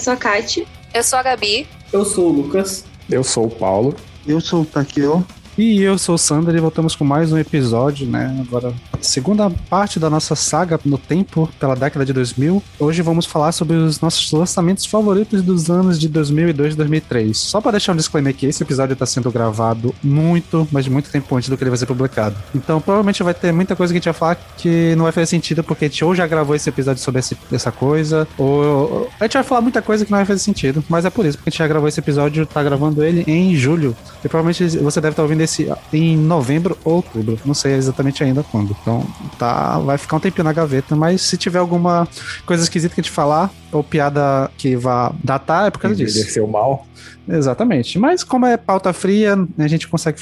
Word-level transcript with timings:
Eu 0.00 0.04
sou 0.04 0.12
a 0.14 0.16
Kate. 0.16 0.66
Eu 0.94 1.02
sou 1.02 1.18
a 1.18 1.22
Gabi. 1.22 1.68
Eu 1.92 2.04
sou 2.06 2.30
o 2.30 2.32
Lucas. 2.32 2.86
Eu 3.10 3.22
sou 3.22 3.46
o 3.46 3.50
Paulo. 3.50 3.94
Eu 4.26 4.40
sou 4.40 4.62
o 4.62 4.64
Takeo. 4.64 5.26
E 5.62 5.82
eu 5.82 5.98
sou 5.98 6.14
o 6.14 6.18
Sander 6.18 6.54
e 6.54 6.58
voltamos 6.58 6.96
com 6.96 7.04
mais 7.04 7.30
um 7.34 7.36
episódio, 7.36 8.06
né? 8.06 8.34
Agora, 8.48 8.72
segunda 8.98 9.50
parte 9.68 10.00
da 10.00 10.08
nossa 10.08 10.34
saga 10.34 10.80
no 10.86 10.96
tempo, 10.96 11.50
pela 11.60 11.76
década 11.76 12.02
de 12.02 12.14
2000. 12.14 12.62
Hoje 12.78 13.02
vamos 13.02 13.26
falar 13.26 13.52
sobre 13.52 13.76
os 13.76 14.00
nossos 14.00 14.32
lançamentos 14.32 14.86
favoritos 14.86 15.42
dos 15.42 15.68
anos 15.68 16.00
de 16.00 16.08
2002 16.08 16.72
e 16.72 16.76
2003. 16.78 17.36
Só 17.36 17.60
para 17.60 17.72
deixar 17.72 17.92
um 17.92 17.96
disclaimer 17.96 18.34
aqui, 18.34 18.46
esse 18.46 18.62
episódio 18.62 18.94
está 18.94 19.04
sendo 19.04 19.30
gravado 19.30 19.94
muito, 20.02 20.66
mas 20.72 20.88
muito 20.88 21.10
tempo 21.10 21.36
antes 21.36 21.50
do 21.50 21.58
que 21.58 21.62
ele 21.62 21.68
vai 21.68 21.78
ser 21.78 21.84
publicado. 21.84 22.36
Então, 22.54 22.80
provavelmente 22.80 23.22
vai 23.22 23.34
ter 23.34 23.52
muita 23.52 23.76
coisa 23.76 23.92
que 23.92 23.98
a 23.98 24.00
gente 24.00 24.06
vai 24.06 24.14
falar 24.14 24.36
que 24.56 24.94
não 24.96 25.02
vai 25.02 25.12
fazer 25.12 25.26
sentido, 25.26 25.62
porque 25.62 25.84
a 25.84 25.88
gente 25.88 26.02
ou 26.02 26.14
já 26.14 26.26
gravou 26.26 26.56
esse 26.56 26.70
episódio 26.70 27.02
sobre 27.02 27.18
esse, 27.18 27.36
essa 27.52 27.70
coisa, 27.70 28.26
ou 28.38 29.10
a 29.20 29.24
gente 29.24 29.34
vai 29.34 29.42
falar 29.42 29.60
muita 29.60 29.82
coisa 29.82 30.06
que 30.06 30.10
não 30.10 30.20
vai 30.20 30.24
fazer 30.24 30.40
sentido. 30.40 30.82
Mas 30.88 31.04
é 31.04 31.10
por 31.10 31.26
isso, 31.26 31.36
porque 31.36 31.50
a 31.50 31.52
gente 31.52 31.58
já 31.58 31.68
gravou 31.68 31.86
esse 31.86 32.00
episódio, 32.00 32.46
tá 32.46 32.62
gravando 32.62 33.04
ele 33.04 33.24
em 33.26 33.54
julho. 33.54 33.94
E 34.24 34.28
provavelmente 34.28 34.78
você 34.78 35.02
deve 35.02 35.12
estar 35.12 35.22
ouvindo 35.22 35.49
esse 35.49 35.49
em 35.92 36.16
novembro 36.16 36.76
ou 36.84 36.96
outubro. 36.96 37.38
Não 37.44 37.54
sei 37.54 37.74
exatamente 37.74 38.22
ainda 38.22 38.42
quando. 38.42 38.76
Então, 38.80 39.06
tá, 39.38 39.78
vai 39.78 39.98
ficar 39.98 40.16
um 40.16 40.20
tempinho 40.20 40.44
na 40.44 40.52
gaveta, 40.52 40.94
mas 40.94 41.22
se 41.22 41.36
tiver 41.36 41.58
alguma 41.58 42.06
coisa 42.46 42.62
esquisita 42.62 42.94
que 42.94 43.00
a 43.00 43.02
gente 43.02 43.12
falar, 43.12 43.50
ou 43.72 43.82
piada 43.82 44.50
que 44.56 44.76
vá 44.76 45.12
datar, 45.22 45.66
é 45.66 45.70
por 45.70 45.78
causa 45.78 45.96
disso. 45.96 46.18
Envelheceu 46.18 46.46
mal. 46.46 46.86
Exatamente. 47.28 47.98
Mas 47.98 48.24
como 48.24 48.46
é 48.46 48.56
pauta 48.56 48.92
fria, 48.92 49.36
a 49.58 49.68
gente 49.68 49.88
consegue 49.88 50.20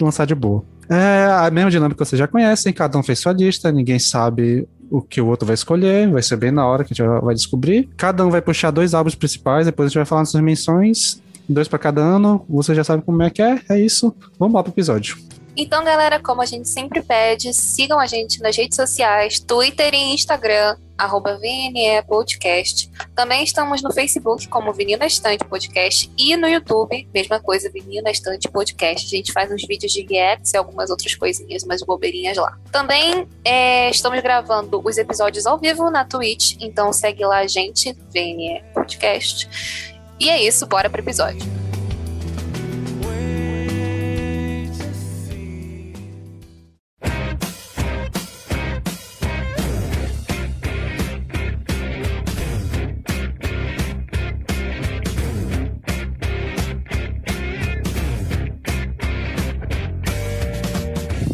lançar 0.00 0.26
de 0.26 0.34
boa. 0.34 0.64
É 0.88 1.46
a 1.46 1.50
mesma 1.50 1.70
dinâmica 1.70 2.02
que 2.02 2.08
vocês 2.08 2.18
já 2.18 2.28
conhecem, 2.28 2.72
cada 2.72 2.98
um 2.98 3.02
fez 3.02 3.18
sua 3.18 3.32
lista, 3.32 3.72
ninguém 3.72 3.98
sabe 3.98 4.68
o 4.90 5.00
que 5.00 5.20
o 5.20 5.26
outro 5.26 5.46
vai 5.46 5.54
escolher, 5.54 6.10
vai 6.10 6.22
ser 6.22 6.36
bem 6.36 6.50
na 6.50 6.66
hora 6.66 6.84
que 6.84 6.92
a 6.92 6.94
gente 6.94 7.22
vai 7.24 7.34
descobrir. 7.34 7.88
Cada 7.96 8.24
um 8.24 8.30
vai 8.30 8.42
puxar 8.42 8.70
dois 8.70 8.92
álbuns 8.94 9.14
principais, 9.14 9.66
depois 9.66 9.86
a 9.86 9.88
gente 9.88 9.96
vai 9.96 10.04
falar 10.04 10.20
nossas 10.20 10.40
menções 10.40 11.22
dois 11.48 11.68
para 11.68 11.78
cada 11.78 12.00
ano. 12.00 12.44
Você 12.48 12.74
já 12.74 12.84
sabe 12.84 13.02
como 13.02 13.22
é 13.22 13.30
que 13.30 13.42
é. 13.42 13.60
É 13.68 13.78
isso. 13.78 14.14
Vamos 14.38 14.54
lá 14.54 14.62
pro 14.62 14.72
episódio. 14.72 15.16
Então, 15.56 15.84
galera, 15.84 16.18
como 16.18 16.42
a 16.42 16.46
gente 16.46 16.68
sempre 16.68 17.00
pede, 17.00 17.54
sigam 17.54 18.00
a 18.00 18.06
gente 18.06 18.42
nas 18.42 18.56
redes 18.56 18.74
sociais, 18.74 19.38
Twitter 19.38 19.94
e 19.94 20.12
Instagram, 20.12 20.76
arroba 20.98 21.36
VNE 21.36 22.02
Podcast. 22.08 22.90
Também 23.14 23.44
estamos 23.44 23.80
no 23.80 23.92
Facebook 23.92 24.48
como 24.48 24.72
Vinil 24.72 24.98
na 24.98 25.06
Estante 25.06 25.44
Podcast 25.44 26.10
e 26.18 26.36
no 26.36 26.48
YouTube, 26.48 27.08
mesma 27.14 27.38
coisa, 27.38 27.70
Vinil 27.70 28.02
na 28.02 28.10
Estante 28.10 28.48
Podcast. 28.50 29.06
A 29.06 29.16
gente 29.16 29.32
faz 29.32 29.50
uns 29.52 29.64
vídeos 29.64 29.92
de 29.92 30.02
reacts 30.02 30.52
e 30.52 30.56
algumas 30.56 30.90
outras 30.90 31.14
coisinhas, 31.14 31.62
umas 31.62 31.82
bobeirinhas 31.82 32.36
lá. 32.36 32.58
Também 32.72 33.28
é, 33.44 33.90
estamos 33.90 34.20
gravando 34.20 34.82
os 34.84 34.98
episódios 34.98 35.46
ao 35.46 35.58
vivo 35.58 35.88
na 35.88 36.04
Twitch, 36.04 36.56
então 36.60 36.92
segue 36.92 37.24
lá 37.24 37.38
a 37.38 37.46
gente, 37.46 37.92
VNE 38.12 38.60
Podcast. 38.74 39.93
E 40.18 40.28
é 40.28 40.42
isso, 40.42 40.66
bora 40.66 40.88
pro 40.88 41.00
episódio. 41.00 41.54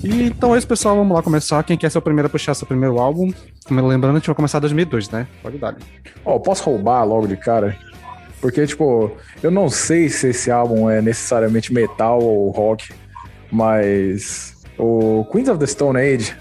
E, 0.03 0.25
então 0.25 0.55
é 0.55 0.59
isso, 0.59 0.67
pessoal. 0.67 0.97
Vamos 0.97 1.15
lá 1.15 1.23
começar. 1.23 1.63
Quem 1.63 1.77
quer 1.77 1.91
ser 1.91 1.99
o 1.99 2.03
primeiro 2.03 2.27
a 2.27 2.31
puxar 2.31 2.55
seu 2.55 2.67
primeiro 2.67 2.99
álbum? 2.99 3.33
Lembrando, 3.71 4.17
a 4.17 4.19
gente 4.19 4.27
vai 4.27 4.35
começar 4.35 4.59
em 4.59 4.63
2002, 4.63 5.11
né? 5.11 5.29
Pode 5.43 5.59
dar. 5.59 5.77
Ó, 6.25 6.35
oh, 6.35 6.41
posso 6.41 6.65
roubar 6.65 7.05
logo 7.05 7.29
de 7.29 7.37
cara? 7.37 7.79
Porque, 8.41 8.67
tipo, 8.67 9.13
eu 9.43 9.51
não 9.51 9.69
sei 9.69 10.09
se 10.09 10.29
esse 10.29 10.51
álbum 10.51 10.89
é 10.89 11.03
necessariamente 11.03 11.73
metal 11.73 12.23
ou 12.23 12.51
rock, 12.51 12.93
mas 13.53 14.55
o 14.79 15.25
Queens 15.31 15.49
of 15.49 15.59
the 15.59 15.67
Stone 15.67 15.99
Age 15.99 16.35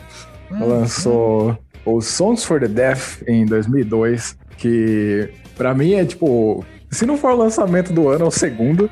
uhum. 0.49 0.67
lançou 0.67 1.57
o 1.85 2.01
Songs 2.01 2.43
for 2.45 2.59
the 2.59 2.67
Deaf 2.67 3.21
em 3.27 3.45
2002, 3.45 4.37
que 4.57 5.29
para 5.57 5.73
mim 5.73 5.93
é, 5.93 6.05
tipo, 6.05 6.63
se 6.89 7.05
não 7.05 7.17
for 7.17 7.33
o 7.33 7.37
lançamento 7.37 7.91
do 7.91 8.07
ano, 8.09 8.25
é 8.25 8.27
o 8.27 8.31
segundo. 8.31 8.89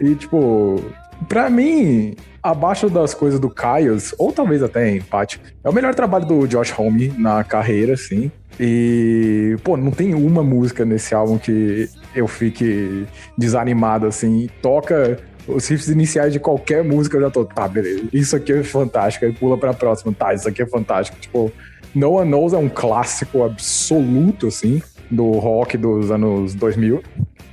E, 0.00 0.14
tipo, 0.14 0.82
pra 1.28 1.48
mim, 1.48 2.16
abaixo 2.42 2.88
das 2.88 3.14
coisas 3.14 3.38
do 3.38 3.48
Caios, 3.48 4.14
ou 4.18 4.32
talvez 4.32 4.62
até 4.62 4.90
empate, 4.90 5.40
é 5.62 5.68
o 5.68 5.72
melhor 5.72 5.94
trabalho 5.94 6.26
do 6.26 6.46
Josh 6.46 6.76
Homme 6.78 7.12
na 7.18 7.44
carreira, 7.44 7.94
assim. 7.94 8.30
E, 8.58 9.56
pô, 9.62 9.76
não 9.76 9.90
tem 9.90 10.14
uma 10.14 10.42
música 10.42 10.84
nesse 10.84 11.14
álbum 11.14 11.38
que 11.38 11.88
eu 12.14 12.26
fique 12.26 13.06
desanimado, 13.36 14.06
assim. 14.06 14.48
Toca 14.62 15.18
os 15.46 15.66
riffs 15.68 15.88
iniciais 15.88 16.32
de 16.32 16.40
qualquer 16.40 16.82
música, 16.82 17.16
eu 17.16 17.22
já 17.22 17.30
tô, 17.30 17.44
tá, 17.44 17.68
beleza, 17.68 18.04
isso 18.12 18.34
aqui 18.34 18.52
é 18.52 18.62
fantástico, 18.62 19.26
aí 19.26 19.32
pula 19.32 19.58
pra 19.58 19.74
próxima, 19.74 20.12
tá, 20.12 20.32
isso 20.32 20.48
aqui 20.48 20.62
é 20.62 20.66
fantástico. 20.66 21.18
Tipo, 21.20 21.52
No 21.94 22.12
One 22.12 22.30
Knows 22.30 22.52
é 22.52 22.56
um 22.58 22.68
clássico 22.68 23.44
absoluto, 23.44 24.46
assim, 24.46 24.82
do 25.10 25.32
rock 25.32 25.76
dos 25.76 26.10
anos 26.10 26.54
2000. 26.54 27.02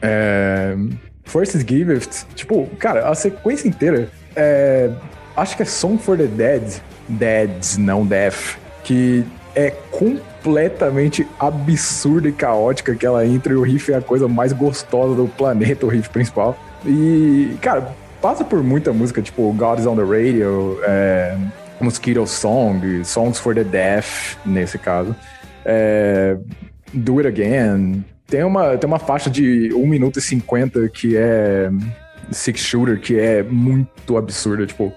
É... 0.01 0.75
First 1.23 1.57
Gift, 1.57 2.25
tipo, 2.35 2.65
cara, 2.77 3.07
a 3.07 3.15
sequência 3.15 3.67
inteira 3.67 4.09
é... 4.35 4.89
Acho 5.35 5.55
que 5.55 5.63
é 5.63 5.65
Song 5.65 5.97
for 5.97 6.17
the 6.17 6.25
Dead, 6.25 6.81
Deads, 7.07 7.77
não 7.77 8.05
Death, 8.05 8.57
que 8.83 9.23
é 9.55 9.71
completamente 9.89 10.30
absurda 11.39 12.27
e 12.27 12.31
caótica 12.31 12.95
que 12.95 13.05
ela 13.05 13.25
entra 13.25 13.53
e 13.53 13.55
o 13.55 13.61
riff 13.61 13.91
é 13.91 13.97
a 13.97 14.01
coisa 14.01 14.27
mais 14.27 14.53
gostosa 14.53 15.15
do 15.15 15.27
planeta, 15.27 15.85
o 15.85 15.89
riff 15.89 16.09
principal. 16.09 16.57
E, 16.85 17.55
cara, 17.61 17.93
passa 18.21 18.43
por 18.43 18.63
muita 18.63 18.91
música, 18.91 19.21
tipo 19.21 19.51
God 19.53 19.79
is 19.79 19.85
on 19.85 19.95
the 19.95 20.03
Radio, 20.03 20.79
é, 20.83 21.37
Mosquito 21.79 22.25
Song, 22.27 23.03
Songs 23.03 23.39
for 23.39 23.55
the 23.55 23.63
Deaf, 23.63 24.37
nesse 24.45 24.77
caso. 24.77 25.15
É, 25.65 26.37
Do 26.93 27.19
It 27.19 27.27
Again. 27.27 28.03
Tem 28.27 28.43
uma, 28.43 28.77
tem 28.77 28.87
uma 28.87 28.99
faixa 28.99 29.29
de 29.29 29.73
1 29.73 29.87
minuto 29.87 30.19
e 30.19 30.21
50 30.21 30.87
que 30.89 31.17
é 31.17 31.69
Six 32.31 32.61
Shooter, 32.61 32.99
que 32.99 33.19
é 33.19 33.43
muito 33.43 34.17
absurda. 34.17 34.65
Tipo, 34.65 34.93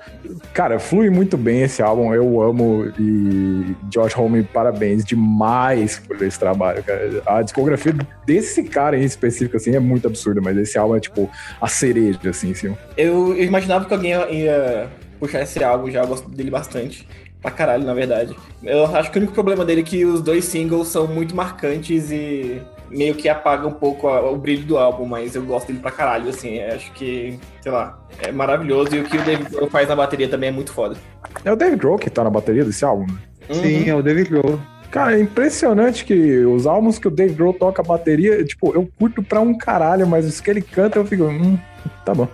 cara, 0.52 0.78
flui 0.78 1.10
muito 1.10 1.36
bem 1.36 1.62
esse 1.62 1.82
álbum. 1.82 2.14
Eu 2.14 2.40
amo 2.40 2.92
e 2.98 3.74
Josh 3.90 4.16
Homme, 4.16 4.42
parabéns 4.42 5.04
demais 5.04 5.98
por 5.98 6.20
esse 6.22 6.38
trabalho, 6.38 6.82
cara. 6.82 7.22
A 7.26 7.42
discografia 7.42 7.94
desse 8.26 8.62
cara 8.64 8.96
em 8.96 9.04
específico, 9.04 9.56
assim, 9.56 9.74
é 9.74 9.80
muito 9.80 10.06
absurda, 10.06 10.40
mas 10.40 10.56
esse 10.56 10.78
álbum 10.78 10.96
é, 10.96 11.00
tipo, 11.00 11.30
a 11.60 11.68
cereja, 11.68 12.18
assim, 12.28 12.52
assim. 12.52 12.76
Eu, 12.96 13.34
eu 13.36 13.44
imaginava 13.44 13.84
que 13.84 13.94
alguém 13.94 14.12
ia, 14.12 14.88
puxar 15.18 15.42
esse 15.42 15.62
álbum, 15.62 15.90
já 15.90 16.04
gosto 16.04 16.28
dele 16.30 16.50
bastante 16.50 17.06
pra 17.40 17.50
caralho, 17.50 17.84
na 17.84 17.92
verdade. 17.92 18.34
Eu 18.62 18.86
acho 18.96 19.10
que 19.10 19.18
o 19.18 19.20
único 19.20 19.34
problema 19.34 19.64
dele 19.64 19.82
é 19.82 19.84
que 19.84 20.04
os 20.04 20.22
dois 20.22 20.46
singles 20.46 20.88
são 20.88 21.06
muito 21.06 21.36
marcantes 21.36 22.10
e 22.10 22.62
meio 22.90 23.14
que 23.14 23.28
apaga 23.28 23.66
um 23.66 23.72
pouco 23.72 24.08
a, 24.08 24.30
o 24.30 24.36
brilho 24.36 24.64
do 24.64 24.78
álbum, 24.78 25.06
mas 25.06 25.34
eu 25.34 25.42
gosto 25.42 25.68
dele 25.68 25.80
pra 25.80 25.90
caralho, 25.90 26.28
assim. 26.28 26.60
Acho 26.60 26.92
que, 26.92 27.38
sei 27.60 27.72
lá, 27.72 27.98
é 28.20 28.30
maravilhoso. 28.30 28.94
E 28.94 29.00
o 29.00 29.04
que 29.04 29.16
o 29.16 29.22
David 29.22 29.50
Grohl 29.50 29.70
faz 29.70 29.88
na 29.88 29.96
bateria 29.96 30.28
também 30.28 30.48
é 30.48 30.52
muito 30.52 30.72
foda. 30.72 30.96
É 31.44 31.52
o 31.52 31.56
David 31.56 31.78
Grohl 31.78 31.98
que 31.98 32.10
tá 32.10 32.24
na 32.24 32.30
bateria 32.30 32.64
desse 32.64 32.84
álbum? 32.84 33.06
Né? 33.06 33.18
Uhum. 33.48 33.54
Sim, 33.54 33.90
é 33.90 33.94
o 33.94 34.02
David 34.02 34.30
Grohl. 34.30 34.60
Cara, 34.90 35.18
é 35.18 35.20
impressionante 35.20 36.04
que 36.04 36.44
os 36.44 36.68
álbuns 36.68 37.00
que 37.00 37.08
o 37.08 37.10
David 37.10 37.36
Grohl 37.36 37.52
toca 37.52 37.82
a 37.82 37.84
bateria, 37.84 38.44
tipo, 38.44 38.72
eu 38.74 38.88
curto 38.96 39.24
pra 39.24 39.40
um 39.40 39.58
caralho, 39.58 40.06
mas 40.06 40.24
os 40.24 40.40
que 40.40 40.48
ele 40.48 40.62
canta 40.62 40.98
eu 40.98 41.04
fico, 41.04 41.24
hum, 41.24 41.58
tá 42.04 42.14
bom. 42.14 42.28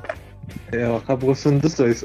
É, 0.72 0.84
eu 0.84 0.96
acabo 0.96 1.26
gostando 1.26 1.58
dos 1.58 1.74
dois. 1.74 2.04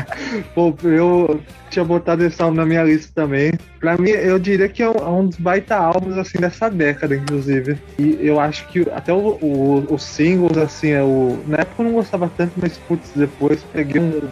Pô, 0.54 0.74
eu 0.84 1.40
tinha 1.70 1.84
botado 1.84 2.24
esse 2.24 2.40
álbum 2.40 2.56
na 2.56 2.66
minha 2.66 2.82
lista 2.82 3.10
também. 3.14 3.52
Pra 3.78 3.96
mim, 3.96 4.10
eu 4.10 4.38
diria 4.38 4.68
que 4.68 4.82
é 4.82 4.88
um, 4.88 4.94
é 4.94 5.08
um 5.08 5.26
dos 5.26 5.36
baita 5.36 5.76
álbuns, 5.76 6.16
assim, 6.16 6.38
dessa 6.38 6.70
década, 6.70 7.14
inclusive. 7.14 7.78
E 7.98 8.18
eu 8.20 8.40
acho 8.40 8.66
que 8.68 8.88
até 8.90 9.12
o, 9.12 9.38
o, 9.40 9.86
os 9.90 10.02
singles, 10.02 10.56
assim, 10.56 10.90
é 10.90 11.02
o... 11.02 11.38
na 11.46 11.58
época 11.58 11.82
eu 11.82 11.84
não 11.86 11.92
gostava 11.92 12.30
tanto, 12.36 12.52
mas, 12.56 12.78
putz, 12.78 13.10
depois 13.14 13.62
peguei 13.72 14.00
um, 14.00 14.28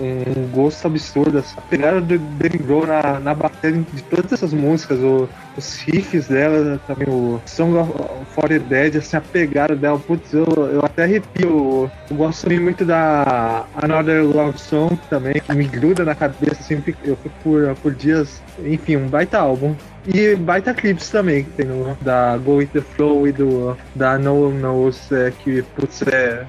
um 0.00 0.48
gosto 0.52 0.86
absurdo. 0.86 1.38
Assim. 1.38 1.54
A 1.56 1.62
pegada 1.62 2.00
do 2.00 2.18
David 2.18 2.62
Grohl 2.64 2.86
na, 2.86 3.20
na 3.20 3.34
bateria 3.34 3.84
de 3.92 4.02
todas 4.02 4.32
essas 4.32 4.52
músicas, 4.52 4.98
o 4.98 5.28
os 5.56 5.76
riffs 5.76 6.28
dela, 6.28 6.80
também 6.86 7.08
o 7.08 7.40
Song 7.46 7.76
of 7.76 7.92
For 8.34 8.48
the 8.48 8.58
Dead, 8.58 8.96
assim, 8.96 9.16
a 9.16 9.20
pegada 9.20 9.74
dela, 9.74 9.98
putz, 9.98 10.32
eu, 10.32 10.46
eu 10.72 10.84
até 10.84 11.04
arrepio. 11.04 11.90
Eu 12.10 12.16
gosto 12.16 12.50
muito 12.50 12.84
da 12.84 13.64
Another 13.74 14.24
Love 14.24 14.58
Song 14.58 14.98
também, 15.08 15.34
que 15.34 15.52
me 15.52 15.64
gruda 15.64 16.04
na 16.04 16.14
cabeça, 16.14 16.60
assim, 16.60 16.82
eu 17.04 17.16
fico 17.16 17.34
por, 17.42 17.74
por 17.76 17.94
dias, 17.94 18.40
enfim, 18.64 18.96
um 18.96 19.08
baita 19.08 19.38
álbum. 19.38 19.74
E 20.06 20.34
baita 20.34 20.72
clips 20.72 21.10
também, 21.10 21.44
que 21.44 21.50
tem 21.50 21.66
no, 21.66 21.94
da 22.00 22.36
Go 22.38 22.56
With 22.56 22.68
The 22.68 22.80
Flow 22.80 23.28
e 23.28 23.32
do, 23.32 23.76
da 23.94 24.18
No 24.18 24.48
One 24.48 24.58
Knows, 24.58 25.12
é, 25.12 25.30
que, 25.30 25.62
putz, 25.76 26.02
é... 26.02 26.46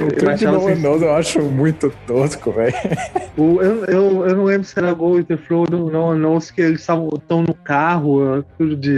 o 0.00 0.06
clipe 0.06 0.34
de 0.36 0.46
No 0.46 0.64
One 0.64 0.80
Knows 0.80 1.02
eu 1.02 1.14
acho 1.14 1.42
muito 1.42 1.92
tosco, 2.06 2.50
velho. 2.52 2.74
Eu, 3.36 3.84
eu, 3.88 4.26
eu 4.26 4.36
não 4.36 4.44
lembro 4.44 4.66
se 4.66 4.78
era 4.78 4.92
Go 4.94 5.12
With 5.12 5.24
The 5.24 5.36
Flow 5.36 5.66
do 5.66 5.90
No 5.90 6.04
One 6.06 6.20
Knows, 6.20 6.50
que 6.50 6.62
eles 6.62 6.80
estão 6.80 7.42
no 7.42 7.54
carro, 7.54 7.79
tudo 8.58 8.76
de... 8.76 8.96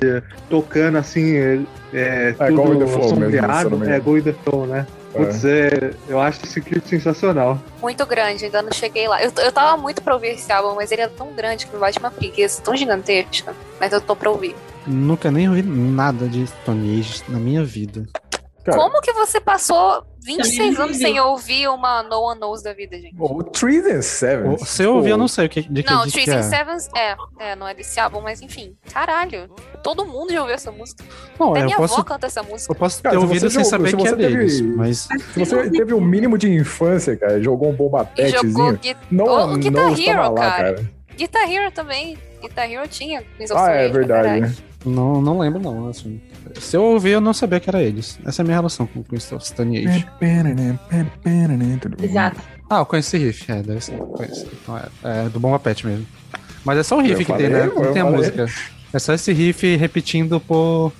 tocando, 0.48 0.98
assim, 0.98 1.36
é, 1.36 1.60
é 1.92 2.32
tudo 2.32 2.62
With 2.62 2.78
The 2.78 2.86
Flow 2.86 3.16
mesmo, 3.16 3.84
é 3.84 4.00
Go 4.00 4.22
The 4.22 4.32
Flow, 4.44 4.66
né? 4.66 4.86
Putz, 5.12 5.44
é. 5.44 5.92
eu 6.08 6.18
acho 6.18 6.44
esse 6.44 6.60
clipe 6.60 6.88
sensacional. 6.88 7.58
Muito 7.82 8.04
grande, 8.06 8.46
ainda 8.46 8.62
não 8.62 8.72
cheguei 8.72 9.06
lá. 9.06 9.22
Eu, 9.22 9.30
eu 9.36 9.52
tava 9.52 9.80
muito 9.80 10.02
pra 10.02 10.14
ouvir 10.14 10.28
esse 10.28 10.50
álbum, 10.50 10.74
mas 10.74 10.90
ele 10.90 11.02
é 11.02 11.08
tão 11.08 11.32
grande 11.34 11.66
que 11.66 11.74
me 11.74 11.78
bate 11.78 11.98
uma 11.98 12.10
preguiça 12.10 12.62
tão 12.62 12.74
gigantesca. 12.74 13.54
Mas 13.78 13.92
eu 13.92 14.00
tô 14.00 14.16
pra 14.16 14.30
ouvir. 14.30 14.54
Nunca 14.86 15.30
nem 15.30 15.48
ouvi 15.48 15.62
nada 15.62 16.26
de 16.26 16.46
Stone 16.46 16.98
Age 16.98 17.22
na 17.28 17.38
minha 17.38 17.62
vida. 17.62 18.04
Cara, 18.64 18.78
Como 18.78 19.00
que 19.00 19.12
você 19.12 19.40
passou 19.40 20.04
26 20.24 20.78
anos 20.78 20.96
sem 20.96 21.18
ouvir 21.18 21.68
uma 21.68 22.02
No 22.04 22.20
One 22.20 22.38
Knows 22.38 22.62
da 22.62 22.72
vida, 22.72 22.96
gente? 22.96 23.16
O 23.18 23.42
Trees 23.42 23.84
and 23.86 24.02
Sevens. 24.02 24.68
Se 24.68 24.84
eu 24.84 24.94
ouvir, 24.94 25.10
eu 25.10 25.18
não 25.18 25.26
sei 25.26 25.46
o 25.46 25.48
que, 25.48 25.62
de 25.62 25.82
que 25.82 25.90
Não, 25.90 26.06
Trees 26.06 26.28
and 26.28 26.38
é. 26.38 26.42
Sevens 26.42 26.88
é, 26.96 27.16
é, 27.40 27.56
não 27.56 27.66
é 27.66 27.74
desse 27.74 27.98
álbum, 27.98 28.20
mas 28.20 28.40
enfim. 28.40 28.76
Caralho, 28.92 29.48
todo 29.82 30.06
mundo 30.06 30.32
já 30.32 30.40
ouviu 30.40 30.54
essa 30.54 30.70
música. 30.70 31.04
Não, 31.38 31.50
Até 31.50 31.60
é, 31.60 31.64
minha 31.64 31.76
posso, 31.76 31.94
avó 31.94 32.04
canta 32.04 32.26
essa 32.28 32.42
música. 32.42 32.72
Eu 32.72 32.76
posso 32.76 33.02
ter 33.02 33.16
ouvido 33.16 33.50
sem 33.50 33.64
saber 33.64 33.96
que 33.96 34.06
é 34.06 34.14
teve, 34.14 34.36
deles, 34.36 34.60
mas... 34.60 35.08
Se 35.34 35.40
você 35.40 35.70
teve 35.70 35.92
o 35.92 35.98
um 35.98 36.00
mínimo 36.00 36.38
de 36.38 36.48
infância, 36.48 37.16
cara, 37.16 37.42
jogou 37.42 37.70
um 37.70 37.74
bomba 37.74 38.08
Jogou 38.16 38.78
Não, 39.10 39.54
o 39.54 39.58
Guitar 39.58 40.00
Hero, 40.00 40.34
lá, 40.34 40.34
cara. 40.34 40.74
cara. 40.74 40.90
Guitar 41.16 41.50
Hero 41.50 41.72
também. 41.72 42.16
Guitar 42.40 42.70
Hero 42.70 42.86
tinha. 42.88 43.24
Ah, 43.54 43.70
é 43.72 43.88
verdade. 43.88 44.40
Né? 44.40 44.54
Não, 44.84 45.20
não 45.20 45.38
lembro, 45.38 45.60
não. 45.60 45.88
Assim. 45.88 46.20
Se 46.60 46.76
eu 46.76 46.82
ouvir, 46.82 47.10
eu 47.10 47.20
não 47.20 47.32
sabia 47.32 47.60
que 47.60 47.68
era 47.68 47.82
eles. 47.82 48.18
Essa 48.24 48.40
é 48.40 48.42
a 48.42 48.44
minha 48.44 48.56
relação 48.56 48.86
com 48.86 49.00
o 49.00 49.40
Stone 49.40 49.78
Age. 49.78 50.06
Exato. 52.04 52.40
Ah, 52.68 52.78
eu 52.78 52.86
conheci 52.86 53.18
riff, 53.18 53.50
é, 53.50 53.62
deve 53.62 53.80
ser. 53.80 53.96
Conheci. 53.98 54.46
Então 54.62 54.78
é, 54.78 54.86
é 55.04 55.28
do 55.28 55.38
Bomba 55.38 55.58
Pet 55.58 55.86
mesmo. 55.86 56.06
Mas 56.64 56.78
é 56.78 56.82
só 56.82 56.96
o 56.96 57.00
riff 57.00 57.12
eu 57.12 57.18
que 57.18 57.24
falei, 57.26 57.48
tem, 57.48 57.56
né? 57.56 57.72
Não 57.74 57.92
tem 57.92 58.02
a 58.02 58.06
música. 58.06 58.46
É 58.92 58.98
só 58.98 59.12
esse 59.14 59.32
riff 59.32 59.76
repetindo 59.76 60.40
por. 60.40 60.92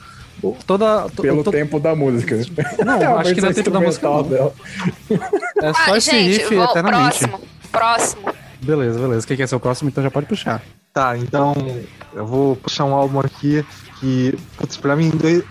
Toda, 0.67 1.09
Pelo 1.11 1.45
to... 1.45 1.51
tempo 1.53 1.79
da 1.79 1.95
música. 1.95 2.37
Não, 2.85 3.01
é 3.01 3.07
acho 3.07 3.35
que 3.35 3.41
não 3.41 3.51
é 3.51 3.53
tempo 3.53 3.71
da 3.71 3.81
música. 3.81 4.23
Dela. 4.25 4.53
É 5.63 5.73
só 5.73 5.93
ah, 5.93 5.99
esse 5.99 6.11
gente, 6.11 6.39
riff 6.39 6.55
vou, 6.55 6.65
eternamente. 6.65 7.19
Próximo, 7.21 7.41
próximo. 7.71 8.42
Beleza, 8.63 8.99
beleza. 8.99 9.27
Quem 9.27 9.37
quer 9.37 9.49
ser 9.49 9.57
o 9.57 9.61
próximo, 9.61 9.91
então 9.91 10.03
já 10.03 10.11
pode 10.11 10.27
puxar. 10.27 10.63
Tá, 10.93 11.17
então 11.17 11.55
eu 12.13 12.27
vou 12.27 12.55
puxar 12.55 12.85
um 12.85 12.95
álbum 12.95 13.19
aqui 13.19 13.65
que, 13.99 14.39
putz, 14.57 14.77
pra 14.77 14.95
mim, 14.95 15.11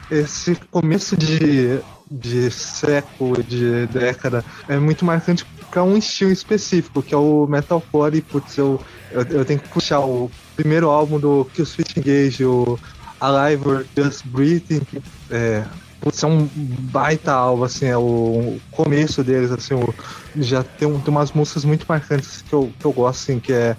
esse 0.10 0.56
começo 0.70 1.18
de, 1.18 1.80
de 2.10 2.52
século, 2.52 3.42
de 3.44 3.88
década, 3.88 4.46
é 4.70 4.78
muito 4.78 5.04
marcante 5.04 5.46
para 5.70 5.84
um 5.84 5.98
estilo 5.98 6.32
específico, 6.32 7.02
que 7.02 7.14
é 7.14 7.18
o 7.18 7.48
metalcore, 7.48 8.18
e, 8.18 8.22
putz, 8.22 8.58
eu, 8.58 8.80
eu, 9.12 9.24
eu, 9.24 9.46
tenho 9.46 9.60
que 9.60 9.70
puxar 9.70 10.02
o 10.02 10.30
primeiro 10.56 10.90
álbum 10.90 11.20
do 11.20 11.46
Killswitch 11.54 11.98
Engage, 11.98 12.46
o 12.46 12.78
Alive 13.20 13.68
or 13.68 13.86
Just 13.96 14.26
Breathing, 14.26 14.82
que 14.82 15.02
é, 15.30 15.64
putz, 16.02 16.22
é 16.24 16.28
um 16.28 16.50
baita 16.92 17.32
álbum, 17.32 17.64
assim, 17.64 17.86
é 17.86 17.98
o, 17.98 18.60
começo 18.72 19.24
deles, 19.24 19.52
assim, 19.52 19.76
o, 19.76 19.94
já 20.36 20.64
tem, 20.64 20.92
tem 21.00 21.14
umas 21.14 21.32
músicas 21.32 21.64
muito 21.64 21.86
marcantes 21.88 22.42
que 22.42 22.54
eu, 22.54 22.72
que 22.78 22.86
eu 22.86 22.92
gosto, 22.92 23.22
assim, 23.22 23.40
que 23.40 23.54
é 23.54 23.78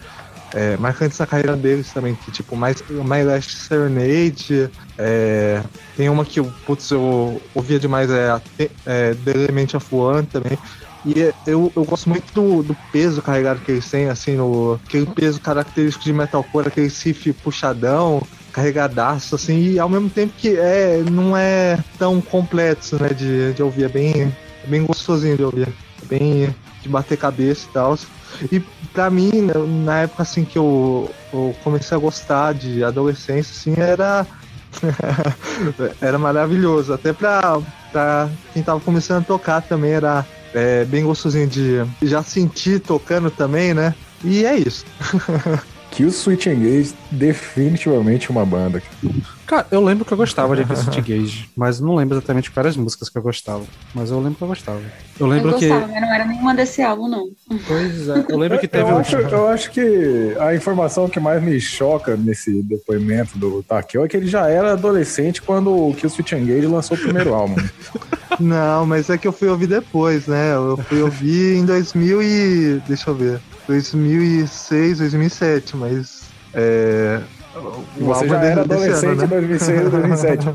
é, 0.55 0.77
marcantes 0.77 1.19
na 1.19 1.27
carreira 1.27 1.57
deles 1.57 1.91
também, 1.93 2.15
que 2.15 2.31
tipo, 2.31 2.55
mais 2.55 2.83
My 2.89 3.23
Last 3.25 3.57
Serenade, 3.57 4.71
é, 4.99 5.63
tem 5.97 6.09
uma 6.09 6.25
que 6.25 6.43
putz, 6.67 6.91
eu 6.91 7.41
ouvia 7.55 7.79
demais, 7.79 8.11
é, 8.11 8.39
é 8.87 9.15
The 9.15 9.31
Element 9.31 9.75
of 9.75 9.95
One 9.95 10.27
também. 10.27 10.59
E 11.05 11.33
eu, 11.47 11.73
eu 11.75 11.85
gosto 11.85 12.09
muito 12.09 12.33
do, 12.33 12.63
do 12.63 12.77
peso 12.93 13.21
carregado 13.21 13.61
que 13.61 13.73
eles 13.73 13.91
têm, 13.91 14.09
assim, 14.09 14.37
no, 14.37 14.79
aquele 14.87 15.07
peso 15.07 15.41
característico 15.41 16.05
de 16.05 16.13
metalcore, 16.13 16.69
aquele 16.69 16.87
riff 16.87 17.33
puxadão, 17.33 18.23
carregadaço, 18.53 19.35
assim, 19.35 19.73
e 19.73 19.79
ao 19.79 19.89
mesmo 19.89 20.11
tempo 20.11 20.35
que 20.37 20.57
é, 20.57 21.03
não 21.11 21.37
é 21.37 21.79
tão 21.99 22.21
complexo, 22.21 23.03
né, 23.03 23.09
de, 23.09 23.53
de 23.55 23.63
ouvir, 23.63 23.85
é 23.85 23.89
bem, 23.89 24.33
é 24.65 24.67
bem 24.67 24.85
gostosinho 24.85 25.37
de 25.37 25.45
ouvir, 25.45 25.69
é 25.69 26.07
bem 26.07 26.55
de 26.83 26.89
bater 26.89 27.17
cabeça 27.17 27.67
e 27.69 27.73
tal. 27.73 27.99
E 28.51 28.61
pra 28.93 29.11
mim, 29.11 29.31
né, 29.43 29.55
na 29.85 30.01
época 30.01 30.23
assim 30.23 30.45
que 30.45 30.59
eu, 30.59 31.11
eu 31.33 31.55
comecei 31.65 31.97
a 31.97 32.01
gostar 32.01 32.53
de 32.55 32.85
adolescência, 32.85 33.53
assim, 33.53 33.81
era. 33.81 34.27
era 36.01 36.19
maravilhoso. 36.19 36.93
Até 36.93 37.13
pra, 37.13 37.61
pra 37.91 38.29
quem 38.53 38.63
tava 38.63 38.81
começando 38.81 39.23
a 39.23 39.27
tocar 39.27 39.61
também 39.61 39.93
era 39.93 40.27
é, 40.55 40.85
bem 40.85 41.05
gostosinho 41.05 41.47
de 41.47 41.85
já 42.03 42.23
sentir 42.23 42.81
tocando 42.81 43.31
também, 43.31 43.75
né? 43.75 43.95
E 44.25 44.45
é 44.45 44.57
isso. 44.57 44.85
que 45.93 46.05
o 46.05 46.11
Switch 46.11 46.47
Engage 46.47 46.95
definitivamente 47.11 48.31
uma 48.31 48.47
banda. 48.47 48.83
Cara, 49.47 49.67
eu 49.71 49.85
lembro 49.85 50.07
que 50.07 50.13
eu 50.13 50.17
gostava 50.17 50.57
de 50.57 50.65
Switch 50.75 50.97
Engage, 50.97 51.51
mas 51.55 51.79
não 51.79 51.95
lembro 51.95 52.17
exatamente 52.17 52.51
quais 52.51 52.69
as 52.69 52.77
músicas 52.79 53.11
que 53.11 53.19
eu 53.19 53.23
gostava. 53.23 53.63
Mas 53.95 54.11
eu 54.11 54.19
lembro 54.19 54.37
que 54.37 54.43
eu 54.43 54.49
gostava. 54.49 54.81
Eu 55.21 55.27
lembro 55.27 55.51
eu 55.51 55.53
gostava, 55.53 55.83
que. 55.83 55.93
Mas 55.93 56.01
não 56.01 56.15
era 56.15 56.25
nenhuma 56.25 56.55
desse 56.55 56.81
álbum, 56.81 57.09
não. 57.09 57.29
Pois 57.69 58.09
é, 58.09 58.25
eu 58.27 58.39
lembro 58.39 58.59
que 58.59 58.67
teve. 58.67 58.91
eu, 58.91 58.97
acho, 58.97 59.17
eu 59.17 59.49
acho 59.49 59.71
que 59.71 60.35
a 60.41 60.55
informação 60.55 61.11
que 61.11 61.21
mais 61.21 61.43
me 61.43 61.61
choca 61.61 62.17
nesse 62.17 62.63
depoimento 62.63 63.37
do 63.37 63.63
Takeo 63.63 64.03
é 64.03 64.09
que 64.09 64.17
ele 64.17 64.27
já 64.27 64.49
era 64.49 64.73
adolescente 64.73 65.43
quando 65.43 65.71
o 65.71 65.95
Kill 65.95 66.09
Switch 66.09 66.33
Engage 66.33 66.67
lançou 66.67 66.97
o 66.97 67.01
primeiro 67.01 67.35
álbum. 67.37 67.57
Não, 68.41 68.87
mas 68.87 69.11
é 69.11 69.19
que 69.19 69.29
eu 69.29 69.33
fui 69.33 69.49
ouvir 69.49 69.67
depois, 69.67 70.27
né? 70.27 70.55
Eu 70.55 70.79
fui 70.89 71.03
ouvir 71.03 71.59
em 71.59 71.67
2000 71.67 72.23
e. 72.23 72.83
Deixa 72.89 73.11
eu 73.11 73.15
ver. 73.15 73.41
2006, 73.67 74.99
2007, 74.99 75.77
mas. 75.77 76.23
É, 76.55 77.21
você 77.99 78.29
já 78.29 78.43
era 78.43 78.61
adolescente 78.63 79.25
em 79.25 79.27
2006, 79.27 79.91
2007. 79.91 80.47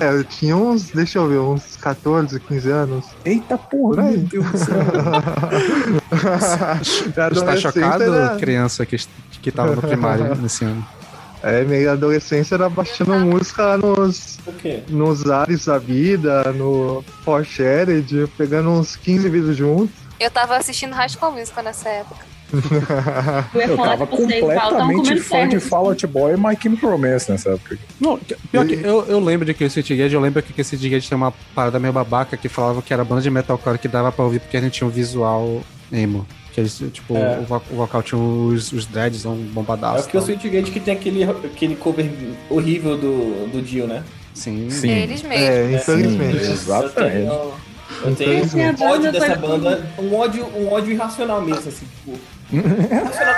é, 0.00 0.12
eu 0.12 0.24
tinha 0.24 0.56
uns, 0.56 0.90
deixa 0.90 1.18
eu 1.18 1.28
ver, 1.28 1.38
uns 1.38 1.76
14, 1.76 2.40
15 2.40 2.70
anos. 2.70 3.04
Eita 3.24 3.56
porra, 3.56 4.02
meu 4.02 4.18
Deus 4.18 4.50
do 4.50 4.58
céu. 4.58 4.76
Está 7.32 7.56
chocado, 7.56 8.02
era... 8.02 8.36
criança 8.36 8.84
que, 8.84 8.96
que 9.40 9.52
tava 9.52 9.76
no 9.76 9.82
primário 9.82 10.34
nesse 10.42 10.64
ano? 10.64 10.84
É, 11.40 11.62
minha 11.62 11.92
adolescência 11.92 12.56
era 12.56 12.68
baixando 12.68 13.14
música 13.14 13.78
nos, 13.78 14.40
nos 14.88 15.30
ares 15.30 15.66
da 15.66 15.78
vida, 15.78 16.52
no 16.52 17.04
For 17.24 17.44
Shared, 17.44 18.26
pegando 18.36 18.70
uns 18.70 18.96
15 18.96 19.28
vídeos 19.28 19.56
juntos. 19.56 20.07
Eu 20.18 20.30
tava 20.30 20.56
assistindo 20.56 20.92
High 20.92 21.08
School 21.10 21.32
Musical 21.32 21.64
nessa 21.64 21.88
época. 21.88 22.26
eu, 23.54 23.76
tava 23.76 24.06
completamente 24.06 25.20
fã 25.20 25.46
de 25.46 25.60
Fall 25.60 25.88
Out 25.88 26.06
Boy 26.06 26.32
e 26.32 26.36
My 26.36 26.56
Chemical 26.60 26.90
Romance 26.90 27.30
nessa 27.30 27.50
época. 27.50 27.78
Não, 28.00 28.18
pior 28.18 28.66
que 28.66 28.74
eu, 28.74 29.04
eu 29.06 29.20
lembro 29.20 29.44
de 29.44 29.52
que 29.52 29.64
o 29.64 29.70
City 29.70 29.94
Gage, 29.94 30.14
eu 30.14 30.20
lembro 30.20 30.42
que 30.42 30.58
o 30.58 30.64
City 30.64 30.88
Gage 30.88 31.08
tem 31.08 31.16
uma 31.16 31.32
parada 31.54 31.78
meio 31.78 31.92
babaca 31.92 32.36
que 32.36 32.48
falava 32.48 32.80
que 32.80 32.92
era 32.92 33.04
banda 33.04 33.20
de 33.20 33.30
metalcore 33.30 33.78
que 33.78 33.86
dava 33.86 34.10
pra 34.10 34.24
ouvir 34.24 34.40
porque 34.40 34.56
a 34.56 34.60
gente 34.60 34.72
tinha 34.72 34.86
um 34.86 34.90
visual 34.90 35.62
emo. 35.92 36.26
Que 36.52 36.60
eles, 36.60 36.82
tipo, 36.90 37.16
é. 37.16 37.38
o, 37.38 37.76
vocal 37.76 38.02
tinha 38.02 38.18
os, 38.18 38.72
os 38.72 38.86
dreads 38.86 39.26
um 39.26 39.36
bombadaço. 39.36 39.98
É 39.98 40.02
porque 40.02 40.16
o 40.16 40.20
Sweet 40.20 40.48
Gate 40.48 40.72
que 40.72 40.80
tem 40.80 40.94
aquele, 40.94 41.24
aquele 41.24 41.76
cover 41.76 42.10
horrível 42.48 42.96
do, 42.96 43.46
do 43.52 43.60
Dio, 43.60 43.86
né? 43.86 44.02
Sim. 44.32 44.70
Sim. 44.70 44.90
Eles 44.90 45.22
mesmos. 45.22 45.48
É, 45.48 45.72
infelizmente. 45.74 46.44
Sim, 46.44 46.52
exatamente. 46.52 47.30
Eu 48.02 48.14
tenho 48.14 48.44
um 48.44 48.84
ódio 48.84 49.10
dessa 49.12 49.36
banda, 49.36 49.86
um 49.98 50.14
ódio, 50.14 50.46
um 50.56 50.72
ódio 50.72 50.92
irracional 50.92 51.42
mesmo, 51.42 51.68
assim, 51.68 51.86
tipo. 51.86 52.18
irracional 52.52 53.36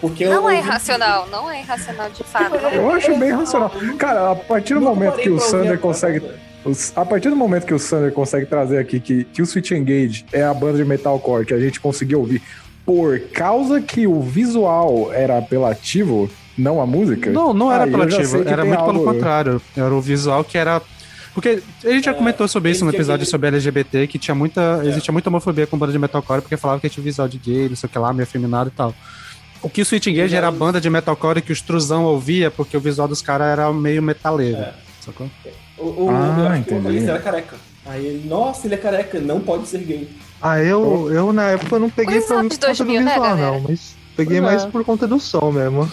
porque 0.00 0.26
não 0.26 0.44
eu, 0.44 0.50
é 0.50 0.58
irracional, 0.58 1.28
não 1.30 1.50
é 1.50 1.60
irracional 1.60 2.10
de 2.10 2.24
fato. 2.24 2.56
Eu 2.56 2.90
acho 2.90 3.16
bem 3.16 3.28
irracional. 3.28 3.70
Cara, 3.98 4.32
a 4.32 4.36
partir 4.36 4.74
do 4.74 4.80
momento 4.80 5.16
que 5.16 5.30
o 5.30 5.38
Sander 5.38 5.78
consegue. 5.78 6.22
A 6.96 7.04
partir 7.04 7.30
do 7.30 7.36
momento 7.36 7.64
que 7.64 7.72
o 7.72 7.78
Sander 7.78 8.12
consegue 8.12 8.44
trazer 8.44 8.78
aqui 8.78 9.00
que, 9.00 9.24
que 9.24 9.40
o 9.40 9.46
Switch 9.46 9.70
Engage 9.70 10.26
é 10.32 10.42
a 10.42 10.52
banda 10.52 10.76
de 10.76 10.84
metalcore 10.84 11.46
que 11.46 11.54
a 11.54 11.60
gente 11.60 11.80
conseguiu 11.80 12.18
ouvir 12.18 12.42
por 12.88 13.20
causa 13.34 13.82
que 13.82 14.06
o 14.06 14.22
visual 14.22 15.12
era 15.12 15.36
apelativo, 15.36 16.30
não 16.56 16.80
a 16.80 16.86
música. 16.86 17.30
Não, 17.30 17.52
não 17.52 17.70
era 17.70 17.84
apelativo, 17.84 18.48
era 18.48 18.64
muito 18.64 18.80
algo... 18.80 18.92
pelo 18.92 19.04
contrário. 19.04 19.60
Era 19.76 19.94
o 19.94 20.00
visual 20.00 20.42
que 20.42 20.56
era 20.56 20.80
porque 21.40 21.62
a 21.84 21.90
gente 21.90 22.04
já 22.06 22.14
comentou 22.14 22.48
sobre 22.48 22.72
isso 22.72 22.84
no 22.84 22.90
episódio 22.90 23.24
sobre 23.24 23.46
LGBT, 23.46 24.08
que 24.08 24.18
tinha 24.18 24.34
muita. 24.34 24.80
É. 24.84 24.88
Existia 24.88 25.12
muita 25.12 25.28
homofobia 25.28 25.68
com 25.68 25.78
banda 25.78 25.92
de 25.92 25.98
metalcore, 25.98 26.42
porque 26.42 26.56
falava 26.56 26.80
que 26.80 26.88
tinha 26.88 27.04
visual 27.04 27.28
de 27.28 27.38
gay, 27.38 27.68
não 27.68 27.76
sei 27.76 27.86
o 27.86 27.90
que 27.90 27.96
lá, 27.98 28.12
meio 28.12 28.24
afeminado 28.24 28.70
e 28.70 28.72
tal. 28.72 28.92
O 29.62 29.70
que 29.70 29.80
o 29.80 29.86
Switch 29.86 30.04
Engage 30.08 30.34
era 30.34 30.48
a 30.48 30.50
banda 30.50 30.80
de 30.80 30.90
metalcore 30.90 31.40
que 31.40 31.52
os 31.52 31.60
truzão 31.60 32.04
ouvia, 32.04 32.50
porque 32.50 32.76
o 32.76 32.80
visual 32.80 33.06
dos 33.06 33.22
caras 33.22 33.46
era 33.48 33.72
meio 33.72 34.02
metaleiro. 34.02 34.58
É. 34.58 34.72
Sacou? 35.00 35.30
O, 35.78 36.06
o, 36.06 36.10
Ah, 36.10 36.50
o 36.50 36.56
entendi. 36.56 36.80
vocalista 36.80 37.10
era 37.12 37.20
careca. 37.20 37.56
Aí 37.86 38.04
ele, 38.04 38.28
nossa, 38.28 38.66
ele 38.66 38.74
é 38.74 38.78
careca, 38.78 39.20
não 39.20 39.38
pode 39.40 39.68
ser 39.68 39.78
gay. 39.78 40.08
Ah, 40.42 40.58
eu, 40.58 41.08
eu 41.12 41.32
na 41.32 41.50
época 41.50 41.78
não 41.78 41.88
peguei 41.88 42.20
Coisa 42.20 42.34
por 42.34 42.42
dos 42.48 42.52
conta 42.58 42.66
2000, 42.66 43.00
do 43.00 43.06
visual, 43.08 43.20
galera? 43.22 43.46
não, 43.52 43.60
mas 43.60 43.96
peguei 44.16 44.40
Pois 44.40 44.50
é. 44.52 44.56
mais 44.56 44.64
por 44.66 44.84
conta 44.84 45.06
do 45.06 45.20
som 45.20 45.52
mesmo. 45.52 45.88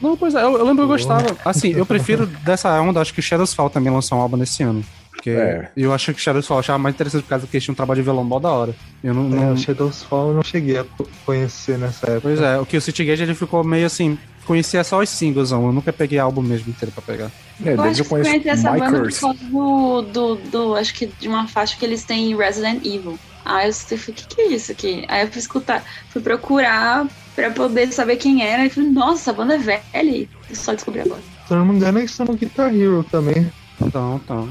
Não, 0.00 0.16
pois 0.16 0.34
é, 0.34 0.42
eu, 0.42 0.52
eu 0.58 0.64
lembro 0.64 0.76
que 0.76 0.82
eu 0.82 0.88
gostava. 0.88 1.36
Assim, 1.44 1.72
eu 1.72 1.84
prefiro 1.84 2.26
dessa 2.26 2.80
onda, 2.80 3.00
acho 3.00 3.12
que 3.12 3.20
Shadows 3.20 3.52
Fall 3.54 3.68
também 3.70 3.92
lançou 3.92 4.18
um 4.18 4.20
álbum 4.22 4.36
nesse 4.36 4.62
ano. 4.62 4.82
Porque 5.12 5.30
É. 5.30 5.68
eu 5.76 5.92
acho 5.92 6.14
que 6.14 6.20
Shadows 6.20 6.46
Fall 6.46 6.56
eu 6.56 6.60
achava 6.60 6.78
mais 6.78 6.94
interessante 6.94 7.22
por 7.22 7.28
causa 7.28 7.46
que 7.46 7.54
eles 7.54 7.62
tinham 7.64 7.74
um 7.74 7.76
trabalho 7.76 8.00
de 8.00 8.04
violão 8.04 8.24
mó 8.24 8.38
da 8.38 8.48
hora. 8.50 8.74
Eu 9.04 9.12
não. 9.12 9.26
É, 9.36 9.44
não- 9.46 9.52
o 9.52 9.58
Shadows 9.58 10.02
Fall 10.02 10.28
eu 10.28 10.34
não 10.34 10.42
cheguei 10.42 10.78
a 10.78 10.84
co- 10.84 11.06
conhecer 11.26 11.76
nessa 11.76 12.06
época. 12.06 12.20
Pois 12.22 12.40
é, 12.40 12.58
o 12.58 12.64
que 12.64 12.76
o 12.76 12.80
City 12.80 13.04
Gage 13.04 13.22
ele 13.24 13.34
ficou 13.34 13.62
meio 13.62 13.84
assim. 13.86 14.16
Conhecia 14.46 14.82
só 14.82 14.98
os 15.00 15.08
singles, 15.10 15.50
não. 15.50 15.66
eu 15.66 15.72
nunca 15.72 15.92
peguei 15.92 16.18
álbum 16.18 16.40
mesmo 16.40 16.70
inteiro 16.70 16.90
pra 16.92 17.02
pegar. 17.02 17.30
É, 17.64 17.72
Eu 17.74 17.76
desde 17.76 17.82
acho 17.82 18.00
eu 18.00 18.04
que 18.04 18.08
conheço 18.10 18.30
conheci 18.30 18.48
essa 18.48 18.70
banda 18.72 19.00
por 19.02 19.12
causa 19.20 19.38
do, 19.44 20.02
do, 20.02 20.34
do- 20.36 20.74
Acho 20.74 20.94
que 20.94 21.06
de 21.20 21.28
uma 21.28 21.46
faixa 21.46 21.76
que 21.78 21.84
eles 21.84 22.02
têm 22.04 22.30
em 22.32 22.36
Resident 22.36 22.84
Evil. 22.84 23.18
Aí 23.44 23.68
eu 23.68 23.74
falei, 23.74 23.98
o 24.08 24.12
que, 24.12 24.26
que 24.26 24.40
é 24.40 24.46
isso 24.48 24.72
aqui? 24.72 25.04
Aí 25.08 25.22
eu 25.22 25.28
fui 25.28 25.38
escutar, 25.38 25.84
fui 26.08 26.20
procurar 26.22 27.06
pra 27.34 27.50
poder 27.50 27.92
saber 27.92 28.16
quem 28.16 28.42
era. 28.42 28.64
E 28.64 28.70
falei, 28.70 28.90
nossa, 28.90 29.20
essa 29.22 29.32
banda 29.32 29.54
é 29.54 29.58
velha. 29.58 29.80
E 29.94 30.28
eu 30.48 30.56
só 30.56 30.72
descobri 30.74 31.00
agora. 31.00 31.20
Se 31.46 31.52
eu 31.54 31.58
não 31.58 31.66
me 31.66 31.76
engano, 31.76 31.98
eles 31.98 32.10
estão 32.10 32.26
no 32.26 32.34
Guitar 32.34 32.74
Hero 32.74 33.04
também. 33.10 33.50
Então, 33.80 34.20
então. 34.24 34.48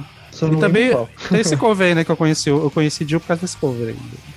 E 0.51 0.55
também 0.57 0.91
tem 1.29 1.39
esse 1.39 1.57
cover 1.57 1.87
aí, 1.87 1.95
né, 1.95 2.03
que 2.03 2.11
eu 2.11 2.17
conheci. 2.17 2.49
Eu 2.49 2.69
conheci 2.71 3.05
Jill 3.05 3.19
por 3.19 3.27
causa 3.27 3.41
desse 3.41 3.57
cover 3.57 3.89
ainda. 3.89 4.29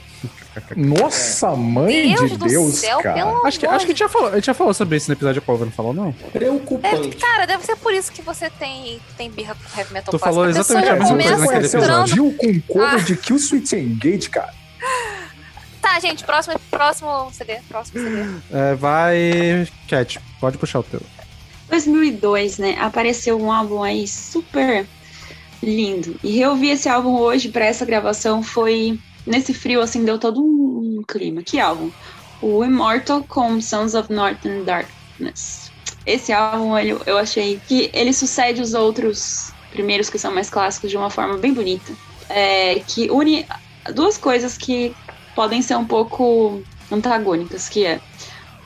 Nossa, 0.77 1.57
mãe 1.57 2.15
Deus 2.15 2.31
de 2.31 2.37
do 2.37 2.47
Deus, 2.47 2.75
céu, 2.75 2.99
cara. 2.99 3.25
Acho 3.45 3.59
que, 3.59 3.67
acho 3.67 3.87
que 3.87 3.93
a 3.93 3.95
gente 3.95 3.99
já 3.99 4.09
falou, 4.09 4.29
a 4.29 4.35
gente 4.35 4.45
já 4.45 4.55
falou 4.55 4.75
sobre 4.75 4.97
isso 4.97 5.09
no 5.09 5.15
episódio 5.15 5.41
de 5.41 5.47
cover, 5.47 5.65
não 5.65 5.73
falou, 5.73 5.95
não? 5.95 6.13
Preocupante. 6.31 7.17
Cara, 7.17 7.47
deve 7.47 7.65
ser 7.65 7.77
por 7.77 7.93
isso 7.95 8.13
que 8.13 8.21
você 8.21 8.51
tem, 8.51 9.01
tem 9.17 9.31
birra 9.31 9.55
com 9.55 9.79
heavy 9.81 9.95
metal 9.95 10.11
Tu 10.13 10.19
falou 10.19 10.47
exatamente 10.49 10.89
a 10.89 10.95
mesma 10.95 11.17
coisa 11.17 11.37
naquele 11.39 11.67
episódio. 11.67 12.15
Jill 12.15 12.35
com 12.39 12.61
cover 12.73 12.95
Ah. 12.95 12.99
de 12.99 13.17
Kill 13.17 13.39
Switch 13.39 13.73
Engage, 13.73 14.29
cara. 14.29 14.53
Tá, 15.83 15.99
gente, 15.99 16.25
próximo, 16.25 16.59
próximo 16.71 17.29
CD. 17.33 17.59
Próximo 17.69 17.99
CD. 17.99 18.41
É, 18.53 18.75
vai. 18.77 19.69
Cat, 19.89 20.21
pode 20.41 20.57
puxar 20.57 20.79
o 20.79 20.85
teu. 20.85 21.03
2002, 21.69 22.59
né? 22.59 22.77
Apareceu 22.79 23.39
um 23.39 23.51
álbum 23.51 23.83
aí 23.83 24.07
super 24.07 24.87
lindo. 25.61 26.17
E 26.23 26.31
reouvir 26.31 26.71
esse 26.71 26.89
álbum 26.89 27.17
hoje 27.19 27.49
pra 27.49 27.65
essa 27.65 27.85
gravação 27.85 28.43
foi 28.43 28.99
nesse 29.27 29.53
frio 29.53 29.81
assim 29.81 30.05
deu 30.05 30.19
todo 30.19 30.41
um, 30.41 30.99
um 30.99 31.03
clima. 31.03 31.43
Que 31.43 31.59
álbum? 31.59 31.91
O 32.41 32.65
Immortal 32.65 33.25
com 33.25 33.61
Sons 33.61 33.95
of 33.95 34.13
Northern 34.13 34.65
Darkness. 34.65 35.73
Esse 36.07 36.33
álbum 36.33 36.79
ele, 36.79 36.97
eu 37.07 37.19
achei 37.19 37.61
que 37.67 37.91
ele 37.93 38.13
sucede 38.13 38.61
os 38.61 38.73
outros 38.73 39.53
primeiros 39.71 40.09
que 40.09 40.19
são 40.19 40.33
mais 40.33 40.49
clássicos 40.49 40.91
de 40.91 40.97
uma 40.97 41.11
forma 41.11 41.39
bem 41.39 41.53
bonita. 41.53 41.93
É, 42.29 42.81
que 42.87 43.11
une 43.11 43.47
duas 43.95 44.17
coisas 44.17 44.57
que 44.57 44.95
podem 45.35 45.63
ser 45.63 45.77
um 45.77 45.85
pouco 45.85 46.63
antagônicas, 46.91 47.69
que 47.69 47.85
é 47.85 48.01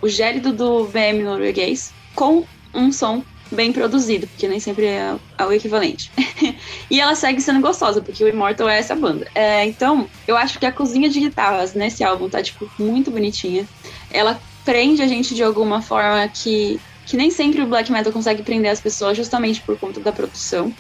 o 0.03 0.09
gélido 0.09 0.53
do 0.53 0.85
VM 0.85 1.23
norueguês 1.25 1.93
com 2.15 2.45
um 2.75 2.93
som 2.93 3.23
bem 3.51 3.73
produzido, 3.73 4.27
porque 4.27 4.49
nem 4.49 4.59
sempre 4.59 4.87
é, 4.87 5.17
o 5.39 5.53
equivalente. 5.53 6.11
e 6.91 7.01
ela 7.01 7.15
segue 7.15 7.41
sendo 7.41 7.61
gostosa, 7.61 8.01
porque 8.01 8.25
o 8.25 8.29
Immortal 8.29 8.69
é 8.69 8.79
essa 8.79 8.95
banda. 8.95 9.27
É, 9.35 9.65
então, 9.65 10.09
eu 10.27 10.37
acho 10.37 10.59
que 10.59 10.67
a 10.67 10.73
cozinha 10.73 11.09
de 11.09 11.21
guitarras 11.21 11.75
nesse 11.75 12.03
álbum 12.03 12.29
tá, 12.29 12.43
tipo, 12.43 12.69
muito 12.79 13.11
bonitinha. 13.11 13.67
Ela 14.11 14.41
prende 14.65 15.01
a 15.03 15.07
gente 15.07 15.35
de 15.35 15.43
alguma 15.43 15.81
forma 15.81 16.29
que, 16.29 16.81
que 17.07 17.17
nem 17.17 17.31
sempre 17.31 17.63
o 17.63 17.67
black 17.67 17.91
metal 17.91 18.13
consegue 18.13 18.43
prender 18.43 18.71
as 18.71 18.81
pessoas, 18.81 19.17
justamente 19.17 19.61
por 19.61 19.79
conta 19.79 20.01
da 20.01 20.11
produção. 20.11 20.75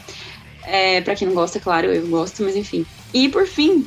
É, 0.65 1.01
para 1.01 1.15
quem 1.15 1.29
não 1.29 1.35
gosta, 1.35 1.61
claro, 1.61 1.93
eu 1.93 2.07
gosto, 2.09 2.43
mas 2.43 2.57
enfim. 2.57 2.85
E 3.15 3.29
por 3.29 3.47
fim, 3.47 3.87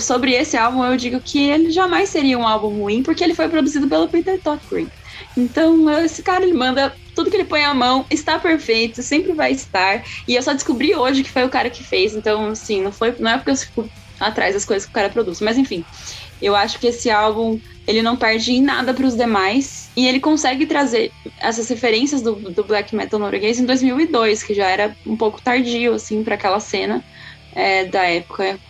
sobre 0.00 0.32
esse 0.32 0.56
álbum, 0.56 0.84
eu 0.84 0.96
digo 0.96 1.20
que 1.22 1.38
ele 1.48 1.70
jamais 1.70 2.08
seria 2.08 2.38
um 2.38 2.46
álbum 2.46 2.68
ruim, 2.68 3.02
porque 3.02 3.22
ele 3.24 3.34
foi 3.34 3.48
produzido 3.48 3.88
pelo 3.88 4.08
Peter 4.08 4.40
Green. 4.70 4.90
Então, 5.36 5.88
esse 6.04 6.22
cara, 6.22 6.44
ele 6.44 6.54
manda 6.54 6.94
tudo 7.14 7.30
que 7.30 7.36
ele 7.36 7.44
põe 7.44 7.64
à 7.64 7.74
mão, 7.74 8.06
está 8.10 8.38
perfeito, 8.38 9.02
sempre 9.02 9.34
vai 9.34 9.52
estar. 9.52 10.02
E 10.26 10.34
eu 10.34 10.42
só 10.42 10.52
descobri 10.52 10.94
hoje 10.94 11.22
que 11.22 11.30
foi 11.30 11.44
o 11.44 11.50
cara 11.50 11.70
que 11.70 11.84
fez, 11.84 12.14
então, 12.14 12.48
assim, 12.48 12.80
não, 12.82 12.92
foi, 12.92 13.14
não 13.18 13.30
é 13.30 13.36
porque 13.36 13.50
eu 13.50 13.56
fico 13.56 13.92
atrás 14.20 14.54
das 14.54 14.64
coisas 14.64 14.84
que 14.86 14.90
o 14.90 14.92
cara 14.92 15.08
produz. 15.10 15.40
Mas, 15.40 15.56
enfim, 15.56 15.86
eu 16.40 16.54
acho 16.54 16.78
que 16.78 16.86
esse 16.88 17.10
álbum, 17.10 17.58
ele 17.86 18.02
não 18.02 18.16
perde 18.16 18.52
em 18.52 18.62
nada 18.62 18.94
para 18.94 19.06
os 19.06 19.16
demais. 19.16 19.90
E 19.96 20.06
ele 20.06 20.20
consegue 20.20 20.66
trazer 20.66 21.12
essas 21.40 21.68
referências 21.68 22.22
do, 22.22 22.36
do 22.36 22.64
black 22.64 22.94
metal 22.94 23.18
norueguês 23.18 23.58
em 23.58 23.66
2002, 23.66 24.42
que 24.42 24.54
já 24.54 24.68
era 24.68 24.96
um 25.06 25.16
pouco 25.16 25.42
tardio, 25.42 25.94
assim, 25.94 26.22
para 26.22 26.34
aquela 26.34 26.60
cena 26.60 27.04
é, 27.52 27.84
da 27.86 28.04
época. 28.04 28.60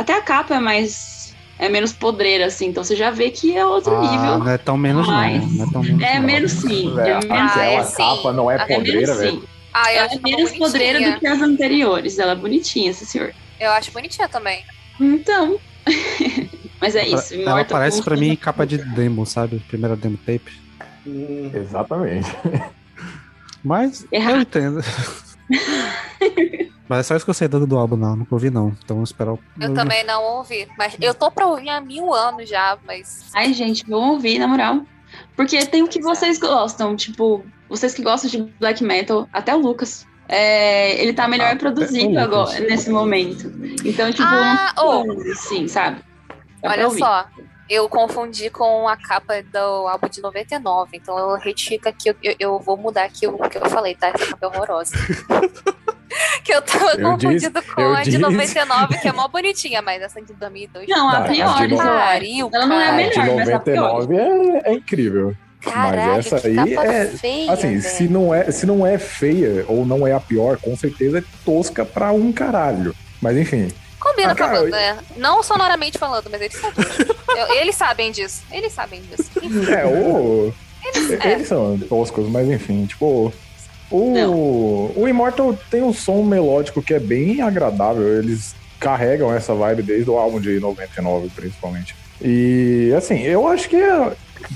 Até 0.00 0.16
a 0.16 0.22
capa 0.22 0.54
é 0.54 0.60
mais. 0.60 1.34
É 1.58 1.68
menos 1.68 1.92
podreira, 1.92 2.46
assim, 2.46 2.68
então 2.68 2.82
você 2.82 2.96
já 2.96 3.10
vê 3.10 3.30
que 3.30 3.54
é 3.54 3.66
outro 3.66 3.94
Ah, 3.94 4.00
nível. 4.00 4.38
não 4.38 4.48
é 4.48 4.56
tão 4.56 4.78
menos 4.78 5.06
Mas- 5.06 5.42
não. 5.42 5.48
Não 5.50 5.64
é 5.68 5.70
tão 5.72 5.82
menos 5.82 6.02
É 6.02 6.14
não. 6.18 6.26
menos 6.26 6.52
sim. 6.52 6.90
É 6.92 6.94
Velho, 6.94 7.28
menos, 7.28 7.52
Ah, 7.56 7.64
é 7.66 7.82
sim. 7.84 7.96
capa 7.98 8.32
não 8.32 8.50
é 8.50 8.54
É 8.56 8.62
é 8.62 8.66
menos 8.66 8.76
podreira, 8.86 9.14
velho. 9.14 9.44
Ah, 9.74 9.92
eu 9.92 9.98
Ela 9.98 10.12
é 10.14 10.18
menos 10.22 10.52
podreira 10.52 10.92
bonitinha. 10.98 11.14
do 11.16 11.20
que 11.20 11.26
as 11.26 11.42
anteriores. 11.42 12.18
Ela 12.18 12.32
é 12.32 12.34
bonitinha, 12.34 12.90
esse 12.90 13.04
senhor. 13.04 13.34
Eu 13.60 13.70
acho 13.72 13.92
bonitinha 13.92 14.26
também. 14.26 14.64
Então. 14.98 15.60
Mas 16.80 16.96
é 16.96 17.06
isso. 17.06 17.34
Ela 17.34 17.42
Immortal 17.42 17.66
parece 17.66 18.02
pra 18.02 18.16
mim 18.16 18.34
capa 18.36 18.66
de 18.66 18.78
demo, 18.78 19.26
sabe? 19.26 19.58
Primeira 19.68 19.94
demo 19.96 20.16
tape. 20.16 20.50
Hum, 21.06 21.50
Exatamente. 21.54 22.34
Mas 23.62 24.06
Errado. 24.10 24.36
eu 24.36 24.40
entendo. 24.40 24.80
Mas 26.90 26.98
é 26.98 27.02
só 27.04 27.14
isso 27.14 27.24
que 27.24 27.30
eu 27.30 27.34
sei 27.34 27.46
do, 27.46 27.64
do 27.68 27.78
álbum, 27.78 27.94
não. 27.94 28.16
Nunca 28.16 28.34
ouvi, 28.34 28.50
não. 28.50 28.70
Então 28.84 28.96
vamos 28.96 29.10
esperar 29.10 29.34
o. 29.34 29.38
Eu 29.60 29.72
também 29.72 30.02
não 30.02 30.24
ouvi. 30.24 30.66
Mas 30.76 30.96
eu 31.00 31.14
tô 31.14 31.30
pra 31.30 31.46
ouvir 31.46 31.68
há 31.68 31.80
mil 31.80 32.12
anos 32.12 32.48
já, 32.48 32.76
mas. 32.84 33.30
Ai, 33.32 33.52
gente, 33.54 33.86
vão 33.88 34.10
ouvir, 34.14 34.40
na 34.40 34.48
moral. 34.48 34.80
Porque 35.36 35.64
tem 35.66 35.84
o 35.84 35.88
que 35.88 36.00
vocês 36.00 36.36
gostam. 36.40 36.96
Tipo, 36.96 37.44
vocês 37.68 37.94
que 37.94 38.02
gostam 38.02 38.28
de 38.28 38.42
black 38.58 38.82
metal, 38.82 39.28
até 39.32 39.54
o 39.54 39.58
Lucas. 39.60 40.04
é, 40.28 41.00
ele 41.00 41.12
tá 41.12 41.28
melhor 41.28 41.52
Ah, 41.52 41.56
produzido 41.56 42.08
Lucas. 42.08 42.22
agora, 42.24 42.60
nesse 42.60 42.90
momento. 42.90 43.52
Então, 43.84 44.10
tipo, 44.10 44.22
Ah, 44.28 44.72
ô. 44.76 45.04
tem 45.04 45.34
sim, 45.36 45.68
sabe? 45.68 46.00
Dá 46.60 46.70
Olha 46.70 46.90
só, 46.90 47.26
eu 47.68 47.88
confundi 47.88 48.50
com 48.50 48.86
a 48.88 48.96
capa 48.96 49.42
do 49.42 49.58
álbum 49.88 50.08
de 50.08 50.20
99, 50.20 50.90
então 50.96 51.16
eu 51.18 51.36
retifico 51.36 51.88
aqui, 51.88 52.10
eu, 52.10 52.16
eu- 52.22 52.36
eu 52.38 52.58
vou 52.60 52.76
mudar 52.76 53.04
aqui 53.04 53.26
o 53.28 53.36
que 53.48 53.58
eu 53.58 53.70
falei, 53.70 53.94
tá? 53.94 54.08
Essa 54.08 54.26
capa 54.26 54.46
é 54.46 54.48
horrorosa. 54.48 54.92
que 56.44 56.52
eu 56.54 56.62
tava 56.62 56.92
Eu 56.92 57.10
confundido 57.12 57.60
disse- 57.60 57.74
com 57.74 57.82
a 57.94 57.98
de 58.02 58.10
disse. 58.10 58.18
99, 58.18 58.98
que 58.98 59.08
é 59.08 59.12
mó 59.12 59.28
bonitinha, 59.28 59.82
mas 59.82 60.02
essa 60.02 60.20
de 60.20 60.32
2002. 60.34 60.88
Não, 60.88 61.08
a 61.08 61.20
Não, 61.20 61.28
pior, 61.28 61.62
a 61.62 61.66
de. 61.66 61.76
Pariu, 61.76 62.50
Ela 62.52 62.66
não 62.66 62.80
é 62.80 62.88
a 62.88 62.90
de 62.90 62.96
melhor, 63.18 63.36
mas 63.36 63.48
a 63.50 63.58
pior. 63.60 63.92
99 64.06 64.16
é, 64.16 64.70
é 64.70 64.72
incrível. 64.74 65.34
Caralho, 65.60 66.12
Mas 66.14 66.32
essa 66.32 66.46
aí 66.48 66.56
é- 66.74 67.06
feia, 67.08 67.52
Assim, 67.52 67.68
velho. 67.76 67.82
se 67.82 68.08
não, 68.08 68.34
é, 68.34 68.50
se 68.50 68.64
não 68.64 68.86
é 68.86 68.96
feia 68.96 69.64
ou 69.68 69.84
não 69.84 70.06
é 70.06 70.12
a 70.14 70.18
pior, 70.20 70.56
com 70.56 70.74
certeza 70.74 71.18
é 71.18 71.24
tosca 71.44 71.84
pra 71.84 72.12
um 72.12 72.32
caralho. 72.32 72.94
Mas 73.20 73.36
enfim. 73.36 73.68
Combina 73.98 74.32
Ah, 74.32 74.34
com 74.34 74.44
a 74.44 74.48
banda, 74.48 74.70
né? 74.70 74.98
Não 75.18 75.42
sonoramente 75.42 75.98
falando, 75.98 76.30
mas 76.30 76.40
eles 76.40 76.56
sabem. 76.58 76.86
Eles 77.60 77.74
sabem 77.76 78.10
disso. 78.10 78.42
Eles 78.50 78.72
sabem 78.72 79.02
disso. 79.02 79.30
Enfim, 79.42 79.70
É, 79.70 79.84
o. 79.84 80.50
é. 81.22 81.32
Eles 81.32 81.46
são 81.48 81.76
toscos, 81.78 82.26
mas 82.30 82.48
enfim, 82.48 82.86
tipo. 82.86 83.30
O, 83.90 84.12
Não. 84.14 84.32
o 84.34 85.08
Immortal 85.08 85.58
tem 85.70 85.82
um 85.82 85.92
som 85.92 86.22
melódico 86.22 86.82
que 86.82 86.94
é 86.94 87.00
bem 87.00 87.40
agradável. 87.40 88.06
Eles 88.18 88.54
carregam 88.78 89.34
essa 89.34 89.54
vibe 89.54 89.82
desde 89.82 90.08
o 90.08 90.16
álbum 90.16 90.40
de 90.40 90.58
99, 90.60 91.28
principalmente. 91.34 91.94
E 92.22 92.92
assim, 92.96 93.20
eu 93.22 93.46
acho 93.48 93.68
que 93.68 93.76
é 93.76 94.12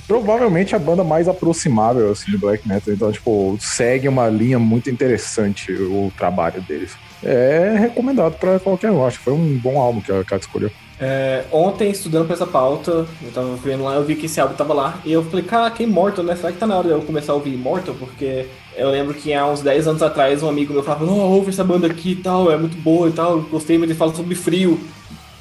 provavelmente 0.06 0.74
a 0.74 0.78
banda 0.78 1.04
mais 1.04 1.28
aproximável 1.28 2.10
assim, 2.10 2.30
do 2.32 2.38
black 2.38 2.66
metal. 2.66 2.92
Então, 2.94 3.10
tipo, 3.12 3.56
segue 3.60 4.08
uma 4.08 4.28
linha 4.28 4.58
muito 4.58 4.88
interessante 4.90 5.72
o 5.72 6.12
trabalho 6.16 6.60
deles. 6.62 6.92
É 7.22 7.74
recomendado 7.78 8.34
pra 8.38 8.58
qualquer 8.60 8.90
um. 8.90 9.04
Acho 9.04 9.18
que 9.18 9.24
foi 9.24 9.32
um 9.32 9.58
bom 9.58 9.80
álbum 9.80 10.00
que 10.00 10.12
a 10.12 10.22
Kat 10.24 10.42
escolheu. 10.42 10.70
é, 11.00 11.44
ontem, 11.50 11.90
estudando 11.90 12.26
pra 12.26 12.34
essa 12.34 12.46
pauta, 12.46 13.06
eu 13.22 13.32
tava 13.32 13.56
vendo 13.56 13.82
lá, 13.84 13.94
eu 13.94 14.04
vi 14.04 14.14
que 14.14 14.26
esse 14.26 14.40
álbum 14.40 14.54
tava 14.54 14.72
lá, 14.74 15.00
e 15.04 15.12
eu 15.12 15.24
falei, 15.24 15.44
caraca, 15.44 15.82
Immortal, 15.82 16.24
né? 16.24 16.36
Será 16.36 16.52
que 16.52 16.58
tá 16.58 16.66
na 16.66 16.76
hora 16.76 16.88
de 16.88 16.94
eu 16.94 17.02
começar 17.02 17.32
a 17.32 17.34
ouvir 17.34 17.54
Immortal? 17.54 17.94
Porque 17.94 18.46
eu 18.76 18.90
lembro 18.90 19.14
que 19.14 19.33
há 19.33 19.47
uns 19.47 19.61
10 19.61 19.88
anos 19.88 20.02
atrás, 20.02 20.43
um 20.43 20.49
amigo 20.49 20.73
meu 20.73 20.83
falava, 20.83 21.04
oh, 21.04 21.35
ouve 21.35 21.50
essa 21.50 21.64
banda 21.64 21.87
aqui 21.87 22.12
e 22.12 22.16
tal, 22.16 22.50
é 22.50 22.57
muito 22.57 22.76
boa 22.78 23.09
e 23.09 23.12
tal, 23.12 23.40
gostei, 23.43 23.78
mas 23.78 23.88
ele 23.88 23.99
fala 23.99 24.14
sobre 24.14 24.35
frio. 24.35 24.81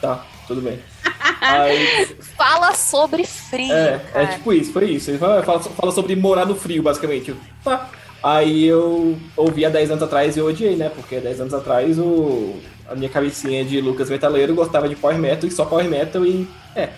Tá, 0.01 0.25
tudo 0.47 0.61
bem. 0.61 0.79
Aí, 1.41 2.15
Fala 2.37 2.73
sobre 2.73 3.25
frio, 3.25 3.73
é, 3.73 3.95
é 3.95 3.99
cara. 4.13 4.27
tipo 4.27 4.53
isso, 4.53 4.71
foi 4.71 4.91
isso. 4.91 5.11
Ele 5.11 5.17
fala, 5.17 5.43
fala, 5.43 5.59
fala 5.59 5.91
sobre 5.91 6.15
morar 6.15 6.45
no 6.45 6.55
frio, 6.55 6.81
basicamente. 6.81 7.29
Eu, 7.29 7.37
tá. 7.63 7.89
Aí 8.23 8.65
eu 8.65 9.17
ouvi 9.35 9.65
há 9.65 9.69
10 9.69 9.91
anos 9.91 10.03
atrás 10.03 10.37
e 10.37 10.39
eu 10.39 10.47
odiei, 10.47 10.77
né? 10.77 10.89
Porque 10.89 11.17
há 11.17 11.19
10 11.19 11.41
anos 11.41 11.53
atrás 11.53 11.99
o, 11.99 12.55
a 12.89 12.95
minha 12.95 13.09
cabecinha 13.09 13.65
de 13.65 13.81
Lucas 13.81 14.09
Metaleiro 14.09 14.55
gostava 14.55 14.87
de 14.87 14.95
Power 14.95 15.17
Metal 15.17 15.47
e 15.47 15.51
só 15.51 15.65
Power 15.65 15.89
Metal 15.89 16.25
e. 16.25 16.47
É. 16.73 16.89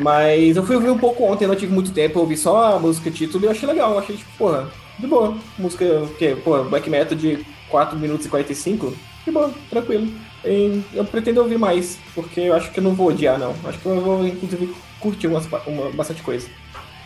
Mas 0.00 0.56
eu 0.56 0.62
fui 0.62 0.76
ouvir 0.76 0.90
um 0.90 0.98
pouco 0.98 1.24
ontem, 1.24 1.46
não 1.46 1.56
tive 1.56 1.72
muito 1.72 1.90
tempo, 1.90 2.18
eu 2.18 2.22
ouvi 2.22 2.36
só 2.36 2.76
a 2.76 2.78
música 2.78 3.10
título 3.10 3.44
e 3.44 3.46
eu 3.46 3.50
achei 3.50 3.66
legal. 3.66 3.92
Eu 3.92 3.98
achei, 3.98 4.16
tipo, 4.16 4.30
porra, 4.36 4.68
de 4.98 5.06
boa. 5.06 5.36
Música, 5.58 5.84
que, 6.18 6.34
porra, 6.36 6.64
black 6.64 6.88
metal 6.90 7.16
de 7.16 7.44
4 7.68 7.98
minutos 7.98 8.26
e 8.26 8.28
45, 8.28 8.94
de 9.24 9.30
boa, 9.30 9.52
tranquilo. 9.70 10.08
E 10.44 10.82
eu 10.94 11.04
pretendo 11.04 11.40
ouvir 11.40 11.58
mais, 11.58 11.98
porque 12.14 12.40
eu 12.40 12.54
acho 12.54 12.70
que 12.70 12.78
eu 12.80 12.84
não 12.84 12.94
vou 12.94 13.08
odiar, 13.08 13.38
não. 13.38 13.54
Acho 13.64 13.78
que 13.78 13.86
eu 13.86 14.00
vou, 14.00 14.26
inclusive, 14.26 14.74
curtir 15.00 15.26
umas, 15.26 15.46
uma, 15.66 15.90
bastante 15.90 16.22
coisa. 16.22 16.46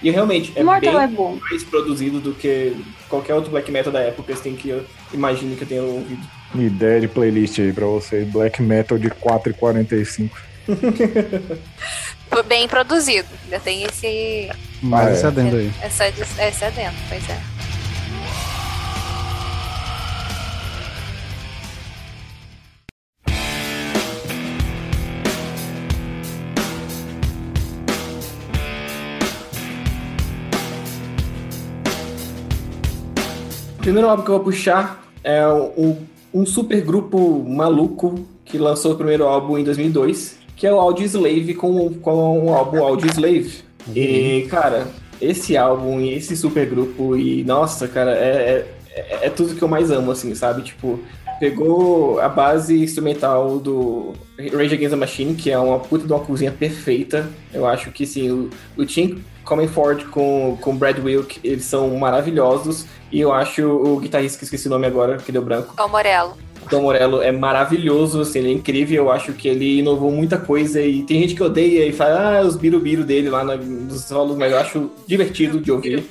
E 0.03 0.11
realmente, 0.11 0.53
é 0.57 0.65
Mortal 0.65 0.93
bem 0.95 1.03
é 1.03 1.07
bom. 1.07 1.39
mais 1.49 1.63
produzido 1.63 2.19
do 2.21 2.33
que 2.35 2.77
qualquer 3.09 3.35
outro 3.35 3.51
black 3.53 3.71
metal 3.71 3.93
da 3.93 4.01
época, 4.01 4.33
assim, 4.33 4.55
que 4.57 4.69
eu 4.71 4.85
imagino 5.15 5.55
que 5.57 5.63
eu 5.63 5.69
tenha 5.69 5.83
ouvido. 5.83 6.21
Uma 6.53 6.65
ideia 6.65 7.01
de 7.01 7.09
playlist 7.09 7.59
aí 7.61 7.73
pra 7.73 7.87
vocês. 7.87 8.29
Black 8.29 8.61
Metal 8.61 8.99
de 8.99 9.09
4,45. 9.09 10.29
Foi 12.29 12.43
bem 12.43 12.67
produzido. 12.69 13.29
Ainda 13.45 13.61
tem 13.61 13.85
esse, 13.85 14.51
Mais 14.83 15.09
Ah, 15.09 15.13
esse 15.13 15.25
é. 15.25 15.29
adendo 15.29 15.57
aí. 15.57 15.73
essa, 15.83 16.07
esse 16.09 16.65
adendo, 16.65 16.97
pois 17.09 17.29
é. 17.31 17.41
Primeiro 33.83 34.09
álbum 34.09 34.23
que 34.23 34.31
eu 34.31 34.37
vou 34.37 34.45
puxar 34.45 35.05
é 35.25 35.45
um, 35.47 35.97
um 36.33 36.47
super 36.47 36.81
grupo 36.83 37.45
maluco 37.45 38.27
que 38.45 38.57
lançou 38.57 38.93
o 38.93 38.97
primeiro 38.97 39.25
álbum 39.25 39.59
em 39.59 39.65
2002, 39.65 40.39
que 40.57 40.67
é 40.67 40.73
o 40.73 40.79
Audio 40.79 41.05
Slave 41.05 41.55
com, 41.55 41.93
com 41.95 42.47
o 42.47 42.55
álbum 42.55 42.83
Audio 42.83 43.11
Slave. 43.11 43.53
E, 43.95 44.47
cara, 44.49 44.87
esse 45.21 45.57
álbum 45.57 46.01
e 46.01 46.15
esse 46.15 46.37
super 46.37 46.65
grupo, 46.65 47.17
e 47.17 47.43
nossa, 47.43 47.89
cara, 47.89 48.13
é, 48.13 48.65
é, 48.91 49.27
é 49.27 49.31
tudo 49.31 49.57
que 49.57 49.63
eu 49.63 49.69
mais 49.69 49.91
amo, 49.91 50.13
assim, 50.13 50.33
sabe? 50.37 50.63
Tipo, 50.63 51.01
pegou 51.41 52.21
a 52.21 52.29
base 52.29 52.81
instrumental 52.81 53.59
do 53.59 54.13
Rage 54.39 54.75
Against 54.75 54.91
the 54.91 54.97
Machine, 54.97 55.35
que 55.35 55.51
é 55.51 55.59
uma 55.59 55.81
puta 55.81 56.07
de 56.07 56.13
uma 56.13 56.21
cozinha 56.21 56.53
perfeita. 56.53 57.29
Eu 57.53 57.67
acho 57.67 57.91
que 57.91 58.07
sim, 58.07 58.31
o, 58.31 58.51
o 58.77 58.87
Tim 58.87 59.25
Comerford 59.45 60.05
com 60.05 60.57
com 60.61 60.71
o 60.71 60.75
Brad 60.75 60.99
Wilk, 61.05 61.41
eles 61.43 61.65
são 61.65 61.91
maravilhosos. 61.97 62.87
E 63.13 63.21
eu 63.21 63.33
acho 63.33 63.69
o 63.69 64.01
guitarrista 64.01 64.39
que 64.39 64.45
esqueci 64.45 64.67
o 64.67 64.71
nome 64.71 64.87
agora, 64.87 65.19
que 65.19 65.31
deu 65.31 65.43
branco. 65.43 65.75
O 65.79 65.89
Morello. 65.89 66.37
O 66.65 66.69
Tom 66.69 66.83
Morello 66.83 67.21
é 67.21 67.31
maravilhoso, 67.31 68.21
assim, 68.21 68.39
ele 68.39 68.49
é 68.49 68.53
incrível. 68.53 69.05
Eu 69.05 69.13
acho 69.13 69.33
que 69.33 69.49
ele 69.49 69.81
inovou 69.81 70.11
muita 70.11 70.39
coisa. 70.39 70.81
E 70.81 71.03
tem 71.03 71.21
gente 71.21 71.35
que 71.35 71.43
odeia 71.43 71.87
e 71.87 71.93
fala, 71.93 72.39
ah, 72.39 72.43
os 72.43 72.57
birubiru 72.57 73.05
dele 73.05 73.29
lá 73.29 73.45
nos 73.45 74.05
solos, 74.05 74.37
mas 74.37 74.53
eu 74.53 74.59
acho 74.59 74.91
divertido 75.07 75.61
de 75.61 75.71
ouvir. 75.71 76.05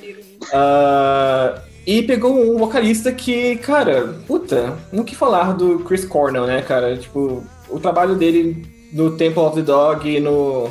Ah, 0.52 1.60
e 1.84 2.02
pegou 2.02 2.32
um 2.32 2.58
vocalista 2.58 3.10
que, 3.10 3.56
cara, 3.56 4.14
puta, 4.26 4.78
não 4.92 5.02
que 5.02 5.16
falar 5.16 5.52
do 5.52 5.80
Chris 5.80 6.04
Cornell, 6.04 6.46
né, 6.46 6.62
cara? 6.62 6.96
Tipo, 6.96 7.42
o 7.68 7.80
trabalho 7.80 8.14
dele 8.14 8.64
no 8.92 9.16
Temple 9.16 9.42
of 9.42 9.56
the 9.56 9.62
Dog 9.62 10.08
e 10.08 10.20
no 10.20 10.70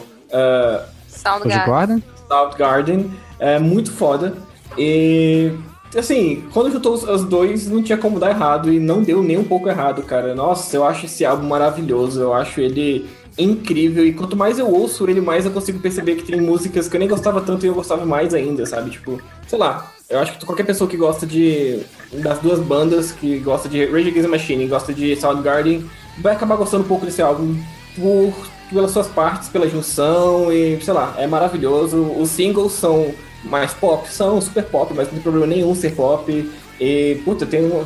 Soundgarden. 1.10 1.52
Soundgarden? 1.52 2.04
Soundgarden 2.30 3.12
é 3.40 3.60
muito 3.60 3.92
foda. 3.92 4.34
E, 4.78 5.52
assim, 6.00 6.44
quando 6.54 6.72
juntou 6.72 6.94
os 6.94 7.24
dois, 7.24 7.68
não 7.68 7.84
tinha 7.84 7.98
como 7.98 8.20
dar 8.20 8.30
errado 8.30 8.72
e 8.72 8.80
não 8.80 9.04
deu 9.04 9.22
nem 9.22 9.38
um 9.38 9.44
pouco 9.44 9.68
errado, 9.68 10.02
cara. 10.04 10.34
Nossa, 10.34 10.76
eu 10.76 10.86
acho 10.86 11.06
esse 11.06 11.26
álbum 11.26 11.48
maravilhoso, 11.48 12.22
eu 12.22 12.34
acho 12.34 12.62
ele 12.62 13.06
incrível 13.38 14.06
e 14.06 14.14
quanto 14.14 14.36
mais 14.36 14.60
eu 14.60 14.70
ouço 14.70 15.10
ele, 15.10 15.22
mais 15.22 15.46
eu 15.46 15.52
consigo 15.52 15.80
perceber 15.80 16.16
que 16.16 16.24
tem 16.24 16.42
músicas 16.42 16.88
que 16.88 16.96
eu 16.96 17.00
nem 17.00 17.08
gostava 17.08 17.42
tanto 17.42 17.66
e 17.66 17.70
eu 17.70 17.74
gostava 17.74 18.06
mais 18.06 18.34
ainda, 18.34 18.66
sabe? 18.66 18.90
Tipo, 18.90 19.22
sei 19.48 19.58
lá. 19.58 19.92
Eu 20.10 20.20
acho 20.20 20.38
que 20.38 20.46
qualquer 20.46 20.66
pessoa 20.66 20.90
que 20.90 20.98
gosta 20.98 21.26
de 21.26 21.80
das 22.12 22.40
duas 22.40 22.60
bandas, 22.60 23.14
que 23.14 23.40
gosta 23.40 23.70
de 23.70 23.86
Rage 23.86 24.10
Against 24.10 24.26
the 24.26 24.28
Machine 24.28 24.68
gosta 24.68 24.94
de 24.94 25.16
Soundgarden, 25.16 25.90
vai 26.18 26.36
acabar 26.36 26.58
gostando 26.58 26.84
um 26.84 26.88
pouco 26.88 27.06
desse 27.06 27.22
álbum 27.22 27.56
por 27.96 28.34
pelas 28.70 28.92
suas 28.92 29.08
partes, 29.08 29.50
pela 29.50 29.68
junção 29.68 30.52
e, 30.52 30.80
sei 30.82 30.94
lá, 30.94 31.14
é 31.18 31.28
maravilhoso. 31.28 31.98
Os 32.18 32.30
singles 32.30 32.74
são 32.74 33.14
mais 33.44 33.74
pop, 33.74 34.08
são 34.10 34.40
super 34.42 34.64
pop, 34.66 34.94
mas 34.94 35.08
não 35.08 35.14
tem 35.16 35.22
problema 35.22 35.48
nenhum 35.48 35.74
ser 35.76 35.96
pop. 35.96 36.52
E, 36.80 37.22
puta, 37.26 37.46
tem 37.46 37.64
um. 37.66 37.86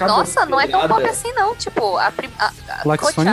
Nossa, 0.00 0.44
não 0.44 0.60
é 0.60 0.66
tão 0.66 0.88
pop 0.88 1.04
assim 1.04 1.32
não. 1.34 1.54
Tipo, 1.54 1.96
a, 1.98 2.10
prim- 2.10 2.28
a, 2.36 2.50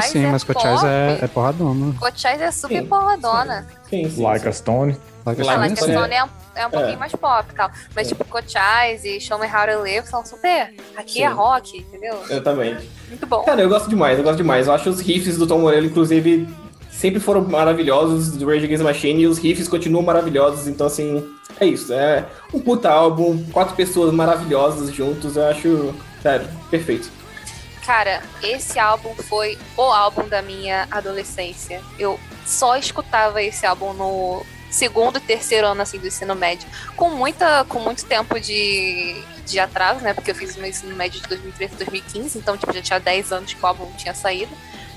sim, 0.03 0.25
é 0.25 0.27
mas 0.31 0.43
Cochise 0.43 0.85
é, 0.85 1.17
é 1.23 1.27
porradona. 1.27 1.95
Cochise 1.99 2.43
é 2.43 2.51
super 2.51 2.81
Sim, 2.83 2.87
porradona. 2.87 3.67
Sim, 3.89 4.07
sim. 4.09 4.21
Like 4.21 4.43
sim. 4.43 4.49
a 4.49 4.53
Stone. 4.53 4.97
Like 5.25 5.41
A 5.41 5.45
Like 5.45 5.59
Like 5.59 5.73
a 5.73 5.75
Stone. 5.77 5.93
Stone 5.93 6.13
é, 6.13 6.23
um- 6.23 6.29
é 6.55 6.67
um 6.67 6.69
pouquinho 6.69 6.93
É. 6.93 6.97
mais 6.97 7.11
pop 7.13 7.51
e 7.51 7.55
tal. 7.55 7.71
Mas, 7.95 8.05
É. 8.05 8.09
tipo, 8.09 8.23
Cochise 8.25 9.17
e 9.17 9.19
Show 9.19 9.39
Me 9.39 9.47
How 9.47 9.75
to 9.75 9.81
Live 9.81 10.07
são 10.07 10.23
super. 10.23 10.71
Aqui 10.95 11.23
é 11.23 11.27
rock, 11.27 11.79
entendeu? 11.79 12.15
Exatamente. 12.29 12.87
Muito 13.09 13.25
bom. 13.25 13.41
Cara, 13.41 13.61
eu 13.61 13.69
gosto 13.69 13.89
demais, 13.89 14.15
eu 14.19 14.23
gosto 14.23 14.37
demais. 14.37 14.67
Eu 14.67 14.73
acho 14.73 14.87
os 14.87 14.99
riffs 14.99 15.37
do 15.37 15.47
Tom 15.47 15.57
Morello, 15.59 15.87
inclusive, 15.87 16.47
sempre 16.97 17.19
foram 17.19 17.43
maravilhosos 17.43 18.31
do 18.31 18.47
Rage 18.47 18.65
Against 18.65 18.83
the 18.83 18.83
Machine 18.83 19.21
e 19.21 19.27
os 19.27 19.37
riffs 19.37 19.67
continuam 19.67 20.03
maravilhosos. 20.03 20.67
Então, 20.67 20.87
assim, 20.87 21.23
é 21.59 21.65
isso. 21.65 21.93
É 21.93 22.25
um 22.53 22.59
puta 22.59 22.89
álbum, 22.89 23.43
quatro 23.51 23.75
pessoas 23.75 24.13
maravilhosas 24.13 24.93
juntos. 24.93 25.35
Eu 25.35 25.45
acho, 25.47 25.93
sério, 26.21 26.47
perfeito. 26.69 27.09
Cara, 27.85 28.23
esse 28.41 28.79
álbum 28.79 29.13
foi 29.15 29.57
o 29.77 29.83
álbum 29.83 30.27
da 30.27 30.41
minha 30.41 30.87
adolescência. 30.89 31.81
Eu 31.99 32.19
só 32.45 32.77
escutava 32.77 33.43
esse 33.43 33.65
álbum 33.65 33.93
no 33.93 34.43
segundo 34.71 35.17
e 35.17 35.21
terceiro 35.21 35.67
ano 35.67 35.81
assim 35.81 35.99
do 35.99 36.07
ensino 36.07 36.35
médio, 36.35 36.67
com 36.97 37.09
muita 37.09 37.63
com 37.65 37.79
muito 37.79 38.03
tempo 38.05 38.39
de, 38.39 39.15
de 39.45 39.59
atraso, 39.59 40.01
né? 40.01 40.13
Porque 40.13 40.31
eu 40.31 40.35
fiz 40.35 40.55
meu 40.57 40.67
ensino 40.67 40.95
médio 40.95 41.21
de 41.21 41.27
2013 41.27 41.73
a 41.73 41.77
2015, 41.77 42.37
então 42.39 42.57
tipo 42.57 42.73
já 42.73 42.81
tinha 42.81 42.99
10 42.99 43.31
anos 43.31 43.53
que 43.53 43.63
o 43.63 43.67
álbum 43.67 43.89
tinha 43.97 44.13
saído. 44.13 44.51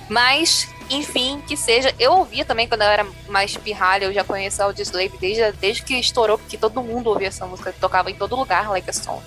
Mas, 0.09 0.69
enfim, 0.91 1.43
que 1.47 1.57
seja. 1.57 1.95
Eu 1.99 2.13
ouvia 2.13 2.45
também 2.45 2.67
quando 2.67 2.83
eu 2.83 2.89
era 2.89 3.07
mais 3.29 3.57
pirralha, 3.57 4.07
eu 4.07 4.13
já 4.13 4.25
conheço 4.25 4.61
o 4.61 4.65
Audioslave 4.65 5.17
desde, 5.19 5.53
desde 5.53 5.83
que 5.83 5.95
estourou, 5.95 6.39
porque 6.39 6.57
todo 6.57 6.83
mundo 6.83 7.09
ouvia 7.09 7.29
essa 7.29 7.47
música, 7.47 7.75
tocava 7.79 8.11
em 8.11 8.15
todo 8.15 8.37
lugar, 8.37 8.71
Like 8.71 8.89
a 8.89 8.93
Stone. 8.93 9.23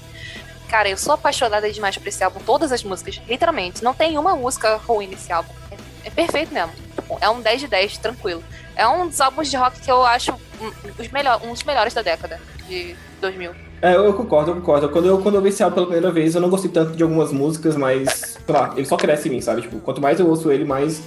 Cara, 0.68 0.90
eu 0.90 0.98
sou 0.98 1.14
apaixonada 1.14 1.70
demais 1.72 1.98
por 1.98 2.08
esse 2.08 2.24
álbum, 2.24 2.40
todas 2.40 2.72
as 2.72 2.84
músicas, 2.84 3.22
literalmente. 3.28 3.84
Não 3.84 3.94
tem 3.94 4.18
uma 4.18 4.36
música 4.36 4.78
ruim 4.78 5.08
nesse 5.08 5.32
álbum. 5.32 5.54
É, 5.70 6.08
é 6.08 6.10
perfeito 6.10 6.54
mesmo. 6.54 6.72
É 7.20 7.30
um 7.30 7.42
10 7.42 7.62
de 7.62 7.68
10, 7.68 7.98
tranquilo. 7.98 8.44
É 8.76 8.88
um 8.88 9.08
dos 9.08 9.20
álbuns 9.20 9.50
de 9.50 9.58
rock 9.58 9.82
que 9.82 9.92
eu 9.92 10.06
acho 10.06 10.32
um, 10.32 10.72
os 10.98 11.10
melhor, 11.10 11.42
um 11.44 11.52
dos 11.52 11.64
melhores 11.64 11.94
da 11.94 12.02
década 12.02 12.40
de 12.68 12.96
2000. 13.20 13.71
É, 13.82 13.96
eu 13.96 14.14
concordo, 14.14 14.52
eu 14.52 14.56
concordo. 14.56 14.90
Quando 14.90 15.08
eu, 15.08 15.18
quando 15.18 15.36
eu 15.36 15.42
vi 15.42 15.50
esse 15.50 15.64
álbum 15.64 15.76
pela 15.76 15.88
primeira 15.88 16.12
vez, 16.12 16.36
eu 16.36 16.42
não 16.42 16.50
gostei 16.50 16.70
tanto 16.70 16.96
de 16.96 17.02
algumas 17.02 17.32
músicas, 17.32 17.76
mas, 17.76 18.38
sei 18.46 18.56
lá, 18.56 18.74
ele 18.78 18.86
só 18.86 18.96
cresce 18.96 19.28
em 19.28 19.32
mim, 19.32 19.42
sabe? 19.42 19.62
Tipo, 19.62 19.80
quanto 19.80 20.00
mais 20.00 20.20
eu 20.20 20.28
ouço 20.28 20.52
ele, 20.52 20.64
mais 20.64 21.02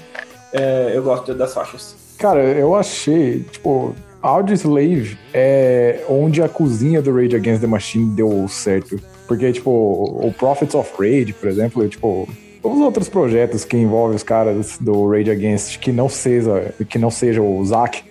é, 0.53 0.93
eu 0.95 1.03
gosto 1.03 1.33
das 1.35 1.55
faixas. 1.55 1.95
Cara, 2.19 2.41
eu 2.43 2.75
achei, 2.75 3.41
tipo, 3.51 3.95
Audioslave 4.23 5.19
é 5.33 6.03
onde 6.09 6.43
a 6.43 6.49
cozinha 6.49 7.03
do 7.03 7.15
Rage 7.15 7.37
Against 7.37 7.61
the 7.61 7.67
Machine 7.67 8.11
deu 8.15 8.47
certo. 8.49 8.99
Porque, 9.29 9.53
tipo, 9.53 9.71
o 9.71 10.33
Prophets 10.37 10.75
of 10.75 10.91
Rage, 10.99 11.33
por 11.33 11.49
exemplo, 11.49 11.89
tipo, 11.89 12.29
os 12.63 12.81
outros 12.81 13.09
projetos 13.09 13.65
que 13.65 13.77
envolvem 13.77 14.17
os 14.17 14.23
caras 14.23 14.79
do 14.81 15.09
Rage 15.09 15.31
Against 15.31 15.79
que 15.79 15.93
não 15.93 16.09
seja, 16.09 16.75
que 16.89 16.99
não 16.99 17.11
seja 17.11 17.43
o 17.43 17.65
Zack, 17.65 18.03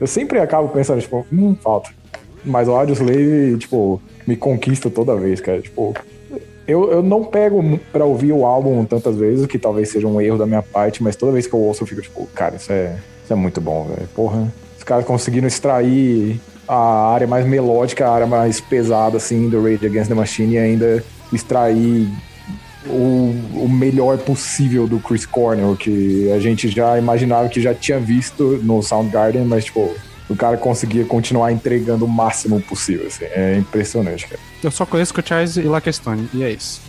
eu 0.00 0.06
sempre 0.06 0.38
acabo 0.38 0.68
pensando, 0.68 1.00
tipo, 1.00 1.26
hum, 1.32 1.56
falta. 1.60 1.90
Mas 2.46 2.68
o 2.68 2.72
Audioslave, 2.72 3.56
tipo, 3.58 4.00
me 4.26 4.36
conquista 4.36 4.88
toda 4.88 5.16
vez, 5.16 5.40
cara. 5.40 5.60
Tipo, 5.60 5.94
eu, 6.66 6.90
eu 6.90 7.02
não 7.02 7.24
pego 7.24 7.78
pra 7.92 8.04
ouvir 8.04 8.32
o 8.32 8.44
álbum 8.44 8.84
tantas 8.84 9.16
vezes, 9.16 9.46
que 9.46 9.58
talvez 9.58 9.88
seja 9.88 10.06
um 10.06 10.20
erro 10.20 10.38
da 10.38 10.46
minha 10.46 10.62
parte, 10.62 11.02
mas 11.02 11.16
toda 11.16 11.32
vez 11.32 11.46
que 11.46 11.54
eu 11.54 11.60
ouço 11.60 11.82
eu 11.82 11.86
fico 11.86 12.02
tipo, 12.02 12.26
cara, 12.34 12.56
isso 12.56 12.72
é, 12.72 12.96
isso 13.22 13.32
é 13.32 13.36
muito 13.36 13.60
bom, 13.60 13.84
velho. 13.84 14.08
Porra, 14.14 14.52
os 14.76 14.82
caras 14.82 15.04
conseguiram 15.04 15.46
extrair 15.46 16.40
a 16.66 17.12
área 17.12 17.26
mais 17.26 17.46
melódica, 17.46 18.08
a 18.08 18.12
área 18.12 18.26
mais 18.26 18.60
pesada, 18.60 19.16
assim, 19.16 19.48
do 19.48 19.62
Rage 19.62 19.86
Against 19.86 20.08
the 20.08 20.14
Machine 20.14 20.54
e 20.54 20.58
ainda 20.58 21.04
extrair 21.32 22.08
o, 22.88 23.34
o 23.54 23.68
melhor 23.68 24.18
possível 24.18 24.86
do 24.86 24.98
Chris 24.98 25.26
Cornell, 25.26 25.76
que 25.76 26.30
a 26.32 26.38
gente 26.40 26.68
já 26.68 26.98
imaginava 26.98 27.48
que 27.48 27.60
já 27.60 27.74
tinha 27.74 27.98
visto 27.98 28.60
no 28.62 28.82
Soundgarden, 28.82 29.44
mas, 29.44 29.64
tipo, 29.66 29.92
o 30.28 30.36
cara 30.36 30.56
conseguia 30.56 31.04
continuar 31.04 31.52
entregando 31.52 32.04
o 32.04 32.08
máximo 32.08 32.60
possível, 32.60 33.06
assim. 33.06 33.24
É 33.26 33.56
impressionante, 33.56 34.26
cara. 34.26 34.40
Eu 34.62 34.70
só 34.70 34.84
conheço 34.84 35.14
Cochise 35.14 35.60
e 35.60 35.64
Like 35.64 35.88
a 35.88 35.92
Stone, 35.92 36.28
e 36.34 36.42
é 36.42 36.50
isso. 36.50 36.80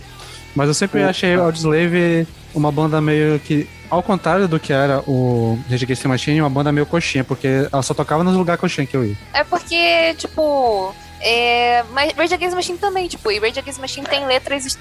Mas 0.54 0.68
eu 0.68 0.74
sempre 0.74 1.02
achei 1.02 1.36
o 1.36 1.42
Audioslave 1.42 2.26
uma 2.54 2.72
banda 2.72 3.00
meio 3.00 3.38
que, 3.38 3.68
ao 3.88 4.02
contrário 4.02 4.48
do 4.48 4.58
que 4.58 4.72
era 4.72 5.00
o 5.06 5.58
Rage 5.70 5.84
Against 5.84 6.02
the 6.02 6.08
Machine, 6.08 6.40
uma 6.40 6.50
banda 6.50 6.72
meio 6.72 6.86
coxinha, 6.86 7.22
porque 7.22 7.68
ela 7.70 7.82
só 7.82 7.94
tocava 7.94 8.24
nos 8.24 8.34
lugares 8.34 8.60
coxinha 8.60 8.86
que 8.86 8.96
eu 8.96 9.04
ia. 9.04 9.16
É 9.32 9.44
porque, 9.44 10.14
tipo. 10.14 10.94
É, 11.20 11.84
mas 11.92 12.12
Rage 12.12 12.34
Against 12.34 12.50
the 12.50 12.56
Machine 12.56 12.78
também, 12.78 13.08
tipo, 13.08 13.30
e 13.30 13.38
Rage 13.38 13.58
Against 13.58 13.76
the 13.76 13.82
Machine 13.82 14.06
tem 14.06 14.26
letras 14.26 14.78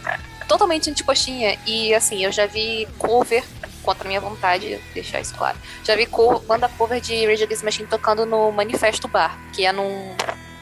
totalmente 0.48 0.89
anticoxinha. 0.89 1.58
E 1.65 1.93
assim, 1.93 2.24
eu 2.24 2.32
já 2.32 2.46
vi 2.46 2.88
cover 2.98 3.43
contra 3.88 4.04
a 4.04 4.08
minha 4.10 4.19
vontade, 4.19 4.78
deixar 4.93 5.21
isso 5.21 5.34
claro. 5.36 5.58
Já 5.84 5.95
vi 5.95 6.06
co 6.06 6.39
banda 6.41 6.67
cover 6.78 7.00
de 7.00 7.26
Rage 7.26 7.43
Against 7.43 7.62
the 7.62 7.65
Machine 7.65 7.88
tocando 7.88 8.26
no 8.26 8.52
Manifesto 8.52 9.08
Bar, 9.08 9.38
que 9.54 9.65
é 9.65 9.71
num, 9.71 10.13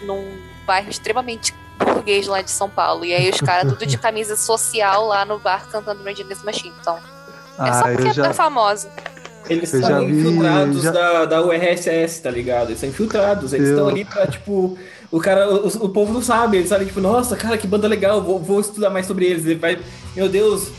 num 0.03 0.37
bairro 0.67 0.89
extremamente 0.89 1.53
burguês 1.79 2.27
lá 2.27 2.41
de 2.43 2.51
São 2.51 2.69
Paulo. 2.69 3.03
E 3.03 3.13
aí 3.13 3.27
os 3.29 3.41
caras 3.41 3.67
tudo 3.73 3.85
de 3.85 3.97
camisa 3.97 4.35
social 4.35 5.07
lá 5.07 5.25
no 5.25 5.39
bar 5.39 5.67
cantando 5.71 6.03
Rage 6.03 6.21
Against 6.21 6.41
the 6.41 6.45
Machine. 6.45 6.73
Então, 6.79 6.97
é 7.59 7.73
só 7.73 7.79
Ah, 7.79 7.91
porque 7.91 8.13
já- 8.13 8.27
é 8.27 8.33
famosa. 8.33 8.89
Eles 9.49 9.71
Eu 9.73 9.81
são 9.81 9.99
vi- 10.05 10.19
infiltrados 10.19 10.81
já- 10.81 10.91
da, 10.91 11.25
da 11.25 11.41
URSS, 11.43 12.21
tá 12.21 12.31
ligado? 12.31 12.69
Eles 12.69 12.79
são 12.79 12.89
infiltrados. 12.89 13.53
Eles 13.53 13.67
Eu- 13.69 13.75
estão 13.75 13.89
ali 13.89 14.03
pra, 14.05 14.25
tipo. 14.27 14.77
O 15.11 15.19
cara, 15.19 15.47
o, 15.47 15.67
o 15.85 15.89
povo 15.89 16.11
não 16.13 16.21
sabe. 16.21 16.57
Eles 16.57 16.69
sabem, 16.69 16.87
tipo, 16.87 16.99
nossa, 16.99 17.35
cara, 17.35 17.55
que 17.57 17.67
banda 17.67 17.87
legal, 17.87 18.21
vou, 18.23 18.39
vou 18.39 18.59
estudar 18.59 18.89
mais 18.89 19.05
sobre 19.05 19.25
eles. 19.25 19.45
Ele 19.45 19.55
vai. 19.59 19.77
Meu 20.15 20.27
Deus, 20.27 20.69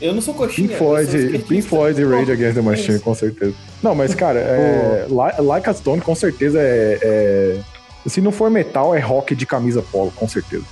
eu 0.00 0.14
não 0.14 0.20
sou 0.20 0.34
coxinha. 0.34 0.68
Pink 0.68 0.78
Floyd. 0.78 1.38
Pink 1.48 1.62
Floyd 1.62 2.00
e 2.00 2.04
Rage 2.04 2.32
Against 2.32 2.54
the 2.54 2.62
Machine, 2.62 2.98
com 2.98 3.14
certeza. 3.14 3.54
Não, 3.82 3.94
mas, 3.94 4.12
cara, 4.16 4.38
é, 4.38 5.06
Li- 5.08 5.46
Like 5.46 5.68
a 5.68 5.74
Stone, 5.74 6.00
com 6.00 6.14
certeza 6.14 6.58
é, 6.60 6.98
é- 7.02 7.60
Se 8.08 8.20
não 8.20 8.30
for 8.32 8.50
metal, 8.50 8.94
é 8.94 9.00
rock 9.00 9.34
de 9.34 9.46
camisa 9.46 9.82
polo, 9.82 10.12
com 10.14 10.28
certeza. 10.28 10.64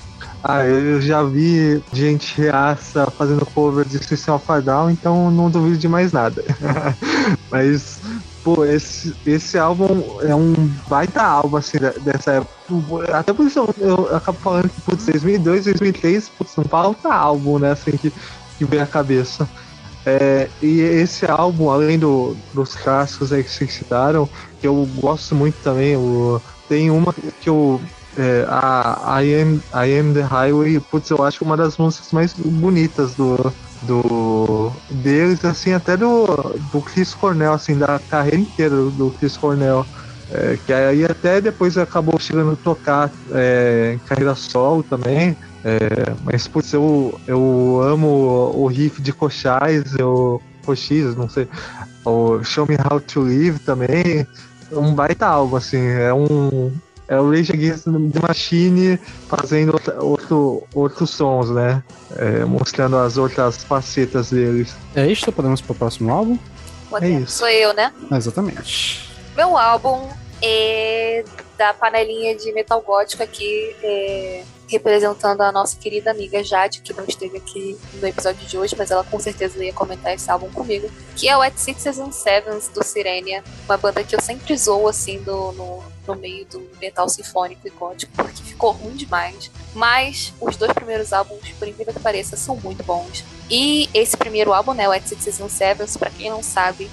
Ah, 0.47 0.63
eu 0.67 1.01
já 1.01 1.23
vi 1.23 1.83
gente 1.91 2.39
reaça 2.39 3.11
fazendo 3.17 3.47
cover 3.47 3.87
de 3.87 3.97
System 4.05 4.35
of 4.35 4.45
a 4.53 4.61
Down, 4.61 4.91
então 4.91 5.31
não 5.31 5.49
duvido 5.51 5.79
de 5.79 5.89
mais 5.89 6.13
nada. 6.13 6.45
Mas, 7.51 7.99
pô, 8.43 8.63
esse, 8.65 9.15
esse 9.27 9.57
álbum 9.57 10.19
é 10.23 10.35
um 10.35 10.53
baita 10.87 11.23
álbum, 11.23 11.57
assim, 11.57 11.79
dessa 12.05 12.33
época. 12.33 12.53
Até 13.17 13.33
por 13.33 13.47
isso 13.47 13.59
eu, 13.59 13.75
eu 13.79 14.17
acabo 14.17 14.39
falando 14.39 14.69
que, 14.69 14.81
putz, 14.83 15.07
2002, 15.07 15.65
2003, 15.65 16.29
putz, 16.29 16.57
não 16.57 16.65
falta 16.65 17.13
álbum, 17.13 17.59
né, 17.59 17.71
assim, 17.73 17.93
que, 17.93 18.13
que 18.59 18.65
vem 18.65 18.81
à 18.81 18.87
cabeça. 18.87 19.49
É, 20.07 20.49
e 20.61 20.81
esse 20.81 21.25
álbum, 21.25 21.71
além 21.71 21.99
do, 21.99 22.37
dos 22.53 22.75
clássicos 22.75 23.33
aí 23.33 23.43
que 23.43 23.51
vocês 23.51 23.73
citaram, 23.73 24.29
que 24.61 24.67
eu 24.67 24.87
gosto 24.97 25.35
muito 25.35 25.57
também, 25.63 25.97
o, 25.97 26.41
tem 26.69 26.91
uma 26.91 27.15
que 27.41 27.49
eu 27.49 27.81
é, 28.17 28.47
a 28.49 29.23
I 29.23 29.35
am, 29.35 29.61
I 29.75 29.99
am 29.99 30.13
the 30.13 30.23
Highway, 30.23 30.79
putz, 30.79 31.11
eu 31.11 31.25
acho 31.25 31.45
uma 31.45 31.57
das 31.57 31.77
músicas 31.77 32.13
mais 32.13 32.33
bonitas 32.33 33.15
do, 33.15 33.53
do 33.83 34.73
deles, 34.91 35.45
assim, 35.45 35.73
até 35.73 35.97
do, 35.97 36.27
do 36.73 36.81
Chris 36.81 37.15
Cornell, 37.15 37.53
assim, 37.53 37.77
da 37.77 37.99
carreira 37.99 38.39
inteira 38.39 38.77
do, 38.77 38.91
do 38.91 39.11
Chris 39.19 39.37
Cornell. 39.37 39.87
É, 40.31 40.59
que 40.65 40.73
aí 40.73 41.05
até 41.05 41.41
depois 41.41 41.77
acabou 41.77 42.19
chegando 42.19 42.53
a 42.53 42.57
tocar 42.57 43.11
é, 43.33 43.93
em 43.95 43.99
carreira 43.99 44.35
solo 44.35 44.83
também. 44.83 45.37
É, 45.65 46.15
mas 46.23 46.47
putz, 46.47 46.73
eu, 46.75 47.19
eu 47.27 47.81
amo 47.83 48.53
o 48.55 48.67
riff 48.67 49.01
de 49.01 49.13
Cochais, 49.13 49.95
eu. 49.99 50.41
Cochis, 50.65 51.15
não 51.17 51.29
sei. 51.29 51.47
O 52.05 52.43
Show 52.43 52.67
Me 52.67 52.77
How 52.77 53.01
to 53.01 53.21
Live 53.21 53.59
também. 53.61 54.27
Um 54.73 54.95
baita 54.95 55.27
álbum, 55.27 55.57
assim. 55.57 55.87
É 55.87 56.13
um. 56.13 56.73
É 57.07 57.21
o 57.21 57.31
Rage 57.31 57.53
Against 57.53 57.85
the 57.85 58.21
Machine 58.27 58.99
fazendo 59.29 59.73
outra, 59.75 60.03
outro, 60.03 60.63
outros 60.75 61.11
sons, 61.11 61.51
né? 61.51 61.83
É, 62.17 62.45
mostrando 62.47 62.97
as 62.97 63.19
outras 63.19 63.63
facetas 63.63 64.31
deles. 64.31 64.75
É 64.95 65.07
isso, 65.07 65.31
podemos 65.31 65.61
pro 65.61 65.75
próximo 65.75 66.11
álbum? 66.11 66.39
Podemos. 66.89 67.25
isso. 67.25 67.39
Sou 67.41 67.49
eu, 67.49 67.75
né? 67.75 67.93
Exatamente. 68.11 69.11
Meu 69.37 69.57
álbum 69.57 70.09
é 70.43 71.25
da 71.59 71.75
panelinha 71.75 72.35
de 72.37 72.53
metal 72.53 72.81
gótico 72.81 73.23
aqui, 73.23 73.77
é, 73.83 74.43
representando 74.69 75.41
a 75.43 75.53
nossa 75.53 75.77
querida 75.77 76.11
amiga 76.11 76.43
Jade, 76.43 76.81
que 76.81 76.93
não 76.93 77.05
esteve 77.07 77.39
aqui 77.39 77.79
no 77.95 78.07
episódio 78.07 78.47
de 78.47 78.59
hoje, 78.59 78.75
mas 78.77 78.91
ela 78.91 79.05
com 79.05 79.19
certeza 79.19 79.63
ia 79.65 79.73
comentar 79.73 80.15
esse 80.15 80.31
álbum 80.31 80.51
comigo, 80.51 80.91
que 81.17 81.29
é 81.29 81.37
o 81.37 81.43
At 81.43 81.57
Sixes 81.57 81.99
and 81.99 82.13
Sevens 82.13 82.69
do 82.69 82.83
Sirenia, 82.83 83.43
uma 83.67 83.77
banda 83.77 84.03
que 84.03 84.15
eu 84.15 84.21
sempre 84.21 84.57
zoo 84.57 84.89
assim 84.89 85.23
do, 85.23 85.53
no, 85.53 85.85
no 86.07 86.15
meio 86.17 86.45
do 86.47 86.69
metal 86.81 87.09
sinfônico 87.09 87.67
e 87.67 87.71
gótico, 87.71 88.13
porque 88.15 88.43
ficou 88.43 88.73
ruim 88.73 88.95
demais. 88.95 89.51
Mas 89.75 90.33
os 90.41 90.57
dois 90.57 90.73
primeiros 90.73 91.13
álbuns, 91.13 91.49
por 91.59 91.69
incrível 91.69 91.93
que 91.93 92.01
pareça, 92.01 92.37
são 92.37 92.57
muito 92.57 92.83
bons. 92.85 93.25
E 93.51 93.89
esse 93.93 94.17
primeiro 94.17 94.53
álbum, 94.53 94.73
né, 94.73 94.89
o 94.89 94.93
At 94.93 95.07
Sixes 95.07 95.41
and 95.41 95.49
Sevens, 95.49 95.97
pra 95.97 96.11
quem 96.11 96.31
não 96.31 96.43
sabe, 96.43 96.91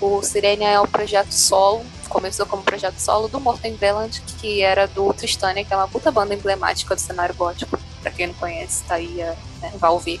o 0.00 0.22
Sirenia 0.22 0.68
é 0.68 0.80
o 0.80 0.86
projeto 0.86 1.32
solo, 1.32 1.84
começou 2.08 2.46
como 2.46 2.62
projeto 2.62 2.98
solo 2.98 3.28
do 3.28 3.40
Morten 3.40 3.74
Veland, 3.74 4.22
que 4.38 4.62
era 4.62 4.86
do 4.86 5.12
Tristania, 5.12 5.64
que 5.64 5.72
é 5.72 5.76
uma 5.76 5.88
puta 5.88 6.10
banda 6.10 6.34
emblemática 6.34 6.94
do 6.94 7.00
cenário 7.00 7.34
gótico. 7.34 7.78
Pra 8.00 8.10
quem 8.12 8.28
não 8.28 8.34
conhece, 8.34 8.84
tá 8.84 8.94
aí, 8.94 9.20
é, 9.20 9.36
né, 9.60 9.72
vai 9.76 9.90
ouvir. 9.90 10.20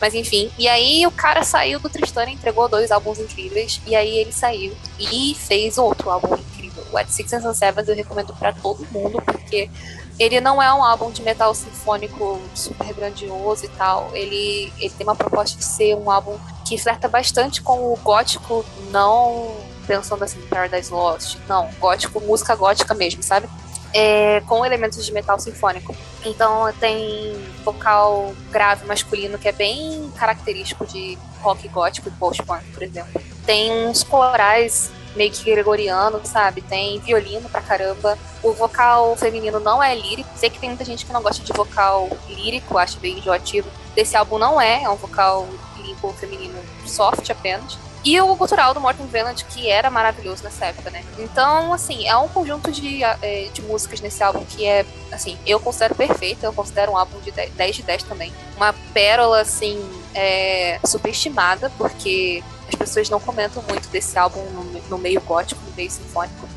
Mas 0.00 0.14
enfim, 0.14 0.50
e 0.58 0.66
aí 0.66 1.06
o 1.06 1.10
cara 1.10 1.42
saiu 1.42 1.78
do 1.78 1.88
Tristania, 1.88 2.34
entregou 2.34 2.68
dois 2.68 2.90
álbuns 2.90 3.18
incríveis, 3.18 3.80
e 3.86 3.94
aí 3.94 4.18
ele 4.18 4.32
saiu 4.32 4.74
e 4.98 5.34
fez 5.34 5.76
outro 5.78 6.10
álbum 6.10 6.34
incrível. 6.34 6.84
O 6.90 6.96
At 6.96 7.08
Six 7.08 7.32
and 7.32 7.54
Sevens 7.54 7.88
eu 7.88 7.94
recomendo 7.94 8.34
pra 8.34 8.52
todo 8.52 8.86
mundo, 8.90 9.20
porque 9.22 9.70
ele 10.18 10.40
não 10.40 10.60
é 10.60 10.72
um 10.72 10.82
álbum 10.82 11.10
de 11.12 11.22
metal 11.22 11.54
sinfônico 11.54 12.40
super 12.54 12.92
grandioso 12.92 13.66
e 13.66 13.68
tal. 13.68 14.10
Ele, 14.14 14.72
ele 14.78 14.90
tem 14.90 15.06
uma 15.06 15.14
proposta 15.14 15.56
de 15.56 15.64
ser 15.64 15.94
um 15.94 16.10
álbum 16.10 16.36
que 16.66 16.76
flerta 16.76 17.08
bastante 17.08 17.62
com 17.62 17.92
o 17.92 17.96
gótico, 18.02 18.64
não 18.90 19.56
pensando 19.88 20.22
assim, 20.22 20.38
Paradise 20.42 20.92
Lost, 20.92 21.38
não, 21.48 21.70
gótico, 21.80 22.20
música 22.20 22.54
gótica 22.54 22.94
mesmo, 22.94 23.22
sabe? 23.22 23.48
É, 23.94 24.42
com 24.42 24.66
elementos 24.66 25.04
de 25.04 25.10
metal 25.10 25.40
sinfônico. 25.40 25.96
Então 26.24 26.70
tem 26.78 27.34
vocal 27.64 28.34
grave 28.50 28.86
masculino 28.86 29.38
que 29.38 29.48
é 29.48 29.52
bem 29.52 30.12
característico 30.14 30.86
de 30.86 31.16
rock 31.40 31.66
gótico 31.68 32.08
e 32.08 32.12
post-punk, 32.12 32.64
por 32.72 32.82
exemplo. 32.82 33.20
Tem 33.46 33.72
uns 33.72 34.04
corais 34.04 34.92
meio 35.16 35.32
que 35.32 35.50
gregoriano, 35.50 36.20
sabe? 36.22 36.60
Tem 36.60 37.00
violino 37.00 37.48
pra 37.48 37.62
caramba. 37.62 38.18
O 38.42 38.52
vocal 38.52 39.16
feminino 39.16 39.58
não 39.58 39.82
é 39.82 39.94
lírico. 39.94 40.28
Sei 40.36 40.50
que 40.50 40.58
tem 40.58 40.68
muita 40.68 40.84
gente 40.84 41.06
que 41.06 41.12
não 41.12 41.22
gosta 41.22 41.42
de 41.42 41.52
vocal 41.52 42.10
lírico, 42.28 42.76
acha 42.76 43.00
bem 43.00 43.18
enjoativo. 43.18 43.68
Desse 43.94 44.16
álbum 44.16 44.38
não 44.38 44.60
é, 44.60 44.82
é 44.82 44.88
um 44.88 44.96
vocal 44.96 45.48
lírico 45.78 46.12
feminino 46.12 46.58
soft 46.86 47.28
apenas. 47.30 47.78
E 48.04 48.20
o 48.20 48.36
cultural 48.36 48.72
do 48.72 48.80
Morten 48.80 49.06
Veland, 49.06 49.44
que 49.44 49.68
era 49.68 49.90
maravilhoso 49.90 50.44
nessa 50.44 50.66
época, 50.66 50.90
né? 50.90 51.04
Então, 51.18 51.72
assim, 51.72 52.06
é 52.06 52.16
um 52.16 52.28
conjunto 52.28 52.70
de, 52.70 53.02
eh, 53.02 53.48
de 53.52 53.60
músicas 53.62 54.00
nesse 54.00 54.22
álbum 54.22 54.44
que 54.44 54.64
é, 54.64 54.86
assim, 55.10 55.36
eu 55.46 55.58
considero 55.58 55.94
perfeito, 55.94 56.44
eu 56.44 56.52
considero 56.52 56.92
um 56.92 56.96
álbum 56.96 57.18
de 57.20 57.30
10 57.32 57.52
10 57.52 57.76
de 57.76 57.82
10 57.82 58.02
também. 58.04 58.32
Uma 58.56 58.72
pérola, 58.94 59.40
assim, 59.40 59.84
é, 60.14 60.78
subestimada, 60.84 61.70
porque 61.76 62.42
as 62.68 62.74
pessoas 62.74 63.10
não 63.10 63.18
comentam 63.18 63.62
muito 63.68 63.88
desse 63.88 64.16
álbum 64.18 64.42
no, 64.50 64.64
no 64.88 64.98
meio 64.98 65.20
gótico, 65.20 65.60
no 65.68 65.74
meio 65.74 65.90
sinfônico. 65.90 66.48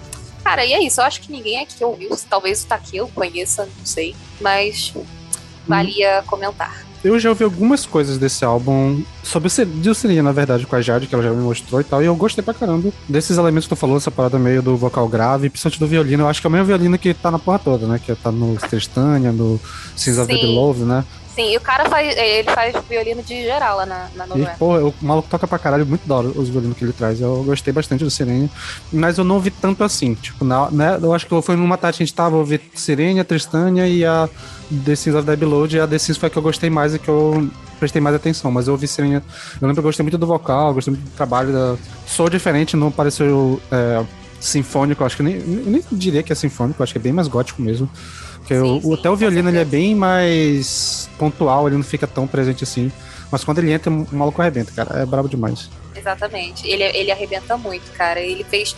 Cara, 0.44 0.66
e 0.66 0.74
é 0.74 0.80
isso, 0.80 1.02
eu 1.02 1.06
acho 1.06 1.22
que 1.22 1.32
ninguém 1.32 1.60
aqui 1.60 1.84
ouviu, 1.84 2.10
talvez 2.30 2.64
o 2.64 2.68
Takeo 2.68 3.08
conheça, 3.10 3.66
não 3.66 3.86
sei, 3.86 4.16
mas 4.40 4.94
valia 5.68 6.24
comentar. 6.28 6.91
Eu 7.04 7.20
já 7.20 7.30
ouvi 7.30 7.44
algumas 7.44 7.86
coisas 7.86 8.20
desse 8.20 8.46
álbum, 8.46 9.02
sobre 9.24 9.48
o 9.48 9.96
Sirinha, 9.96 10.22
na 10.22 10.32
verdade, 10.32 10.68
com 10.68 10.76
a 10.76 10.82
Jade, 10.82 11.08
que 11.08 11.16
ela 11.16 11.24
já 11.24 11.32
me 11.32 11.42
mostrou 11.42 11.82
e 11.82 11.84
tal, 11.84 12.02
e 12.02 12.06
eu 12.06 12.16
gostei 12.16 12.44
pra 12.44 12.54
caramba 12.54 12.92
desses 13.10 13.38
elementos 13.38 13.66
que 13.66 13.70
tu 13.70 13.76
falou, 13.76 13.98
essa 13.98 14.12
parada 14.12 14.38
meio 14.38 14.62
do 14.62 14.78
vocal 14.78 15.08
grave, 15.08 15.50
principalmente 15.50 15.80
do 15.80 15.88
violino. 15.88 16.24
Eu 16.24 16.28
acho 16.28 16.40
que 16.40 16.46
é 16.46 16.50
o 16.50 16.52
mesmo 16.52 16.68
violino 16.68 16.98
que 17.00 17.14
tá 17.14 17.32
na 17.32 17.40
porra 17.40 17.58
toda, 17.58 17.88
né? 17.88 18.00
Que 18.04 18.14
tá 18.14 18.32
no 18.32 18.56
Tristania, 18.56 19.32
no 19.32 19.60
Sins 19.96 20.20
of 20.20 20.28
the. 20.28 20.40
Beloved, 20.40 20.84
né? 20.84 21.04
Sim, 21.34 21.54
e 21.54 21.58
o 21.58 21.62
cara 21.62 21.89
faz, 21.89 22.15
ele 22.17 22.52
faz 22.52 22.76
violino 22.89 23.24
de 23.24 23.41
geral 23.44 23.78
lá 23.78 23.86
na, 23.86 24.08
na 24.15 24.26
E, 24.26 24.30
novela. 24.30 24.56
pô, 24.60 24.78
o 24.89 24.94
maluco 25.02 25.30
toca 25.30 25.48
pra 25.48 25.58
caralho, 25.58 25.86
muito 25.86 26.06
da 26.08 26.15
hora 26.15 26.28
os 26.28 26.50
violinos 26.50 26.78
que 26.78 26.84
ele 26.84 26.91
traz. 26.91 27.22
Eu 27.22 27.44
gostei 27.46 27.72
bastante 27.72 28.04
do 28.04 28.12
Sirene, 28.12 28.52
mas 28.91 29.17
eu 29.17 29.24
não 29.24 29.36
ouvi 29.36 29.50
tanto 29.50 29.84
assim. 29.84 30.13
Tipo, 30.13 30.44
na, 30.44 30.70
né, 30.70 31.00
eu 31.02 31.13
acho 31.13 31.26
que 31.26 31.41
foi 31.41 31.56
numa 31.56 31.78
tarde 31.78 31.98
que 31.98 32.04
a 32.04 32.06
gente 32.06 32.15
tava, 32.15 32.36
eu 32.36 32.39
ouvi 32.39 32.60
Sirene, 32.76 33.20
a 33.20 33.24
Tristânia 33.24 33.88
e 33.88 34.04
a 34.06 34.28
The 34.86 34.96
Sins 34.96 35.15
of 35.15 35.26
the 35.26 35.36
Below, 35.36 35.67
e 35.67 35.80
a 35.80 35.88
The 35.88 35.98
Sins 35.98 36.17
foi 36.17 36.28
a 36.28 36.30
que 36.30 36.38
eu 36.38 36.44
gostei 36.44 36.70
mais 36.70 36.94
e 36.94 37.00
que 37.00 37.08
eu 37.08 37.50
prestei 37.80 38.02
mais 38.02 38.15
atenção. 38.15 38.52
Mas 38.52 38.67
eu 38.67 38.74
ouvi 38.74 38.88
Sirene, 38.88 39.15
eu 39.15 39.22
lembro 39.62 39.76
que 39.76 39.80
eu 39.80 39.84
gostei 39.84 40.04
muito 40.04 40.17
do 40.17 40.28
vocal, 40.28 40.74
gostei 40.74 40.94
muito 40.94 41.06
do 41.10 41.15
trabalho. 41.15 41.54
Da... 41.54 41.76
Sou 42.06 42.30
diferente, 42.30 42.76
não 42.76 42.91
pareceu 42.91 43.62
é, 43.72 44.04
sinfônico, 44.39 45.04
acho 45.06 45.15
que 45.15 45.24
nem, 45.24 45.38
nem 45.38 45.82
diria 45.91 46.24
que 46.24 46.32
é 46.34 46.36
sinfônico, 46.36 46.84
acho 46.84 46.91
que 46.91 47.00
é 47.00 47.02
bem 47.02 47.13
mais 47.13 47.28
gótico 47.30 47.62
mesmo. 47.62 47.89
Porque 48.52 48.56
Sim, 48.60 48.78
o- 48.80 48.82
sim, 48.82 48.94
até 49.00 49.10
o 49.10 49.16
violino 49.16 49.50
ele 49.50 49.60
é 49.60 49.64
bem 49.66 49.96
mais 49.96 51.10
pontual, 51.18 51.68
ele 51.68 51.78
não 51.78 51.84
fica 51.84 52.06
tão 52.06 52.28
presente 52.28 52.64
assim. 52.66 52.92
Mas 53.32 53.46
quando 53.46 53.60
ele 53.60 53.72
entra, 53.72 53.90
o 53.90 54.06
maluco 54.12 54.42
arrebenta, 54.42 54.72
cara. 54.76 55.00
É 55.00 55.06
brabo 55.06 55.30
demais. 55.30 55.70
Exatamente. 55.96 56.68
Ele, 56.68 56.84
ele 56.84 57.12
arrebenta 57.12 57.56
muito, 57.56 57.90
cara. 57.94 58.20
Ele 58.20 58.44
fez. 58.44 58.76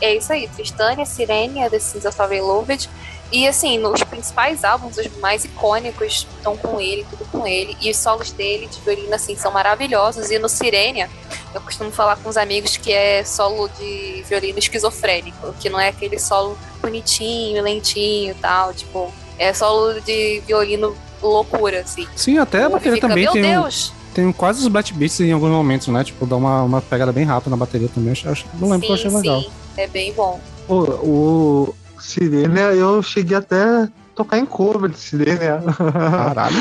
É 0.00 0.14
isso 0.14 0.32
aí, 0.32 0.46
Tristânia, 0.48 1.04
Sirene, 1.04 1.68
The 1.68 1.78
Sins 1.80 2.04
of 2.04 2.16
Beloved. 2.28 2.88
E 3.32 3.48
assim, 3.48 3.78
nos 3.78 4.02
principais 4.02 4.62
álbuns, 4.62 4.98
os 4.98 5.06
mais 5.18 5.44
icônicos 5.46 6.26
estão 6.36 6.54
com 6.56 6.78
ele, 6.78 7.06
tudo 7.08 7.24
com 7.32 7.46
ele. 7.46 7.74
E 7.80 7.90
os 7.90 7.96
solos 7.96 8.30
dele 8.30 8.66
de 8.66 8.78
violino, 8.80 9.14
assim, 9.14 9.34
são 9.36 9.50
maravilhosos. 9.50 10.30
E 10.30 10.38
no 10.38 10.50
Sirenia, 10.50 11.08
eu 11.54 11.60
costumo 11.62 11.90
falar 11.90 12.16
com 12.16 12.28
os 12.28 12.36
amigos 12.36 12.76
que 12.76 12.92
é 12.92 13.24
solo 13.24 13.68
de 13.78 14.22
violino 14.28 14.58
esquizofrênico, 14.58 15.54
que 15.58 15.70
não 15.70 15.80
é 15.80 15.88
aquele 15.88 16.18
solo 16.18 16.58
bonitinho, 16.82 17.62
lentinho 17.62 18.32
e 18.32 18.34
tal. 18.34 18.74
Tipo, 18.74 19.10
é 19.38 19.54
solo 19.54 19.98
de 20.02 20.40
violino 20.46 20.94
loucura, 21.22 21.80
assim. 21.80 22.06
Sim, 22.14 22.36
até 22.36 22.68
bateria 22.68 22.94
fica, 22.96 23.08
também 23.08 23.24
Meu 23.24 23.32
tem. 23.32 23.42
Deus! 23.42 23.92
tem 24.12 24.30
quase 24.30 24.60
os 24.60 24.68
Black 24.68 24.92
Beats 24.92 25.20
em 25.20 25.32
alguns 25.32 25.48
momentos, 25.50 25.88
né? 25.88 26.04
Tipo, 26.04 26.26
dá 26.26 26.36
uma, 26.36 26.62
uma 26.64 26.82
pegada 26.82 27.10
bem 27.12 27.24
rápida 27.24 27.48
na 27.48 27.56
bateria 27.56 27.88
também. 27.88 28.12
Acho, 28.12 28.28
acho- 28.28 28.44
não 28.60 28.68
lembro 28.68 28.86
que 28.86 28.92
eu 28.92 28.94
achei 28.94 29.08
sim, 29.10 29.16
legal. 29.16 29.40
sim, 29.40 29.50
é 29.78 29.86
bem 29.86 30.12
bom. 30.12 30.38
O, 30.68 30.74
o 30.74 31.74
Sirene, 32.02 32.60
eu 32.78 33.02
cheguei 33.02 33.36
até 33.36 33.62
a 33.62 33.88
tocar 34.14 34.38
em 34.38 34.44
cover 34.46 34.90
de 34.90 34.98
Sirene. 34.98 35.38
Caralho. 35.38 36.56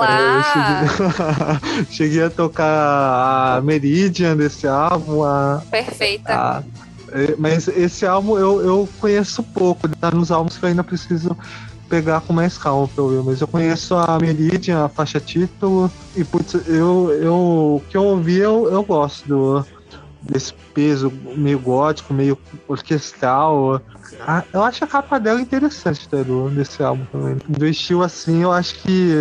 Olha 0.00 0.10
É, 0.10 0.20
eu 0.20 0.36
lá! 0.38 0.42
cheguei, 0.42 1.86
cheguei 1.90 2.22
a 2.24 2.30
tocar 2.30 3.56
a 3.58 3.60
Meridian 3.62 4.36
desse 4.36 4.66
álbum, 4.66 5.22
a, 5.24 5.62
Perfeita. 5.70 6.32
a- 6.32 6.62
é, 7.12 7.34
mas 7.38 7.68
esse 7.68 8.04
álbum 8.04 8.36
eu, 8.36 8.60
eu 8.60 8.88
conheço 9.00 9.42
pouco, 9.42 9.88
tá 9.88 10.10
nos 10.10 10.30
álbuns 10.32 10.58
que 10.58 10.64
eu 10.64 10.68
ainda 10.68 10.82
preciso 10.82 11.36
pegar 11.88 12.20
com 12.20 12.32
mais 12.32 12.58
calma 12.58 12.88
pra 12.88 13.04
ouvir, 13.04 13.22
mas 13.22 13.40
eu 13.40 13.46
conheço 13.46 13.94
a 13.94 14.18
Meridian, 14.18 14.84
a 14.84 14.88
faixa 14.88 15.20
título, 15.20 15.88
e 16.16 16.24
putz, 16.24 16.54
eu, 16.66 17.12
eu, 17.22 17.34
o 17.76 17.82
que 17.88 17.96
eu 17.96 18.02
ouvi 18.02 18.38
eu, 18.38 18.68
eu 18.68 18.82
gosto 18.82 19.26
do, 19.28 19.64
desse 20.20 20.52
peso 20.74 21.12
meio 21.36 21.60
gótico, 21.60 22.12
meio 22.12 22.36
orquestral. 22.66 23.80
Ah, 24.20 24.42
Eu 24.52 24.62
acho 24.62 24.84
a 24.84 24.86
capa 24.86 25.18
dela 25.18 25.40
interessante, 25.40 26.08
tá, 26.08 26.22
do, 26.22 26.48
desse 26.50 26.82
álbum 26.82 27.04
também. 27.06 27.36
Do 27.48 27.66
estilo 27.66 28.02
assim, 28.02 28.42
eu 28.42 28.52
acho 28.52 28.74
que. 28.76 29.12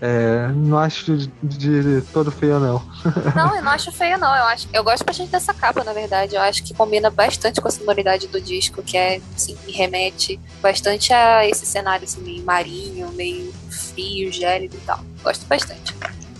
É, 0.00 0.46
não 0.54 0.78
acho 0.78 1.16
de, 1.16 1.26
de 1.42 2.02
todo 2.12 2.30
feio, 2.30 2.60
não. 2.60 2.80
Não, 3.34 3.56
eu 3.56 3.62
não 3.62 3.72
acho 3.72 3.90
feio, 3.90 4.16
não. 4.16 4.28
Eu, 4.28 4.44
acho, 4.44 4.68
eu 4.72 4.84
gosto 4.84 5.04
bastante 5.04 5.28
dessa 5.30 5.52
capa, 5.52 5.82
na 5.82 5.92
verdade. 5.92 6.36
Eu 6.36 6.40
acho 6.40 6.62
que 6.62 6.72
combina 6.72 7.10
bastante 7.10 7.60
com 7.60 7.66
a 7.66 7.70
sonoridade 7.70 8.28
do 8.28 8.40
disco, 8.40 8.80
que 8.80 8.96
é, 8.96 9.20
assim, 9.34 9.56
me 9.66 9.72
remete 9.72 10.38
bastante 10.62 11.12
a 11.12 11.44
esse 11.48 11.66
cenário 11.66 12.04
assim, 12.04 12.20
meio 12.20 12.44
marinho, 12.44 13.10
meio 13.12 13.52
frio, 13.68 14.30
gélido 14.32 14.76
e 14.76 14.80
tal. 14.86 15.00
Gosto 15.22 15.44
bastante. 15.46 15.92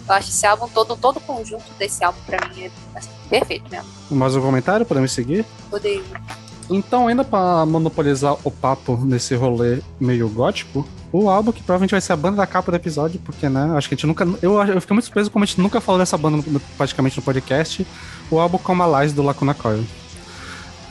Eu 0.08 0.14
acho 0.14 0.28
esse 0.28 0.46
álbum 0.46 0.68
todo, 0.68 0.96
todo 0.96 1.16
o 1.16 1.20
conjunto 1.20 1.64
desse 1.78 2.04
álbum 2.04 2.20
pra 2.24 2.48
mim 2.48 2.62
é 2.62 2.70
assim, 2.94 3.10
perfeito 3.28 3.68
mesmo. 3.70 3.88
Mais 4.08 4.36
um 4.36 4.40
comentário? 4.40 4.86
Podemos 4.86 5.10
seguir? 5.10 5.44
Odeio. 5.72 6.04
Então, 6.70 7.08
ainda 7.08 7.24
pra 7.24 7.64
monopolizar 7.64 8.36
o 8.44 8.50
papo 8.50 8.96
nesse 8.96 9.34
rolê 9.34 9.78
meio 9.98 10.28
gótico, 10.28 10.86
o 11.10 11.30
álbum 11.30 11.50
que 11.50 11.62
provavelmente 11.62 11.92
vai 11.92 12.00
ser 12.00 12.12
a 12.12 12.16
banda 12.16 12.36
da 12.36 12.46
capa 12.46 12.70
do 12.70 12.76
episódio, 12.76 13.18
porque, 13.24 13.48
né, 13.48 13.72
acho 13.74 13.88
que 13.88 13.94
a 13.94 13.96
gente 13.96 14.06
nunca. 14.06 14.28
Eu, 14.42 14.62
eu 14.62 14.80
fiquei 14.80 14.94
muito 14.94 15.06
surpreso 15.06 15.30
como 15.30 15.42
a 15.42 15.46
gente 15.46 15.60
nunca 15.60 15.80
falou 15.80 15.98
dessa 15.98 16.18
banda 16.18 16.44
praticamente 16.76 17.16
no 17.16 17.22
podcast. 17.22 17.86
O 18.30 18.38
álbum 18.38 18.58
Como 18.58 18.82
Alice 18.82 19.14
do 19.14 19.22
Lacuna 19.22 19.54
Coil. 19.54 19.84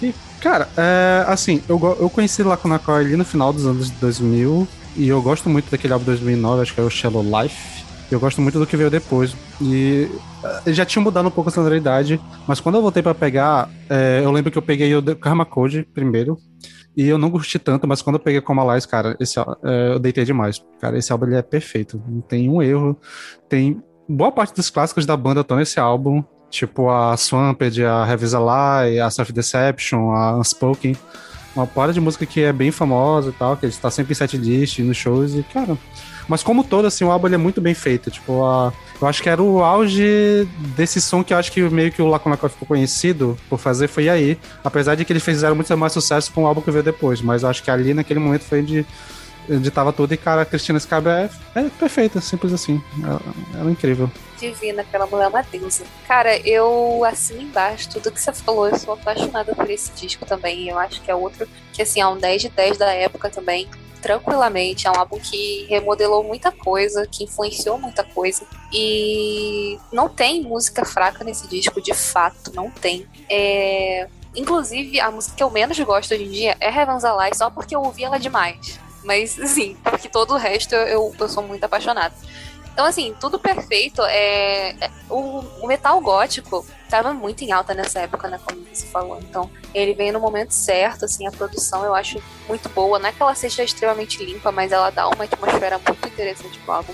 E, 0.01 0.13
cara, 0.41 0.67
é, 0.75 1.23
assim, 1.27 1.61
eu, 1.69 1.79
eu 1.99 2.09
conheci 2.09 2.41
Lacuna 2.41 2.79
Coil 2.79 2.97
ali 2.97 3.15
no 3.15 3.25
final 3.25 3.53
dos 3.53 3.65
anos 3.65 3.91
2000, 3.91 4.67
e 4.95 5.07
eu 5.07 5.21
gosto 5.21 5.47
muito 5.49 5.69
daquele 5.69 5.93
álbum 5.93 6.05
2009, 6.05 6.61
acho 6.63 6.73
que 6.73 6.81
é 6.81 6.83
o 6.83 6.89
Shallow 6.89 7.23
Life. 7.23 7.85
Eu 8.09 8.19
gosto 8.19 8.41
muito 8.41 8.57
do 8.57 8.65
que 8.65 8.75
veio 8.75 8.89
depois. 8.89 9.35
E 9.61 10.09
eh, 10.65 10.73
já 10.73 10.85
tinha 10.85 11.01
mudado 11.01 11.27
um 11.27 11.31
pouco 11.31 11.49
a 11.49 11.53
sonoridade, 11.53 12.19
mas 12.47 12.59
quando 12.59 12.75
eu 12.75 12.81
voltei 12.81 13.01
pra 13.01 13.15
pegar, 13.15 13.69
eh, 13.89 14.21
eu 14.23 14.31
lembro 14.31 14.51
que 14.51 14.57
eu 14.57 14.61
peguei 14.61 14.95
o 14.95 15.15
Karma 15.15 15.45
Code 15.45 15.87
primeiro, 15.93 16.37
e 16.97 17.07
eu 17.07 17.19
não 17.19 17.29
curti 17.29 17.59
tanto, 17.59 17.87
mas 17.87 18.01
quando 18.01 18.15
eu 18.15 18.19
peguei 18.19 18.41
Como 18.41 18.67
Alice, 18.67 18.87
cara, 18.87 19.15
esse, 19.19 19.39
eh, 19.39 19.93
eu 19.93 19.99
deitei 19.99 20.25
demais. 20.25 20.63
Cara, 20.81 20.97
esse 20.97 21.11
álbum 21.11 21.27
ele 21.27 21.35
é 21.35 21.43
perfeito, 21.43 22.01
não 22.07 22.21
tem 22.21 22.49
um 22.49 22.59
erro. 22.59 22.99
Tem 23.47 23.81
boa 24.09 24.31
parte 24.31 24.55
dos 24.55 24.71
clássicos 24.71 25.05
da 25.05 25.15
banda 25.15 25.41
estão 25.41 25.57
nesse 25.57 25.79
álbum, 25.79 26.23
tipo 26.49 26.89
a 26.89 27.15
Swamped, 27.15 27.83
a 27.83 28.07
Heavy's 28.09 28.33
a 28.33 28.39
Lie, 28.39 28.99
a 28.99 29.11
Self 29.11 29.31
Deception, 29.31 30.11
a 30.11 30.37
Unspoken. 30.37 30.95
Uma 31.57 31.65
parada 31.65 31.91
de 31.93 31.99
música 31.99 32.25
que 32.25 32.41
é 32.41 32.53
bem 32.53 32.71
famosa 32.71 33.29
e 33.29 33.33
tal, 33.33 33.57
que 33.57 33.65
está 33.65 33.89
sempre 33.89 34.11
em 34.11 34.15
setlist, 34.15 34.79
nos 34.79 34.95
shows, 34.95 35.33
e, 35.33 35.41
cara, 35.41 35.75
mas 36.27 36.43
como 36.43 36.63
todo, 36.63 36.85
assim, 36.85 37.03
o 37.03 37.11
álbum 37.11 37.27
ele 37.27 37.35
é 37.35 37.37
muito 37.37 37.61
bem 37.61 37.73
feito. 37.73 38.11
Tipo, 38.11 38.43
a, 38.45 38.73
eu 39.01 39.07
acho 39.07 39.23
que 39.23 39.29
era 39.29 39.41
o 39.41 39.63
auge 39.63 40.47
desse 40.75 41.01
som 41.01 41.23
que 41.23 41.33
eu 41.33 41.37
acho 41.37 41.51
que 41.51 41.61
meio 41.61 41.91
que 41.91 42.01
o 42.01 42.07
Lacuna 42.07 42.35
ficou 42.37 42.67
conhecido 42.67 43.37
por 43.49 43.57
fazer 43.57 43.87
foi 43.87 44.09
aí. 44.09 44.37
Apesar 44.63 44.95
de 44.95 45.05
que 45.05 45.13
eles 45.13 45.23
fizeram 45.23 45.55
muito 45.55 45.75
mais 45.77 45.93
sucesso 45.93 46.31
com 46.31 46.43
o 46.43 46.47
álbum 46.47 46.61
que 46.61 46.69
veio 46.69 46.83
depois. 46.83 47.21
Mas 47.21 47.43
eu 47.43 47.49
acho 47.49 47.63
que 47.63 47.71
ali 47.71 47.93
naquele 47.93 48.19
momento 48.19 48.43
foi 48.43 48.59
onde, 48.59 48.85
onde 49.49 49.71
tava 49.71 49.93
tudo. 49.93 50.13
E, 50.13 50.17
cara, 50.17 50.41
a 50.41 50.45
Cristina 50.45 50.79
Scabra 50.79 51.29
é, 51.55 51.59
é 51.59 51.69
perfeita, 51.69 52.19
simples 52.21 52.53
assim. 52.53 52.81
Ela, 53.03 53.21
ela 53.55 53.69
é 53.69 53.71
incrível. 53.71 54.11
Divina, 54.39 54.81
aquela 54.81 55.07
mulher 55.07 55.25
é 55.25 55.27
uma 55.29 55.41
deusa. 55.41 55.83
Cara, 56.07 56.37
eu 56.47 57.03
assino 57.05 57.41
embaixo 57.41 57.89
tudo 57.89 58.11
que 58.11 58.21
você 58.21 58.31
falou. 58.33 58.67
Eu 58.67 58.77
sou 58.77 58.93
apaixonada 58.93 59.55
por 59.55 59.69
esse 59.69 59.91
disco 59.93 60.25
também. 60.25 60.69
Eu 60.69 60.77
acho 60.77 61.01
que 61.01 61.09
é 61.09 61.15
outro 61.15 61.47
que, 61.73 61.81
assim, 61.81 61.99
é 61.99 62.07
um 62.07 62.17
10 62.17 62.43
de 62.43 62.49
10 62.49 62.77
da 62.77 62.91
época 62.93 63.29
também. 63.29 63.67
Tranquilamente. 64.01 64.87
É 64.87 64.91
um 64.91 64.95
álbum 64.95 65.19
que 65.19 65.65
remodelou 65.69 66.23
muita 66.23 66.51
coisa, 66.51 67.07
que 67.07 67.23
influenciou 67.23 67.79
muita 67.79 68.03
coisa. 68.03 68.45
E 68.71 69.79
não 69.91 70.07
tem 70.07 70.43
música 70.43 70.85
fraca 70.85 71.23
nesse 71.23 71.47
disco, 71.47 71.81
de 71.81 71.93
fato, 71.93 72.51
não 72.53 72.69
tem. 72.69 73.07
É... 73.29 74.07
Inclusive, 74.35 74.99
a 74.99 75.09
música 75.09 75.35
que 75.35 75.43
eu 75.43 75.49
menos 75.49 75.79
gosto 75.79 76.13
hoje 76.13 76.25
em 76.25 76.29
dia 76.29 76.57
é 76.59 76.67
Heaven's 76.69 77.03
Alive, 77.03 77.35
só 77.35 77.49
porque 77.49 77.75
eu 77.75 77.81
ouvi 77.81 78.03
ela 78.03 78.19
demais. 78.19 78.79
Mas, 79.07 79.31
sim, 79.31 79.77
porque 79.81 80.09
todo 80.09 80.33
o 80.33 80.37
resto 80.37 80.75
eu, 80.75 81.15
eu 81.17 81.29
sou 81.29 81.41
muito 81.41 81.63
apaixonada. 81.63 82.13
Então, 82.73 82.85
assim, 82.85 83.15
tudo 83.21 83.39
perfeito. 83.39 84.01
É, 84.03 84.71
é- 84.81 84.91
o, 85.09 85.39
o 85.61 85.65
metal 85.65 85.99
gótico 86.01 86.65
tava 86.89 87.13
muito 87.13 87.41
em 87.41 87.53
alta 87.53 87.73
nessa 87.73 88.01
época, 88.01 88.27
né? 88.27 88.37
Como 88.43 88.61
você 88.71 88.85
falou. 88.87 89.17
Então, 89.21 89.49
ele 89.73 89.93
veio 89.93 90.11
no 90.11 90.19
momento 90.19 90.51
certo, 90.51 91.05
assim, 91.05 91.25
a 91.25 91.31
produção 91.31 91.85
eu 91.85 91.95
acho 91.95 92.21
muito 92.49 92.67
boa. 92.69 92.99
Não 92.99 93.07
é 93.07 93.13
que 93.13 93.23
ela 93.23 93.33
seja 93.33 93.63
extremamente 93.63 94.23
limpa, 94.23 94.51
mas 94.51 94.73
ela 94.73 94.89
dá 94.89 95.07
uma 95.07 95.23
atmosfera 95.23 95.79
muito 95.87 96.05
interessante 96.05 96.59
pro 96.59 96.73
álbum. 96.73 96.93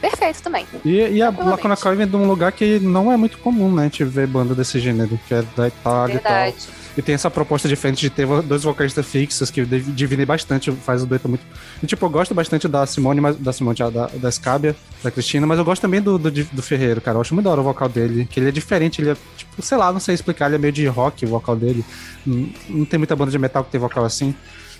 Perfeito 0.00 0.42
também. 0.42 0.66
E, 0.84 0.98
e 1.08 1.22
a. 1.22 1.30
Lacuna 1.30 1.76
Coil 1.76 1.96
vem 1.96 2.06
de 2.08 2.16
um 2.16 2.26
lugar 2.26 2.50
que 2.50 2.80
não 2.80 3.10
é 3.12 3.16
muito 3.16 3.38
comum, 3.38 3.72
né? 3.72 3.82
A 3.82 3.84
gente 3.84 4.04
ver 4.04 4.26
banda 4.26 4.54
desse 4.56 4.80
gênero, 4.80 5.18
que 5.28 5.32
é 5.34 5.42
da 5.56 5.68
Itália 5.68 6.16
e 6.16 6.18
tal. 6.18 6.52
E 6.96 7.02
tem 7.02 7.14
essa 7.14 7.28
proposta 7.28 7.68
diferente 7.68 8.00
de 8.00 8.08
ter 8.08 8.24
dois 8.42 8.62
vocalistas 8.62 9.04
fixos 9.04 9.50
que 9.50 9.64
div- 9.64 9.92
dividem 9.94 10.24
bastante, 10.24 10.70
faz 10.70 11.02
o 11.02 11.06
dueto 11.06 11.28
muito. 11.28 11.44
E, 11.82 11.86
tipo, 11.86 12.06
eu 12.06 12.10
gosto 12.10 12.32
bastante 12.34 12.68
da 12.68 12.86
Simone, 12.86 13.20
mas, 13.20 13.36
da 13.36 13.52
Simone, 13.52 13.76
já, 13.76 13.90
da, 13.90 14.06
da 14.06 14.30
Scabia, 14.30 14.76
da 15.02 15.10
Cristina, 15.10 15.44
mas 15.44 15.58
eu 15.58 15.64
gosto 15.64 15.82
também 15.82 16.00
do, 16.00 16.16
do, 16.18 16.30
do 16.30 16.62
Ferreiro, 16.62 17.00
cara. 17.00 17.16
Eu 17.16 17.20
acho 17.20 17.34
muito 17.34 17.44
da 17.46 17.50
hora 17.50 17.60
o 17.60 17.64
vocal 17.64 17.88
dele, 17.88 18.28
que 18.30 18.38
ele 18.38 18.48
é 18.48 18.52
diferente, 18.52 19.02
ele 19.02 19.10
é, 19.10 19.16
tipo, 19.36 19.60
sei 19.60 19.76
lá, 19.76 19.92
não 19.92 19.98
sei 19.98 20.14
explicar, 20.14 20.46
ele 20.46 20.54
é 20.54 20.58
meio 20.58 20.72
de 20.72 20.86
rock 20.86 21.24
o 21.24 21.28
vocal 21.28 21.56
dele. 21.56 21.84
Não, 22.24 22.48
não 22.68 22.84
tem 22.84 22.98
muita 22.98 23.16
banda 23.16 23.30
de 23.32 23.38
metal 23.38 23.64
que 23.64 23.72
tem 23.72 23.80
vocal 23.80 24.04
assim. 24.04 24.32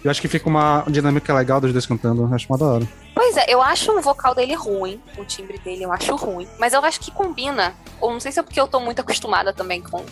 Eu 0.04 0.10
acho 0.10 0.20
que 0.20 0.28
fica 0.28 0.46
uma 0.46 0.84
dinâmica 0.86 1.32
legal 1.32 1.58
dos 1.62 1.72
dois 1.72 1.86
cantando, 1.86 2.28
acho 2.34 2.46
uma 2.50 2.58
da 2.58 2.66
hora. 2.66 2.88
Pois 3.14 3.38
é, 3.38 3.46
eu 3.48 3.62
acho 3.62 3.90
o 3.90 4.02
vocal 4.02 4.34
dele 4.34 4.54
ruim, 4.54 5.00
o 5.16 5.24
timbre 5.24 5.56
dele 5.56 5.84
eu 5.84 5.90
acho 5.90 6.14
ruim, 6.14 6.46
mas 6.58 6.74
eu 6.74 6.84
acho 6.84 7.00
que 7.00 7.10
combina. 7.10 7.74
Ou 8.02 8.12
não 8.12 8.20
sei 8.20 8.30
se 8.30 8.38
é 8.38 8.42
porque 8.42 8.60
eu 8.60 8.68
tô 8.68 8.78
muito 8.80 9.00
acostumada 9.00 9.50
também 9.54 9.80
com, 9.80 10.04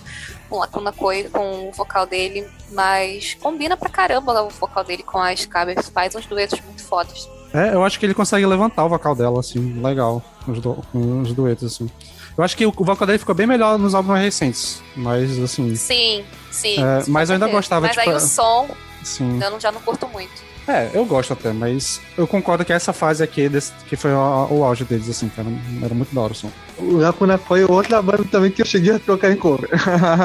com 0.48 0.58
Lacuna 0.58 0.92
Coil, 0.92 1.28
com 1.30 1.68
o 1.68 1.72
vocal 1.72 2.06
dele, 2.06 2.48
mas 2.70 3.34
combina 3.34 3.76
pra 3.76 3.90
caramba 3.90 4.42
o 4.42 4.48
vocal 4.48 4.82
dele 4.82 5.02
com 5.02 5.18
a 5.18 5.36
Scabers, 5.36 5.90
faz 5.90 6.14
uns 6.14 6.24
duetos 6.24 6.58
muito 6.62 6.82
fodas. 6.82 7.28
É, 7.52 7.74
eu 7.74 7.84
acho 7.84 8.00
que 8.00 8.06
ele 8.06 8.14
consegue 8.14 8.46
levantar 8.46 8.86
o 8.86 8.88
vocal 8.88 9.14
dela, 9.14 9.40
assim, 9.40 9.78
legal, 9.82 10.22
os, 10.48 10.58
du 10.58 10.82
com 10.90 11.20
os 11.20 11.34
duetos, 11.34 11.74
assim. 11.74 11.90
Eu 12.34 12.42
acho 12.42 12.56
que 12.56 12.64
o, 12.64 12.72
vocal 12.72 13.06
dele 13.06 13.18
ficou 13.18 13.34
bem 13.34 13.46
melhor 13.46 13.78
nos 13.78 13.94
álbuns 13.94 14.12
mais 14.12 14.24
recentes, 14.24 14.82
mas, 14.96 15.38
assim, 15.38 15.76
Sim, 15.76 16.24
sim. 16.50 16.82
É, 16.82 17.04
mas 17.08 17.28
com 17.28 17.34
eu 17.34 17.34
ainda 17.34 17.48
gostava, 17.48 17.88
Mas 17.88 17.94
tipo, 17.94 18.08
aí 18.08 18.16
o 18.16 18.20
som 18.20 18.68
assim... 19.02 19.40
eu 19.42 19.50
não- 19.50 19.60
já 19.60 19.70
não 19.72 19.80
curto 19.80 20.08
muito. 20.08 20.32
É, 20.68 20.90
eu 20.94 21.04
gosto 21.04 21.32
até, 21.32 21.52
mas 21.52 22.00
eu 22.16 22.24
concordo 22.24 22.64
que 22.64 22.72
essa 22.72 22.92
fase 22.92 23.20
aqui, 23.20 23.48
desse, 23.48 23.72
que 23.88 23.96
foi 23.96 24.12
o, 24.12 24.46
o 24.48 24.62
auge 24.64 24.84
deles, 24.84 25.10
assim, 25.10 25.28
cara, 25.28 25.48
era 25.82 25.92
muito 25.92 26.14
da 26.14 26.20
hora 26.20 26.32
o 26.32 26.36
som. 26.36 26.52
O 26.78 26.98
Lacuna 26.98 27.36
foi 27.36 27.64
outra 27.64 28.00
banda 28.00 28.22
também 28.30 28.48
que 28.52 28.62
eu 28.62 28.66
cheguei 28.66 28.92
a 28.94 28.98
tocar 29.00 29.32
em 29.32 29.36
cover. 29.36 29.68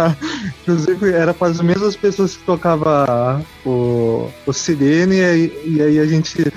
Inclusive, 0.62 1.12
era 1.12 1.34
para 1.34 1.48
as 1.48 1.60
mesmas 1.60 1.96
pessoas 1.96 2.38
que 2.38 2.44
tocava 2.44 3.42
o, 3.66 4.30
o 4.46 4.54
Sirene, 4.54 5.16
e, 5.18 5.24
aí- 5.26 5.62
e 5.66 5.82
aí 5.82 6.00
a 6.00 6.06
gente 6.06 6.54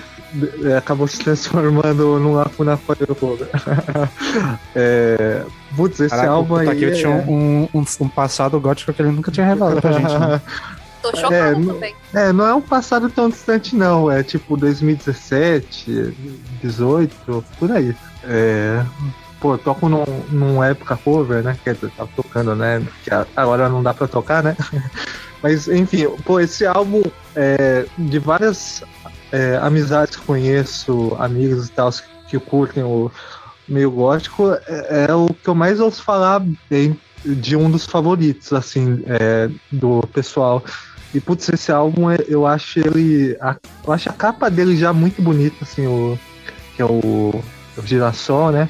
eh, 0.63 0.77
acabou 0.77 1.09
se 1.09 1.19
transformando 1.19 2.19
num 2.19 2.35
Lacuna 2.35 2.77
foi 2.77 2.97
cover. 3.19 3.49
é, 4.77 5.43
putz, 5.75 6.01
esse 6.01 6.11
Caraca, 6.11 6.31
álbum 6.31 6.55
o 6.55 6.57
aí. 6.59 6.67
Takeo 6.67 6.89
é- 6.91 6.93
tinha 6.93 7.11
um, 7.11 7.69
um, 7.75 7.85
um 8.01 8.09
passado 8.09 8.59
gótico 8.61 8.93
que 8.93 9.01
ele 9.03 9.11
nunca 9.11 9.31
tinha 9.31 9.47
revelado 9.47 9.81
pra 9.81 9.93
gente, 9.93 10.19
né? 10.19 10.41
Tô 11.03 11.15
chocada 11.17 11.37
É, 11.37 11.53
também. 11.55 11.95
É, 12.15 12.33
não 12.33 12.47
é 12.47 12.55
um 12.55 12.61
passado 12.61 13.09
tão 13.09 13.29
distante, 13.29 13.75
não. 13.75 14.11
É 14.11 14.23
tipo 14.23 14.57
2017, 14.57 16.15
18, 16.63 17.45
por 17.59 17.73
aí. 17.73 17.95
É, 18.25 18.85
pô, 19.41 19.55
eu 19.55 19.59
toco 19.59 19.89
num, 19.89 20.05
num 20.31 20.63
época 20.63 20.97
cover, 20.97 21.43
né? 21.43 21.57
Quer 21.65 21.75
dizer, 21.75 21.91
tava 21.97 22.11
tocando, 22.15 22.55
né? 22.55 22.83
Que 23.03 23.11
agora 23.35 23.69
não 23.69 23.83
dá 23.83 23.95
pra 23.95 24.07
tocar, 24.07 24.43
né? 24.43 24.57
Mas, 25.43 25.69
enfim, 25.69 26.07
pô, 26.25 26.39
esse 26.39 26.67
álbum, 26.67 27.03
é, 27.35 27.87
de 27.97 28.19
várias 28.19 28.83
é, 29.33 29.57
amizades 29.57 30.17
que 30.17 30.27
conheço, 30.27 31.17
amigos 31.19 31.69
e 31.69 31.73
tal, 31.73 31.91
que 32.29 32.39
curtem 32.39 32.83
o 32.83 33.11
meio 33.67 33.91
gótico, 33.91 34.53
é, 34.67 35.07
é 35.09 35.15
o 35.15 35.29
que 35.29 35.49
eu 35.49 35.55
mais 35.55 35.81
ouço 35.81 36.03
falar 36.03 36.43
bem 36.69 36.99
de 37.25 37.57
um 37.57 37.71
dos 37.71 37.85
favoritos, 37.87 38.53
assim, 38.53 39.03
é, 39.07 39.49
do 39.71 40.01
pessoal. 40.13 40.65
E 41.15 41.21
putz, 41.21 41.49
esse 41.49 41.73
álbum 41.73 42.11
é- 42.11 42.19
eu 42.29 42.47
acho 42.47 42.79
ele. 42.79 43.37
a- 43.41 43.57
eu 43.87 43.93
acho 43.93 44.09
a 44.09 44.13
capa 44.13 44.49
dele 44.51 44.77
já 44.77 44.93
muito 44.93 45.21
bonita, 45.21 45.57
assim, 45.63 45.87
o. 45.87 46.19
Que 46.77 46.83
é 46.83 46.85
o, 46.85 47.43
o 47.77 47.83
girassol, 47.87 48.51
né? 48.53 48.69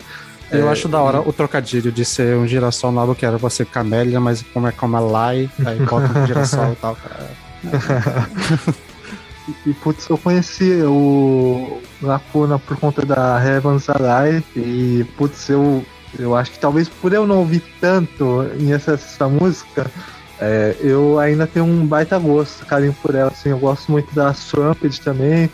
Eu 0.51 0.69
acho 0.69 0.89
da 0.89 1.01
hora 1.01 1.21
o 1.21 1.33
trocadilho 1.33 1.93
de 1.93 2.05
ser 2.05 2.37
um 2.37 2.45
girassol 2.45 2.91
novo 2.91 3.15
que 3.15 3.25
era 3.25 3.39
pra 3.39 3.49
ser 3.49 3.67
camélia, 3.67 4.19
mas 4.19 4.43
como 4.53 4.67
é 4.67 4.73
como 4.73 4.97
é 4.97 5.01
Lai, 5.01 5.51
aí 5.65 5.79
bota 5.87 6.19
um 6.19 6.27
girassol 6.27 6.73
e 6.73 6.77
tal, 6.77 6.97
cara. 6.97 7.31
E, 9.67 9.73
putz, 9.75 10.09
eu 10.09 10.17
conheci 10.17 10.81
o 10.83 11.81
Lacuna 12.01 12.59
por 12.59 12.77
conta 12.77 13.05
da 13.05 13.43
Heaven's 13.45 13.87
Alive 13.89 14.45
e, 14.55 15.05
putz, 15.17 15.49
eu, 15.49 15.85
eu 16.19 16.35
acho 16.37 16.53
que 16.53 16.59
talvez 16.59 16.89
por 16.89 17.13
eu 17.13 17.27
não 17.27 17.39
ouvir 17.39 17.63
tanto 17.81 18.45
em 18.59 18.73
essa, 18.73 18.93
essa 18.93 19.29
música, 19.29 19.91
é, 20.41 20.77
eu 20.81 21.19
ainda 21.19 21.47
tenho 21.47 21.65
um 21.65 21.87
baita 21.87 22.19
gosto, 22.19 22.65
carinho 22.67 22.97
por 23.03 23.15
ela, 23.15 23.31
assim, 23.31 23.51
eu 23.51 23.59
gosto 23.59 23.93
muito 23.93 24.15
da 24.15 24.33
Swamped 24.33 25.01
também, 25.03 25.51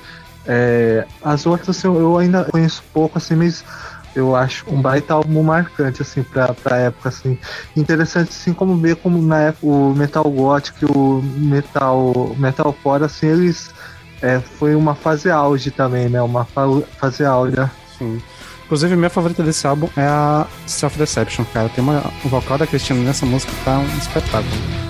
é, 0.46 1.04
as 1.22 1.44
outras 1.46 1.76
assim, 1.76 1.88
eu 1.88 2.16
ainda 2.16 2.44
conheço 2.44 2.82
pouco, 2.92 3.18
assim, 3.18 3.34
mas 3.34 3.64
eu 4.14 4.34
acho 4.34 4.64
um 4.70 4.80
baita 4.80 5.12
álbum 5.12 5.42
marcante, 5.42 6.00
assim, 6.00 6.22
pra, 6.22 6.54
pra 6.54 6.78
época, 6.78 7.10
assim. 7.10 7.38
Interessante, 7.76 8.30
assim, 8.30 8.54
como 8.54 8.76
ver 8.78 8.96
como 8.96 9.20
na 9.20 9.40
época 9.40 9.66
o 9.66 9.94
Metal 9.94 10.24
Gothic, 10.24 10.86
o 10.86 11.20
Metal, 11.22 12.34
Metalcore, 12.38 13.04
assim, 13.04 13.26
eles... 13.26 13.70
É, 14.22 14.40
foi 14.40 14.74
uma 14.74 14.94
fase 14.94 15.30
auge 15.30 15.70
também, 15.70 16.08
né? 16.08 16.22
Uma 16.22 16.46
fa 16.46 16.62
fase 16.98 17.22
auge. 17.22 17.54
Sim. 17.98 18.18
Inclusive, 18.66 18.96
minha 18.96 19.10
favorita 19.10 19.44
desse 19.44 19.64
álbum 19.64 19.88
é 19.96 20.02
a 20.02 20.46
Self 20.66 20.98
Deception, 20.98 21.44
cara. 21.52 21.68
Tem 21.68 21.82
uma, 21.82 22.02
o 22.24 22.28
vocal 22.28 22.58
da 22.58 22.66
Cristina 22.66 23.00
nessa 23.00 23.24
música 23.24 23.52
que 23.52 23.64
tá 23.64 23.78
um 23.78 23.98
espetáculo. 23.98 24.85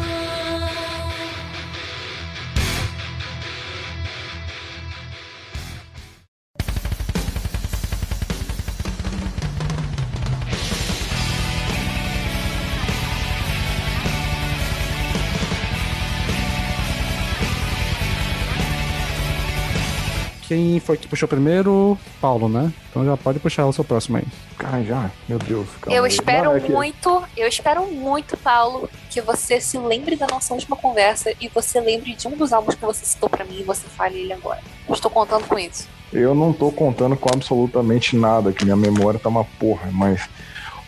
Quem 20.77 20.81
foi 20.83 20.99
que 20.99 21.09
puxou 21.09 21.27
primeiro? 21.27 21.97
Paulo, 22.21 22.51
né? 22.51 22.71
Então 22.91 23.03
já 23.03 23.17
pode 23.17 23.39
puxar 23.39 23.65
o 23.65 23.73
seu 23.73 23.83
próximo 23.83 24.19
aí. 24.19 24.25
Cara, 24.59 24.85
já? 24.85 25.11
Meu 25.27 25.39
Deus. 25.39 25.67
calma 25.81 25.97
Eu 25.97 26.05
aí. 26.05 26.11
espero 26.11 26.45
Não, 26.51 26.57
é 26.57 26.61
que- 26.61 26.71
muito, 26.71 27.23
eu 27.35 27.49
espero 27.49 27.87
muito, 27.87 28.37
Paulo, 28.37 28.91
que 29.09 29.23
você 29.23 29.59
se 29.59 29.79
lembre 29.79 30.17
da 30.17 30.27
nossa 30.27 30.53
última 30.53 30.77
conversa 30.77 31.33
e 31.41 31.49
você 31.49 31.81
lembre 31.81 32.15
de 32.15 32.29
um 32.29 32.33
dos 32.37 32.53
álbuns 32.53 32.75
que 32.75 32.85
você 32.85 33.07
citou 33.07 33.27
pra 33.31 33.43
mim 33.47 33.61
e 33.61 33.63
você 33.63 33.87
fale 33.89 34.19
ele 34.19 34.35
agora. 34.35 34.61
Eu 34.87 34.93
estou 34.93 35.11
contando 35.11 35.47
com 35.47 35.59
isso. 35.59 35.89
Eu 36.13 36.35
não 36.35 36.53
tô 36.53 36.71
contando 36.71 37.17
com 37.17 37.31
absolutamente 37.33 38.15
nada, 38.15 38.53
que 38.53 38.63
minha 38.63 38.77
memória 38.77 39.19
tá 39.19 39.31
uma 39.31 39.45
porra, 39.59 39.89
mas. 39.91 40.29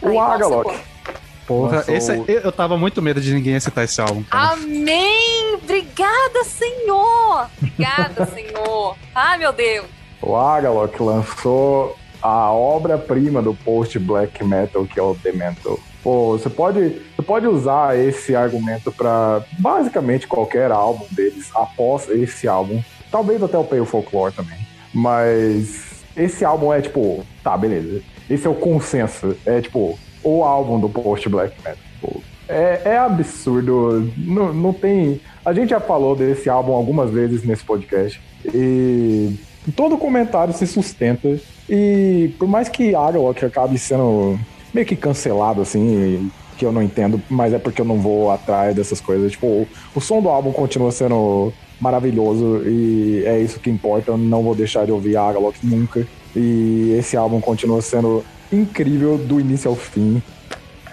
O 0.02 0.10
nossa, 0.12 0.34
Agalok. 0.34 0.78
Porra, 1.48 1.84
esse, 1.88 2.12
o- 2.12 2.24
eu, 2.28 2.40
eu 2.42 2.52
tava 2.52 2.76
muito 2.76 3.00
medo 3.02 3.20
de 3.20 3.32
ninguém 3.34 3.58
citar 3.58 3.82
esse 3.84 4.00
álbum. 4.00 4.22
cara. 4.22 4.52
Amém! 4.52 5.54
Obrigada, 5.54 6.44
Senhor! 6.44 7.48
Obrigada, 7.60 8.26
Senhor! 8.32 8.96
Ai, 9.14 9.38
meu 9.38 9.52
Deus! 9.52 9.86
O 10.22 10.36
Agalok 10.36 11.02
lançou 11.02 11.96
a 12.20 12.52
obra-prima 12.52 13.40
do 13.40 13.54
post-black 13.54 14.44
metal, 14.44 14.84
que 14.84 14.98
é 15.00 15.02
o 15.02 15.14
Demento. 15.14 15.80
Pô, 16.02 16.36
você 16.38 16.50
pode, 16.50 17.00
você 17.16 17.22
pode 17.22 17.46
usar 17.46 17.96
esse 17.98 18.34
argumento 18.36 18.90
pra 18.92 19.42
basicamente 19.58 20.26
qualquer 20.26 20.70
álbum 20.70 21.06
deles 21.10 21.50
após 21.54 22.08
esse 22.08 22.46
álbum. 22.46 22.82
Talvez 23.10 23.42
até 23.42 23.56
o 23.56 23.64
Pale 23.64 23.86
Folklore 23.86 24.32
também. 24.34 24.58
Mas 24.92 26.04
esse 26.16 26.44
álbum 26.44 26.72
é 26.72 26.80
tipo, 26.80 27.24
tá, 27.42 27.56
beleza. 27.56 28.02
Esse 28.28 28.46
é 28.46 28.50
o 28.50 28.54
consenso. 28.54 29.36
É 29.46 29.60
tipo, 29.60 29.98
o 30.22 30.44
álbum 30.44 30.80
do 30.80 30.88
post-black 30.88 31.56
metal. 31.58 31.78
Pô, 32.00 32.20
É, 32.48 32.80
é 32.84 32.98
absurdo. 32.98 34.10
Não, 34.16 34.52
não 34.52 34.72
tem. 34.72 35.20
A 35.44 35.52
gente 35.52 35.70
já 35.70 35.80
falou 35.80 36.16
desse 36.16 36.48
álbum 36.48 36.72
algumas 36.72 37.10
vezes 37.10 37.44
nesse 37.44 37.64
podcast. 37.64 38.20
E 38.46 39.34
todo 39.76 39.98
comentário 39.98 40.54
se 40.54 40.66
sustenta. 40.66 41.38
E 41.68 42.34
por 42.38 42.48
mais 42.48 42.68
que 42.68 42.94
Agalok 42.94 43.44
acabe 43.44 43.78
sendo 43.78 44.38
meio 44.72 44.86
que 44.86 44.96
cancelado, 44.96 45.60
assim, 45.60 46.30
que 46.56 46.64
eu 46.64 46.72
não 46.72 46.82
entendo, 46.82 47.20
mas 47.28 47.52
é 47.52 47.58
porque 47.58 47.80
eu 47.80 47.84
não 47.84 47.98
vou 47.98 48.30
atrás 48.30 48.74
dessas 48.74 49.00
coisas. 49.00 49.32
Tipo, 49.32 49.46
o, 49.46 49.68
o 49.94 50.00
som 50.00 50.20
do 50.20 50.28
álbum 50.28 50.52
continua 50.52 50.90
sendo 50.90 51.52
maravilhoso 51.80 52.62
e 52.66 53.22
é 53.24 53.38
isso 53.38 53.60
que 53.60 53.70
importa. 53.70 54.10
Eu 54.10 54.18
não 54.18 54.42
vou 54.42 54.54
deixar 54.54 54.84
de 54.84 54.92
ouvir 54.92 55.16
Agalok 55.16 55.58
nunca. 55.62 56.06
E 56.34 56.94
esse 56.98 57.16
álbum 57.16 57.40
continua 57.40 57.80
sendo 57.80 58.24
incrível 58.52 59.18
do 59.18 59.40
início 59.40 59.70
ao 59.70 59.76
fim. 59.76 60.22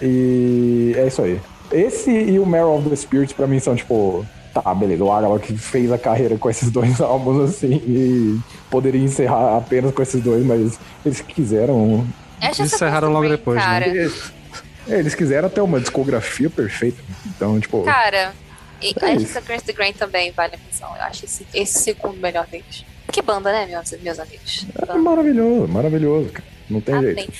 E 0.00 0.94
é 0.96 1.06
isso 1.06 1.22
aí. 1.22 1.40
Esse 1.72 2.10
e 2.10 2.38
o 2.38 2.46
Marrow 2.46 2.78
of 2.78 2.88
the 2.88 2.96
Spirits 2.96 3.32
pra 3.32 3.46
mim 3.46 3.58
são 3.58 3.74
tipo. 3.74 4.24
Tá, 4.54 4.74
beleza. 4.74 5.04
O 5.04 5.12
Agalok 5.12 5.56
fez 5.58 5.92
a 5.92 5.98
carreira 5.98 6.38
com 6.38 6.48
esses 6.48 6.70
dois 6.72 7.00
álbuns 7.00 7.50
assim 7.50 7.74
e 7.86 8.38
poderia 8.70 9.02
encerrar 9.02 9.58
apenas 9.58 9.92
com 9.92 10.02
esses 10.02 10.22
dois, 10.22 10.44
mas 10.44 10.78
eles 11.04 11.20
quiseram. 11.20 12.06
Eles 12.40 12.60
encerraram 12.60 13.08
logo 13.08 13.20
Green, 13.20 13.30
depois, 13.30 13.56
né? 13.56 13.62
cara, 13.62 13.88
Eles, 13.88 14.32
eles 14.86 15.14
quiseram 15.14 15.48
ter 15.48 15.60
uma 15.60 15.80
discografia 15.80 16.48
perfeita. 16.48 17.02
Então, 17.26 17.58
tipo. 17.60 17.82
Cara, 17.82 18.32
e 18.80 18.94
É 19.00 19.14
isso. 19.14 19.38
Against 19.38 19.64
the 19.66 19.72
Grain 19.72 19.92
também 19.92 20.32
vale 20.32 20.54
a 20.54 20.58
menção. 20.58 20.94
Eu 20.96 21.02
acho 21.02 21.24
esse, 21.24 21.46
esse 21.52 21.78
segundo 21.78 22.18
melhor 22.18 22.46
deles. 22.46 22.84
Que 23.10 23.22
banda, 23.22 23.50
né, 23.52 23.66
meus, 23.66 23.90
meus 24.02 24.18
amigos? 24.18 24.66
É 24.88 24.94
maravilhoso, 24.94 25.68
maravilhoso, 25.68 26.30
cara. 26.30 26.55
Não 26.68 26.80
tem 26.80 26.94
Amém. 26.94 27.14
jeito. 27.14 27.32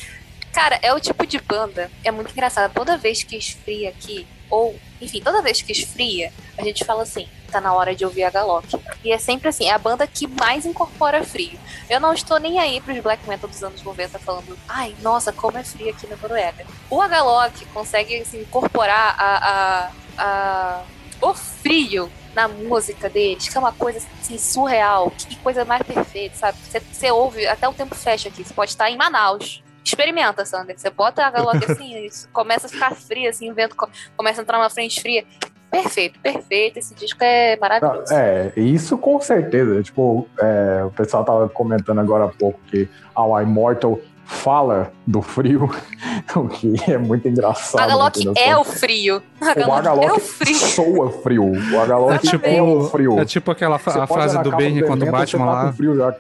Cara, 0.53 0.79
é 0.83 0.93
o 0.95 1.01
tipo 1.01 1.27
de 1.27 1.39
banda, 1.39 1.91
é 2.03 2.11
muito 2.11 2.31
engraçado. 2.33 2.73
Toda 2.73 2.97
vez 2.97 3.23
que 3.23 3.37
esfria 3.37 3.91
aqui, 3.91 4.27
ou, 4.49 4.75
enfim, 5.01 5.21
toda 5.21 5.43
vez 5.43 5.61
que 5.61 5.71
esfria, 5.73 6.33
a 6.57 6.63
gente 6.65 6.83
fala 6.85 7.03
assim, 7.03 7.29
tá 7.53 7.61
na 7.61 7.75
hora 7.75 7.95
de 7.95 8.05
ouvir 8.07 8.23
a 8.25 8.31
Galok. 8.31 8.67
E 9.05 9.13
é 9.13 9.19
sempre 9.19 9.49
assim, 9.51 9.67
é 9.67 9.73
a 9.73 9.79
banda 9.79 10.07
que 10.07 10.27
mais 10.27 10.65
incorpora 10.65 11.23
frio. 11.23 11.59
Eu 11.91 12.01
não 12.01 12.15
estou 12.15 12.39
nem 12.41 12.59
aí 12.59 12.81
pros 12.81 12.99
black 13.01 13.29
metal 13.29 13.51
dos 13.51 13.63
anos 13.63 13.83
90 13.83 14.19
falando, 14.19 14.57
ai, 14.67 14.95
nossa, 15.03 15.31
como 15.31 15.59
é 15.59 15.63
frio 15.65 15.91
aqui 15.91 16.07
na 16.07 16.17
Noruega. 16.17 16.65
O 16.89 17.03
Agalok 17.03 17.67
consegue 17.67 18.17
assim, 18.23 18.41
incorporar 18.41 19.15
a, 19.19 19.37
a, 19.37 19.91
a- 20.17 20.83
o 21.21 21.35
frio 21.35 22.11
na 22.35 22.49
música 22.49 23.09
deles, 23.09 23.49
que 23.49 23.57
é 23.57 23.61
uma 23.61 23.73
coisa 23.73 23.99
assim, 24.21 24.37
surreal. 24.39 25.11
Que 25.11 25.37
coisa 25.37 25.65
mais 25.65 25.83
perfeita, 25.83 26.37
sabe? 26.37 26.59
Você, 26.59 26.81
você 26.81 27.11
ouve, 27.11 27.47
até 27.47 27.67
o 27.69 27.73
tempo 27.73 27.95
fecha 27.95 28.29
aqui. 28.29 28.45
Você 28.45 28.53
pode 28.53 28.71
estar 28.71 28.91
em 28.91 28.97
Manaus. 28.97 29.63
Experimenta, 29.85 30.45
Sander. 30.45 30.79
Você 30.79 30.91
bota 30.91 31.25
a 31.25 31.31
Galok 31.31 31.65
assim, 31.71 32.09
começa 32.33 32.67
a 32.67 32.71
ficar 32.71 32.95
frio, 32.95 33.31
assim, 33.31 33.51
o 33.51 33.55
vento 33.55 33.77
co- 33.77 33.89
começa 34.17 34.41
a 34.41 34.43
entrar 34.43 34.59
numa 34.59 34.69
frente 34.69 35.01
fria. 35.01 35.25
Perfeito, 35.71 36.19
perfeito. 36.21 36.79
Esse 36.79 36.95
disco 36.95 37.23
é 37.23 37.57
maravilhoso. 37.57 38.13
É, 38.13 38.53
isso 38.57 38.99
com 38.99 39.21
certeza. 39.21 39.83
Tipo, 39.83 40.29
é, 40.39 40.85
o 40.85 40.91
pessoal 40.91 41.25
tava 41.25 41.49
comentando 41.49 42.01
agora 42.01 42.25
há 42.25 42.29
pouco 42.29 42.59
que 42.71 42.89
a 43.15 43.43
Immortal 43.43 43.99
fala 44.27 44.93
do 45.07 45.23
frio, 45.23 45.71
o 46.37 46.49
que 46.49 46.75
é 46.91 46.99
muito 46.99 47.27
engraçado. 47.29 47.81
a 47.81 47.87
Galok 47.87 48.25
no 48.25 48.35
fim 48.35 48.43
das 48.43 48.47
é 48.49 48.57
o 48.57 48.65
frio. 48.65 49.23
O 49.41 49.45
Galok 49.55 49.79
Agalok 49.79 50.05
é 50.07 50.13
o 50.13 50.19
frio. 50.21 50.57
soa 50.57 51.11
frio. 51.23 51.45
O 51.73 51.81
Agalok 51.81 52.15
É 52.15 52.19
tipo, 52.19 52.47
é 52.47 52.61
o 52.63 52.85
frio. 52.89 53.19
é 53.21 53.25
tipo 53.25 53.51
aquela 53.51 53.77
a 53.77 54.07
frase 54.07 54.39
do 54.43 54.51
Bane 54.51 54.83
quando 54.83 55.05
o 55.07 55.11
Batman 55.11 55.47
tá 55.47 55.53
lá. 55.53 55.75
já. 55.97 56.15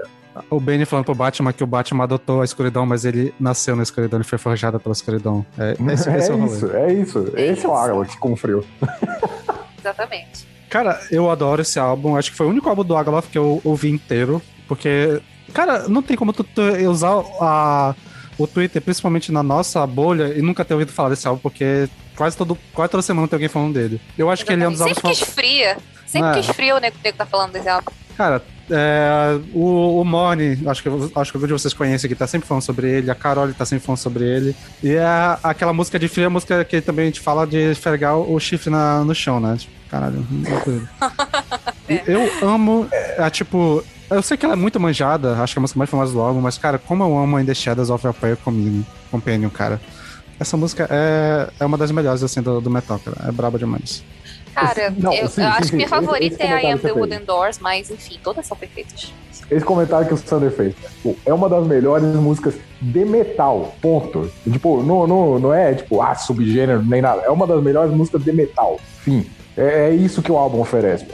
O 0.50 0.60
Bane 0.60 0.84
falando 0.84 1.06
pro 1.06 1.14
Batman 1.14 1.52
que 1.52 1.64
o 1.64 1.66
Batman 1.66 2.04
adotou 2.04 2.42
a 2.42 2.44
escuridão, 2.44 2.84
mas 2.86 3.04
ele 3.06 3.34
nasceu 3.40 3.74
na 3.74 3.82
escuridão, 3.82 4.18
ele 4.18 4.28
foi 4.28 4.36
forjado 4.38 4.78
pela 4.78 4.92
escuridão. 4.92 5.44
É, 5.58 5.72
esse, 5.92 6.08
esse 6.14 6.30
é 6.30 6.34
o 6.34 6.36
É 6.36 6.40
rolê. 6.40 6.52
isso, 6.56 6.70
é 6.76 6.92
isso. 6.92 7.32
É 7.34 7.46
Esse 7.46 7.66
é 7.66 7.68
o. 7.68 7.74
Agalok 7.74 8.16
com 8.18 8.36
frio. 8.36 8.64
Exatamente. 9.78 10.46
Cara, 10.68 11.00
eu 11.10 11.30
adoro 11.30 11.62
esse 11.62 11.78
álbum. 11.78 12.16
Acho 12.16 12.30
que 12.30 12.36
foi 12.36 12.46
o 12.46 12.50
único 12.50 12.68
álbum 12.68 12.84
do 12.84 12.96
Agaloff 12.96 13.28
que 13.28 13.38
eu 13.38 13.60
ouvi 13.64 13.88
inteiro. 13.90 14.42
Porque, 14.68 15.20
cara, 15.52 15.88
não 15.88 16.02
tem 16.02 16.16
como 16.16 16.32
tu, 16.32 16.44
tu 16.44 16.62
usar 16.90 17.22
a, 17.40 17.94
o 18.38 18.46
Twitter, 18.46 18.80
principalmente 18.82 19.32
na 19.32 19.42
nossa 19.42 19.86
bolha, 19.86 20.34
e 20.36 20.42
nunca 20.42 20.64
ter 20.64 20.74
ouvido 20.74 20.92
falar 20.92 21.10
desse 21.10 21.26
álbum, 21.26 21.40
porque 21.40 21.88
quase, 22.16 22.36
todo, 22.36 22.56
quase 22.72 22.90
toda 22.90 23.02
semana 23.02 23.28
tem 23.28 23.36
alguém 23.36 23.48
falando 23.48 23.74
dele. 23.74 24.00
Eu 24.16 24.30
acho 24.30 24.44
que 24.44 24.52
ele 24.52 24.64
é 24.64 24.68
um 24.68 24.72
dos 24.72 24.80
álbuns 24.80 24.96
Sempre 24.96 25.14
que 25.14 25.22
esfria. 25.22 25.76
Sempre 26.06 26.28
É. 26.28 26.32
que 26.34 26.40
esfria, 26.40 26.76
o 26.76 26.78
nego, 26.80 26.96
o 26.96 27.00
nego 27.02 27.16
tá 27.16 27.26
falando 27.26 27.52
desse 27.52 27.68
álbum. 27.68 27.90
Cara, 28.16 28.42
é, 28.70 29.38
o, 29.52 30.00
o 30.00 30.04
Mone, 30.04 30.58
acho 30.66 30.82
que, 30.82 30.88
acho 31.14 31.30
que 31.30 31.36
algum 31.36 31.46
de 31.46 31.52
vocês 31.52 31.74
conhece 31.74 32.06
aqui, 32.06 32.14
tá 32.14 32.26
sempre 32.26 32.48
falando 32.48 32.62
sobre 32.62 32.88
ele. 32.90 33.10
A 33.10 33.14
Carol 33.14 33.52
tá 33.52 33.64
sempre 33.66 33.84
falando 33.84 33.98
sobre 33.98 34.24
ele. 34.24 34.56
E 34.82 34.92
é 34.92 35.04
aquela 35.42 35.72
música 35.72 35.98
de 35.98 36.08
frio, 36.08 36.24
é 36.24 36.26
a 36.26 36.30
música 36.30 36.64
que 36.64 36.80
também 36.80 37.04
a 37.04 37.06
gente 37.06 37.20
fala 37.20 37.46
de 37.46 37.58
esfregar 37.72 38.16
o 38.16 38.38
chifre 38.40 38.70
na, 38.70 39.04
no 39.04 39.14
chão, 39.14 39.38
né? 39.38 39.56
Tipo, 39.58 39.72
caralho. 39.90 40.26
E 41.88 42.02
Eu 42.04 42.28
amo, 42.42 42.88
é, 42.90 43.30
tipo. 43.30 43.84
Eu 44.10 44.22
sei 44.22 44.36
que 44.36 44.44
ela 44.44 44.54
é 44.54 44.56
muito 44.56 44.78
manjada, 44.78 45.32
acho 45.42 45.54
que 45.54 45.58
é 45.58 45.60
a 45.60 45.62
música 45.62 45.78
mais 45.78 45.90
famosa 45.90 46.12
do 46.12 46.20
álbum, 46.20 46.40
mas, 46.40 46.56
cara, 46.56 46.78
como 46.78 47.02
eu 47.02 47.18
amo 47.18 47.40
In 47.40 47.44
The 47.44 47.54
Shadows 47.54 47.90
of 47.90 48.06
Your 48.06 48.14
Prayer 48.14 48.38
Companion, 49.10 49.50
cara. 49.50 49.80
Essa 50.38 50.56
música 50.56 50.86
é, 50.90 51.48
é 51.58 51.64
uma 51.66 51.76
das 51.78 51.90
melhores, 51.90 52.22
assim, 52.22 52.40
do, 52.42 52.60
do 52.60 52.70
metal, 52.70 53.00
cara. 53.04 53.28
É 53.28 53.32
braba 53.32 53.58
demais. 53.58 54.04
Cara, 54.54 54.92
Não, 54.96 55.12
eu, 55.12 55.28
sim, 55.28 55.42
eu 55.42 55.48
sim, 55.48 55.56
acho 55.56 55.64
sim. 55.64 55.70
que 55.70 55.76
minha 55.76 55.86
Esse- 55.86 55.94
favorita 55.94 56.34
esse 56.34 56.42
é 56.52 56.64
I 56.64 56.72
Am 56.72 56.78
the 56.78 56.92
Wooden 56.92 57.24
Doors, 57.24 57.58
mas 57.58 57.90
enfim, 57.90 58.18
todas 58.22 58.46
são 58.46 58.56
perfeitas. 58.56 59.12
Esse 59.50 59.64
comentário 59.64 60.06
que 60.06 60.14
o 60.14 60.16
Sander 60.16 60.50
fez. 60.50 60.74
Tipo, 60.74 61.16
é 61.26 61.32
uma 61.32 61.48
das 61.48 61.66
melhores 61.66 62.06
músicas 62.14 62.54
de 62.80 63.04
metal. 63.04 63.74
Ponto. 63.82 64.30
Tipo, 64.50 64.82
não, 64.82 65.06
não, 65.06 65.38
não 65.38 65.54
é 65.54 65.74
tipo, 65.74 66.00
ah, 66.02 66.14
subgênero, 66.14 66.82
nem 66.82 67.02
nada. 67.02 67.22
É 67.22 67.30
uma 67.30 67.46
das 67.46 67.62
melhores 67.62 67.92
músicas 67.92 68.22
de 68.24 68.32
metal. 68.32 68.78
Fim. 69.02 69.26
É, 69.56 69.88
é 69.88 69.94
isso 69.94 70.22
que 70.22 70.32
o 70.32 70.36
álbum 70.36 70.60
oferece. 70.60 71.06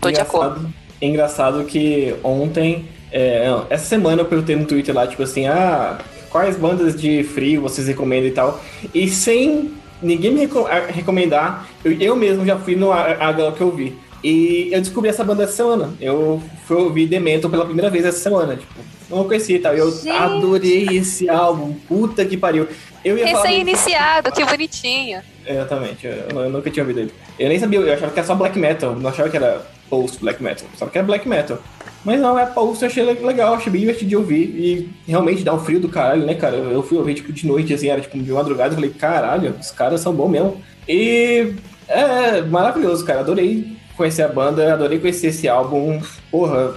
Tô 0.00 0.10
de 0.10 0.20
acordo. 0.20 0.68
Engraçado- 1.00 1.00
É 1.00 1.06
engraçado 1.06 1.64
que 1.64 2.14
ontem, 2.24 2.86
é, 3.12 3.46
essa 3.70 3.84
semana 3.86 4.22
eu 4.22 4.26
perguntei 4.26 4.56
no 4.56 4.64
Twitter 4.64 4.94
lá, 4.94 5.06
tipo 5.06 5.22
assim, 5.22 5.46
ah, 5.46 5.98
quais 6.30 6.56
bandas 6.56 6.94
de 7.00 7.22
frio 7.24 7.62
vocês 7.62 7.86
recomendam 7.86 8.28
e 8.28 8.32
tal. 8.32 8.60
E 8.94 9.08
sem 9.08 9.72
ninguém 10.02 10.32
me 10.32 10.48
recomendar, 10.88 11.66
eu, 11.84 11.92
eu 12.00 12.16
mesmo 12.16 12.44
já 12.44 12.56
fui 12.58 12.76
no 12.76 12.92
H 12.92 13.52
que 13.56 13.60
eu 13.60 13.70
vi. 13.70 13.96
E 14.24 14.70
eu 14.72 14.80
descobri 14.80 15.08
essa 15.10 15.22
banda 15.22 15.44
essa 15.44 15.52
semana. 15.52 15.92
Eu 16.00 16.42
fui 16.66 16.76
ouvir 16.78 17.06
Demento 17.06 17.48
pela 17.48 17.64
primeira 17.64 17.90
vez 17.90 18.04
essa 18.04 18.18
semana. 18.18 18.56
Tipo, 18.56 18.72
não 19.08 19.24
conhecia 19.24 19.56
e 19.56 19.58
tal. 19.60 19.72
Eu 19.74 19.90
Gente! 19.92 20.08
adorei 20.10 20.86
esse 20.96 21.28
álbum. 21.28 21.74
Puta 21.86 22.24
que 22.24 22.36
pariu. 22.36 22.66
Eu 23.04 23.16
ia. 23.16 23.26
Recém-iniciado, 23.26 24.32
que 24.32 24.44
bonitinho. 24.44 25.20
Exatamente, 25.46 26.06
eu, 26.06 26.40
eu 26.40 26.50
nunca 26.50 26.68
tinha 26.70 26.82
ouvido 26.82 27.00
ele. 27.00 27.12
Eu 27.38 27.48
nem 27.48 27.58
sabia, 27.58 27.78
eu 27.78 27.92
achava 27.94 28.10
que 28.10 28.18
era 28.18 28.26
só 28.26 28.34
black 28.34 28.58
metal, 28.58 28.96
não 28.96 29.08
achava 29.10 29.28
que 29.28 29.36
era 29.36 29.64
post 29.88 30.18
black 30.20 30.42
metal, 30.42 30.66
só 30.76 30.86
que 30.86 30.98
era 30.98 31.06
black 31.06 31.28
metal. 31.28 31.58
Mas 32.04 32.20
não, 32.20 32.38
é 32.38 32.46
post, 32.46 32.82
eu 32.84 32.88
achei 32.88 33.04
le- 33.04 33.24
legal, 33.26 33.54
achei 33.54 33.70
bem 33.72 33.80
divertido 33.80 34.08
de 34.08 34.16
ouvir. 34.16 34.44
E 34.44 34.90
realmente 35.10 35.42
dá 35.42 35.52
um 35.52 35.58
frio 35.58 35.80
do 35.80 35.88
caralho, 35.88 36.24
né, 36.24 36.34
cara? 36.34 36.56
Eu 36.56 36.82
fui 36.82 36.96
ouvir 36.98 37.14
tipo 37.14 37.32
de 37.32 37.44
noite, 37.46 37.74
assim, 37.74 37.88
era 37.88 38.00
tipo 38.00 38.16
de 38.16 38.30
madrugada, 38.30 38.70
eu 38.70 38.74
falei, 38.76 38.90
caralho, 38.90 39.54
os 39.60 39.70
caras 39.72 40.00
são 40.00 40.12
bons 40.14 40.28
mesmo. 40.30 40.62
E 40.88 41.54
é 41.88 42.42
maravilhoso, 42.42 43.04
cara. 43.04 43.20
Adorei 43.20 43.76
conhecer 43.96 44.22
a 44.22 44.28
banda, 44.28 44.72
adorei 44.74 45.00
conhecer 45.00 45.28
esse 45.28 45.48
álbum. 45.48 46.00
Porra, 46.30 46.74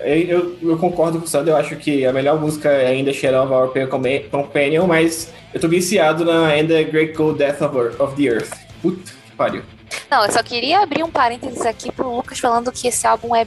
é, 0.00 0.18
eu, 0.18 0.56
eu 0.62 0.78
concordo 0.78 1.18
com 1.18 1.24
o 1.26 1.28
Sandro, 1.28 1.50
eu 1.52 1.56
acho 1.56 1.76
que 1.76 2.06
a 2.06 2.12
melhor 2.12 2.40
música 2.40 2.70
é 2.70 2.86
ainda 2.86 3.12
Shadow 3.12 3.44
of 3.44 3.52
Our 3.52 3.88
Compa- 3.88 4.28
Companion, 4.30 4.86
mas 4.86 5.30
eu 5.52 5.60
tô 5.60 5.68
viciado 5.68 6.24
na 6.24 6.48
the 6.66 6.84
Great 6.84 7.12
Cold 7.14 7.38
Death 7.38 7.60
of, 7.60 7.76
Earth- 7.76 8.00
of 8.00 8.16
the 8.16 8.28
Earth. 8.30 8.52
Puta 8.80 9.12
que 9.28 9.36
pariu. 9.36 9.62
Não, 10.10 10.24
eu 10.24 10.32
só 10.32 10.42
queria 10.42 10.80
abrir 10.82 11.02
um 11.02 11.10
parênteses 11.10 11.64
aqui 11.66 11.90
pro 11.92 12.14
Lucas 12.14 12.38
falando 12.38 12.70
que 12.72 12.88
esse 12.88 13.06
álbum 13.06 13.34
é, 13.34 13.46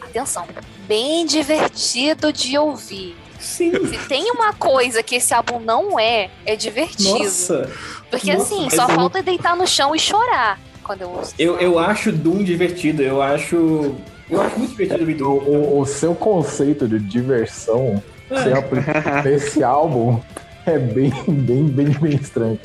atenção, 0.00 0.46
bem 0.86 1.26
divertido 1.26 2.32
de 2.32 2.56
ouvir. 2.58 3.16
Sim. 3.38 3.72
Se 3.88 3.98
tem 4.06 4.30
uma 4.30 4.52
coisa 4.52 5.02
que 5.02 5.16
esse 5.16 5.34
álbum 5.34 5.58
não 5.58 5.98
é, 5.98 6.30
é 6.46 6.54
divertido. 6.54 7.18
Nossa, 7.18 7.68
Porque 8.10 8.32
nossa, 8.32 8.54
assim, 8.54 8.70
só 8.70 8.84
eu- 8.88 8.94
falta 8.94 9.20
deitar 9.22 9.56
no 9.56 9.66
chão 9.66 9.94
e 9.96 9.98
chorar 9.98 10.60
quando 10.84 11.02
eu 11.02 11.10
ouço. 11.10 11.34
eu, 11.38 11.58
eu 11.58 11.78
acho 11.78 12.12
Doom 12.12 12.44
divertido, 12.44 13.02
eu 13.02 13.20
acho. 13.20 13.96
Eu 14.30 14.40
acho 14.40 14.56
muito 14.58 14.70
divertido 14.70 15.12
Doom. 15.14 15.26
o- 15.38 15.80
o 15.80 15.86
seu 15.86 16.14
conceito 16.14 16.86
de 16.88 16.98
diversão 17.00 18.00
aplica 18.56 19.22
nesse 19.24 19.62
álbum 19.64 20.20
é 20.64 20.78
bem, 20.78 21.10
bem, 21.28 21.64
bem, 21.66 21.88
bem 21.90 22.14
estranho. 22.14 22.58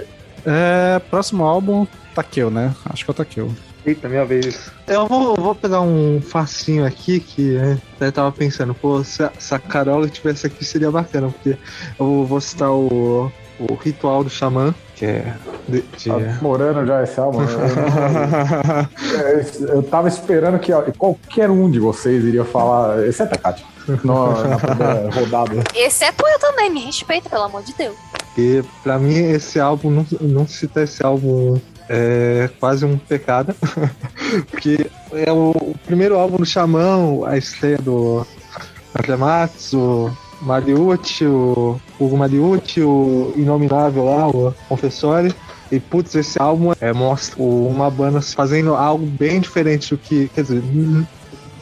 É, 0.46 1.00
próximo 1.10 1.44
álbum, 1.44 1.88
Takeo, 2.18 2.50
né? 2.50 2.74
Acho 2.86 3.06
que 3.06 3.12
é 3.12 3.14
o 3.14 3.16
Takeo. 3.16 3.56
Eita, 3.86 4.10
minha 4.10 4.26
vez. 4.26 4.70
Eu 4.88 5.08
vou, 5.08 5.36
vou 5.36 5.54
pegar 5.56 5.82
um 5.82 6.20
facinho 6.22 6.84
aqui 6.86 7.20
que 7.20 7.52
né, 7.54 7.78
eu 8.02 8.12
tava 8.12 8.32
pensando, 8.32 8.74
pô, 8.74 9.04
se 9.04 9.24
a, 9.24 9.32
se 9.38 9.54
a 9.54 9.60
Carola 9.60 10.10
tivesse 10.10 10.48
aqui 10.48 10.66
seria 10.66 10.90
bacana, 10.92 11.30
porque 11.30 11.58
eu 12.00 12.26
vou 12.26 12.42
citar 12.42 12.72
o, 12.72 13.32
o 13.60 13.74
Ritual 13.76 14.24
do 14.24 14.30
Xamã, 14.30 14.74
que 14.96 15.06
é. 15.06 15.34
De, 15.70 15.82
de- 15.98 16.10
Tá 16.10 16.18
demorando 16.18 16.86
já 16.88 17.04
esse 17.04 17.20
álbum. 17.20 17.40
né? 17.42 17.48
Eu, 19.62 19.68
eu, 19.70 19.76
eu 19.76 19.84
tava 19.84 20.08
esperando 20.08 20.60
que 20.60 20.72
qualquer 20.98 21.50
um 21.50 21.70
de 21.70 21.80
vocês 21.80 22.24
iria 22.26 22.44
falar, 22.44 23.06
exceto 23.08 23.36
a 23.36 23.38
Kátia, 23.38 23.66
na 24.04 24.58
primeira 24.58 25.10
rodada. 25.12 25.64
Exceto 25.76 26.26
eu 26.28 26.40
também, 26.40 26.70
me 26.72 26.80
respeita, 26.84 27.30
pelo 27.30 27.44
amor 27.44 27.64
de 27.64 27.74
Deus. 27.74 27.96
Porque 28.26 28.64
pra 28.84 28.98
mim 29.00 29.16
esse 29.32 29.60
álbum, 29.60 29.90
não, 29.92 30.06
não 30.22 30.48
citar 30.48 30.84
esse 30.84 31.04
álbum 31.06 31.60
é 31.90 32.50
quase 32.60 32.86
um 32.86 32.98
pecado. 32.98 33.56
Porque 34.50 34.90
é 35.14 35.32
o, 35.32 35.52
o 35.52 35.76
primeiro 35.86 36.18
álbum 36.18 36.38
do 36.38 36.46
Xamã, 36.46 37.26
a 37.26 37.38
estreia 37.38 37.78
do 37.78 38.26
Akrematsu, 38.94 39.78
o 39.80 40.46
Mariucci, 40.46 41.26
o 41.26 41.80
Hugo 42.00 42.18
Mariucci, 42.18 42.82
o 42.82 43.34
Inominável 43.36 44.06
lá, 44.06 44.28
o 44.28 44.54
Confessore. 44.68 45.34
E 45.72 45.80
putz, 45.80 46.16
esse 46.16 46.42
álbum 46.42 46.72
é, 46.80 46.94
mostra 46.94 47.42
uma 47.42 47.90
banda 47.90 48.22
fazendo 48.22 48.74
algo 48.74 49.06
bem 49.06 49.40
diferente 49.40 49.90
do 49.90 49.98
que. 49.98 50.30
Quer 50.34 50.42
dizer, 50.44 50.64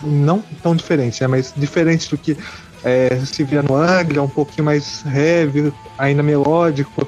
não 0.04 0.44
tão 0.62 0.76
diferente, 0.76 1.22
né? 1.22 1.28
Mas 1.28 1.54
diferente 1.56 2.10
do 2.10 2.18
que 2.18 2.38
é, 2.84 3.20
se 3.26 3.44
via 3.44 3.64
no 3.64 3.76
Angra, 3.76 4.22
um 4.22 4.30
pouquinho 4.30 4.66
mais 4.66 5.04
heavy, 5.06 5.74
ainda 5.98 6.22
melódico. 6.22 7.08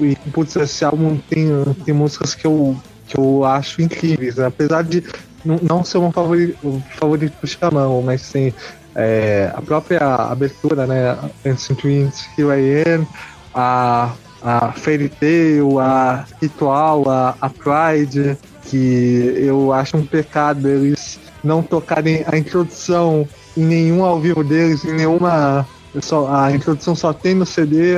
E, 0.00 0.16
putz, 0.32 0.56
esse 0.56 0.84
álbum 0.84 1.18
tem, 1.28 1.48
tem 1.84 1.94
músicas 1.94 2.34
que 2.34 2.46
eu, 2.46 2.76
que 3.06 3.18
eu 3.18 3.44
acho 3.44 3.82
incríveis, 3.82 4.36
né? 4.36 4.46
apesar 4.46 4.82
de 4.82 5.04
não, 5.44 5.84
ser 5.84 5.98
um 5.98 6.10
favorito, 6.10 6.58
um 6.66 6.80
favorito 6.98 7.34
do 7.40 7.46
Xamã, 7.46 7.88
mas 8.02 8.30
tem 8.30 8.52
é, 8.94 9.50
a 9.54 9.62
própria 9.62 10.00
abertura, 10.00 10.86
né? 10.86 11.16
Ancient 11.46 11.78
Twins, 11.78 12.26
Here 12.36 12.48
I 12.48 12.82
Am, 12.94 13.06
a, 13.54 14.12
a 14.42 14.72
Fairy 14.72 15.08
Tail, 15.08 15.78
a 15.78 16.24
Ritual, 16.40 17.08
a, 17.08 17.36
a 17.40 17.48
Pride, 17.48 18.36
que 18.64 19.34
eu 19.36 19.72
acho 19.72 19.96
um 19.96 20.04
pecado 20.04 20.68
eles 20.68 21.18
não 21.42 21.62
tocarem 21.62 22.24
a 22.26 22.36
introdução 22.36 23.26
em 23.56 23.64
nenhum 23.64 24.04
ao 24.04 24.20
vivo 24.20 24.42
deles, 24.42 24.84
em 24.84 24.94
nenhuma. 24.94 25.66
Só, 26.00 26.28
a 26.32 26.52
introdução 26.52 26.94
só 26.94 27.12
tem 27.12 27.34
no 27.34 27.46
CD, 27.46 27.96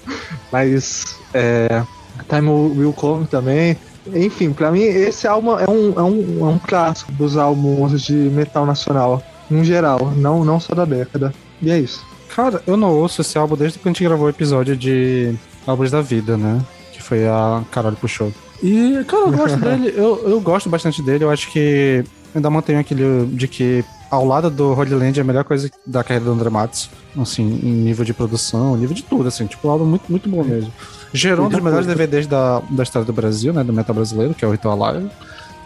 mas 0.50 1.18
é, 1.34 1.82
Time 2.28 2.48
Will 2.48 2.92
Come 2.92 3.26
também. 3.26 3.76
Enfim, 4.14 4.52
pra 4.52 4.70
mim 4.70 4.82
esse 4.82 5.26
álbum 5.26 5.58
é 5.58 5.68
um, 5.68 5.92
é 5.98 6.02
um, 6.02 6.46
é 6.46 6.50
um 6.50 6.58
clássico 6.58 7.12
dos 7.12 7.36
álbuns 7.36 8.00
de 8.02 8.12
metal 8.12 8.64
nacional, 8.64 9.22
em 9.50 9.64
geral, 9.64 10.12
não, 10.16 10.44
não 10.44 10.60
só 10.60 10.74
da 10.74 10.84
década. 10.84 11.32
E 11.60 11.70
é 11.70 11.78
isso. 11.78 12.04
Cara, 12.34 12.62
eu 12.66 12.76
não 12.76 12.92
ouço 12.92 13.20
esse 13.20 13.36
álbum 13.38 13.56
desde 13.56 13.78
que 13.78 13.88
a 13.88 13.90
gente 13.90 14.04
gravou 14.04 14.26
o 14.26 14.30
episódio 14.30 14.76
de 14.76 15.34
Álbuns 15.66 15.90
da 15.90 16.00
Vida, 16.00 16.36
né? 16.36 16.60
Que 16.92 17.02
foi 17.02 17.26
a 17.26 17.62
Carol 17.70 17.92
puxou. 17.92 18.32
E, 18.62 19.04
cara, 19.06 19.24
eu 19.24 19.32
gosto 19.32 19.56
dele, 19.60 19.94
eu, 19.96 20.28
eu 20.28 20.40
gosto 20.40 20.68
bastante 20.68 21.02
dele, 21.02 21.24
eu 21.24 21.30
acho 21.30 21.50
que 21.50 22.04
ainda 22.36 22.50
mantenho 22.50 22.78
aquele 22.78 23.26
de 23.32 23.48
que 23.48 23.84
ao 24.10 24.24
lado 24.24 24.50
do 24.50 24.72
Holy 24.72 24.94
Land 24.94 25.18
é 25.18 25.22
a 25.22 25.24
melhor 25.24 25.44
coisa 25.44 25.70
da 25.84 26.04
carreira 26.04 26.26
do 26.26 26.32
André 26.32 26.50
Matos, 26.50 26.88
assim, 27.18 27.42
em 27.42 27.72
nível 27.72 28.04
de 28.04 28.14
produção, 28.14 28.76
nível 28.76 28.94
de 28.94 29.02
tudo, 29.02 29.26
assim, 29.26 29.46
tipo, 29.46 29.66
um 29.66 29.70
álbum 29.70 29.84
muito, 29.84 30.04
muito 30.08 30.28
bom 30.28 30.44
mesmo. 30.44 30.72
Gerou 31.12 31.46
um 31.46 31.48
dos 31.48 31.60
melhores 31.60 31.86
DVDs 31.86 32.26
da, 32.26 32.60
da 32.70 32.82
história 32.82 33.06
do 33.06 33.12
Brasil, 33.12 33.52
né, 33.52 33.64
do 33.64 33.72
metal 33.72 33.94
brasileiro, 33.94 34.34
que 34.34 34.44
é 34.44 34.48
o 34.48 34.50
Ritual 34.50 34.78
Live. 34.78 35.10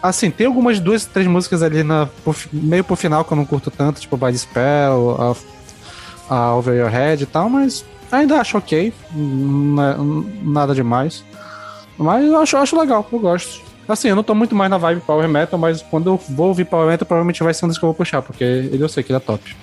Assim, 0.03 0.31
tem 0.31 0.47
algumas 0.47 0.81
duas, 0.81 1.05
três 1.05 1.27
músicas 1.27 1.63
ali 1.63 1.83
na, 1.83 2.09
meio 2.53 2.85
pro 2.85 2.97
final 2.97 3.25
que 3.25 3.33
eu 3.33 3.37
não 3.37 3.45
curto 3.45 3.71
tanto, 3.71 4.01
tipo 4.01 4.17
By 4.17 4.33
the 4.33 4.39
Spell, 4.39 5.37
a, 6.31 6.35
a 6.35 6.55
Over 6.55 6.75
Your 6.75 6.89
Head 6.89 7.25
e 7.25 7.27
tal, 7.27 7.51
mas 7.51 7.85
ainda 8.11 8.41
acho 8.41 8.57
ok, 8.57 8.95
nada 10.43 10.75
demais. 10.75 11.23
Mas 11.99 12.25
eu 12.25 12.41
acho, 12.41 12.57
acho 12.57 12.79
legal, 12.79 13.07
eu 13.13 13.19
gosto. 13.19 13.70
Assim, 13.91 14.09
eu 14.09 14.17
não 14.17 14.23
tô 14.23 14.35
muito 14.35 14.55
mais 14.55 14.71
na 14.71 14.79
vibe 14.79 15.01
Power 15.01 15.29
Metal, 15.29 15.59
mas 15.59 15.83
quando 15.83 16.11
eu 16.11 16.21
vou 16.29 16.49
ouvir 16.49 16.65
Power 16.65 16.87
Metal, 16.87 17.07
provavelmente 17.07 17.43
vai 17.43 17.53
ser 17.53 17.65
um 17.65 17.69
dos 17.69 17.77
que 17.77 17.85
eu 17.85 17.89
vou 17.89 17.95
puxar, 17.95 18.23
porque 18.23 18.45
ele 18.45 18.83
eu 18.83 18.89
sei 18.89 19.03
que 19.03 19.11
ele 19.11 19.17
é 19.17 19.21
top. 19.21 19.57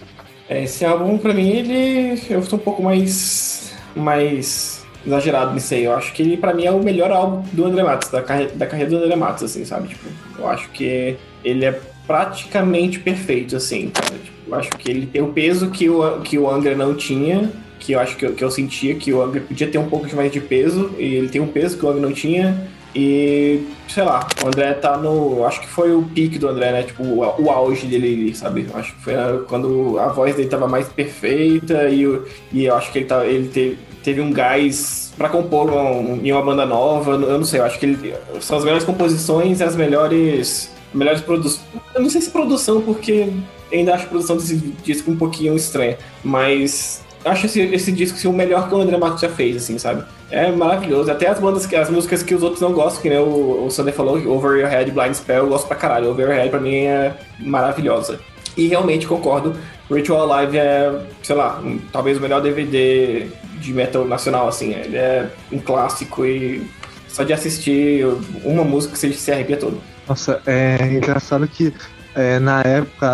É, 0.50 0.64
Esse 0.64 0.86
álbum, 0.86 1.18
pra 1.18 1.34
mim, 1.34 1.50
ele. 1.50 2.22
Eu 2.30 2.46
tô 2.46 2.56
um 2.56 2.60
pouco 2.60 2.82
mais. 2.84 3.74
mais 3.96 4.86
exagerado 5.06 5.54
nisso 5.54 5.74
aí. 5.74 5.86
Eu 5.86 5.94
acho 5.94 6.14
que 6.14 6.22
ele, 6.22 6.38
pra 6.38 6.54
mim, 6.54 6.66
é 6.66 6.72
o 6.72 6.84
melhor 6.84 7.12
álbum 7.12 7.44
do 7.54 7.66
André 7.66 7.84
Matos, 7.84 8.10
da, 8.10 8.22
carre... 8.22 8.48
da 8.48 8.66
carreira 8.66 8.92
do 8.92 8.98
André 8.98 9.16
Matos, 9.16 9.44
assim, 9.44 9.64
sabe? 9.64 9.90
Tipo, 9.90 10.08
eu 10.38 10.48
acho 10.48 10.70
que 10.70 11.18
ele 11.44 11.66
é 11.66 11.80
praticamente 12.06 13.00
perfeito, 13.00 13.56
assim, 13.56 13.90
cara. 13.90 14.16
Tipo, 14.18 14.38
eu 14.48 14.56
acho 14.56 14.70
que 14.72 14.90
ele 14.90 15.06
tem 15.06 15.22
o 15.22 15.30
peso 15.30 15.70
que 15.70 15.90
o, 15.90 16.22
que 16.22 16.38
o 16.38 16.50
Angra 16.50 16.76
não 16.76 16.96
tinha, 16.96 17.50
que 17.80 17.94
eu 17.94 18.00
acho 18.00 18.18
que 18.18 18.26
eu, 18.26 18.34
que 18.34 18.44
eu 18.44 18.52
sentia 18.52 18.96
que 18.96 19.14
o 19.14 19.22
Angra 19.22 19.42
podia 19.42 19.68
ter 19.68 19.78
um 19.78 19.90
pouco 19.90 20.14
mais 20.16 20.32
de 20.32 20.42
peso, 20.42 20.92
e 20.98 21.16
ele 21.16 21.30
tem 21.30 21.42
um 21.42 21.48
peso 21.48 21.78
que 21.78 21.86
o 21.86 21.90
Angra 21.90 22.02
não 22.02 22.14
tinha. 22.14 22.68
E, 23.00 23.62
sei 23.88 24.04
lá, 24.04 24.28
o 24.44 24.48
André 24.48 24.74
tá 24.74 24.98
no. 24.98 25.46
Acho 25.46 25.62
que 25.62 25.68
foi 25.68 25.92
o 25.96 26.02
pique 26.02 26.40
do 26.40 26.48
André, 26.48 26.72
né? 26.72 26.82
Tipo, 26.84 27.04
o, 27.04 27.20
o 27.44 27.52
auge 27.52 27.86
dele 27.86 28.34
sabe? 28.34 28.66
Acho 28.74 28.96
que 28.96 29.02
foi 29.04 29.14
quando 29.48 30.00
a 30.00 30.08
voz 30.08 30.36
dele 30.36 30.50
tava 30.50 30.68
mais 30.68 30.88
perfeita 30.90 31.88
e, 31.90 32.08
o- 32.08 32.26
e 32.52 32.66
eu 32.66 32.76
acho 32.76 32.92
que 32.92 32.98
ele, 33.00 33.06
tá, 33.06 33.24
ele 33.24 33.50
teve, 33.50 33.78
teve 34.04 34.20
um 34.20 34.32
gás 34.34 35.14
pra 35.16 35.30
compor 35.30 35.70
um- 35.72 36.20
em 36.24 36.32
uma 36.32 36.42
banda 36.42 36.66
nova. 36.66 37.12
Eu 37.12 37.38
não 37.38 37.46
sei, 37.46 37.60
eu 37.60 37.66
acho 37.66 37.78
que 37.80 37.86
ele, 37.86 38.16
são 38.42 38.58
as 38.58 38.64
melhores 38.64 38.84
composições 38.84 39.62
as 39.62 39.76
melhores. 39.76 40.72
melhores 40.92 41.22
produções. 41.22 41.62
Eu 41.94 42.02
não 42.02 42.10
sei 42.10 42.22
se 42.22 42.32
produção, 42.32 42.82
porque 42.82 43.28
ainda 43.72 43.94
acho 43.94 44.06
a 44.06 44.08
produção 44.08 44.38
desse 44.38 44.56
disco 44.84 45.12
um 45.12 45.16
pouquinho 45.18 45.56
estranha, 45.56 45.98
mas 46.24 47.04
acho 47.30 47.46
esse, 47.46 47.60
esse 47.62 47.92
disco 47.92 48.18
assim, 48.18 48.28
o 48.28 48.34
melhor 48.34 48.68
que 48.68 48.76
o 48.76 48.82
André 48.82 48.98
Matos 48.98 49.22
já 49.22 49.30
fez, 49.30 49.58
assim, 49.58 49.78
sabe? 49.78 50.04
É 50.30 50.52
maravilhoso. 50.52 51.10
Até 51.12 51.28
as 51.28 51.40
bandas, 51.40 51.66
que- 51.66 51.76
as 51.76 51.90
músicas 51.90 52.22
que 52.24 52.34
os 52.36 52.44
outros 52.44 52.62
não 52.62 52.74
gostam, 52.74 53.02
que 53.02 53.10
nem 53.10 53.20
o, 53.20 53.66
o 53.66 53.70
Sander 53.72 53.94
falou, 53.94 54.16
Over 54.28 54.60
Your 54.60 54.70
Head, 54.70 54.92
Blind 54.92 55.14
Spell, 55.14 55.44
eu 55.44 55.48
gosto 55.50 55.68
pra 55.68 55.76
caralho. 55.78 56.10
Over 56.10 56.28
Your 56.28 56.36
Head 56.36 56.50
pra 56.50 56.60
mim 56.60 56.76
é 56.86 57.14
maravilhosa. 57.40 58.20
E 58.56 58.68
realmente 58.68 59.06
concordo, 59.08 59.54
Ritual 59.92 60.26
Live 60.28 60.58
é, 60.58 60.92
sei 61.24 61.36
lá, 61.36 61.60
um- 61.64 61.80
talvez 61.92 62.18
o 62.18 62.22
melhor 62.22 62.42
DVD 62.42 63.28
de 63.60 63.74
metal 63.74 64.06
nacional, 64.06 64.48
assim. 64.48 64.74
Ele 64.74 64.98
é 64.98 65.30
um 65.52 65.60
clássico 65.60 66.26
e 66.26 66.62
só 67.08 67.24
de 67.24 67.34
assistir 67.34 68.06
uma 68.44 68.64
música 68.64 68.96
você 68.96 69.12
se 69.14 69.32
arrepia 69.32 69.58
todo. 69.58 69.80
Nossa, 70.08 70.42
é 70.46 70.78
engraçado 70.92 71.48
que 71.48 71.74
é, 72.16 72.40
na 72.40 72.62
época, 72.62 73.08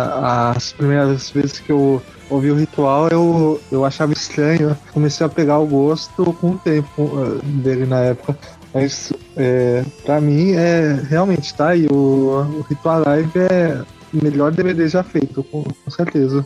as 0.54 0.72
primeiras 0.72 1.28
vezes 1.30 1.58
que 1.60 1.70
eu 1.70 2.02
ouvi 2.30 2.50
o 2.50 2.56
ritual, 2.56 3.08
eu, 3.08 3.60
eu 3.70 3.84
achava 3.84 4.12
estranho. 4.12 4.76
Comecei 4.92 5.24
a 5.24 5.28
pegar 5.28 5.58
o 5.58 5.66
gosto 5.66 6.32
com 6.40 6.50
o 6.50 6.58
tempo 6.58 7.10
eh, 7.22 7.40
dele 7.62 7.86
na 7.86 8.00
época. 8.00 8.38
Mas 8.72 9.12
é, 9.36 9.84
pra 10.04 10.20
mim 10.20 10.52
é 10.52 11.00
realmente 11.08 11.54
tá 11.54 11.68
aí. 11.68 11.86
O, 11.86 12.46
o 12.58 12.66
Ritual 12.68 13.02
Live 13.06 13.38
é 13.38 13.82
o 14.12 14.24
melhor 14.24 14.50
DVD 14.50 14.88
já 14.88 15.02
feito, 15.02 15.44
com, 15.44 15.62
com 15.62 15.90
certeza. 15.90 16.44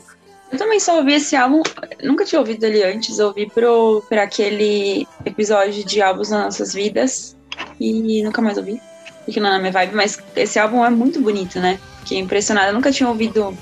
Eu 0.51 0.59
também 0.59 0.81
só 0.81 0.97
ouvi 0.97 1.15
esse 1.15 1.37
álbum, 1.37 1.63
nunca 2.03 2.25
tinha 2.25 2.39
ouvido 2.39 2.65
ele 2.65 2.83
antes, 2.83 3.19
ouvi 3.19 3.47
pro, 3.51 4.03
por 4.09 4.19
aquele 4.19 5.07
episódio 5.25 5.85
de 5.85 6.01
álbuns 6.01 6.31
nas 6.31 6.45
nossas 6.45 6.73
vidas 6.73 7.37
e 7.79 8.23
nunca 8.23 8.41
mais 8.41 8.57
ouvi, 8.57 8.81
porque 9.27 9.41
não 9.41 9.49
é 9.49 9.53
na 9.53 9.59
minha 9.59 9.73
vibe, 9.73 9.95
mas 9.95 10.19
esse 10.35 10.59
álbum 10.59 10.83
é 10.85 10.89
muito 10.89 11.21
bonito, 11.21 11.61
né? 11.61 11.79
Fiquei 12.01 12.19
impressionada, 12.19 12.69
eu 12.69 12.75
nunca 12.75 12.91
tinha 12.91 13.09
ouvido 13.09 13.55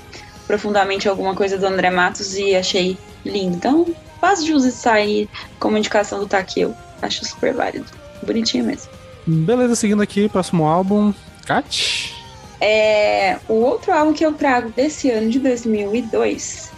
profundamente 0.47 1.07
alguma 1.07 1.35
coisa 1.35 1.57
do 1.57 1.67
André 1.67 1.91
Matos 1.91 2.35
e 2.35 2.55
achei 2.55 2.97
lindo. 3.25 3.57
Então, 3.57 3.85
faz 4.19 4.43
jus 4.43 4.63
isso 4.63 4.89
aí 4.89 5.29
como 5.59 5.77
indicação 5.77 6.19
do 6.19 6.25
Takeo, 6.25 6.73
acho 7.01 7.25
super 7.25 7.53
válido, 7.53 7.85
bonitinho 8.23 8.63
mesmo. 8.63 8.89
Beleza, 9.27 9.75
seguindo 9.75 10.01
aqui, 10.01 10.29
próximo 10.29 10.65
álbum. 10.65 11.13
Kat. 11.45 12.15
É, 12.59 13.37
o 13.47 13.55
outro 13.55 13.91
álbum 13.93 14.13
que 14.13 14.25
eu 14.25 14.33
trago 14.33 14.69
desse 14.71 15.11
ano 15.11 15.29
de 15.29 15.39
2002 15.39 16.71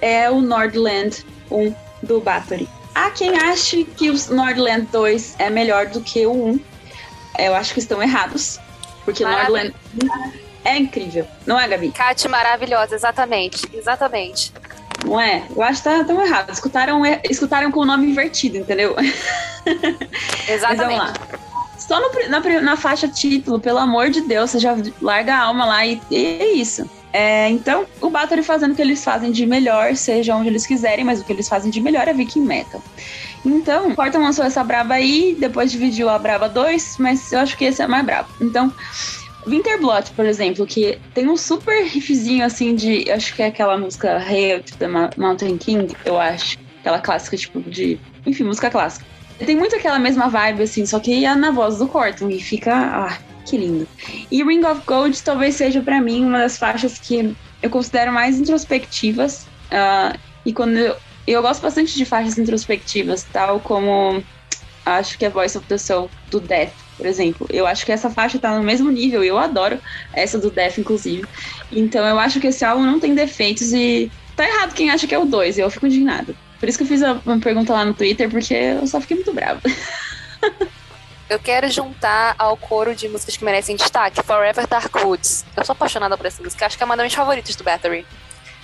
é 0.00 0.30
o 0.30 0.40
Nordland 0.40 1.24
1 1.50 1.74
do 2.02 2.20
Bathory. 2.20 2.68
Há 2.94 3.10
quem 3.10 3.36
ache 3.36 3.84
que 3.84 4.10
o 4.10 4.14
Nordland 4.30 4.86
2 4.92 5.36
é 5.38 5.50
melhor 5.50 5.86
do 5.86 6.00
que 6.00 6.26
o 6.26 6.32
1. 6.32 6.60
Eu 7.38 7.54
acho 7.54 7.72
que 7.72 7.80
estão 7.80 8.02
errados, 8.02 8.60
porque 9.04 9.24
Maravilha. 9.24 9.74
Nordland 9.94 10.34
1 10.34 10.47
é 10.68 10.78
incrível. 10.78 11.26
Não 11.46 11.58
é, 11.58 11.66
Gabi? 11.68 11.90
Kat 11.90 12.28
maravilhosa, 12.28 12.94
exatamente. 12.94 13.68
Exatamente. 13.72 14.52
Não 15.04 15.20
é? 15.20 15.44
Eu 15.54 15.62
acho 15.62 15.82
que 15.82 15.88
tá 15.88 16.04
tão 16.04 16.24
errado. 16.24 16.50
Escutaram, 16.50 17.02
escutaram 17.28 17.70
com 17.70 17.80
o 17.80 17.84
nome 17.84 18.06
invertido, 18.10 18.58
entendeu? 18.58 18.94
Mas 19.64 19.76
vamos 19.76 20.48
Exatamente. 20.48 20.98
lá. 20.98 21.12
Só 21.78 22.00
no 22.00 22.10
na, 22.28 22.40
na 22.60 22.76
faixa 22.76 23.08
título, 23.08 23.60
pelo 23.60 23.78
amor 23.78 24.10
de 24.10 24.20
Deus, 24.20 24.50
você 24.50 24.58
já 24.58 24.76
larga 25.00 25.34
a 25.34 25.42
alma 25.44 25.64
lá 25.64 25.86
e, 25.86 26.00
e 26.10 26.16
é 26.16 26.52
isso. 26.52 26.88
É, 27.12 27.48
então, 27.48 27.86
o 28.00 28.10
Bathory 28.10 28.42
fazendo 28.42 28.72
o 28.72 28.74
que 28.74 28.82
eles 28.82 29.02
fazem 29.02 29.30
de 29.30 29.46
melhor, 29.46 29.94
seja 29.96 30.34
onde 30.34 30.48
eles 30.48 30.66
quiserem, 30.66 31.04
mas 31.04 31.20
o 31.20 31.24
que 31.24 31.32
eles 31.32 31.48
fazem 31.48 31.70
de 31.70 31.80
melhor 31.80 32.06
é 32.06 32.12
Viking 32.12 32.42
Metal. 32.42 32.82
Então, 33.44 33.88
o 33.88 33.94
Porta 33.94 34.18
lançou 34.18 34.44
essa 34.44 34.62
braba 34.62 34.94
aí, 34.94 35.34
depois 35.38 35.70
dividiu 35.70 36.08
a 36.10 36.18
braba 36.18 36.48
2, 36.48 36.96
mas 36.98 37.32
eu 37.32 37.38
acho 37.40 37.56
que 37.56 37.64
esse 37.64 37.80
é 37.80 37.86
mais 37.86 38.04
brabo. 38.04 38.28
Então, 38.40 38.72
Winterblot, 39.48 40.12
por 40.12 40.26
exemplo, 40.26 40.66
que 40.66 40.98
tem 41.14 41.28
um 41.28 41.36
super 41.36 41.84
riffzinho 41.84 42.44
assim 42.44 42.74
de. 42.74 43.10
Acho 43.10 43.34
que 43.34 43.42
é 43.42 43.46
aquela 43.46 43.76
música 43.76 44.18
Hail 44.18 44.62
to 44.62 44.76
the 44.76 44.86
Mountain 45.16 45.58
King, 45.58 45.96
eu 46.04 46.18
acho. 46.18 46.58
Aquela 46.80 47.00
clássica, 47.00 47.36
tipo, 47.36 47.60
de. 47.60 47.98
Enfim, 48.26 48.44
música 48.44 48.70
clássica. 48.70 49.04
Tem 49.38 49.56
muito 49.56 49.76
aquela 49.76 49.98
mesma 49.98 50.28
vibe, 50.28 50.62
assim, 50.62 50.84
só 50.84 50.98
que 50.98 51.24
é 51.24 51.34
na 51.34 51.50
voz 51.50 51.78
do 51.78 51.86
Corton 51.86 52.28
e 52.28 52.40
fica. 52.40 52.74
Ah, 52.74 53.18
que 53.46 53.56
lindo. 53.56 53.88
E 54.30 54.42
Ring 54.42 54.64
of 54.64 54.82
Gold 54.86 55.20
talvez 55.22 55.54
seja 55.54 55.80
pra 55.80 56.00
mim 56.00 56.24
uma 56.24 56.38
das 56.38 56.58
faixas 56.58 56.98
que 56.98 57.34
eu 57.62 57.70
considero 57.70 58.12
mais 58.12 58.38
introspectivas. 58.38 59.46
ah, 59.70 60.16
e 60.44 60.52
quando 60.52 60.76
eu, 60.76 60.96
eu 61.26 61.42
gosto 61.42 61.60
bastante 61.60 61.94
de 61.94 62.04
faixas 62.04 62.38
introspectivas, 62.38 63.26
tal 63.32 63.60
como 63.60 64.22
acho 64.84 65.18
que 65.18 65.26
é 65.26 65.30
Voice 65.30 65.58
of 65.58 65.66
the 65.66 65.76
Soul 65.76 66.10
do 66.30 66.40
Death, 66.40 66.72
por 66.98 67.06
exemplo. 67.06 67.46
Eu 67.48 67.66
acho 67.66 67.86
que 67.86 67.92
essa 67.92 68.10
faixa 68.10 68.38
tá 68.38 68.54
no 68.58 68.62
mesmo 68.62 68.90
nível, 68.90 69.24
eu 69.24 69.38
adoro 69.38 69.78
essa 70.12 70.38
do 70.38 70.50
Death, 70.50 70.78
inclusive. 70.78 71.24
Então 71.72 72.04
eu 72.04 72.18
acho 72.18 72.40
que 72.40 72.48
esse 72.48 72.64
álbum 72.64 72.82
não 72.82 73.00
tem 73.00 73.14
defeitos 73.14 73.72
e 73.72 74.10
tá 74.36 74.44
errado 74.44 74.74
quem 74.74 74.90
acha 74.90 75.06
que 75.06 75.14
é 75.14 75.18
o 75.18 75.24
2, 75.24 75.56
e 75.56 75.60
eu 75.60 75.70
fico 75.70 75.86
indignada. 75.86 76.34
Por 76.60 76.68
isso 76.68 76.76
que 76.76 76.84
eu 76.84 76.88
fiz 76.88 77.00
uma 77.00 77.38
pergunta 77.38 77.72
lá 77.72 77.84
no 77.84 77.94
Twitter, 77.94 78.28
porque 78.28 78.52
eu 78.52 78.86
só 78.86 79.00
fiquei 79.00 79.16
muito 79.16 79.32
brava. 79.32 79.60
Eu 81.28 81.38
quero 81.38 81.70
juntar 81.70 82.34
ao 82.38 82.56
coro 82.56 82.94
de 82.94 83.06
músicas 83.06 83.36
que 83.36 83.44
merecem 83.44 83.76
destaque, 83.76 84.22
Forever 84.22 84.66
Dark 84.66 84.94
Woods. 84.96 85.44
Eu 85.54 85.62
sou 85.62 85.74
apaixonada 85.74 86.16
por 86.16 86.24
essa 86.24 86.42
música, 86.42 86.64
acho 86.64 86.78
que 86.78 86.82
é 86.82 86.86
uma 86.86 86.96
das 86.96 87.04
minhas 87.04 87.14
favoritas 87.14 87.54
do 87.54 87.62
Battery. 87.62 88.06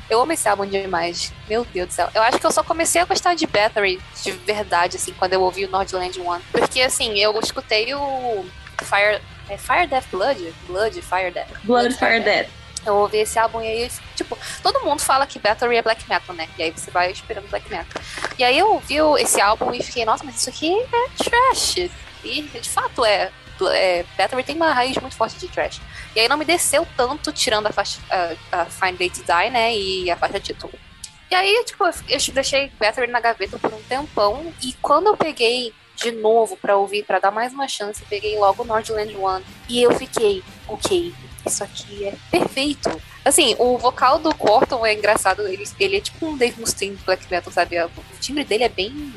Eu 0.09 0.21
amo 0.21 0.33
esse 0.33 0.49
álbum 0.49 0.67
demais. 0.67 1.33
Meu 1.49 1.65
Deus 1.65 1.89
do 1.89 1.93
céu. 1.93 2.09
Eu 2.15 2.23
acho 2.23 2.39
que 2.39 2.47
eu 2.47 2.53
só 2.53 2.63
comecei 2.63 3.01
a 3.01 3.05
gostar 3.05 3.35
de 3.35 3.47
Battery 3.47 4.01
de 4.23 4.33
verdade, 4.33 4.97
assim, 4.97 5.13
quando 5.15 5.33
eu 5.33 5.43
ouvi 5.43 5.65
o 5.65 5.71
Nordland 5.71 6.21
One. 6.21 6.43
Porque, 6.53 6.81
assim, 6.81 7.19
eu 7.19 7.39
escutei 7.41 7.95
o 7.95 8.45
Fire... 8.83 9.21
É 9.49 9.59
Fire 9.59 9.87
Death 9.87 10.07
Blood? 10.11 10.55
Blood, 10.67 11.03
Fire 11.03 11.31
Death. 11.31 11.49
Blood, 11.65 11.95
Fire, 11.95 12.21
Death. 12.21 12.49
Eu 12.87 12.97
ouvi 12.97 13.19
esse 13.19 13.39
álbum 13.39 13.61
e 13.63 13.67
aí, 13.67 13.91
tipo, 14.15 14.39
todo 14.63 14.81
mundo 14.81 15.01
fala 15.01 15.27
que 15.27 15.39
Battery 15.39 15.77
é 15.77 15.83
black 15.83 16.09
metal, 16.09 16.35
né? 16.35 16.49
E 16.59 16.63
aí 16.63 16.71
você 16.71 16.91
vai 16.91 17.11
esperando 17.11 17.49
black 17.49 17.71
metal. 17.71 18.03
E 18.39 18.45
aí 18.45 18.59
eu 18.59 18.73
ouvi 18.73 18.97
esse 19.23 19.41
álbum 19.41 19.73
e 19.73 19.83
fiquei, 19.83 20.05
nossa, 20.05 20.25
mas 20.25 20.37
isso 20.37 20.51
aqui 20.51 20.71
é 20.71 21.25
trash. 21.25 21.91
E 22.23 22.43
de 22.43 22.69
fato 22.69 23.05
é. 23.05 23.31
É 23.69 24.05
tem 24.45 24.57
uma 24.57 24.73
raiz 24.73 24.97
muito 24.99 25.17
forte 25.17 25.39
de 25.39 25.49
trash. 25.49 25.81
E 26.15 26.21
aí 26.21 26.29
não 26.29 26.37
me 26.37 26.45
desceu 26.45 26.87
tanto, 26.97 27.33
tirando 27.33 27.67
a 27.67 27.73
faixa 27.73 28.01
a, 28.11 28.61
a 28.63 28.65
Fine 28.67 28.97
Day 28.99 29.11
to 29.11 29.23
Die, 29.23 29.51
né? 29.51 29.77
E 29.77 30.11
a 30.11 30.17
faixa 30.17 30.41
título. 30.41 30.73
E 31.31 31.35
aí, 31.35 31.65
tipo, 31.65 31.85
eu 31.85 31.93
eu 32.09 32.35
deixei 32.35 32.71
Battery 32.79 33.11
na 33.11 33.21
gaveta 33.21 33.59
por 33.59 33.73
um 33.73 33.83
tempão. 33.83 34.53
E 34.63 34.73
quando 34.75 35.09
eu 35.09 35.17
peguei 35.17 35.73
de 35.97 36.11
novo 36.11 36.57
pra 36.57 36.77
ouvir, 36.77 37.05
pra 37.05 37.19
dar 37.19 37.31
mais 37.31 37.53
uma 37.53 37.69
chance, 37.69 38.03
eu 38.03 38.09
peguei 38.09 38.39
logo 38.39 38.65
Nordland 38.65 39.17
One. 39.17 39.45
E 39.69 39.83
eu 39.83 39.93
fiquei, 39.93 40.43
ok, 40.69 41.15
isso 41.47 41.63
aqui 41.63 42.07
é 42.07 42.15
perfeito. 42.31 42.91
Assim, 43.25 43.57
o 43.59 43.79
vocal 43.79 44.19
do 44.19 44.35
Corton 44.35 44.85
é 44.85 44.95
engraçado. 44.95 45.47
Ele, 45.47 45.65
ele 45.79 45.97
é 45.97 46.01
tipo 46.01 46.27
um 46.27 46.37
Dave 46.37 46.61
Mustaine 46.61 46.97
do 46.97 47.05
black 47.05 47.27
metal, 47.31 47.53
sabe? 47.53 47.83
O 47.83 47.91
timbre 48.21 48.45
dele 48.45 48.65
é 48.65 48.69
bem 48.69 49.15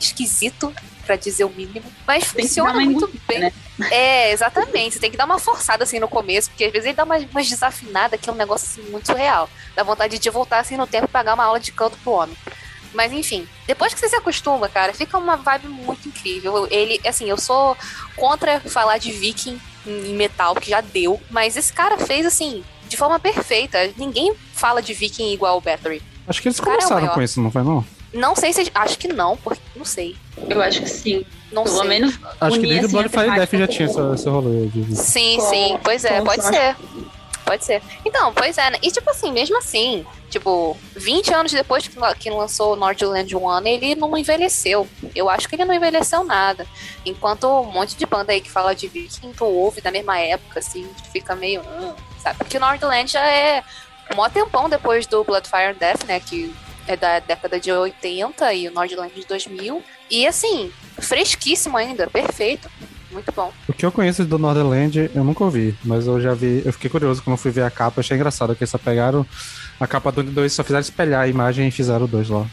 esquisito, 0.00 0.72
pra 1.08 1.16
dizer 1.16 1.44
o 1.44 1.48
mínimo. 1.50 1.90
Mas 2.06 2.30
Tem 2.32 2.42
que 2.42 2.48
funciona 2.48 2.72
dar 2.74 2.78
uma 2.78 2.84
muito 2.84 3.10
bem. 3.26 3.40
né? 3.40 3.52
É, 3.90 4.30
exatamente. 4.30 4.94
Você 4.94 5.00
tem 5.00 5.10
que 5.10 5.16
dar 5.16 5.24
uma 5.24 5.38
forçada 5.38 5.84
assim 5.84 5.98
no 5.98 6.06
começo, 6.06 6.50
porque 6.50 6.64
às 6.64 6.70
vezes 6.72 6.86
ele 6.86 6.94
dá 6.96 7.04
umas, 7.04 7.24
umas 7.24 7.48
desafinadas 7.48 8.20
que 8.20 8.28
é 8.28 8.32
um 8.32 8.36
negócio 8.36 8.66
assim 8.66 8.90
muito 8.90 9.12
real. 9.14 9.48
Dá 9.74 9.82
vontade 9.82 10.18
de 10.18 10.30
voltar 10.30 10.58
assim 10.58 10.76
no 10.76 10.86
tempo 10.86 11.06
e 11.06 11.08
pagar 11.08 11.32
uma 11.34 11.44
aula 11.44 11.58
de 11.58 11.72
canto 11.72 11.96
pro 12.04 12.12
homem. 12.12 12.36
Mas 12.92 13.12
enfim, 13.12 13.48
depois 13.66 13.94
que 13.94 14.00
você 14.00 14.08
se 14.08 14.16
acostuma, 14.16 14.68
cara, 14.68 14.92
fica 14.92 15.16
uma 15.16 15.36
vibe 15.36 15.68
muito 15.68 16.08
incrível. 16.08 16.68
Ele, 16.70 17.00
assim, 17.06 17.28
eu 17.28 17.38
sou 17.38 17.76
contra 18.16 18.60
falar 18.60 18.98
de 18.98 19.10
viking 19.12 19.58
em 19.86 20.14
metal, 20.14 20.54
que 20.54 20.70
já 20.70 20.80
deu, 20.82 21.20
mas 21.30 21.56
esse 21.56 21.72
cara 21.72 21.96
fez 21.96 22.26
assim, 22.26 22.62
de 22.88 22.96
forma 22.96 23.18
perfeita. 23.18 23.90
Ninguém 23.96 24.34
fala 24.52 24.82
de 24.82 24.92
viking 24.92 25.32
igual 25.32 25.56
o 25.56 25.60
Battery. 25.60 26.02
Acho 26.26 26.42
que 26.42 26.48
eles 26.48 26.60
é 26.60 26.62
começaram 26.62 27.00
maior. 27.02 27.14
com 27.14 27.22
isso, 27.22 27.40
não 27.40 27.50
foi 27.50 27.62
não? 27.62 27.84
Não 28.12 28.34
sei 28.34 28.52
se. 28.52 28.70
Acho 28.74 28.98
que 28.98 29.08
não, 29.08 29.36
porque. 29.36 29.60
Não 29.76 29.84
sei. 29.84 30.16
Eu 30.48 30.60
acho 30.62 30.80
que 30.82 30.88
sim. 30.88 31.26
Não 31.52 31.64
Pelo 31.64 31.78
sei. 31.80 31.88
menos. 31.88 32.18
Acho 32.40 32.60
que 32.60 32.66
desde 32.66 32.84
o 32.84 32.86
assim, 32.86 32.92
Blood 32.96 33.06
a 33.06 33.20
Fire 33.20 33.34
Death 33.34 33.50
já 33.52 33.66
tinha 33.68 33.88
esse, 33.88 34.00
esse 34.14 34.28
rolê 34.28 34.66
de... 34.66 34.96
Sim, 34.96 35.36
Com- 35.38 35.50
sim, 35.50 35.78
pois 35.82 36.04
é, 36.04 36.20
pode 36.22 36.42
sorte. 36.42 36.56
ser. 36.58 36.76
Pode 37.44 37.64
ser. 37.64 37.82
Então, 38.04 38.32
pois 38.34 38.58
é, 38.58 38.70
né? 38.70 38.78
E 38.82 38.90
tipo 38.90 39.08
assim, 39.08 39.32
mesmo 39.32 39.56
assim, 39.56 40.04
tipo, 40.28 40.76
20 40.94 41.32
anos 41.32 41.50
depois 41.52 41.88
que, 41.88 41.98
la- 41.98 42.14
que 42.14 42.28
lançou 42.28 42.74
o 42.74 42.76
Nordland 42.76 43.34
One, 43.34 43.70
ele 43.70 43.94
não 43.94 44.14
envelheceu. 44.18 44.86
Eu 45.14 45.30
acho 45.30 45.48
que 45.48 45.54
ele 45.56 45.64
não 45.64 45.72
envelheceu 45.74 46.22
nada. 46.24 46.66
Enquanto 47.06 47.46
um 47.46 47.64
monte 47.72 47.96
de 47.96 48.04
banda 48.04 48.32
aí 48.32 48.40
que 48.42 48.50
fala 48.50 48.74
de 48.74 48.86
Viking, 48.86 49.32
tu 49.32 49.46
ouve 49.46 49.80
da 49.80 49.90
mesma 49.90 50.18
época, 50.18 50.58
assim, 50.58 50.86
fica 51.10 51.34
meio. 51.34 51.62
"Hum", 51.62 51.94
sabe? 52.22 52.36
Porque 52.36 52.58
o 52.58 52.60
Nordland 52.60 53.10
já 53.10 53.26
é 53.26 53.62
um 54.12 54.16
mó 54.16 54.28
tempão 54.28 54.68
depois 54.68 55.06
do 55.06 55.24
Bloodfire 55.24 55.72
Death, 55.80 56.04
né? 56.06 56.20
Que 56.20 56.54
é 56.88 56.96
da 56.96 57.18
década 57.20 57.60
de 57.60 57.70
80 57.70 58.52
e 58.54 58.66
o 58.66 58.72
Nordland 58.72 59.12
de 59.14 59.24
2000. 59.26 59.82
E 60.10 60.26
assim, 60.26 60.72
fresquíssimo 60.98 61.76
ainda, 61.76 62.06
perfeito. 62.08 62.68
Muito 63.10 63.32
bom. 63.32 63.52
O 63.68 63.72
que 63.72 63.86
eu 63.86 63.92
conheço 63.92 64.24
do 64.24 64.38
Northern 64.38 65.10
eu 65.14 65.24
nunca 65.24 65.42
ouvi, 65.44 65.74
mas 65.84 66.06
eu 66.06 66.20
já 66.20 66.34
vi, 66.34 66.62
eu 66.64 66.72
fiquei 66.72 66.90
curioso 66.90 67.22
quando 67.22 67.34
eu 67.34 67.38
fui 67.38 67.50
ver 67.50 67.62
a 67.62 67.70
capa, 67.70 68.00
achei 68.00 68.14
engraçado 68.16 68.54
que 68.54 68.62
eles 68.62 68.70
só 68.70 68.76
pegaram 68.78 69.24
a 69.80 69.86
capa 69.86 70.12
do 70.12 70.22
2, 70.22 70.52
só 70.52 70.62
fizeram 70.62 70.80
espelhar 70.80 71.22
a 71.22 71.28
imagem 71.28 71.68
e 71.68 71.70
fizeram 71.70 72.04
o 72.04 72.08
2 72.08 72.28
lá. 72.28 72.44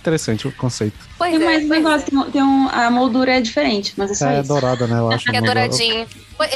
Interessante 0.00 0.48
o 0.48 0.52
conceito. 0.52 0.96
Pois 1.18 1.32
Tem 1.32 1.42
é, 1.42 1.44
mais 1.44 1.64
um 1.64 1.68
pois 1.68 1.80
é. 1.80 1.82
negócio, 1.82 2.06
tem, 2.10 2.18
um- 2.18 2.30
tem 2.30 2.42
um, 2.42 2.68
a 2.70 2.90
moldura 2.90 3.36
é 3.36 3.40
diferente, 3.40 3.92
mas 3.98 4.10
é 4.12 4.14
só 4.14 4.28
É 4.30 4.40
isso. 4.40 4.48
dourada, 4.48 4.86
né? 4.86 4.98
Eu 4.98 5.10
acho. 5.10 5.24
Que 5.30 5.36
é 5.36 5.42
douradinho. 5.42 6.06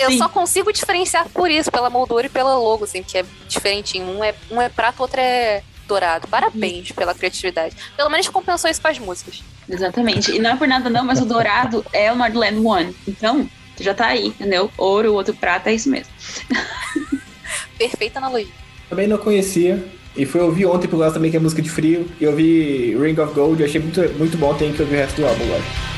Eu 0.00 0.10
Sim. 0.12 0.18
só 0.18 0.28
consigo 0.28 0.72
diferenciar 0.72 1.28
por 1.28 1.50
isso, 1.50 1.70
pela 1.70 1.90
moldura 1.90 2.26
e 2.26 2.30
pela 2.30 2.56
logo, 2.56 2.84
assim, 2.84 3.02
que 3.02 3.18
é 3.18 3.24
diferentinho. 3.48 4.06
Um 4.06 4.24
é, 4.24 4.32
um 4.50 4.60
é 4.62 4.68
prata, 4.70 5.00
o 5.00 5.02
outro 5.02 5.20
é, 5.20 5.62
Dourado. 5.86 6.28
Parabéns 6.28 6.92
pela 6.92 7.14
criatividade. 7.14 7.76
Pelo 7.96 8.10
menos 8.10 8.28
compensou 8.28 8.70
isso 8.70 8.80
com 8.80 8.88
as 8.88 8.98
músicas. 8.98 9.42
Exatamente. 9.68 10.32
E 10.32 10.38
não 10.38 10.50
é 10.50 10.56
por 10.56 10.68
nada 10.68 10.88
não, 10.88 11.04
mas 11.04 11.20
o 11.20 11.24
dourado 11.24 11.84
é 11.92 12.12
o 12.12 12.16
Nordland 12.16 12.58
One. 12.64 12.96
Então, 13.06 13.48
já 13.80 13.94
tá 13.94 14.06
aí, 14.06 14.28
entendeu? 14.28 14.70
Ouro, 14.76 15.12
o 15.12 15.14
outro 15.14 15.34
prata, 15.34 15.70
é 15.70 15.74
isso 15.74 15.88
mesmo. 15.88 16.12
Perfeita 17.78 18.18
analogia. 18.18 18.52
Também 18.88 19.06
não 19.06 19.18
conhecia. 19.18 19.82
E 20.14 20.26
fui 20.26 20.40
ouvir 20.40 20.66
ontem 20.66 20.88
por 20.88 20.98
causa 20.98 21.14
também 21.14 21.30
que 21.30 21.36
é 21.36 21.40
música 21.40 21.62
de 21.62 21.70
frio. 21.70 22.06
E 22.20 22.24
eu 22.24 22.30
ouvi 22.30 22.96
Ring 22.96 23.18
of 23.18 23.32
Gold 23.32 23.62
e 23.62 23.64
achei 23.64 23.80
muito, 23.80 24.00
muito 24.18 24.36
bom. 24.36 24.54
Tem 24.54 24.72
que 24.72 24.82
ouvir 24.82 24.96
o 24.96 24.98
resto 24.98 25.20
do 25.20 25.26
álbum 25.26 25.44
agora. 25.44 25.91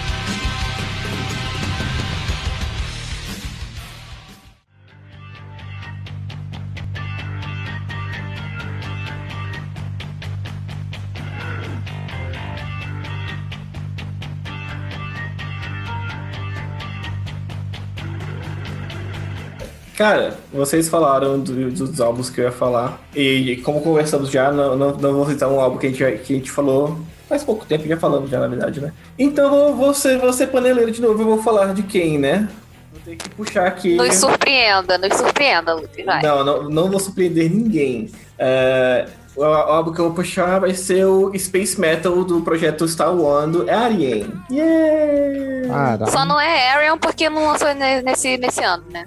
Cara, 20.05 20.37
vocês 20.53 20.87
falaram 20.87 21.41
do- 21.41 21.71
dos 21.71 21.99
álbuns 21.99 22.29
que 22.29 22.39
eu 22.39 22.45
ia 22.45 22.53
falar. 22.53 23.01
E 23.17 23.57
como 23.65 23.81
conversamos 23.81 24.29
já, 24.31 24.53
não, 24.53 24.77
não, 24.77 24.91
não 24.93 25.13
vou 25.15 25.27
citar 25.27 25.49
um 25.49 25.59
álbum 25.59 25.79
que 25.79 25.87
a, 25.87 25.91
gente, 25.91 26.19
que 26.19 26.33
a 26.35 26.37
gente 26.37 26.51
falou 26.51 26.99
faz 27.27 27.43
pouco 27.43 27.65
tempo, 27.65 27.89
já 27.89 27.97
falamos 27.97 28.29
já, 28.29 28.39
na 28.39 28.47
verdade, 28.47 28.83
né? 28.83 28.93
Então 29.19 29.49
vou, 29.49 29.75
vou, 29.75 29.95
ser, 29.95 30.19
vou 30.19 30.31
ser 30.31 30.49
paneleiro 30.49 30.91
de 30.91 31.01
novo, 31.01 31.23
eu 31.23 31.27
vou 31.27 31.43
falar 31.43 31.73
de 31.73 31.83
quem, 31.85 32.19
né? 32.19 32.47
Vou 32.93 33.01
ter 33.03 33.17
que 33.17 33.31
puxar 33.31 33.67
aqui. 33.67 33.97
Nos 33.97 34.15
surpreenda, 34.17 34.99
nos 34.99 35.17
surpreenda, 35.17 35.73
Lucas. 35.73 36.05
Vai. 36.05 36.21
Não, 36.23 36.45
não, 36.45 36.69
não 36.69 36.91
vou 36.91 37.01
surpreender 37.01 37.51
ninguém. 37.51 38.11
É, 38.39 39.07
o 39.35 39.43
álbum 39.43 39.91
que 39.91 40.01
eu 40.01 40.05
vou 40.05 40.15
puxar 40.15 40.61
vai 40.61 40.75
ser 40.75 41.07
o 41.07 41.33
Space 41.39 41.81
Metal 41.81 42.23
do 42.25 42.43
projeto 42.43 42.87
Star 42.87 43.11
One 43.19 43.53
do 43.53 43.71
Arien. 43.71 44.27
Yeah! 44.51 46.07
Só 46.09 46.25
não 46.27 46.39
é 46.39 46.73
Arion 46.73 46.99
porque 46.99 47.29
não 47.31 47.47
lançou 47.47 47.75
ne- 47.75 48.03
nesse, 48.03 48.37
nesse 48.37 48.63
ano, 48.63 48.85
né? 48.93 49.07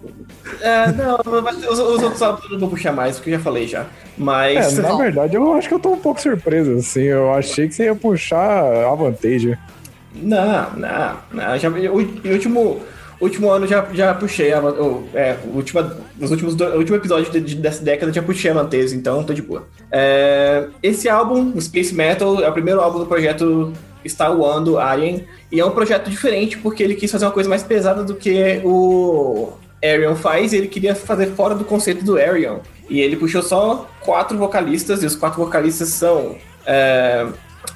É, 0.62 0.92
não, 0.92 1.18
os, 1.72 1.80
os 1.80 2.04
outros 2.04 2.22
álbuns 2.22 2.46
eu 2.46 2.52
não 2.52 2.60
vou 2.60 2.70
puxar 2.70 2.92
mais, 2.92 3.16
porque 3.18 3.30
eu 3.32 3.38
já 3.38 3.44
falei 3.44 3.68
já. 3.68 3.82
É, 3.82 3.86
Mas. 4.18 4.78
na 4.78 4.96
verdade, 4.96 5.36
eu 5.36 5.54
acho 5.54 5.68
que 5.68 5.74
eu 5.74 5.80
tô 5.80 5.92
um 5.92 6.00
pouco 6.00 6.22
surpreso, 6.22 6.74
assim. 6.74 7.04
Eu 7.04 7.34
achei 7.34 7.68
que 7.68 7.76
você 7.76 7.86
ia 7.86 7.96
puxar 7.96 8.64
a 8.64 8.96
vantagem. 8.96 9.58
Não, 10.16 10.72
não, 10.76 11.18
não. 11.32 11.58
Já, 11.60 11.70
o, 11.70 11.74
o 11.98 12.32
último, 12.32 12.80
último 13.22 13.50
ano 13.50 13.68
já, 13.68 13.86
já 13.94 14.14
puxei 14.14 14.52
a, 14.54 14.60
o, 14.60 15.08
é, 15.14 15.36
última, 15.54 15.96
os 16.20 16.32
últimos 16.32 16.56
do, 16.56 16.66
último 16.78 16.98
episódio 16.98 17.32
de- 17.32 17.40
de- 17.42 17.56
dessa 17.56 17.84
década 17.84 18.12
já 18.12 18.24
puxei 18.24 18.50
a 18.50 18.54
Mantese, 18.54 18.96
então 18.96 19.24
tô 19.24 19.34
de 19.34 19.42
boa. 19.42 19.68
É, 19.92 20.66
esse 20.82 21.08
álbum, 21.08 21.60
Space 21.62 21.94
Metal, 21.94 22.42
é 22.42 22.50
o 22.50 22.54
primeiro 22.54 22.82
álbum 22.82 23.00
do 23.00 23.06
projeto 23.06 23.72
Star 24.08 24.32
One 24.40 24.66
do 24.66 24.80
Alien, 24.80 25.26
e 25.52 25.60
é 25.60 25.66
um 25.66 25.72
projeto 25.72 26.10
diferente 26.10 26.58
porque 26.58 26.82
ele 26.82 26.96
quis 26.96 27.12
fazer 27.12 27.26
uma 27.26 27.32
coisa 27.32 27.50
mais 27.50 27.62
pesada 27.62 28.04
do 28.04 28.16
que 28.16 28.62
o 28.64 29.52
Arion 29.84 30.16
faz, 30.16 30.54
ele 30.54 30.68
queria 30.68 30.96
fazer 30.96 31.28
fora 31.28 31.56
do 31.56 31.64
conceito 31.64 32.04
do 32.04 32.18
Arion. 32.18 32.60
E 32.90 33.00
ele 33.00 33.16
puxou 33.16 33.42
só 33.42 33.90
quatro 34.00 34.38
vocalistas, 34.38 35.04
e 35.04 35.06
os 35.06 35.16
quatro 35.16 35.44
vocalistas 35.44 35.90
são 35.90 36.36
é, 36.66 37.28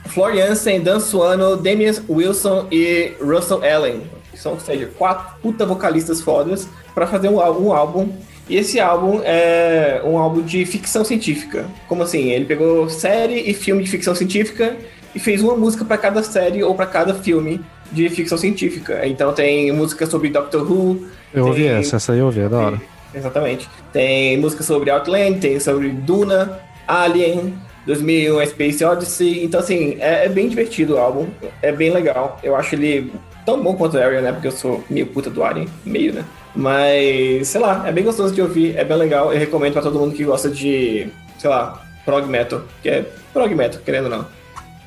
Flor 0.07 0.35
Jansen, 0.35 0.81
Dan 0.81 0.99
Suano, 0.99 1.55
Damian 1.55 1.93
Wilson 2.09 2.67
e 2.71 3.13
Russell 3.21 3.63
Allen. 3.63 4.01
São, 4.35 4.53
ou 4.53 4.59
seja, 4.59 4.89
quatro 4.97 5.35
puta 5.41 5.65
vocalistas 5.65 6.21
fodas 6.21 6.67
para 6.95 7.05
fazer 7.05 7.29
um, 7.29 7.37
um 7.37 7.73
álbum. 7.73 8.09
E 8.49 8.57
esse 8.57 8.79
álbum 8.79 9.21
é 9.23 10.01
um 10.03 10.17
álbum 10.17 10.41
de 10.41 10.65
ficção 10.65 11.05
científica. 11.05 11.65
Como 11.87 12.03
assim? 12.03 12.29
Ele 12.29 12.45
pegou 12.45 12.89
série 12.89 13.49
e 13.49 13.53
filme 13.53 13.83
de 13.83 13.89
ficção 13.89 14.15
científica 14.15 14.75
e 15.13 15.19
fez 15.19 15.41
uma 15.41 15.55
música 15.55 15.85
para 15.85 15.97
cada 15.97 16.23
série 16.23 16.63
ou 16.63 16.73
para 16.73 16.85
cada 16.85 17.13
filme 17.13 17.61
de 17.91 18.09
ficção 18.09 18.37
científica. 18.37 19.05
Então 19.05 19.31
tem 19.33 19.71
música 19.71 20.05
sobre 20.05 20.29
Doctor 20.29 20.69
Who. 20.69 21.07
Eu 21.33 21.47
ouvi 21.47 21.63
tem- 21.63 21.71
essa, 21.71 21.95
essa 21.97 22.13
aí 22.13 22.19
eu 22.19 22.25
ouvi, 22.25 22.41
é 22.41 22.49
da 22.49 22.57
hora. 22.57 22.81
Exatamente. 23.13 23.67
Tem 23.91 24.37
música 24.37 24.63
sobre 24.63 24.89
Outland, 24.89 25.39
tem 25.39 25.59
sobre 25.59 25.89
Duna, 25.89 26.59
Alien, 26.87 27.53
2001 27.85 28.39
A 28.39 28.45
Space 28.45 28.83
Odyssey. 28.85 29.43
Então, 29.43 29.59
assim, 29.59 29.97
é, 29.99 30.25
é 30.25 30.29
bem 30.29 30.47
divertido 30.47 30.95
o 30.95 30.97
álbum. 30.97 31.27
É 31.61 31.71
bem 31.71 31.91
legal. 31.91 32.39
Eu 32.43 32.55
acho 32.55 32.75
ele 32.75 33.11
tão 33.45 33.61
bom 33.61 33.75
quanto 33.75 33.97
o 33.97 34.01
Ariel, 34.01 34.21
né? 34.21 34.31
Porque 34.31 34.47
eu 34.47 34.51
sou 34.51 34.83
meio 34.89 35.07
puta 35.07 35.29
do 35.29 35.43
Alien. 35.43 35.67
Meio, 35.85 36.13
né? 36.13 36.23
Mas, 36.55 37.47
sei 37.49 37.59
lá, 37.59 37.83
é 37.87 37.91
bem 37.91 38.03
gostoso 38.03 38.33
de 38.33 38.41
ouvir. 38.41 38.77
É 38.77 38.83
bem 38.85 38.97
legal. 38.97 39.33
Eu 39.33 39.39
recomendo 39.39 39.73
pra 39.73 39.81
todo 39.81 39.99
mundo 39.99 40.15
que 40.15 40.23
gosta 40.23 40.49
de, 40.49 41.07
sei 41.37 41.49
lá, 41.49 41.81
prog 42.05 42.25
metal. 42.27 42.61
Que 42.81 42.89
é 42.89 43.05
prog 43.33 43.53
metal, 43.55 43.81
querendo 43.83 44.05
ou 44.05 44.09
não. 44.11 44.25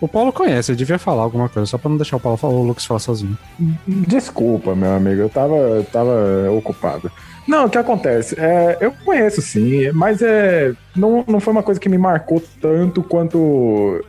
O 0.00 0.08
Paulo 0.08 0.32
conhece, 0.32 0.70
ele 0.72 0.78
devia 0.78 0.98
falar 0.98 1.22
alguma 1.22 1.48
coisa, 1.48 1.66
só 1.66 1.78
pra 1.78 1.88
não 1.88 1.96
deixar 1.96 2.16
o 2.16 2.20
Paulo 2.20 2.36
falar, 2.36 2.52
o 2.54 2.62
Lucas 2.62 2.84
falar 2.84 3.00
sozinho. 3.00 3.38
Desculpa, 3.86 4.74
meu 4.74 4.92
amigo, 4.92 5.22
eu 5.22 5.28
tava, 5.28 5.56
tava 5.90 6.50
ocupado. 6.50 7.10
Não, 7.46 7.66
o 7.66 7.70
que 7.70 7.78
acontece? 7.78 8.38
É, 8.38 8.76
eu 8.80 8.92
conheço 9.04 9.40
sim, 9.40 9.90
mas 9.92 10.20
é, 10.20 10.72
não, 10.96 11.24
não 11.26 11.40
foi 11.40 11.52
uma 11.52 11.62
coisa 11.62 11.80
que 11.80 11.88
me 11.88 11.96
marcou 11.98 12.42
tanto 12.60 13.02
quanto 13.02 14.04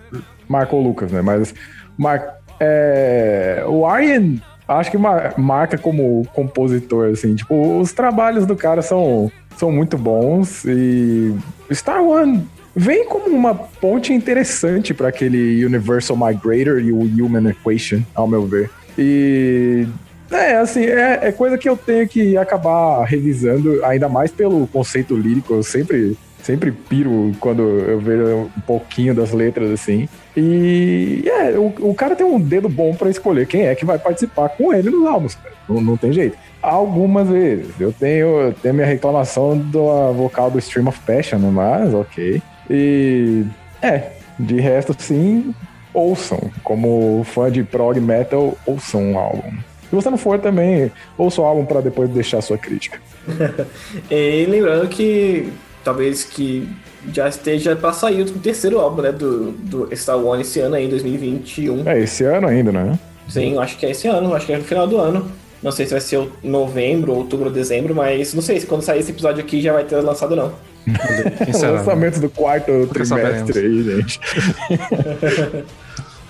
marcou 0.49 0.81
o 0.81 0.83
Lucas, 0.83 1.11
né? 1.11 1.21
Mas 1.21 1.53
mar, 1.97 2.39
é, 2.59 3.63
o 3.67 3.85
Arjen, 3.85 4.41
acho 4.67 4.91
que 4.91 4.97
mar- 4.97 5.33
marca 5.37 5.77
como 5.77 6.25
compositor, 6.33 7.09
assim. 7.11 7.35
Tipo, 7.35 7.79
os 7.79 7.93
trabalhos 7.93 8.45
do 8.45 8.55
cara 8.55 8.81
são, 8.81 9.31
são 9.57 9.71
muito 9.71 9.97
bons 9.97 10.65
e 10.65 11.33
Star 11.71 12.01
One 12.03 12.47
vem 12.75 13.05
como 13.05 13.27
uma 13.27 13.55
ponte 13.55 14.11
interessante 14.11 14.93
para 14.93 15.07
aquele 15.07 15.65
Universal 15.65 16.17
Migrator 16.17 16.79
e 16.79 16.91
o 16.91 16.99
Human 16.99 17.49
Equation, 17.49 18.01
ao 18.13 18.27
meu 18.27 18.45
ver. 18.45 18.69
E 18.97 19.87
é, 20.31 20.55
assim, 20.57 20.83
é, 20.83 21.19
é 21.21 21.31
coisa 21.31 21.57
que 21.57 21.69
eu 21.69 21.77
tenho 21.77 22.07
que 22.07 22.37
acabar 22.37 23.03
revisando, 23.05 23.83
ainda 23.85 24.09
mais 24.09 24.31
pelo 24.31 24.67
conceito 24.67 25.15
lírico. 25.15 25.53
Eu 25.53 25.63
sempre, 25.63 26.17
sempre 26.41 26.71
piro 26.71 27.31
quando 27.39 27.61
eu 27.61 27.99
vejo 27.99 28.51
um 28.57 28.61
pouquinho 28.65 29.13
das 29.13 29.31
letras, 29.31 29.71
assim. 29.71 30.09
E 30.35 31.23
é, 31.27 31.57
o, 31.57 31.73
o 31.89 31.93
cara 31.93 32.15
tem 32.15 32.25
um 32.25 32.39
dedo 32.39 32.67
bom 32.67 32.93
pra 32.95 33.09
escolher 33.09 33.47
quem 33.47 33.67
é 33.67 33.75
que 33.75 33.85
vai 33.85 33.99
participar 33.99 34.49
com 34.49 34.73
ele 34.73 34.89
nos 34.89 35.05
álbuns. 35.05 35.37
Não, 35.69 35.81
não 35.81 35.97
tem 35.97 36.11
jeito. 36.11 36.37
Algumas 36.61 37.29
vezes. 37.29 37.69
Eu 37.79 37.93
tenho, 37.93 38.53
tenho 38.61 38.73
minha 38.73 38.87
reclamação 38.87 39.57
da 39.57 40.11
vocal 40.11 40.49
do 40.49 40.59
Stream 40.59 40.87
of 40.87 40.99
Passion, 41.01 41.39
mas 41.39 41.93
ok. 41.93 42.41
E 42.69 43.43
é, 43.81 44.11
de 44.39 44.59
resto, 44.59 44.95
sim, 44.97 45.53
ouçam. 45.93 46.39
Como 46.63 47.23
fã 47.23 47.51
de 47.51 47.63
prog 47.63 47.99
metal, 47.99 48.57
ouçam 48.65 49.01
um 49.01 49.17
álbum. 49.17 49.51
Se 49.89 49.95
você 49.95 50.09
não 50.09 50.17
for 50.17 50.39
também, 50.39 50.91
ouça 51.17 51.41
o 51.41 51.45
álbum 51.45 51.65
pra 51.65 51.81
depois 51.81 52.09
deixar 52.09 52.41
sua 52.41 52.57
crítica. 52.57 52.99
E 54.11 54.45
lembrando 54.45 54.87
que 54.87 55.51
talvez 55.83 56.23
que 56.23 56.67
já 57.13 57.29
esteja 57.29 57.75
pra 57.75 57.93
sair 57.93 58.21
o 58.21 58.39
terceiro 58.39 58.79
álbum, 58.79 59.01
né, 59.03 59.11
do, 59.11 59.51
do 59.51 59.95
Star 59.95 60.17
One 60.17 60.41
esse 60.41 60.59
ano 60.59 60.75
aí, 60.75 60.87
2021. 60.87 61.87
É, 61.87 61.99
esse 61.99 62.23
ano 62.23 62.47
ainda, 62.47 62.71
né? 62.71 62.99
Sim, 63.27 63.57
acho 63.57 63.77
que 63.77 63.85
é 63.85 63.91
esse 63.91 64.07
ano, 64.07 64.33
acho 64.33 64.45
que 64.45 64.53
é 64.53 64.57
no 64.57 64.63
final 64.63 64.87
do 64.87 64.97
ano. 64.97 65.31
Não 65.65 65.71
sei 65.71 65.85
se 65.87 65.91
vai 65.93 65.99
ser 66.01 66.17
o- 66.17 66.31
novembro, 66.43 67.11
outubro, 67.13 67.49
dezembro, 67.49 67.93
mas 67.95 68.33
não 68.35 68.41
sei 68.41 68.59
se 68.59 68.67
quando 68.67 68.83
sair 68.83 68.99
esse 68.99 69.09
episódio 69.11 69.43
aqui 69.43 69.59
já 69.61 69.73
vai 69.73 69.83
ter 69.83 69.95
lançado 69.97 70.35
não. 70.35 70.53
Quem 70.85 70.93
O 71.55 71.59
né? 71.59 71.71
lançamento 71.71 72.19
do 72.19 72.29
quarto 72.29 72.87
trimestre 72.93 73.59
aí, 73.59 73.83
gente. 73.83 74.19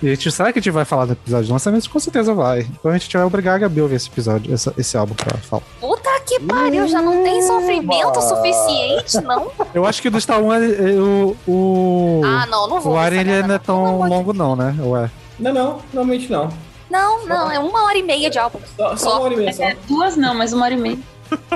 E 0.03 0.07
a 0.07 0.09
gente, 0.09 0.29
será 0.29 0.51
que 0.51 0.59
a 0.59 0.61
gente 0.61 0.71
vai 0.73 0.83
falar 0.83 1.05
do 1.05 1.13
episódio 1.13 1.45
de 1.45 1.51
lançamento? 1.53 1.89
Com 1.89 1.99
certeza 1.99 2.33
vai. 2.33 2.59
Então 2.79 2.91
a 2.91 2.97
gente 2.97 3.15
vai 3.15 3.25
obrigar 3.25 3.55
a 3.55 3.59
Gabi 3.59 3.79
a 3.79 3.83
ouvir 3.83 3.95
esse 3.95 4.09
episódio, 4.09 4.53
essa- 4.53 4.73
esse 4.77 4.95
álbum 4.97 5.15
pra 5.15 5.37
falar. 5.37 5.63
Puta 5.79 6.09
que 6.25 6.37
pariu, 6.41 6.85
já 6.87 7.01
não 7.01 7.23
tem 7.23 7.41
sofrimento 7.41 8.21
suficiente, 8.21 9.21
não? 9.25 9.49
Eu 9.73 9.85
acho 9.85 10.01
que 10.01 10.09
do 10.09 10.19
Star 10.19 10.43
Wars, 10.43 10.63
eh, 10.63 10.91
o. 10.99 11.35
O, 11.47 12.21
Ah, 12.25 12.45
não, 12.45 12.67
não 12.67 12.81
vou. 12.81 12.93
o 12.93 13.01
ver 13.09 13.13
ele 13.13 13.41
não 13.43 13.55
é 13.55 13.57
tão 13.57 13.99
longo, 14.01 14.33
não, 14.33 14.53
né? 14.55 14.75
Ué. 14.79 15.09
Não, 15.39 15.53
não, 15.53 15.79
normalmente 15.93 16.29
não. 16.29 16.49
Não, 16.89 17.25
não, 17.25 17.51
é 17.51 17.59
uma 17.59 17.83
hora 17.85 17.97
e 17.97 18.03
meia 18.03 18.29
de 18.29 18.37
álbum. 18.37 18.59
Só, 18.77 18.95
só 18.95 19.11
uma 19.17 19.21
hora 19.21 19.33
e 19.33 19.37
meia 19.37 19.53
só. 19.53 19.63
É, 19.63 19.77
duas 19.87 20.15
não, 20.15 20.33
mas 20.35 20.53
uma 20.53 20.65
hora 20.65 20.73
e 20.73 20.77
meia. 20.77 20.99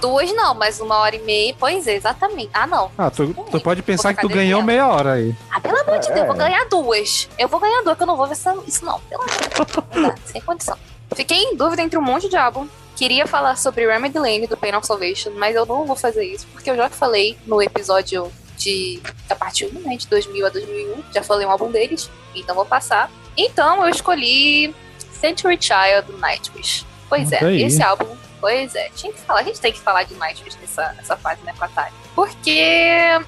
Duas 0.01 0.33
não, 0.33 0.55
mas 0.55 0.79
uma 0.79 0.97
hora 0.97 1.15
e 1.15 1.19
meia. 1.21 1.55
Pois 1.59 1.85
é, 1.87 1.95
exatamente. 1.95 2.49
Ah, 2.53 2.65
não. 2.65 2.89
Ah, 2.97 3.11
tu, 3.11 3.33
tu 3.51 3.59
pode 3.61 3.81
pensar 3.83 4.13
que 4.15 4.21
tu 4.21 4.27
ganhou 4.29 4.63
meia 4.63 4.87
hora 4.87 5.13
aí. 5.13 5.35
Ah, 5.51 5.59
pelo 5.59 5.77
amor 5.79 5.99
de 5.99 6.07
Deus, 6.07 6.19
eu 6.19 6.25
vou 6.25 6.35
ganhar 6.35 6.65
duas. 6.65 7.29
Eu 7.37 7.47
vou 7.47 7.59
ganhar 7.59 7.81
duas, 7.83 7.95
que 7.95 8.03
eu 8.03 8.07
não 8.07 8.17
vou 8.17 8.25
ver 8.25 8.31
essa- 8.33 8.57
isso 8.65 8.83
não. 8.83 8.99
Pelo 9.01 9.21
amor 9.21 9.31
de 9.35 9.47
Deus. 9.49 9.85
Não 9.95 10.01
dá, 10.09 10.15
sem 10.25 10.41
condição. 10.41 10.77
Fiquei 11.15 11.37
em 11.37 11.55
dúvida 11.55 11.81
entre 11.83 11.97
um 11.99 12.01
monte 12.01 12.27
de 12.27 12.35
álbum. 12.35 12.67
Queria 12.95 13.25
falar 13.27 13.55
sobre 13.57 13.87
Remedy 13.87 14.17
Lane 14.19 14.47
do 14.47 14.57
Pain 14.57 14.75
of 14.75 14.85
Salvation, 14.85 15.31
mas 15.35 15.55
eu 15.55 15.65
não 15.65 15.85
vou 15.85 15.95
fazer 15.95 16.23
isso, 16.25 16.45
porque 16.51 16.69
eu 16.69 16.75
já 16.75 16.89
falei 16.89 17.37
no 17.45 17.61
episódio 17.61 18.29
de 18.57 18.99
da 19.27 19.35
parte 19.35 19.65
1, 19.65 19.79
né, 19.87 19.95
de 19.95 20.05
2000 20.07 20.45
a 20.45 20.49
2001. 20.49 21.03
Já 21.13 21.23
falei 21.23 21.45
um 21.47 21.51
álbum 21.51 21.71
deles, 21.71 22.09
então 22.35 22.53
vou 22.55 22.65
passar. 22.65 23.09
Então 23.37 23.83
eu 23.83 23.89
escolhi 23.89 24.75
Century 25.19 25.57
Child 25.59 26.11
do 26.11 26.17
Nightwish. 26.17 26.85
Pois 27.07 27.31
Olha 27.31 27.37
é, 27.37 27.45
aí. 27.45 27.63
esse 27.63 27.81
álbum, 27.81 28.15
pois 28.39 28.75
é, 28.75 28.89
tinha 28.95 29.11
que 29.11 29.19
falar, 29.19 29.39
a 29.39 29.43
gente 29.43 29.59
tem 29.59 29.73
que 29.73 29.79
falar 29.79 30.03
de 30.03 30.13
Nightwish 30.15 30.57
nessa, 30.61 30.93
nessa 30.93 31.17
fase, 31.17 31.41
né, 31.43 31.53
com 31.57 31.65
a 31.65 31.67
Tari. 31.67 31.93
Porque, 32.15 32.61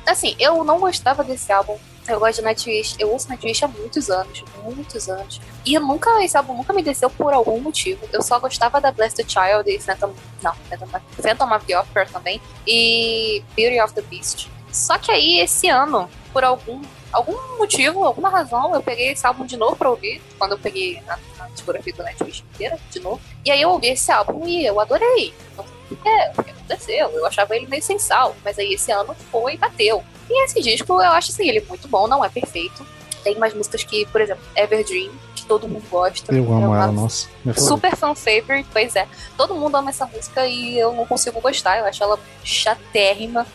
assim, 0.06 0.36
eu 0.40 0.64
não 0.64 0.80
gostava 0.80 1.24
desse 1.24 1.52
álbum 1.52 1.78
Eu 2.08 2.20
gosto 2.20 2.40
de 2.40 2.42
Nightwish. 2.44 2.96
Eu 3.00 3.12
ouço 3.12 3.30
Nightwish 3.30 3.64
há 3.64 3.68
muitos 3.68 4.10
anos, 4.10 4.44
muitos 4.64 5.08
anos. 5.08 5.40
E 5.66 5.74
eu 5.74 5.82
nunca, 5.82 6.24
esse 6.24 6.36
álbum 6.36 6.56
nunca 6.56 6.74
me 6.74 6.82
desceu 6.82 7.10
por 7.10 7.34
algum 7.34 7.60
motivo. 7.60 8.08
Eu 8.12 8.22
só 8.22 8.40
gostava 8.40 8.82
da 8.82 8.92
Blessed 8.92 9.26
Child 9.28 9.70
e 9.70 9.80
Phantom, 9.80 10.14
não, 10.42 10.54
Phantom, 10.70 10.88
Phantom 11.22 11.56
of 11.56 11.66
the 11.66 11.80
Opera 11.80 12.06
também. 12.08 12.42
E 12.68 13.44
Beauty 13.56 13.80
of 13.80 13.94
the 13.94 14.02
Beast. 14.02 14.50
Só 14.72 14.98
que 14.98 15.12
aí, 15.12 15.40
esse 15.40 15.70
ano, 15.70 16.10
por 16.34 16.44
algum 16.44 16.82
algum 17.12 17.58
motivo, 17.58 18.04
alguma 18.04 18.30
razão, 18.30 18.74
eu 18.74 18.82
peguei 18.82 19.10
esse 19.12 19.26
álbum 19.26 19.46
de 19.46 19.58
novo 19.58 19.76
pra 19.76 19.90
ouvir, 19.90 20.22
quando 20.38 20.54
eu 20.54 20.60
peguei 20.60 21.02
a, 21.08 21.18
a 21.40 21.48
discografia 21.48 21.94
do 21.94 22.04
Nightwish 22.04 22.44
inteira, 22.54 22.78
de 22.90 23.00
novo. 23.00 23.22
E 23.46 23.52
aí 23.52 23.62
eu 23.62 23.70
ouvi 23.70 23.88
esse 23.88 24.12
álbum 24.12 24.48
e 24.48 24.66
eu 24.66 24.80
adorei. 24.80 25.34
Não 25.58 25.64
sei 25.64 25.74
o 25.92 25.96
que, 25.96 26.10
é, 26.10 26.32
o 26.38 26.44
que 26.44 26.52
aconteceu, 26.52 27.10
eu 27.10 27.26
achava 27.26 27.56
ele 27.56 27.68
meio 27.68 27.84
sem 27.84 28.00
sal, 28.00 28.36
mas 28.44 28.58
aí 28.58 28.74
esse 28.74 28.92
ano 28.92 29.16
foi 29.32 29.56
e 29.56 29.58
bateu. 29.58 30.04
E 30.30 30.46
esse 30.46 30.62
disco 30.62 30.94
eu 30.94 31.12
acho 31.12 31.32
assim, 31.32 31.48
ele 31.48 31.60
é 31.60 31.66
muito 31.68 31.88
bom, 31.88 32.08
não 32.08 32.24
é 32.24 32.30
perfeito. 32.30 32.86
Tem 33.24 33.38
mais 33.38 33.54
músicas 33.54 33.84
que, 33.84 34.06
por 34.08 34.20
exemplo, 34.20 34.44
Everdream, 34.56 35.12
que 35.36 35.46
todo 35.46 35.68
mundo 35.68 35.86
gosta. 35.92 36.34
Eu 36.34 36.52
amo 36.52 36.74
é 36.74 36.78
ela, 36.78 36.92
nossa. 36.92 37.28
Favorita. 37.44 37.62
Super 37.62 37.96
fan 37.96 38.16
favorite, 38.16 38.68
pois 38.72 38.96
é. 38.96 39.08
Todo 39.38 39.54
mundo 39.54 39.76
ama 39.78 39.90
essa 39.92 40.08
música 40.08 40.48
e 40.48 40.80
eu 40.80 40.94
não 40.94 41.06
consigo 41.06 41.40
gostar, 41.40 41.78
eu 41.78 41.86
acho 41.86 42.04
ela 42.04 42.20
chatérrima. 42.44 43.46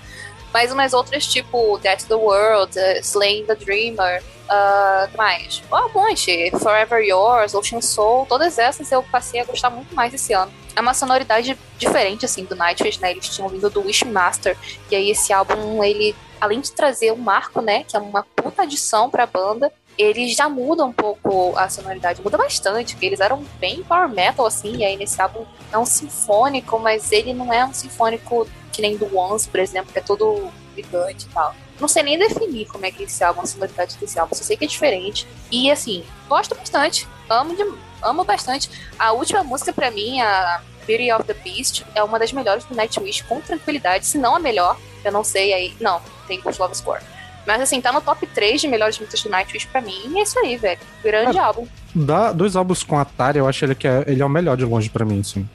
Mas 0.57 0.73
umas 0.73 0.95
outras, 0.95 1.27
tipo 1.27 1.77
Death 1.83 2.05
the 2.05 2.15
World, 2.15 2.79
uh, 2.79 2.99
Slaying 3.03 3.45
the 3.45 3.55
Dreamer, 3.55 4.23
uh, 4.23 5.15
mais? 5.15 5.63
Oh, 5.71 5.87
um 5.87 5.93
monte. 5.93 6.51
Forever 6.53 6.99
Yours, 7.05 7.55
Ocean 7.55 7.83
Soul, 7.83 8.25
todas 8.25 8.59
essas 8.59 8.91
eu 8.91 9.03
passei 9.03 9.39
a 9.39 9.45
gostar 9.45 9.69
muito 9.69 9.95
mais 9.95 10.15
esse 10.15 10.33
ano. 10.33 10.51
É 10.75 10.81
uma 10.81 10.95
sonoridade 10.95 11.59
diferente, 11.77 12.25
assim, 12.25 12.47
do 12.47 12.57
Nightwish, 12.57 12.99
né? 13.03 13.11
Eles 13.11 13.29
tinham 13.29 13.51
vindo 13.51 13.69
do 13.69 13.83
Wishmaster, 13.83 14.57
e 14.91 14.97
aí 14.97 15.11
esse 15.11 15.31
álbum, 15.31 15.85
ele, 15.85 16.17
além 16.41 16.63
de 16.63 16.73
trazer 16.73 17.13
um 17.13 17.17
marco, 17.17 17.61
né, 17.61 17.85
que 17.85 17.95
é 17.95 18.01
uma 18.01 18.23
puta 18.23 18.63
adição 18.63 19.11
pra 19.11 19.27
banda, 19.27 19.71
eles 19.99 20.35
já 20.35 20.49
mudam 20.49 20.89
um 20.89 20.93
pouco 20.93 21.55
a 21.59 21.69
sonoridade, 21.69 22.23
muda 22.23 22.39
bastante, 22.39 22.95
porque 22.95 23.05
eles 23.05 23.21
eram 23.21 23.45
bem 23.59 23.83
power 23.83 24.09
metal, 24.09 24.47
assim, 24.47 24.77
e 24.77 24.85
aí 24.87 24.97
nesse 24.97 25.21
álbum 25.21 25.45
é 25.71 25.77
um 25.77 25.85
sinfônico, 25.85 26.79
mas 26.79 27.13
ele 27.13 27.35
não 27.35 27.53
é 27.53 27.63
um 27.63 27.75
sinfônico 27.75 28.49
que 28.77 28.83
nem 28.83 28.97
do 28.97 29.17
Once, 29.17 29.49
por 29.49 29.59
exemplo, 29.59 29.93
que 29.93 29.99
é 29.99 30.03
todo 30.03 30.51
gigante 30.77 31.27
e 31.27 31.29
tal. 31.31 31.55
Não 31.81 31.89
sei 31.89 32.03
nem 32.03 32.19
definir 32.19 32.67
como 32.67 32.85
é 32.87 32.91
que 32.91 33.03
esse 33.03 33.25
álbum, 33.25 33.41
a 33.41 33.47
sonoridade 33.47 33.97
desse 33.97 34.19
álbum, 34.19 34.35
só 34.35 34.45
sei 34.45 34.57
que 34.57 34.65
é 34.65 34.69
diferente. 34.69 35.27
E 35.51 35.71
assim, 35.71 36.05
gosto 36.29 36.55
bastante, 36.55 37.09
amo, 37.29 37.57
de, 37.57 37.65
amo 38.03 38.25
bastante. 38.25 38.71
A 38.99 39.13
última 39.13 39.43
música 39.43 39.73
pra 39.73 39.91
mim, 39.91 40.21
a 40.21 40.61
Beauty 40.87 41.11
of 41.13 41.25
the 41.25 41.35
Beast, 41.35 41.85
é 41.95 42.03
uma 42.03 42.19
das 42.19 42.33
melhores 42.33 42.65
do 42.65 42.75
Nightwish, 42.75 43.23
com 43.25 43.41
tranquilidade, 43.41 44.07
se 44.07 44.19
não 44.19 44.37
a 44.37 44.39
melhor, 44.39 44.79
eu 45.05 45.13
não 45.13 45.25
sei 45.25 45.53
aí. 45.53 45.75
Não, 45.81 46.01
tem 46.29 46.41
Ghost 46.41 46.61
Love 46.61 46.77
Score. 46.77 47.01
Mas 47.47 47.61
assim, 47.61 47.81
tá 47.81 47.93
no 47.93 48.01
top 48.01 48.27
3 48.27 48.61
de 48.61 48.69
melhores 48.69 48.99
músicas 48.99 49.23
do 49.23 49.31
Nightwish 49.31 49.67
pra 49.67 49.81
mim, 49.81 49.97
e 50.07 50.19
é 50.19 50.23
isso 50.23 50.39
aí, 50.39 50.57
velho. 50.57 50.81
Grande 51.03 51.39
álbum. 51.39 51.67
Da, 51.95 52.33
dois 52.33 52.57
álbuns 52.57 52.83
com 52.83 52.99
Atari, 52.99 53.39
eu 53.39 53.49
acho 53.49 53.65
ele 53.65 53.75
que 53.75 53.87
é, 53.87 54.05
ele 54.07 54.21
é 54.21 54.27
o 54.27 54.29
melhor 54.29 54.57
de 54.57 54.65
longe 54.65 54.91
pra 54.91 55.05
mim, 55.05 55.23
sim. 55.23 55.49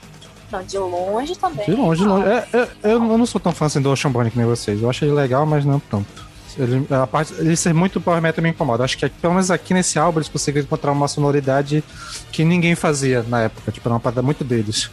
Não, 0.51 0.63
de 0.63 0.77
longe 0.77 1.35
também. 1.37 1.65
De 1.65 1.73
longe, 1.73 2.01
de 2.01 2.07
longe. 2.07 2.27
É, 2.27 2.47
é, 2.53 2.69
eu 2.83 2.99
não 2.99 3.25
sou 3.25 3.39
tão 3.39 3.51
fã 3.51 3.65
assim 3.65 3.81
do 3.81 3.89
Ocean 3.89 4.11
Bunny 4.11 4.31
que 4.31 4.37
nem 4.37 4.45
vocês. 4.45 4.81
Eu 4.81 4.89
acho 4.89 5.05
ele 5.05 5.13
legal, 5.13 5.45
mas 5.45 5.63
não 5.63 5.79
tanto. 5.79 6.31
Ele, 6.57 6.85
a 6.89 7.07
parte, 7.07 7.33
ele 7.37 7.55
ser 7.55 7.73
muito 7.73 8.01
power 8.01 8.21
metal 8.21 8.43
me 8.43 8.49
incomoda. 8.49 8.83
Acho 8.83 8.97
que 8.97 9.07
pelo 9.07 9.33
menos 9.33 9.49
aqui 9.49 9.73
nesse 9.73 9.97
álbum 9.97 10.19
eles 10.19 10.27
conseguiram 10.27 10.65
encontrar 10.65 10.91
uma 10.91 11.07
sonoridade 11.07 11.83
que 12.31 12.43
ninguém 12.43 12.75
fazia 12.75 13.23
na 13.23 13.43
época. 13.43 13.71
Tipo, 13.71 13.87
era 13.87 13.93
uma 13.93 13.99
parada 13.99 14.21
muito 14.21 14.43
deles. 14.43 14.89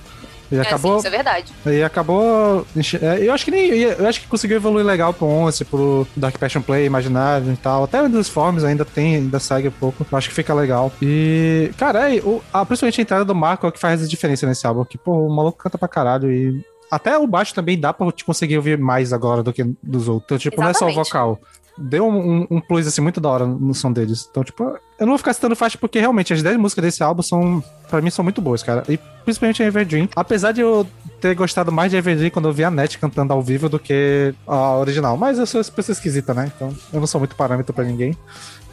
E 0.50 0.56
É, 0.56 0.60
acabou. 0.60 0.92
sim, 0.92 0.98
isso 0.98 1.06
é 1.06 1.10
verdade. 1.10 1.52
E 1.66 1.82
acabou. 1.82 2.66
é, 3.02 3.26
Eu 3.26 3.32
acho 3.32 3.44
que 3.44 3.50
nem. 3.50 3.70
Eu 3.70 4.06
acho 4.06 4.20
que 4.20 4.26
conseguiu 4.26 4.56
evoluir 4.56 4.84
legal 4.84 5.12
pro 5.12 5.26
Once, 5.26 5.64
pro 5.64 6.06
Dark 6.16 6.38
Passion 6.38 6.62
Play, 6.62 6.86
Imaginário 6.86 7.52
e 7.52 7.56
tal. 7.56 7.84
Até 7.84 8.02
o 8.02 8.08
dos 8.08 8.28
Forms 8.28 8.64
ainda 8.64 8.84
tem, 8.84 9.16
ainda 9.16 9.38
segue 9.38 9.68
um 9.68 9.72
pouco. 9.72 10.06
Eu 10.10 10.18
acho 10.18 10.28
que 10.28 10.34
fica 10.34 10.54
legal. 10.54 10.90
E. 11.02 11.70
Cara, 11.76 12.14
é, 12.14 12.18
o, 12.20 12.42
a, 12.52 12.64
principalmente 12.64 13.00
a 13.00 13.02
entrada 13.02 13.24
do 13.24 13.34
Marco 13.34 13.66
é 13.66 13.68
o 13.68 13.72
que 13.72 13.78
faz 13.78 14.02
a 14.02 14.06
diferença 14.08 14.46
nesse 14.46 14.66
álbum. 14.66 14.84
Que, 14.84 14.96
pô, 14.96 15.26
o 15.26 15.34
maluco 15.34 15.58
canta 15.58 15.76
pra 15.76 15.88
caralho. 15.88 16.30
E. 16.32 16.64
Até 16.90 17.18
o 17.18 17.26
baixo 17.26 17.54
também 17.54 17.78
dá 17.78 17.92
pra 17.92 18.10
te 18.10 18.24
conseguir 18.24 18.56
ouvir 18.56 18.78
mais 18.78 19.12
agora 19.12 19.42
do 19.42 19.52
que 19.52 19.62
dos 19.82 20.08
outros. 20.08 20.24
Então, 20.24 20.38
tipo, 20.38 20.62
não 20.62 20.70
é 20.70 20.72
só 20.72 20.86
o 20.86 20.88
Exatamente. 20.88 21.08
vocal. 21.08 21.38
Deu 21.80 22.06
um, 22.08 22.46
um- 22.50 22.60
plus, 22.60 22.86
assim, 22.86 23.00
muito 23.00 23.20
da 23.20 23.28
hora 23.28 23.46
no 23.46 23.72
som 23.74 23.92
deles. 23.92 24.26
Então, 24.30 24.42
tipo, 24.42 24.64
eu 24.64 25.06
não 25.06 25.08
vou 25.08 25.18
ficar 25.18 25.32
citando 25.32 25.54
faixa 25.54 25.78
porque 25.78 26.00
realmente 26.00 26.32
as 26.32 26.42
10 26.42 26.56
músicas 26.56 26.82
desse 26.84 27.02
álbum 27.02 27.22
são, 27.22 27.62
pra 27.88 28.00
mim, 28.02 28.10
são 28.10 28.22
muito 28.24 28.40
boas, 28.42 28.62
cara. 28.62 28.82
E 28.88 28.98
principalmente 29.24 29.62
a 29.62 29.66
Everdream. 29.66 30.08
Apesar 30.16 30.52
de 30.52 30.60
eu 30.60 30.86
ter 31.20 31.34
gostado 31.36 31.70
mais 31.70 31.90
de 31.90 31.96
Everdream 31.96 32.30
quando 32.30 32.48
eu 32.48 32.52
vi 32.52 32.64
a 32.64 32.70
Net 32.70 32.98
cantando 32.98 33.32
ao 33.32 33.40
vivo 33.42 33.68
do 33.68 33.78
que 33.78 34.34
a 34.46 34.76
original. 34.76 35.16
Mas 35.16 35.38
eu 35.38 35.46
sou 35.46 35.60
essa 35.60 35.70
pessoa 35.70 35.92
esquisita, 35.94 36.34
né? 36.34 36.50
Então 36.54 36.74
eu 36.92 36.98
não 37.00 37.06
sou 37.06 37.20
muito 37.20 37.36
parâmetro 37.36 37.72
pra 37.72 37.84
ninguém. 37.84 38.16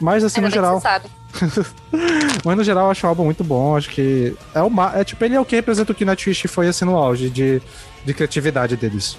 Mas 0.00 0.24
assim, 0.24 0.38
Ainda 0.40 0.48
no 0.48 0.54
geral. 0.54 0.80
Mas 2.44 2.56
no 2.56 2.64
geral 2.64 2.86
eu 2.86 2.90
acho 2.90 3.06
o 3.06 3.08
álbum 3.08 3.24
muito 3.24 3.44
bom. 3.44 3.76
Acho 3.76 3.90
que. 3.90 4.34
É, 4.54 4.62
o, 4.62 4.70
ma- 4.70 4.92
é 4.94 5.04
tipo, 5.04 5.24
ele 5.24 5.34
é 5.34 5.40
o 5.40 5.44
que 5.44 5.56
representa 5.56 5.92
o 5.92 5.94
que 5.94 6.04
Nightwish 6.04 6.48
foi 6.48 6.68
assim 6.68 6.84
no 6.84 6.96
auge 6.96 7.30
de, 7.30 7.60
de 8.04 8.14
criatividade 8.14 8.76
deles. 8.76 9.16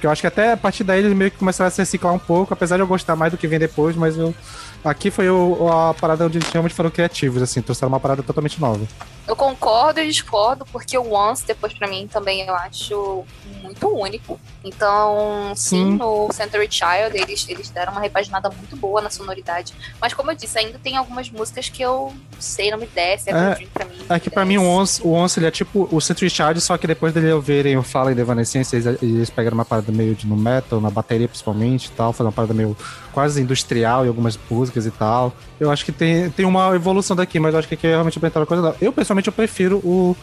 Porque 0.00 0.06
eu 0.06 0.10
acho 0.10 0.22
que 0.22 0.26
até 0.26 0.52
a 0.52 0.56
partir 0.56 0.82
daí 0.82 1.00
eles 1.00 1.12
meio 1.12 1.30
que 1.30 1.36
começaram 1.36 1.68
a 1.68 1.70
se 1.70 1.82
reciclar 1.82 2.14
um 2.14 2.18
pouco, 2.18 2.54
apesar 2.54 2.76
de 2.76 2.82
eu 2.82 2.86
gostar 2.86 3.14
mais 3.16 3.30
do 3.32 3.36
que 3.36 3.46
vem 3.46 3.58
depois, 3.58 3.94
mas 3.94 4.16
eu. 4.16 4.34
Aqui 4.82 5.10
foi 5.10 5.28
o- 5.28 5.68
a 5.70 5.92
parada 5.92 6.24
onde 6.24 6.38
eles 6.38 6.48
realmente 6.50 6.74
foram 6.74 6.88
criativos, 6.88 7.42
assim, 7.42 7.60
trouxeram 7.60 7.92
uma 7.92 8.00
parada 8.00 8.22
totalmente 8.22 8.58
nova. 8.58 8.80
Eu 9.26 9.36
concordo 9.36 10.00
e 10.00 10.06
discordo, 10.06 10.64
porque 10.72 10.96
o 10.98 11.12
Once, 11.12 11.46
depois 11.46 11.72
pra 11.72 11.86
mim, 11.86 12.08
também 12.10 12.42
eu 12.46 12.54
acho 12.54 13.24
muito 13.62 13.88
único. 13.88 14.40
Então, 14.64 15.52
sim, 15.54 15.92
Sim. 15.92 15.96
no 15.96 16.28
Century 16.32 16.68
Child, 16.70 17.16
eles, 17.16 17.46
eles 17.48 17.70
deram 17.70 17.92
uma 17.92 18.00
repaginada 18.00 18.50
muito 18.50 18.76
boa 18.76 19.00
na 19.00 19.08
sonoridade. 19.08 19.72
Mas 20.00 20.12
como 20.12 20.30
eu 20.30 20.34
disse, 20.34 20.58
ainda 20.58 20.78
tem 20.78 20.96
algumas 20.96 21.30
músicas 21.30 21.68
que 21.68 21.82
eu 21.82 22.12
sei, 22.38 22.70
não 22.70 22.78
me 22.78 22.86
desce, 22.86 23.30
é, 23.30 23.32
É, 23.32 23.66
pra 23.72 23.84
mim. 23.84 23.94
É 24.08 24.18
que 24.18 24.28
pra 24.28 24.44
mim 24.44 24.58
o 24.58 24.64
Once, 24.64 25.00
o 25.02 25.12
Once 25.12 25.38
ele 25.38 25.46
é 25.46 25.50
tipo 25.50 25.88
o 25.90 26.00
Century 26.00 26.28
Child, 26.28 26.60
só 26.60 26.76
que 26.76 26.86
depois 26.86 27.14
dele 27.14 27.32
ouvirem 27.32 27.76
o 27.76 27.82
Fallen 27.82 28.14
de 28.14 28.20
Evanescence, 28.20 28.74
eles, 28.74 29.02
eles 29.02 29.30
pegaram 29.30 29.54
uma 29.54 29.64
parada 29.64 29.92
meio 29.92 30.14
de 30.14 30.26
no 30.26 30.36
metal, 30.36 30.80
na 30.80 30.90
bateria 30.90 31.28
principalmente 31.28 31.86
e 31.86 31.90
tal, 31.92 32.12
fazer 32.12 32.26
uma 32.26 32.32
parada 32.32 32.52
meio 32.52 32.76
quase 33.12 33.40
industrial 33.40 34.04
em 34.04 34.08
algumas 34.08 34.38
músicas 34.50 34.86
e 34.86 34.90
tal. 34.90 35.32
Eu 35.58 35.70
acho 35.70 35.84
que 35.84 35.92
tem, 35.92 36.30
tem 36.30 36.46
uma 36.46 36.74
evolução 36.74 37.14
daqui, 37.14 37.38
mas 37.38 37.52
eu 37.52 37.58
acho 37.58 37.68
que 37.68 37.74
aqui 37.74 37.86
é 37.86 37.90
realmente 37.90 38.16
apresentaram 38.18 38.46
coisa. 38.46 38.74
Eu, 38.80 38.92
pessoalmente, 38.92 39.09
eu 39.26 39.32
prefiro 39.32 39.78
o. 39.78 40.16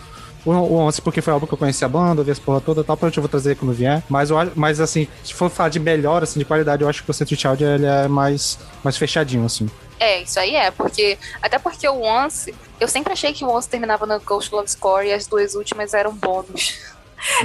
O 0.46 0.52
o 0.52 0.76
Once, 0.76 1.02
porque 1.02 1.22
foi 1.22 1.32
o 1.32 1.34
álbum 1.34 1.46
que 1.46 1.54
eu 1.54 1.58
conheci 1.58 1.84
a 1.84 1.90
banda, 1.90 2.22
ouvi 2.22 2.32
essa 2.32 2.40
porra 2.40 2.62
toda 2.62 2.80
e 2.80 2.84
tal, 2.84 2.96
provavelmente 2.96 3.18
eu 3.18 3.22
vou 3.22 3.28
trazer 3.28 3.58
quando 3.58 3.74
vier. 3.74 4.02
Mas, 4.08 4.30
eu, 4.30 4.38
mas 4.56 4.80
assim, 4.80 5.06
se 5.22 5.34
for 5.34 5.50
falar 5.50 5.68
de 5.68 5.78
melhor, 5.78 6.24
assim, 6.24 6.40
de 6.40 6.46
qualidade, 6.46 6.84
eu 6.84 6.88
acho 6.88 7.04
que 7.04 7.12
o 7.12 7.14
Century 7.14 7.38
Child 7.38 7.64
ele 7.66 7.86
é 7.86 8.08
mais, 8.08 8.58
mais 8.82 8.96
fechadinho, 8.96 9.46
assim. 9.46 9.70
É, 10.00 10.22
isso 10.22 10.40
aí 10.40 10.56
é, 10.56 10.72
porque. 10.72 11.18
Até 11.42 11.60
porque 11.60 11.88
o 11.88 12.02
Once. 12.02 12.54
Eu 12.80 12.88
sempre 12.88 13.12
achei 13.12 13.34
que 13.34 13.44
o 13.44 13.50
Once 13.50 13.68
terminava 13.68 14.06
no 14.06 14.20
Ghost 14.20 14.54
Love 14.54 14.70
Score 14.70 15.08
e 15.08 15.14
as 15.14 15.28
duas 15.28 15.56
últimas 15.56 15.94
eram 15.94 16.14
bônus. 16.16 16.80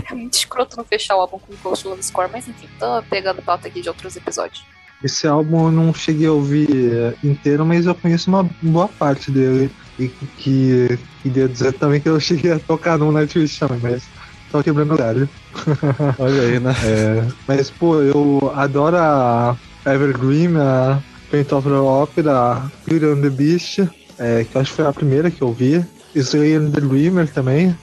É 0.06 0.14
muito 0.14 0.34
escroto 0.34 0.76
não 0.76 0.84
fechar 0.84 1.16
o 1.16 1.20
álbum 1.20 1.38
com 1.38 1.54
Ghost 1.62 1.88
Love 1.88 2.02
Score, 2.02 2.28
mas 2.30 2.46
enfim, 2.46 2.68
tô 2.78 3.02
pegando 3.08 3.40
pauta 3.40 3.68
aqui 3.68 3.80
de 3.80 3.88
outros 3.88 4.14
episódios. 4.16 4.62
Esse 5.02 5.26
álbum 5.26 5.64
eu 5.64 5.72
não 5.72 5.94
cheguei 5.94 6.26
a 6.26 6.32
ouvir 6.32 6.68
é, 6.94 7.26
inteiro, 7.26 7.64
mas 7.64 7.86
eu 7.86 7.94
conheço 7.94 8.28
uma 8.28 8.44
boa 8.60 8.86
parte 8.86 9.30
dele. 9.30 9.70
E 9.98 10.08
que 10.08 10.98
queria 11.22 11.48
dizer 11.48 11.72
também 11.74 12.00
que 12.00 12.08
eu 12.08 12.18
cheguei 12.18 12.52
a 12.52 12.58
tocar 12.58 12.98
no 12.98 13.12
Nightwish 13.12 13.58
também, 13.58 13.78
mas 13.82 14.02
só 14.50 14.62
quebrando 14.62 14.96
galho. 14.96 15.28
Olha 16.18 16.42
aí, 16.42 16.60
né? 16.60 16.74
É, 16.84 17.24
mas, 17.46 17.70
pô, 17.70 18.00
eu 18.00 18.52
adoro 18.54 18.96
a 18.96 19.56
Evergreen, 19.86 20.56
a 20.56 20.98
Paint 21.30 21.52
of 21.52 21.68
the 21.68 21.74
Opera, 21.74 22.70
Beauty 22.86 23.06
and 23.06 23.20
the 23.22 23.30
Beast, 23.30 23.80
é, 24.18 24.44
que 24.44 24.56
eu 24.56 24.60
acho 24.60 24.70
que 24.70 24.76
foi 24.76 24.86
a 24.86 24.92
primeira 24.92 25.30
que 25.30 25.42
eu 25.42 25.52
vi. 25.52 25.84
Slay 26.14 26.54
and 26.54 26.70
the 26.70 26.80
Dreamer 26.80 27.28
também. 27.32 27.76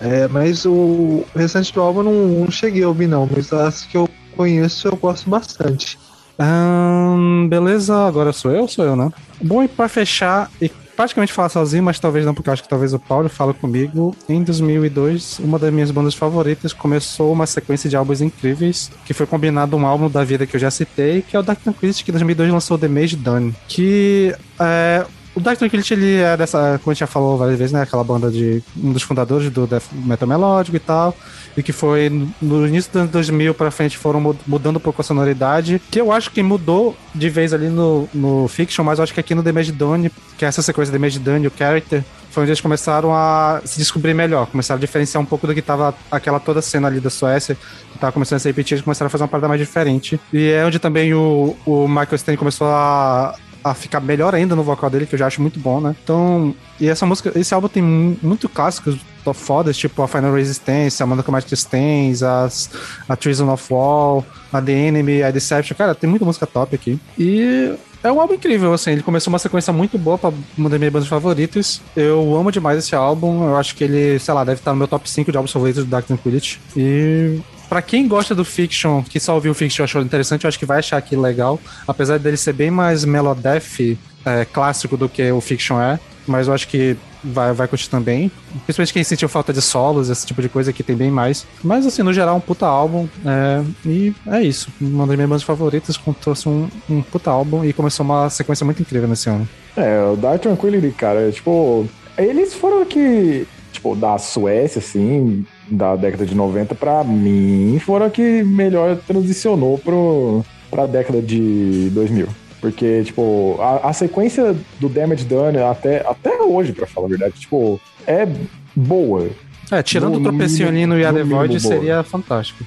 É, 0.00 0.28
mas 0.28 0.66
o 0.66 1.24
restante 1.34 1.72
do 1.72 1.80
álbum 1.80 2.00
eu 2.00 2.04
não, 2.04 2.26
não 2.44 2.50
cheguei 2.50 2.82
a 2.82 2.88
ouvir, 2.88 3.06
não. 3.06 3.28
Mas 3.30 3.52
as 3.52 3.82
que 3.84 3.96
eu 3.96 4.08
conheço 4.36 4.88
eu 4.88 4.96
gosto 4.96 5.30
bastante. 5.30 5.98
Ahn, 6.38 7.48
beleza, 7.48 8.06
agora 8.06 8.32
sou 8.32 8.50
eu, 8.50 8.66
sou 8.68 8.84
eu, 8.84 8.96
né? 8.96 9.10
Bom, 9.40 9.62
e 9.62 9.68
pra 9.68 9.88
fechar, 9.88 10.50
e 10.60 10.70
praticamente 10.96 11.32
falar 11.32 11.48
sozinho, 11.48 11.82
mas 11.82 11.98
talvez 11.98 12.24
não, 12.24 12.34
porque 12.34 12.50
acho 12.50 12.62
que 12.62 12.68
talvez 12.68 12.92
o 12.94 12.98
Paulo 12.98 13.28
fale 13.28 13.52
comigo. 13.54 14.16
Em 14.28 14.42
2002, 14.42 15.40
uma 15.40 15.58
das 15.58 15.72
minhas 15.72 15.90
bandas 15.90 16.14
favoritas 16.14 16.72
começou 16.72 17.32
uma 17.32 17.46
sequência 17.46 17.88
de 17.90 17.96
álbuns 17.96 18.20
incríveis, 18.20 18.90
que 19.04 19.14
foi 19.14 19.26
combinado 19.26 19.76
um 19.76 19.86
álbum 19.86 20.08
da 20.08 20.24
vida 20.24 20.46
que 20.46 20.56
eu 20.56 20.60
já 20.60 20.70
citei, 20.70 21.22
que 21.22 21.36
é 21.36 21.38
o 21.40 21.42
Dark 21.42 21.60
Tranquility, 21.62 22.04
que 22.04 22.10
em 22.10 22.12
2002 22.12 22.50
lançou 22.50 22.78
The 22.78 22.88
Mage 22.88 23.16
Done, 23.16 23.54
que 23.68 24.34
é 24.58 25.04
o 25.34 25.40
Dark 25.40 25.58
Tranquility, 25.58 25.94
ele 25.94 26.16
é 26.16 26.36
dessa, 26.36 26.78
como 26.82 26.92
a 26.92 26.94
gente 26.94 27.00
já 27.00 27.06
falou 27.06 27.36
várias 27.36 27.58
vezes, 27.58 27.72
né? 27.72 27.82
Aquela 27.82 28.04
banda 28.04 28.30
de. 28.30 28.62
um 28.76 28.92
dos 28.92 29.02
fundadores 29.02 29.50
do 29.50 29.66
Death 29.66 29.84
Metal 29.92 30.28
Melódico 30.28 30.76
e 30.76 30.80
tal. 30.80 31.16
E 31.56 31.62
que 31.62 31.72
foi 31.72 32.10
no 32.40 32.66
início 32.66 32.90
dos 32.92 33.00
anos 33.02 33.12
2000 33.12 33.54
pra 33.54 33.70
frente 33.70 33.96
foram 33.98 34.36
mudando 34.46 34.76
um 34.76 34.80
pouco 34.80 35.00
a 35.00 35.04
sonoridade. 35.04 35.80
Que 35.90 36.00
eu 36.00 36.12
acho 36.12 36.30
que 36.30 36.42
mudou 36.42 36.96
de 37.14 37.28
vez 37.28 37.52
ali 37.52 37.68
no, 37.68 38.08
no 38.14 38.48
Fiction, 38.48 38.84
mas 38.84 38.98
eu 38.98 39.04
acho 39.04 39.14
que 39.14 39.20
aqui 39.20 39.34
no 39.34 39.42
The 39.42 39.52
Done, 39.72 40.10
que 40.36 40.44
é 40.44 40.48
essa 40.48 40.62
sequência 40.62 40.98
The 40.98 41.18
Done, 41.18 41.46
o 41.46 41.52
Character, 41.56 42.02
foi 42.34 42.42
onde 42.42 42.50
eles 42.50 42.60
começaram 42.60 43.14
a 43.14 43.62
se 43.64 43.78
descobrir 43.78 44.12
melhor, 44.12 44.46
começaram 44.48 44.78
a 44.78 44.80
diferenciar 44.80 45.22
um 45.22 45.24
pouco 45.24 45.46
do 45.46 45.54
que 45.54 45.62
tava 45.62 45.94
aquela 46.10 46.40
toda 46.40 46.60
cena 46.60 46.88
ali 46.88 46.98
da 46.98 47.08
Suécia, 47.08 47.56
que 47.92 47.98
tava 47.98 48.10
começando 48.10 48.36
a 48.36 48.40
se 48.40 48.48
repetir, 48.48 48.74
eles 48.74 48.84
começaram 48.84 49.06
a 49.06 49.10
fazer 49.10 49.22
uma 49.22 49.28
parada 49.28 49.46
mais 49.46 49.60
diferente. 49.60 50.20
E 50.32 50.50
é 50.50 50.66
onde 50.66 50.80
também 50.80 51.14
o, 51.14 51.56
o 51.64 51.86
Michael 51.86 52.18
Stein 52.18 52.36
começou 52.36 52.66
a, 52.66 53.36
a 53.64 53.72
ficar 53.72 53.98
melhor 53.98 54.34
ainda 54.34 54.54
no 54.54 54.62
vocal 54.62 54.90
dele, 54.90 55.06
que 55.06 55.14
eu 55.14 55.18
já 55.18 55.26
acho 55.26 55.40
muito 55.40 55.58
bom, 55.58 55.80
né? 55.80 55.96
Então, 56.04 56.54
e 56.78 56.86
essa 56.86 57.06
música, 57.06 57.32
esse 57.34 57.54
álbum 57.54 57.66
tem 57.66 57.82
muito 57.82 58.46
clássicos 58.48 58.98
fodas, 59.32 59.74
tipo 59.74 60.02
a 60.02 60.08
Final 60.08 60.34
Resistance, 60.34 61.02
a 61.02 61.04
Amanda 61.04 61.22
Chromatic 61.22 61.50
Stains, 61.52 62.22
as, 62.22 62.68
a 63.08 63.16
Treason 63.16 63.50
of 63.50 63.72
Wall, 63.72 64.26
a 64.52 64.60
The 64.60 64.72
Enemy, 64.72 65.22
a 65.22 65.30
Deception. 65.30 65.74
Cara, 65.74 65.94
tem 65.94 66.10
muita 66.10 66.26
música 66.26 66.46
top 66.46 66.74
aqui. 66.74 67.00
E 67.18 67.74
é 68.02 68.12
um 68.12 68.20
álbum 68.20 68.34
incrível, 68.34 68.74
assim. 68.74 68.90
Ele 68.90 69.02
começou 69.02 69.32
uma 69.32 69.38
sequência 69.38 69.72
muito 69.72 69.96
boa 69.96 70.18
pra 70.18 70.30
uma 70.58 70.68
das 70.68 70.78
minhas 70.78 70.92
bandas 70.92 71.08
favoritas. 71.08 71.80
Eu 71.96 72.36
amo 72.36 72.52
demais 72.52 72.78
esse 72.78 72.94
álbum. 72.94 73.48
Eu 73.48 73.56
acho 73.56 73.74
que 73.74 73.82
ele, 73.82 74.18
sei 74.18 74.34
lá, 74.34 74.44
deve 74.44 74.60
estar 74.60 74.72
no 74.72 74.76
meu 74.76 74.86
top 74.86 75.08
5 75.08 75.30
de 75.30 75.38
álbuns 75.38 75.50
favoritos 75.50 75.84
do 75.84 75.90
Dark 75.90 76.06
Tranquility. 76.06 76.60
E 76.76 77.40
Pra 77.68 77.82
quem 77.82 78.06
gosta 78.06 78.34
do 78.34 78.44
Fiction, 78.44 79.02
que 79.02 79.18
só 79.18 79.34
ouviu 79.34 79.52
o 79.52 79.54
Fiction 79.54 79.82
e 79.82 79.84
achou 79.84 80.02
interessante, 80.02 80.44
eu 80.44 80.48
acho 80.48 80.58
que 80.58 80.66
vai 80.66 80.78
achar 80.78 80.96
aqui 80.96 81.16
legal. 81.16 81.60
Apesar 81.86 82.18
dele 82.18 82.36
ser 82.36 82.52
bem 82.52 82.70
mais 82.70 83.04
melodef 83.04 83.98
é, 84.24 84.44
clássico 84.44 84.96
do 84.96 85.08
que 85.08 85.30
o 85.30 85.40
Fiction 85.40 85.80
é. 85.80 85.98
Mas 86.26 86.48
eu 86.48 86.54
acho 86.54 86.66
que 86.68 86.96
vai, 87.22 87.52
vai 87.52 87.68
curtir 87.68 87.88
também. 87.88 88.30
Principalmente 88.64 88.92
quem 88.92 89.04
sentiu 89.04 89.28
falta 89.28 89.52
de 89.52 89.60
solos, 89.60 90.08
esse 90.08 90.26
tipo 90.26 90.40
de 90.40 90.48
coisa 90.48 90.72
que 90.72 90.82
tem 90.82 90.96
bem 90.96 91.10
mais. 91.10 91.46
Mas 91.62 91.86
assim, 91.86 92.02
no 92.02 92.12
geral, 92.12 92.36
um 92.36 92.40
puta 92.40 92.66
álbum. 92.66 93.08
É, 93.24 93.62
e 93.86 94.14
é 94.26 94.42
isso. 94.42 94.68
Uma 94.80 95.06
das 95.06 95.16
minhas 95.16 95.28
bandas 95.28 95.42
favoritas 95.42 96.00
trouxe 96.20 96.48
um, 96.48 96.68
um 96.88 97.02
puta 97.02 97.30
álbum 97.30 97.64
e 97.64 97.72
começou 97.72 98.04
uma 98.04 98.28
sequência 98.30 98.64
muito 98.64 98.80
incrível 98.80 99.08
nesse 99.08 99.28
ano. 99.28 99.48
É, 99.76 100.02
o 100.04 100.16
Dark 100.16 100.42
Tranquility, 100.42 100.90
cara, 100.92 101.30
tipo. 101.30 101.86
Eles 102.16 102.54
foram 102.54 102.84
que. 102.84 103.46
Tipo, 103.72 103.96
da 103.96 104.16
Suécia, 104.18 104.78
assim, 104.78 105.44
da 105.68 105.96
década 105.96 106.26
de 106.26 106.34
90, 106.34 106.74
pra 106.74 107.02
mim, 107.04 107.78
foram 107.84 108.10
que 108.10 108.42
melhor 108.42 108.96
transicionou 109.06 109.78
pro, 109.78 110.44
pra 110.70 110.86
década 110.86 111.22
de 111.22 111.90
2000. 111.92 112.28
Porque, 112.60 113.02
tipo, 113.04 113.58
a, 113.60 113.90
a 113.90 113.92
sequência 113.92 114.56
do 114.80 114.88
Damage 114.88 115.24
Done 115.24 115.58
até, 115.58 116.00
até 116.06 116.40
hoje, 116.40 116.72
pra 116.72 116.86
falar 116.86 117.06
a 117.06 117.10
verdade, 117.10 117.34
tipo, 117.38 117.80
é 118.06 118.26
boa. 118.74 119.28
É, 119.70 119.82
tirando 119.82 120.14
no, 120.14 120.20
o 120.20 120.22
tropecinho 120.22 120.68
ali 120.68 120.86
no 120.86 120.94
The 120.96 121.22
Void, 121.22 121.60
seria 121.60 122.02
fantástico. 122.02 122.64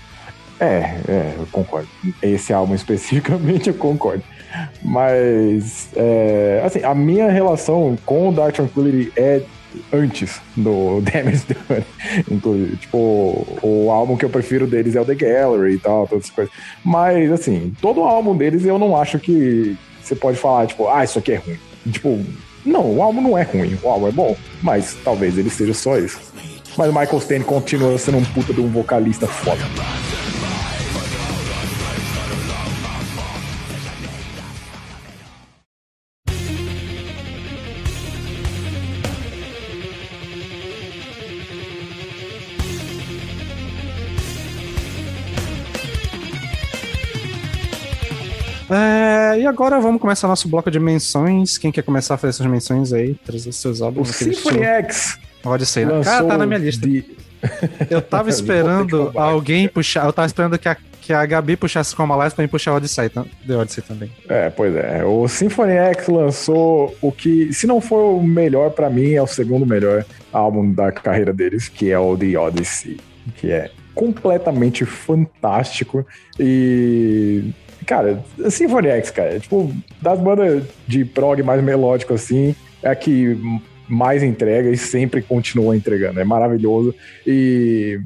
É, 0.59 0.99
é, 1.07 1.33
eu 1.37 1.47
concordo. 1.51 1.87
Esse 2.21 2.51
álbum 2.51 2.73
especificamente 2.73 3.69
eu 3.69 3.75
concordo. 3.75 4.23
Mas, 4.83 5.89
é, 5.95 6.61
assim, 6.65 6.83
a 6.83 6.95
minha 6.95 7.29
relação 7.29 7.97
com 8.05 8.29
o 8.29 8.31
Dark 8.31 8.55
Tranquility 8.55 9.11
é 9.15 9.41
antes 9.91 10.41
do 10.55 11.01
Damage 11.11 11.43
Done. 11.47 11.85
Inclusive, 12.29 12.77
tipo, 12.77 13.59
o 13.61 13.89
álbum 13.91 14.17
que 14.17 14.25
eu 14.25 14.29
prefiro 14.29 14.67
deles 14.67 14.95
é 14.95 15.01
o 15.01 15.05
The 15.05 15.15
Gallery 15.15 15.75
e 15.75 15.79
tal, 15.79 16.07
todas 16.07 16.25
essas 16.25 16.35
coisas. 16.35 16.53
Mas, 16.83 17.31
assim, 17.31 17.73
todo 17.81 18.01
álbum 18.01 18.35
deles 18.35 18.65
eu 18.65 18.77
não 18.77 18.95
acho 18.95 19.19
que 19.19 19.77
você 20.01 20.15
pode 20.15 20.37
falar, 20.37 20.67
tipo, 20.67 20.87
ah, 20.87 21.03
isso 21.03 21.19
aqui 21.19 21.33
é 21.33 21.37
ruim. 21.37 21.59
Tipo, 21.91 22.23
não, 22.65 22.97
o 22.97 23.01
álbum 23.01 23.21
não 23.21 23.37
é 23.37 23.43
ruim, 23.43 23.77
o 23.81 23.89
álbum 23.89 24.07
é 24.07 24.11
bom, 24.11 24.35
mas 24.61 24.95
talvez 25.03 25.37
ele 25.37 25.49
seja 25.49 25.73
só 25.73 25.97
isso. 25.97 26.19
Mas 26.77 26.89
o 26.89 26.93
Michael 26.93 27.21
Stein 27.21 27.41
continua 27.41 27.97
sendo 27.97 28.17
um 28.17 28.25
puta 28.25 28.53
de 28.53 28.61
um 28.61 28.67
vocalista 28.67 29.25
foda. 29.25 29.63
E 49.39 49.45
agora 49.45 49.79
vamos 49.79 50.01
começar 50.01 50.27
nosso 50.27 50.47
bloco 50.47 50.69
de 50.71 50.79
menções. 50.79 51.57
Quem 51.57 51.71
quer 51.71 51.83
começar 51.83 52.15
a 52.15 52.17
fazer 52.17 52.31
essas 52.31 52.45
menções 52.45 52.93
aí? 52.93 53.15
Trazer 53.25 53.51
seus 53.51 53.81
álbuns. 53.81 54.09
O 54.09 54.13
Symphony 54.13 54.63
X. 54.63 55.19
Pode 55.41 55.65
ser. 55.65 55.87
Né? 55.87 56.03
Cara, 56.03 56.25
tá 56.25 56.37
na 56.37 56.45
minha 56.45 56.59
lista. 56.59 56.87
De... 56.87 57.05
Eu 57.89 58.01
tava 58.01 58.29
esperando 58.31 59.11
alguém 59.15 59.67
puxar. 59.67 60.05
Eu 60.05 60.13
tava 60.13 60.25
esperando 60.25 60.57
que 60.57 60.67
a, 60.67 60.75
que 61.01 61.13
a 61.13 61.25
Gabi 61.25 61.55
puxasse 61.55 61.95
com 61.95 62.03
a 62.03 62.07
Malais 62.07 62.33
pra 62.33 62.43
mim 62.43 62.47
puxar 62.47 62.73
o 62.73 62.75
Odyssey, 62.75 63.09
The 63.09 63.55
Odyssey 63.55 63.83
também. 63.83 64.11
É, 64.27 64.49
pois 64.49 64.75
é. 64.75 65.03
O 65.05 65.27
Symphony 65.27 65.73
X 65.73 66.07
lançou 66.07 66.95
o 67.01 67.11
que, 67.11 67.53
se 67.53 67.67
não 67.67 67.79
for 67.79 68.15
o 68.15 68.23
melhor 68.23 68.71
para 68.71 68.89
mim, 68.89 69.13
é 69.13 69.21
o 69.21 69.27
segundo 69.27 69.65
melhor 69.65 70.05
álbum 70.33 70.71
da 70.71 70.91
carreira 70.91 71.33
deles, 71.33 71.69
que 71.69 71.91
é 71.91 71.99
o 71.99 72.17
The 72.17 72.37
Odyssey. 72.37 72.99
Que 73.35 73.51
é 73.51 73.71
completamente 73.93 74.85
fantástico 74.85 76.05
e 76.39 77.51
Cara, 77.87 78.21
Symphony 78.49 78.89
X, 78.89 79.09
cara, 79.11 79.39
tipo, 79.39 79.73
das 80.01 80.19
bandas 80.19 80.63
de 80.85 81.05
prog 81.05 81.41
mais 81.41 81.63
melódico 81.63 82.13
assim, 82.13 82.53
é 82.83 82.89
a 82.89 82.95
que 82.95 83.37
mais 83.87 84.21
entrega 84.21 84.69
e 84.69 84.77
sempre 84.77 85.21
continua 85.21 85.75
entregando. 85.75 86.19
É 86.19 86.25
maravilhoso. 86.25 86.93
E 87.25 87.97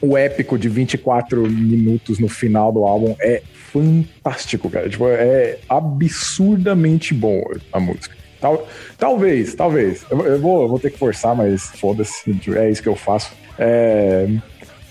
o 0.00 0.16
épico 0.16 0.58
de 0.58 0.68
24 0.68 1.48
minutos 1.48 2.18
no 2.18 2.28
final 2.28 2.70
do 2.70 2.84
álbum 2.84 3.16
é 3.18 3.42
fantástico, 3.72 4.68
cara. 4.68 4.90
Tipo, 4.90 5.08
é 5.08 5.58
absurdamente 5.66 7.14
bom 7.14 7.42
a 7.72 7.80
música. 7.80 8.14
Tal, 8.40 8.68
talvez, 8.98 9.54
talvez. 9.54 10.04
Eu, 10.10 10.20
eu, 10.26 10.38
vou, 10.38 10.62
eu 10.62 10.68
vou 10.68 10.78
ter 10.78 10.90
que 10.90 10.98
forçar, 10.98 11.34
mas 11.34 11.70
foda-se. 11.76 12.30
É 12.56 12.70
isso 12.70 12.82
que 12.82 12.88
eu 12.88 12.96
faço. 12.96 13.32
É, 13.58 14.28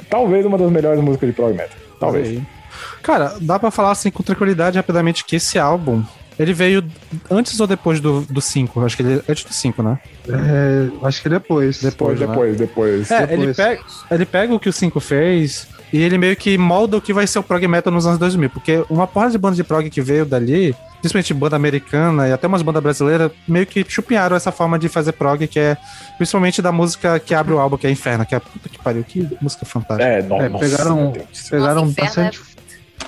talvez 0.10 0.44
uma 0.44 0.58
das 0.58 0.72
melhores 0.72 1.02
músicas 1.02 1.30
de 1.30 1.36
prog 1.36 1.54
metal. 1.54 1.78
Talvez. 2.00 2.42
Cara, 3.02 3.36
dá 3.42 3.60
para 3.60 3.72
falar 3.72 3.92
assim 3.92 4.12
com 4.12 4.24
tranquilidade 4.24 4.78
rapidamente 4.78 5.24
que 5.26 5.36
esse 5.36 5.58
álbum 5.58 6.04
ele 6.40 6.54
veio 6.54 6.82
antes 7.30 7.60
ou 7.60 7.68
depois 7.68 8.00
do 8.00 8.26
5? 8.40 8.86
Acho 8.86 8.96
que 8.96 9.04
ele 9.04 9.16
é 9.16 9.32
antes 9.32 9.44
do 9.44 9.54
5, 9.54 9.84
né? 9.84 10.00
É, 10.30 11.06
acho 11.06 11.22
que 11.22 11.28
depois. 11.28 11.82
Depois, 11.82 12.18
depois, 12.18 12.52
né? 12.52 12.66
depois. 12.66 13.08
depois. 13.08 13.12
É, 13.12 13.28
depois. 13.28 13.42
Ele, 13.42 13.54
pega, 13.54 13.82
ele 14.10 14.26
pega 14.26 14.54
o 14.54 14.60
que 14.60 14.70
o 14.70 14.74
5 14.74 15.00
fez 15.02 15.68
e 15.92 16.02
ele 16.02 16.18
meio 16.18 16.38
que 16.38 16.58
molda 16.58 16.96
o 16.96 17.02
que 17.02 17.12
vai 17.12 17.28
ser 17.28 17.40
o 17.40 17.44
prog 17.44 17.68
metal 17.68 17.92
nos 17.92 18.08
anos 18.08 18.18
2000. 18.18 18.50
Porque 18.52 18.86
uma 18.90 19.06
porra 19.06 19.30
de 19.30 19.38
banda 19.38 19.58
de 19.58 19.66
prog 19.66 19.90
que 19.90 20.02
veio 20.02 20.26
dali, 20.26 20.74
principalmente 21.02 21.34
banda 21.34 21.58
americana 21.58 22.30
e 22.30 22.32
até 22.32 22.48
umas 22.48 22.62
bandas 22.62 22.84
brasileiras, 22.84 23.34
meio 23.46 23.68
que 23.68 23.84
chupinharam 23.90 24.38
essa 24.38 24.52
forma 24.52 24.80
de 24.80 24.88
fazer 24.88 25.12
prog, 25.12 25.46
que 25.46 25.60
é 25.60 25.76
principalmente 26.16 26.62
da 26.62 26.72
música 26.72 27.20
que 27.20 27.34
abre 27.34 27.54
o 27.54 27.60
álbum, 27.60 27.76
que 27.76 27.86
é 27.86 27.92
Inferno, 27.92 28.26
que 28.26 28.34
é 28.34 28.40
puta 28.40 28.70
que 28.70 28.80
pariu, 28.80 29.04
que 29.04 29.28
música 29.42 29.66
fantástica. 29.66 30.10
É, 30.10 30.22
nossa, 30.22 30.44
é 30.44 30.50
pegaram, 30.50 31.14
pegaram 31.50 31.86
nossa, 31.86 32.02
bastante. 32.02 32.40
É 32.40 32.59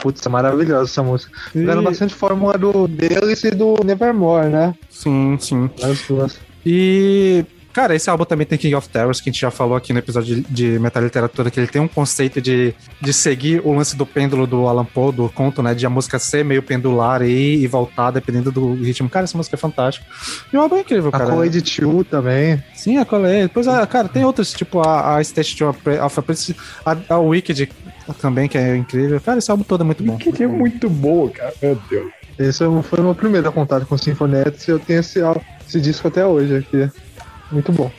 Putz, 0.02 0.26
é 0.26 0.30
maravilhosa 0.30 0.90
essa 0.90 1.04
música. 1.04 1.32
Fizeram 1.52 1.84
bastante 1.84 2.14
fórmula 2.14 2.58
do 2.58 2.88
deles 2.88 3.44
e 3.44 3.52
do 3.52 3.76
Nevermore, 3.84 4.50
né? 4.50 4.74
Sim, 4.90 5.38
sim. 5.40 5.70
As 5.84 6.02
duas. 6.08 6.40
E 6.66 7.46
Cara, 7.74 7.96
esse 7.96 8.10
álbum 8.10 8.26
também 8.26 8.46
tem 8.46 8.58
King 8.58 8.76
of 8.76 8.90
Terrors, 8.90 9.22
que 9.22 9.30
a 9.30 9.32
gente 9.32 9.42
já 9.42 9.50
falou 9.50 9.78
aqui 9.78 9.94
no 9.94 10.00
episódio 10.00 10.36
de, 10.36 10.42
de 10.42 10.80
Metal 10.80 11.02
Literatura, 11.02 11.50
que 11.50 11.60
ele 11.60 11.68
tem 11.68 11.82
um 11.82 11.88
conceito 11.88 12.42
de, 12.42 12.74
de 13.00 13.14
seguir 13.14 13.62
o 13.66 13.74
lance 13.74 13.96
do 13.96 14.06
pêndulo 14.06 14.46
do 14.46 14.68
Alan 14.68 14.84
Poe, 14.84 15.14
do 15.14 15.30
conto, 15.30 15.64
né? 15.64 15.74
De 15.74 15.86
a 15.86 15.90
música 15.90 16.20
ser 16.20 16.44
meio 16.44 16.62
pendular 16.62 17.22
e, 17.22 17.64
e 17.64 17.68
voltar, 17.68 18.12
dependendo 18.12 18.52
do 18.52 18.74
ritmo. 18.74 19.10
Cara, 19.10 19.24
essa 19.24 19.38
música 19.38 19.56
é 19.56 19.58
fantástica. 19.58 20.06
E 20.52 20.58
o 20.58 20.62
álbum 20.62 20.76
é 20.76 20.82
incrível, 20.82 21.12
cara. 21.12 21.24
A 21.24 21.28
Colade 21.28 21.62
2 21.62 22.08
também. 22.08 22.62
Sim, 22.76 22.98
a 22.98 23.06
Colade. 23.06 23.44
Depois, 23.44 23.68
a, 23.68 23.88
cara, 23.88 24.10
tem 24.10 24.26
outras, 24.26 24.52
tipo 24.52 24.82
a, 24.82 25.16
a 25.16 25.22
State 25.22 25.64
of 25.64 25.80
a 25.88 26.92
a, 26.92 27.16
a 27.16 27.20
Wicked 27.20 27.70
também, 28.20 28.48
que 28.48 28.58
é 28.58 28.76
incrível. 28.76 29.20
Cara, 29.22 29.40
esse 29.40 29.50
álbum 29.52 29.64
todo 29.64 29.82
é 29.82 29.84
muito 29.86 30.04
bom. 30.04 30.14
Wicked 30.14 30.44
é 30.44 30.48
muito 30.48 30.90
boa, 30.90 31.30
cara. 31.30 31.54
Meu 31.62 31.78
Deus. 31.90 32.12
Esse 32.40 32.64
foi 32.84 33.00
o 33.00 33.04
meu 33.04 33.16
primeiro 33.16 33.52
contato 33.52 33.86
com 33.86 33.98
Sinfonettes 33.98 34.68
e 34.68 34.72
eu 34.72 34.80
tenho 34.80 35.00
esse, 35.00 35.20
esse 35.68 35.80
disco 35.80 36.08
até 36.08 36.26
hoje 36.26 36.58
aqui. 36.58 36.90
Muito 37.52 37.72
bom. 37.72 37.92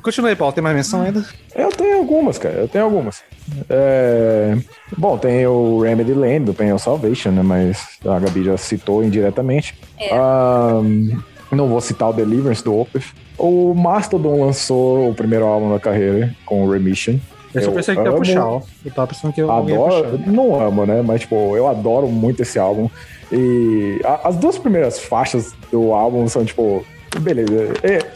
Continua 0.00 0.30
aí, 0.30 0.36
Paulo. 0.36 0.52
Tem 0.52 0.62
mais 0.62 0.74
menção 0.74 1.02
ainda? 1.02 1.24
Eu 1.54 1.68
tenho 1.70 1.98
algumas, 1.98 2.38
cara. 2.38 2.54
Eu 2.54 2.68
tenho 2.68 2.84
algumas. 2.84 3.22
É... 3.68 4.56
Bom, 4.96 5.18
tem 5.18 5.46
o 5.46 5.80
Remedy 5.80 6.14
Land 6.14 6.46
do 6.46 6.54
Penal 6.54 6.78
Salvation, 6.78 7.30
né? 7.30 7.42
Mas 7.42 7.98
a 8.06 8.18
Gabi 8.18 8.44
já 8.44 8.56
citou 8.56 9.04
indiretamente. 9.04 9.78
É. 9.98 10.14
Um, 10.14 11.20
não 11.52 11.68
vou 11.68 11.80
citar 11.80 12.08
o 12.08 12.12
Deliverance 12.12 12.64
do 12.64 12.78
Opeth. 12.78 13.12
O 13.36 13.74
Mastodon 13.74 14.44
lançou 14.44 15.10
o 15.10 15.14
primeiro 15.14 15.44
álbum 15.44 15.70
da 15.72 15.80
carreira 15.80 16.34
com 16.46 16.64
o 16.64 16.70
Remission. 16.70 17.18
Eu, 17.54 17.62
eu 17.62 17.72
pensei 17.72 17.96
que 17.96 18.02
ia 18.02 18.12
puxar, 18.12 18.46
ó. 18.46 18.60
Eu 18.84 18.90
tava 18.92 19.08
pensando 19.08 19.32
que 19.32 19.42
eu 19.42 19.50
adoro, 19.50 20.20
Não 20.26 20.60
amo, 20.60 20.86
né? 20.86 21.02
Mas, 21.02 21.22
tipo, 21.22 21.56
eu 21.56 21.66
adoro 21.68 22.06
muito 22.06 22.42
esse 22.42 22.58
álbum. 22.58 22.88
E 23.32 24.00
a, 24.04 24.28
as 24.28 24.36
duas 24.36 24.58
primeiras 24.58 24.98
faixas 24.98 25.52
do 25.70 25.92
álbum 25.92 26.28
são, 26.28 26.44
tipo, 26.44 26.84
Beleza. 27.18 27.74
É, 27.82 28.06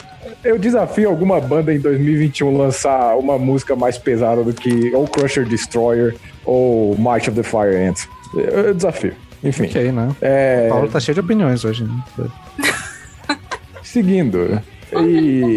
eu 0.43 0.57
desafio 0.57 1.09
alguma 1.09 1.41
banda 1.41 1.73
em 1.73 1.79
2021 1.79 2.57
lançar 2.57 3.17
uma 3.17 3.37
música 3.37 3.75
mais 3.75 3.97
pesada 3.97 4.43
do 4.43 4.53
que 4.53 4.93
ou 4.93 5.07
Crusher 5.07 5.45
Destroyer 5.45 6.15
ou 6.45 6.97
March 6.97 7.27
of 7.27 7.35
the 7.35 7.43
Fire 7.43 7.75
Ants. 7.75 8.07
Eu, 8.33 8.41
eu 8.41 8.73
desafio. 8.73 9.13
Enfim. 9.43 9.65
Ok, 9.65 9.91
né? 9.91 10.09
É, 10.21 10.69
Paulo 10.69 10.87
tá 10.87 10.99
cheio 10.99 11.13
de 11.13 11.19
opiniões 11.19 11.65
hoje. 11.65 11.83
Né? 11.83 12.27
seguindo. 13.83 14.61
E 14.93 15.55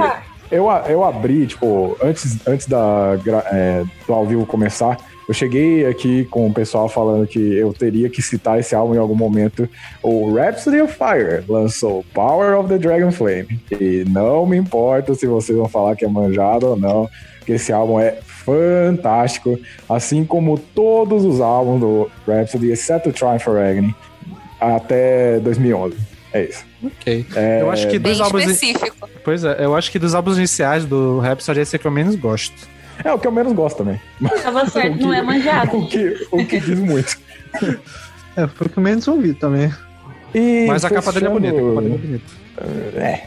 eu, 0.50 0.66
eu 0.88 1.04
abri, 1.04 1.46
tipo, 1.46 1.96
antes, 2.02 2.46
antes 2.46 2.66
da, 2.66 3.18
é, 3.52 3.84
do 4.06 4.12
ao 4.12 4.26
vivo 4.26 4.46
começar, 4.46 4.96
eu 5.28 5.34
cheguei 5.34 5.84
aqui 5.84 6.24
com 6.24 6.46
o 6.46 6.54
pessoal 6.54 6.88
falando 6.88 7.26
que 7.26 7.38
eu 7.38 7.72
teria 7.74 8.08
que 8.08 8.22
citar 8.22 8.58
esse 8.58 8.74
álbum 8.74 8.94
em 8.94 8.98
algum 8.98 9.14
momento. 9.14 9.68
O 10.02 10.32
Rhapsody 10.32 10.80
of 10.80 10.94
Fire 10.94 11.44
lançou 11.46 12.02
Power 12.14 12.58
of 12.58 12.68
the 12.68 12.78
Dragon 12.78 13.12
Flame. 13.12 13.60
E 13.70 14.04
não 14.08 14.46
me 14.46 14.56
importa 14.56 15.14
se 15.14 15.26
vocês 15.26 15.56
vão 15.56 15.68
falar 15.68 15.96
que 15.96 16.04
é 16.06 16.08
manjado 16.08 16.68
ou 16.68 16.76
não, 16.76 17.10
que 17.44 17.52
esse 17.52 17.70
álbum 17.72 18.00
é 18.00 18.12
fantástico, 18.24 19.58
assim 19.86 20.24
como 20.24 20.58
todos 20.58 21.26
os 21.26 21.42
álbuns 21.42 21.80
do 21.80 22.10
Rhapsody, 22.26 22.70
exceto 22.70 23.12
Trying 23.12 23.38
for 23.38 23.58
Agony, 23.58 23.94
até 24.58 25.38
2011. 25.40 26.17
É 26.32 26.44
isso. 26.44 26.64
Ok. 26.84 27.26
É, 27.34 27.62
Eu 27.62 27.70
acho 27.70 27.88
que 27.88 27.98
Bem 27.98 28.12
dos 28.12 28.20
álbuns. 28.20 28.44
específico. 28.44 29.08
Pois 29.24 29.44
é, 29.44 29.64
eu 29.64 29.74
acho 29.74 29.90
que 29.90 29.98
dos 29.98 30.14
álbuns 30.14 30.36
iniciais 30.36 30.84
do 30.84 31.18
Rhapsody 31.20 31.60
esse 31.60 31.76
é 31.76 31.78
que 31.78 31.86
eu 31.86 31.90
menos 31.90 32.16
gosto. 32.16 32.68
É 33.04 33.12
o 33.12 33.18
que 33.18 33.26
eu 33.26 33.32
menos 33.32 33.52
gosto 33.52 33.78
também. 33.78 34.00
Tava 34.42 34.66
certo, 34.70 34.98
não 35.00 35.14
é 35.14 35.22
O 35.22 35.26
manjado. 35.26 35.86
que, 35.86 36.26
o 36.30 36.44
que 36.44 36.58
diz 36.60 36.78
muito. 36.78 37.16
É, 38.36 38.46
foi 38.46 38.66
o 38.66 38.70
que 38.70 38.78
eu 38.78 38.82
menos 38.82 39.06
ouvi 39.08 39.34
também. 39.34 39.72
E 40.34 40.66
Mas 40.68 40.84
a 40.84 40.90
capa 40.90 41.12
dele 41.12 41.26
é 41.26 41.30
bonita. 41.30 41.56
A 41.56 41.62
capa 41.62 41.80
dele 41.80 41.94
é 41.94 41.98
bonita. 41.98 43.00
É. 43.00 43.22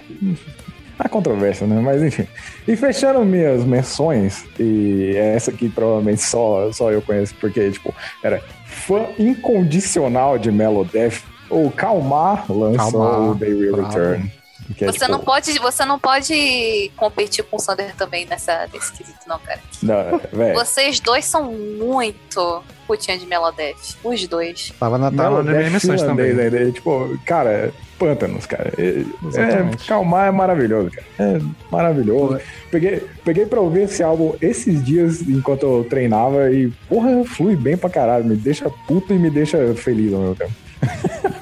Há 0.99 1.09
controvérsia, 1.09 1.65
né? 1.65 1.81
Mas 1.81 2.03
enfim. 2.03 2.27
E 2.67 2.75
fechando 2.75 3.25
minhas 3.25 3.63
menções, 3.63 4.45
e 4.59 5.15
essa 5.15 5.49
aqui 5.49 5.67
provavelmente 5.67 6.21
só, 6.21 6.71
só 6.71 6.91
eu 6.91 7.01
conheço, 7.01 7.33
porque, 7.41 7.71
tipo, 7.71 7.93
era 8.23 8.39
fã 8.67 9.07
incondicional 9.17 10.37
de 10.37 10.51
Melodeath. 10.51 11.23
O 11.51 11.71
Kalmar 11.71 12.45
lançou 12.51 12.91
Kalmar, 12.91 13.19
o 13.31 13.35
They 13.37 13.53
Will 13.53 13.75
bravo. 13.75 13.89
Return. 13.89 14.31
que 14.77 14.85
é, 14.85 14.87
Você 14.87 14.99
tipo, 14.99 15.11
não 15.11 15.19
pode, 15.19 15.59
você 15.59 15.85
não 15.85 15.99
pode 15.99 16.91
competir 16.95 17.43
com 17.43 17.57
o 17.57 17.59
Sander 17.59 17.93
também 17.95 18.25
nessa, 18.25 18.67
nesse 18.73 18.91
quesito, 18.93 19.19
não, 19.27 19.37
cara. 19.39 19.59
Não, 19.83 20.19
velho. 20.31 20.53
Vocês 20.55 20.99
dois 20.99 21.25
são 21.25 21.51
muito 21.51 22.63
putinha 22.87 23.17
de 23.17 23.25
Melodef. 23.25 23.95
Os 24.03 24.27
dois. 24.27 24.73
Tava 24.79 24.97
na, 24.97 25.11
minhas 25.11 25.29
Melodeath 25.29 25.71
menções 25.71 26.01
também. 26.01 26.31
E, 26.31 26.71
Tipo, 26.71 27.17
cara, 27.25 27.73
pântanos, 27.99 28.45
cara. 28.45 28.71
É, 28.77 29.01
é. 29.39 29.85
Kalmar 29.87 30.27
é 30.27 30.31
maravilhoso, 30.31 30.89
cara. 30.91 31.05
É 31.19 31.41
maravilhoso. 31.71 32.39
Peguei, 32.69 33.05
peguei 33.23 33.45
pra 33.45 33.59
ouvir 33.61 33.83
esse 33.83 34.01
álbum 34.01 34.35
esses 34.41 34.83
dias 34.83 35.21
enquanto 35.21 35.63
eu 35.63 35.85
treinava 35.89 36.51
e, 36.51 36.69
porra, 36.89 37.23
flui 37.25 37.55
bem 37.55 37.77
pra 37.77 37.89
caralho. 37.89 38.25
Me 38.25 38.35
deixa 38.35 38.69
puto 38.87 39.13
e 39.13 39.19
me 39.19 39.29
deixa 39.29 39.73
feliz 39.75 40.13
ao 40.13 40.19
mesmo 40.19 40.35
tempo. 40.35 40.51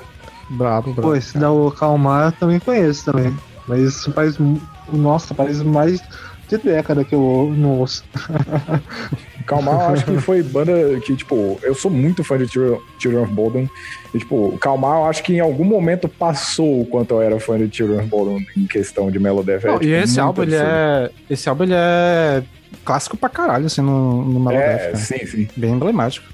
Brabo, 0.50 0.94
brabo. 0.94 1.02
Pô, 1.10 1.16
esse 1.16 1.38
da 1.38 1.52
o 1.52 1.72
Calmar 1.72 2.28
eu 2.28 2.32
também 2.34 2.60
conheço 2.60 3.06
também. 3.06 3.36
Mas 3.68 3.82
isso 3.82 4.12
faz. 4.12 4.38
mu- 4.38 4.62
Nossa, 4.92 5.34
faz 5.36 5.62
mais 5.62 6.02
de 6.48 6.58
década 6.58 7.04
que 7.06 7.14
eu 7.14 7.54
não 7.56 7.78
ouço. 7.80 8.04
Kalmar, 9.46 9.74
eu 9.90 9.94
acho 9.94 10.06
que 10.06 10.18
foi 10.20 10.44
banda 10.44 10.72
que, 11.06 11.16
tipo, 11.16 11.60
eu 11.64 11.74
sou 11.74 11.90
muito 11.90 12.24
fã 12.24 12.38
de 12.38 12.48
Children 12.48 13.24
of 13.24 13.32
Bodom. 13.34 13.68
E, 14.14 14.20
tipo, 14.20 14.58
Kalmar, 14.60 14.98
eu 15.02 15.06
acho 15.06 15.24
que 15.24 15.34
em 15.34 15.40
algum 15.40 15.64
momento 15.66 16.08
passou 16.08 16.82
o 16.82 16.86
quanto 16.86 17.16
eu 17.16 17.22
era 17.22 17.40
fã 17.40 17.58
de 17.58 17.76
Children 17.76 18.00
of 18.02 18.08
Bodom 18.10 18.40
em 18.58 18.66
questão 18.68 19.10
de 19.12 19.20
Melodeath. 19.20 19.66
É, 19.66 19.72
tipo, 19.74 19.84
e 19.84 19.92
esse 19.94 20.20
álbum, 20.20 20.44
ele 20.44 20.56
é. 20.56 21.10
Esse 21.30 21.50
álbum 21.50 21.64
ele 21.64 21.74
é 21.76 22.44
clássico 22.86 23.18
pra 23.18 23.30
caralho, 23.30 23.66
assim, 23.66 23.82
no, 23.82 24.24
no 24.24 24.40
Melodeath, 24.40 24.80
É, 24.82 24.86
cara. 24.86 24.98
sim, 24.98 25.26
sim. 25.26 25.48
Bem 25.56 25.72
emblemático. 25.74 26.26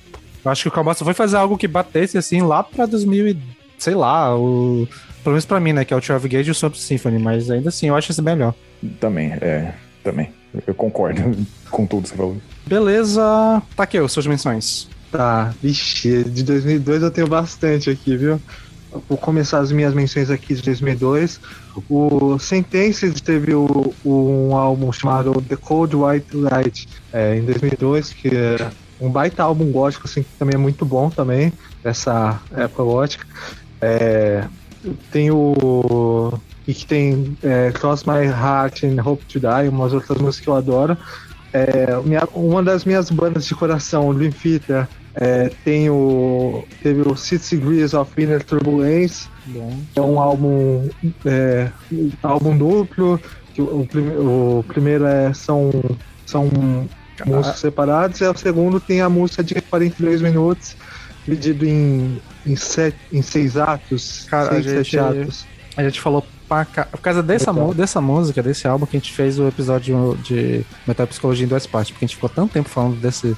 Eu 0.44 0.52
acho 0.52 0.62
que 0.64 0.68
o 0.70 0.72
Cowboy 0.72 0.94
só 0.94 1.04
foi 1.04 1.14
fazer 1.14 1.38
algo 1.38 1.58
que 1.58 1.68
batesse, 1.68 2.18
assim, 2.18 2.42
lá 2.42 2.64
pra 2.64 2.86
2000 2.86 3.28
e... 3.30 3.38
Sei 3.78 3.96
lá, 3.96 4.38
o... 4.38 4.88
Pelo 5.24 5.34
menos 5.34 5.46
pra 5.46 5.60
mim, 5.60 5.74
né, 5.74 5.84
que 5.84 5.94
é 5.94 5.98
o 5.98 6.02
Twelve 6.02 6.30
Gauge 6.30 6.50
e 6.50 6.52
o 6.52 6.56
Sonic 6.56 6.80
Symphony, 6.80 7.18
mas 7.18 7.50
ainda 7.50 7.70
assim, 7.70 7.88
eu 7.88 7.96
acho 7.96 8.12
esse 8.12 8.22
melhor. 8.22 8.54
Também, 9.00 9.34
é, 9.42 9.74
também. 10.04 10.30
Eu 10.66 10.74
concordo 10.74 11.22
com 11.70 11.86
tudo 11.86 12.04
que 12.04 12.10
você 12.10 12.16
falou. 12.16 12.38
Beleza. 12.66 13.62
Tá 13.76 13.84
aqui, 13.84 14.00
ó, 14.00 14.08
suas 14.08 14.28
menções. 14.28 14.88
Tá, 15.12 15.54
vixe, 15.62 16.24
de 16.24 16.44
2002 16.44 17.04
eu 17.04 17.12
tenho 17.12 17.28
bastante 17.28 17.90
aqui, 17.90 18.18
viu? 18.18 18.40
Vou 19.10 19.18
começar 19.18 19.60
as 19.60 19.72
minhas 19.72 19.94
menções 19.94 20.30
aqui 20.30 20.54
de 20.56 20.62
2002. 20.62 21.40
O 21.90 22.40
Sentences 22.40 23.20
teve 23.20 23.54
o, 23.54 23.94
um 24.06 24.56
álbum 24.56 24.92
chamado 24.92 25.42
The 25.42 25.56
Cold 25.56 25.96
White 25.96 26.36
Light 26.36 26.88
é, 27.12 27.36
em 27.38 27.44
2002, 27.44 28.14
que 28.14 28.30
é 28.30 28.70
um 29.00 29.10
baita 29.10 29.44
álbum 29.44 29.72
gótico, 29.72 30.08
assim, 30.08 30.24
que 30.24 30.30
também 30.40 30.56
é 30.56 30.58
muito 30.58 30.86
bom 30.86 31.10
também, 31.10 31.52
dessa 31.84 32.42
época 32.56 32.84
gótica. 32.84 33.28
É, 33.86 34.48
tem 35.12 35.30
o. 35.32 36.34
E 36.68 36.74
que 36.74 36.86
tem 36.88 37.38
é, 37.44 37.72
Cross 37.72 38.06
My 38.06 38.26
Heart 38.26 38.84
and 38.86 39.00
Hope 39.04 39.24
to 39.26 39.40
Die, 39.40 39.70
umas 39.70 39.94
outras 39.94 40.18
músicas 40.18 40.44
que 40.44 40.50
eu 40.50 40.56
adoro. 40.56 40.98
É, 41.54 41.96
minha- 42.04 42.28
uma 42.34 42.64
das 42.64 42.84
minhas 42.86 43.10
bandas 43.12 43.46
de 43.46 43.54
coração, 43.54 44.10
o 44.10 44.14
Dream 44.14 44.32
Theater, 44.32 44.88
é, 45.14 45.50
tem 45.64 45.90
o, 45.92 46.64
teve 46.82 47.08
o 47.08 47.16
Six 47.16 47.52
Degrees 47.52 47.94
of 47.94 48.12
Inner 48.22 48.44
Turbulence, 48.44 49.28
Bom. 49.46 49.78
é 49.96 50.02
um 50.02 50.20
álbum, 50.20 50.90
é, 51.26 51.70
um 51.94 52.10
álbum 52.24 52.58
duplo, 52.58 53.22
que 53.54 53.62
o, 53.62 53.88
o 54.20 54.60
o 54.60 54.64
primeiro 54.64 55.06
é, 55.06 55.32
são, 55.34 55.72
são 56.26 56.50
músicas 57.26 57.60
separadas, 57.60 58.20
e 58.20 58.26
o 58.26 58.36
segundo 58.36 58.80
tem 58.80 59.02
a 59.02 59.10
música 59.10 59.44
de 59.44 59.56
42 59.62 60.22
minutos, 60.22 60.76
dividido 61.26 61.66
em, 61.66 62.20
em, 62.46 62.56
sete, 62.56 62.98
em 63.12 63.22
seis 63.22 63.58
atos, 63.58 64.26
Cara, 64.30 64.50
seis, 64.52 64.68
a 64.68 64.70
sete 64.70 64.92
gente- 64.92 65.00
atos. 65.00 65.46
A 65.78 65.84
gente 65.84 66.00
falou 66.00 66.26
pra 66.48 66.64
ca... 66.66 66.86
por 66.86 67.00
causa 67.02 67.22
dessa, 67.22 67.52
Então. 67.52 67.74
dessa 67.74 68.00
música, 68.00 68.42
desse 68.42 68.68
álbum, 68.68 68.86
que 68.86 68.96
a 68.96 69.00
gente 69.00 69.12
fez 69.12 69.38
o 69.40 69.48
episódio 69.48 70.18
de 70.24 70.64
Metal 70.88 71.06
Psicologia 71.08 71.46
em 71.46 71.50
duas 71.50 71.66
partes, 71.68 71.92
porque 71.92 72.06
a 72.06 72.08
gente 72.08 72.16
ficou 72.16 72.30
tanto 72.30 72.54
tempo 72.54 72.70
falando 72.70 72.96
desse 72.96 73.36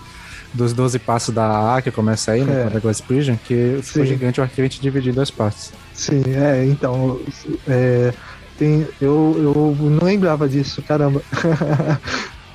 dos 0.54 0.72
12 0.72 0.98
passos 1.00 1.34
da 1.34 1.76
A 1.76 1.82
que 1.82 1.92
começa 1.92 2.32
aí, 2.32 2.42
né, 2.44 2.68
É. 2.68 2.70
da 2.70 2.80
Glass 2.80 3.02
Prison, 3.02 3.38
que 3.48 3.80
ficou 3.84 4.04
Sim. 4.04 4.10
gigante 4.10 4.40
o 4.40 4.44
arquivo 4.44 4.62
a 4.62 4.66
gente 4.70 4.80
dividiu 4.80 5.12
em 5.12 5.16
duas 5.16 5.30
partes. 5.32 5.74
Sim, 5.94 6.24
é, 6.28 6.64
então, 6.66 7.20
é, 7.68 8.14
tem, 8.58 8.88
eu, 9.02 9.36
eu 9.38 9.78
não 9.90 10.06
lembrava 10.06 10.48
disso, 10.48 10.82
caramba. 10.84 11.22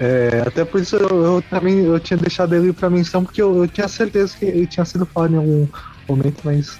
É, 0.01 0.43
até 0.47 0.65
por 0.65 0.81
isso 0.81 0.97
eu, 0.97 1.23
eu 1.25 1.43
também 1.49 1.79
eu 1.85 2.01
tinha 2.01 2.17
deixado 2.17 2.55
ele 2.57 2.73
pra 2.73 2.91
menção, 2.91 3.23
porque 3.23 3.41
eu, 3.41 3.57
eu 3.59 3.69
tinha 3.69 3.87
certeza 3.87 4.35
que 4.37 4.45
ele 4.47 4.67
tinha 4.67 4.85
sido 4.85 5.07
falado 5.07 5.35
em 5.35 5.37
algum 5.37 5.67
momento, 6.09 6.41
mas 6.45 6.79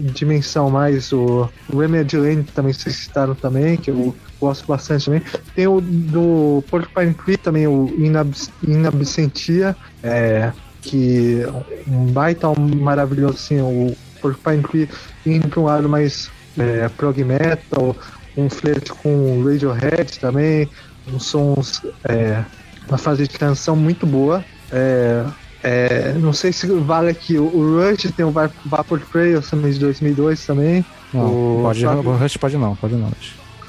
dimensão 0.00 0.70
mais 0.70 1.12
o, 1.12 1.48
Remedy 1.70 2.16
Lane 2.16 2.44
também 2.44 2.72
vocês 2.72 2.96
citaram 2.96 3.34
também, 3.34 3.76
que 3.76 3.90
eu 3.90 4.14
gosto 4.40 4.66
bastante 4.66 5.06
também. 5.06 5.22
Tem 5.54 5.66
o 5.66 5.80
do 5.80 6.64
Porcupine 6.70 7.14
Tree 7.14 7.36
também, 7.36 7.66
o 7.66 7.92
Inabs, 7.98 8.50
Inabsentia, 8.66 9.76
é, 10.02 10.52
que 10.80 11.42
um 11.86 12.06
baita 12.06 12.48
um 12.48 12.76
maravilhoso 12.76 13.34
assim, 13.34 13.60
o 13.60 13.94
Porcupine 14.20 14.62
Tree 14.62 14.88
indo 15.26 15.48
para 15.48 15.60
um 15.60 15.64
lado 15.64 15.88
mais 15.88 16.30
é, 16.58 16.88
prog 16.88 17.22
metal, 17.22 17.96
um 18.36 18.48
flerte 18.48 18.92
com 18.92 19.42
Radiohead 19.44 20.18
também, 20.18 20.68
uns 21.12 21.26
sons, 21.26 21.82
é, 22.04 22.44
uma 22.88 22.98
fase 22.98 23.26
de 23.26 23.38
canção 23.38 23.76
muito 23.76 24.06
boa. 24.06 24.44
É, 24.70 25.24
é, 25.62 26.12
não 26.14 26.32
sei 26.32 26.52
se 26.52 26.66
vale 26.66 27.10
aqui, 27.10 27.38
o, 27.38 27.44
o 27.44 27.76
Rush 27.80 28.10
tem 28.16 28.24
o 28.26 28.30
Va- 28.32 28.50
Vapor 28.66 29.00
Trails 29.12 29.48
também 29.48 29.72
de 29.72 29.78
2002 29.78 30.44
também. 30.44 30.84
Não, 31.12 31.58
O 31.58 31.62
pode, 31.62 31.86
o 31.86 32.16
Rush 32.16 32.36
pode 32.36 32.56
não, 32.56 32.74
pode 32.76 32.94
não. 32.94 33.10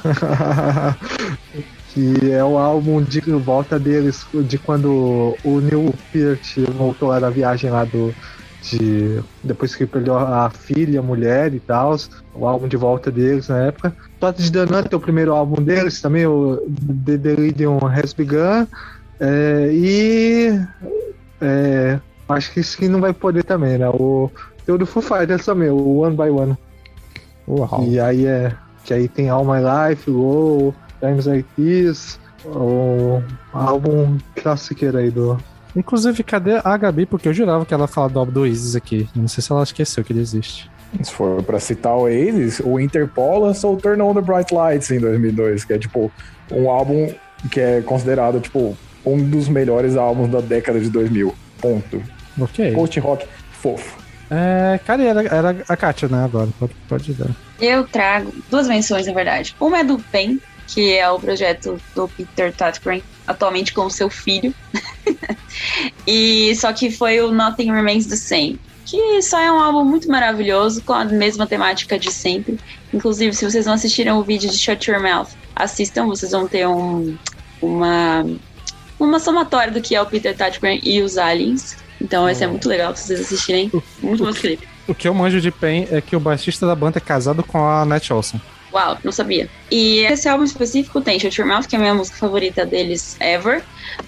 Que 1.93 2.31
é 2.31 2.43
o 2.43 2.57
álbum 2.57 3.01
de 3.03 3.21
volta 3.21 3.79
deles 3.79 4.25
de 4.45 4.57
quando 4.57 5.37
o 5.43 5.59
Neil 5.59 5.93
Peart 6.11 6.57
voltou 6.75 7.09
lá 7.09 7.19
da 7.19 7.29
viagem 7.29 7.69
lá 7.69 7.85
do 7.85 8.13
de 8.71 9.21
depois 9.43 9.75
que 9.75 9.85
perdeu 9.85 10.17
a 10.17 10.49
filha, 10.49 11.01
a 11.01 11.03
mulher 11.03 11.53
e 11.53 11.59
tal, 11.59 11.95
o 12.33 12.47
álbum 12.47 12.67
de 12.67 12.77
volta 12.77 13.11
deles 13.11 13.47
na 13.49 13.65
época. 13.65 13.95
Todd 14.19 14.41
de 14.41 14.49
Danante 14.51 14.87
é 14.91 14.95
o 14.95 15.01
primeiro 15.01 15.33
álbum 15.33 15.61
deles 15.61 16.01
também, 16.01 16.25
o 16.25 16.57
The 17.05 17.17
Delirium 17.17 17.77
Has 17.85 18.13
Begun. 18.13 18.65
É, 19.19 19.69
e 19.71 20.59
é, 21.43 21.99
acho 22.29 22.51
que 22.51 22.59
isso 22.59 22.77
aqui 22.77 22.87
não 22.87 23.01
vai 23.01 23.13
poder 23.13 23.43
também, 23.43 23.77
né? 23.77 23.89
O 23.89 24.31
tem 24.65 24.73
o 24.73 24.77
do 24.77 24.85
Foo 24.85 25.01
Fighters 25.01 25.45
também, 25.45 25.69
o 25.69 25.97
One 25.97 26.15
by 26.15 26.29
One. 26.29 26.57
Uau. 27.47 27.83
E 27.83 27.99
aí 27.99 28.25
é. 28.25 28.55
Que 28.85 28.93
aí 28.93 29.07
tem 29.07 29.29
All 29.29 29.45
My 29.45 29.59
Life, 29.59 30.09
Low, 30.09 30.73
Times 30.99 31.25
Like 31.25 31.47
This, 31.55 32.19
o 32.45 33.21
álbum 33.53 34.17
clássico 34.35 34.85
aí 34.97 35.09
do. 35.09 35.37
Inclusive, 35.75 36.23
cadê 36.23 36.61
a 36.63 36.77
Gabi? 36.77 37.05
Porque 37.05 37.27
eu 37.27 37.33
jurava 37.33 37.65
que 37.65 37.73
ela 37.73 37.87
falava 37.87 38.13
do 38.13 38.19
álbum 38.19 38.31
do 38.31 38.45
Isis 38.45 38.75
aqui. 38.75 39.09
Eu 39.15 39.21
Não 39.21 39.27
sei 39.27 39.41
se 39.41 39.51
ela 39.51 39.63
esqueceu 39.63 40.03
que 40.03 40.13
ele 40.13 40.19
existe. 40.19 40.69
Se 41.01 41.11
for 41.11 41.41
pra 41.41 41.59
citar 41.59 41.95
o 41.95 42.01
Oasis, 42.01 42.61
o 42.63 42.79
Interpol 42.79 43.39
lançou 43.39 43.75
Turn 43.77 44.01
On 44.01 44.13
The 44.13 44.21
Bright 44.21 44.53
Lights 44.53 44.91
em 44.91 44.99
2002, 44.99 45.65
que 45.65 45.73
é 45.73 45.79
tipo 45.79 46.11
um 46.51 46.69
álbum 46.69 47.11
que 47.49 47.59
é 47.59 47.81
considerado 47.81 48.39
tipo 48.39 48.77
um 49.05 49.17
dos 49.17 49.47
melhores 49.47 49.95
álbuns 49.95 50.29
da 50.29 50.41
década 50.41 50.79
de 50.79 50.89
2000. 50.89 51.33
Ponto. 51.59 52.01
Ok. 52.39 52.71
Post 52.73 52.99
rock 52.99 53.27
fofo. 53.51 54.03
É, 54.29 54.79
cara, 54.85 55.03
era, 55.03 55.21
era 55.23 55.63
a 55.67 55.77
Kátia, 55.77 56.07
né, 56.07 56.23
agora. 56.23 56.49
Pode, 56.59 56.73
pode 56.87 57.13
dar. 57.13 57.29
Eu 57.61 57.87
trago 57.87 58.33
duas 58.49 58.67
menções, 58.67 59.05
na 59.05 59.13
verdade. 59.13 59.55
Uma 59.59 59.79
é 59.79 59.83
do 59.83 59.99
PEN, 59.99 60.39
que 60.67 60.93
é 60.93 61.09
o 61.09 61.19
projeto 61.19 61.79
do 61.95 62.07
Peter 62.07 62.51
Tatgren, 62.51 63.03
atualmente 63.27 63.73
com 63.73 63.85
o 63.85 63.91
seu 63.91 64.09
filho. 64.09 64.53
e 66.07 66.55
só 66.55 66.73
que 66.73 66.89
foi 66.89 67.21
o 67.21 67.31
Nothing 67.31 67.71
Remains 67.71 68.07
the 68.07 68.15
Same, 68.15 68.59
que 68.85 69.21
só 69.21 69.39
é 69.39 69.51
um 69.51 69.59
álbum 69.59 69.83
muito 69.83 70.09
maravilhoso, 70.09 70.81
com 70.81 70.93
a 70.93 71.05
mesma 71.05 71.45
temática 71.45 71.99
de 71.99 72.11
sempre. 72.11 72.59
Inclusive, 72.93 73.33
se 73.33 73.45
vocês 73.45 73.65
não 73.65 73.73
assistiram 73.73 74.17
o 74.17 74.23
vídeo 74.23 74.49
de 74.49 74.57
Shut 74.57 74.89
Your 74.89 75.01
Mouth, 75.01 75.29
assistam, 75.55 76.07
vocês 76.07 76.31
vão 76.31 76.47
ter 76.47 76.67
um, 76.67 77.15
uma, 77.61 78.25
uma 79.05 79.19
somatória 79.19 79.71
do 79.71 79.81
que 79.81 79.95
é 79.95 80.01
o 80.01 80.05
Peter 80.05 80.35
Tatgren 80.35 80.79
e 80.83 81.01
os 81.01 81.17
aliens. 81.17 81.77
Então, 82.01 82.27
esse 82.27 82.43
é 82.43 82.47
muito 82.47 82.67
legal 82.67 82.95
se 82.95 83.07
vocês 83.07 83.21
assistirem. 83.21 83.71
Muito 84.01 84.23
bom 84.23 84.33
clipe. 84.33 84.67
O 84.87 84.93
que 84.93 85.07
eu 85.07 85.13
manjo 85.13 85.39
de 85.39 85.51
Pen 85.51 85.87
é 85.91 86.01
que 86.01 86.15
o 86.15 86.19
baixista 86.19 86.67
da 86.67 86.75
banda 86.75 86.97
é 86.97 87.01
casado 87.01 87.41
com 87.43 87.65
a 87.65 87.85
Nat 87.85 88.11
Olson. 88.11 88.39
Uau, 88.73 88.97
não 89.03 89.11
sabia. 89.11 89.47
E 89.71 89.99
esse 89.99 90.27
álbum 90.27 90.43
específico 90.43 90.99
tem 90.99 91.19
Shut 91.19 91.39
Your 91.39 91.47
Mouth, 91.47 91.67
que 91.67 91.75
é 91.75 91.77
a 91.77 91.81
minha 91.81 91.93
música 91.93 92.17
favorita 92.17 92.65
deles 92.65 93.15
ever. 93.19 93.63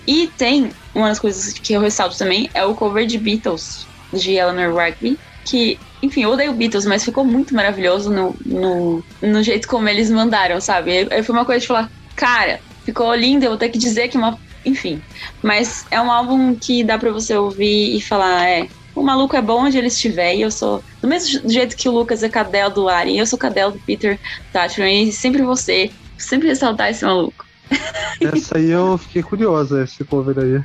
E 0.08 0.28
tem 0.38 0.72
uma 0.94 1.10
das 1.10 1.20
coisas 1.20 1.54
que 1.54 1.74
eu 1.74 1.82
ressalto 1.82 2.18
também 2.18 2.50
é 2.54 2.66
o 2.66 2.74
cover 2.74 3.06
de 3.06 3.18
Beatles, 3.18 3.86
de 4.12 4.34
Eleanor 4.34 4.76
Rigby, 4.76 5.20
que, 5.46 5.80
enfim, 6.02 6.24
eu 6.24 6.32
odeio 6.32 6.52
Beatles, 6.54 6.86
mas 6.86 7.06
ficou 7.06 7.24
muito 7.24 7.54
maravilhoso 7.54 8.12
no, 8.12 8.36
no, 8.44 9.04
no 9.22 9.44
jeito 9.44 9.68
como 9.68 9.88
eles 9.88 10.10
mandaram, 10.10 10.60
sabe? 10.60 11.08
Aí 11.12 11.22
foi 11.22 11.36
uma 11.36 11.46
coisa 11.46 11.62
de 11.62 11.68
falar, 11.68 11.92
cara, 12.16 12.60
ficou 12.84 13.14
lindo, 13.14 13.46
eu 13.46 13.52
vou 13.52 13.58
ter 13.60 13.70
que 13.70 13.78
dizer 13.78 14.08
que 14.08 14.18
uma. 14.18 14.40
Enfim. 14.66 15.02
Mas 15.44 15.86
é 15.92 16.02
um 16.02 16.12
álbum 16.12 16.58
que 16.60 16.84
dá 16.84 16.98
pra 16.98 17.12
você 17.12 17.36
ouvir 17.36 17.96
e 17.96 18.02
falar, 18.02 18.50
é. 18.50 18.68
O 18.96 19.04
maluco 19.04 19.36
é 19.36 19.42
bom 19.42 19.66
onde 19.66 19.78
ele 19.78 19.88
estiver, 19.88 20.36
e 20.36 20.42
eu 20.42 20.50
sou. 20.50 20.82
Do 21.02 21.10
mesmo 21.10 21.50
jeito 21.50 21.76
que 21.76 21.90
o 21.90 21.92
Lucas 21.92 22.24
é 22.24 22.30
cadela 22.30 22.70
do 22.70 22.88
Alien, 22.88 23.20
eu 23.20 23.26
sou 23.26 23.38
cadela 23.38 23.72
do 23.72 23.80
Peter 23.86 24.18
Tatchman, 24.54 25.04
e 25.04 25.12
sempre 25.12 25.44
você, 25.44 25.92
sempre 26.18 26.48
ressaltar 26.48 26.90
esse 26.90 27.04
maluco. 27.04 27.46
Essa 28.22 28.58
aí 28.58 28.70
eu 28.70 28.98
fiquei 28.98 29.22
curiosa, 29.22 29.84
esse 29.84 30.04
cover 30.06 30.38
aí. 30.40 30.62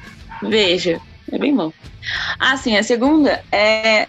Veja, 0.48 1.00
é 1.32 1.38
bem 1.38 1.54
bom. 1.54 1.72
Ah, 2.38 2.56
sim, 2.56 2.76
a 2.76 2.82
segunda 2.82 3.42
é 3.52 4.06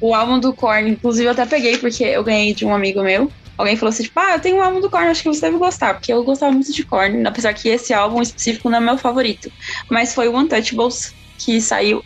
o 0.00 0.14
álbum 0.14 0.40
do 0.40 0.54
Korn. 0.54 0.90
Inclusive, 0.90 1.26
eu 1.26 1.32
até 1.32 1.44
peguei 1.44 1.76
porque 1.76 2.02
eu 2.04 2.24
ganhei 2.24 2.54
de 2.54 2.64
um 2.64 2.74
amigo 2.74 3.02
meu. 3.02 3.30
Alguém 3.60 3.76
falou 3.76 3.90
assim, 3.90 4.04
tipo, 4.04 4.18
ah, 4.18 4.32
eu 4.34 4.40
tenho 4.40 4.56
um 4.56 4.62
álbum 4.62 4.80
do 4.80 4.88
Korn, 4.90 5.08
acho 5.08 5.22
que 5.22 5.28
você 5.28 5.42
deve 5.42 5.58
gostar, 5.58 5.92
porque 5.94 6.10
eu 6.12 6.24
gostava 6.24 6.50
muito 6.52 6.72
de 6.72 6.84
Korn, 6.86 7.26
apesar 7.26 7.52
que 7.52 7.68
esse 7.68 7.92
álbum 7.92 8.22
específico 8.22 8.70
não 8.70 8.78
é 8.78 8.80
meu 8.80 8.96
favorito. 8.98 9.52
Mas 9.90 10.14
foi 10.14 10.28
o 10.28 10.36
Untouchables, 10.36 11.12
que 11.38 11.60
saiu. 11.60 12.02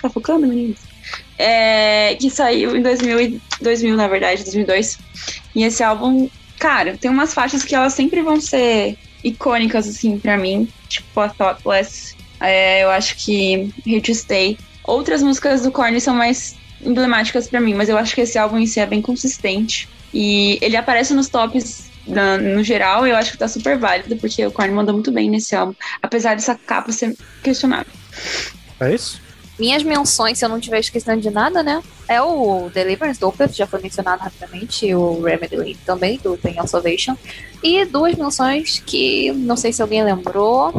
Tá 0.00 0.08
focando, 0.10 0.46
meninos? 0.48 0.80
É, 1.38 2.14
que 2.16 2.30
saiu 2.30 2.74
em 2.74 2.82
2000, 2.82 3.20
e- 3.20 3.42
2000, 3.60 3.96
na 3.96 4.08
verdade, 4.08 4.44
2002. 4.44 4.96
E 5.54 5.62
esse 5.64 5.82
álbum, 5.82 6.28
cara, 6.58 6.96
tem 6.98 7.10
umas 7.10 7.34
faixas 7.34 7.62
que 7.64 7.74
elas 7.74 7.92
sempre 7.94 8.22
vão 8.22 8.40
ser 8.40 8.96
icônicas, 9.22 9.86
assim, 9.86 10.18
pra 10.18 10.38
mim. 10.38 10.68
Tipo, 10.88 11.20
a 11.20 11.28
Thoughtless. 11.30 12.14
É, 12.42 12.82
eu 12.82 12.90
acho 12.90 13.14
que 13.18 13.68
Here 13.86 14.00
to 14.02 14.14
Stay. 14.14 14.56
Outras 14.86 15.22
músicas 15.22 15.62
do 15.62 15.72
Korn 15.72 16.00
são 16.00 16.14
mais 16.14 16.58
emblemáticas 16.80 17.48
pra 17.48 17.60
mim, 17.60 17.74
mas 17.74 17.88
eu 17.88 17.96
acho 17.98 18.14
que 18.14 18.20
esse 18.22 18.38
álbum 18.38 18.58
em 18.58 18.66
si 18.66 18.80
é 18.80 18.86
bem 18.86 19.00
consistente. 19.02 19.88
E 20.16 20.58
ele 20.62 20.76
aparece 20.76 21.12
nos 21.12 21.28
tops 21.28 21.90
na- 22.06 22.38
no 22.38 22.62
geral, 22.62 23.06
e 23.06 23.10
eu 23.10 23.16
acho 23.16 23.32
que 23.32 23.38
tá 23.38 23.48
super 23.48 23.76
válido, 23.76 24.16
porque 24.16 24.46
o 24.46 24.52
Korn 24.52 24.72
manda 24.72 24.92
muito 24.92 25.10
bem 25.10 25.28
nesse 25.28 25.56
álbum, 25.56 25.74
apesar 26.00 26.34
dessa 26.36 26.54
capa 26.54 26.92
ser 26.92 27.16
questionável. 27.42 27.92
É 28.78 28.94
isso? 28.94 29.20
Minhas 29.58 29.82
menções, 29.82 30.38
se 30.38 30.44
eu 30.44 30.48
não 30.48 30.58
estiver 30.58 30.80
esquecendo 30.80 31.20
de 31.20 31.30
nada, 31.30 31.62
né? 31.62 31.82
É 32.08 32.20
o 32.20 32.68
Deliverance 32.74 33.18
do 33.20 33.28
Opeth, 33.28 33.52
já 33.52 33.66
foi 33.66 33.80
mencionado 33.80 34.22
rapidamente, 34.22 34.86
e 34.86 34.94
o 34.94 35.22
Remedy 35.22 35.76
também, 35.86 36.18
do 36.22 36.36
Pain 36.36 36.58
of 36.60 36.68
Salvation. 36.68 37.16
E 37.62 37.84
duas 37.84 38.14
menções 38.16 38.82
que 38.84 39.32
não 39.32 39.56
sei 39.56 39.72
se 39.72 39.80
alguém 39.80 40.02
lembrou, 40.04 40.72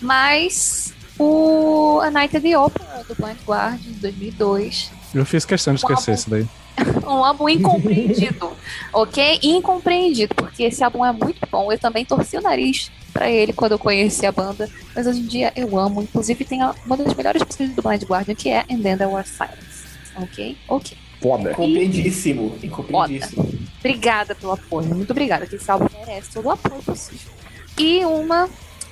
mas 0.00 0.92
o 1.18 2.00
A 2.02 2.10
Night 2.10 2.36
at 2.36 2.42
the 2.42 2.58
Opera, 2.58 3.04
do 3.08 3.14
Blind 3.14 3.36
Guardian, 3.46 3.78
de 3.92 4.00
2002. 4.00 4.90
Eu 5.14 5.24
fiz 5.24 5.44
questão 5.44 5.74
de 5.74 5.80
esquecer 5.80 6.14
isso 6.14 6.28
daí. 6.30 6.46
Um 7.06 7.24
álbum 7.24 7.48
incompreendido, 7.48 8.52
ok? 8.92 9.38
Incompreendido, 9.42 10.34
porque 10.34 10.64
esse 10.64 10.82
álbum 10.82 11.04
é 11.04 11.12
muito 11.12 11.40
bom. 11.50 11.70
Eu 11.70 11.78
também 11.78 12.04
torci 12.04 12.36
o 12.36 12.42
nariz 12.42 12.90
pra 13.12 13.30
ele 13.30 13.52
quando 13.52 13.72
eu 13.72 13.78
conheci 13.78 14.26
a 14.26 14.32
banda, 14.32 14.68
mas 14.94 15.06
hoje 15.06 15.20
em 15.20 15.26
dia 15.26 15.52
eu 15.54 15.78
amo. 15.78 16.02
Inclusive, 16.02 16.44
tem 16.44 16.60
uma 16.62 16.96
das 16.96 17.14
melhores 17.14 17.42
músicas 17.42 17.70
do 17.70 17.82
Blind 17.82 18.02
Guardian, 18.02 18.34
que 18.34 18.50
é 18.50 18.60
And 18.70 18.82
Then 18.82 18.98
There 18.98 19.10
Was 19.10 19.28
Silence. 19.28 19.86
Ok? 20.16 20.56
Ok. 20.68 20.96
Foda. 21.20 21.52
Incompreendíssimo. 21.52 22.58
Incompreendíssimo. 22.62 23.48
Obrigada 23.78 24.34
pelo 24.34 24.52
apoio. 24.52 24.94
Muito 24.94 25.10
obrigada, 25.10 25.46
que 25.46 25.56
esse 25.56 25.70
álbum 25.70 25.86
merece 26.04 26.32
todo 26.32 26.46
o 26.46 26.50
apoio 26.50 26.82
possível. 26.82 27.32
E 27.78 28.04
uma 28.04 28.48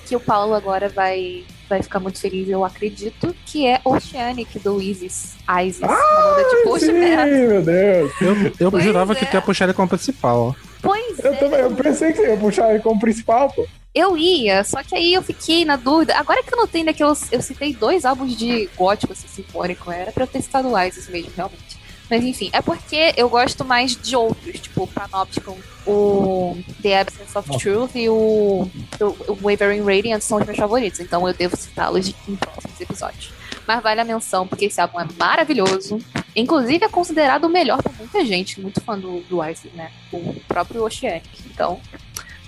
que 0.07 0.15
o 0.15 0.21
Paulo 0.21 0.55
agora 0.55 0.89
vai, 0.89 1.45
vai 1.69 1.83
ficar 1.83 2.01
muito 2.01 2.21
feliz, 2.21 2.49
eu 2.49 2.65
acredito, 2.65 3.35
que 3.47 3.67
é 3.67 3.81
Oceanic, 3.85 4.59
do 4.59 4.81
Isis. 4.81 5.35
Isis, 5.67 5.81
banda 5.81 6.49
de 6.51 6.65
post 6.65 6.87
Sim, 6.87 6.93
meu 6.93 7.63
Deus. 7.63 8.13
Eu, 8.21 8.71
eu 8.73 8.81
jurava 8.81 9.15
que 9.15 9.25
é. 9.25 9.29
tu 9.29 9.35
ia 9.35 9.43
puxar 9.43 9.65
ele 9.65 9.75
como 9.75 9.89
principal, 9.89 10.49
ó. 10.49 10.55
Pois 10.83 11.19
Eu, 11.19 11.33
é. 11.33 11.37
também, 11.37 11.61
eu 11.61 11.71
pensei 11.71 12.13
que 12.13 12.19
você 12.19 12.29
ia 12.29 12.37
puxar 12.37 12.71
ele 12.71 12.83
como 12.83 13.01
principal, 13.01 13.51
pô. 13.51 13.67
Eu 13.95 14.17
ia, 14.17 14.65
só 14.65 14.83
que 14.83 14.95
aí 14.95 15.15
eu 15.15 15.23
fiquei 15.23 15.65
na 15.65 15.77
dúvida. 15.77 16.17
Agora 16.17 16.43
que 16.43 16.53
eu 16.53 16.59
notei 16.59 16.83
né, 16.83 16.93
que 16.93 17.03
eu, 17.03 17.13
eu 17.31 17.41
citei 17.41 17.73
dois 17.73 18.05
álbuns 18.05 18.37
de 18.37 18.69
gótico 18.77 19.13
assim, 19.13 19.29
sinfônico, 19.29 19.91
era 19.91 20.11
pra 20.11 20.25
eu 20.25 20.29
ter 20.29 20.43
citado 20.43 20.69
o 20.69 20.79
Isis 20.79 21.09
mesmo, 21.09 21.31
realmente. 21.37 21.84
Mas 22.11 22.23
enfim, 22.23 22.51
é 22.53 22.61
porque 22.61 23.15
eu 23.17 23.29
gosto 23.29 23.65
mais 23.65 23.97
de 23.97 24.15
outros, 24.15 24.61
tipo 24.61 24.83
o 24.83 24.87
Panopticon, 24.87 25.57
o 25.87 26.57
The 26.83 27.01
Absence 27.01 27.39
of 27.39 27.59
Truth 27.59 27.95
e 27.95 28.09
o, 28.09 28.69
o, 29.01 29.39
Wavering 29.43 29.83
Radiant 29.83 30.21
são 30.21 30.39
os 30.39 30.45
meus 30.45 30.59
favoritos, 30.59 31.01
então 31.01 31.27
eu 31.27 31.33
devo 31.33 31.57
citá-los 31.57 32.15
em 32.29 32.37
próximos 32.37 32.81
episódios. 32.81 33.33
Mas 33.67 33.83
vale 33.83 34.01
a 34.01 34.05
menção, 34.05 34.47
porque 34.47 34.67
esse 34.67 34.79
álbum 34.79 35.01
é 35.01 35.07
maravilhoso. 35.19 35.99
Inclusive 36.37 36.85
é 36.85 36.89
considerado 36.89 37.45
o 37.45 37.49
melhor 37.49 37.83
por 37.83 37.95
muita 37.97 38.23
gente, 38.25 38.61
muito 38.61 38.81
fã 38.83 38.99
do, 38.99 39.21
do 39.23 39.43
Isis, 39.43 39.73
né? 39.73 39.91
O 40.13 40.35
próprio 40.47 40.85
Oceanic. 40.85 41.27
Então, 41.47 41.81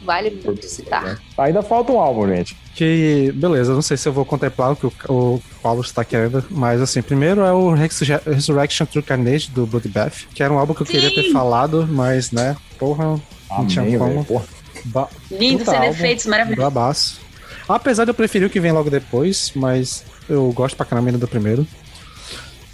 vale 0.07 0.41
muito 0.45 0.65
citar. 0.67 1.21
Ainda 1.37 1.63
falta 1.63 1.93
um 1.93 1.99
álbum, 2.01 2.27
gente. 2.29 2.57
Que, 2.75 3.33
beleza, 3.35 3.75
não 3.75 3.83
sei 3.83 3.97
se 3.97 4.09
eu 4.09 4.13
vou 4.13 4.25
contemplar 4.25 4.73
o 4.73 4.77
que 4.77 4.87
o, 4.87 4.93
o 5.09 5.43
Paulo 5.63 5.81
está 5.81 6.05
querendo, 6.05 6.45
mas 6.51 6.81
assim, 6.81 7.03
primeiro 7.03 7.41
é 7.43 7.53
o 7.53 7.73
Resurre- 7.73 8.21
Resurrection 8.27 8.87
Through 8.87 9.05
Carnage 9.05 9.51
do 9.51 9.67
Bloodbath, 9.67 10.27
que 10.35 10.43
era 10.43 10.53
um 10.53 10.59
álbum 10.59 10.73
que 10.75 10.83
eu 10.83 10.87
queria 10.87 11.11
ter 11.13 11.25
Sim! 11.25 11.33
falado, 11.33 11.87
mas 11.91 12.31
né, 12.33 12.57
porra, 12.79 13.21
não 13.51 13.67
tinha 13.67 13.99
como. 13.99 14.45
Ba 14.85 15.09
Lindo, 15.31 15.65
sem 15.65 15.75
álbum. 15.75 15.89
defeitos, 15.91 16.27
maravilhoso. 16.27 16.61
Brabaço. 16.61 17.21
Apesar 17.69 18.05
de 18.05 18.11
eu 18.11 18.15
preferir 18.15 18.47
o 18.47 18.51
que 18.51 18.61
vem 18.61 18.71
logo 18.73 18.89
depois, 18.91 19.51
mas 19.57 20.05
eu 20.29 20.53
gosto 20.53 20.77
pra 20.77 20.87
caramba 20.87 21.13
do 21.13 21.27
primeiro. 21.27 21.67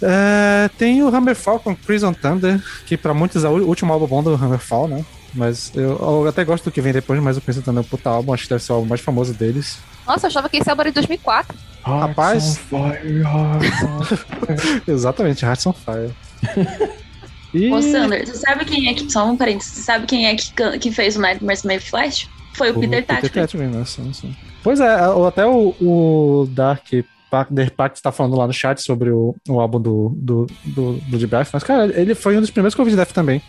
É, 0.01 0.69
tem 0.77 1.01
o 1.01 1.07
Hammerfall 1.07 1.59
com 1.59 1.73
Prison 1.73 2.13
Thunder, 2.13 2.61
que 2.85 2.97
pra 2.97 3.13
muitos 3.13 3.43
é 3.45 3.49
o 3.49 3.53
último 3.65 3.93
álbum 3.93 4.05
bom 4.05 4.21
do 4.21 4.33
Hammerfall, 4.35 4.87
né? 4.87 5.05
Mas 5.33 5.71
eu, 5.75 5.97
eu 5.97 6.27
até 6.27 6.43
gosto 6.43 6.65
do 6.65 6.71
que 6.71 6.81
vem 6.81 6.93
depois, 6.93 7.19
mas 7.21 7.37
o 7.37 7.41
Thunder 7.41 7.77
é 7.77 7.79
um 7.79 7.83
puta 7.83 8.09
álbum, 8.09 8.33
acho 8.33 8.43
que 8.43 8.49
deve 8.49 8.63
ser 8.63 8.71
o 8.71 8.75
álbum 8.75 8.87
mais 8.87 9.01
famoso 9.01 9.33
deles. 9.33 9.79
Nossa, 10.05 10.27
eu 10.27 10.29
achava 10.29 10.49
que 10.49 10.57
esse 10.57 10.69
álbum 10.69 10.81
era 10.81 10.91
de 10.91 10.95
2004. 10.95 11.57
Rapaz. 11.83 12.57
Hearts 12.57 12.73
on 12.73 12.91
fire, 12.91 13.21
hearts 13.21 13.83
on 13.83 14.03
fire. 14.03 14.83
Exatamente, 14.87 15.45
Hearts 15.45 15.65
on 15.65 15.73
Fire. 15.73 16.13
E... 17.53 17.71
Ô, 17.71 17.81
Sander, 17.81 18.25
você 18.25 18.35
sabe 18.35 18.65
quem 18.65 18.87
é 18.87 18.93
que. 18.93 19.11
Só 19.11 19.29
um 19.29 19.37
parênteses. 19.37 19.73
Você 19.73 19.81
sabe 19.83 20.07
quem 20.07 20.25
é 20.25 20.35
que, 20.35 20.79
que 20.79 20.91
fez 20.91 21.15
o 21.15 21.21
Nightmares 21.21 21.63
May 21.63 21.79
Flash? 21.79 22.27
Foi 22.53 22.71
o, 22.71 22.79
Peter 22.79 23.05
Tatchman. 23.05 23.29
Tatchman, 23.29 23.67
né? 23.67 23.85
Sim, 23.85 24.13
sim. 24.13 24.35
Pois 24.63 24.79
é, 24.79 25.07
ou 25.09 25.27
até 25.27 25.45
o, 25.45 25.75
o 25.79 26.47
Dark 26.49 26.87
The 27.53 27.69
Pact 27.75 28.01
tá 28.01 28.11
falando 28.11 28.37
lá 28.37 28.45
no 28.45 28.53
chat 28.53 28.81
sobre 28.81 29.09
o, 29.09 29.35
o 29.49 29.59
álbum 29.59 29.81
do, 29.81 30.13
do, 30.15 30.47
do 30.63 31.01
Bloodbath, 31.07 31.49
mas, 31.51 31.63
cara, 31.63 31.85
ele 31.99 32.13
foi 32.13 32.37
um 32.37 32.41
dos 32.41 32.51
primeiros 32.51 32.75
que 32.75 32.81
eu 32.81 32.85
vi 32.85 32.91
de 32.91 32.97
Death 32.97 33.11
também. 33.11 33.41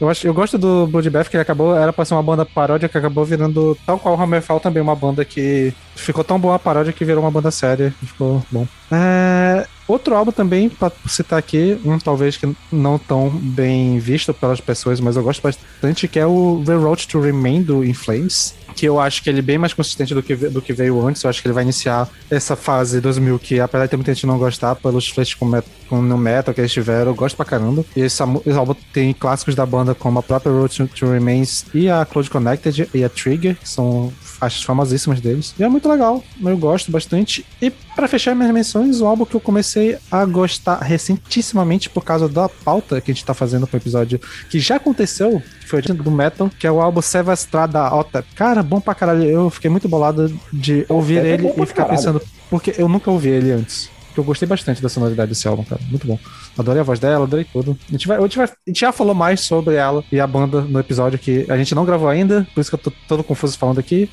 Eu, 0.00 0.08
acho, 0.08 0.26
eu 0.26 0.34
gosto 0.34 0.58
do 0.58 0.86
Bloodbath, 0.86 1.28
que 1.28 1.36
ele 1.36 1.42
acabou, 1.42 1.74
era 1.76 1.92
pra 1.92 2.04
ser 2.04 2.14
uma 2.14 2.22
banda 2.22 2.44
paródia 2.44 2.88
que 2.88 2.98
acabou 2.98 3.24
virando, 3.24 3.76
tal 3.86 3.98
qual 3.98 4.16
o 4.16 4.22
Hammerfall 4.22 4.60
também, 4.60 4.82
uma 4.82 4.94
banda 4.94 5.24
que 5.24 5.72
ficou 5.94 6.22
tão 6.22 6.38
boa 6.38 6.56
a 6.56 6.58
paródia 6.58 6.92
que 6.92 7.04
virou 7.04 7.22
uma 7.22 7.30
banda 7.30 7.50
séria 7.50 7.94
ficou 8.02 8.44
bom. 8.50 8.66
É, 8.90 9.66
outro 9.88 10.14
álbum 10.14 10.32
também, 10.32 10.68
pra 10.68 10.92
citar 11.06 11.38
aqui, 11.38 11.80
um 11.84 11.98
talvez 11.98 12.36
que 12.36 12.54
não 12.70 12.98
tão 12.98 13.30
bem 13.30 13.98
visto 13.98 14.34
pelas 14.34 14.60
pessoas, 14.60 15.00
mas 15.00 15.16
eu 15.16 15.22
gosto 15.22 15.42
bastante, 15.42 16.06
que 16.08 16.18
é 16.18 16.26
o 16.26 16.62
The 16.64 16.74
Road 16.74 17.08
to 17.08 17.20
Remain 17.20 17.62
do 17.62 17.84
In 17.84 17.94
Flames, 17.94 18.54
que 18.76 18.86
eu 18.86 19.00
acho 19.00 19.22
que 19.22 19.30
ele 19.30 19.38
é 19.38 19.42
bem 19.42 19.56
mais 19.56 19.72
consistente 19.72 20.14
do 20.14 20.22
que, 20.22 20.36
do 20.36 20.60
que 20.60 20.72
veio 20.72 21.04
antes. 21.04 21.22
Eu 21.24 21.30
acho 21.30 21.40
que 21.40 21.48
ele 21.48 21.54
vai 21.54 21.64
iniciar 21.64 22.08
essa 22.30 22.54
fase 22.54 23.00
2000 23.00 23.38
que, 23.38 23.58
apesar 23.58 23.86
de 23.86 23.90
ter 23.90 23.96
muita 23.96 24.14
gente 24.14 24.26
não 24.26 24.38
gostar 24.38 24.74
pelos 24.76 25.08
flashes 25.08 25.34
com, 25.34 25.46
met 25.46 25.66
com 25.88 26.02
no 26.02 26.18
metal 26.18 26.52
que 26.52 26.60
eles 26.60 26.72
tiveram, 26.72 27.12
eu 27.12 27.14
gosto 27.14 27.36
pra 27.36 27.44
caramba. 27.44 27.84
E 27.96 28.00
esse, 28.02 28.22
esse 28.44 28.58
álbum 28.58 28.74
tem 28.92 29.14
clássicos 29.14 29.54
da 29.54 29.64
banda 29.64 29.94
como 29.94 30.18
a 30.18 30.22
própria 30.22 30.52
Road 30.52 30.76
to, 30.76 30.86
to 30.88 31.10
Remains 31.10 31.64
e 31.72 31.88
a 31.88 32.04
Close 32.04 32.28
Connected 32.28 32.88
e 32.92 33.02
a 33.02 33.08
Trigger, 33.08 33.56
que 33.56 33.68
são 33.68 34.12
faixas 34.36 34.62
famosíssimas 34.62 35.20
deles. 35.20 35.54
E 35.58 35.64
é 35.64 35.68
muito 35.68 35.88
legal, 35.88 36.22
eu 36.42 36.56
gosto 36.58 36.90
bastante. 36.90 37.44
E 37.60 37.70
pra 37.70 38.06
fechar 38.06 38.34
minhas 38.34 38.52
menções, 38.52 39.00
o 39.00 39.06
álbum 39.06 39.24
que 39.24 39.34
eu 39.34 39.40
comecei 39.40 39.96
a 40.10 40.24
gostar 40.24 40.78
recentissimamente 40.82 41.88
por 41.90 42.04
causa 42.04 42.28
da 42.28 42.48
pauta 42.48 43.00
que 43.00 43.10
a 43.10 43.14
gente 43.14 43.24
tá 43.24 43.34
fazendo 43.34 43.66
pro 43.66 43.76
episódio 43.78 44.20
que 44.50 44.58
já 44.60 44.76
aconteceu, 44.76 45.42
que 45.60 45.68
foi 45.68 45.82
do 45.82 46.10
Metal, 46.10 46.50
que 46.58 46.66
é 46.66 46.70
o 46.70 46.80
álbum 46.80 47.00
Sevastrada 47.02 47.92
Otep. 47.94 48.26
Cara, 48.34 48.62
bom 48.62 48.80
pra 48.80 48.94
caralho. 48.94 49.24
Eu 49.24 49.50
fiquei 49.50 49.70
muito 49.70 49.88
bolado 49.88 50.32
de 50.52 50.84
ouvir 50.88 51.18
Otep 51.18 51.28
é 51.28 51.34
ele 51.34 51.46
e 51.48 51.66
ficar 51.66 51.82
caralho. 51.84 51.96
pensando, 51.98 52.22
porque 52.50 52.74
eu 52.78 52.88
nunca 52.88 53.10
ouvi 53.10 53.28
ele 53.30 53.52
antes. 53.52 53.88
Porque 54.06 54.20
eu 54.20 54.24
gostei 54.24 54.48
bastante 54.48 54.80
da 54.80 54.88
sonoridade 54.88 55.28
desse 55.28 55.46
álbum, 55.46 55.62
cara. 55.62 55.80
Muito 55.90 56.06
bom. 56.06 56.18
Adorei 56.56 56.80
a 56.80 56.84
voz 56.84 56.98
dela, 56.98 57.24
adorei 57.24 57.44
tudo. 57.52 57.76
A 57.88 57.92
gente, 57.92 58.08
vai, 58.08 58.16
a, 58.16 58.20
gente 58.22 58.36
vai- 58.38 58.46
a 58.46 58.70
gente 58.70 58.80
já 58.80 58.90
falou 58.90 59.14
mais 59.14 59.40
sobre 59.40 59.74
ela 59.74 60.02
e 60.10 60.18
a 60.18 60.26
banda 60.26 60.62
no 60.62 60.78
episódio 60.80 61.18
que 61.18 61.44
a 61.50 61.56
gente 61.58 61.74
não 61.74 61.84
gravou 61.84 62.08
ainda, 62.08 62.46
por 62.54 62.60
isso 62.60 62.70
que 62.70 62.74
eu 62.76 62.78
tô 62.78 62.92
todo 63.06 63.22
confuso 63.22 63.58
falando 63.58 63.78
aqui. 63.78 64.08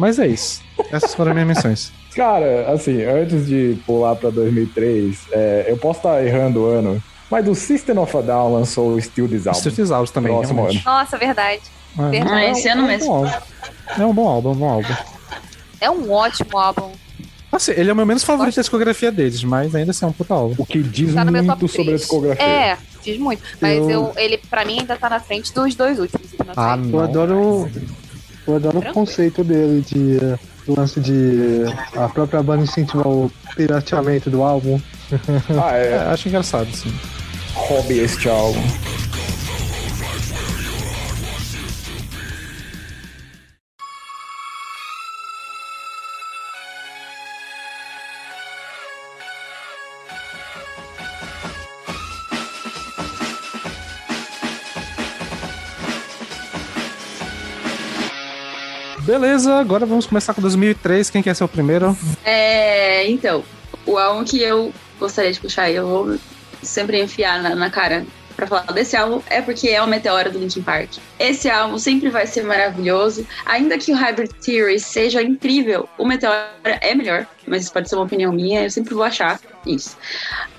Mas 0.00 0.18
é 0.18 0.26
isso. 0.26 0.62
Essas 0.90 1.14
foram 1.14 1.32
as 1.32 1.34
minhas 1.36 1.48
menções. 1.56 1.92
Cara, 2.16 2.72
assim, 2.72 3.04
antes 3.04 3.46
de 3.46 3.76
pular 3.86 4.16
pra 4.16 4.30
2003, 4.30 5.16
é, 5.30 5.66
eu 5.68 5.76
posso 5.76 5.98
estar 6.00 6.24
errando 6.26 6.60
o 6.62 6.66
ano, 6.66 7.00
mas 7.30 7.46
o 7.46 7.54
System 7.54 7.98
of 7.98 8.16
a 8.16 8.20
Down 8.20 8.54
lançou 8.54 8.94
o 8.94 9.00
Still 9.00 9.28
This 9.28 9.46
Album. 9.46 9.58
Street 9.68 9.90
Hours 9.90 10.10
também, 10.10 10.32
Próximo. 10.32 10.68
Nossa, 10.84 11.16
verdade. 11.18 11.60
É, 11.98 12.08
Verdade. 12.08 12.32
Ah, 12.34 12.50
esse 12.50 12.68
ano 12.68 12.82
é 12.82 12.84
um 12.84 12.86
mesmo. 12.88 13.06
bom 13.08 13.14
álbum. 13.24 13.32
É 13.98 14.06
um 14.06 14.14
bom 14.14 14.28
álbum, 14.28 14.48
é 14.48 14.52
um 14.52 14.56
bom 14.56 14.68
álbum. 14.70 14.94
É 15.80 15.90
um 15.90 16.10
ótimo 16.12 16.58
álbum. 16.58 16.90
Assim, 17.52 17.72
ele 17.72 17.90
é 17.90 17.92
o 17.92 17.96
meu 17.96 18.06
menos 18.06 18.22
favorito 18.24 18.54
da 18.56 18.62
discografia 18.62 19.10
deles, 19.12 19.42
mas 19.44 19.74
ainda 19.74 19.90
assim 19.90 20.04
é 20.04 20.08
um 20.08 20.12
puta 20.12 20.34
álbum. 20.34 20.54
O 20.58 20.64
que 20.66 20.82
diz 20.82 21.14
Tá 21.14 21.24
muito 21.24 21.68
sobre 21.68 21.82
a 21.82 21.84
3. 21.86 22.00
discografia. 22.00 22.44
É, 22.44 22.78
diz 23.02 23.18
muito. 23.18 23.42
Mas 23.60 23.78
Eu- 23.78 23.90
eu... 23.90 24.12
ele, 24.16 24.38
pra 24.38 24.64
mim, 24.64 24.78
ainda 24.80 24.96
tá 24.96 25.08
na 25.10 25.18
frente 25.20 25.52
dos 25.52 25.74
dois 25.74 25.98
últimos. 25.98 26.26
Não 26.38 26.54
Ah, 26.56 26.78
sei. 26.80 26.92
Eu 26.94 27.00
adoro, 27.00 27.70
eu 28.50 28.56
adoro 28.56 28.78
o 28.80 28.92
conceito 28.92 29.42
dele 29.44 29.82
de 29.86 30.18
do 30.66 30.78
lance 30.78 31.00
de 31.00 31.64
a 31.96 32.08
própria 32.08 32.42
banda 32.42 32.64
incentivar 32.64 33.06
o 33.06 33.30
pirateamento 33.56 34.28
do 34.30 34.42
álbum. 34.42 34.80
Ah, 35.60 35.76
É, 35.76 35.92
é, 35.92 35.96
acho 36.12 36.28
engraçado, 36.28 36.68
sim. 36.74 36.92
hobby 37.54 37.98
este 37.98 38.28
álbum. 38.28 38.62
Beleza, 59.10 59.56
agora 59.56 59.84
vamos 59.84 60.06
começar 60.06 60.32
com 60.32 60.40
2003. 60.40 61.10
Quem 61.10 61.20
quer 61.20 61.34
ser 61.34 61.42
o 61.42 61.48
primeiro? 61.48 61.98
É, 62.24 63.10
então, 63.10 63.42
o 63.84 63.98
álbum 63.98 64.22
que 64.22 64.40
eu 64.40 64.72
gostaria 65.00 65.32
de 65.32 65.40
puxar 65.40 65.68
eu 65.68 65.84
vou 65.84 66.18
sempre 66.62 67.02
enfiar 67.02 67.42
na, 67.42 67.56
na 67.56 67.68
cara 67.70 68.06
pra 68.36 68.46
falar 68.46 68.72
desse 68.72 68.96
álbum 68.96 69.20
é 69.28 69.42
porque 69.42 69.68
é 69.68 69.82
o 69.82 69.88
Meteoro 69.88 70.30
do 70.30 70.38
Linkin 70.38 70.62
Park. 70.62 70.92
Esse 71.18 71.50
álbum 71.50 71.76
sempre 71.76 72.08
vai 72.08 72.24
ser 72.24 72.44
maravilhoso, 72.44 73.26
ainda 73.44 73.76
que 73.78 73.90
o 73.90 73.96
Hybrid 73.96 74.30
Theory 74.34 74.78
seja 74.78 75.20
incrível, 75.20 75.88
o 75.98 76.06
Meteoro 76.06 76.46
é 76.64 76.94
melhor, 76.94 77.26
mas 77.48 77.64
isso 77.64 77.72
pode 77.72 77.88
ser 77.88 77.96
uma 77.96 78.04
opinião 78.04 78.32
minha, 78.32 78.62
eu 78.62 78.70
sempre 78.70 78.94
vou 78.94 79.02
achar 79.02 79.40
isso. 79.66 79.98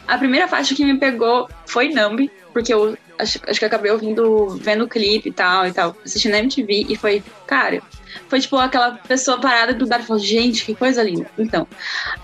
A 0.06 0.18
primeira 0.18 0.45
faixa 0.49 0.76
que 0.76 0.84
me 0.84 0.98
pegou 0.98 1.48
foi 1.65 1.88
Numb, 1.88 2.30
porque 2.52 2.73
eu 2.73 2.98
acho, 3.22 3.39
acho 3.48 3.60
que 3.60 3.65
acabei 3.65 3.91
ouvindo, 3.91 4.57
vendo 4.60 4.85
o 4.85 4.88
clipe 4.88 5.30
e 5.30 5.31
tal 5.31 5.68
e 5.68 5.72
tal, 5.72 5.95
assistindo 6.03 6.34
a 6.34 6.39
MTV 6.39 6.88
e 6.89 6.95
foi, 6.95 7.23
cara, 7.45 7.81
foi 8.27 8.39
tipo 8.39 8.57
aquela 8.57 8.91
pessoa 8.91 9.39
parada 9.39 9.73
do 9.73 9.88
bar 9.88 10.02
e 10.02 10.03
falou, 10.03 10.22
gente, 10.22 10.65
que 10.65 10.76
coisa 10.76 11.03
linda. 11.03 11.30
Então, 11.38 11.68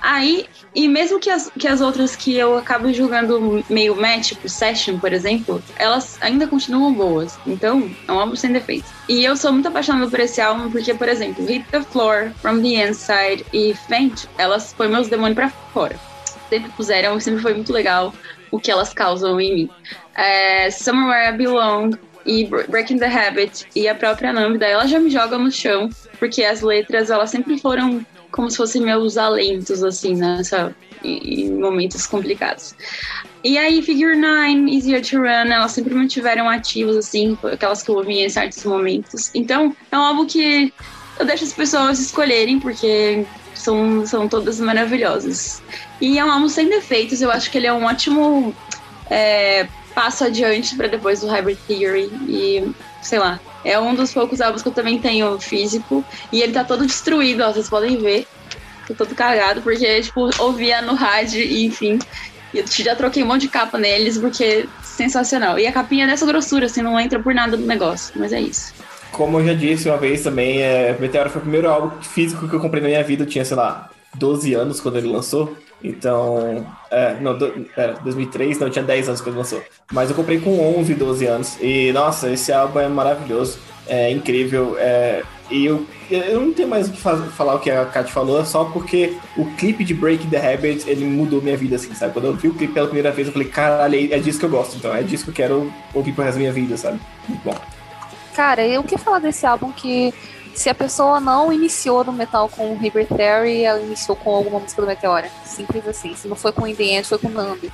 aí, 0.02 0.46
e 0.74 0.88
mesmo 0.88 1.20
que 1.20 1.30
as, 1.30 1.52
que 1.58 1.68
as 1.68 1.82
outras 1.82 2.16
que 2.16 2.36
eu 2.36 2.58
acabo 2.58 2.92
julgando 2.92 3.64
meio 3.70 3.96
match, 3.96 4.30
tipo 4.30 4.50
Session, 4.50 5.00
por 5.00 5.14
exemplo, 5.14 5.62
elas 5.78 6.18
ainda 6.22 6.48
continuam 6.48 6.94
boas. 6.94 7.38
Então, 7.46 7.90
é 8.08 8.12
um 8.12 8.20
álbum 8.20 8.36
sem 8.36 8.52
defeitos. 8.52 8.90
E 9.08 9.24
eu 9.24 9.36
sou 9.38 9.52
muito 9.52 9.68
apaixonada 9.68 10.10
por 10.10 10.20
esse 10.20 10.42
álbum 10.42 10.70
porque, 10.70 10.94
por 10.94 11.08
exemplo, 11.08 11.46
Hit 11.46 11.66
the 11.72 11.82
Floor, 11.82 12.32
From 12.42 12.62
the 12.62 12.88
Inside 12.88 13.46
e 13.54 13.74
Faint, 13.88 14.26
elas 14.38 14.74
põem 14.74 14.90
meus 14.90 15.08
demônios 15.08 15.36
pra 15.36 15.50
fora. 15.50 15.98
Sempre 16.50 16.72
puseram, 16.72 17.20
sempre 17.20 17.42
foi 17.42 17.54
muito 17.54 17.74
legal 17.74 18.14
o 18.52 18.60
que 18.60 18.72
elas 18.72 18.94
causam 18.94 19.40
em 19.40 19.56
mim. 19.56 19.70
É, 20.16 20.70
Somewhere 20.72 21.34
I 21.34 21.38
Belong 21.38 21.92
e 22.26 22.46
Bre- 22.46 22.68
Breaking 22.68 22.98
the 22.98 23.08
Habit 23.08 23.66
e 23.76 23.88
a 23.88 23.96
própria 23.96 24.34
Nambida, 24.34 24.66
ela 24.66 24.86
já 24.88 25.00
me 25.00 25.10
joga 25.10 25.38
no 25.38 25.52
chão, 25.52 25.90
porque 26.20 26.44
as 26.44 26.62
letras, 26.62 27.10
elas 27.10 27.30
sempre 27.30 27.58
foram 27.60 28.06
como 28.32 28.50
se 28.52 28.58
fossem 28.58 28.82
meus 28.82 29.18
alentos, 29.18 29.84
assim, 29.84 30.16
nessa, 30.16 30.76
em 31.04 31.46
em 31.46 31.52
momentos 31.54 32.06
complicados. 32.06 32.76
E 33.44 33.58
aí, 33.58 33.82
Figure 33.82 34.16
9, 34.18 34.76
Easier 34.76 35.02
to 35.02 35.18
Run, 35.20 35.52
elas 35.52 35.72
sempre 35.72 35.94
mantiveram 35.94 36.50
ativos, 36.50 36.98
assim, 36.98 37.38
aquelas 37.52 37.82
que 37.82 37.90
eu 37.90 37.96
ouvi 37.96 38.20
em 38.20 38.30
certos 38.30 38.64
momentos. 38.66 39.32
Então, 39.34 39.76
é 39.92 39.98
um 39.98 40.02
álbum 40.02 40.26
que 40.26 40.74
eu 41.20 41.26
deixo 41.26 41.46
as 41.46 41.54
pessoas 41.54 42.00
escolherem, 42.00 42.60
porque 42.60 43.26
são, 43.54 44.06
são 44.06 44.28
todas 44.28 44.60
maravilhosas. 44.60 45.62
E 46.00 46.20
é 46.20 46.24
um 46.26 46.32
álbum 46.32 46.48
sem 46.48 46.70
defeitos, 46.70 47.22
eu 47.22 47.32
acho 47.32 47.50
que 47.50 47.58
ele 47.58 47.68
é 47.68 47.74
um 47.74 47.86
ótimo 47.86 48.56
é, 49.10 49.68
passo 49.96 50.24
adiante 50.24 50.76
para 50.76 50.88
depois 50.88 51.22
do 51.22 51.28
Hybrid 51.28 51.58
Theory. 51.68 52.12
E, 52.28 52.72
sei 53.02 53.20
lá, 53.20 53.40
é 53.66 53.80
um 53.80 53.96
dos 53.96 54.14
poucos 54.14 54.42
álbuns 54.42 54.62
que 54.62 54.68
eu 54.68 54.74
também 54.74 55.00
tenho 55.00 55.40
físico. 55.40 56.06
E 56.32 56.42
ele 56.42 56.54
tá 56.54 56.64
todo 56.64 56.86
destruído, 56.86 57.42
ó, 57.42 57.52
vocês 57.52 57.70
podem 57.70 57.98
ver. 57.98 58.28
Tô 58.88 58.94
todo 58.94 59.16
cagado, 59.16 59.62
porque, 59.62 60.02
tipo, 60.02 60.30
ouvia 60.40 60.82
no 60.82 60.94
rádio 60.94 61.42
e, 61.42 61.66
enfim. 61.66 62.00
Eu 62.54 62.64
já 62.68 62.96
troquei 62.96 63.24
um 63.24 63.26
monte 63.26 63.42
de 63.42 63.48
capa 63.50 63.78
neles, 63.78 64.18
porque 64.18 64.70
sensacional. 64.84 65.60
E 65.60 65.68
a 65.68 65.72
capinha 65.72 66.06
é 66.06 66.08
dessa 66.08 66.26
grossura, 66.26 66.68
assim, 66.68 66.82
não 66.82 67.00
entra 67.00 67.20
por 67.20 67.34
nada 67.34 67.58
no 67.58 67.66
negócio. 67.66 68.14
Mas 68.16 68.32
é 68.32 68.40
isso. 68.40 68.74
Como 69.12 69.40
eu 69.40 69.48
já 69.48 69.54
disse 69.54 69.90
uma 69.90 69.98
vez 69.98 70.22
também, 70.22 70.62
é, 70.62 70.96
Meteoro 71.00 71.30
foi 71.30 71.40
o 71.40 71.42
primeiro 71.42 71.70
álbum 71.70 72.02
físico 72.02 72.48
que 72.48 72.54
eu 72.54 72.60
comprei 72.60 72.82
na 72.82 72.90
minha 72.90 73.04
vida. 73.04 73.24
Eu 73.24 73.28
tinha, 73.28 73.44
sei 73.44 73.58
lá, 73.58 73.90
12 74.16 74.54
anos 74.54 74.80
quando 74.80 74.98
ele 74.98 75.08
lançou. 75.08 75.58
Então, 75.84 76.66
é, 76.90 77.16
não, 77.22 77.38
do, 77.38 77.66
é, 77.76 77.94
2003, 78.04 78.60
não, 78.60 78.68
eu 78.68 78.72
tinha 78.72 78.84
10 78.84 79.10
anos 79.10 79.22
quando 79.22 79.38
lançou. 79.38 79.62
Mas 79.92 80.10
eu 80.10 80.16
comprei 80.16 80.40
com 80.40 80.60
11, 80.80 80.94
12 80.96 81.26
anos. 81.26 81.58
E, 81.62 81.92
nossa, 81.94 82.30
esse 82.32 82.52
álbum 82.52 82.80
é 82.80 82.88
maravilhoso, 82.88 83.60
é 83.88 84.12
incrível. 84.12 84.76
É, 84.80 85.22
e 85.50 85.66
eu, 85.66 85.86
eu 86.10 86.42
não 86.42 86.52
tenho 86.52 86.68
mais 86.68 86.90
o 86.90 86.92
que 86.92 87.00
falar 87.00 87.56
o 87.56 87.60
que 87.60 87.70
a 87.70 87.86
Kat 87.86 88.12
falou, 88.12 88.44
só 88.46 88.66
porque 88.66 89.16
o 89.38 89.46
clipe 89.56 89.84
de 89.84 89.94
Break 89.94 90.28
the 90.28 90.54
Habit, 90.54 90.90
ele 90.90 91.06
mudou 91.06 91.42
minha 91.42 91.56
vida, 91.56 91.76
assim, 91.76 91.94
sabe? 91.94 92.12
Quando 92.12 92.26
eu 92.26 92.34
vi 92.34 92.50
o 92.50 92.54
clipe 92.54 92.74
pela 92.74 92.88
primeira 92.88 93.12
vez, 93.12 93.28
eu 93.28 93.34
falei, 93.34 93.48
caralho, 93.48 94.14
é 94.14 94.20
disso 94.20 94.40
que 94.40 94.46
eu 94.46 94.50
gosto. 94.50 94.78
Então, 94.78 94.94
é 94.94 95.04
disso 95.04 95.24
que 95.26 95.30
eu 95.30 95.36
quero 95.36 95.74
ouvir 95.94 96.12
pro 96.12 96.24
resto 96.24 96.36
da 96.36 96.40
minha 96.40 96.54
vida, 96.54 96.76
sabe? 96.76 97.00
Muito 97.28 97.44
bom. 97.44 97.56
Cara, 98.36 98.66
e 98.66 98.78
o 98.78 98.84
que 98.84 98.98
falar 98.98 99.20
desse 99.20 99.46
álbum 99.46 99.72
que 99.72 100.14
se 100.58 100.72
a 100.72 100.76
pessoa 100.76 101.20
não 101.20 101.54
iniciou 101.54 102.04
no 102.04 102.12
metal 102.12 102.50
com 102.50 102.74
o 102.74 102.78
River 102.78 103.08
Theory, 103.08 103.64
ela 103.64 103.80
iniciou 103.80 104.16
com 104.16 104.34
alguma 104.34 104.60
música 104.60 104.82
do 104.82 104.88
Meteora. 104.88 105.30
Simples 105.46 105.88
assim. 105.88 106.16
Se 106.16 106.28
não 106.28 106.36
foi 106.36 106.52
com 106.52 106.66
In 106.66 106.74
The 106.74 106.84
End, 106.84 107.08
foi 107.08 107.20
com 107.20 107.30
Nambi. 107.30 107.72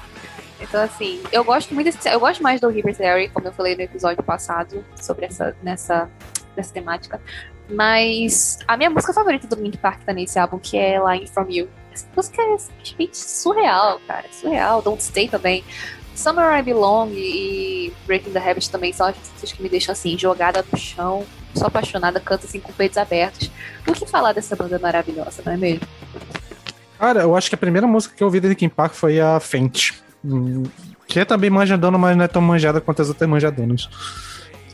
Então, 0.59 0.81
assim, 0.81 1.23
eu 1.31 1.45
gosto 1.45 1.73
muito 1.73 1.85
desse, 1.85 2.09
Eu 2.09 2.19
gosto 2.19 2.43
mais 2.43 2.59
do 2.59 2.67
River 2.67 2.95
Theory, 2.95 3.29
como 3.29 3.47
eu 3.47 3.53
falei 3.53 3.73
no 3.73 3.81
episódio 3.81 4.21
passado, 4.21 4.83
sobre 5.01 5.25
essa, 5.25 5.55
nessa, 5.63 6.09
nessa 6.57 6.73
temática. 6.73 7.21
Mas 7.69 8.59
a 8.67 8.75
minha 8.75 8.89
música 8.89 9.13
favorita 9.13 9.47
do 9.47 9.55
Link 9.55 9.77
Park 9.77 10.03
tá 10.03 10.11
nesse 10.11 10.37
álbum, 10.37 10.59
que 10.59 10.77
é 10.77 11.01
Lying 11.01 11.27
From 11.27 11.49
You. 11.49 11.69
Essa 11.93 12.05
música 12.13 12.41
é 12.41 12.57
simplesmente 12.57 13.17
surreal, 13.17 14.01
cara. 14.05 14.25
Surreal. 14.29 14.81
Don't 14.81 15.01
Stay 15.01 15.29
também. 15.29 15.63
Somewhere 16.15 16.59
I 16.59 16.61
Belong 16.61 17.13
e 17.13 17.93
Breaking 18.05 18.33
the 18.33 18.39
Habit 18.39 18.69
também 18.69 18.91
são 18.91 19.07
as 19.07 19.15
músicas 19.17 19.53
que 19.53 19.63
me 19.63 19.69
deixam 19.69 19.93
assim, 19.93 20.17
jogada 20.17 20.65
no 20.69 20.77
chão. 20.77 21.25
Sou 21.53 21.67
apaixonada, 21.67 22.19
canto 22.19 22.45
assim 22.45 22.59
com 22.59 22.71
peitos 22.73 22.97
abertos. 22.97 23.49
O 23.87 23.93
que 23.93 24.05
falar 24.05 24.33
dessa 24.33 24.55
banda 24.55 24.79
maravilhosa, 24.79 25.41
não 25.45 25.53
é 25.53 25.57
mesmo? 25.57 25.87
Cara, 26.99 27.21
eu 27.21 27.35
acho 27.35 27.49
que 27.49 27.55
a 27.55 27.57
primeira 27.57 27.85
música 27.85 28.15
que 28.15 28.23
eu 28.23 28.27
ouvi 28.27 28.39
do 28.39 28.47
Linkin 28.47 28.69
Park 28.69 28.93
foi 28.93 29.19
a 29.19 29.39
Fent. 29.39 29.91
Hum, 30.23 30.63
Que 31.07 31.19
é 31.19 31.25
também 31.25 31.49
manjadona, 31.49 31.97
mas 31.97 32.15
não 32.17 32.23
é 32.23 32.27
tão 32.27 32.41
manjada 32.41 32.79
quanto 32.81 33.01
as 33.01 33.09
outras 33.09 33.29
manjadonas. 33.29 33.89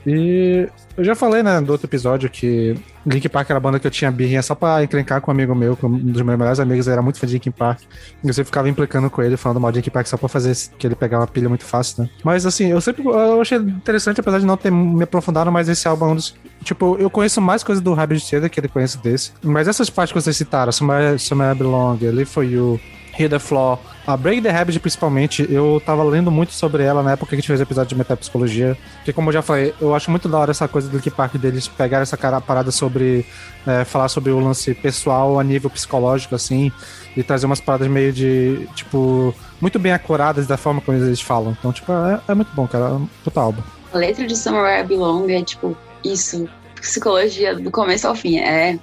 E 0.06 0.68
eu 0.98 1.04
já 1.04 1.16
falei, 1.16 1.44
né, 1.44 1.62
do 1.62 1.72
outro 1.72 1.88
episódio 1.88 2.30
que 2.30 2.76
Linkin 3.06 3.30
Park 3.30 3.50
era 3.50 3.58
a 3.58 3.60
banda 3.60 3.80
que 3.80 3.88
eu 3.88 3.92
tinha 3.92 4.12
birrinha 4.12 4.42
só 4.42 4.54
pra 4.54 4.84
encrencar 4.84 5.22
com 5.22 5.32
um 5.32 5.34
amigo 5.34 5.56
meu, 5.56 5.76
com 5.76 5.88
um 5.88 5.98
dos 5.98 6.22
meus 6.22 6.38
melhores 6.38 6.60
amigos, 6.60 6.88
era 6.88 7.02
muito 7.02 7.20
fã 7.20 7.28
de 7.28 7.34
Linkin 7.34 7.52
Park. 7.52 7.82
E 8.24 8.28
eu 8.28 8.34
sempre 8.34 8.48
ficava 8.48 8.70
implicando 8.70 9.10
com 9.10 9.22
ele, 9.22 9.38
falando 9.38 9.60
mal 9.60 9.72
de 9.72 9.78
Linkin 9.78 9.92
Park 9.92 10.08
só 10.08 10.18
pra 10.18 10.28
fazer 10.28 10.56
que 10.78 10.86
ele 10.86 10.96
pegava 10.96 11.24
uma 11.24 11.28
pilha 11.28 11.50
muito 11.50 11.66
fácil, 11.66 12.04
né? 12.04 12.10
Mas 12.24 12.46
assim, 12.46 12.68
eu 12.68 12.82
sempre 12.82 13.06
eu 13.06 13.42
achei 13.42 13.58
interessante, 13.58 14.20
apesar 14.20 14.40
de 14.40 14.46
não 14.46 14.58
ter 14.58 14.72
me 14.72 15.04
aprofundado, 15.04 15.52
mas 15.52 15.70
esse 15.70 15.88
álbum 15.88 16.16
é. 16.16 16.20
Tipo, 16.64 16.98
eu 17.00 17.10
conheço 17.10 17.40
mais 17.40 17.64
coisas 17.64 17.82
do 17.82 17.94
Rabbit 17.94 18.30
Theater 18.30 18.50
que 18.50 18.60
ele 18.60 18.68
conhece 18.68 18.98
desse. 18.98 19.32
Mas 19.42 19.68
essas 19.68 19.90
partes 19.90 20.12
que 20.12 20.22
vocês 20.22 20.36
citaram, 20.36 20.72
Somewhere, 20.72 21.18
Somewhere 21.18 21.56
I 21.56 21.58
Belong, 21.58 21.98
Live 22.02 22.26
For 22.26 22.44
You, 22.44 22.80
Hear 23.18 23.30
the 23.30 23.40
Floor, 23.40 23.80
a 24.10 24.18
Break 24.18 24.42
the 24.42 24.50
Habit 24.50 24.80
principalmente, 24.80 25.46
eu 25.52 25.80
tava 25.86 26.04
lendo 26.04 26.32
muito 26.32 26.52
sobre 26.52 26.82
ela 26.82 27.04
na 27.04 27.12
época 27.12 27.30
que 27.30 27.36
a 27.36 27.38
gente 27.38 27.46
fez 27.46 27.60
o 27.60 27.64
episódio 27.64 27.90
de 27.90 27.96
metapsicologia. 27.96 28.76
Porque, 28.96 29.14
como 29.14 29.30
eu 29.30 29.34
já 29.34 29.44
falei, 29.44 29.72
eu 29.80 29.94
acho 29.94 30.10
muito 30.10 30.28
da 30.28 30.40
hora 30.40 30.50
essa 30.50 30.68
coisa 30.68 30.90
do 30.90 30.98
Linkin 30.98 31.12
Park 31.12 31.36
deles 31.36 31.68
pegar 31.68 32.00
essa 32.00 32.18
cara, 32.18 32.42
parada 32.42 32.72
sobre. 32.72 33.24
é, 33.68 33.86
falar 33.86 34.10
sobre 34.10 34.32
o 34.32 34.40
lance 34.40 34.74
pessoal 34.74 35.40
a 35.40 35.44
nível 35.44 35.70
psicológico, 35.70 36.34
assim, 36.34 36.72
e 37.16 37.22
trazer 37.22 37.46
umas 37.46 37.62
paradas 37.62 37.88
meio 37.88 38.12
de. 38.12 38.68
Tipo. 38.76 39.34
Muito 39.62 39.78
bem 39.78 39.92
acuradas 39.92 40.48
da 40.48 40.58
forma 40.58 40.82
como 40.82 40.98
eles 40.98 41.22
falam. 41.22 41.56
Então, 41.60 41.72
tipo, 41.72 41.92
é, 41.92 42.20
é 42.30 42.34
muito 42.34 42.52
bom, 42.56 42.68
cara. 42.68 42.96
É 42.96 43.00
puta 43.24 43.40
álbum. 43.40 43.62
A 43.94 43.98
letra 44.00 44.26
de 44.26 44.36
Somewhere 44.36 44.82
I 44.82 44.88
Belong 44.88 45.32
é 45.32 45.44
tipo 45.44 45.78
isso. 46.04 46.50
Psicologia 46.82 47.54
do 47.54 47.70
começo 47.70 48.08
ao 48.08 48.16
fim. 48.16 48.40
É, 48.40 48.80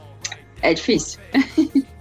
é 0.63 0.73
difícil. 0.73 1.19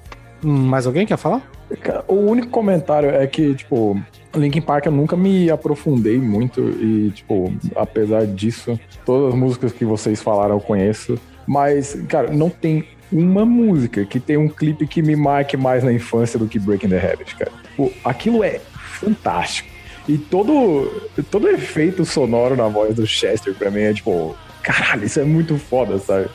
Hum, 0.46 0.68
mais 0.68 0.86
alguém 0.86 1.08
quer 1.08 1.18
falar? 1.18 1.42
Cara, 1.82 2.06
O 2.08 2.14
único 2.14 2.50
comentário 2.50 3.10
é 3.10 3.26
que, 3.26 3.56
tipo, 3.56 4.00
Linkin 4.36 4.62
Park 4.62 4.86
eu 4.86 4.92
nunca 4.92 5.18
me 5.18 5.50
aprofundei 5.50 6.20
muito 6.20 6.62
e, 6.62 7.12
tipo, 7.16 7.52
apesar 7.76 8.28
disso, 8.28 8.80
todas 9.04 9.34
as 9.34 9.40
músicas 9.40 9.72
que 9.72 9.84
vocês 9.84 10.22
falaram 10.22 10.54
eu 10.56 10.60
conheço, 10.60 11.18
mas, 11.48 12.00
cara, 12.08 12.32
não 12.32 12.50
tem 12.50 12.86
uma 13.12 13.44
música 13.44 14.06
que 14.06 14.20
tem 14.20 14.38
um 14.38 14.48
clipe 14.48 14.86
que 14.86 15.02
me 15.02 15.16
marque 15.16 15.58
mais 15.58 15.84
na 15.84 15.92
infância 15.92 16.38
do 16.38 16.48
que 16.48 16.60
Breaking 16.60 16.90
the 16.90 17.12
Habit, 17.14 17.36
cara. 17.36 17.52
Pô, 17.76 17.92
aquilo 18.04 18.44
é 18.44 18.60
fantástico. 19.00 19.70
E 20.08 20.20
todo, 20.20 21.10
todo 21.32 21.48
efeito 21.50 22.06
sonoro 22.06 22.56
na 22.56 22.68
voz 22.68 22.94
do 22.96 23.08
Chester, 23.08 23.56
pra 23.56 23.72
mim, 23.72 23.82
é 23.82 23.94
tipo, 23.94 24.36
caralho, 24.62 25.06
isso 25.06 25.20
é 25.20 25.24
muito 25.24 25.58
foda, 25.58 25.98
sabe? 25.98 26.28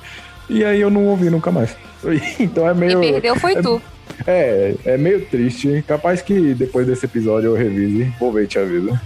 E 0.48 0.64
aí 0.64 0.80
eu 0.80 0.90
não 0.90 1.06
ouvi 1.06 1.30
nunca 1.30 1.52
mais. 1.52 1.76
Então 2.40 2.66
é 2.68 2.72
Quem 2.72 2.80
meio. 2.80 3.00
perdeu 3.00 3.36
foi 3.36 3.54
tu. 3.62 3.80
É, 4.26 4.74
é 4.84 4.98
meio 4.98 5.24
triste. 5.26 5.84
Capaz 5.86 6.22
que 6.22 6.54
depois 6.54 6.86
desse 6.86 7.04
episódio 7.06 7.48
eu 7.48 7.54
revise. 7.54 8.12
Vou 8.18 8.32
ver 8.32 8.44
e 8.44 8.46
te 8.46 8.58
aviso. 8.58 8.98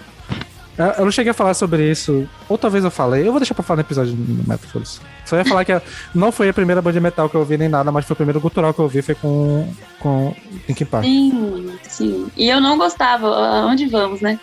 Eu 0.77 0.85
eu 0.99 1.05
não 1.05 1.13
cheguei 1.13 1.31
a 1.31 1.35
falar 1.35 1.55
sobre 1.55 1.89
isso. 1.89 2.29
Ou 2.49 2.59
talvez 2.59 2.85
eu 2.85 2.91
falei. 2.91 3.27
Eu 3.27 3.31
vou 3.31 3.41
deixar 3.41 3.55
pra 3.55 3.63
falar 3.63 3.77
no 3.77 3.83
episódio 3.83 4.13
do 4.13 4.49
Metal 4.49 4.69
Foda-se. 4.71 5.01
Só 5.25 5.37
ia 5.37 5.45
falar 5.45 5.65
que 5.65 5.81
não 6.15 6.33
foi 6.33 6.49
a 6.49 6.55
primeira 6.55 6.83
banda 6.83 6.95
de 6.95 7.01
metal 7.01 7.29
que 7.29 7.37
eu 7.37 7.41
ouvi 7.41 7.57
nem 7.57 7.69
nada, 7.69 7.93
mas 7.93 8.05
foi 8.05 8.15
o 8.15 8.17
primeiro 8.17 8.41
gutural 8.41 8.75
que 8.75 8.81
eu 8.81 8.85
ouvi, 8.85 9.01
foi 9.01 9.15
com, 9.15 9.73
com 10.01 10.35
Linkin 10.69 10.85
Park. 10.85 11.05
Sim, 11.05 11.79
sim. 11.89 12.27
E 12.37 12.49
eu 12.49 12.61
não 12.61 12.77
gostava. 12.77 13.29
Aonde 13.29 13.87
vamos, 13.87 14.21
né? 14.21 14.39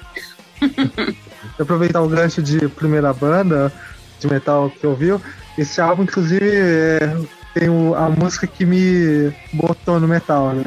aproveitar 1.59 2.01
o 2.01 2.07
gancho 2.07 2.41
de 2.41 2.67
primeira 2.69 3.13
banda 3.13 3.71
de 4.19 4.27
metal 4.27 4.69
que 4.69 4.85
ouviu. 4.85 5.21
Esse 5.57 5.81
álbum, 5.81 6.03
inclusive, 6.03 6.49
é, 6.49 7.17
tem 7.53 7.69
o- 7.69 7.95
a 7.95 8.09
música 8.09 8.47
que 8.47 8.65
me 8.65 9.33
botou 9.53 9.99
no 9.99 10.07
metal, 10.07 10.53
né? 10.53 10.63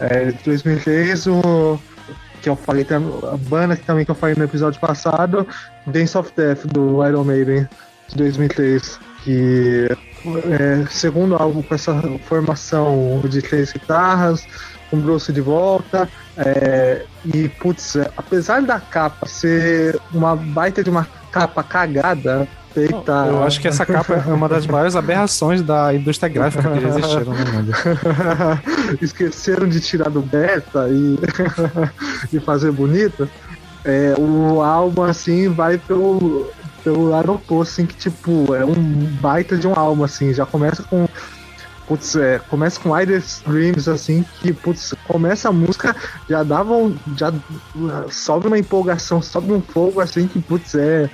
É, 0.00 0.32
de 0.32 0.38
2003, 0.44 1.26
o 1.26 1.78
que 2.40 2.48
eu 2.48 2.56
falei, 2.56 2.86
a 2.90 3.36
banda 3.36 3.76
que 3.76 3.84
também 3.84 4.04
que 4.04 4.10
eu 4.10 4.14
falei 4.16 4.34
no 4.36 4.44
episódio 4.44 4.80
passado, 4.80 5.46
Dance 5.86 6.16
of 6.18 6.32
Death, 6.36 6.66
do 6.66 7.06
Iron 7.06 7.24
Maiden, 7.24 7.68
de 8.08 8.16
2003, 8.16 8.98
que 9.22 9.88
é 10.50 10.86
segundo 10.90 11.36
álbum 11.36 11.62
com 11.62 11.74
essa 11.74 11.94
formação 12.28 13.22
de 13.28 13.40
três 13.42 13.72
guitarras, 13.72 14.44
com 14.90 14.96
o 14.96 15.00
Bruce 15.00 15.32
de 15.32 15.40
volta, 15.40 16.08
é, 16.36 17.04
e, 17.24 17.48
putz, 17.48 17.96
é, 17.96 18.10
apesar 18.16 18.60
da 18.62 18.80
capa 18.80 19.26
ser 19.28 19.98
uma 20.12 20.34
baita 20.34 20.82
de 20.82 20.90
uma 20.90 21.06
capa 21.30 21.62
cagada, 21.62 22.48
feita. 22.72 23.26
Eu 23.28 23.42
acho 23.42 23.60
que 23.60 23.68
essa 23.68 23.84
capa 23.84 24.14
é 24.26 24.32
uma 24.32 24.48
das 24.48 24.66
maiores 24.66 24.96
aberrações 24.96 25.62
da 25.62 25.94
indústria 25.94 26.28
gráfica 26.28 26.70
que 26.70 26.80
já 26.80 26.88
existiram 26.88 27.34
no 27.34 27.52
mundo. 27.52 27.72
Esqueceram 29.00 29.68
de 29.68 29.80
tirar 29.80 30.10
do 30.10 30.20
beta 30.20 30.88
e, 30.88 31.18
e 32.36 32.40
fazer 32.40 32.72
bonito. 32.72 33.28
É, 33.84 34.14
o 34.18 34.62
álbum, 34.62 35.02
assim, 35.02 35.48
vai 35.48 35.76
pelo, 35.76 36.50
pelo 36.84 37.14
aeroporto, 37.14 37.62
assim, 37.62 37.86
que, 37.86 37.96
tipo, 37.96 38.54
é 38.54 38.64
um 38.64 38.74
baita 39.20 39.56
de 39.56 39.66
um 39.66 39.74
álbum, 39.74 40.04
assim. 40.04 40.32
Já 40.32 40.46
começa 40.46 40.82
com. 40.82 41.08
Putz, 41.86 42.14
é, 42.14 42.38
começa 42.48 42.78
com 42.78 42.98
Iris 42.98 43.42
Dreams, 43.44 43.90
assim, 43.90 44.24
que, 44.40 44.52
putz, 44.52 44.94
começa 45.06 45.48
a 45.48 45.52
música, 45.52 45.94
já 46.30 46.44
dava 46.44 46.74
um, 46.74 46.96
já 47.16 47.32
sobe 48.08 48.46
uma 48.46 48.58
empolgação, 48.58 49.20
sobe 49.20 49.52
um 49.52 49.60
fogo, 49.60 50.00
assim, 50.00 50.28
que, 50.28 50.40
putz, 50.40 50.76
é, 50.76 51.10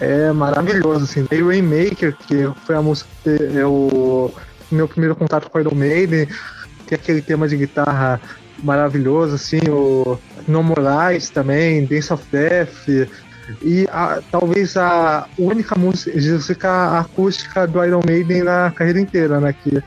é 0.00 0.32
maravilhoso, 0.32 1.04
assim. 1.04 1.24
Tem 1.24 1.42
Rainmaker, 1.42 2.16
que 2.16 2.50
foi 2.64 2.74
a 2.76 2.82
música 2.82 3.10
que 3.22 3.30
eu, 3.54 4.34
meu 4.70 4.88
primeiro 4.88 5.14
contato 5.14 5.48
com 5.50 5.60
Iron 5.60 5.74
Maiden, 5.74 6.26
é 6.90 6.94
aquele 6.94 7.22
tema 7.22 7.48
de 7.48 7.56
guitarra 7.56 8.20
maravilhoso, 8.62 9.34
assim, 9.34 9.60
o 9.68 10.18
No 10.46 10.62
More 10.62 10.82
Lies 10.82 11.30
também, 11.30 11.86
Dance 11.86 12.12
of 12.12 12.24
Death, 12.30 12.86
e 13.62 13.86
a- 13.90 14.22
talvez 14.30 14.76
a 14.76 15.26
única 15.38 15.74
música, 15.78 16.98
acústica 16.98 17.66
do 17.66 17.84
Iron 17.84 18.02
Maiden 18.06 18.42
na 18.42 18.70
carreira 18.70 19.00
inteira, 19.00 19.40
né, 19.40 19.52
que 19.52 19.82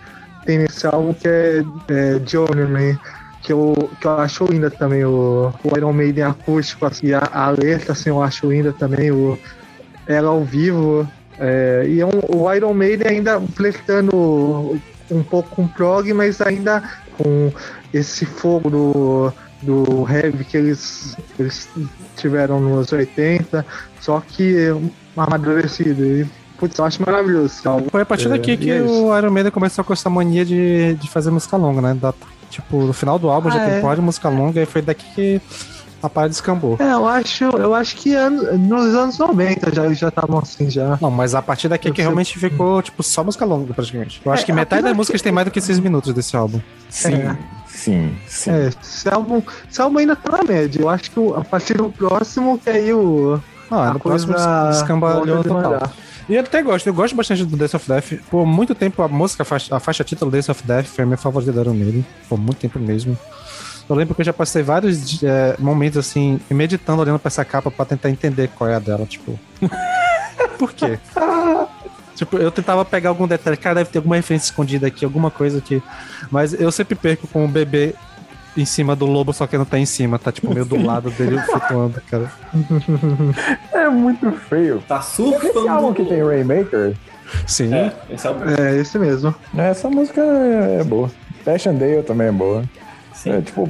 tem 0.46 0.58
nesse 0.60 0.86
álbum, 0.88 1.14
que 1.14 1.28
é, 1.28 1.64
é 1.90 2.20
Journeyman, 2.26 2.98
que 3.42 3.54
eu, 3.54 3.92
que 4.00 4.08
eu 4.08 4.12
acho 4.20 4.46
linda 4.46 4.70
também, 4.72 5.06
o, 5.06 5.54
o 5.64 5.78
Iron 5.78 5.94
Maiden 5.94 6.24
acústico, 6.24 6.86
assim, 6.86 7.14
a, 7.14 7.20
a 7.32 7.50
letra, 7.52 7.94
assim, 7.94 8.10
eu 8.10 8.22
acho 8.22 8.52
linda 8.52 8.74
também, 8.74 9.12
o, 9.12 9.38
ela 10.08 10.30
ao 10.30 10.44
vivo, 10.44 11.08
é, 11.40 11.86
e 11.88 12.00
é 12.02 12.06
um, 12.06 12.20
o 12.30 12.54
Iron 12.54 12.74
Maiden 12.74 13.08
ainda 13.08 13.40
flertando 13.56 14.80
um 15.12 15.24
pouco 15.24 15.50
com 15.56 15.68
prog, 15.68 16.12
mas 16.14 16.42
ainda 16.42 16.82
com 17.18 17.52
esse 17.94 18.26
fogo 18.26 18.70
do, 18.70 19.34
do 19.62 20.08
heavy 20.10 20.44
que 20.44 20.58
eles, 20.58 21.16
eles 21.40 21.68
tiveram 22.18 22.60
nos 22.60 22.92
80, 22.92 23.66
só 24.02 24.22
que 24.26 24.56
amadurecido. 25.16 26.04
E, 26.06 26.28
putz, 26.58 26.78
eu 26.78 26.86
acho 26.86 27.02
maravilhoso 27.06 27.54
álbum. 27.68 27.88
Foi 27.90 28.02
a 28.02 28.06
partir 28.06 28.28
É, 28.28 28.30
daqui 28.30 28.52
e 28.52 28.58
que 28.58 28.72
é 28.72 28.82
o 28.82 29.18
Iron 29.18 29.32
Maiden 29.32 29.52
começou 29.52 29.84
com 29.84 29.94
essa 29.94 30.10
mania 30.10 30.46
de, 30.46 30.96
de 30.96 31.10
fazer 31.10 31.32
música 31.32 31.58
longa, 31.58 31.82
né? 31.82 31.94
Da- 32.00 32.14
tipo, 32.50 32.78
no 32.84 32.94
final 32.94 33.20
do 33.20 33.30
álbum 33.30 33.50
já 33.50 33.58
Ah, 33.62 33.66
tem 33.82 33.90
é. 33.92 33.96
de 33.96 34.02
música 34.02 34.30
longa 34.30 34.62
e 34.62 34.66
foi 34.66 34.82
daqui 34.82 35.06
que 35.14 35.42
a 36.06 36.10
parada 36.10 36.30
descambou. 36.30 36.78
É, 36.80 36.92
eu 36.94 37.08
acho, 37.08 37.44
eu 37.44 37.74
acho 37.76 37.96
que 37.96 38.14
ano- 38.14 38.58
nos 38.58 38.94
anos 38.96 39.18
90 39.18 39.74
já 39.74 39.94
já 39.94 40.08
estavam 40.10 40.40
assim 40.40 40.70
já. 40.70 40.98
Não, 41.02 41.10
mas 41.12 41.34
a 41.36 41.42
partir 41.42 41.68
daqui 41.68 41.88
Eu 41.90 41.94
que 41.94 41.98
sei- 41.98 42.06
realmente 42.06 42.38
ficou, 42.38 42.82
tipo, 42.82 43.02
só 43.04 43.24
música 43.24 43.46
longa, 43.46 43.74
praticamente. 43.74 44.22
Eu 44.24 44.32
acho 44.32 44.44
É, 44.44 44.46
que 44.46 44.54
metade 44.54 44.84
das 44.84 44.96
músicas 44.96 45.22
que- 45.22 45.24
tem 45.26 45.32
mais 45.34 45.46
do 45.46 45.52
que 45.52 45.60
6 45.62 45.80
minutos 45.80 46.14
desse 46.14 46.36
álbum. 46.36 46.60
Sim, 46.90 47.14
É. 47.16 47.38
sim, 47.68 48.16
sim. 48.28 48.52
É, 48.52 48.70
esse 48.82 49.10
álbum, 49.10 49.42
esse 49.70 49.82
álbum 49.82 49.98
ainda 50.00 50.16
tá 50.16 50.38
na 50.38 50.44
média. 50.44 50.82
Eu 50.82 50.90
acho 50.90 51.12
que 51.12 51.20
a 51.36 51.44
partir 51.44 51.76
do 51.76 51.90
próximo 51.90 52.58
que 52.60 52.70
aí 52.70 52.94
o 52.94 53.40
Ah, 53.72 53.92
no 53.94 54.00
próximo 54.00 54.34
descambalhou 54.70 55.44
total. 55.44 55.90
E 56.28 56.34
eu 56.36 56.40
até 56.42 56.62
gosto, 56.64 56.88
eu 56.88 56.94
gosto 56.94 57.16
bastante 57.16 57.44
do 57.46 57.56
Dance 57.56 57.76
of 57.76 57.88
Death. 57.88 58.14
Por 58.32 58.46
muito 58.48 58.74
tempo, 58.74 59.02
a 59.04 59.08
música, 59.08 59.44
a 59.44 59.46
faixa, 59.46 59.76
a 59.76 59.80
faixa 59.80 60.04
título 60.04 60.32
Dance 60.32 60.50
of 60.50 60.64
Death 60.66 60.86
foi 60.88 61.04
a 61.04 61.06
minha 61.06 61.18
favorita 61.18 61.52
da 61.52 61.62
Iron 61.62 61.74
Maiden. 61.76 62.06
Por 62.28 62.40
muito 62.40 62.58
tempo 62.58 62.80
mesmo. 62.80 63.16
Eu 63.88 63.96
lembro 63.96 64.16
que 64.16 64.22
eu 64.22 64.26
já 64.26 64.34
passei 64.34 64.64
vários 64.64 65.22
é, 65.24 65.56
momentos 65.60 65.98
assim, 65.98 66.40
meditando, 66.50 67.02
olhando 67.02 67.20
pra 67.20 67.28
essa 67.28 67.46
capa 67.46 67.70
pra 67.70 67.86
tentar 67.86 68.10
entender 68.10 68.50
qual 68.56 68.70
é 68.70 68.76
a 68.76 68.80
dela, 68.80 69.06
tipo. 69.06 69.40
Por 70.58 70.74
quê? 70.74 70.98
Tipo, 72.16 72.38
eu 72.38 72.50
tentava 72.50 72.84
pegar 72.86 73.10
algum 73.10 73.28
detalhe, 73.28 73.58
cara, 73.58 73.76
deve 73.76 73.90
ter 73.90 73.98
alguma 74.00 74.16
referência 74.16 74.46
escondida 74.46 74.88
aqui, 74.88 75.04
alguma 75.06 75.30
coisa 75.30 75.58
aqui. 75.58 75.84
Mas 76.32 76.54
eu 76.54 76.72
sempre 76.72 76.96
perco 76.96 77.28
com 77.28 77.46
o 77.46 77.48
bebê 77.48 77.94
em 78.58 78.66
cima 78.66 78.96
do 78.96 79.06
lobo, 79.06 79.34
só 79.34 79.46
que 79.46 79.58
não 79.58 79.66
tá 79.66 79.78
em 79.78 79.86
cima, 79.86 80.18
tá 80.18 80.32
tipo 80.32 80.52
meio 80.54 80.66
do 80.66 80.82
lado 80.82 81.12
dele 81.12 81.38
flutuando, 81.44 82.02
cara. 82.10 82.32
É 83.74 83.90
muito 83.90 84.32
feio. 84.32 84.82
Tá 84.88 85.00
Esse 85.00 85.22
álbum 85.22 85.40
surfando. 85.40 85.94
que 85.94 86.06
tem 86.06 86.24
Rainmaker, 86.24 86.96
Sim. 87.46 87.74
É, 87.74 87.92
esse 88.10 88.28
álbum. 88.28 88.42
É, 88.46 88.78
esse 88.78 88.98
mesmo. 88.98 89.36
essa 89.58 89.90
música 89.90 90.22
é, 90.22 90.82
é 90.82 90.84
boa. 90.84 91.12
Passchendaele 91.44 92.04
também 92.04 92.28
é 92.28 92.32
boa. 92.32 92.64
Sim. 93.26 93.32
É 93.34 93.42
tipo, 93.42 93.68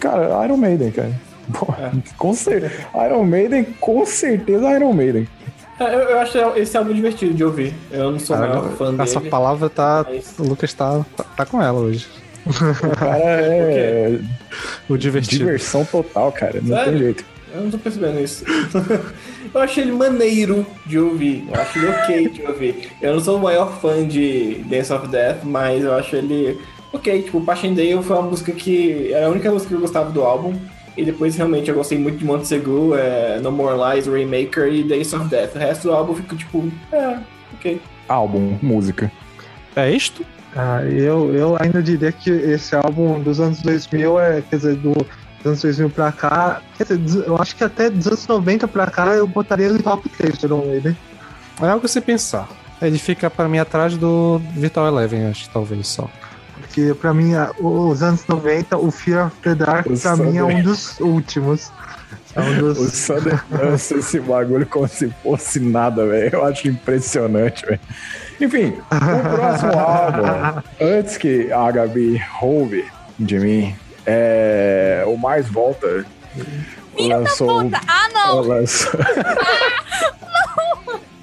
cara, 0.00 0.44
Iron 0.44 0.56
Maiden, 0.58 0.90
cara. 0.90 1.12
Pô, 1.52 1.66
Com 2.18 2.34
certeza. 2.34 2.72
Iron 3.06 3.24
Maiden, 3.24 3.64
com 3.80 4.04
certeza 4.04 4.68
Iron 4.72 4.92
Maiden. 4.92 5.26
É, 5.78 5.84
Eu, 5.94 6.00
eu 6.00 6.18
acho 6.18 6.36
esse 6.56 6.76
álbum 6.76 6.92
divertido 6.92 7.32
de 7.34 7.44
ouvir. 7.44 7.72
Eu 7.90 8.10
não 8.10 8.18
sou 8.18 8.34
o 8.36 8.38
maior 8.40 8.68
fã 8.72 8.90
dele. 8.90 9.02
Essa 9.02 9.20
palavra 9.20 9.70
tá. 9.70 10.04
mas- 10.08 10.34
O 10.38 10.42
Lucas 10.42 10.72
tá, 10.74 11.04
tá, 11.16 11.24
tá 11.36 11.46
com 11.46 11.62
ela 11.62 11.78
hoje. 11.78 12.06
O 12.46 12.96
cara 12.96 13.18
é 13.22 14.18
O 14.88 14.96
divertido. 14.96 15.44
diversão 15.44 15.84
total, 15.84 16.32
cara. 16.32 16.60
Não 16.62 16.76
Sério? 16.76 16.92
tem 16.92 16.98
jeito. 16.98 17.24
Eu 17.54 17.60
não 17.62 17.70
tô 17.70 17.78
percebendo 17.78 18.20
isso. 18.20 18.44
eu 19.54 19.60
acho 19.60 19.80
ele 19.80 19.92
maneiro 19.92 20.66
de 20.84 20.98
ouvir. 20.98 21.46
Eu 21.52 21.60
acho 21.60 21.78
ele 21.78 21.88
ok 21.88 22.28
de 22.30 22.42
ouvir. 22.42 22.88
Eu 23.00 23.14
não 23.14 23.20
sou 23.20 23.36
o 23.38 23.42
maior 23.42 23.78
fã 23.80 24.06
de 24.06 24.62
Dance 24.68 24.92
of 24.92 25.06
Death, 25.08 25.38
mas 25.44 25.84
eu 25.84 25.94
acho 25.94 26.16
ele 26.16 26.58
ok. 26.92 27.22
Tipo, 27.22 27.40
Passchendaele 27.40 28.02
foi 28.02 28.16
uma 28.16 28.28
música 28.28 28.52
que 28.52 29.12
era 29.12 29.26
a 29.26 29.30
única 29.30 29.50
música 29.50 29.68
que 29.68 29.74
eu 29.74 29.80
gostava 29.80 30.10
do 30.10 30.22
álbum. 30.22 30.54
E 30.96 31.04
depois 31.04 31.36
realmente 31.36 31.68
eu 31.68 31.74
gostei 31.74 31.98
muito 31.98 32.18
de 32.18 32.24
Montsegu, 32.24 32.94
é, 32.94 33.38
No 33.40 33.52
More 33.52 33.76
Lies, 33.76 34.06
Rainmaker 34.06 34.72
e 34.72 34.82
Days 34.82 35.12
of 35.12 35.28
Death. 35.28 35.54
O 35.54 35.58
resto 35.58 35.88
do 35.88 35.94
álbum 35.94 36.14
ficou 36.14 36.38
tipo, 36.38 36.72
é, 36.90 37.18
ok. 37.54 37.80
Álbum, 38.08 38.58
música. 38.62 39.12
É 39.74 39.90
isto? 39.90 40.24
Ah, 40.56 40.82
eu, 40.84 41.34
eu 41.34 41.56
ainda 41.60 41.82
diria 41.82 42.10
que 42.10 42.30
esse 42.30 42.74
álbum 42.74 43.20
dos 43.20 43.38
anos 43.40 43.60
2000 43.60 44.18
é, 44.18 44.40
quer 44.40 44.56
dizer, 44.56 44.76
do, 44.76 44.94
dos 44.94 45.46
anos 45.46 45.60
2000 45.60 45.90
pra 45.90 46.10
cá, 46.10 46.62
quer 46.78 46.96
dizer, 46.96 47.26
eu 47.26 47.36
acho 47.36 47.54
que 47.54 47.62
até 47.62 47.90
dos 47.90 48.06
anos 48.06 48.26
90 48.26 48.66
pra 48.66 48.86
cá 48.86 49.08
eu 49.08 49.26
botaria 49.26 49.66
ele 49.66 49.82
top 49.82 50.08
3, 50.08 50.42
não 50.44 50.64
ele. 50.64 50.96
É 51.60 51.68
algo 51.68 51.84
a 51.84 51.88
se 51.88 52.00
pensar. 52.00 52.48
Ele 52.80 52.98
fica 52.98 53.28
pra 53.28 53.48
mim 53.48 53.58
atrás 53.58 53.98
do 53.98 54.40
Vital 54.54 54.86
Eleven, 54.86 55.26
acho, 55.26 55.48
talvez 55.50 55.86
só. 55.88 56.08
Porque 56.76 56.92
pra 56.92 57.14
mim, 57.14 57.32
os 57.58 58.02
anos 58.02 58.26
90, 58.28 58.76
o 58.76 58.90
Fear 58.90 59.28
of 59.28 59.36
the 59.40 59.54
Dark, 59.54 59.86
O 59.86 59.98
pra 59.98 60.14
mim, 60.14 60.36
é 60.36 60.40
Sunday. 60.42 60.56
um 60.56 60.62
dos 60.62 61.00
últimos. 61.00 61.72
É 62.34 62.40
um 62.42 62.58
dos. 62.58 62.76
O 62.78 62.90
Sander 62.90 63.42
lança 63.50 63.94
esse 63.94 64.20
bagulho 64.20 64.66
como 64.66 64.86
se 64.86 65.08
fosse 65.22 65.58
nada, 65.58 66.06
velho. 66.06 66.28
Eu 66.34 66.44
acho 66.44 66.68
impressionante, 66.68 67.64
velho. 67.64 67.80
Enfim, 68.38 68.74
o 68.90 69.34
próximo 69.36 69.72
álbum, 69.80 70.60
antes 70.78 71.16
que 71.16 71.50
a 71.50 71.70
Gabi 71.70 72.22
roube 72.38 72.84
de 73.18 73.38
mim, 73.38 73.74
é, 74.04 75.02
o 75.06 75.16
Mais 75.16 75.48
Volta 75.48 76.04
lançou. 76.98 77.62
um- 77.62 77.70
Ah, 77.88 78.08
não! 78.12 78.40
lançou... 78.42 78.92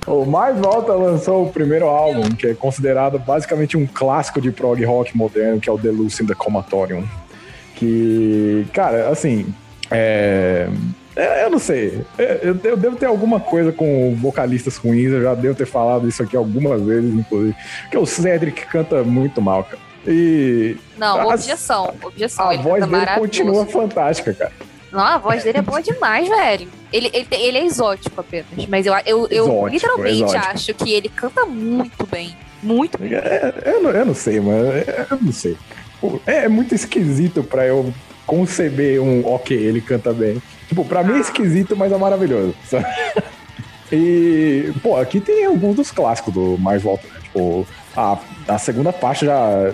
O 0.05 0.25
Mais 0.25 0.57
Volta 0.57 0.93
lançou 0.93 1.45
o 1.45 1.51
primeiro 1.51 1.87
álbum, 1.87 2.29
que 2.29 2.47
é 2.47 2.53
considerado 2.53 3.17
basicamente 3.17 3.77
um 3.77 3.87
clássico 3.87 4.41
de 4.41 4.51
prog 4.51 4.83
rock 4.83 5.15
moderno, 5.15 5.59
que 5.59 5.69
é 5.69 5.71
o 5.71 5.77
Deluxe 5.77 6.23
in 6.23 6.27
the 6.27 6.35
Comatorium. 6.35 7.07
Que, 7.75 8.65
cara, 8.73 9.09
assim, 9.09 9.53
é... 9.89 10.67
é, 11.15 11.45
Eu 11.45 11.49
não 11.49 11.59
sei. 11.59 12.01
É, 12.17 12.39
Eu, 12.43 12.57
eu 12.63 12.77
devo 12.77 12.95
ter 12.95 13.05
alguma 13.05 13.39
coisa 13.39 13.71
com 13.71 14.15
vocalistas 14.15 14.77
ruins. 14.77 15.11
Eu 15.11 15.21
já 15.21 15.33
devo 15.35 15.55
ter 15.55 15.65
falado 15.65 16.07
isso 16.07 16.21
aqui 16.21 16.35
algumas 16.35 16.81
vezes, 16.81 17.13
inclusive. 17.13 17.55
Porque 17.83 17.97
o 17.97 18.05
Cedric 18.05 18.65
canta 18.67 19.03
muito 19.03 19.41
mal, 19.41 19.63
cara. 19.63 19.81
E 20.05 20.75
Não, 20.97 21.27
objeção, 21.27 21.93
objeção. 22.03 22.49
a 22.49 22.57
voz 22.57 22.85
dele 22.85 23.05
continua 23.17 23.65
fantástica, 23.65 24.33
cara. 24.33 24.51
Não, 24.93 25.01
a 25.01 25.17
voz 25.17 25.43
dele 25.43 25.57
é 25.57 25.61
boa 25.61 25.81
demais, 25.81 26.29
velho. 26.29 26.67
Ele, 26.91 27.09
ele, 27.11 27.27
ele 27.31 27.57
é 27.57 27.65
exótico 27.65 28.21
apenas. 28.21 28.45
Mas 28.69 28.85
eu, 28.85 28.93
eu, 29.05 29.27
eu 29.29 29.45
Exótico, 29.45 29.67
literalmente 29.67 30.15
exótico. 30.23 30.45
acho 30.53 30.73
que 30.75 30.93
ele 30.93 31.09
canta 31.09 31.45
muito 31.45 32.05
bem. 32.05 32.35
Muito 32.61 32.97
bem. 32.97 33.13
É, 33.15 33.53
eu, 33.65 33.81
não, 33.83 33.89
eu 33.89 34.05
não 34.05 34.13
sei, 34.15 34.39
mano. 34.39 34.71
É, 34.71 35.07
Eu 35.09 35.17
não 35.19 35.31
sei. 35.33 35.57
É, 36.27 36.45
é 36.45 36.47
muito 36.47 36.75
esquisito 36.75 37.43
pra 37.43 37.65
eu 37.65 37.91
conceber 38.25 39.01
um 39.01 39.25
ok, 39.25 39.57
ele 39.57 39.81
canta 39.81 40.13
bem. 40.13 40.41
Tipo, 40.69 40.85
pra 40.85 41.03
mim 41.03 41.17
é 41.17 41.19
esquisito, 41.21 41.75
mas 41.75 41.91
é 41.91 41.97
maravilhoso. 41.97 42.53
sabe? 42.69 42.85
E, 43.91 44.73
pô, 44.81 44.97
aqui 44.97 45.19
tem 45.19 45.45
alguns 45.45 45.75
dos 45.75 45.91
clássicos 45.91 46.33
do 46.33 46.57
Mais 46.57 46.81
Volta, 46.81 47.05
né? 47.07 47.19
Tipo, 47.21 47.67
a, 47.95 48.17
a 48.47 48.57
segunda 48.57 48.91
parte 48.91 49.23
já. 49.25 49.71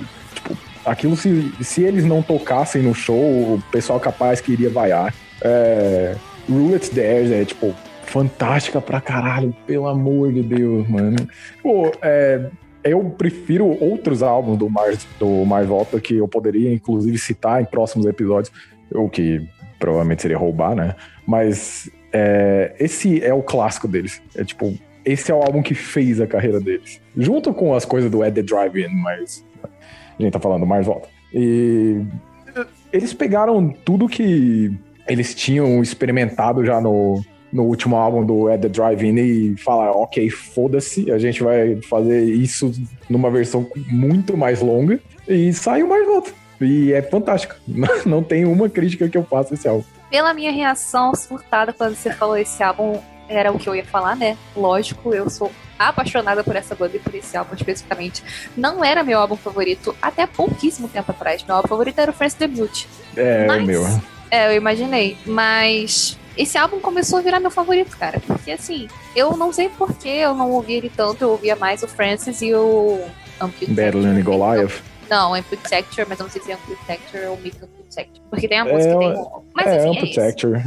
Aquilo 0.89 1.15
se, 1.15 1.51
se 1.61 1.83
eles 1.83 2.03
não 2.03 2.23
tocassem 2.23 2.81
no 2.81 2.95
show, 2.95 3.53
o 3.53 3.63
pessoal 3.71 3.99
capaz 3.99 4.41
que 4.41 4.51
iria 4.51 4.71
vaiar. 4.71 5.13
É, 5.39 6.15
Roulette 6.49 6.93
Dares 6.95 7.31
é, 7.31 7.45
tipo, 7.45 7.75
fantástica 8.01 8.81
pra 8.81 8.99
caralho, 8.99 9.55
pelo 9.67 9.87
amor 9.87 10.33
de 10.33 10.41
Deus, 10.41 10.89
mano. 10.89 11.17
Pô, 11.61 11.91
é, 12.01 12.49
eu 12.83 13.03
prefiro 13.03 13.67
outros 13.79 14.23
álbuns 14.23 14.57
do 14.57 14.67
Mars, 14.67 15.07
do 15.19 15.45
Mars 15.45 15.67
Volta 15.67 15.99
que 15.99 16.15
eu 16.15 16.27
poderia, 16.27 16.73
inclusive, 16.73 17.19
citar 17.19 17.61
em 17.61 17.65
próximos 17.65 18.07
episódios, 18.07 18.51
o 18.91 19.07
que 19.07 19.47
provavelmente 19.77 20.23
seria 20.23 20.39
roubar, 20.39 20.73
né? 20.73 20.95
Mas 21.23 21.87
é, 22.11 22.73
esse 22.79 23.23
é 23.23 23.31
o 23.31 23.43
clássico 23.43 23.87
deles. 23.87 24.23
É 24.35 24.43
tipo, 24.43 24.73
esse 25.05 25.31
é 25.31 25.35
o 25.35 25.37
álbum 25.37 25.61
que 25.61 25.75
fez 25.75 26.19
a 26.19 26.25
carreira 26.25 26.59
deles. 26.59 26.99
Junto 27.15 27.53
com 27.53 27.75
as 27.75 27.85
coisas 27.85 28.09
do 28.09 28.25
Ed 28.25 28.41
the 28.41 28.41
Drive-In, 28.41 28.89
mas 29.03 29.45
a 30.19 30.23
gente 30.23 30.33
tá 30.33 30.39
falando 30.39 30.61
do 30.61 30.67
Mars 30.67 30.85
Volta. 30.85 31.07
E 31.33 32.01
eles 32.91 33.13
pegaram 33.13 33.69
tudo 33.85 34.07
que 34.07 34.71
eles 35.07 35.33
tinham 35.33 35.81
experimentado 35.81 36.65
já 36.65 36.79
no, 36.81 37.23
no 37.51 37.63
último 37.63 37.95
álbum 37.95 38.25
do 38.25 38.49
Ed 38.49 38.61
the 38.61 38.69
Drive-In 38.69 39.15
e 39.15 39.57
falaram, 39.57 39.93
ok, 40.01 40.29
foda-se, 40.29 41.11
a 41.11 41.17
gente 41.17 41.43
vai 41.43 41.77
fazer 41.81 42.23
isso 42.23 42.71
numa 43.09 43.29
versão 43.29 43.67
muito 43.87 44.37
mais 44.37 44.61
longa 44.61 44.99
e 45.27 45.51
saiu 45.53 45.87
mais 45.87 46.05
volta. 46.05 46.31
E 46.61 46.91
é 46.91 47.01
fantástico. 47.01 47.55
Não 48.05 48.21
tem 48.21 48.45
uma 48.45 48.69
crítica 48.69 49.07
que 49.07 49.17
eu 49.17 49.23
faço 49.23 49.53
a 49.53 49.55
esse 49.55 49.67
álbum. 49.67 49.83
Pela 50.09 50.33
minha 50.33 50.51
reação 50.51 51.13
surtada 51.15 51.71
quando 51.71 51.95
você 51.95 52.11
falou 52.11 52.37
esse 52.37 52.61
álbum, 52.61 52.99
era 53.27 53.51
o 53.51 53.59
que 53.59 53.69
eu 53.69 53.75
ia 53.75 53.85
falar, 53.85 54.15
né? 54.15 54.37
Lógico, 54.55 55.13
eu 55.13 55.29
sou 55.29 55.51
apaixonada 55.79 56.43
por 56.43 56.55
essa 56.55 56.75
banda 56.75 56.97
e 56.97 56.99
por 56.99 57.15
esse 57.15 57.35
álbum 57.37 57.55
especificamente. 57.55 58.21
Não 58.57 58.83
era 58.83 59.01
meu 59.03 59.17
álbum 59.19 59.37
favorito 59.37 59.95
até 60.01 60.27
pouquíssimo 60.27 60.87
tempo 60.89 61.11
atrás. 61.11 61.43
Meu 61.45 61.55
álbum 61.55 61.69
favorito 61.69 61.97
era 61.99 62.11
o 62.11 62.13
Friends 62.13 62.35
Debut. 62.35 62.85
É 63.15 63.47
Mas- 63.47 63.63
o 63.63 63.65
meu. 63.65 64.01
É, 64.29 64.47
eu 64.47 64.57
imaginei. 64.57 65.17
Mas 65.25 66.17
esse 66.37 66.57
álbum 66.57 66.79
começou 66.79 67.19
a 67.19 67.21
virar 67.21 67.39
meu 67.39 67.49
favorito, 67.49 67.97
cara. 67.97 68.19
Porque 68.27 68.51
assim, 68.51 68.87
eu 69.15 69.35
não 69.37 69.51
sei 69.51 69.69
por 69.69 69.93
que 69.93 70.09
eu 70.09 70.35
não 70.35 70.51
ouvi 70.51 70.73
ele 70.73 70.91
tanto, 70.95 71.23
eu 71.23 71.29
ouvia 71.31 71.55
mais 71.55 71.81
o 71.81 71.87
Francis 71.87 72.41
e 72.41 72.53
o. 72.53 73.01
Battle 73.69 74.05
and 74.05 74.21
Goliath. 74.21 74.81
Não, 75.09 75.33
Amputector, 75.33 76.05
mas 76.07 76.19
eu 76.19 76.25
não 76.25 76.31
sei 76.31 76.41
se 76.41 76.51
é 76.51 76.55
Amputector 76.55 77.21
ou 77.31 77.37
Myth 77.37 77.55
Amputector. 77.63 78.21
Porque 78.29 78.47
tem 78.47 78.59
a 78.59 78.67
É, 78.67 78.71
música 78.71 78.93
que 78.93 78.99
tem. 78.99 79.25
Mas 79.55 79.67
é 79.67 79.87
enfim, 79.87 80.19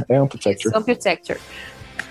é. 0.09 0.13
É 0.13 0.17
Amputector. 0.17 0.71
Isso, 0.71 0.77
Amputector. 0.77 1.37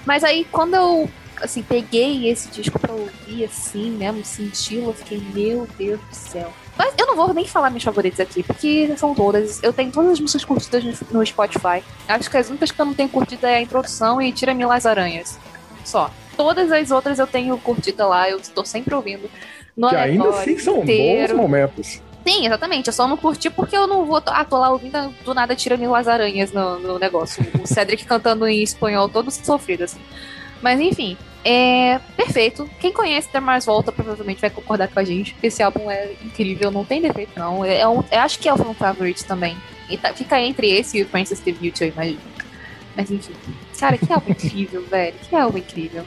Mas 0.07 0.25
aí, 0.25 0.47
quando 0.51 0.75
eu, 0.75 1.11
assim, 1.43 1.63
peguei 1.63 2.29
esse 2.29 2.49
disco 2.49 2.79
pra 2.79 2.93
ouvir, 2.93 3.45
assim, 3.45 3.91
mesmo, 3.91 4.25
senti-lo, 4.25 4.91
eu 4.91 4.95
fiquei, 4.95 5.21
meu 5.33 5.67
Deus 5.77 6.01
do 6.01 6.15
céu. 6.15 6.53
Mas 6.77 6.95
eu 6.99 7.07
não 7.07 7.17
vou 7.17 7.35
nem 7.35 7.47
falar 7.47 7.69
minhas 7.69 7.83
favoritas 7.83 8.21
aqui, 8.21 8.43
porque 8.43 8.95
são 8.97 9.15
todas. 9.15 9.63
Eu 9.63 9.73
tenho 9.73 9.93
todas 9.93 10.13
as 10.13 10.21
músicas 10.21 10.45
curtidas 10.45 11.01
no, 11.11 11.25
Spotify. 11.27 11.83
Acho 12.09 12.31
que 12.31 12.37
as 12.37 12.49
únicas 12.49 12.71
que 12.71 12.81
eu 12.81 12.87
não 12.87 12.95
tenho 12.95 13.09
curtida 13.09 13.51
é 13.51 13.57
a 13.57 13.61
introdução 13.61 14.21
e 14.21 14.33
Tira-me 14.33 14.65
as 14.65 14.87
Aranhas. 14.87 15.39
Só. 15.85 16.11
Todas 16.37 16.73
as 16.73 16.91
outras 16.91 17.19
eu 17.19 17.27
tenho 17.27 17.57
curtida 17.59 18.07
lá, 18.07 18.29
eu 18.29 18.39
estou 18.39 18.65
sempre 18.65 18.95
ouvindo. 18.95 19.29
No 19.77 19.91
Que 19.91 19.97
ainda 19.97 20.29
assim 20.31 20.59
são 20.59 20.77
bons 20.77 20.83
inteiro. 20.85 21.37
momentos. 21.37 22.01
Sim, 22.27 22.47
exatamente. 22.47 22.87
Eu 22.87 22.93
só 22.93 23.07
não 23.07 23.17
curti 23.17 23.51
porque 23.51 23.77
eu 23.77 23.87
não 23.87 24.07
vou. 24.07 24.23
Ah, 24.27 24.45
tô 24.45 24.59
lá 24.59 24.71
ouvindo 24.71 25.15
do 25.25 25.35
nada 25.35 25.55
tirando 25.55 25.95
as 25.95 26.09
aranhas 26.09 26.53
no, 26.53 26.79
no 26.79 26.99
negócio. 26.99 27.45
O 27.61 27.67
Cedric 27.67 28.05
cantando 28.07 28.47
em 28.47 28.63
espanhol, 28.63 29.09
todo 29.09 29.31
sofrido, 29.31 29.85
assim. 29.85 30.01
Mas 30.63 30.81
enfim, 30.81 31.17
é 31.45 31.99
perfeito. 32.17 32.69
Quem 32.81 32.93
conhece 32.93 33.29
The 33.29 33.41
Mars 33.41 33.65
Volta 33.67 33.91
provavelmente 33.93 34.41
vai 34.41 34.51
concordar 34.51 34.89
com 34.89 34.99
a 34.99 35.05
gente. 35.05 35.35
Esse 35.43 35.63
álbum 35.63 35.91
é 35.91 36.13
incrível, 36.25 36.71
não 36.71 36.85
tem 36.85 37.01
defeito, 37.03 37.33
não. 37.39 37.65
É 37.65 37.87
um, 37.89 38.03
eu 38.11 38.21
acho 38.21 38.39
que 38.39 38.49
é 38.49 38.53
o 38.55 38.57
fan 38.57 38.75
favorite 38.75 39.25
também. 39.25 39.57
E 39.91 39.97
tá- 39.97 40.13
fica 40.15 40.41
entre 40.41 40.71
esse 40.71 40.99
e 40.99 41.03
o 41.03 41.07
Princess 41.07 41.41
the 41.41 41.53
Beauty, 41.53 41.85
eu 41.85 41.89
imagino. 41.91 42.21
Mas 42.97 43.11
enfim. 43.11 43.33
Cara, 43.79 43.99
que 43.99 44.13
álbum 44.13 44.31
incrível, 44.31 44.85
velho. 44.91 45.15
Que 45.29 45.35
álbum 45.37 45.59
incrível. 45.59 46.05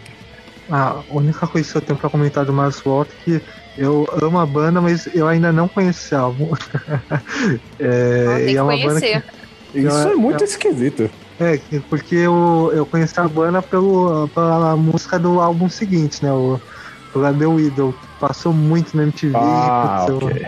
A 0.69 1.01
única 1.11 1.45
coisa 1.45 1.69
que 1.71 1.77
eu 1.77 1.81
tenho 1.81 1.99
pra 1.99 2.09
comentar 2.09 2.43
do 2.45 2.53
Mars 2.53 2.79
Volta 2.79 3.11
é 3.13 3.23
que 3.23 3.41
eu 3.77 4.07
amo 4.21 4.39
a 4.39 4.45
banda, 4.45 4.79
mas 4.81 5.07
eu 5.13 5.27
ainda 5.27 5.51
não 5.51 5.67
conheço 5.67 5.99
esse 6.05 6.15
álbum. 6.15 6.51
é, 7.79 8.25
Não, 8.25 8.35
tem 8.35 8.43
e 8.45 8.51
que 8.51 8.57
é 8.57 8.61
uma 8.63 8.71
banda 8.77 8.99
conhecer. 8.99 9.23
que. 9.71 9.79
Isso 9.79 9.97
eu- 9.97 10.11
é 10.11 10.15
muito 10.15 10.41
eu- 10.41 10.45
esquisito. 10.47 11.09
É, 11.39 11.57
que- 11.57 11.79
porque 11.81 12.15
eu, 12.15 12.71
eu 12.73 12.85
conheci 12.85 13.19
a 13.19 13.27
banda 13.27 13.61
pelo, 13.61 14.27
pela 14.29 14.75
música 14.77 15.19
do 15.19 15.41
álbum 15.41 15.67
seguinte, 15.69 16.23
né? 16.23 16.31
O, 16.31 16.59
The 17.33 17.45
Widow. 17.45 17.93
Passou 18.19 18.53
muito 18.53 18.95
na 18.95 19.03
MTV. 19.03 19.35
Ah, 19.37 20.05
putz, 20.07 20.21
eu- 20.21 20.27
ok. 20.29 20.47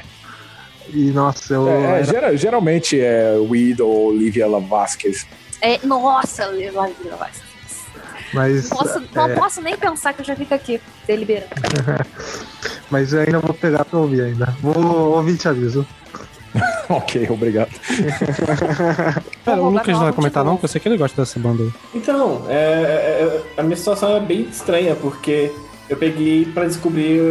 e 0.93 1.11
nossa, 1.11 1.53
eu. 1.53 1.67
É, 1.67 1.71
é, 1.71 1.83
era- 1.83 2.03
gera- 2.03 2.37
geralmente 2.37 2.99
é 2.99 3.35
Weed 3.37 3.81
ou 3.81 4.07
Olivia 4.09 4.47
La 4.47 4.59
Vasquez. 4.59 5.25
É, 5.61 5.79
nossa, 5.85 6.45
Leila 6.47 6.89
Leila 7.01 7.29
mas, 8.33 8.69
Não 8.69 8.77
posso, 8.77 9.03
não 9.15 9.25
é, 9.25 9.35
posso 9.35 9.61
nem 9.61 9.77
pensar 9.77 10.13
que 10.13 10.21
eu 10.21 10.25
já 10.25 10.35
fico 10.35 10.53
aqui 10.53 10.81
deliberando. 11.07 11.47
mas 12.91 13.13
eu 13.13 13.21
ainda 13.21 13.39
vou 13.39 13.53
pegar 13.53 13.85
pra 13.85 13.99
ouvir 13.99 14.21
ainda. 14.21 14.53
Vou 14.61 14.75
ouvir 15.15 15.33
e 15.33 15.37
te 15.37 15.47
aviso. 15.47 15.87
ok, 16.89 17.27
obrigado. 17.29 17.69
Pera, 19.43 19.61
o 19.61 19.69
Lucas 19.69 19.87
não 19.87 20.03
vai 20.03 20.13
comentar 20.13 20.43
não, 20.43 20.53
porque 20.53 20.65
eu 20.65 20.69
sei 20.69 20.81
que 20.81 20.87
ele 20.87 20.97
gosta 20.97 21.21
dessa 21.21 21.39
banda 21.39 21.63
aí. 21.63 21.71
Então, 21.95 22.43
é, 22.49 22.53
é- 22.53 23.23
é- 23.23 23.41
a 23.59 23.63
minha 23.63 23.75
situação 23.77 24.15
é 24.15 24.19
bem 24.19 24.41
estranha, 24.41 24.95
porque 24.95 25.51
eu 25.89 25.97
peguei 25.97 26.45
pra 26.45 26.65
descobrir 26.65 27.21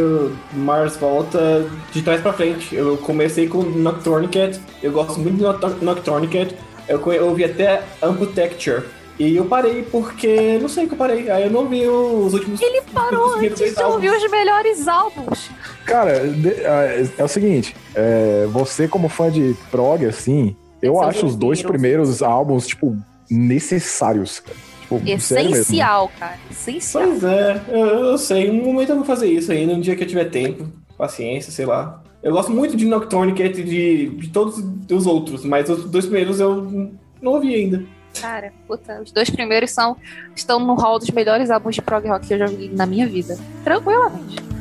Mars 0.52 0.96
Volta 0.96 1.66
de 1.92 2.02
trás 2.02 2.20
pra 2.20 2.32
frente. 2.32 2.74
Eu 2.74 2.96
comecei 2.98 3.46
com 3.48 3.62
Nocturne 3.62 4.28
Cat, 4.28 4.60
eu 4.82 4.92
gosto 4.92 5.20
muito 5.20 5.36
de 5.36 5.42
Noctur- 5.42 5.76
Nocturne 5.82 6.26
Cat, 6.28 6.54
eu, 6.88 7.00
eu 7.12 7.26
ouvi 7.28 7.44
até 7.44 7.82
Amputecture, 8.02 8.82
E 9.18 9.34
eu 9.34 9.46
parei 9.46 9.82
porque. 9.82 10.58
Não 10.60 10.68
sei 10.68 10.86
que 10.86 10.92
eu 10.92 10.98
parei. 10.98 11.30
Aí 11.30 11.44
eu 11.44 11.50
não 11.50 11.66
vi 11.68 11.86
os 11.86 12.34
últimos. 12.34 12.60
Ele 12.60 12.82
parou 12.92 13.36
antes 13.36 13.74
de 13.74 13.82
ouvir 13.82 14.10
os 14.10 14.30
melhores 14.30 14.86
álbuns. 14.86 15.50
Cara, 15.86 16.28
de- 16.28 16.50
é, 16.50 17.06
é 17.16 17.24
o 17.24 17.28
seguinte, 17.28 17.74
é, 17.94 18.46
você 18.50 18.86
como 18.86 19.08
fã 19.08 19.30
de 19.30 19.56
prog, 19.70 20.04
assim, 20.04 20.54
eu 20.82 20.94
São 20.94 21.02
acho 21.02 21.26
os 21.26 21.34
dois 21.34 21.62
primeiros 21.62 22.22
álbuns, 22.22 22.66
tipo, 22.66 22.94
necessários, 23.30 24.40
cara. 24.40 24.56
Tipo. 24.82 25.02
Essencial, 25.04 26.10
cara. 26.18 26.38
Essencial. 26.50 27.04
Pois 27.04 27.24
é, 27.24 27.60
eu, 27.68 27.86
eu 27.86 28.18
sei. 28.18 28.50
Um 28.50 28.62
momento 28.64 28.90
eu 28.90 28.96
vou 28.96 29.04
fazer 29.04 29.28
isso 29.28 29.50
ainda, 29.50 29.72
um 29.72 29.80
dia 29.80 29.96
que 29.96 30.02
eu 30.04 30.06
tiver 30.08 30.26
tempo, 30.26 30.66
paciência, 30.98 31.50
sei 31.50 31.64
lá. 31.66 32.02
Eu 32.22 32.32
gosto 32.32 32.50
muito 32.52 32.76
de 32.76 32.84
Nocturnicate 32.84 33.60
e 33.60 33.64
de, 33.64 34.06
de 34.16 34.28
todos 34.28 34.62
os 34.90 35.06
outros, 35.06 35.44
mas 35.44 35.68
os 35.70 35.84
dois 35.84 36.04
primeiros 36.06 36.38
eu 36.40 36.90
não 37.22 37.32
ouvi 37.32 37.54
ainda. 37.54 37.82
Cara, 38.20 38.52
puta, 38.66 39.00
os 39.00 39.12
dois 39.12 39.30
primeiros 39.30 39.70
são, 39.70 39.96
estão 40.34 40.58
no 40.58 40.74
hall 40.74 40.98
dos 40.98 41.10
melhores 41.10 41.50
álbuns 41.50 41.74
de 41.74 41.82
prog 41.82 42.06
rock 42.08 42.26
que 42.26 42.34
eu 42.34 42.38
já 42.38 42.46
vi 42.46 42.68
na 42.68 42.86
minha 42.86 43.06
vida. 43.06 43.36
Tranquilamente. 43.64 44.55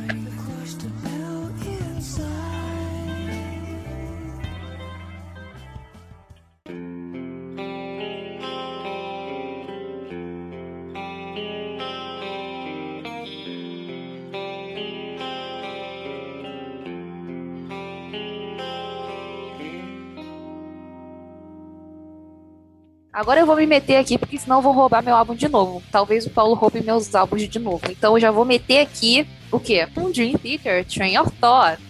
Agora 23.16 23.40
eu 23.40 23.46
vou 23.46 23.56
me 23.56 23.66
meter 23.66 23.96
aqui, 23.96 24.18
porque 24.18 24.38
senão 24.38 24.58
eu 24.58 24.62
vou 24.62 24.74
roubar 24.74 25.02
meu 25.02 25.16
álbum 25.16 25.34
de 25.34 25.48
novo. 25.48 25.82
Talvez 25.90 26.26
o 26.26 26.30
Paulo 26.30 26.54
roube 26.54 26.82
meus 26.84 27.16
álbuns 27.16 27.48
de 27.48 27.58
novo. 27.60 27.80
Então 27.90 28.16
eu 28.18 28.20
já 28.20 28.30
vou 28.30 28.44
meter 28.44 28.80
aqui 28.82 29.26
o 29.50 29.58
quê? 29.58 29.88
Um 29.96 30.12
Dream 30.12 30.34
Theater, 30.34 30.84
Train 30.86 31.18
of 31.18 31.32
Thought, 31.40 31.82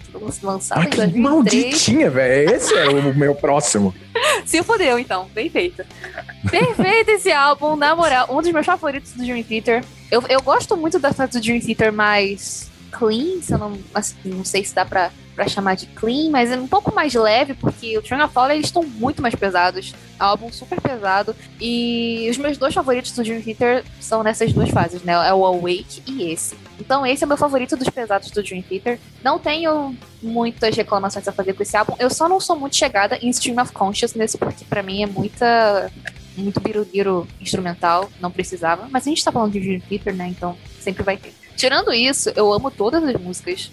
lançado 0.43 0.81
Ah, 0.81 0.85
em 0.85 0.89
que 0.91 0.97
2003. 0.97 1.23
malditinha, 1.23 2.09
velho. 2.11 2.51
Esse 2.55 2.75
é 2.75 2.87
o 2.89 3.15
meu 3.15 3.33
próximo. 3.33 3.91
Se 4.45 4.61
fodeu, 4.61 4.99
então. 4.99 5.27
Bem 5.33 5.49
feito. 5.49 5.83
Perfeito 6.51 7.09
esse 7.09 7.31
álbum, 7.31 7.75
na 7.75 7.95
moral. 7.95 8.27
Um 8.29 8.39
dos 8.41 8.51
meus 8.51 8.65
favoritos 8.65 9.11
do 9.13 9.23
Dream 9.23 9.41
Theater. 9.43 9.83
Eu, 10.11 10.23
eu 10.29 10.41
gosto 10.43 10.77
muito 10.77 10.99
da 10.99 11.11
fase 11.11 11.31
do 11.31 11.41
Dream 11.41 11.59
Theater 11.59 11.91
mais 11.91 12.69
clean, 12.91 13.41
se 13.41 13.51
eu 13.51 13.57
não, 13.57 13.77
assim, 13.95 14.15
não 14.25 14.45
sei 14.45 14.63
se 14.63 14.73
dá 14.75 14.85
pra, 14.85 15.11
pra 15.35 15.47
chamar 15.47 15.75
de 15.75 15.85
clean, 15.87 16.29
mas 16.29 16.49
é 16.49 16.57
um 16.57 16.67
pouco 16.67 16.95
mais 16.95 17.13
leve, 17.13 17.53
porque 17.53 17.97
o 17.97 18.01
Train 18.01 18.21
of 18.21 18.33
Thought, 18.33 18.53
eles 18.53 18.67
estão 18.67 18.83
muito 18.83 19.21
mais 19.21 19.35
pesados. 19.35 19.93
É 20.17 20.23
um 20.23 20.27
álbum 20.27 20.51
super 20.51 20.79
pesado. 20.79 21.35
E 21.59 22.27
os 22.31 22.37
meus 22.37 22.57
dois 22.57 22.73
favoritos 22.73 23.11
do 23.11 23.21
Dream 23.23 23.41
Theater 23.41 23.83
são 23.99 24.23
nessas 24.23 24.53
duas 24.53 24.69
fases, 24.69 25.03
né? 25.03 25.13
É 25.13 25.33
o 25.33 25.45
Awake 25.45 26.01
e 26.07 26.31
esse. 26.31 26.55
Então 26.79 27.05
esse 27.05 27.23
é 27.23 27.25
o 27.25 27.27
meu 27.27 27.37
favorito 27.37 27.75
dos 27.75 27.89
pesados 27.89 28.31
do 28.31 28.41
Dream 28.41 28.61
Theater. 28.61 28.99
Não 29.23 29.37
tenho 29.37 29.95
muitas 30.21 30.75
reclamações 30.75 31.27
a 31.27 31.31
fazer 31.31 31.53
com 31.53 31.63
esse 31.63 31.75
álbum. 31.75 31.95
Eu 31.99 32.09
só 32.09 32.29
não 32.29 32.39
sou 32.39 32.55
muito 32.55 32.75
chegada 32.75 33.17
em 33.21 33.29
Stream 33.29 33.61
of 33.61 33.73
Consciousness, 33.73 34.35
porque 34.35 34.63
pra 34.65 34.81
mim 34.81 35.03
é 35.03 35.07
muita. 35.07 35.91
Muito 36.37 36.59
biruliro 36.59 37.25
instrumental, 37.39 38.11
não 38.19 38.29
precisava. 38.29 38.89
Mas 38.91 39.07
a 39.07 39.09
gente 39.09 39.23
tá 39.23 39.31
falando 39.31 39.53
de 39.53 39.59
Dream 39.59 39.79
Theater, 39.79 40.13
né? 40.13 40.27
Então 40.27 40.57
sempre 40.81 41.01
vai 41.01 41.15
ter. 41.15 41.33
Tirando 41.55 41.93
isso, 41.93 42.29
eu 42.35 42.51
amo 42.51 42.69
todas 42.69 43.03
as 43.03 43.15
músicas. 43.19 43.71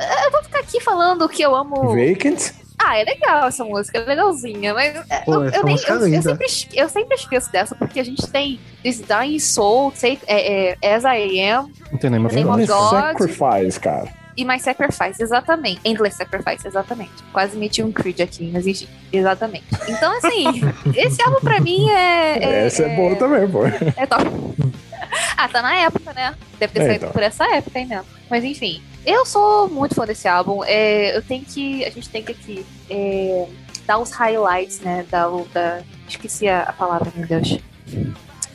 Eh, 0.00 0.26
Eu 0.26 0.30
vou 0.30 0.42
ficar 0.42 0.60
aqui 0.60 0.80
falando 0.80 1.28
que 1.28 1.42
eu 1.42 1.54
amo. 1.54 1.94
Vacant? 1.94 2.52
Ah, 2.82 2.98
é 2.98 3.04
legal 3.04 3.46
essa 3.48 3.62
música, 3.62 3.98
é 3.98 4.00
legalzinha, 4.04 4.72
mas 4.72 4.96
é, 5.10 5.18
Pô, 5.20 5.34
eu, 5.34 5.50
eu 5.50 5.64
nem, 5.64 5.76
é 5.76 5.90
eu, 5.90 6.08
eu 6.08 6.22
sempre, 6.22 6.46
eu 6.72 6.88
sempre 6.88 7.14
esqueço 7.14 7.52
dessa, 7.52 7.74
porque 7.74 8.00
a 8.00 8.04
gente 8.04 8.26
tem 8.26 8.58
This 8.82 9.02
Dying 9.02 9.38
Soul, 9.38 9.90
Take, 9.92 10.20
é, 10.26 10.76
é, 10.80 10.94
As 10.94 11.04
I 11.04 11.40
Am 11.42 11.70
Não 11.92 11.98
tem 11.98 12.08
nem 12.08 12.18
mais 12.18 12.34
Name 12.34 12.48
of 12.48 12.62
Endless 12.62 12.72
God. 12.72 12.90
Sacrifice, 12.90 13.78
cara. 13.78 14.08
e 14.34 14.46
My 14.46 14.58
Sacrifice, 14.58 15.22
exatamente. 15.22 15.78
Endless 15.84 16.16
Sacrifice, 16.16 16.66
exatamente. 16.66 17.12
Quase 17.34 17.54
meti 17.58 17.82
um 17.82 17.92
Creed 17.92 18.20
aqui, 18.20 18.50
mas 18.50 18.66
enfim, 18.66 18.88
exatamente. 19.12 19.66
Então, 19.86 20.16
assim, 20.16 20.44
esse 20.96 21.20
álbum 21.22 21.40
pra 21.40 21.60
mim 21.60 21.86
é. 21.90 22.38
é 22.42 22.66
Essa 22.66 22.84
é, 22.84 22.96
boa 22.96 23.14
também, 23.16 23.46
pô. 23.46 23.66
é 23.66 24.06
top. 24.06 24.24
ah, 25.36 25.48
tá 25.48 25.62
na 25.62 25.74
época, 25.76 26.12
né? 26.12 26.34
Deve 26.58 26.72
ter 26.72 26.80
É, 26.80 26.86
saído 26.86 27.04
então. 27.04 27.12
por 27.12 27.22
essa 27.22 27.44
época 27.56 27.78
aí 27.78 27.86
mesmo. 27.86 28.06
Mas 28.28 28.44
enfim, 28.44 28.82
eu 29.04 29.24
sou 29.26 29.68
muito 29.68 29.94
fã 29.94 30.04
desse 30.06 30.28
álbum. 30.28 30.62
É, 30.64 31.16
eu 31.16 31.22
tenho 31.22 31.44
que. 31.44 31.84
A 31.84 31.90
gente 31.90 32.08
tem 32.08 32.22
que 32.22 32.32
aqui 32.32 32.66
é, 32.88 33.46
dar 33.86 33.98
os 33.98 34.10
highlights, 34.12 34.80
né? 34.80 35.06
Da, 35.10 35.26
da. 35.52 35.82
Esqueci 36.08 36.48
a, 36.48 36.62
a 36.62 36.72
palavra, 36.72 37.12
meu 37.14 37.26
Deus. 37.26 37.58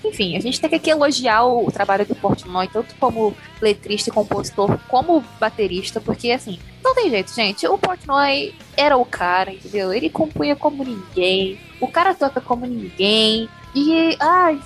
Enfim, 0.03 0.37
a 0.37 0.39
gente 0.39 0.61
tem 0.61 0.69
que 0.69 0.75
aqui 0.75 0.89
elogiar 0.91 1.43
o, 1.45 1.67
o 1.67 1.71
trabalho 1.71 2.05
do 2.05 2.13
Portnoy, 2.15 2.67
tanto 2.67 2.93
como 2.95 3.35
letrista 3.59 4.09
e 4.09 4.13
compositor, 4.13 4.77
como 4.87 5.23
baterista, 5.39 5.99
porque 5.99 6.29
assim, 6.29 6.59
não 6.83 6.93
tem 6.93 7.09
jeito, 7.09 7.33
gente. 7.33 7.67
O 7.67 7.77
Portnoy 7.77 8.53
era 8.77 8.95
o 8.97 9.03
cara, 9.05 9.51
entendeu? 9.51 9.91
Ele 9.91 10.09
compunha 10.09 10.55
como 10.55 10.83
ninguém, 10.83 11.59
o 11.81 11.87
cara 11.87 12.13
toca 12.13 12.39
como 12.39 12.65
ninguém, 12.67 13.49
e. 13.73 14.15
Ai. 14.19 14.59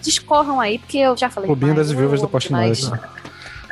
Discorram 0.00 0.60
aí, 0.60 0.78
porque 0.78 0.98
eu 0.98 1.16
já 1.16 1.28
falei. 1.28 1.46
Clubinho 1.46 1.74
das 1.74 1.90
viúvas 1.90 2.20
do 2.20 2.24
amo 2.24 2.30
Portnoy. 2.32 2.72
demais. 2.72 2.92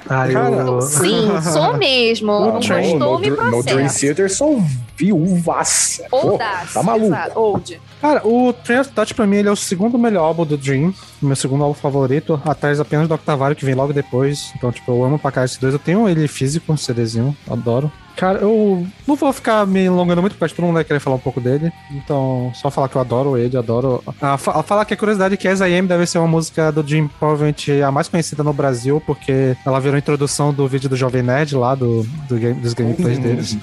Ah, 0.09 0.29
eu... 0.29 0.81
Sim, 0.83 1.29
sou 1.53 1.77
mesmo. 1.77 2.33
Ah, 2.33 2.41
não 2.41 2.53
no- 2.55 2.61
gostou, 2.61 2.99
no, 2.99 3.19
me 3.19 3.31
Dr- 3.31 3.43
no 3.51 3.63
Dream. 3.63 3.89
Theater 3.89 4.31
são 4.31 4.67
viúvas. 5.01 6.01
Pô, 6.11 6.33
Oldaço, 6.33 6.75
tá 6.75 6.83
maluco. 6.83 7.07
exato, 7.07 7.39
Old. 7.39 7.81
Cara, 8.01 8.27
o 8.27 8.53
Train 8.53 8.81
of 8.81 8.91
Thought 8.93 9.15
pra 9.15 9.27
mim 9.27 9.37
ele 9.37 9.49
é 9.49 9.53
o 9.53 9.57
segundo 9.57 9.99
melhor 9.99 10.25
álbum 10.25 10.45
do 10.47 10.57
Dream, 10.57 10.95
meu 11.21 11.37
segundo 11.37 11.63
álbum 11.65 11.75
favorito, 11.79 12.41
atrás 12.45 12.81
apenas 12.81 13.07
do 13.09 13.15
Octavário, 13.15 13.55
que 13.57 13.65
vem 13.65 13.75
logo 13.75 13.93
depois. 13.93 14.53
Então, 14.57 14.73
tipo, 14.73 14.91
eu 14.91 15.05
amo 15.05 15.19
pra 15.19 15.31
cá 15.33 15.45
esses 15.45 15.59
dois. 15.59 15.73
Eu 15.75 15.79
tenho 15.79 16.09
ele 16.09 16.27
físico, 16.29 16.73
um 16.73 16.77
CDzinho, 16.77 17.37
adoro. 17.51 17.91
Cara, 18.17 18.41
eu 18.41 18.87
não 19.07 19.17
vou 19.17 19.33
ficar 19.33 19.67
me 19.67 19.87
alongando 19.87 20.21
muito, 20.21 20.37
porque 20.37 20.55
todo 20.55 20.65
mundo 20.67 20.75
vai 20.75 20.85
querer 20.85 21.01
falar 21.01 21.17
um 21.17 21.21
pouco 21.21 21.41
dele. 21.41 21.73
Então, 21.93 22.51
só 22.55 22.71
falar 22.71 22.89
que 22.89 22.97
eu 22.97 23.01
adoro 23.01 23.37
ele, 23.39 23.57
adoro. 23.57 24.03
Ah, 24.21 24.37
fa- 24.37 24.63
falar 24.63 24.85
que 24.85 24.93
a 24.93 24.97
curiosidade 24.97 25.35
é 25.35 25.37
que 25.39 25.49
As 25.49 25.61
I 25.61 25.75
Am 25.79 25.87
deve 25.87 26.05
ser 26.07 26.19
uma 26.19 26.27
música 26.29 26.71
do 26.71 26.83
Dream, 26.83 27.09
provavelmente 27.19 27.81
a 27.83 27.91
mais 27.91 28.09
conhecida 28.09 28.43
no 28.43 28.53
Brasil, 28.53 29.03
porque 29.07 29.57
ela 29.65 29.81
virou 29.81 29.95
a 29.97 29.99
introdução 29.99 30.53
do 30.53 30.67
vídeo 30.69 30.89
do 30.89 30.97
Jovem 30.97 31.23
Nerd 31.23 31.55
lá, 31.57 31.75
do, 31.75 32.03
do 32.29 32.37
game- 32.37 32.61
dos 32.61 32.75
gameplays 32.75 33.19
deles. 33.19 33.57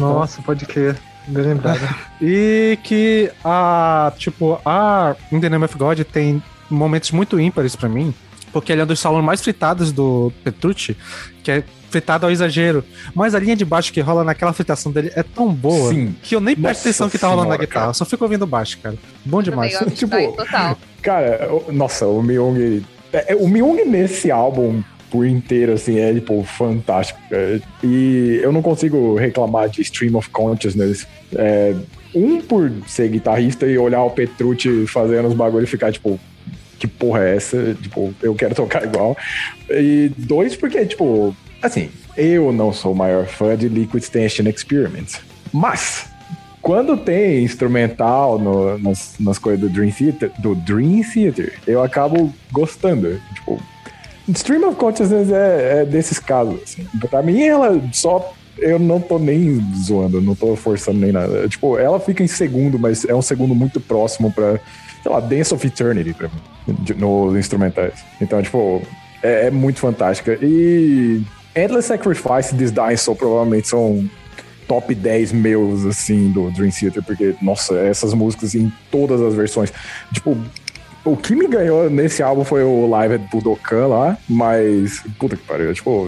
Nossa, 0.00 0.42
pode 0.42 0.66
crer. 0.66 0.96
Bem 1.26 1.44
lembrado. 1.44 1.80
E 2.20 2.78
que 2.82 3.30
a, 3.44 4.12
tipo, 4.16 4.58
a 4.64 5.14
In 5.32 5.40
the 5.40 5.48
Name 5.48 5.64
of 5.64 5.76
God 5.76 6.00
tem 6.04 6.42
momentos 6.70 7.10
muito 7.10 7.38
ímpares 7.38 7.76
pra 7.76 7.88
mim, 7.88 8.14
porque 8.52 8.72
ele 8.72 8.80
é 8.80 8.84
um 8.84 8.86
dos 8.86 9.00
salões 9.00 9.24
mais 9.24 9.42
fritados 9.42 9.92
do 9.92 10.32
Petrucci, 10.42 10.96
que 11.42 11.50
é 11.50 11.64
fritado 11.90 12.24
ao 12.26 12.32
exagero. 12.32 12.84
Mas 13.14 13.34
a 13.34 13.38
linha 13.38 13.54
de 13.54 13.64
baixo 13.64 13.92
que 13.92 14.00
rola 14.00 14.24
naquela 14.24 14.52
fritação 14.52 14.90
dele 14.90 15.12
é 15.14 15.22
tão 15.22 15.52
boa 15.52 15.90
Sim. 15.90 16.14
que 16.22 16.34
eu 16.34 16.40
nem 16.40 16.56
presto 16.56 16.80
atenção 16.82 17.08
que 17.10 17.18
tá 17.18 17.28
rolando 17.28 17.48
na 17.48 17.54
senhora, 17.54 17.66
guitarra, 17.66 17.80
cara. 17.86 17.90
eu 17.90 17.94
só 17.94 18.04
fico 18.04 18.24
ouvindo 18.24 18.46
baixo, 18.46 18.78
cara. 18.82 18.96
Bom 19.24 19.42
demais. 19.42 19.78
Tipo, 19.94 20.16
total. 20.32 20.78
Cara, 21.02 21.48
nossa, 21.72 22.06
o 22.06 22.22
Myung. 22.22 22.82
é, 23.12 23.32
é, 23.32 23.36
O 23.36 23.46
Myung 23.48 23.84
nesse 23.84 24.30
álbum 24.30 24.82
por 25.14 25.24
inteiro, 25.24 25.74
assim, 25.74 25.96
é, 26.00 26.12
tipo, 26.12 26.42
fantástico. 26.42 27.20
cara. 27.30 27.62
E 27.84 28.40
eu 28.42 28.50
não 28.50 28.60
consigo 28.60 29.14
reclamar 29.14 29.68
de 29.68 29.80
Stream 29.80 30.16
of 30.16 30.28
Consciousness. 30.30 31.06
É, 31.36 31.72
um, 32.12 32.40
por 32.40 32.68
ser 32.88 33.10
guitarrista 33.10 33.64
e 33.64 33.78
olhar 33.78 34.02
o 34.02 34.10
Petrucci 34.10 34.88
fazendo 34.88 35.28
os 35.28 35.34
bagulhos 35.34 35.68
e 35.68 35.70
ficar, 35.70 35.92
tipo, 35.92 36.18
que 36.80 36.88
porra 36.88 37.20
é 37.22 37.36
essa? 37.36 37.76
Tipo, 37.80 38.12
eu 38.20 38.34
quero 38.34 38.56
tocar 38.56 38.82
igual. 38.82 39.16
E 39.70 40.10
dois, 40.18 40.56
porque, 40.56 40.84
tipo, 40.84 41.32
assim, 41.62 41.90
eu 42.16 42.52
não 42.52 42.72
sou 42.72 42.90
o 42.90 42.96
maior 42.96 43.26
fã 43.26 43.56
de 43.56 43.68
Liquid 43.68 44.02
Tension 44.06 44.48
Experiment. 44.48 45.20
Mas, 45.52 46.06
quando 46.60 46.96
tem 46.96 47.44
instrumental 47.44 48.36
no- 48.36 48.78
nas, 48.78 49.14
nas 49.20 49.38
coisas 49.38 49.60
do 49.60 49.68
Dream 49.68 49.92
Theater, 49.92 50.32
do 50.40 50.56
Dream 50.56 51.02
Theater, 51.04 51.52
eu 51.68 51.80
acabo 51.84 52.34
gostando. 52.50 53.20
Tipo, 53.36 53.62
Stream 54.28 54.66
of 54.68 54.76
Consciousness 54.76 55.30
é, 55.30 55.80
é 55.80 55.84
desses 55.84 56.18
casos. 56.18 56.60
Assim. 56.62 56.86
Pra 57.10 57.22
mim, 57.22 57.42
ela 57.42 57.80
só. 57.92 58.32
Eu 58.56 58.78
não 58.78 59.00
tô 59.00 59.18
nem 59.18 59.60
zoando, 59.76 60.20
não 60.20 60.34
tô 60.34 60.54
forçando 60.54 61.00
nem 61.00 61.10
nada. 61.10 61.48
Tipo, 61.48 61.76
ela 61.76 61.98
fica 61.98 62.22
em 62.22 62.28
segundo, 62.28 62.78
mas 62.78 63.04
é 63.04 63.14
um 63.14 63.20
segundo 63.20 63.52
muito 63.52 63.80
próximo 63.80 64.32
pra, 64.32 64.60
sei 65.02 65.10
lá, 65.10 65.18
Dance 65.18 65.52
of 65.52 65.66
Eternity 65.66 66.14
pra 66.14 66.28
mim, 66.28 66.76
nos 66.96 67.36
instrumentais. 67.36 67.94
Então, 68.20 68.40
tipo, 68.40 68.80
é, 69.24 69.48
é 69.48 69.50
muito 69.50 69.80
fantástica. 69.80 70.38
E 70.40 71.20
Endless 71.56 71.88
Sacrifice 71.88 72.54
e 72.54 72.58
This 72.58 72.70
Dying 72.70 72.96
Soul 72.96 73.16
provavelmente 73.16 73.66
são 73.66 74.08
top 74.68 74.94
10 74.94 75.32
meus, 75.32 75.84
assim, 75.84 76.30
do 76.30 76.50
Dream 76.50 76.70
Theater, 76.70 77.02
porque, 77.02 77.34
nossa, 77.42 77.76
essas 77.76 78.14
músicas 78.14 78.54
em 78.54 78.72
todas 78.90 79.20
as 79.20 79.34
versões. 79.34 79.72
Tipo, 80.12 80.36
o 81.04 81.16
que 81.16 81.36
me 81.36 81.46
ganhou 81.46 81.90
nesse 81.90 82.22
álbum 82.22 82.44
foi 82.44 82.62
o 82.62 82.86
Live 82.88 83.14
at 83.14 83.30
Budokan 83.30 83.86
lá, 83.86 84.18
mas, 84.28 85.02
puta 85.18 85.36
que 85.36 85.42
pariu, 85.42 85.72
tipo, 85.74 86.06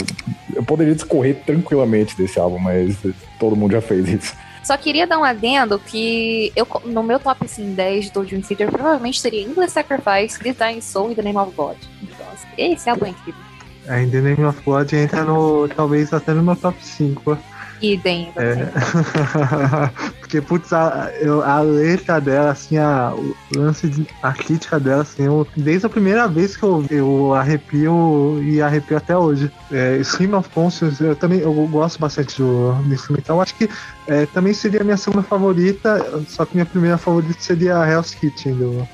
eu 0.54 0.64
poderia 0.64 0.94
discorrer 0.94 1.36
tranquilamente 1.44 2.16
desse 2.16 2.38
álbum, 2.38 2.58
mas 2.58 2.96
todo 3.38 3.54
mundo 3.54 3.72
já 3.72 3.80
fez 3.80 4.08
isso. 4.08 4.34
Só 4.64 4.76
queria 4.76 5.06
dar 5.06 5.18
um 5.18 5.24
adendo 5.24 5.78
que 5.78 6.50
eu, 6.56 6.66
no 6.86 7.02
meu 7.02 7.20
top 7.20 7.44
assim, 7.44 7.72
10 7.72 8.10
do 8.10 8.24
Dream 8.24 8.40
Theater 8.40 8.68
provavelmente 8.68 9.20
seria 9.20 9.42
English 9.42 9.70
Sacrifice, 9.70 10.38
Chris 10.38 10.56
Dying 10.56 10.80
Soul 10.80 11.12
e 11.12 11.14
The 11.14 11.22
Name 11.22 11.38
of 11.38 11.52
God. 11.54 11.76
Então, 12.02 12.26
esse 12.58 12.90
álbum 12.90 13.06
é 13.06 13.10
incrível. 13.10 13.40
Ainda 13.86 14.20
Name 14.20 14.44
of 14.44 14.60
God 14.64 14.92
entra 14.92 15.22
no. 15.22 15.68
talvez 15.68 16.12
até 16.12 16.32
no 16.34 16.42
meu 16.42 16.56
top 16.56 16.76
5. 16.84 17.38
Idem. 17.80 18.32
É. 18.38 18.54
Porque, 20.20 20.40
putz, 20.42 20.72
a, 20.72 21.10
eu- 21.20 21.42
a 21.42 21.60
letra 21.60 22.20
dela, 22.20 22.50
assim, 22.50 22.76
a, 22.76 23.14
o 23.14 23.34
lance, 23.56 23.88
de, 23.88 24.04
a 24.22 24.32
crítica 24.32 24.78
dela, 24.80 25.02
assim, 25.02 25.24
eu, 25.24 25.46
desde 25.56 25.86
a 25.86 25.90
primeira 25.90 26.26
vez 26.28 26.56
que 26.56 26.64
eu 26.64 26.74
ouvi, 26.74 26.94
eu 26.96 27.32
arrepio 27.34 28.42
e 28.42 28.60
arrepio 28.60 28.96
até 28.96 29.16
hoje. 29.16 29.50
É, 29.70 29.96
Stream 29.98 30.36
of 30.36 30.48
Conscience, 30.50 31.02
eu 31.02 31.14
também 31.16 31.40
eu 31.40 31.52
gosto 31.68 31.98
bastante 32.00 32.38
do, 32.38 32.72
do 32.82 32.94
instrumental. 32.94 33.40
Acho 33.40 33.54
que 33.54 33.68
é, 34.08 34.26
também 34.26 34.52
seria 34.52 34.80
a 34.80 34.84
minha 34.84 34.96
segunda 34.96 35.22
favorita, 35.22 36.24
só 36.26 36.44
que 36.44 36.54
minha 36.54 36.66
primeira 36.66 36.98
favorita 36.98 37.36
seria 37.40 37.78
a 37.78 37.88
Hell's 37.90 38.14
Kitchen. 38.14 38.54
Do, 38.56 38.88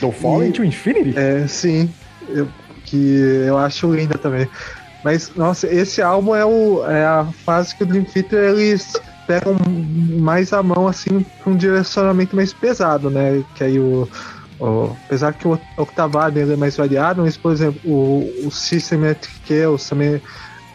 Do 0.00 0.10
Fallen 0.12 0.50
E- 0.50 0.52
to 0.52 0.64
Infinity? 0.64 1.14
é, 1.18 1.46
sim, 1.46 1.92
eu- 2.28 2.48
que 2.84 2.96
eu 3.46 3.56
acho 3.58 3.92
linda 3.92 4.18
também. 4.18 4.48
Mas, 5.02 5.34
nossa, 5.34 5.66
esse 5.66 6.00
álbum 6.00 6.34
é, 6.34 6.44
o, 6.44 6.84
é 6.86 7.04
a 7.04 7.32
fase 7.44 7.74
que 7.74 7.82
o 7.82 7.86
Dream 7.86 8.04
Theater 8.04 8.50
eles 8.50 8.92
pegam 9.26 9.56
mais 10.20 10.52
a 10.52 10.62
mão, 10.62 10.86
assim, 10.86 11.24
pra 11.38 11.50
um 11.52 11.56
direcionamento 11.56 12.36
mais 12.36 12.52
pesado, 12.52 13.10
né? 13.10 13.42
Que 13.54 13.64
aí 13.64 13.80
o. 13.80 14.08
o- 14.60 14.96
apesar 15.06 15.32
que 15.34 15.46
o 15.48 15.58
Octavado 15.76 16.38
ainda 16.38 16.52
é 16.54 16.56
mais 16.56 16.76
variado, 16.76 17.22
mas, 17.22 17.36
por 17.36 17.52
exemplo, 17.52 17.80
o, 17.84 18.46
o 18.46 18.50
Systematic 18.50 19.30
Chaos 19.44 19.88
também 19.88 20.20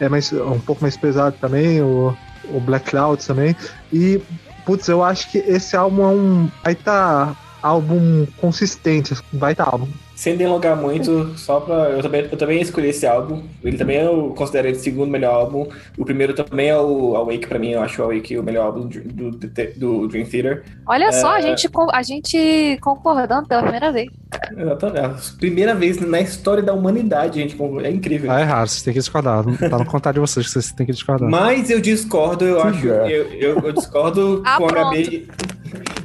é 0.00 0.08
mais, 0.08 0.32
um 0.32 0.60
pouco 0.60 0.82
mais 0.82 0.96
pesado 0.96 1.36
também, 1.40 1.82
o, 1.82 2.16
o 2.44 2.60
Black 2.60 2.90
Cloud 2.90 3.24
também. 3.26 3.56
E, 3.92 4.20
putz, 4.64 4.88
eu 4.88 5.02
acho 5.02 5.30
que 5.30 5.38
esse 5.38 5.76
álbum 5.76 6.02
é 6.04 6.08
um. 6.08 6.48
Vai 6.62 6.74
tá 6.74 7.34
álbum 7.62 8.26
consistente, 8.36 9.14
vai 9.32 9.54
tá 9.54 9.64
álbum. 9.64 9.88
Sem 10.18 10.36
delongar 10.36 10.76
muito, 10.76 11.38
só 11.38 11.60
pra. 11.60 11.90
Eu 11.90 12.02
também, 12.02 12.22
eu 12.22 12.36
também 12.36 12.60
escolhi 12.60 12.88
esse 12.88 13.06
álbum. 13.06 13.44
Ele 13.62 13.78
também 13.78 13.98
eu 13.98 14.34
considero 14.36 14.66
ele 14.66 14.76
o 14.76 14.80
segundo 14.80 15.08
melhor 15.08 15.32
álbum. 15.32 15.68
O 15.96 16.04
primeiro 16.04 16.34
também 16.34 16.70
é 16.70 16.76
o 16.76 17.14
Awake, 17.14 17.46
pra 17.46 17.56
mim. 17.56 17.70
Eu 17.70 17.82
acho 17.82 18.02
o 18.02 18.04
Awake 18.04 18.36
o 18.36 18.42
melhor 18.42 18.66
álbum 18.66 18.88
do, 18.88 19.30
do, 19.30 19.30
do 19.76 20.08
Dream 20.08 20.26
Theater. 20.26 20.64
Olha 20.84 21.12
só, 21.12 21.34
a 21.34 21.38
É. 21.38 21.42
gente, 21.42 21.68
a 21.92 22.02
gente 22.02 22.78
concordando 22.80 23.46
pela 23.46 23.62
primeira 23.62 23.92
vez. 23.92 24.10
Exatamente. 24.56 25.36
Primeira 25.38 25.72
vez 25.76 26.00
na 26.00 26.20
história 26.20 26.64
da 26.64 26.72
humanidade, 26.74 27.38
gente. 27.40 27.56
É 27.84 27.88
incrível. 27.90 28.28
Ah, 28.32 28.40
é 28.40 28.42
raro, 28.42 28.68
vocês 28.68 28.82
têm 28.82 28.92
que 28.92 28.98
discordar. 28.98 29.44
Tá 29.70 29.78
no 29.78 29.86
contato 29.86 30.14
de 30.14 30.20
vocês 30.20 30.46
que 30.46 30.52
vocês 30.52 30.72
têm 30.72 30.84
que 30.84 30.92
discordar. 30.92 31.30
Mas 31.30 31.70
eu 31.70 31.80
discordo, 31.80 32.44
eu 32.44 32.60
acho. 32.60 32.88
Eu, 32.88 33.06
eu, 33.34 33.58
eu 33.60 33.72
discordo 33.72 34.42
Ah, 34.44 34.56
com 34.58 34.66
a. 34.66 34.72
Gabi. 34.72 35.28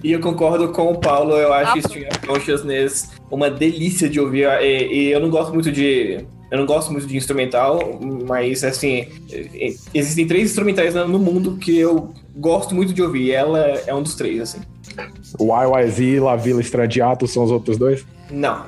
E 0.04 0.12
eu 0.12 0.20
concordo 0.20 0.68
com 0.70 0.92
o 0.92 1.00
Paulo. 1.00 1.36
Eu 1.36 1.52
acho 1.52 1.78
Ah, 1.78 1.80
Stream 1.80 2.10
of 2.10 2.20
Consciousness 2.28 3.10
uma 3.32 3.50
delícia 3.50 4.03
de 4.10 4.20
ouvir. 4.20 4.48
E, 4.62 4.94
e 4.94 5.12
eu 5.12 5.20
não 5.20 5.30
gosto 5.30 5.54
muito 5.54 5.72
de. 5.72 6.26
Eu 6.52 6.60
não 6.60 6.66
gosto 6.68 6.92
muito 6.92 7.08
de 7.08 7.18
instrumental, 7.18 8.00
mas 8.28 8.64
assim, 8.64 9.08
existem 9.92 10.28
três 10.28 10.52
instrumentais 10.52 10.94
no 10.94 11.18
mundo 11.18 11.58
que 11.58 11.76
eu 11.80 12.14
gosto 12.36 12.76
muito 12.76 12.94
de 12.94 13.02
ouvir. 13.02 13.24
E 13.24 13.32
ela 13.32 13.60
é 13.88 13.94
um 13.94 14.04
dos 14.04 14.14
três, 14.14 14.40
assim. 14.40 14.60
O 15.40 15.50
YYZ, 15.56 16.22
La 16.22 16.36
Villa 16.36 16.62
Stradiato 16.62 17.28
são 17.28 17.44
os 17.44 17.50
outros 17.50 17.78
dois? 17.78 18.06
Não. 18.30 18.66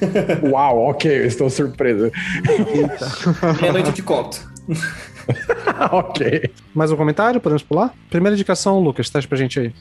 Uau, 0.50 0.90
ok, 0.90 1.10
eu 1.10 1.26
estou 1.26 1.50
surpreso. 1.50 2.10
Meia-noite 3.60 3.88
eu 3.88 3.94
te 3.94 4.02
conto. 4.02 4.40
ok. 5.92 6.50
Mais 6.74 6.90
um 6.90 6.96
comentário? 6.96 7.40
Podemos 7.40 7.62
pular? 7.62 7.94
Primeira 8.10 8.34
indicação, 8.34 8.80
Lucas, 8.80 9.10
traz 9.10 9.26
pra 9.26 9.36
gente 9.38 9.60
aí. 9.60 9.72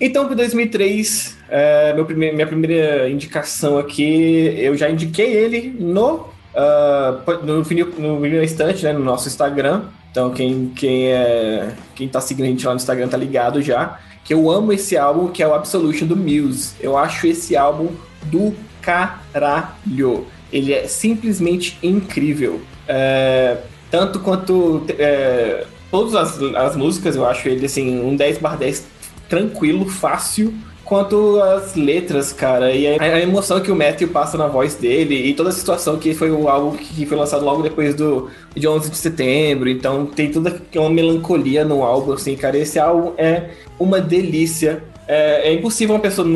Então, 0.00 0.26
para 0.26 0.36
2003, 0.36 1.36
é, 1.48 1.92
meu 1.92 2.06
minha 2.06 2.46
primeira 2.46 3.08
indicação 3.08 3.78
aqui, 3.78 4.54
eu 4.58 4.76
já 4.76 4.88
indiquei 4.88 5.32
ele 5.32 5.74
no, 5.78 6.28
ah, 6.54 7.22
no, 7.42 7.62
no 7.62 8.42
estante, 8.42 8.84
né, 8.84 8.92
no 8.92 9.04
nosso 9.04 9.28
Instagram. 9.28 9.82
Então, 10.10 10.30
quem, 10.30 10.72
quem, 10.74 11.06
é, 11.08 11.72
quem 11.94 12.08
tá 12.08 12.20
seguindo 12.20 12.46
a 12.46 12.48
gente 12.48 12.66
lá 12.66 12.72
no 12.72 12.78
Instagram 12.78 13.08
tá 13.08 13.16
ligado 13.16 13.62
já. 13.62 14.00
Que 14.24 14.34
eu 14.34 14.50
amo 14.50 14.72
esse 14.72 14.96
álbum, 14.96 15.28
que 15.28 15.42
é 15.42 15.46
o 15.46 15.54
Absolution 15.54 16.06
do 16.06 16.16
Muse. 16.16 16.74
Eu 16.80 16.96
acho 16.96 17.26
esse 17.26 17.56
álbum 17.56 17.88
do 18.24 18.54
caralho. 18.82 20.26
Ele 20.52 20.72
é 20.72 20.86
simplesmente 20.86 21.78
incrível. 21.82 22.60
É, 22.86 23.58
tanto 23.90 24.20
quanto 24.20 24.84
é, 24.98 25.64
todas 25.90 26.14
as, 26.14 26.40
as 26.54 26.76
músicas, 26.76 27.16
eu 27.16 27.26
acho 27.26 27.48
ele 27.48 27.66
assim, 27.66 28.00
um 28.02 28.14
10 28.16 28.38
barra 28.38 28.56
10 28.56 28.86
tranquilo, 29.30 29.88
fácil, 29.88 30.52
quanto 30.84 31.40
as 31.40 31.76
letras, 31.76 32.32
cara, 32.32 32.72
e 32.72 32.98
a, 32.98 33.20
emoção 33.20 33.60
que 33.60 33.70
o 33.70 33.76
Matthew 33.76 34.08
passa 34.08 34.36
na 34.36 34.48
voz 34.48 34.74
dele, 34.74 35.14
e 35.14 35.32
toda 35.32 35.50
a 35.50 35.52
situação 35.52 35.96
que 35.96 36.12
foi 36.12 36.32
o 36.32 36.48
álbum 36.48 36.76
que 36.76 37.06
foi 37.06 37.16
lançado 37.16 37.44
logo 37.44 37.62
depois 37.62 37.94
do 37.94 38.28
de 38.56 38.66
11 38.66 38.90
de 38.90 38.96
setembro, 38.96 39.68
então 39.68 40.04
tem 40.04 40.32
toda 40.32 40.60
uma 40.74 40.90
melancolia 40.90 41.64
no 41.64 41.84
álbum, 41.84 42.12
assim, 42.12 42.34
cara, 42.34 42.58
esse 42.58 42.76
álbum 42.78 43.12
é 43.16 43.50
uma 43.78 44.00
delícia. 44.00 44.82
É, 45.06 45.48
é 45.48 45.52
impossível 45.54 45.94
uma 45.94 46.00
pessoa, 46.00 46.26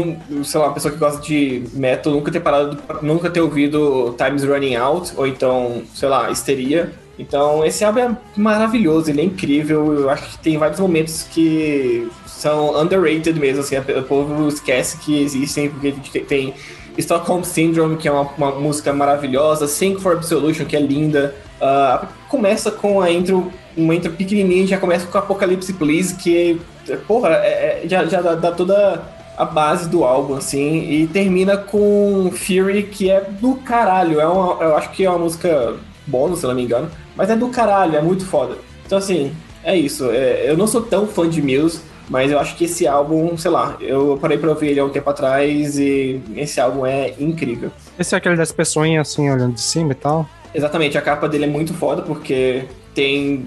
sei 0.44 0.60
lá, 0.60 0.66
uma 0.66 0.74
pessoa 0.74 0.92
que 0.92 0.98
gosta 0.98 1.20
de 1.20 1.64
metal 1.72 2.12
nunca 2.12 2.30
ter 2.30 2.40
parado, 2.40 2.78
nunca 3.02 3.30
ter 3.30 3.40
ouvido 3.40 4.14
Times 4.16 4.44
Running 4.44 4.76
Out, 4.76 5.12
ou 5.16 5.26
então, 5.26 5.82
sei 5.94 6.08
lá, 6.08 6.30
Histeria. 6.30 6.92
Então, 7.18 7.64
esse 7.64 7.84
álbum 7.84 8.00
é 8.00 8.16
maravilhoso, 8.36 9.10
ele 9.10 9.20
é 9.20 9.24
incrível. 9.24 9.94
Eu 9.94 10.10
acho 10.10 10.30
que 10.30 10.38
tem 10.38 10.58
vários 10.58 10.80
momentos 10.80 11.22
que 11.24 12.08
são 12.26 12.80
underrated 12.80 13.38
mesmo, 13.38 13.60
assim, 13.60 13.76
o 13.78 14.02
povo 14.02 14.48
esquece 14.48 14.98
que 14.98 15.22
existem, 15.22 15.70
porque 15.70 16.20
tem- 16.20 16.54
Stockholm 16.96 17.42
Syndrome, 17.42 17.96
que 17.96 18.06
é 18.06 18.12
uma, 18.12 18.22
uma 18.38 18.50
música 18.52 18.92
maravilhosa, 18.92 19.66
Sing 19.66 19.96
for 19.98 20.12
Absolution, 20.16 20.64
que 20.64 20.76
é 20.76 20.80
linda. 20.80 21.34
Ah, 21.60 22.06
começa 22.28 22.70
com 22.70 23.00
a 23.00 23.10
intro, 23.10 23.52
uma 23.76 23.94
intro 23.94 24.12
pequenininha, 24.12 24.64
já 24.66 24.78
começa 24.78 25.04
com 25.06 25.18
Apocalypse 25.18 25.72
Please, 25.72 26.14
que, 26.14 26.60
porra, 27.08 27.30
é- 27.30 27.82
é- 27.84 27.88
já, 27.88 28.04
já 28.04 28.20
dá, 28.20 28.34
dá 28.36 28.52
toda 28.52 29.02
a 29.36 29.44
base 29.44 29.88
do 29.88 30.04
álbum, 30.04 30.36
assim, 30.36 30.88
e 30.88 31.06
termina 31.08 31.56
com 31.56 32.30
Fury, 32.32 32.84
que 32.84 33.10
é 33.10 33.20
do 33.22 33.56
caralho. 33.56 34.20
É 34.20 34.26
uma, 34.28 34.62
eu 34.62 34.76
acho 34.76 34.90
que 34.92 35.04
é 35.04 35.10
uma 35.10 35.18
música 35.18 35.74
bônus, 36.06 36.40
se 36.40 36.46
não 36.46 36.54
me 36.54 36.62
engano, 36.62 36.88
mas 37.16 37.30
é 37.30 37.36
do 37.36 37.48
caralho, 37.48 37.96
é 37.96 38.02
muito 38.02 38.24
foda. 38.26 38.56
Então, 38.86 38.98
assim, 38.98 39.32
é 39.62 39.76
isso. 39.76 40.10
É, 40.10 40.48
eu 40.48 40.56
não 40.56 40.66
sou 40.66 40.82
tão 40.82 41.06
fã 41.06 41.28
de 41.28 41.40
Muse, 41.40 41.80
mas 42.08 42.30
eu 42.30 42.38
acho 42.38 42.56
que 42.56 42.64
esse 42.64 42.86
álbum, 42.86 43.36
sei 43.36 43.50
lá, 43.50 43.76
eu 43.80 44.18
parei 44.20 44.36
pra 44.36 44.50
ouvir 44.50 44.68
ele 44.68 44.80
há 44.80 44.84
um 44.84 44.90
tempo 44.90 45.08
atrás 45.08 45.78
e 45.78 46.20
esse 46.36 46.60
álbum 46.60 46.84
é 46.84 47.14
incrível. 47.18 47.70
Esse 47.98 48.14
é 48.14 48.18
aquele 48.18 48.36
das 48.36 48.52
pessoinhas 48.52 49.08
assim, 49.08 49.30
olhando 49.30 49.54
de 49.54 49.62
cima 49.62 49.92
e 49.92 49.94
tal. 49.94 50.28
Exatamente, 50.54 50.96
a 50.98 51.02
capa 51.02 51.28
dele 51.28 51.44
é 51.44 51.48
muito 51.48 51.72
foda 51.74 52.02
porque 52.02 52.64
tem 52.94 53.46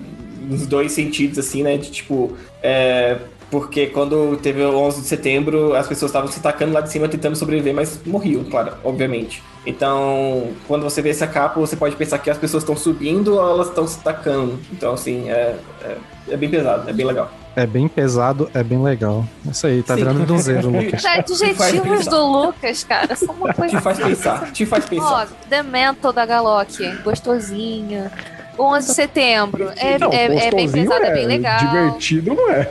uns 0.49 0.65
dois 0.65 0.91
sentidos, 0.91 1.37
assim, 1.37 1.63
né? 1.63 1.77
De 1.77 1.91
tipo. 1.91 2.35
É, 2.61 3.17
porque 3.49 3.87
quando 3.87 4.37
teve 4.37 4.61
o 4.61 4.77
11 4.77 5.01
de 5.01 5.07
setembro, 5.07 5.73
as 5.75 5.87
pessoas 5.87 6.09
estavam 6.09 6.29
se 6.29 6.39
tacando 6.39 6.73
lá 6.73 6.81
de 6.81 6.91
cima 6.91 7.07
tentando 7.07 7.35
sobreviver, 7.35 7.73
mas 7.73 7.99
morriam, 8.05 8.43
claro, 8.43 8.73
obviamente. 8.83 9.41
Então, 9.65 10.51
quando 10.67 10.83
você 10.83 11.01
vê 11.01 11.09
essa 11.09 11.27
capa, 11.27 11.59
você 11.59 11.75
pode 11.75 11.95
pensar 11.95 12.19
que 12.19 12.29
as 12.29 12.37
pessoas 12.37 12.63
estão 12.63 12.75
subindo 12.75 13.35
ou 13.35 13.49
elas 13.49 13.67
estão 13.67 13.87
se 13.87 13.99
tacando. 13.99 14.59
Então, 14.71 14.93
assim, 14.93 15.29
é, 15.29 15.57
é, 15.81 15.97
é 16.29 16.37
bem 16.37 16.49
pesado, 16.49 16.89
é 16.89 16.93
bem 16.93 17.05
legal. 17.05 17.31
É 17.55 17.65
bem 17.65 17.87
pesado, 17.87 18.49
é 18.53 18.63
bem 18.63 18.81
legal. 18.81 19.25
Isso 19.49 19.65
aí, 19.65 19.81
tá 19.81 19.95
Sim. 19.95 20.01
virando 20.01 20.25
donzeiro, 20.25 20.69
Lucas. 20.71 21.01
Os 21.01 21.05
adjetivos 21.05 21.97
pensar. 21.97 22.11
do 22.11 22.25
Lucas, 22.25 22.83
cara, 22.83 23.15
são 23.15 23.33
uma 23.33 23.53
coisa. 23.53 23.77
Te 23.77 23.83
faz 23.83 23.99
pensar, 23.99 24.51
te 24.51 24.65
faz 24.65 24.85
Ó, 24.85 24.89
pensar. 24.89 25.27
The 25.49 25.63
Mental 25.63 26.13
da 26.13 26.25
Galock, 26.25 26.97
gostosinha. 27.03 28.11
O 28.57 28.63
11 28.63 28.87
de 28.87 28.93
setembro, 28.93 29.71
é, 29.77 29.97
Não, 29.99 30.11
é, 30.11 30.47
é 30.47 30.51
bem 30.51 30.69
pesado, 30.69 31.05
é 31.05 31.13
bem 31.13 31.27
legal. 31.27 31.59
Divertido 31.59 32.33
não 32.33 32.51
é. 32.51 32.69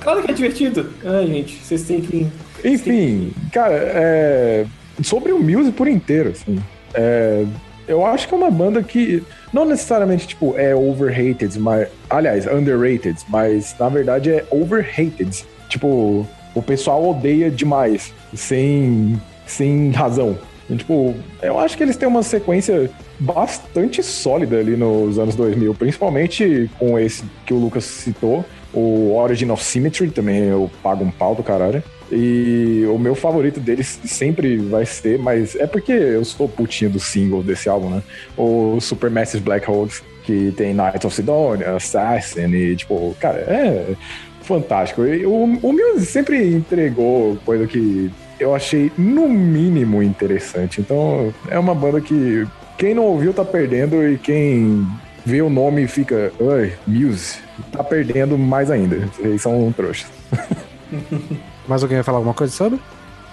Claro 0.00 0.22
que 0.22 0.30
é 0.30 0.34
divertido. 0.34 0.92
Ai, 1.04 1.26
gente, 1.26 1.56
vocês 1.56 1.82
têm 1.82 2.00
que. 2.00 2.26
Enfim, 2.64 3.32
cara, 3.52 3.74
é... 3.74 4.64
sobre 5.02 5.32
o 5.32 5.38
Muse 5.38 5.72
por 5.72 5.88
inteiro, 5.88 6.30
assim, 6.30 6.58
é... 6.94 7.44
eu 7.86 8.06
acho 8.06 8.28
que 8.28 8.34
é 8.34 8.36
uma 8.36 8.50
banda 8.50 8.82
que 8.82 9.22
não 9.52 9.64
necessariamente, 9.64 10.28
tipo, 10.28 10.54
é 10.56 10.74
overrated, 10.74 11.58
mas... 11.58 11.88
Aliás, 12.08 12.46
underrated, 12.46 13.16
mas 13.28 13.74
na 13.78 13.88
verdade 13.88 14.30
é 14.30 14.44
overrated. 14.50 15.44
Tipo, 15.68 16.26
o 16.54 16.62
pessoal 16.62 17.10
odeia 17.10 17.50
demais, 17.50 18.12
sem, 18.34 19.20
sem 19.46 19.90
razão. 19.90 20.38
E, 20.68 20.76
tipo, 20.76 21.14
eu 21.42 21.58
acho 21.58 21.76
que 21.76 21.82
eles 21.82 21.96
têm 21.96 22.08
uma 22.08 22.22
sequência 22.22 22.90
bastante 23.18 24.02
sólida 24.02 24.58
ali 24.58 24.76
nos 24.76 25.18
anos 25.18 25.36
2000, 25.36 25.74
principalmente 25.74 26.70
com 26.78 26.98
esse 26.98 27.22
que 27.44 27.52
o 27.52 27.58
Lucas 27.58 27.84
citou, 27.84 28.44
o 28.72 29.14
Origin 29.14 29.50
of 29.50 29.62
Symmetry, 29.62 30.10
também 30.10 30.44
eu 30.44 30.70
pago 30.82 31.04
um 31.04 31.10
pau 31.10 31.34
do 31.34 31.42
caralho. 31.42 31.82
E 32.10 32.84
o 32.88 32.98
meu 32.98 33.14
favorito 33.14 33.58
deles 33.58 33.98
sempre 34.04 34.56
vai 34.56 34.84
ser, 34.84 35.18
mas 35.18 35.56
é 35.56 35.66
porque 35.66 35.92
eu 35.92 36.24
sou 36.24 36.48
putinho 36.48 36.90
do 36.90 37.00
single 37.00 37.42
desse 37.42 37.68
álbum, 37.68 37.88
né? 37.88 38.02
O 38.36 38.78
Supermassive 38.80 39.42
Black 39.42 39.70
Holes, 39.70 40.02
que 40.24 40.52
tem 40.56 40.74
Night 40.74 41.06
of 41.06 41.14
Sidonia, 41.14 41.76
Assassin 41.76 42.52
e, 42.52 42.76
tipo, 42.76 43.16
cara, 43.20 43.38
é. 43.38 43.94
fantástico. 44.42 45.04
E 45.04 45.24
O, 45.24 45.44
o 45.44 45.72
Muse 45.72 46.06
sempre 46.06 46.54
entregou 46.54 47.36
coisa 47.44 47.66
que 47.66 48.10
eu 48.38 48.54
achei, 48.54 48.90
no 48.96 49.28
mínimo, 49.28 50.02
interessante. 50.02 50.80
Então, 50.80 51.32
é 51.48 51.58
uma 51.58 51.74
banda 51.74 52.00
que 52.00 52.46
quem 52.76 52.94
não 52.94 53.04
ouviu 53.04 53.32
tá 53.32 53.44
perdendo 53.44 54.06
e 54.06 54.18
quem 54.18 54.86
vê 55.24 55.40
o 55.40 55.48
nome 55.48 55.82
e 55.82 55.88
fica, 55.88 56.32
ai, 56.52 56.74
Muse, 56.86 57.38
tá 57.72 57.82
perdendo 57.82 58.36
mais 58.36 58.70
ainda. 58.70 59.08
Vocês 59.14 59.42
são 59.42 59.72
trouxas. 59.72 60.10
Mais 61.66 61.82
alguém 61.82 61.96
vai 61.96 62.04
falar 62.04 62.18
alguma 62.18 62.34
coisa 62.34 62.52
sobre? 62.52 62.78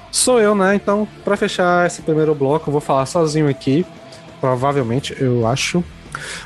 Sou 0.09 0.39
eu, 0.39 0.55
né? 0.55 0.75
Então, 0.75 1.07
pra 1.23 1.35
fechar 1.35 1.85
esse 1.85 2.01
primeiro 2.01 2.33
bloco, 2.33 2.69
eu 2.69 2.71
vou 2.71 2.81
falar 2.81 3.05
sozinho 3.05 3.49
aqui. 3.49 3.85
Provavelmente, 4.39 5.15
eu 5.19 5.45
acho. 5.45 5.83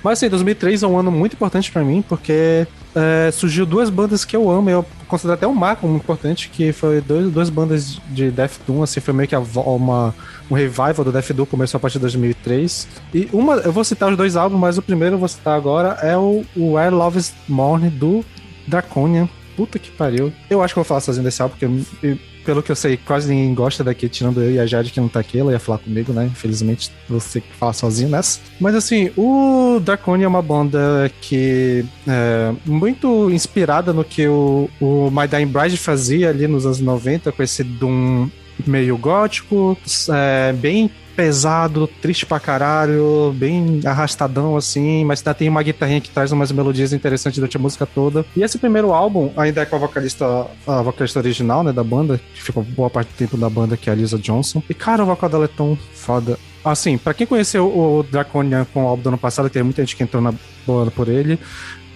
Mas 0.03 0.19
assim, 0.19 0.29
2003 0.29 0.83
é 0.83 0.87
um 0.87 0.97
ano 0.97 1.11
muito 1.11 1.33
importante 1.33 1.71
pra 1.71 1.83
mim, 1.83 2.03
porque 2.07 2.67
é, 2.95 3.29
surgiu 3.31 3.65
duas 3.65 3.89
bandas 3.89 4.23
que 4.23 4.35
eu 4.35 4.49
amo, 4.49 4.69
eu 4.69 4.85
considero 5.15 5.33
até 5.35 5.47
um 5.47 5.53
marco 5.53 5.87
muito 5.87 6.03
importante, 6.03 6.49
que 6.49 6.71
foi 6.71 7.01
dois, 7.01 7.31
duas 7.31 7.49
bandas 7.49 7.99
de 8.09 8.29
Death 8.31 8.59
Doom, 8.67 8.83
assim, 8.83 8.99
foi 8.99 9.13
meio 9.13 9.27
que 9.27 9.35
a 9.35 9.39
uma, 9.39 10.13
um 10.49 10.55
revival 10.55 11.03
do 11.03 11.11
Death 11.11 11.31
Doom, 11.31 11.45
começou 11.45 11.77
a 11.77 11.81
partir 11.81 11.95
de 11.97 12.01
2003. 12.01 12.87
E 13.13 13.29
uma, 13.33 13.55
eu 13.55 13.71
vou 13.71 13.83
citar 13.83 14.09
os 14.11 14.17
dois 14.17 14.35
álbuns, 14.35 14.59
mas 14.59 14.77
o 14.77 14.81
primeiro 14.81 15.15
eu 15.15 15.19
vou 15.19 15.27
citar 15.27 15.55
agora 15.57 15.97
é 16.01 16.15
o, 16.17 16.43
o 16.55 16.73
Where 16.73 16.93
Love 16.93 17.17
is 17.19 17.33
Morning, 17.47 17.89
do 17.89 18.23
Draconian. 18.67 19.27
Puta 19.55 19.79
que 19.79 19.89
pariu. 19.91 20.33
Eu 20.49 20.61
acho 20.61 20.73
que 20.73 20.79
eu 20.79 20.83
vou 20.83 20.87
falar 20.87 20.99
sozinho 21.01 21.23
desse 21.23 21.41
álbum, 21.41 21.55
porque 21.57 21.65
eu- 22.05 22.17
pelo 22.45 22.61
que 22.61 22.71
eu 22.71 22.75
sei, 22.75 22.95
quase 22.95 23.27
ninguém 23.27 23.53
gosta 23.53 23.83
daqui, 23.83 24.07
tirando 24.07 24.41
eu 24.41 24.51
e 24.51 24.59
a 24.59 24.65
Jade 24.65 24.91
que 24.91 24.99
não 24.99 25.09
tá 25.09 25.19
aqui. 25.19 25.39
Ela 25.39 25.51
ia 25.51 25.59
falar 25.59 25.79
comigo, 25.79 26.13
né? 26.13 26.25
Infelizmente, 26.25 26.91
você 27.09 27.41
que 27.41 27.51
fala 27.53 27.73
sozinho 27.73 28.09
nessa. 28.09 28.39
Mas 28.59 28.75
assim, 28.75 29.11
o 29.17 29.79
Draconian 29.83 30.25
é 30.25 30.27
uma 30.27 30.41
banda 30.41 31.11
que 31.21 31.83
é 32.07 32.53
muito 32.65 33.29
inspirada 33.31 33.91
no 33.91 34.03
que 34.03 34.27
o, 34.27 34.69
o 34.79 35.09
My 35.11 35.27
Dying 35.27 35.47
Bride 35.47 35.77
fazia 35.77 36.29
ali 36.29 36.47
nos 36.47 36.65
anos 36.65 36.79
90, 36.79 37.31
com 37.31 37.43
esse 37.43 37.63
Doom 37.63 38.29
meio 38.65 38.97
gótico, 38.97 39.77
é, 40.13 40.53
bem 40.53 40.89
pesado, 41.15 41.87
triste 42.01 42.25
pra 42.25 42.39
caralho, 42.39 43.33
bem 43.35 43.79
arrastadão 43.85 44.57
assim, 44.57 45.05
mas 45.05 45.19
ainda 45.19 45.33
tem 45.33 45.49
uma 45.49 45.63
guitarrinha 45.63 46.01
que 46.01 46.09
traz 46.09 46.31
umas 46.31 46.51
melodias 46.51 46.93
interessantes 46.93 47.39
durante 47.39 47.57
a 47.57 47.59
música 47.59 47.85
toda. 47.85 48.25
E 48.35 48.43
esse 48.43 48.57
primeiro 48.57 48.93
álbum 48.93 49.31
ainda 49.37 49.61
é 49.61 49.65
com 49.65 49.75
a 49.75 49.79
vocalista, 49.79 50.47
a 50.67 50.81
vocalista 50.81 51.19
original, 51.19 51.63
né, 51.63 51.71
da 51.71 51.83
banda, 51.83 52.19
que 52.33 52.43
ficou 52.43 52.63
boa 52.63 52.89
parte 52.89 53.07
do 53.09 53.17
tempo 53.17 53.37
da 53.37 53.49
banda, 53.49 53.77
que 53.77 53.89
é 53.89 53.93
a 53.93 53.95
Lisa 53.95 54.17
Johnson. 54.17 54.61
E 54.69 54.73
cara, 54.73 55.03
o 55.03 55.05
vocal 55.05 55.29
dela 55.29 55.45
é 55.45 55.49
tão 55.49 55.77
foda. 55.93 56.37
Assim, 56.63 56.97
pra 56.97 57.13
quem 57.13 57.27
conheceu 57.27 57.65
o 57.67 58.03
Draconian 58.03 58.65
com 58.73 58.85
o 58.85 58.87
álbum 58.87 59.03
do 59.03 59.09
ano 59.09 59.17
passado, 59.17 59.49
tem 59.49 59.61
muita 59.61 59.83
gente 59.83 59.95
que 59.95 60.03
entrou 60.03 60.21
na 60.21 60.33
banda 60.65 60.89
por 60.89 61.07
ele, 61.07 61.39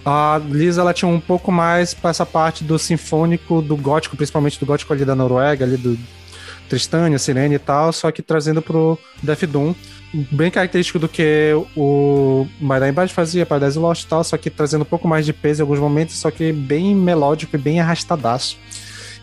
a 0.04 0.40
Lisa 0.48 0.80
ela 0.80 0.94
tinha 0.94 1.08
um 1.08 1.20
pouco 1.20 1.52
mais 1.52 1.92
pra 1.92 2.10
essa 2.10 2.24
parte 2.24 2.64
do 2.64 2.78
sinfônico, 2.78 3.60
do 3.60 3.76
gótico, 3.76 4.16
principalmente 4.16 4.58
do 4.58 4.64
gótico 4.64 4.92
ali 4.92 5.04
da 5.04 5.14
Noruega, 5.14 5.64
ali 5.64 5.76
do 5.76 5.98
Tristânia, 6.70 7.18
Sirene 7.18 7.56
e 7.56 7.58
tal, 7.58 7.92
só 7.92 8.10
que 8.10 8.22
trazendo 8.22 8.62
pro 8.62 8.96
Death 9.22 9.44
Doom. 9.44 9.74
Bem 10.32 10.50
característico 10.50 10.98
do 10.98 11.08
que 11.08 11.52
o 11.76 12.46
Dying 12.60 12.92
Bride 12.92 13.12
fazia, 13.12 13.44
Paradise 13.44 13.78
Lost 13.78 14.04
e 14.04 14.06
tal, 14.06 14.24
só 14.24 14.36
que 14.36 14.48
trazendo 14.48 14.82
um 14.82 14.86
pouco 14.86 15.06
mais 15.06 15.26
de 15.26 15.32
peso 15.32 15.60
em 15.60 15.62
alguns 15.62 15.78
momentos, 15.78 16.16
só 16.16 16.30
que 16.30 16.52
bem 16.52 16.94
melódico 16.94 17.54
e 17.54 17.58
bem 17.58 17.80
arrastadaço. 17.80 18.56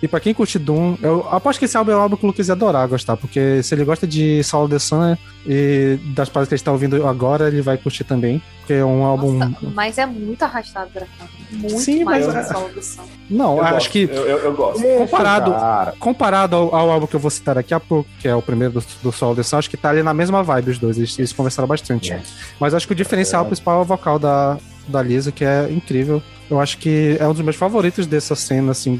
E 0.01 0.07
pra 0.07 0.19
quem 0.19 0.33
curte 0.33 0.59
Doom, 0.59 0.95
eu 1.01 1.27
aposto 1.31 1.57
que 1.59 1.65
esse 1.65 1.75
álbum 1.75 1.91
é 1.91 1.97
um 1.97 2.01
álbum 2.01 2.15
que 2.15 2.23
o 2.23 2.27
Lucas 2.27 2.47
ia 2.47 2.53
adorar 2.53 2.87
gostar, 2.87 3.17
porque 3.17 3.63
se 3.63 3.73
ele 3.73 3.83
gosta 3.83 4.05
de 4.05 4.43
Solo 4.43 4.69
the 4.69 4.77
Sun 4.77 5.17
e 5.45 5.97
das 6.15 6.29
paradas 6.29 6.49
que 6.49 6.53
ele 6.53 6.59
está 6.59 6.71
ouvindo 6.71 7.07
agora, 7.07 7.47
ele 7.47 7.61
vai 7.61 7.77
curtir 7.77 8.03
também, 8.03 8.41
porque 8.59 8.73
é 8.73 8.85
um 8.85 9.03
álbum... 9.03 9.33
Nossa, 9.33 9.55
mas 9.73 9.97
é 9.97 10.05
muito 10.05 10.43
arrastado, 10.43 10.91
Dracon. 10.93 11.25
Muito 11.49 11.79
Sim, 11.79 12.03
mais 12.03 12.25
mas 12.27 12.35
que 12.35 12.39
é- 12.41 12.53
solo 12.53 12.69
do 12.73 12.83
som. 12.83 13.03
Não, 13.29 13.57
Eu 13.57 13.63
acho 13.63 13.73
gosto, 13.73 13.89
que 13.91 14.03
Eu, 14.03 14.15
eu, 14.27 14.37
eu 14.39 14.53
gosto. 14.53 14.83
comparado, 14.83 15.51
Cara, 15.51 15.93
comparado 15.99 16.55
ao, 16.55 16.75
ao 16.75 16.91
álbum 16.91 17.07
que 17.07 17.15
eu 17.15 17.19
vou 17.19 17.31
citar 17.31 17.55
daqui 17.55 17.73
a 17.73 17.79
pouco, 17.79 18.07
que 18.19 18.27
é 18.27 18.35
o 18.35 18.41
primeiro 18.41 18.73
do, 18.75 18.83
do 19.01 19.11
Sol 19.11 19.35
The 19.35 19.43
Sun, 19.43 19.57
acho 19.57 19.69
que 19.69 19.77
tá 19.77 19.89
ali 19.89 20.03
na 20.03 20.13
mesma 20.13 20.43
vibe 20.43 20.71
os 20.71 20.77
dois, 20.77 20.97
eles, 20.97 21.17
eles 21.17 21.33
conversaram 21.33 21.67
bastante. 21.67 22.15
Mas 22.59 22.73
acho 22.73 22.85
que 22.85 22.93
o 22.93 22.95
diferencial 22.95 23.45
principal 23.45 23.79
é 23.79 23.81
o 23.81 23.85
vocal 23.85 24.19
da, 24.19 24.57
da 24.87 25.01
Lisa, 25.01 25.31
que 25.31 25.43
é 25.45 25.67
incrível. 25.71 26.21
Eu 26.49 26.59
acho 26.59 26.77
que 26.77 27.17
é 27.19 27.27
um 27.27 27.33
dos 27.33 27.41
meus 27.41 27.55
favoritos 27.55 28.07
dessa 28.07 28.35
cena, 28.35 28.71
assim, 28.71 28.99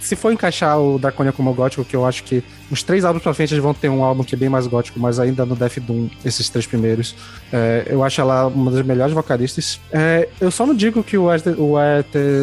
se, 0.00 0.16
for 0.16 0.32
encaixar 0.32 0.78
o 0.80 0.98
Draconia 0.98 1.32
como 1.32 1.52
gótico, 1.54 1.84
que 1.84 1.94
eu 1.94 2.04
acho 2.04 2.24
que 2.24 2.42
os 2.70 2.82
três 2.82 3.04
álbuns 3.04 3.22
pra 3.22 3.32
frente 3.32 3.54
eles 3.54 3.62
vão 3.62 3.72
ter 3.72 3.88
um 3.88 4.02
álbum 4.02 4.24
que 4.24 4.34
é 4.34 4.38
bem 4.38 4.48
mais 4.48 4.66
gótico, 4.66 4.98
mas 4.98 5.20
ainda 5.20 5.46
no 5.46 5.54
Death 5.54 5.78
Doom, 5.78 6.08
esses 6.24 6.48
três 6.48 6.66
primeiros. 6.66 7.14
É, 7.52 7.86
eu 7.88 8.02
acho 8.02 8.20
ela 8.20 8.46
uma 8.46 8.70
das 8.70 8.84
melhores 8.84 9.14
vocalistas. 9.14 9.80
É, 9.92 10.28
eu 10.40 10.50
só 10.50 10.66
não 10.66 10.74
digo 10.74 11.02
que 11.02 11.16
o 11.16 11.30
At, 11.30 11.44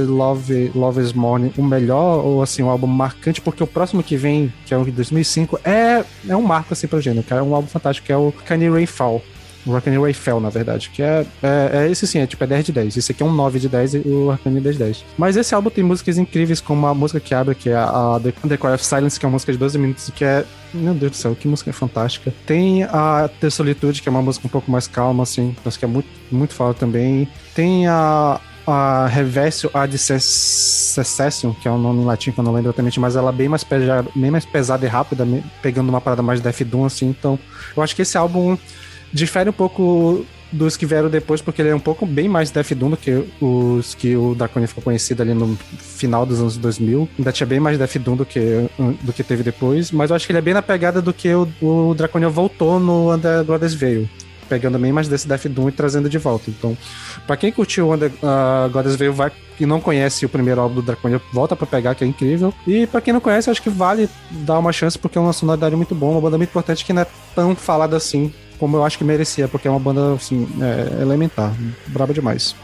Love, 0.08 0.72
Love 0.74 1.02
is 1.02 1.14
Morning 1.14 1.52
o 1.58 1.64
melhor, 1.64 2.24
ou 2.24 2.42
assim, 2.42 2.64
um 2.64 2.70
álbum 2.70 2.88
marcante, 2.88 3.42
porque 3.42 3.64
o 3.64 3.68
próximo 3.68 4.02
que 4.02 4.16
vem, 4.16 4.52
que 4.66 4.74
é 4.74 4.78
o 4.78 4.86
de 4.86 4.92
2005, 4.92 5.60
é, 5.64 6.04
é 6.28 6.36
um 6.36 6.42
marco 6.42 6.74
assim 6.74 6.88
pro 6.88 7.02
gênero, 7.02 7.26
cara. 7.28 7.42
É 7.42 7.44
um 7.44 7.54
álbum 7.54 7.68
fantástico, 7.68 8.08
que 8.08 8.14
é 8.14 8.18
o 8.18 8.32
Canny 8.46 8.70
Rainfall. 8.70 9.22
O 9.66 9.76
Arcane 9.76 9.98
Rayfell, 9.98 10.40
na 10.40 10.50
verdade, 10.50 10.92
que 10.92 11.02
é, 11.02 11.26
é, 11.42 11.70
é 11.74 11.92
esse 11.92 12.06
sim, 12.06 12.20
é 12.20 12.28
tipo 12.28 12.44
é 12.44 12.48
10 12.48 12.66
de 12.66 12.72
10. 12.72 12.98
Esse 12.98 13.12
aqui 13.12 13.24
é 13.24 13.26
um 13.26 13.34
9 13.34 13.60
de 13.60 13.68
10 13.68 13.96
e 13.96 13.98
o 14.06 14.30
Arcane 14.30 14.58
é 14.58 14.62
10 14.62 14.78
de 14.78 14.84
10. 14.84 15.06
Mas 15.18 15.36
esse 15.36 15.56
álbum 15.56 15.70
tem 15.70 15.84
músicas 15.84 16.18
incríveis, 16.18 16.62
como 16.62 16.86
a 16.86 16.94
música 16.94 17.20
que 17.20 17.34
abre, 17.34 17.56
que 17.56 17.70
é 17.70 17.76
a 17.76 18.20
The, 18.22 18.32
The 18.48 18.58
Cry 18.58 18.74
of 18.74 18.86
Silence, 18.86 19.20
que 19.20 19.26
é 19.26 19.28
uma 19.28 19.34
música 19.34 19.52
de 19.52 19.58
12 19.58 19.78
minutos, 19.78 20.12
que 20.14 20.24
é. 20.24 20.46
Meu 20.74 20.94
Deus 20.94 21.14
do 21.14 21.18
céu, 21.18 21.36
que 21.36 21.48
música 21.48 21.72
fantástica. 21.72 22.34
Tem 22.46 22.84
a 22.84 23.30
The 23.40 23.50
Solitude, 23.50 24.02
que 24.02 24.10
é 24.10 24.12
uma 24.12 24.22
música 24.22 24.46
um 24.46 24.50
pouco 24.50 24.70
mais 24.70 24.88
calma, 24.88 25.24
assim, 25.24 25.56
mas 25.64 25.78
que 25.78 25.86
é 25.86 25.88
muito, 25.88 26.08
muito 26.32 26.54
foda 26.54 26.74
também. 26.74 27.28
Tem 27.54 27.88
a. 27.88 28.40
A 28.68 29.06
Reversio 29.06 29.70
ad 29.76 29.96
Secession, 29.96 31.54
que 31.54 31.68
é 31.68 31.72
um 31.72 31.78
nome 31.78 32.02
em 32.02 32.06
latim 32.06 32.32
que 32.32 32.40
eu 32.40 32.44
não 32.44 32.52
lembro 32.52 32.72
exatamente, 32.72 33.00
mas 33.00 33.16
ela 33.16 33.30
é 33.30 33.32
bem 33.32 33.48
mais, 33.48 33.64
pesada, 33.64 34.10
bem 34.16 34.32
mais 34.32 34.44
pesada 34.44 34.84
e 34.84 34.90
rápida, 34.90 35.24
pegando 35.62 35.90
uma 35.90 36.02
parada 36.02 36.24
mais 36.24 36.42
Death 36.42 36.64
Doom, 36.64 36.86
assim. 36.86 37.06
Então, 37.06 37.38
eu 37.78 37.84
acho 37.84 37.96
que 37.96 38.02
esse 38.02 38.18
álbum 38.18 38.58
difere 39.14 39.50
um 39.50 39.54
pouco 39.54 40.26
dos 40.52 40.78
que 40.78 40.86
vieram 40.86 41.10
depois, 41.10 41.42
porque 41.42 41.62
ele 41.62 41.70
é 41.70 41.76
um 41.76 41.80
pouco 41.80 42.06
bem 42.06 42.28
mais 42.30 42.50
Death 42.50 42.74
Doom 42.74 42.92
do 42.92 42.98
que 42.98 43.24
os 43.42 43.94
que 43.96 44.16
o 44.16 44.34
Draconia 44.36 44.68
ficou 44.68 44.84
conhecido 44.84 45.22
ali 45.22 45.34
no 45.34 45.56
final 45.80 46.26
dos 46.26 46.40
anos 46.40 46.58
2000. 46.58 47.10
Ainda 47.18 47.32
tinha 47.32 47.48
bem 47.48 47.60
mais 47.60 47.78
Death 47.78 47.98
Doom 47.98 48.16
do 48.16 48.26
que, 48.26 48.70
do 49.02 49.14
que 49.14 49.24
teve 49.24 49.44
depois, 49.44 49.92
mas 49.92 50.10
eu 50.10 50.16
acho 50.16 50.26
que 50.26 50.32
ele 50.32 50.40
é 50.40 50.42
bem 50.42 50.54
na 50.54 50.62
pegada 50.62 51.02
do 51.02 51.14
que 51.14 51.34
o, 51.34 51.48
o 51.62 51.94
Draconia 51.94 52.30
voltou 52.30 52.80
no 52.80 53.14
Under 53.14 53.44
Goddess 53.44 53.74
Veil. 53.74 54.10
Pegando 54.48 54.78
bem 54.78 54.92
mais 54.92 55.08
desse 55.08 55.28
Death 55.28 55.48
Doom 55.48 55.70
e 55.70 55.72
trazendo 55.72 56.08
de 56.08 56.20
volta. 56.20 56.52
Então, 56.52 56.78
pra 57.26 57.36
quem 57.36 57.52
curtiu 57.52 57.88
o 57.88 57.94
Under 57.94 58.12
uh, 58.12 58.70
Goddess 58.70 58.96
Veil 58.96 59.12
vai, 59.12 59.32
e 59.60 59.66
não 59.66 59.82
conhece 59.82 60.24
o 60.24 60.30
primeiro 60.30 60.62
álbum 60.62 60.76
do 60.76 60.82
Draconia, 60.84 61.20
volta 61.34 61.56
pra 61.56 61.66
pegar, 61.66 61.96
que 61.96 62.04
é 62.04 62.08
incrível. 62.08 62.54
E 62.68 62.86
pra 62.86 63.02
quem 63.02 63.12
não 63.12 63.20
conhece, 63.20 63.50
acho 63.50 63.62
que 63.62 63.72
vale 63.72 64.08
dar 64.30 64.60
uma 64.60 64.72
chance, 64.72 65.00
porque 65.00 65.18
é 65.18 65.22
uma 65.22 65.34
sonoridade 65.34 65.76
muito 65.76 65.96
boa, 65.96 66.12
uma 66.12 66.22
banda 66.22 66.38
muito 66.38 66.50
importante 66.50 66.86
que 66.86 66.94
não 66.94 67.02
é 67.02 67.08
tão 67.34 67.56
falada 67.56 67.98
assim 67.98 68.32
como 68.60 68.78
eu 68.78 68.84
acho 68.86 68.98
que 68.98 69.04
merecia, 69.04 69.48
porque 69.48 69.68
é 69.68 69.72
uma 69.72 69.80
banda, 69.80 70.14
assim, 70.14 70.48
é, 70.62 71.02
elementar. 71.02 71.54
Braba 71.88 72.14
demais. 72.14 72.56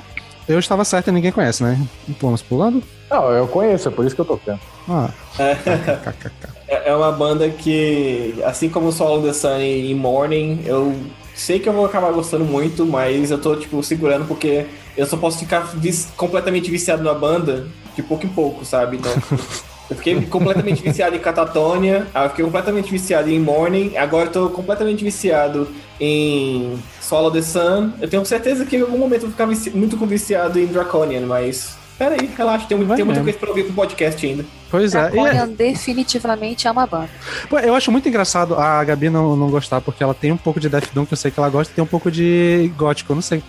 Eu 0.47 0.59
estava 0.59 0.83
certo 0.83 1.09
e 1.09 1.11
ninguém 1.11 1.31
conhece, 1.31 1.63
né? 1.63 1.79
Vamos 2.19 2.41
pulando? 2.41 2.83
não, 3.09 3.29
eu 3.31 3.47
conheço, 3.47 3.89
é 3.89 3.91
por 3.91 4.05
isso 4.05 4.15
que 4.15 4.21
eu 4.21 4.25
tô 4.25 4.37
tendo. 4.37 4.59
Ah, 4.89 5.09
kkk. 5.37 6.47
É 6.67 6.89
é 6.91 6.95
uma 6.95 7.11
banda 7.11 7.49
que, 7.49 8.33
assim 8.45 8.69
como 8.69 8.87
o 8.87 8.91
Solo 8.91 9.21
the 9.23 9.33
Sun 9.33 9.59
e 9.59 9.93
Morning, 9.93 10.61
eu 10.65 10.95
sei 11.35 11.59
que 11.59 11.67
eu 11.67 11.73
vou 11.73 11.85
acabar 11.85 12.11
gostando 12.11 12.45
muito, 12.45 12.85
mas 12.85 13.29
eu 13.31 13.37
tô, 13.37 13.55
tipo, 13.57 13.83
segurando 13.83 14.25
porque 14.25 14.65
eu 14.95 15.05
só 15.05 15.17
posso 15.17 15.39
ficar 15.39 15.59
vis- 15.75 16.07
completamente 16.17 16.71
viciado 16.71 17.03
na 17.03 17.13
banda 17.13 17.67
de 17.95 18.01
pouco 18.01 18.25
em 18.25 18.29
pouco, 18.29 18.63
sabe? 18.65 18.97
Então, 18.97 19.11
eu 19.91 19.95
fiquei 19.97 20.21
completamente 20.25 20.81
viciado 20.83 21.15
em 21.15 21.19
Catatonia, 21.19 22.07
eu 22.15 22.29
fiquei 22.29 22.43
completamente 22.45 22.89
viciado 22.89 23.29
em 23.29 23.39
Morning, 23.39 23.95
agora 23.97 24.25
eu 24.27 24.31
tô 24.31 24.49
completamente 24.49 25.03
viciado 25.03 25.67
em 25.99 26.79
Solo 26.99 27.29
the 27.29 27.41
Sun. 27.41 27.91
Eu 28.01 28.09
tenho 28.09 28.25
certeza 28.25 28.65
que 28.65 28.77
em 28.77 28.81
algum 28.81 28.97
momento 28.97 29.23
eu 29.23 29.27
vou 29.27 29.31
ficar 29.31 29.45
vici- 29.45 29.69
muito 29.69 29.95
viciado 30.05 30.59
em 30.59 30.65
Draconian, 30.65 31.21
mas... 31.27 31.79
Pera 31.99 32.15
aí, 32.19 32.27
relaxa, 32.35 32.65
tem, 32.67 32.83
Vai 32.83 32.95
tem 32.95 33.05
muita 33.05 33.21
coisa 33.21 33.37
pra 33.37 33.49
ouvir 33.49 33.63
pro 33.65 33.73
podcast 33.73 34.25
ainda. 34.25 34.43
Pois 34.71 34.95
é. 34.95 34.97
E 34.97 35.01
é- 35.01 35.09
Draconian 35.11 35.47
definitivamente 35.49 36.67
é 36.67 36.71
uma 36.71 36.87
banda. 36.87 37.09
Pô, 37.47 37.59
eu 37.59 37.75
acho 37.75 37.91
muito 37.91 38.09
engraçado 38.09 38.55
a 38.55 38.83
Gabi 38.83 39.07
não, 39.11 39.35
não 39.35 39.51
gostar, 39.51 39.81
porque 39.81 40.01
ela 40.03 40.13
tem 40.15 40.31
um 40.31 40.37
pouco 40.37 40.59
de 40.59 40.67
Death 40.67 40.89
Doom, 40.95 41.05
que 41.05 41.13
eu 41.13 41.17
sei 41.17 41.29
que 41.29 41.39
ela 41.39 41.49
gosta, 41.49 41.71
e 41.71 41.75
tem 41.75 41.83
um 41.83 41.87
pouco 41.87 42.09
de 42.09 42.71
gótico. 42.75 43.11
Eu 43.11 43.15
não 43.15 43.21
sei 43.21 43.43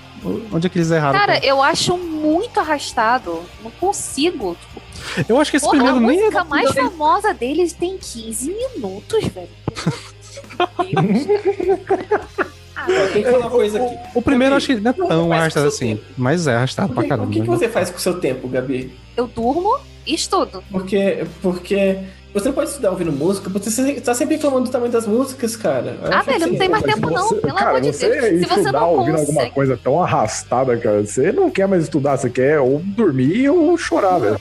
onde 0.52 0.66
é 0.66 0.70
que 0.70 0.76
eles 0.76 0.90
erraram. 0.90 1.18
Cara, 1.18 1.38
eu 1.42 1.62
acho 1.62 1.96
muito 1.96 2.60
arrastado. 2.60 3.40
Não 3.64 3.70
consigo. 3.70 4.54
Eu 5.28 5.40
acho 5.40 5.50
que 5.50 5.56
esse 5.56 5.66
Porra, 5.66 5.78
a 5.78 5.82
primeiro 5.92 6.06
nem 6.06 6.18
é 6.18 6.22
música 6.24 6.44
mais 6.44 6.72
famosa 6.72 7.34
deles 7.34 7.72
tem 7.72 7.98
15 7.98 8.50
minutos, 8.74 9.24
velho. 9.26 9.48
Meu 10.78 11.02
Deus. 11.02 11.26
Ah, 12.74 12.86
tem 13.12 13.22
que 13.22 13.30
falar 13.30 13.46
uma 13.46 13.50
coisa 13.50 13.82
aqui. 13.82 13.96
O 14.14 14.22
primeiro 14.22 14.54
eu 14.54 14.56
acho 14.56 14.66
que 14.66 14.74
não 14.76 14.90
é 14.90 14.94
tão 14.94 15.32
arrastado 15.32 15.68
assim, 15.68 16.00
mas 16.16 16.46
é 16.46 16.54
arrastado 16.54 16.92
O 16.92 16.94
pra 16.94 17.06
caramba. 17.06 17.28
o 17.28 17.30
que 17.30 17.40
que 17.40 17.46
você 17.46 17.68
faz 17.68 17.90
com 17.90 17.96
o 17.96 18.00
seu 18.00 18.18
tempo, 18.18 18.48
Gabi? 18.48 18.92
Eu 19.16 19.26
durmo 19.26 19.78
e 20.06 20.14
estudo. 20.14 20.64
Porque, 20.70 21.24
porque 21.40 21.98
você 22.32 22.48
não 22.48 22.54
pode 22.54 22.70
estudar 22.70 22.90
ouvindo 22.90 23.12
música, 23.12 23.50
porque 23.50 23.70
você 23.70 24.00
tá 24.00 24.14
sempre 24.14 24.36
reclamando 24.36 24.64
do 24.64 24.70
tamanho 24.70 24.90
das 24.92 25.06
músicas, 25.06 25.56
cara. 25.56 25.96
Eu 26.02 26.12
Ah, 26.12 26.22
velho, 26.22 26.36
assim, 26.42 26.52
não 26.52 26.58
tem 26.58 26.68
mais 26.68 26.82
tempo 26.84 27.10
não, 27.10 27.28
você- 27.28 27.34
pelo 27.36 27.54
cara, 27.54 27.70
amor 27.70 27.80
de 27.80 27.92
você 27.92 28.08
Deus. 28.08 28.24
Se 28.24 28.44
você 28.46 28.60
estudar 28.60 28.80
não 28.80 28.88
ouvindo 28.90 29.18
alguma 29.18 29.36
consegue... 29.40 29.54
coisa 29.54 29.76
tão 29.82 30.02
arrastada, 30.02 30.76
cara, 30.76 31.02
você 31.04 31.32
não 31.32 31.50
quer 31.50 31.66
mais 31.68 31.84
estudar, 31.84 32.16
você 32.16 32.30
quer 32.30 32.58
ou 32.60 32.80
dormir 32.80 33.48
ou 33.50 33.76
chorar, 33.76 34.18
velho. 34.18 34.36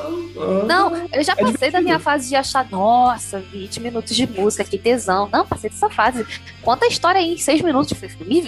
Não, 0.65 0.89
Não, 0.89 1.07
eu 1.13 1.23
já 1.23 1.35
passei 1.35 1.69
da 1.69 1.81
minha 1.81 1.99
fase 1.99 2.27
de 2.29 2.35
achar, 2.35 2.67
nossa, 2.71 3.39
20 3.51 3.79
minutos 3.79 4.15
de 4.15 4.25
música, 4.27 4.63
que 4.63 4.77
tesão. 4.77 5.29
Não, 5.31 5.45
passei 5.45 5.69
dessa 5.69 5.89
fase. 5.89 6.25
Conta 6.63 6.85
a 6.85 6.87
história 6.87 7.19
aí 7.19 7.33
em 7.33 7.37
6 7.37 7.61
minutos. 7.61 7.95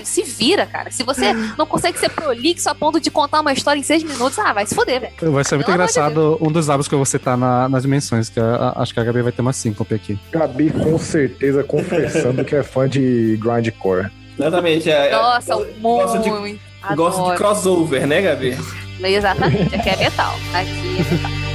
Se 0.05 0.23
vira, 0.23 0.65
cara. 0.65 0.89
Se 0.89 1.03
você 1.03 1.33
não 1.57 1.65
consegue 1.67 1.99
ser 1.99 2.09
prolixo 2.09 2.67
a 2.69 2.73
ponto 2.73 2.99
de 2.99 3.11
contar 3.11 3.41
uma 3.41 3.53
história 3.53 3.79
em 3.79 3.83
6 3.83 4.01
minutos, 4.03 4.39
ah, 4.39 4.53
vai 4.53 4.65
se 4.65 4.73
foder, 4.73 5.01
velho. 5.01 5.31
Vai 5.31 5.43
ser 5.43 5.55
muito 5.55 5.65
Pelo 5.67 5.75
amor 5.75 5.87
de 5.87 5.91
engraçado 5.99 6.37
um 6.41 6.51
dos 6.51 6.69
álbuns 6.69 6.87
que 6.87 6.95
eu 6.95 6.99
vou 6.99 7.05
citar 7.05 7.37
na- 7.37 7.69
nas 7.69 7.83
dimensões, 7.83 8.29
que 8.29 8.39
a- 8.39 8.73
acho 8.77 8.93
que 8.93 8.99
a 8.99 9.03
Gabi 9.03 9.21
vai 9.21 9.31
ter 9.33 9.41
uma 9.41 9.53
síncope 9.53 9.93
aqui. 9.93 10.17
Gabi 10.31 10.69
com 10.69 10.97
certeza 10.97 11.63
confessando 11.63 12.43
que 12.45 12.55
é 12.55 12.63
fã 12.63 12.87
de 12.87 13.37
grindcore. 13.41 14.09
Exatamente. 14.37 14.89
É, 14.89 15.11
Nossa, 15.11 15.53
é, 15.53 15.65
gosto 15.81 16.19
de, 16.19 16.29
muito. 16.29 16.59
gosto 16.95 17.15
de 17.17 17.21
Adoro. 17.21 17.37
crossover, 17.37 18.07
né, 18.07 18.21
Gabi? 18.21 18.57
Exatamente, 19.03 19.75
aqui 19.75 19.89
é 19.89 19.97
metal. 19.97 20.33
Aqui 20.53 20.97
é 20.99 21.13
metal. 21.13 21.52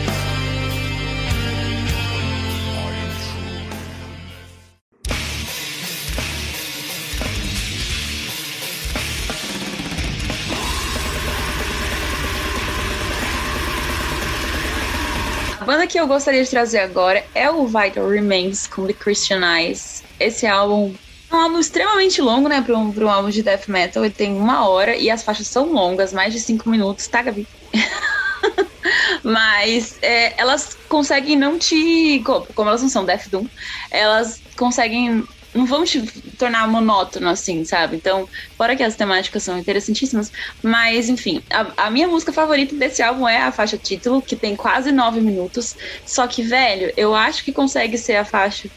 Que 15.88 15.98
eu 15.98 16.06
gostaria 16.06 16.42
de 16.44 16.50
trazer 16.50 16.78
agora 16.80 17.28
é 17.34 17.50
o 17.50 17.66
Vital 17.66 18.08
Remains 18.08 18.66
com 18.66 18.86
The 18.86 18.94
Christian 18.94 19.40
Eyes. 19.58 20.04
Esse 20.18 20.46
álbum 20.46 20.96
é 21.32 21.34
um 21.36 21.40
álbum 21.40 21.58
extremamente 21.58 22.20
longo, 22.22 22.48
né, 22.48 22.62
para 22.62 22.76
um, 22.78 22.92
pra 22.92 23.06
um 23.06 23.10
álbum 23.10 23.30
de 23.30 23.42
death 23.42 23.68
metal. 23.68 24.04
Ele 24.04 24.14
tem 24.14 24.34
uma 24.34 24.68
hora 24.68 24.96
e 24.96 25.10
as 25.10 25.24
faixas 25.24 25.48
são 25.48 25.66
longas, 25.72 26.12
mais 26.12 26.32
de 26.34 26.40
cinco 26.40 26.68
minutos, 26.70 27.08
tá, 27.08 27.22
Gabi? 27.22 27.48
Mas 29.24 29.98
é, 30.02 30.40
elas 30.40 30.76
conseguem 30.88 31.36
não 31.36 31.58
te. 31.58 32.22
co- 32.24 32.46
Como 32.54 32.68
elas 32.68 32.82
não 32.82 32.88
são 32.88 33.04
Death 33.04 33.28
Doom, 33.30 33.48
elas 33.90 34.42
conseguem. 34.56 35.24
Não 35.58 35.66
vão 35.66 35.84
te 35.84 36.02
tornar 36.38 36.68
monótono 36.68 37.28
assim, 37.28 37.64
sabe? 37.64 37.96
Então, 37.96 38.26
fora 38.56 38.76
que 38.76 38.82
as 38.82 38.96
temáticas 38.96 39.42
são 39.44 39.58
interessantíssimas, 39.58 40.30
mas 40.62 41.08
enfim, 41.08 41.42
a, 41.52 41.86
a 41.86 41.90
minha 41.90 42.08
música 42.08 42.32
favorita 42.32 42.76
desse 42.76 43.02
álbum 43.02 43.26
é 43.28 43.42
a 43.42 43.52
faixa 43.52 43.78
título, 43.78 44.22
que 44.22 44.36
tem 44.38 44.56
quase 44.56 44.92
nove 44.92 45.20
minutos. 45.20 45.74
Só 46.06 46.26
que, 46.28 46.42
velho, 46.42 46.92
eu 46.96 47.14
acho 47.14 47.44
que 47.44 47.52
consegue 47.52 47.98
ser 47.98 48.16
a 48.16 48.24
faixa. 48.24 48.68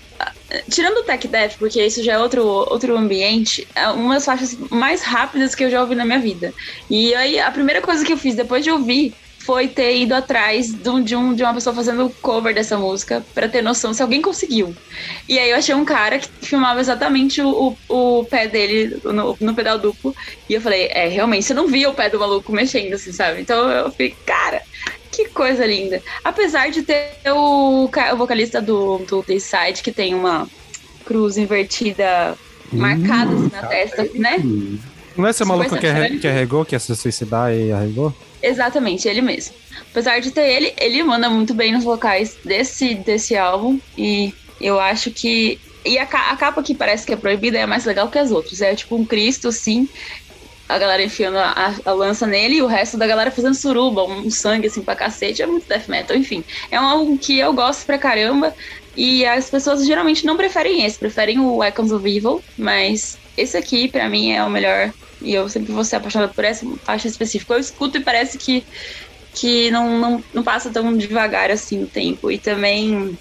Tirando 0.71 0.97
o 0.97 1.03
Tech 1.05 1.27
Death, 1.27 1.57
porque 1.57 1.83
isso 1.85 2.03
já 2.03 2.13
é 2.13 2.19
outro, 2.19 2.43
outro 2.45 2.97
ambiente, 2.97 3.65
é 3.75 3.87
uma 3.89 4.15
das 4.15 4.25
faixas 4.25 4.57
mais 4.71 5.01
rápidas 5.01 5.55
que 5.55 5.63
eu 5.63 5.69
já 5.69 5.81
ouvi 5.81 5.95
na 5.95 6.05
minha 6.05 6.19
vida. 6.19 6.53
E 6.89 7.13
aí, 7.15 7.39
a 7.39 7.51
primeira 7.51 7.81
coisa 7.81 8.03
que 8.05 8.11
eu 8.11 8.17
fiz 8.17 8.35
depois 8.35 8.63
de 8.63 8.71
ouvir 8.71 9.15
foi 9.51 9.67
ter 9.67 9.97
ido 9.97 10.15
atrás 10.15 10.73
de, 10.73 10.89
um, 10.89 11.03
de, 11.03 11.13
um, 11.13 11.33
de 11.33 11.43
uma 11.43 11.53
pessoa 11.53 11.75
fazendo 11.75 12.09
cover 12.21 12.55
dessa 12.55 12.77
música 12.77 13.21
pra 13.33 13.49
ter 13.49 13.61
noção 13.61 13.93
se 13.93 14.01
alguém 14.01 14.21
conseguiu. 14.21 14.73
E 15.27 15.37
aí 15.37 15.49
eu 15.49 15.57
achei 15.57 15.75
um 15.75 15.83
cara 15.83 16.19
que 16.19 16.29
filmava 16.41 16.79
exatamente 16.79 17.41
o, 17.41 17.75
o, 17.89 18.19
o 18.19 18.23
pé 18.23 18.47
dele 18.47 18.97
no, 19.03 19.35
no 19.41 19.53
pedal 19.53 19.77
duplo. 19.77 20.15
E 20.47 20.53
eu 20.53 20.61
falei, 20.61 20.87
é, 20.89 21.09
realmente, 21.09 21.43
você 21.43 21.53
não 21.53 21.67
via 21.67 21.89
o 21.89 21.93
pé 21.93 22.09
do 22.09 22.17
maluco 22.17 22.49
mexendo, 22.53 22.93
assim, 22.93 23.11
sabe? 23.11 23.41
Então 23.41 23.69
eu 23.69 23.91
falei, 23.91 24.15
cara, 24.25 24.61
que 25.11 25.25
coisa 25.27 25.65
linda. 25.65 26.01
Apesar 26.23 26.71
de 26.71 26.83
ter 26.83 27.11
o, 27.35 27.89
o 27.89 28.15
vocalista 28.17 28.61
do, 28.61 28.99
do 28.99 29.21
The 29.21 29.37
Side, 29.37 29.83
que 29.83 29.91
tem 29.91 30.15
uma 30.15 30.47
cruz 31.03 31.37
invertida 31.37 32.37
marcada 32.71 33.33
assim, 33.33 33.49
na 33.51 33.63
testa, 33.63 34.07
né? 34.15 34.37
Não 35.17 35.27
é 35.27 35.31
esse 35.31 35.43
maluco 35.43 35.77
que, 35.77 35.87
arre- 35.87 36.19
que 36.19 36.27
arregou, 36.29 36.63
que 36.63 36.73
ia 36.73 36.79
se 36.79 36.95
suicidar 36.95 37.53
e 37.53 37.69
arregou? 37.73 38.15
Exatamente, 38.41 39.07
ele 39.07 39.21
mesmo. 39.21 39.55
Apesar 39.91 40.19
de 40.19 40.31
ter 40.31 40.47
ele, 40.49 40.73
ele 40.79 41.03
manda 41.03 41.29
muito 41.29 41.53
bem 41.53 41.71
nos 41.71 41.83
vocais 41.83 42.37
desse, 42.43 42.95
desse 43.03 43.35
álbum. 43.37 43.79
E 43.97 44.33
eu 44.59 44.79
acho 44.79 45.11
que. 45.13 45.61
E 45.85 45.97
a, 45.97 46.03
a 46.03 46.37
capa 46.37 46.63
que 46.63 46.75
parece 46.75 47.05
que 47.05 47.13
é 47.13 47.17
proibida 47.17 47.57
é 47.59 47.65
mais 47.65 47.85
legal 47.85 48.09
que 48.09 48.17
as 48.17 48.31
outras. 48.31 48.61
É 48.61 48.75
tipo 48.75 48.95
um 48.99 49.05
Cristo, 49.05 49.47
assim. 49.49 49.87
A 50.69 50.77
galera 50.79 51.03
enfiando 51.03 51.37
a, 51.39 51.51
a- 51.51 51.75
a 51.85 51.93
lança 51.93 52.27
nele 52.27 52.57
e 52.57 52.61
o 52.63 52.67
resto 52.67 52.97
da 52.97 53.07
galera 53.07 53.31
fazendo 53.31 53.55
suruba, 53.55 54.03
um 54.05 54.29
sangue 54.29 54.67
assim 54.67 54.83
pra 54.85 54.95
cacete. 54.95 55.41
É 55.41 55.47
muito 55.47 55.67
death 55.67 55.87
metal, 55.89 56.17
enfim. 56.17 56.43
É 56.71 56.79
um 56.81 56.85
álbum 56.85 57.17
que 57.19 57.39
eu 57.39 57.53
gosto 57.53 57.85
pra 57.85 57.99
caramba. 57.99 58.53
E 58.95 59.25
as 59.25 59.49
pessoas 59.49 59.85
geralmente 59.85 60.25
não 60.25 60.37
preferem 60.37 60.85
esse, 60.85 60.99
preferem 60.99 61.39
o 61.39 61.63
Icons 61.65 61.91
of 61.91 62.07
Evil. 62.09 62.45
Mas 62.57 63.19
esse 63.37 63.57
aqui, 63.57 63.89
pra 63.89 64.09
mim, 64.09 64.31
é 64.33 64.43
o 64.43 64.49
melhor. 64.49 64.93
E 65.21 65.33
eu 65.33 65.47
sempre 65.49 65.71
vou 65.71 65.83
ser 65.83 65.97
apaixonada 65.97 66.33
por 66.33 66.43
essa 66.43 66.65
faixa 66.83 67.07
específica. 67.07 67.53
Eu 67.53 67.59
escuto 67.59 67.97
e 67.97 68.03
parece 68.03 68.37
que, 68.37 68.65
que 69.33 69.69
não, 69.71 69.99
não, 69.99 70.23
não 70.33 70.43
passa 70.43 70.69
tão 70.69 70.95
devagar 70.95 71.51
assim 71.51 71.79
no 71.79 71.87
tempo. 71.87 72.31
E 72.31 72.37
também 72.37 73.17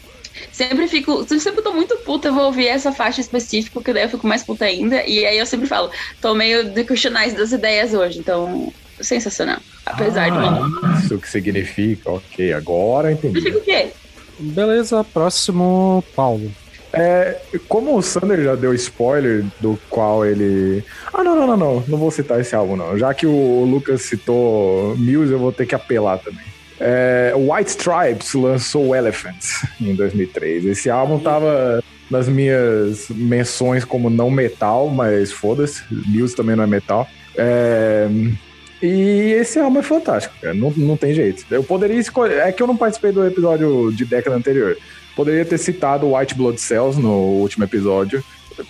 sempre 0.52 0.88
fico. 0.88 1.24
Sempre 1.38 1.62
tô 1.62 1.72
muito 1.72 1.96
puta, 1.98 2.28
eu 2.28 2.34
vou 2.34 2.44
ouvir 2.44 2.66
essa 2.66 2.92
faixa 2.92 3.20
específica, 3.20 3.74
porque 3.74 3.92
daí 3.92 4.04
eu 4.04 4.08
fico 4.08 4.26
mais 4.26 4.42
puta 4.42 4.64
ainda. 4.64 5.04
E 5.04 5.24
aí 5.24 5.38
eu 5.38 5.46
sempre 5.46 5.66
falo, 5.66 5.90
tô 6.20 6.34
meio 6.34 6.70
de 6.70 6.84
questionais 6.84 7.34
das 7.34 7.52
ideias 7.52 7.94
hoje. 7.94 8.18
Então, 8.18 8.72
sensacional. 9.00 9.58
Apesar 9.84 10.30
de 10.30 10.38
não. 10.38 10.98
Isso 10.98 11.18
que 11.18 11.28
significa, 11.28 12.10
ok, 12.12 12.52
agora 12.52 13.12
entendi. 13.12 13.40
Significa 13.40 13.58
o 13.58 13.64
quê? 13.64 13.88
Beleza, 14.38 15.04
próximo, 15.04 16.02
Paulo. 16.14 16.50
É, 16.92 17.38
como 17.68 17.96
o 17.96 18.02
Sander 18.02 18.42
já 18.42 18.54
deu 18.54 18.74
spoiler 18.74 19.44
do 19.60 19.78
qual 19.88 20.24
ele. 20.24 20.84
Ah, 21.12 21.22
não, 21.22 21.36
não, 21.36 21.46
não, 21.46 21.56
não. 21.56 21.84
Não 21.86 21.98
vou 21.98 22.10
citar 22.10 22.40
esse 22.40 22.54
álbum, 22.54 22.76
não. 22.76 22.98
Já 22.98 23.14
que 23.14 23.26
o 23.26 23.64
Lucas 23.64 24.02
citou 24.02 24.96
Muse, 24.96 25.32
eu 25.32 25.38
vou 25.38 25.52
ter 25.52 25.66
que 25.66 25.74
apelar 25.74 26.18
também. 26.18 26.44
É, 26.80 27.32
White 27.36 27.70
Stripes 27.70 28.34
lançou 28.34 28.96
Elephants 28.96 29.66
em 29.80 29.94
2003. 29.94 30.64
Esse 30.64 30.88
álbum 30.88 31.18
tava 31.18 31.82
nas 32.10 32.28
minhas 32.28 33.08
menções 33.10 33.84
como 33.84 34.10
não 34.10 34.30
metal, 34.30 34.88
mas 34.88 35.30
foda-se. 35.30 35.82
Muse 35.90 36.34
também 36.34 36.56
não 36.56 36.64
é 36.64 36.66
metal. 36.66 37.06
É, 37.36 38.08
e 38.82 39.34
esse 39.38 39.58
álbum 39.58 39.78
é 39.78 39.82
fantástico, 39.82 40.34
cara. 40.40 40.54
Não, 40.54 40.72
não 40.74 40.96
tem 40.96 41.12
jeito. 41.12 41.44
Eu 41.50 41.62
poderia 41.62 41.98
escolher. 41.98 42.38
É 42.38 42.52
que 42.52 42.62
eu 42.62 42.66
não 42.66 42.76
participei 42.76 43.12
do 43.12 43.26
episódio 43.26 43.92
de 43.92 44.04
década 44.06 44.36
anterior. 44.36 44.76
Poderia 45.14 45.44
ter 45.44 45.58
citado 45.58 46.14
White 46.14 46.34
Blood 46.34 46.60
Cells 46.60 46.98
no 47.00 47.12
último 47.12 47.64
episódio. 47.64 48.22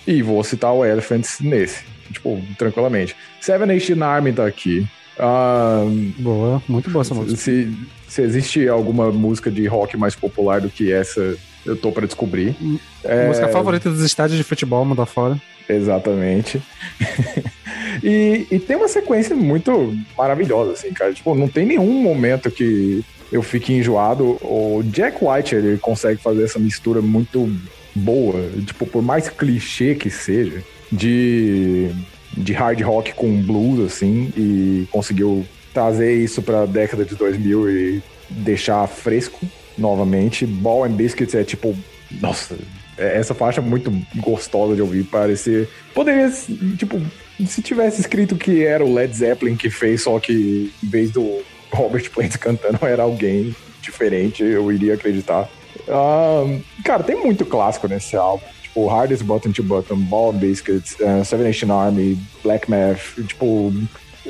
E 0.07 0.21
vou 0.21 0.43
citar 0.43 0.73
o 0.73 0.85
Elephants 0.85 1.39
nesse. 1.39 1.83
Tipo, 2.11 2.41
tranquilamente. 2.57 3.15
Seven 3.39 3.67
Nation 3.67 4.03
Army 4.03 4.33
tá 4.33 4.45
aqui. 4.45 4.87
Ah, 5.19 5.83
Boa, 6.17 6.61
muito 6.67 6.89
boa 6.89 7.01
essa 7.01 7.13
música. 7.13 7.37
se, 7.39 7.71
se 8.07 8.21
existe 8.21 8.67
alguma 8.67 9.11
música 9.11 9.51
de 9.51 9.67
rock 9.67 9.95
mais 9.97 10.15
popular 10.15 10.61
do 10.61 10.69
que 10.69 10.91
essa, 10.91 11.37
eu 11.65 11.75
tô 11.75 11.91
pra 11.91 12.05
descobrir. 12.05 12.55
É, 13.03 13.27
Música 13.27 13.49
favorita 13.49 13.89
dos 13.89 14.01
estádios 14.01 14.37
de 14.37 14.43
futebol, 14.43 14.83
mundo 14.83 15.01
afora. 15.01 15.39
Exatamente. 15.69 16.61
e, 18.03 18.47
e 18.49 18.59
tem 18.59 18.75
uma 18.75 18.87
sequência 18.87 19.35
muito 19.35 19.95
maravilhosa, 20.17 20.73
assim, 20.73 20.91
cara. 20.91 21.13
Tipo, 21.13 21.35
não 21.35 21.47
tem 21.47 21.65
nenhum 21.65 22.01
momento 22.01 22.49
que 22.51 23.03
eu 23.31 23.41
fique 23.41 23.73
enjoado. 23.73 24.37
O 24.41 24.81
Jack 24.85 25.17
White, 25.23 25.55
ele 25.55 25.77
consegue 25.77 26.21
fazer 26.21 26.43
essa 26.43 26.59
mistura 26.59 27.01
muito 27.01 27.51
boa, 27.95 28.41
tipo, 28.65 28.85
por 28.85 29.01
mais 29.01 29.29
clichê 29.29 29.95
que 29.95 30.09
seja, 30.09 30.63
de, 30.91 31.89
de 32.35 32.53
hard 32.53 32.81
rock 32.81 33.13
com 33.13 33.41
blues, 33.41 33.79
assim, 33.85 34.31
e 34.35 34.87
conseguiu 34.91 35.45
trazer 35.73 36.13
isso 36.15 36.41
pra 36.41 36.65
década 36.65 37.05
de 37.05 37.15
2000 37.15 37.69
e 37.69 38.03
deixar 38.29 38.87
fresco 38.87 39.39
novamente. 39.77 40.45
Ball 40.45 40.85
and 40.85 40.91
Biscuits 40.91 41.35
é 41.35 41.43
tipo, 41.43 41.75
nossa, 42.19 42.55
é- 42.97 43.17
essa 43.17 43.33
faixa 43.33 43.61
é 43.61 43.63
muito 43.63 43.91
gostosa 44.17 44.75
de 44.75 44.81
ouvir, 44.81 45.03
parecer. 45.05 45.67
Poderia, 45.93 46.31
tipo, 46.77 47.01
se 47.45 47.61
tivesse 47.61 48.01
escrito 48.01 48.35
que 48.35 48.63
era 48.63 48.85
o 48.85 48.93
Led 48.93 49.13
Zeppelin 49.15 49.55
que 49.55 49.69
fez, 49.69 50.03
só 50.03 50.19
que 50.19 50.71
em 50.83 50.87
vez 50.87 51.11
do 51.11 51.41
Robert 51.77 52.09
Plant 52.11 52.37
cantando 52.37 52.79
era 52.85 53.03
alguém 53.03 53.55
diferente, 53.81 54.43
eu 54.43 54.71
iria 54.71 54.93
acreditar. 54.93 55.49
Ah, 55.89 56.43
cara, 56.85 57.03
tem 57.03 57.15
muito 57.15 57.45
clássico 57.45 57.87
nesse 57.87 58.15
álbum. 58.15 58.43
Tipo, 58.61 58.87
Hardest 58.87 59.23
Button 59.23 59.51
to 59.51 59.63
Button, 59.63 59.97
Ball 59.97 60.31
Biscuits, 60.31 60.95
eh, 61.01 61.23
Seven 61.23 61.45
Nation 61.47 61.71
Army, 61.73 62.17
Black 62.43 62.69
Math, 62.69 63.15
tipo, 63.27 63.73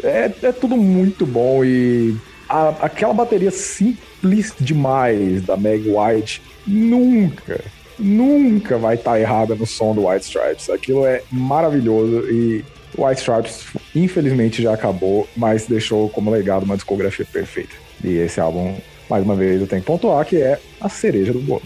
é, 0.04 0.32
é 0.42 0.52
tudo 0.52 0.76
muito 0.78 1.26
bom 1.28 1.64
e 1.64 2.16
a- 2.50 2.74
aquela 2.82 3.14
bateria 3.14 3.52
simples 3.52 4.54
demais 4.60 5.42
da 5.44 5.56
Meg 5.58 5.88
White 5.88 6.42
nunca, 6.66 7.60
nunca 8.00 8.78
vai 8.78 8.96
estar 8.96 9.20
errada 9.20 9.54
no 9.54 9.68
som 9.68 9.94
do 9.94 10.08
White 10.08 10.26
Stripes. 10.26 10.70
Aquilo 10.70 11.06
é 11.06 11.22
maravilhoso 11.32 12.22
e 12.32 12.64
White 12.98 13.22
Stripes 13.22 13.66
infelizmente 13.96 14.62
já 14.62 14.74
acabou, 14.74 15.28
mas 15.36 15.66
deixou 15.66 16.10
como 16.10 16.32
legado 16.32 16.64
uma 16.64 16.76
discografia 16.76 17.26
perfeita. 17.26 17.76
E 18.04 18.18
esse 18.18 18.40
álbum, 18.40 18.76
mais 19.10 19.24
uma 19.24 19.36
vez, 19.36 19.62
eu 19.62 19.68
tenho 19.68 19.82
que 19.82 19.88
pontuar 19.88 20.26
que 20.26 20.38
é 20.38 20.60
a 20.80 20.90
cereja 20.90 21.34
do 21.34 21.40
bolo. 21.40 21.64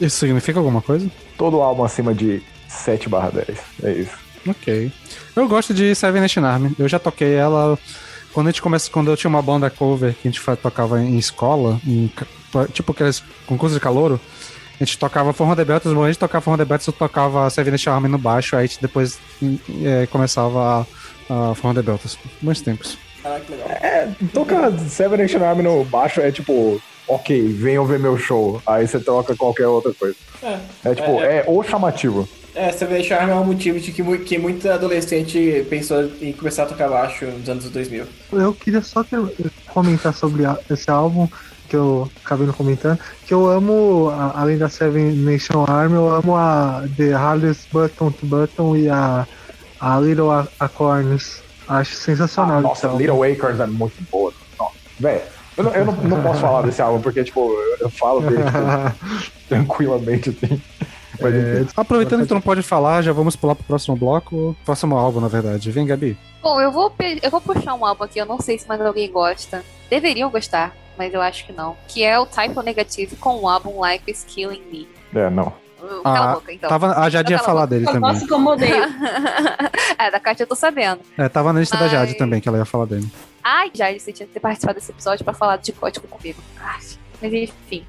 Isso 0.00 0.16
significa 0.16 0.58
alguma 0.58 0.82
coisa? 0.82 1.10
Todo 1.36 1.60
álbum 1.60 1.84
acima 1.84 2.14
de 2.14 2.42
7 2.68 3.08
barra 3.08 3.30
10. 3.30 3.58
É 3.82 3.92
isso. 3.92 4.16
Ok. 4.46 4.92
Eu 5.34 5.48
gosto 5.48 5.72
de 5.72 5.94
Seven 5.94 6.20
Nation 6.20 6.44
Army. 6.44 6.74
Eu 6.78 6.88
já 6.88 6.98
toquei 6.98 7.34
ela 7.34 7.78
quando 8.32 8.48
a 8.48 8.50
gente 8.50 8.60
começa, 8.60 8.90
quando 8.90 9.10
eu 9.10 9.16
tinha 9.16 9.28
uma 9.28 9.40
banda 9.40 9.70
cover 9.70 10.12
que 10.14 10.28
a 10.28 10.30
gente 10.30 10.42
tocava 10.60 11.00
em 11.00 11.16
escola, 11.16 11.80
em 11.86 12.10
tipo 12.72 12.92
aqueles 12.92 13.22
concursos 13.46 13.76
de 13.76 13.80
calouro, 13.80 14.20
a 14.80 14.84
gente 14.84 14.98
tocava 14.98 15.32
Forma 15.32 15.54
de 15.56 15.64
Beltas, 15.64 15.92
a 15.92 16.06
gente 16.06 16.18
tocava 16.18 16.42
Forma 16.42 16.62
de 16.64 16.68
Beltas, 16.68 16.86
eu 16.86 16.92
tocava 16.92 17.48
Seven 17.50 17.74
Army 17.86 18.08
no 18.08 18.18
baixo, 18.18 18.56
aí 18.56 18.64
a 18.64 18.66
gente 18.66 18.80
depois 18.82 19.18
é, 19.84 20.06
começava 20.06 20.86
a, 21.30 21.50
a 21.50 21.54
Forma 21.54 21.80
de 21.80 21.86
Beltas. 21.86 22.18
Bons 22.42 22.60
tempos. 22.60 22.98
Caraca, 23.22 23.40
que 23.44 23.52
legal. 23.52 23.68
É, 23.70 24.08
tocar 24.32 24.72
Seven 24.80 25.20
Army 25.44 25.62
no 25.62 25.84
baixo 25.84 26.20
é 26.20 26.30
tipo, 26.32 26.80
ok, 27.08 27.42
venham 27.52 27.86
ver 27.86 27.98
meu 27.98 28.18
show. 28.18 28.60
Aí 28.66 28.86
você 28.86 28.98
troca 29.00 29.34
qualquer 29.36 29.66
outra 29.66 29.92
coisa. 29.94 30.16
É, 30.42 30.58
É 30.84 30.94
tipo, 30.94 31.10
é, 31.22 31.44
o 31.46 31.62
chamativo. 31.62 32.28
é 32.54 32.70
Seven 32.70 33.02
Charm 33.02 33.30
é 33.30 33.34
um 33.34 33.44
motivo 33.46 33.80
de 33.80 33.92
que, 33.92 34.18
que 34.18 34.38
muito 34.38 34.68
adolescente 34.70 35.64
pensou 35.70 36.10
em 36.20 36.32
começar 36.32 36.64
a 36.64 36.66
tocar 36.66 36.88
baixo 36.88 37.24
nos 37.24 37.48
anos 37.48 37.70
2000. 37.70 38.04
Eu 38.32 38.52
queria 38.52 38.82
só 38.82 39.02
ter- 39.02 39.20
comentar 39.68 40.12
sobre 40.12 40.44
a- 40.44 40.58
esse 40.70 40.90
álbum 40.90 41.26
que 41.74 41.76
eu 41.76 42.08
acabei 42.24 42.46
não 42.46 42.54
comentando, 42.54 43.00
que 43.26 43.34
eu 43.34 43.48
amo, 43.48 44.08
além 44.34 44.56
da 44.56 44.68
Seven 44.68 45.10
Nation 45.10 45.64
Army, 45.66 45.96
eu 45.96 46.08
amo 46.08 46.36
a 46.36 46.84
The 46.96 47.12
Hardest 47.12 47.68
Button 47.72 48.12
to 48.12 48.26
Button 48.26 48.76
e 48.76 48.88
a, 48.88 49.26
a 49.80 49.98
Little 49.98 50.30
Acorns. 50.60 51.42
Acho 51.66 51.96
sensacional. 51.96 52.58
Ah, 52.58 52.60
nossa, 52.60 52.86
álbum. 52.86 52.98
Little 53.00 53.24
Acres 53.24 53.58
é 53.58 53.66
muito 53.66 54.00
boa. 54.08 54.32
Véi, 55.00 55.20
eu, 55.56 55.64
não, 55.64 55.72
eu 55.72 55.84
não, 55.84 55.92
não 55.94 56.22
posso 56.22 56.40
falar 56.40 56.62
desse 56.62 56.80
álbum, 56.80 57.00
porque, 57.00 57.24
tipo, 57.24 57.40
eu, 57.40 57.76
eu 57.80 57.90
falo 57.90 58.20
dele 58.20 58.44
tipo, 58.44 59.34
tranquilamente, 59.48 60.30
assim. 60.30 60.62
Mas, 61.20 61.34
enfim. 61.34 61.72
Aproveitando 61.76 62.20
que 62.20 62.28
tu 62.28 62.34
não 62.34 62.40
pode 62.40 62.62
falar, 62.62 63.02
já 63.02 63.12
vamos 63.12 63.34
pular 63.34 63.56
pro 63.56 63.64
próximo 63.64 63.96
bloco. 63.96 64.54
Próximo 64.64 64.96
álbum, 64.96 65.20
na 65.20 65.28
verdade. 65.28 65.72
Vem, 65.72 65.86
Gabi. 65.86 66.16
Bom, 66.40 66.60
eu 66.60 66.70
vou, 66.70 66.92
eu 67.20 67.30
vou 67.30 67.40
puxar 67.40 67.74
um 67.74 67.84
álbum 67.84 68.04
aqui, 68.04 68.20
eu 68.20 68.26
não 68.26 68.40
sei 68.40 68.58
se 68.58 68.68
mais 68.68 68.80
alguém 68.80 69.10
gosta. 69.10 69.64
Deveriam 69.90 70.30
gostar, 70.30 70.76
mas 70.98 71.12
eu 71.14 71.20
acho 71.20 71.44
que 71.46 71.52
não. 71.52 71.76
Que 71.88 72.02
é 72.04 72.18
o 72.18 72.26
Typo 72.26 72.60
Negative 72.62 73.16
com 73.16 73.36
o 73.40 73.48
álbum 73.48 73.84
Life 73.84 74.10
is 74.10 74.24
Killing 74.24 74.62
Me. 74.70 74.88
É, 75.14 75.28
não. 75.30 75.52
Cala 76.02 76.18
Ah, 76.18 76.30
a 76.30 76.34
boca, 76.36 76.52
então. 76.52 76.68
Tava, 76.70 76.98
a 76.98 77.10
Jade 77.10 77.32
ia 77.32 77.38
Cala 77.38 77.42
a 77.42 77.46
falar 77.46 77.60
boca. 77.66 77.74
dele 77.74 77.84
também. 77.86 78.00
Nossa, 78.00 78.26
como 78.26 78.50
odeio. 78.50 78.74
é, 79.98 80.10
da 80.10 80.18
Kátia 80.18 80.44
eu 80.44 80.46
tô 80.46 80.54
sabendo. 80.54 81.00
É, 81.18 81.28
tava 81.28 81.52
na 81.52 81.60
lista 81.60 81.76
da 81.76 81.84
Ai. 81.84 81.90
Jade 81.90 82.14
também, 82.14 82.40
que 82.40 82.48
ela 82.48 82.56
ia 82.58 82.64
falar 82.64 82.86
dele. 82.86 83.06
Ai, 83.42 83.70
já 83.74 83.92
você 83.92 84.10
tinha 84.12 84.26
que 84.26 84.32
ter 84.32 84.40
participado 84.40 84.78
desse 84.78 84.90
episódio 84.90 85.24
pra 85.24 85.34
falar 85.34 85.56
de 85.58 85.72
código 85.72 86.08
comigo. 86.08 86.40
Ai, 86.58 86.80
mas 87.20 87.32
enfim. 87.34 87.84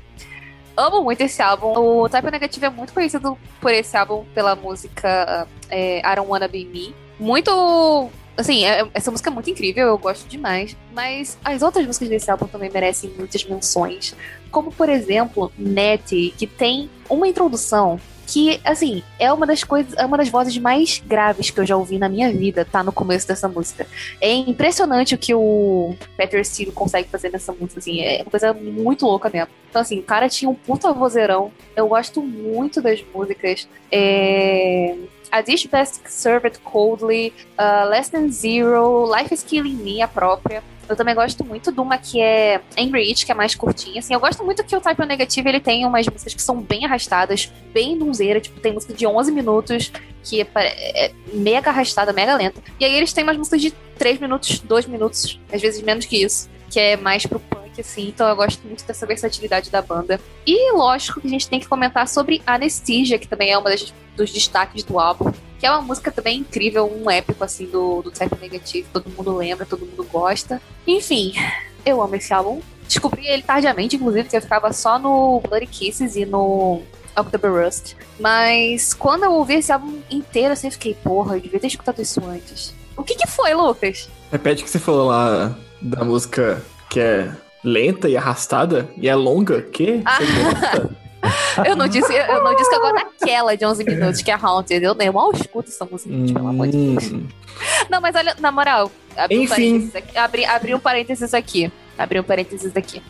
Amo 0.76 1.02
muito 1.04 1.22
esse 1.22 1.42
álbum. 1.42 1.68
O 1.78 2.10
Type 2.10 2.30
Negative 2.30 2.66
é 2.66 2.70
muito 2.70 2.92
conhecido 2.94 3.38
por 3.62 3.72
esse 3.72 3.96
álbum 3.96 4.26
pela 4.36 4.56
música 4.58 5.48
é, 5.70 6.00
I 6.00 6.16
Don't 6.18 6.30
Wanna 6.30 6.50
Be 6.50 6.66
Me. 6.66 6.94
Muito. 7.18 8.10
Assim, 8.38 8.66
é- 8.66 8.86
essa 8.94 9.10
música 9.12 9.30
é 9.30 9.34
muito 9.34 9.50
incrível, 9.50 9.88
eu 9.88 9.98
gosto 9.98 10.28
demais. 10.28 10.76
Mas 10.94 11.38
as 11.44 11.62
outras 11.62 11.86
músicas 11.86 12.10
desse 12.10 12.30
álbum 12.30 12.48
também 12.48 12.70
merecem 12.70 13.10
muitas 13.18 13.44
menções. 13.46 14.16
Como, 14.52 14.72
por 14.72 14.90
exemplo, 14.90 15.52
Nettie, 15.58 16.34
que 16.38 16.46
tem 16.46 16.90
uma 17.10 17.28
introdução 17.28 18.00
que, 18.26 18.60
assim, 18.64 19.04
é 19.20 19.32
uma 19.32 19.46
das 19.46 19.64
coisas, 19.64 19.94
é 19.98 20.06
uma 20.06 20.18
das 20.18 20.30
vozes 20.30 20.58
mais 20.58 21.02
graves 21.06 21.50
que 21.50 21.60
eu 21.60 21.66
já 21.66 21.78
ouvi 21.78 21.98
na 21.98 22.10
minha 22.10 22.32
vida, 22.32 22.66
tá 22.66 22.84
no 22.84 22.92
começo 22.92 23.28
dessa 23.28 23.48
música. 23.48 23.88
É 24.20 24.32
impressionante 24.32 25.16
o 25.16 25.18
que 25.18 25.34
o 25.34 25.96
Peter 26.18 26.44
Steele 26.46 26.72
consegue 26.72 27.10
fazer 27.10 27.30
nessa 27.30 27.54
música, 27.54 27.80
assim, 27.80 28.02
é 28.02 28.22
uma 28.22 28.32
coisa 28.32 28.54
muito 28.54 29.06
louca 29.06 29.30
mesmo. 29.30 29.50
Então, 29.70 29.82
assim, 29.82 30.00
o 30.00 30.04
cara 30.04 30.30
tinha 30.30 30.50
um 30.50 30.56
puta 30.56 30.92
vozeirão, 30.94 31.52
eu 31.76 31.88
gosto 31.88 32.22
muito 32.22 32.82
das 32.82 33.04
músicas. 33.14 33.68
É... 33.92 34.96
A 35.32 35.42
Dish 35.42 35.66
Best 35.66 36.02
Served 36.06 36.60
Coldly, 36.60 37.34
uh, 37.60 37.90
Less 37.90 38.10
Than 38.10 38.30
Zero, 38.30 39.06
Life 39.14 39.34
is 39.34 39.44
Killing 39.44 39.76
Me, 39.76 40.02
a 40.02 40.08
própria. 40.08 40.64
Eu 40.88 40.96
também 40.96 41.16
gosto 41.16 41.44
muito 41.44 41.72
de 41.72 41.80
uma 41.80 41.98
que 41.98 42.22
é 42.22 42.62
Angry 42.78 43.10
It, 43.10 43.26
que 43.26 43.32
é 43.32 43.36
mais 43.36 43.56
curtinha. 43.56 44.00
Assim, 44.00 44.14
eu 44.14 44.20
gosto 44.20 44.44
muito 44.44 44.64
que 44.64 44.76
o 44.76 44.82
Type 44.82 45.02
O 45.02 45.06
Negative 45.06 45.50
ele 45.50 45.60
tem 45.60 45.86
umas 45.86 46.08
músicas 46.08 46.34
que 46.34 46.42
são 46.42 46.62
bem 46.62 46.86
arrastadas, 46.86 47.52
bem 47.74 47.98
donzeira. 47.98 48.40
Tipo, 48.40 48.60
tem 48.60 48.74
música 48.74 48.94
de 48.94 49.08
11 49.08 49.32
minutos, 49.32 49.92
que 50.24 50.42
é, 50.42 50.48
é 50.56 51.12
mega 51.34 51.70
arrastada, 51.70 52.14
mega 52.14 52.36
lenta. 52.36 52.62
E 52.80 52.86
aí 52.86 52.94
eles 52.94 53.14
têm 53.14 53.24
umas 53.24 53.38
músicas 53.38 53.62
de 53.62 53.72
3 53.98 54.20
minutos, 54.20 54.60
2 54.60 54.86
minutos, 54.88 55.40
às 55.52 55.62
vezes 55.62 55.82
menos 55.82 56.06
que 56.06 56.24
isso, 56.24 56.50
que 56.70 56.80
é 56.80 56.98
mais 56.98 57.26
pro 57.26 57.40
punk, 57.40 57.65
assim. 57.82 58.10
Então 58.10 58.28
eu 58.28 58.36
gosto 58.36 58.66
muito 58.66 58.86
dessa 58.86 59.06
versatilidade 59.06 59.70
da 59.70 59.82
banda. 59.82 60.20
E 60.46 60.72
lógico 60.74 61.22
que 61.22 61.28
a 61.28 61.30
gente 61.30 61.50
tem 61.50 61.60
que 61.60 61.68
comentar 61.68 62.08
sobre 62.08 62.42
Anesthesia, 62.46 63.18
que 63.18 63.28
também 63.28 63.52
é 63.52 63.58
uma 63.58 63.70
das, 63.70 63.94
dos 64.16 64.32
destaques 64.32 64.84
do 64.84 65.00
álbum. 65.00 65.32
Que 65.60 65.66
é 65.66 65.72
uma 65.72 65.82
música 65.82 66.12
também 66.12 66.40
incrível, 66.40 66.92
um 66.92 67.10
épico, 67.10 67.44
assim, 67.44 67.66
do, 67.66 68.02
do 68.02 68.12
Type 68.12 68.38
Negative. 68.40 68.88
Todo 68.92 69.10
mundo 69.10 69.36
lembra, 69.36 69.66
todo 69.66 69.86
mundo 69.86 70.08
gosta. 70.12 70.62
Enfim, 70.86 71.34
eu 71.86 72.02
amo 72.02 72.16
esse 72.16 72.34
álbum. 72.34 72.62
Descobri 72.88 73.28
ele 73.28 73.42
tardiamente, 73.42 73.96
inclusive, 73.96 74.30
que 74.30 74.38
eu 74.38 74.42
ficava 74.42 74.72
só 74.74 75.00
no 75.00 75.40
Bloody 75.42 75.66
Kisses 75.66 76.16
e 76.16 76.26
no 76.26 76.82
October 77.18 77.52
Rust. 77.52 77.96
Mas 78.20 78.94
quando 78.94 79.24
eu 79.24 79.32
ouvi 79.34 79.56
esse 79.56 79.72
álbum 79.72 80.00
inteiro, 80.10 80.54
assim, 80.54 80.68
eu 80.68 80.72
fiquei, 80.72 80.94
porra, 80.94 81.36
eu 81.36 81.42
devia 81.42 81.60
ter 81.60 81.68
escutado 81.68 82.02
isso 82.02 82.24
antes. 82.26 82.74
O 82.98 83.04
que 83.04 83.16
que 83.16 83.28
foi, 83.28 83.54
Lucas? 83.54 84.10
Repete 84.32 84.62
o 84.62 84.66
que 84.66 84.72
você 84.72 84.80
falou 84.80 85.08
lá 85.08 85.58
da 85.82 86.04
música 86.04 86.62
que 86.90 87.00
é 87.00 87.32
lenta 87.66 88.08
e 88.08 88.16
arrastada 88.16 88.90
e 88.98 89.10
é 89.10 89.16
longa. 89.16 89.62
Que? 89.62 90.02
Eu 91.66 91.76
não 91.76 91.88
disse, 91.88 92.14
eu 92.14 92.44
não 92.44 92.56
disse 92.56 92.70
que 92.70 92.76
eu 92.76 92.82
gosto 92.82 92.96
daquela 92.96 93.56
de 93.58 93.66
11 93.66 93.84
minutos, 93.84 94.22
que 94.22 94.30
é 94.30 94.36
Haunted. 94.36 94.84
Eu, 94.84 94.96
eu 95.00 95.14
mal 95.14 95.32
escuto 95.32 95.70
essa 95.70 95.84
música, 95.84 96.14
gente, 96.14 96.34
pelo 96.34 96.48
amor 96.48 96.68
de 96.68 96.78
Deus. 96.78 97.12
Hum, 97.12 97.26
Não, 97.90 98.00
mas 98.00 98.16
olha, 98.16 98.36
na 98.40 98.52
moral, 98.52 98.92
abri 99.18 99.40
um 99.40 99.42
Enfim. 99.42 99.50
parênteses 99.50 99.96
aqui. 99.96 100.18
Abri, 100.18 100.46
abri 100.46 100.76
um 100.76 100.80
parênteses 100.80 101.34
aqui. 101.34 101.72
Abri 101.98 102.20
um 102.20 102.24
parênteses 102.24 102.78
aqui. 102.78 103.02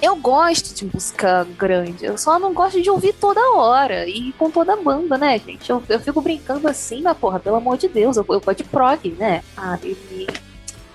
Eu 0.00 0.16
gosto 0.16 0.74
de 0.74 0.90
música 0.92 1.46
grande, 1.56 2.04
eu 2.04 2.18
só 2.18 2.38
não 2.38 2.52
gosto 2.52 2.82
de 2.82 2.90
ouvir 2.90 3.14
toda 3.14 3.40
hora 3.54 4.06
e 4.06 4.32
com 4.32 4.50
toda 4.50 4.74
a 4.74 4.76
banda, 4.76 5.16
né, 5.16 5.38
gente? 5.38 5.70
Eu, 5.70 5.82
eu 5.88 5.98
fico 5.98 6.20
brincando 6.20 6.68
assim, 6.68 7.00
mas 7.00 7.16
porra, 7.16 7.40
pelo 7.40 7.56
amor 7.56 7.78
de 7.78 7.88
Deus, 7.88 8.16
eu, 8.16 8.24
eu 8.28 8.40
gosto 8.40 8.58
de 8.58 8.64
prog, 8.64 9.08
né? 9.18 9.42
Ah, 9.56 9.78
e, 9.82 10.26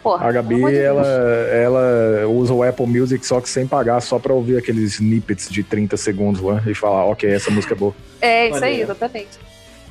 porra, 0.01 0.27
A 0.27 0.31
Gabi, 0.31 0.55
de 0.55 0.77
ela, 0.77 1.05
ela 1.07 2.27
usa 2.27 2.53
o 2.53 2.63
Apple 2.63 2.87
Music 2.87 3.25
só 3.25 3.39
que 3.39 3.49
sem 3.49 3.67
pagar, 3.67 4.01
só 4.01 4.19
pra 4.19 4.33
ouvir 4.33 4.57
aqueles 4.57 4.95
snippets 4.95 5.49
de 5.49 5.63
30 5.63 5.97
segundos 5.97 6.41
lá 6.41 6.61
e 6.65 6.73
falar, 6.73 7.05
ok, 7.05 7.29
essa 7.29 7.51
música 7.51 7.73
é 7.73 7.77
boa. 7.77 7.93
É, 8.19 8.45
isso 8.45 8.55
aí, 8.55 8.61
Maneiro. 8.61 8.83
exatamente. 8.83 9.39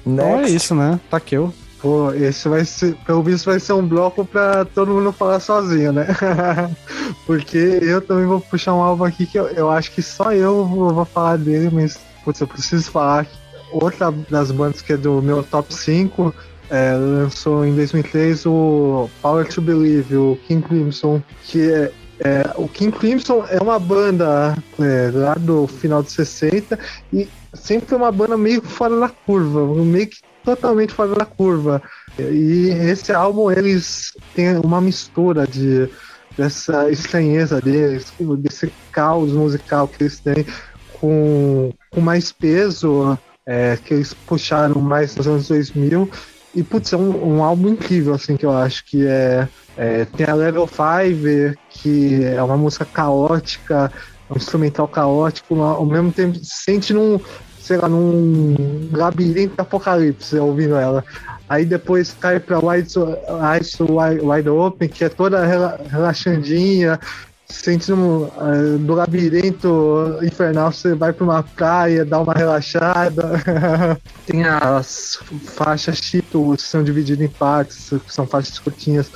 Então 0.07 0.41
é 0.41 0.49
isso, 0.49 0.75
né? 0.75 0.99
Taqueu. 1.11 1.53
Pô, 1.81 2.13
esse 2.13 2.47
vai 2.47 2.65
ser, 2.65 2.95
pelo 3.07 3.23
visto, 3.23 3.47
vai 3.47 3.59
ser 3.59 3.73
um 3.73 3.87
bloco 3.87 4.25
pra 4.25 4.67
todo 4.67 4.93
mundo 4.93 5.13
falar 5.13 5.41
sozinho, 5.41 5.93
né? 5.93 6.07
Porque 7.27 7.57
eu 7.57 8.03
também 8.03 8.27
vou 8.27 8.39
puxar 8.39 8.75
um 8.75 8.83
álbum 8.83 9.05
aqui 9.05 9.25
que 9.25 9.39
eu, 9.39 9.47
eu 9.49 9.71
acho 9.71 9.91
que 9.93 10.03
só 10.03 10.33
eu 10.33 10.67
vou, 10.67 10.93
vou 10.93 11.05
falar 11.07 11.39
dele, 11.39 11.71
mas, 11.73 11.99
putz, 12.23 12.39
eu 12.41 12.47
preciso 12.47 12.91
falar 12.91 13.27
outra 13.73 14.13
das 14.29 14.51
bandas 14.51 14.83
que 14.83 14.93
é 14.93 14.97
do 14.97 15.23
meu 15.23 15.43
top 15.43 15.73
5 15.73 16.35
é, 16.71 16.93
lançou 16.95 17.67
em 17.67 17.75
2003 17.75 18.47
o 18.47 19.11
Power 19.21 19.47
to 19.49 19.61
Believe, 19.61 20.17
o 20.17 20.39
King 20.47 20.63
Crimson, 20.63 21.21
que 21.45 21.71
é, 21.71 21.93
é, 22.21 22.51
o 22.55 22.69
King 22.69 22.97
Crimson 22.97 23.45
é 23.49 23.61
uma 23.61 23.79
banda 23.79 24.57
é, 24.79 25.11
lá 25.13 25.35
do 25.35 25.67
final 25.67 26.03
dos 26.03 26.13
60 26.13 26.79
e 27.13 27.29
sempre 27.53 27.97
uma 27.97 28.13
banda 28.13 28.37
meio 28.37 28.63
fora 28.63 28.99
da 29.01 29.09
curva, 29.09 29.67
meio 29.85 30.07
que 30.07 30.19
totalmente 30.45 30.93
fora 30.93 31.15
da 31.15 31.25
curva. 31.25 31.83
E 32.19 32.69
esse 32.69 33.13
álbum 33.13 33.51
eles 33.51 34.13
têm 34.35 34.57
uma 34.59 34.81
mistura 34.81 35.47
de 35.47 35.89
dessa 36.37 36.89
estranheza 36.91 37.61
deles, 37.61 38.13
desse 38.39 38.73
caos 38.93 39.33
musical 39.33 39.89
que 39.89 40.05
eles 40.05 40.21
têm 40.21 40.47
com, 41.01 41.73
com 41.91 42.01
mais 42.01 42.31
peso 42.31 43.19
é, 43.45 43.77
que 43.77 43.95
eles 43.95 44.15
puxaram 44.15 44.81
mais 44.81 45.17
nos 45.17 45.27
anos 45.27 45.49
2000 45.49 46.09
e 46.55 46.63
putz, 46.63 46.93
é 46.93 46.97
um, 46.97 47.37
um 47.37 47.45
álbum 47.45 47.69
incrível 47.69 48.15
assim 48.15 48.37
que 48.37 48.45
eu 48.45 48.53
acho 48.53 48.85
que 48.87 49.07
é, 49.07 49.49
é 49.77 50.05
tem 50.05 50.27
a 50.27 50.35
Level 50.35 50.67
5 50.67 51.59
que 51.69 52.25
é 52.25 52.43
uma 52.43 52.57
música 52.57 52.85
caótica 52.85 53.93
um 54.31 54.37
instrumental 54.37 54.87
caótico 54.89 55.61
ao 55.61 55.87
mesmo 55.87 56.13
tempo 56.13 56.37
se 56.37 56.65
sente 56.65 56.93
num 56.93 57.21
sei 57.61 57.77
lá, 57.77 57.89
num 57.89 58.89
labirinto 58.91 59.55
do 59.55 59.61
apocalipse 59.61 60.37
ouvindo 60.39 60.77
ela. 60.77 61.05
Aí 61.47 61.67
depois 61.67 62.15
cai 62.15 62.41
pra 62.41 62.59
Wide, 62.59 62.89
Wide, 62.99 64.25
Wide 64.25 64.49
Open, 64.49 64.89
que 64.89 65.05
é 65.05 65.09
toda 65.11 65.45
rela- 65.45 65.79
relaxandinha, 65.89 66.99
sente 67.53 67.91
no, 67.91 68.27
eh, 68.27 68.79
do 68.79 68.95
labirinto 68.95 70.19
infernal, 70.23 70.73
você 70.73 70.95
vai 70.95 71.13
pra 71.13 71.25
uma 71.25 71.43
praia, 71.43 72.05
dá 72.05 72.21
uma 72.21 72.33
relaxada. 72.33 73.23
Tem 74.27 74.45
as 74.45 75.19
faixas 75.55 76.01
títulos 76.01 76.63
que 76.63 76.69
são 76.69 76.83
divididas 76.83 77.25
em 77.25 77.29
partes, 77.29 77.91
são 78.09 78.27
faixas 78.27 78.59
curtinhas 78.59 79.11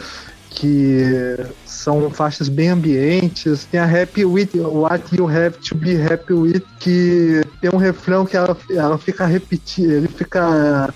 que 0.54 1.36
são 1.66 2.08
faixas 2.10 2.48
bem 2.48 2.68
ambientes. 2.68 3.66
Tem 3.70 3.80
a 3.80 3.84
Happy 3.84 4.24
With 4.24 4.50
What 4.54 5.14
You 5.14 5.28
Have 5.28 5.58
to 5.68 5.74
Be 5.74 6.00
Happy 6.00 6.32
With, 6.32 6.62
que 6.78 7.42
tem 7.60 7.70
um 7.70 7.76
refrão 7.76 8.24
que 8.24 8.36
ela, 8.36 8.56
ela 8.70 8.96
fica 8.96 9.26
repetindo, 9.26 9.90
ele 9.90 10.08
fica 10.08 10.94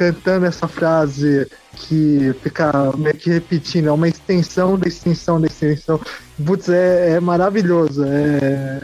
cantando 0.00 0.46
essa 0.46 0.66
frase 0.66 1.46
que 1.76 2.34
fica 2.42 2.72
meio 2.96 3.14
que 3.14 3.28
repetindo, 3.28 3.88
é 3.88 3.92
uma 3.92 4.08
extensão 4.08 4.78
da 4.78 4.88
extensão 4.88 5.38
da 5.38 5.46
extensão. 5.46 6.00
Putz, 6.42 6.70
é, 6.70 7.10
é 7.16 7.20
maravilhoso. 7.20 8.02
É, 8.06 8.80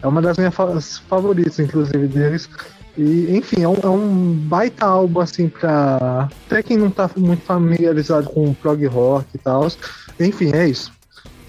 É 0.00 0.06
uma 0.06 0.22
das 0.22 0.38
minhas 0.38 0.54
fa- 0.54 0.80
favoritas, 1.08 1.58
inclusive, 1.58 2.06
deles. 2.06 2.48
E, 2.96 3.36
enfim, 3.36 3.64
é 3.64 3.68
um, 3.68 3.74
é 3.82 3.88
um 3.88 4.32
baita 4.34 4.86
álbum, 4.86 5.18
assim, 5.20 5.48
pra. 5.48 6.28
Até 6.46 6.62
quem 6.62 6.76
não 6.76 6.90
tá 6.90 7.10
muito 7.16 7.42
familiarizado 7.42 8.30
com 8.30 8.54
prog 8.54 8.86
rock 8.86 9.26
e 9.34 9.38
tal. 9.38 9.66
Enfim, 10.20 10.52
é 10.54 10.68
isso. 10.68 10.92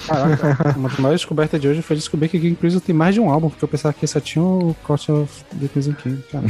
Caraca, 0.08 0.78
uma 0.78 0.90
das 0.90 0.98
maiores 1.00 1.22
descobertas 1.22 1.60
de 1.62 1.68
hoje 1.68 1.82
foi 1.82 1.96
descobrir 1.96 2.28
que 2.30 2.40
King 2.40 2.56
Crimson 2.56 2.80
tem 2.80 2.94
mais 2.96 3.14
de 3.16 3.22
um 3.22 3.30
álbum, 3.30 3.50
porque 3.50 3.64
eu 3.64 3.68
pensava 3.70 3.94
que 3.94 4.06
só 4.08 4.20
tinha 4.20 4.44
o 4.44 4.76
Court 4.84 5.10
of 5.10 5.44
the 5.60 5.68
Crimson 5.68 5.94
King. 5.94 6.24
Cara. 6.32 6.44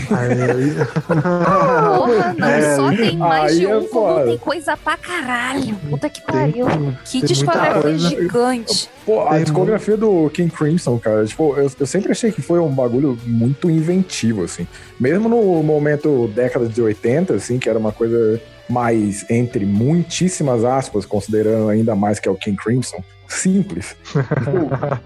Porra, 1.06 2.36
não 2.38 2.48
É, 2.48 2.76
só 2.76 2.90
tem 2.96 3.18
mais 3.18 3.56
de 3.56 3.66
é 3.66 3.76
um, 3.78 3.86
como 3.88 3.90
foda. 4.08 4.26
tem 4.26 4.38
coisa 4.38 4.78
pra 4.78 4.98
caralho. 4.98 5.76
Puta 5.90 6.10
que 6.10 6.22
Tem- 6.22 6.36
pariu. 6.36 6.66
Que 6.66 6.72
tem 6.72 6.80
muita 6.82 7.28
discografia 7.28 7.98
gigante. 7.98 8.90
Pô, 9.06 9.22
a 9.28 9.32
Tem 9.36 9.44
discografia 9.44 9.98
do 9.98 10.30
King 10.30 10.52
Crimson, 10.52 10.98
cara, 11.00 11.26
tipo, 11.26 11.56
eu, 11.58 11.72
eu 11.80 11.86
sempre 11.88 12.12
achei 12.12 12.32
que 12.32 12.42
foi 12.42 12.60
um 12.60 12.70
bagulho 12.74 13.18
muito 13.26 13.70
inventivo, 13.70 14.44
assim. 14.44 14.68
Mesmo 15.00 15.28
no 15.28 15.64
momento 15.64 16.28
década 16.34 16.68
de 16.68 16.82
80, 16.82 17.34
assim, 17.36 17.58
que 17.60 17.68
era 17.70 17.80
uma 17.80 17.92
coisa 17.92 18.40
mais, 18.70 19.30
entre 19.30 19.66
muitíssimas 19.66 20.64
aspas, 20.64 21.06
considerando 21.06 21.68
ainda 21.70 21.96
mais 21.96 22.20
que 22.20 22.28
é 22.30 22.32
o 22.32 22.36
King 22.36 22.56
Crimson, 22.56 23.04
simples. 23.32 23.96
Tipo, 24.06 25.00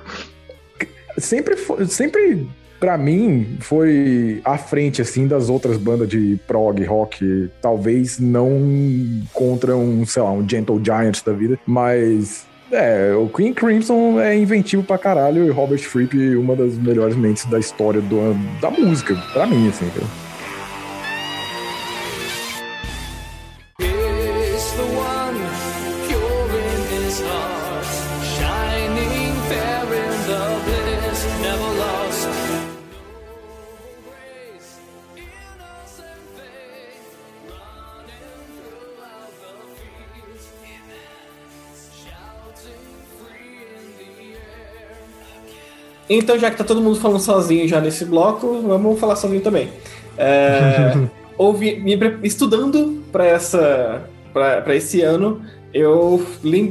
sempre 1.19 1.56
foi, 1.56 1.85
sempre 1.85 2.47
pra 2.80 2.97
mim 2.97 3.57
foi 3.61 4.41
à 4.43 4.57
frente 4.57 5.02
assim 5.02 5.27
das 5.27 5.49
outras 5.49 5.77
bandas 5.77 6.10
de 6.10 6.39
prog 6.45 6.84
rock, 6.84 7.49
talvez 7.61 8.19
não 8.19 8.52
contra 9.34 9.76
um, 9.76 10.06
sei 10.06 10.22
lá, 10.22 10.31
um 10.31 10.47
Gentle 10.47 10.81
Giant 10.84 11.23
da 11.23 11.31
vida, 11.31 11.57
mas 11.65 12.45
é, 12.72 13.14
o 13.14 13.30
Queen 13.30 13.53
Crimson 13.53 14.19
é 14.19 14.38
inventivo 14.38 14.84
pra 14.84 14.97
caralho 14.97 15.45
e 15.45 15.49
Robert 15.49 15.80
Fripp 15.80 16.35
uma 16.35 16.56
das 16.56 16.76
melhores 16.77 17.15
mentes 17.15 17.45
da 17.45 17.60
história 17.60 18.02
do, 18.02 18.34
da 18.60 18.69
música, 18.69 19.15
pra 19.34 19.45
mim, 19.45 19.69
assim, 19.69 19.89
cara. 19.89 20.06
Então, 46.10 46.38
já 46.38 46.52
que 46.52 46.57
tá 46.57 46.64
todo 46.64 46.82
mundo 46.82 46.99
falando 46.99 47.19
sozinho 47.19 47.68
já 47.68 47.82
nesse 47.82 48.06
bloco, 48.06 48.61
vamos 48.61 48.99
falar 48.99 49.15
sozinho 49.15 49.41
também. 49.41 49.69
É, 50.18 50.94
ouvi, 51.38 51.80
me 51.80 51.98
estudando 52.23 53.03
para 53.11 53.26
essa 53.26 54.03
para 54.34 54.76
esse 54.76 55.02
ano, 55.02 55.41
eu, 55.73 56.26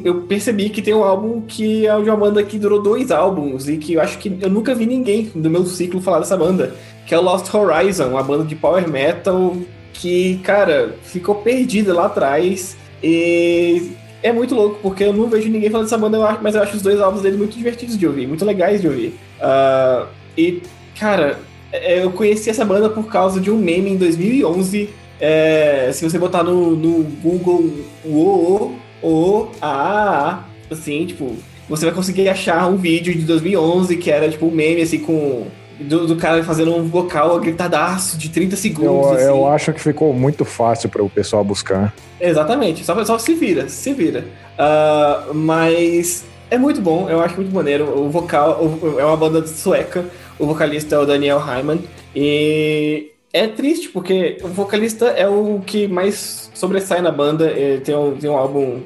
eu 0.04 0.22
percebi 0.22 0.68
que 0.68 0.82
tem 0.82 0.94
um 0.94 1.02
álbum 1.02 1.40
que 1.40 1.86
é 1.86 2.00
de 2.00 2.10
uma 2.10 2.16
banda 2.16 2.42
que 2.42 2.58
durou 2.58 2.82
dois 2.82 3.10
álbuns 3.10 3.66
e 3.68 3.78
que 3.78 3.94
eu 3.94 4.02
acho 4.02 4.18
que 4.18 4.36
eu 4.40 4.50
nunca 4.50 4.74
vi 4.74 4.84
ninguém 4.84 5.30
do 5.34 5.48
meu 5.48 5.64
ciclo 5.64 6.00
falar 6.00 6.20
dessa 6.20 6.36
banda, 6.36 6.74
que 7.06 7.14
é 7.14 7.18
o 7.18 7.22
Lost 7.22 7.52
Horizon, 7.54 8.08
uma 8.08 8.22
banda 8.22 8.44
de 8.44 8.54
power 8.54 8.86
metal 8.86 9.56
que, 9.94 10.38
cara, 10.42 10.94
ficou 11.02 11.36
perdida 11.36 11.94
lá 11.94 12.06
atrás 12.06 12.76
e 13.02 13.92
é 14.24 14.32
muito 14.32 14.54
louco, 14.54 14.78
porque 14.80 15.04
eu 15.04 15.12
não 15.12 15.28
vejo 15.28 15.50
ninguém 15.50 15.68
falando 15.68 15.84
dessa 15.84 15.98
banda, 15.98 16.38
mas 16.40 16.54
eu 16.54 16.62
acho 16.62 16.76
os 16.76 16.82
dois 16.82 16.98
álbuns 16.98 17.20
dele 17.20 17.36
muito 17.36 17.58
divertidos 17.58 17.98
de 17.98 18.06
ouvir, 18.06 18.26
muito 18.26 18.42
legais 18.42 18.80
de 18.80 18.88
ouvir. 18.88 19.14
Ah, 19.38 20.06
e, 20.36 20.62
cara, 20.98 21.38
é, 21.70 22.02
eu 22.02 22.10
conheci 22.10 22.48
essa 22.48 22.64
banda 22.64 22.88
por 22.88 23.06
causa 23.06 23.38
de 23.38 23.50
um 23.50 23.58
meme 23.58 23.90
em 23.90 23.98
2011. 23.98 24.88
É, 25.20 25.90
se 25.92 26.08
você 26.08 26.18
botar 26.18 26.42
no, 26.42 26.74
no 26.74 27.04
Google 27.22 27.70
o 28.02 28.08
o 28.08 28.78
o 29.02 29.48
a 29.60 29.68
a 29.68 30.44
assim, 30.70 31.04
tipo, 31.04 31.36
você 31.68 31.84
vai 31.84 31.94
conseguir 31.94 32.26
achar 32.30 32.66
um 32.66 32.76
vídeo 32.76 33.14
de 33.14 33.26
2011 33.26 33.94
que 33.98 34.10
era 34.10 34.30
tipo 34.30 34.46
um 34.46 34.50
meme 34.50 34.80
assim 34.80 35.00
com 35.00 35.48
do, 35.88 36.06
do 36.06 36.16
cara 36.16 36.42
fazendo 36.44 36.74
um 36.74 36.84
vocal 36.84 37.38
gritadaço 37.40 38.16
de 38.18 38.28
30 38.30 38.56
segundos. 38.56 39.06
Eu, 39.06 39.12
assim. 39.12 39.24
eu 39.26 39.46
acho 39.48 39.72
que 39.72 39.80
ficou 39.80 40.12
muito 40.12 40.44
fácil 40.44 40.88
para 40.88 41.02
o 41.02 41.08
pessoal 41.08 41.44
buscar. 41.44 41.94
Exatamente, 42.20 42.84
só, 42.84 43.04
só 43.04 43.18
se 43.18 43.34
vira, 43.34 43.68
se 43.68 43.92
vira. 43.92 44.24
Ah, 44.58 45.26
mas 45.34 46.24
é 46.50 46.56
muito 46.58 46.80
bom, 46.80 47.08
eu 47.08 47.20
acho 47.20 47.36
muito 47.36 47.54
maneiro. 47.54 47.84
O 47.98 48.08
vocal 48.10 48.60
o- 48.62 48.98
é 48.98 49.04
uma 49.04 49.16
banda 49.16 49.46
sueca, 49.46 50.04
o 50.38 50.46
vocalista 50.46 50.94
é 50.94 50.98
o 50.98 51.04
Daniel 51.06 51.38
Hyman, 51.38 51.78
e 52.14 53.10
é 53.32 53.46
triste 53.48 53.88
porque 53.88 54.38
o 54.42 54.48
vocalista 54.48 55.06
é 55.06 55.28
o 55.28 55.60
que 55.66 55.86
mais 55.88 56.50
sobressai 56.54 57.00
na 57.02 57.10
banda. 57.10 57.52
Tem 57.84 57.94
um, 57.94 58.16
tem 58.16 58.30
um 58.30 58.36
álbum, 58.36 58.80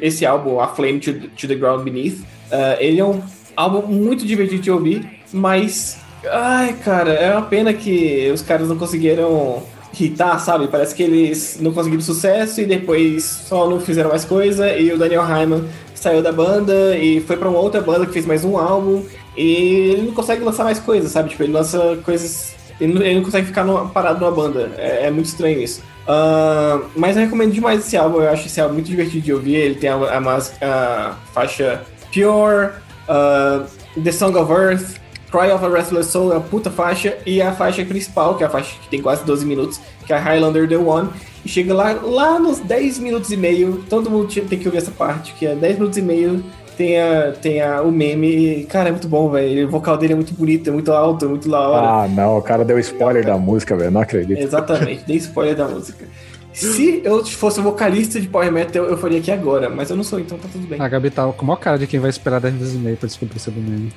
esse 0.00 0.24
álbum, 0.26 0.60
A 0.60 0.68
Flame 0.68 1.00
to, 1.00 1.12
to 1.30 1.48
the 1.48 1.54
Ground 1.54 1.82
Beneath. 1.82 2.18
ah, 2.52 2.76
ele 2.78 3.00
é 3.00 3.04
um 3.04 3.20
álbum 3.56 3.82
muito 3.86 4.24
divertido 4.26 4.62
de 4.62 4.70
ouvir, 4.70 5.08
mas. 5.32 5.98
Ai, 6.30 6.72
cara, 6.84 7.12
é 7.12 7.32
uma 7.32 7.42
pena 7.42 7.72
que 7.72 8.30
os 8.32 8.42
caras 8.42 8.68
não 8.68 8.76
conseguiram 8.78 9.62
hitar, 9.98 10.38
sabe? 10.40 10.68
Parece 10.68 10.94
que 10.94 11.02
eles 11.02 11.58
não 11.60 11.72
conseguiram 11.72 12.02
sucesso 12.02 12.60
e 12.60 12.66
depois 12.66 13.24
só 13.24 13.68
não 13.68 13.80
fizeram 13.80 14.10
mais 14.10 14.24
coisa. 14.24 14.72
E 14.76 14.92
o 14.92 14.98
Daniel 14.98 15.22
Hyman 15.22 15.64
saiu 15.94 16.22
da 16.22 16.32
banda 16.32 16.96
e 16.96 17.20
foi 17.20 17.36
pra 17.36 17.48
uma 17.48 17.58
outra 17.58 17.80
banda 17.80 18.06
que 18.06 18.12
fez 18.12 18.26
mais 18.26 18.44
um 18.44 18.56
álbum. 18.58 19.04
E 19.36 19.90
ele 19.92 20.02
não 20.02 20.12
consegue 20.14 20.42
lançar 20.44 20.64
mais 20.64 20.78
coisas, 20.78 21.12
sabe? 21.12 21.28
Tipo, 21.30 21.42
ele 21.42 21.52
lança 21.52 21.98
coisas. 22.04 22.54
Ele 22.80 22.92
não, 22.94 23.02
ele 23.02 23.14
não 23.16 23.22
consegue 23.24 23.46
ficar 23.46 23.64
numa- 23.64 23.88
parado 23.88 24.20
numa 24.20 24.32
banda. 24.32 24.72
É, 24.78 25.06
é 25.06 25.10
muito 25.10 25.26
estranho 25.26 25.60
isso. 25.60 25.82
Ah, 26.08 26.80
mas 26.96 27.16
eu 27.16 27.22
recomendo 27.22 27.52
demais 27.52 27.80
esse 27.80 27.96
álbum. 27.96 28.20
Eu 28.20 28.30
acho 28.30 28.46
esse 28.46 28.60
álbum 28.60 28.74
muito 28.74 28.86
divertido 28.86 29.24
de 29.24 29.32
ouvir. 29.32 29.54
Ele 29.56 29.74
tem 29.76 29.90
a, 29.90 29.94
a, 29.96 30.18
a 30.62 31.16
faixa 31.32 31.82
Pure, 32.12 32.70
ah, 33.08 33.62
The 34.02 34.10
Song 34.12 34.36
of 34.36 34.50
Earth, 34.52 34.96
Cry 35.34 35.50
of 35.50 35.64
a 35.64 35.68
Restless 35.68 36.12
Soul 36.12 36.32
é 36.32 36.36
a 36.36 36.40
puta 36.40 36.70
faixa. 36.70 37.18
E 37.26 37.42
a 37.42 37.50
faixa 37.50 37.84
principal, 37.84 38.36
que 38.36 38.44
é 38.44 38.46
a 38.46 38.50
faixa 38.50 38.78
que 38.80 38.88
tem 38.88 39.02
quase 39.02 39.24
12 39.24 39.44
minutos, 39.44 39.80
que 40.06 40.12
é 40.12 40.16
a 40.16 40.20
Highlander 40.20 40.68
The 40.68 40.76
One. 40.76 41.10
E 41.44 41.48
chega 41.48 41.74
lá, 41.74 41.92
lá 41.92 42.38
nos 42.38 42.60
10 42.60 43.00
minutos 43.00 43.32
e 43.32 43.36
meio. 43.36 43.84
Todo 43.90 44.08
mundo 44.08 44.28
tem 44.28 44.56
que 44.56 44.68
ouvir 44.68 44.78
essa 44.78 44.92
parte, 44.92 45.34
que 45.34 45.44
é 45.44 45.56
10 45.56 45.74
minutos 45.74 45.98
e 45.98 46.02
meio. 46.02 46.44
Tem, 46.76 47.00
a, 47.00 47.32
tem 47.32 47.60
a, 47.60 47.82
o 47.82 47.90
meme. 47.90 48.28
E, 48.28 48.64
cara, 48.64 48.90
é 48.90 48.92
muito 48.92 49.08
bom, 49.08 49.28
velho. 49.28 49.66
O 49.66 49.70
vocal 49.72 49.96
dele 49.96 50.12
é 50.12 50.16
muito 50.16 50.32
bonito, 50.34 50.70
é 50.70 50.72
muito 50.72 50.92
alto, 50.92 51.24
é 51.24 51.28
muito 51.28 51.48
da 51.48 51.68
hora. 51.68 52.04
Ah, 52.04 52.08
não, 52.08 52.38
o 52.38 52.42
cara 52.42 52.64
deu 52.64 52.78
spoiler 52.78 53.26
da 53.26 53.36
música, 53.36 53.76
velho. 53.76 53.90
Não 53.90 54.02
acredito. 54.02 54.38
Exatamente, 54.38 55.02
dei 55.04 55.16
spoiler 55.16 55.56
da 55.56 55.66
música. 55.66 56.06
Se 56.54 57.02
eu 57.04 57.24
fosse 57.26 57.60
vocalista 57.60 58.20
de 58.20 58.28
Power 58.28 58.50
Metal, 58.52 58.84
eu 58.84 58.96
faria 58.96 59.18
aqui 59.18 59.30
agora, 59.32 59.68
mas 59.68 59.90
eu 59.90 59.96
não 59.96 60.04
sou, 60.04 60.20
então 60.20 60.38
tá 60.38 60.48
tudo 60.50 60.66
bem. 60.66 60.80
A 60.80 60.86
Gabi 60.88 61.10
tá 61.10 61.26
com 61.32 61.44
a 61.44 61.46
maior 61.48 61.58
cara 61.58 61.76
de 61.76 61.86
quem 61.86 61.98
vai 61.98 62.08
esperar 62.08 62.40
10 62.40 62.54
minutos 62.54 62.74
e 62.74 62.78
meio 62.78 62.96
pra 62.96 63.08
descobrir 63.08 63.40
sobre 63.40 63.60
o 63.60 63.62
meme. 63.62 63.92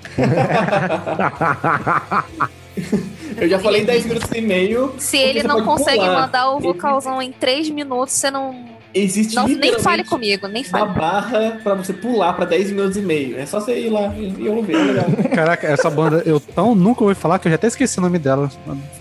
Eu 3.38 3.48
já 3.48 3.60
falei 3.60 3.86
10 3.86 4.06
minutos 4.06 4.30
e 4.34 4.42
meio. 4.42 4.94
Se 4.98 5.18
ele 5.18 5.44
não 5.44 5.64
consegue 5.64 6.00
pular. 6.00 6.22
mandar 6.22 6.52
o 6.52 6.60
vocalzão 6.60 7.22
em 7.22 7.32
3 7.32 7.70
minutos, 7.70 8.16
você 8.16 8.32
não. 8.32 8.77
Existe 8.94 9.36
não 9.36 9.48
nem 9.48 9.78
fale 9.80 10.04
comigo, 10.04 10.48
nem 10.48 10.64
uma 10.64 10.70
fale. 10.80 10.94
barra 10.94 11.60
pra 11.64 11.76
você 11.76 11.94
pular 11.94 12.34
pra 12.34 12.46
10 12.46 12.72
minutos 12.72 12.98
e 12.98 13.02
meio. 13.02 13.38
É 13.38 13.46
só 13.46 13.60
você 13.60 13.78
ir 13.80 13.90
lá 13.90 14.14
e 14.16 14.34
e 14.40 14.50
ouvir, 14.50 14.76
é 14.76 14.78
legal. 14.84 15.06
Caraca, 15.36 15.68
essa 15.68 15.90
banda 15.90 16.24
eu 16.26 16.40
tão 16.40 16.74
nunca 16.74 17.04
ouvi 17.04 17.14
falar 17.16 17.38
que 17.40 17.48
eu 17.48 17.52
já 17.52 17.56
até 17.56 17.68
esqueci 17.68 18.00
o 18.00 18.02
nome 18.02 18.18
dela 18.18 18.50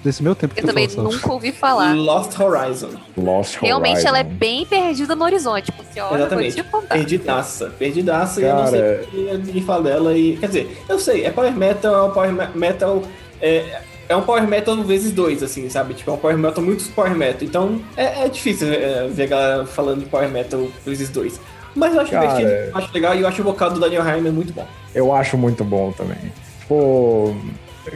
desse 0.05 0.23
meu 0.23 0.35
tempo 0.35 0.55
que 0.55 0.61
Eu 0.61 0.67
também 0.67 0.89
só. 0.89 1.03
nunca 1.03 1.33
ouvi 1.33 1.53
falar. 1.53 1.95
Lost 1.95 2.39
Horizon. 2.39 2.91
Lost 3.17 3.57
Realmente 3.61 3.93
Horizon. 3.95 4.09
ela 4.09 4.19
é 4.19 4.25
bem 4.25 4.67
perdida 4.67 5.15
no 5.15 5.25
horizonte. 5.25 5.73
Olha, 5.97 6.09
vou 6.09 6.19
Exatamente. 6.19 6.63
Perdidaça. 6.89 7.71
Perdidaça 7.79 8.41
e 8.41 8.45
eu 8.45 8.51
não 8.55 8.65
Cara, 8.65 8.71
sei 8.71 8.97
porque 8.99 9.17
ninguém 9.39 9.63
fala 9.63 9.83
dela. 9.83 10.17
E, 10.19 10.37
quer 10.37 10.47
dizer, 10.49 10.83
eu 10.89 10.99
sei, 10.99 11.25
é 11.25 11.31
Power 11.31 11.57
Metal, 11.57 11.95
é 11.95 12.03
um 12.03 12.11
Power 12.13 12.33
me- 12.33 12.49
Metal. 12.55 13.03
É, 13.41 13.81
é 14.09 14.17
um 14.17 14.23
Power 14.23 14.47
Metal 14.47 14.77
vezes 14.83 15.13
dois, 15.13 15.43
assim, 15.43 15.69
sabe? 15.69 15.95
Tipo, 15.95 16.11
é 16.11 16.15
um 16.15 16.19
Power 16.19 16.39
Metal 16.39 16.63
muito 16.63 16.85
Power 16.93 17.15
Metal. 17.15 17.43
Então 17.43 17.81
é, 17.97 18.25
é 18.25 18.29
difícil 18.29 18.73
é, 18.73 19.09
ver 19.09 19.25
a 19.25 19.27
galera 19.27 19.67
falando 19.67 20.01
de 20.01 20.07
Power 20.07 20.29
Metal 20.29 20.67
vezes 20.85 21.09
dois. 21.09 21.41
Mas 21.75 21.95
eu 21.95 22.01
acho 22.01 22.11
Cara, 22.11 22.27
divertido, 22.27 22.51
eu 22.51 22.77
acho 22.77 22.95
legal 22.95 23.15
e 23.15 23.21
eu 23.21 23.29
acho 23.29 23.43
o 23.43 23.45
vocal 23.45 23.71
do 23.71 23.79
Daniel 23.79 24.03
Hyman 24.03 24.33
muito 24.33 24.53
bom. 24.53 24.67
Eu 24.95 25.13
acho 25.13 25.37
muito 25.37 25.63
bom 25.63 25.93
também. 25.93 26.17
Tipo, 26.61 27.37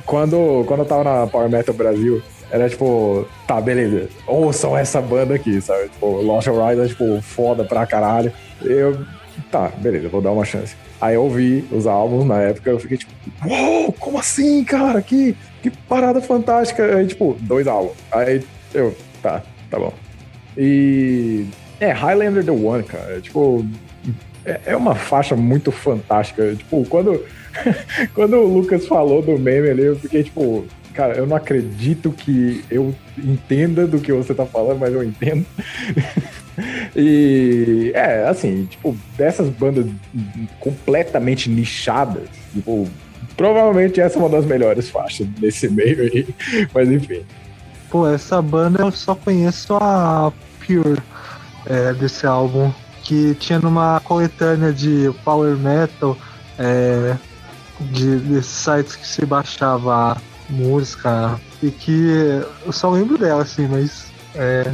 quando, 0.05 0.65
quando 0.67 0.81
eu 0.81 0.87
tava 0.87 1.03
na 1.03 1.27
Power 1.27 1.49
Metal 1.49 1.75
Brasil, 1.75 2.23
era 2.51 2.69
tipo, 2.69 3.27
tá, 3.47 3.61
beleza, 3.61 4.09
ouçam 4.27 4.77
essa 4.77 5.01
banda 5.01 5.35
aqui, 5.35 5.61
sabe? 5.61 5.89
Tipo, 5.89 6.21
Lost 6.21 6.49
Horizon 6.49 6.85
é, 6.85 6.89
tipo, 6.89 7.23
foda 7.23 7.65
pra 7.65 7.87
caralho. 7.87 8.33
Eu, 8.61 8.99
tá, 9.51 9.69
beleza, 9.79 10.09
vou 10.09 10.21
dar 10.21 10.33
uma 10.33 10.45
chance. 10.45 10.77
Aí 11.01 11.15
eu 11.15 11.23
ouvi 11.23 11.67
os 11.73 11.87
álbuns 11.87 12.27
na 12.27 12.41
época, 12.43 12.71
eu 12.71 12.79
fiquei 12.79 12.99
tipo, 12.99 13.13
uou, 13.47 13.93
como 13.93 14.19
assim, 14.19 14.63
cara? 14.65 15.01
Que, 15.01 15.35
que 15.63 15.71
parada 15.71 16.21
fantástica. 16.21 16.97
Aí, 16.97 17.07
tipo, 17.07 17.37
dois 17.41 17.67
álbuns. 17.67 17.97
Aí 18.13 18.43
eu, 18.75 18.97
tá, 19.23 19.43
tá 19.71 19.79
bom. 19.79 19.93
E. 20.57 21.47
É, 21.79 21.93
Highlander 21.93 22.45
The 22.45 22.51
One, 22.51 22.83
cara. 22.83 23.21
Tipo, 23.21 23.65
é, 24.45 24.61
é 24.67 24.77
uma 24.77 24.95
faixa 24.95 25.37
muito 25.37 25.71
fantástica. 25.71 26.55
Tipo, 26.55 26.85
quando, 26.87 27.25
quando 28.15 28.37
o 28.37 28.47
Lucas 28.47 28.87
falou 28.87 29.23
do 29.23 29.39
meme 29.39 29.71
ali, 29.71 29.85
eu 29.85 29.97
fiquei 29.97 30.23
tipo, 30.23 30.67
cara, 30.93 31.15
eu 31.15 31.27
não 31.27 31.37
acredito 31.37 32.11
que 32.11 32.65
eu 32.71 32.95
entenda 33.17 33.87
do 33.87 34.01
que 34.01 34.13
você 34.13 34.35
tá 34.35 34.45
falando, 34.45 34.79
mas 34.79 34.93
eu 34.93 35.03
entendo. 35.03 35.47
e 36.95 37.93
é, 37.95 38.27
assim, 38.29 38.67
tipo, 38.67 38.97
dessas 39.17 39.49
bandas 39.49 39.87
completamente 40.59 41.49
nichadas, 41.49 42.29
tipo, 42.53 42.89
provavelmente 43.41 43.99
essa 43.99 44.19
é 44.19 44.21
uma 44.21 44.29
das 44.29 44.45
melhores 44.45 44.91
faixas 44.91 45.27
desse 45.29 45.67
meio 45.67 46.03
aí, 46.03 46.29
mas 46.75 46.91
enfim. 46.91 47.23
Pô, 47.89 48.07
essa 48.07 48.43
banda 48.43 48.83
eu 48.83 48.93
só 48.93 49.15
conheço 49.15 49.75
a 49.77 50.31
Pure 50.59 51.01
é, 51.65 51.95
desse 51.95 52.27
álbum, 52.27 52.71
que 53.03 53.35
tinha 53.37 53.59
numa 53.59 53.99
coletânea 54.01 54.75
de 54.75 55.11
power 55.25 55.57
metal, 55.57 56.19
é, 56.59 57.17
de, 57.81 58.17
desses 58.19 58.53
sites 58.53 58.95
que 58.95 59.07
se 59.07 59.25
baixava 59.25 60.21
música, 60.51 61.41
e 61.63 61.71
que 61.71 62.43
eu 62.67 62.73
só 62.73 62.91
lembro 62.91 63.17
dela, 63.17 63.41
assim, 63.41 63.67
mas 63.67 64.13
é, 64.35 64.71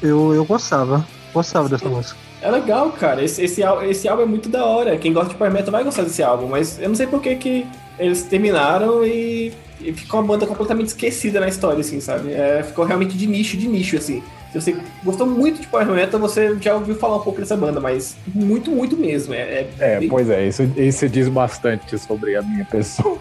eu, 0.00 0.32
eu 0.32 0.44
gostava, 0.44 1.04
gostava 1.34 1.68
dessa 1.68 1.88
música. 1.88 2.16
É 2.40 2.48
legal, 2.48 2.92
cara. 2.92 3.24
Esse, 3.24 3.42
esse, 3.42 3.62
esse 3.88 4.06
álbum 4.06 4.22
é 4.22 4.26
muito 4.26 4.48
da 4.48 4.64
hora. 4.64 4.96
Quem 4.96 5.12
gosta 5.12 5.30
de 5.30 5.34
Power 5.34 5.52
Metal 5.52 5.72
vai 5.72 5.82
gostar 5.82 6.02
desse 6.02 6.22
álbum, 6.22 6.46
mas 6.46 6.78
eu 6.78 6.88
não 6.88 6.94
sei 6.94 7.08
por 7.08 7.20
que, 7.20 7.34
que 7.34 7.66
eles 7.98 8.22
terminaram 8.24 9.04
e, 9.04 9.52
e 9.80 9.92
ficou 9.92 10.20
uma 10.20 10.26
banda 10.26 10.46
completamente 10.46 10.88
esquecida 10.88 11.40
na 11.40 11.48
história, 11.48 11.80
assim, 11.80 12.00
sabe? 12.00 12.32
É, 12.32 12.62
ficou 12.62 12.84
realmente 12.84 13.16
de 13.16 13.26
nicho, 13.26 13.56
de 13.56 13.66
nicho, 13.68 13.96
assim. 13.96 14.22
Se 14.52 14.60
você 14.60 14.76
gostou 15.04 15.26
muito 15.26 15.60
de 15.60 15.66
Power 15.66 15.86
Metal, 15.88 16.18
você 16.18 16.56
já 16.60 16.74
ouviu 16.74 16.94
falar 16.94 17.16
um 17.16 17.20
pouco 17.20 17.40
dessa 17.40 17.56
banda, 17.56 17.78
mas 17.80 18.16
muito, 18.34 18.70
muito 18.70 18.96
mesmo. 18.96 19.34
É, 19.34 19.38
é, 19.38 19.68
É, 19.78 19.98
bem- 20.00 20.08
pois 20.08 20.30
é, 20.30 20.46
isso, 20.46 20.62
isso 20.76 21.08
diz 21.08 21.28
bastante 21.28 21.98
sobre 21.98 22.36
a 22.36 22.42
minha 22.42 22.64
pessoa. 22.64 23.18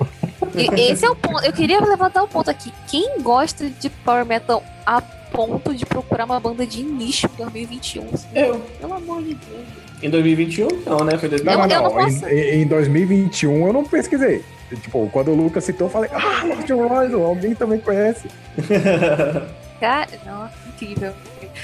E 0.55 0.91
esse 0.91 1.03
é 1.05 1.09
o 1.09 1.15
ponto. 1.15 1.43
Eu 1.43 1.51
queria 1.51 1.81
levantar 1.81 2.23
o 2.23 2.27
ponto 2.27 2.49
aqui. 2.49 2.71
Quem 2.87 3.19
gosta 3.21 3.69
de 3.69 3.89
Power 3.89 4.25
Metal 4.25 4.63
a 4.85 5.01
ponto 5.01 5.73
de 5.73 5.85
procurar 5.85 6.23
uma 6.23 6.39
banda 6.39 6.65
de 6.65 6.83
nicho 6.83 7.27
em 7.27 7.37
2021? 7.43 8.05
assim? 8.13 8.27
Eu. 8.33 8.61
Pelo 8.79 8.93
amor 8.93 9.21
de 9.21 9.33
Deus. 9.33 9.65
Em 10.01 10.09
2021? 10.09 10.67
Não, 10.85 10.99
né? 11.03 11.17
Foi 11.17 11.27
2021. 11.27 11.43
Não, 11.43 11.67
não, 11.67 11.75
eu 11.75 11.81
não. 11.81 11.89
não 11.89 12.05
posso- 12.05 12.27
Em, 12.27 12.61
em 12.61 12.67
2021 12.67 13.67
eu 13.67 13.73
não 13.73 13.83
pesquisei. 13.83 14.41
Tipo, 14.69 15.07
quando 15.11 15.31
o 15.31 15.35
Lucas 15.35 15.63
citou, 15.63 15.87
eu 15.87 15.91
falei, 15.91 16.09
ah, 16.13 16.43
Lord 16.43 16.73
Horizon, 16.73 17.23
alguém 17.23 17.53
também 17.53 17.79
conhece. 17.79 18.27
Cara, 19.79 20.07
não, 20.25 20.49
incrível. 20.69 21.13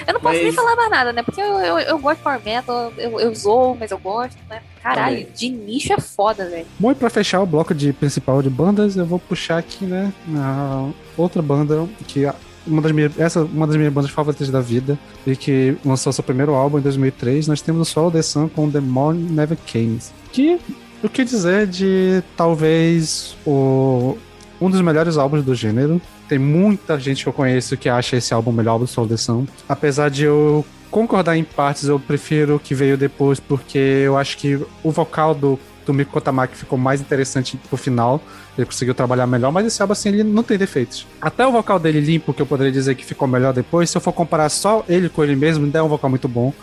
Eu 0.07 0.13
não 0.13 0.21
posso 0.21 0.35
Mas- 0.35 0.43
nem 0.43 0.51
falar 0.51 0.75
mais 0.75 0.89
nada, 0.89 1.13
né? 1.13 1.23
Porque 1.23 1.41
eu, 1.41 1.45
eu, 1.59 1.79
eu 1.79 1.99
gosto 1.99 2.17
de 2.17 2.23
Power 2.23 2.41
Metal, 2.43 2.93
eu, 2.97 3.19
eu 3.19 3.35
zoo, 3.35 3.75
mas 3.79 3.91
eu 3.91 3.97
gosto, 3.97 4.37
né? 4.49 4.61
Caralho, 4.81 5.17
Também. 5.21 5.31
de 5.35 5.49
nicho 5.49 5.93
é 5.93 5.99
foda, 5.99 6.49
velho. 6.49 6.65
Bom, 6.79 6.91
e 6.91 6.95
pra 6.95 7.09
fechar 7.09 7.41
o 7.41 7.45
bloco 7.45 7.73
de 7.73 7.91
principal 7.93 8.41
de 8.41 8.49
bandas, 8.49 8.95
eu 8.95 9.05
vou 9.05 9.19
puxar 9.19 9.57
aqui, 9.57 9.85
né, 9.85 10.11
a 10.35 10.89
outra 11.17 11.41
banda 11.41 11.87
que 12.07 12.25
uma 12.65 12.81
das 12.81 12.91
minhas, 12.91 13.19
essa 13.19 13.39
é 13.39 13.43
uma 13.43 13.67
das 13.67 13.75
minhas 13.75 13.91
bandas 13.91 14.11
favoritas 14.11 14.49
da 14.49 14.61
vida 14.61 14.97
e 15.25 15.35
que 15.35 15.75
lançou 15.83 16.13
seu 16.13 16.23
primeiro 16.23 16.53
álbum 16.53 16.77
em 16.79 16.81
2003. 16.81 17.47
Nós 17.47 17.61
temos 17.61 17.87
o 17.87 17.91
Solo 17.91 18.11
The 18.11 18.21
Sun 18.21 18.47
com 18.49 18.69
The 18.71 18.79
Morning 18.79 19.33
Never 19.33 19.57
Came, 19.71 19.99
que 20.31 20.59
o 21.03 21.09
que 21.09 21.23
dizer 21.23 21.67
de 21.67 22.23
talvez 22.35 23.35
o 23.45 24.17
um 24.61 24.69
dos 24.69 24.81
melhores 24.81 25.17
álbuns 25.17 25.43
do 25.43 25.55
gênero. 25.55 25.99
Tem 26.29 26.37
muita 26.37 26.99
gente 26.99 27.23
que 27.23 27.29
eu 27.29 27.33
conheço 27.33 27.75
que 27.75 27.89
acha 27.89 28.15
esse 28.15 28.33
álbum 28.33 28.51
o 28.51 28.53
melhor 28.53 28.73
álbum 28.73 28.85
The 29.07 29.17
Sun. 29.17 29.47
Apesar 29.67 30.09
de 30.09 30.23
eu 30.23 30.63
concordar 30.91 31.35
em 31.35 31.43
partes, 31.43 31.85
eu 31.85 31.99
prefiro 31.99 32.55
o 32.55 32.59
que 32.59 32.75
veio 32.75 32.95
depois, 32.95 33.39
porque 33.39 33.77
eu 33.77 34.17
acho 34.17 34.37
que 34.37 34.59
o 34.83 34.91
vocal 34.91 35.33
do, 35.33 35.59
do 35.85 35.93
Miko 35.93 36.11
Kotamaki 36.11 36.55
ficou 36.55 36.77
mais 36.77 37.01
interessante 37.01 37.57
pro 37.57 37.77
final. 37.77 38.21
Ele 38.57 38.65
conseguiu 38.65 38.93
trabalhar 38.93 39.25
melhor, 39.27 39.51
mas 39.51 39.65
esse 39.65 39.81
álbum, 39.81 39.93
assim, 39.93 40.09
ele 40.09 40.23
não 40.23 40.43
tem 40.43 40.57
defeitos. 40.57 41.07
Até 41.21 41.45
o 41.45 41.51
vocal 41.51 41.79
dele 41.79 41.99
limpo, 41.99 42.33
que 42.33 42.41
eu 42.41 42.45
poderia 42.45 42.71
dizer 42.71 42.95
que 42.95 43.05
ficou 43.05 43.27
melhor 43.27 43.53
depois, 43.53 43.89
se 43.89 43.97
eu 43.97 44.01
for 44.01 44.13
comparar 44.13 44.49
só 44.49 44.83
ele 44.87 45.09
com 45.09 45.23
ele 45.23 45.35
mesmo, 45.35 45.65
ainda 45.65 45.79
é 45.79 45.81
um 45.81 45.87
vocal 45.87 46.09
muito 46.09 46.27
bom. 46.27 46.53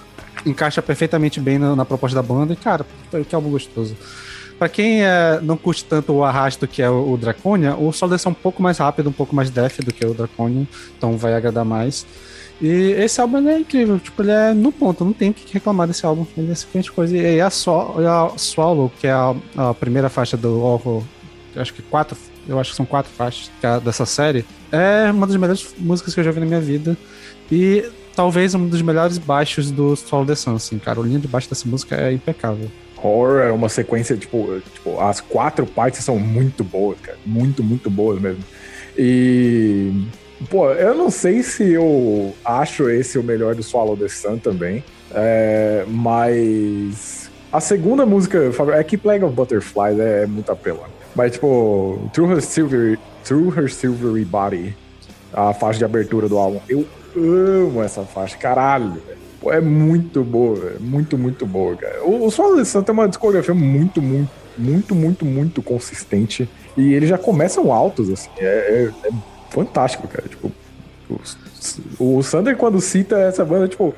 Encaixa 0.47 0.81
perfeitamente 0.81 1.41
bem 1.41 1.59
na, 1.59 1.75
na 1.75 1.85
proposta 1.85 2.15
da 2.15 2.23
banda. 2.23 2.53
E, 2.53 2.57
cara, 2.57 2.87
que 3.29 3.35
álbum 3.35 3.51
gostoso. 3.51 3.97
Pra 4.59 4.69
quem 4.69 5.05
é, 5.05 5.39
não 5.41 5.57
curte 5.57 5.85
tanto 5.85 6.13
o 6.13 6.25
arrasto 6.25 6.67
que 6.67 6.83
é 6.83 6.91
o, 6.91 7.13
o 7.13 7.17
Draconia, 7.17 7.77
o 7.77 7.93
Sol 7.93 8.11
é 8.13 8.29
um 8.29 8.35
pouco 8.35 8.61
mais 8.61 8.79
rápido, 8.79 9.09
um 9.09 9.13
pouco 9.13 9.35
mais 9.35 9.51
def 9.51 9.79
do 9.81 9.93
que 9.93 10.05
o 10.05 10.13
Draconia, 10.13 10.67
então 10.97 11.17
vai 11.17 11.35
agradar 11.35 11.65
mais. 11.65 12.05
E 12.61 12.93
esse 12.93 13.21
álbum 13.21 13.49
é 13.49 13.59
incrível, 13.59 13.99
tipo, 14.01 14.21
ele 14.21 14.33
é 14.33 14.53
no 14.53 14.73
ponto, 14.73 15.05
não 15.05 15.13
tem 15.13 15.31
o 15.31 15.35
que 15.35 15.53
reclamar 15.53 15.87
desse 15.87 16.05
álbum. 16.05 16.27
Ele 16.37 16.51
é 16.51 16.55
simplesmente 16.55 16.91
coisa. 16.91 17.17
E 17.17 17.41
a, 17.41 17.51
so, 17.51 17.95
e 18.01 18.07
a 18.07 18.33
Swallow, 18.37 18.91
que 18.99 19.07
é 19.07 19.13
a, 19.13 19.35
a 19.57 19.75
primeira 19.75 20.09
faixa 20.09 20.37
do 20.37 20.61
Ovo, 20.61 21.07
acho 21.57 21.73
que 21.73 21.83
quatro, 21.83 22.17
eu 22.49 22.59
acho 22.59 22.71
que 22.71 22.77
são 22.77 22.87
quatro 22.87 23.13
faixas 23.13 23.51
é 23.63 23.81
dessa 23.81 24.05
série, 24.05 24.45
é 24.73 25.11
uma 25.11 25.27
das 25.27 25.37
melhores 25.37 25.75
músicas 25.79 26.15
que 26.15 26.21
eu 26.21 26.25
já 26.25 26.33
vi 26.33 26.41
na 26.41 26.47
minha 26.47 26.61
vida. 26.61 26.97
E 27.51 27.89
talvez 28.15 28.53
um 28.55 28.67
dos 28.67 28.83
melhores 28.83 29.17
baixos 29.17 29.71
do 29.71 29.95
Solo 29.95 30.27
The 30.27 30.35
Sun, 30.35 30.57
assim, 30.57 30.79
cara. 30.79 30.99
O 30.99 31.05
linha 31.05 31.21
de 31.21 31.29
baixo 31.29 31.49
dessa 31.49 31.69
música 31.69 31.95
é 31.95 32.13
impecável. 32.13 32.69
Horror 33.01 33.43
é 33.43 33.53
uma 33.53 33.69
sequência, 33.69 34.17
tipo, 34.17 34.61
tipo, 34.75 35.01
as 35.01 35.21
quatro 35.21 35.65
partes 35.65 36.03
são 36.03 36.19
muito 36.19 36.65
boas, 36.65 36.99
cara. 37.01 37.17
Muito, 37.25 37.63
muito 37.63 37.89
boas 37.89 38.21
mesmo. 38.21 38.43
E. 38.97 39.93
Pô, 40.51 40.71
eu 40.73 40.95
não 40.95 41.11
sei 41.11 41.43
se 41.43 41.73
eu 41.73 42.33
acho 42.45 42.89
esse 42.89 43.19
o 43.19 43.23
melhor 43.23 43.55
do 43.55 43.63
Swallow 43.63 43.97
the 43.97 44.09
Sun 44.09 44.39
também. 44.39 44.85
é, 45.15 45.85
mas. 45.89 47.29
A 47.51 47.61
segunda 47.61 48.05
música 48.05 48.51
é 48.75 48.85
que 48.85 48.99
Plague 48.99 49.25
of 49.25 49.35
Butterflies 49.35 49.99
é, 49.99 50.27
muito 50.27 50.53
apelão. 50.53 50.85
Mas, 51.17 51.33
tipo, 51.33 51.99
Through 52.13 52.33
Her 52.35 52.43
Silvery, 52.43 52.99
Through 53.25 53.59
Her 53.59 53.73
Silvery 53.73 54.25
Body, 54.27 54.77
a 55.33 55.55
faixa 55.55 55.79
de 55.79 55.85
abertura 55.87 56.29
do 56.29 56.37
álbum. 56.37 56.61
Eu 56.69 56.87
amo 57.17 57.83
essa 57.83 58.03
faixa, 58.03 58.37
caralho, 58.37 58.91
velho. 59.07 59.19
Pô, 59.41 59.51
é 59.51 59.63
muito 59.63 60.23
boa, 60.23 60.57
velho. 60.57 60.77
Muito, 60.81 61.17
muito 61.17 61.47
boa, 61.47 61.75
cara. 61.75 62.05
O, 62.05 62.27
o 62.27 62.31
Swallow 62.31 62.57
the 62.59 62.65
Sun 62.67 62.83
tem 62.83 62.93
uma 62.93 63.09
discografia 63.09 63.55
muito, 63.55 64.03
muito, 64.03 64.31
muito, 64.59 64.95
muito, 64.95 65.25
muito 65.25 65.63
consistente. 65.63 66.47
E 66.77 66.93
eles 66.93 67.09
já 67.09 67.17
começam 67.17 67.73
altos, 67.73 68.11
assim. 68.11 68.29
É, 68.39 68.45
é- 68.45 69.09
é 69.09 69.11
fantástico, 69.51 70.07
cara. 70.09 70.29
Tipo, 70.29 70.51
o, 71.99 72.19
o 72.19 72.23
Sander, 72.23 72.57
quando 72.57 72.81
cita 72.81 73.19
essa 73.19 73.45
banda, 73.45 73.69
tipo, 73.69 73.95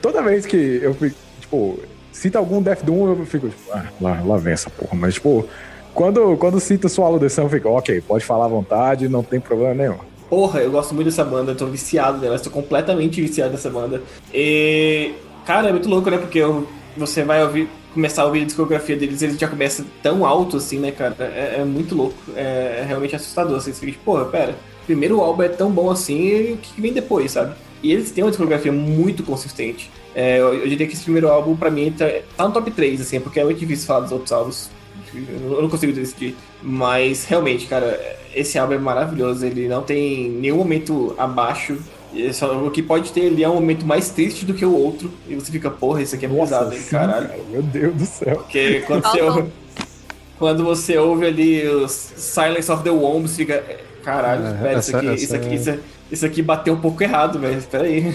toda 0.00 0.22
vez 0.22 0.46
que 0.46 0.80
eu 0.82 0.94
fico, 0.94 1.16
tipo, 1.40 1.78
cita 2.12 2.38
algum 2.38 2.62
Death 2.62 2.82
Doom, 2.84 3.08
eu 3.08 3.26
fico, 3.26 3.48
tipo, 3.48 3.72
ah, 3.72 3.86
lá, 4.00 4.20
lá 4.24 4.36
vem 4.36 4.52
essa 4.52 4.70
porra. 4.70 4.94
Mas, 4.94 5.14
tipo, 5.14 5.46
quando, 5.94 6.36
quando 6.36 6.60
cita 6.60 6.88
Swallow 6.88 7.18
the 7.18 7.26
eu 7.26 7.48
fico, 7.48 7.68
ok, 7.70 8.00
pode 8.00 8.24
falar 8.24 8.46
à 8.46 8.48
vontade, 8.48 9.08
não 9.08 9.22
tem 9.22 9.40
problema 9.40 9.74
nenhum. 9.74 9.98
Porra, 10.28 10.60
eu 10.60 10.70
gosto 10.70 10.94
muito 10.94 11.06
dessa 11.06 11.24
banda, 11.24 11.52
eu 11.52 11.56
tô 11.56 11.66
viciado 11.66 12.18
nela, 12.18 12.36
estou 12.36 12.52
completamente 12.52 13.20
viciado 13.20 13.50
nessa 13.52 13.70
banda. 13.70 14.02
E, 14.32 15.12
cara, 15.46 15.68
é 15.68 15.72
muito 15.72 15.88
louco, 15.88 16.10
né? 16.10 16.18
Porque 16.18 16.38
eu- 16.38 16.68
você 16.96 17.22
vai 17.22 17.42
ouvir, 17.42 17.68
começar 17.94 18.22
a 18.22 18.26
ouvir 18.26 18.42
a 18.42 18.44
discografia 18.44 18.94
deles, 18.96 19.22
eles 19.22 19.38
já 19.38 19.48
começam 19.48 19.86
tão 20.02 20.26
alto 20.26 20.58
assim, 20.58 20.78
né, 20.78 20.90
cara? 20.90 21.16
É, 21.18 21.56
é 21.60 21.64
muito 21.64 21.94
louco, 21.94 22.14
é, 22.36 22.80
é 22.80 22.84
realmente 22.86 23.16
assustador. 23.16 23.56
Assim, 23.56 23.72
você 23.72 23.80
fica 23.80 23.92
tipo, 23.92 24.04
porra, 24.04 24.26
pera, 24.26 24.54
primeiro 24.88 25.20
álbum 25.20 25.42
é 25.42 25.48
tão 25.48 25.70
bom 25.70 25.90
assim, 25.90 26.18
e 26.18 26.52
o 26.54 26.56
que 26.56 26.80
vem 26.80 26.92
depois, 26.92 27.32
sabe? 27.32 27.54
E 27.82 27.92
eles 27.92 28.10
têm 28.10 28.24
uma 28.24 28.30
discografia 28.30 28.72
muito 28.72 29.22
consistente. 29.22 29.90
É, 30.14 30.38
eu, 30.40 30.54
eu 30.54 30.68
diria 30.68 30.86
que 30.86 30.94
esse 30.94 31.04
primeiro 31.04 31.28
álbum, 31.28 31.54
pra 31.54 31.70
mim, 31.70 31.92
tá, 31.96 32.06
tá 32.36 32.48
no 32.48 32.52
top 32.52 32.70
3, 32.70 33.00
assim, 33.00 33.20
porque 33.20 33.38
é 33.38 33.44
muito 33.44 33.58
difícil 33.60 33.86
falar 33.86 34.00
dos 34.00 34.10
outros 34.12 34.32
álbuns. 34.32 34.70
Eu 35.14 35.62
não 35.62 35.68
consigo 35.68 35.92
decidir. 35.92 36.34
Mas 36.62 37.24
realmente, 37.24 37.66
cara, 37.66 38.00
esse 38.34 38.58
álbum 38.58 38.74
é 38.74 38.78
maravilhoso. 38.78 39.46
Ele 39.46 39.68
não 39.68 39.82
tem 39.82 40.28
nenhum 40.28 40.56
momento 40.56 41.14
abaixo. 41.16 41.78
E 42.12 42.32
só- 42.32 42.66
o 42.66 42.70
que 42.70 42.82
pode 42.82 43.12
ter 43.12 43.26
ali 43.28 43.44
é 43.44 43.48
um 43.48 43.54
momento 43.54 43.86
mais 43.86 44.08
triste 44.10 44.44
do 44.44 44.54
que 44.54 44.64
o 44.64 44.74
outro. 44.74 45.10
E 45.28 45.34
você 45.34 45.52
fica, 45.52 45.70
porra, 45.70 46.02
isso 46.02 46.14
aqui 46.14 46.26
é 46.26 46.28
pesado, 46.28 46.74
hein, 46.74 46.80
sim, 46.80 46.90
caralho. 46.90 47.28
cara, 47.28 47.40
meu 47.50 47.62
Deus 47.62 47.94
do 47.94 48.06
céu. 48.06 48.36
Porque 48.36 48.80
quando 48.86 49.02
você, 49.04 49.44
quando 50.38 50.64
você 50.64 50.98
ouve 50.98 51.26
ali 51.26 51.66
os 51.68 51.92
Silence 51.92 52.70
of 52.72 52.82
the 52.82 52.90
Wombs, 52.90 53.36
fica. 53.36 53.62
É, 54.08 54.12
Caralho, 54.12 54.46
É, 54.46 54.50
espera, 54.50 54.78
isso, 54.78 54.88
essa- 54.88 54.98
aqui, 54.98 55.06
essa 55.08 55.24
isso, 55.24 55.36
aqui, 55.36 55.48
é- 55.48 55.54
isso, 55.54 55.78
isso 56.12 56.26
aqui 56.26 56.42
bateu 56.42 56.74
um 56.74 56.80
pouco 56.80 57.02
errado, 57.02 57.38
velho. 57.38 57.58
Espera 57.58 57.84
aí. 57.84 58.04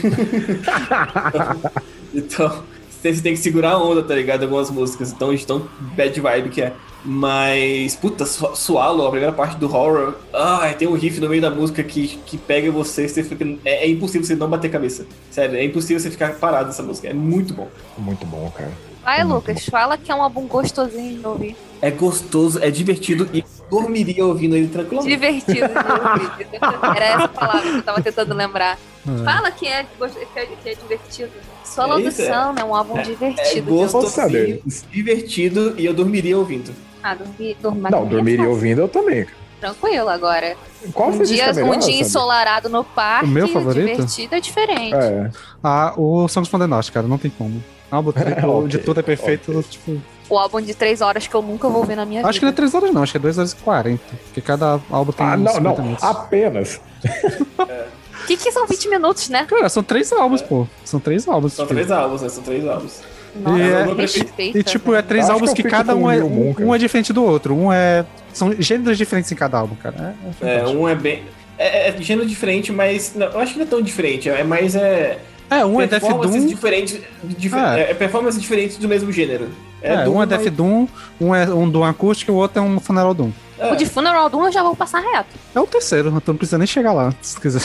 então, 2.14 2.64
você 3.02 3.14
tem 3.22 3.34
que 3.34 3.40
segurar 3.40 3.72
a 3.72 3.78
onda, 3.84 4.03
tá 4.03 4.15
ligado? 4.15 4.44
Algumas 4.44 4.70
músicas, 4.70 5.11
tão, 5.14 5.36
tão 5.38 5.68
bad 5.95 6.20
vibe 6.20 6.49
que 6.49 6.61
é. 6.61 6.74
Mas, 7.06 7.95
puta, 7.98 8.26
Su- 8.26 8.56
Swallow, 8.56 9.07
a 9.07 9.11
primeira 9.11 9.34
parte 9.34 9.57
do 9.57 9.65
horror, 9.65 10.14
ai, 10.34 10.74
tem 10.74 10.88
um 10.88 10.94
riff 10.94 11.20
no 11.20 11.28
meio 11.28 11.41
da 11.41 11.49
música 11.49 11.84
que, 11.84 12.07
que 12.26 12.38
pega 12.38 12.72
você, 12.72 13.10
você 13.10 13.22
fica, 13.24 13.44
é, 13.65 13.86
é 13.86 13.90
impossível 13.90 14.26
você 14.26 14.36
não 14.36 14.49
bater 14.49 14.72
cabeça. 14.72 15.06
Sério, 15.30 15.57
é 15.57 15.65
impossível 15.65 15.99
você 15.99 16.10
ficar 16.10 16.34
parado 16.36 16.68
nessa 16.68 16.82
música. 16.82 17.10
É 17.10 17.14
muito 17.14 17.53
bom. 17.53 17.68
Muito 17.98 18.26
bom, 18.26 18.49
cara. 18.56 18.72
Vai, 19.03 19.22
Muito 19.22 19.34
Lucas, 19.36 19.65
fala 19.65 19.98
que 19.98 20.10
é 20.10 20.15
um 20.15 20.24
álbum 20.24 20.48
gostosinho 20.48 21.20
de 21.20 21.28
ouvir. 21.28 21.57
É 21.82 21.91
gostoso, 21.91 22.60
é 22.64 22.72
divertido 22.72 23.28
e 23.34 23.44
dormiria 23.82 24.26
ouvindo 24.26 24.56
ele 24.56 24.68
tranquilamente. 24.68 25.16
Divertido 25.16 25.68
de. 25.68 26.58
Era 26.95 27.06
essa 27.06 27.28
palavra 27.28 27.62
que 27.72 27.78
eu 27.78 27.84
tava 27.84 28.02
tentando 28.02 28.34
lembrar. 28.34 28.78
Fala 29.26 29.52
que 29.52 29.68
é, 29.68 29.84
que 29.84 30.40
é, 30.40 30.45
que 30.45 30.70
é 30.70 30.76
divertido. 30.76 31.32
É 31.76 31.88
do 31.88 32.00
isso, 32.08 32.22
é. 32.22 32.26
Sun 32.26 32.60
é 32.60 32.64
um 32.64 32.76
álbum 32.76 32.98
É 33.00 33.02
divertido. 33.02 33.66
de 33.66 33.72
Ô, 33.72 33.88
Sander, 33.88 34.62
gostosinho, 34.62 34.62
divertido 34.91 35.74
e 35.78 35.86
eu 35.86 35.94
dormiria 35.94 36.38
ouvindo. 36.38 36.74
Ah, 37.02 37.16
dormir, 37.16 37.58
dormir 37.62 37.82
Não, 37.82 37.90
dormir 37.90 38.06
é 38.06 38.16
dormiria 38.16 38.50
ouvindo 38.50 38.82
eu 38.82 38.88
também. 38.88 39.26
Tranquilo 39.60 40.10
agora. 40.10 40.56
Qual 40.94 41.10
um 41.10 41.24
dia, 41.24 41.45
é 41.45 41.54
melhor, 41.54 41.76
um 41.76 41.80
dia 41.80 42.00
ensolarado 42.02 42.70
no 42.70 42.84
parque, 42.84 43.26
O 43.26 43.30
meu 43.30 43.48
favorito? 43.48 43.88
divertido, 43.88 44.36
é 44.36 44.40
diferente. 44.40 44.95
É. 44.95 45.32
Ah, 45.64 45.94
o 45.98 46.28
Songs 46.28 46.50
from 46.50 46.60
the 46.60 46.68
North, 46.68 46.91
cara, 46.91 47.08
não 47.08 47.18
tem 47.18 47.32
como. 47.32 47.64
Álbum 47.90 48.12
triplo, 48.12 48.68
de 48.68 48.76
Ok, 48.78 48.86
tudo 48.86 49.00
é 49.00 49.04
perfeito, 49.04 49.64
tipo... 49.70 50.02
O 50.34 50.38
álbum 50.39 50.60
de 50.60 50.73
três 50.73 50.99
horas 50.99 51.27
que 51.27 51.35
eu 51.35 51.43
nunca 51.43 51.69
vou 51.69 51.84
ver 51.84 51.95
na 51.95 52.05
minha 52.07 52.26
Acho 52.26 52.39
que 52.39 52.45
não 52.45 52.49
é 52.49 52.51
vida. 52.51 52.57
3 52.69 52.73
horas 52.73 52.91
não, 52.91 53.03
acho 53.03 53.11
que 53.11 53.18
é 53.18 53.22
2 53.22 53.38
horas 53.38 53.51
e 53.51 53.55
40. 53.57 54.01
Porque 54.26 54.41
cada 54.41 54.80
álbum 54.89 55.11
tem 55.11 55.26
Ah, 55.27 55.35
uns 55.35 55.41
não, 55.43 55.51
50 55.53 55.61
não. 55.77 55.84
minutos. 55.84 56.03
Apenas. 56.03 56.81
O 57.05 58.26
que, 58.26 58.35
que 58.38 58.51
são 58.51 58.65
20 58.65 58.89
minutos, 58.89 59.30
né? 59.30 59.45
Cara, 59.47 59.69
são 59.69 59.84
três 59.84 60.11
álbuns, 60.11 60.41
pô. 60.41 60.68
São 60.84 60.99
três 60.99 61.27
álbuns. 61.27 61.53
São 61.53 61.65
tipo. 61.65 61.76
três 61.76 61.91
álbuns, 61.91 62.22
né? 62.23 62.30
São 62.30 62.41
três 62.43 62.68
álbuns. 62.68 63.01
Nossa, 63.35 63.61
é- 63.61 63.93
respeita. 63.95 64.57
E 64.57 64.64
tipo, 64.64 64.93
é 64.95 65.01
três 65.03 65.26
Acho 65.26 65.34
álbuns 65.34 65.53
que 65.53 65.61
que, 65.61 65.69
cada 65.69 65.95
um 65.95 66.10
é, 66.10 66.23
um 66.23 66.73
é 66.73 66.77
diferente 66.80 67.14
do 67.14 67.23
outro. 67.23 67.53
Um 67.55 67.72
é. 67.72 68.03
São 68.34 68.51
gêneros 68.60 68.97
diferentes 68.97 69.31
em 69.31 69.35
cada 69.35 69.60
álbum, 69.60 69.76
cara. 69.76 70.15
É, 70.41 70.47
é 70.47 70.60
É, 70.61 70.68
um 70.68 70.89
é 70.89 70.95
bem. 70.95 71.23
É, 71.60 71.89
é 71.89 71.95
gênero 72.01 72.27
diferente, 72.27 72.72
mas. 72.72 73.14
Não, 73.15 73.27
eu 73.27 73.39
acho 73.39 73.53
que 73.53 73.60
não 73.60 73.65
é 73.68 73.69
tão 73.69 73.81
diferente. 73.84 74.30
É 74.30 74.43
mais. 74.43 74.76
É, 74.76 75.19
É, 75.60 75.66
um 75.66 75.82
é 75.82 75.88
Death 75.88 76.02
performances 76.02 76.42
Doom. 76.44 76.48
diferentes. 76.50 77.00
dif- 77.24 77.56
É. 77.56 77.80
é. 77.80 77.92
é 77.92 77.94
performances 77.94 78.42
diferentes 78.42 78.78
do 78.78 78.88
mesmo 78.88 79.12
gênero. 79.12 79.50
É, 79.82 80.04
Doom, 80.06 80.14
um 80.16 80.24
é 80.24 80.26
mas- 80.26 80.30
Death 80.30 80.54
Doom, 80.54 80.88
um 81.20 81.36
é 81.36 81.46
um 81.54 81.70
Doom 81.70 81.84
acústico 81.84 82.32
e 82.32 82.34
o 82.34 82.38
outro 82.38 82.60
é 82.60 82.62
um 82.62 82.80
Funeral 82.80 83.14
Doom. 83.14 83.32
é. 83.60 83.72
O 83.72 83.76
de 83.76 83.86
Funeral 83.86 84.30
Doom 84.30 84.46
eu 84.46 84.52
já 84.52 84.64
vou 84.64 84.76
passar 84.76 85.00
reto. 85.02 85.36
É 85.54 85.60
o 85.60 85.68
terceiro, 85.68 86.10
então 86.10 86.34
não 86.34 86.38
precisa 86.38 86.58
nem 86.58 86.68
chegar 86.68 86.94
lá, 86.94 87.14
se 87.22 87.40
quiser. 87.40 87.62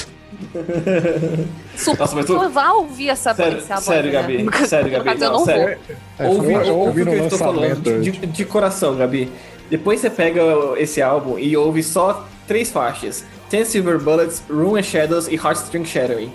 Super, 1.77 1.99
Nossa, 2.01 2.15
mas 2.17 2.27
tu- 2.27 2.49
vai 2.51 2.71
ouvir 2.71 3.09
essa 3.09 3.35
Sério, 3.35 3.59
álbum 3.71 3.81
sério, 3.83 4.13
né? 4.13 4.21
Gabi. 4.21 4.67
Sério, 4.69 4.91
Gabi. 4.91 5.05
Mas 5.07 5.23
eu 5.23 5.31
Não, 5.33 5.39
não 5.39 5.45
sério. 5.45 5.79
É, 6.19 6.27
Ouve, 6.27 7.03
o 7.03 7.05
que 7.07 7.11
eu 7.13 7.25
estou 7.25 7.39
falando 7.39 7.81
de, 8.03 8.11
de- 8.11 8.27
de 8.27 8.45
coração, 8.45 8.97
Gabi. 8.97 9.31
Depois 9.71 10.01
você 10.01 10.11
pega 10.11 10.41
esse 10.77 11.01
álbum 11.03 11.39
e 11.39 11.57
ouve 11.57 11.83
só 11.83 12.27
três 12.47 12.71
faixas: 12.71 13.25
Ten 13.51 13.65
Silver 13.65 13.99
Bullets, 13.99 14.43
Room 14.51 14.77
and 14.77 14.83
Shadows 14.83 15.29
e 15.29 15.35
Heartstring 15.35 15.85
Shattering. 15.85 16.33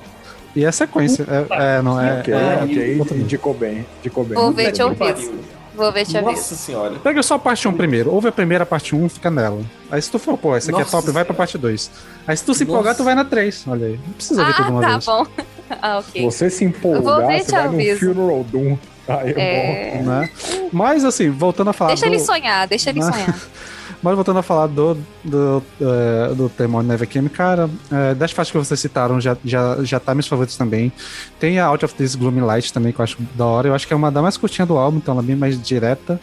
E 0.56 0.64
é 0.66 0.72
sequência. 0.72 1.26
É, 1.50 1.78
é, 1.78 1.82
não, 1.82 2.00
é. 2.00 2.20
Ok, 2.20 2.34
é- 2.34 2.38
ok. 2.64 3.00
outro 3.00 3.14
nível. 3.16 3.26
Indicou 3.26 3.54
bem. 3.54 3.86
Indicou 4.00 4.24
bem. 4.24 4.36
Vou 4.36 4.52
ver, 4.52 4.72
te 4.72 4.84
pariu. 4.96 5.40
Vou 5.76 5.92
ver, 5.92 6.06
te 6.06 6.16
aviso. 6.18 6.32
Nossa 6.32 6.56
senhora. 6.56 6.96
Pega 7.00 7.24
só 7.24 7.36
a 7.36 7.40
parte 7.40 7.68
1 7.68 7.74
primeiro. 7.74 8.12
Ouve 8.14 8.28
a 8.28 8.32
primeira 8.32 8.64
parte 8.66 8.96
1, 8.96 9.10
fica 9.10 9.32
nela. 9.32 9.62
Aí 9.90 10.00
se 10.02 10.12
tu 10.12 10.20
for, 10.20 10.38
pô, 10.38 10.56
essa 10.56 10.70
aqui 10.70 10.80
é 10.80 10.84
Nossa 10.84 10.98
top, 10.98 11.12
vai 11.12 11.26
pra 11.26 11.34
parte 11.34 11.58
2. 11.58 11.90
Aí 12.28 12.38
se 12.38 12.44
tu 12.44 12.54
se 12.54 12.64
Nossa. 12.64 12.72
empolgar, 12.72 12.96
tu 12.96 13.04
vai 13.04 13.16
na 13.16 13.26
3. 13.26 13.66
Olha 13.68 13.88
aí. 13.88 14.00
Não 14.06 14.14
precisa 14.14 14.46
ver 14.46 14.54
tudo 14.54 14.68
Ah, 14.68 14.72
uma 14.72 14.82
tá 14.82 14.90
vez. 14.92 15.06
bom. 15.06 15.26
ah, 15.82 15.98
ok. 16.00 16.24
Você 16.26 16.50
se 16.52 16.64
empolgar, 16.64 17.28
ver, 17.28 17.40
você 17.40 17.46
te 17.46 17.52
vai 17.52 17.64
no 17.64 17.74
aviso. 17.74 18.00
Funeral 18.14 18.44
Doom. 18.44 18.78
Aí 19.08 19.30
é, 19.32 19.34
bom. 19.34 19.40
É... 19.40 20.02
Né? 20.04 20.30
Mas 20.72 21.04
assim, 21.04 21.30
voltando 21.32 21.72
a 21.72 21.74
falar 21.74 21.90
Deixa 21.90 22.06
do... 22.06 22.14
ele 22.14 22.20
sonhar, 22.20 22.68
deixa 22.68 22.90
ele 22.92 23.00
Né? 23.00 23.12
sonhar. 23.12 23.36
Mas 24.04 24.16
voltando 24.16 24.40
a 24.40 24.44
falar 24.44 24.68
do, 24.68 24.98
do, 25.24 25.64
é, 25.80 26.36
do 26.36 26.50
tema 26.50 26.84
Never 26.84 27.08
Came, 27.08 27.30
cara, 27.30 27.70
é, 27.90 28.14
das 28.14 28.34
faixas 28.34 28.52
que 28.52 28.58
vocês 28.58 28.78
citaram 28.78 29.20
já, 29.22 29.38
já, 29.46 29.82
já 29.82 29.98
tá 29.98 30.14
meus 30.14 30.28
favoritos 30.28 30.58
também. 30.58 30.92
Tem 31.40 31.58
a 31.58 31.66
Out 31.68 31.86
of 31.86 31.96
This 31.96 32.14
Gloomy 32.14 32.42
Light 32.42 32.74
também, 32.74 32.92
que 32.92 33.00
eu 33.00 33.04
acho 33.04 33.18
da 33.34 33.46
hora. 33.46 33.70
Eu 33.70 33.74
acho 33.74 33.88
que 33.88 33.94
é 33.94 33.96
uma 33.96 34.12
da 34.12 34.22
mais 34.22 34.36
curtinha 34.36 34.66
do 34.66 34.78
álbum, 34.78 34.98
então 34.98 35.14
ela 35.14 35.24
é 35.24 35.26
bem 35.26 35.38
mais 35.38 35.60
direta. 35.62 36.20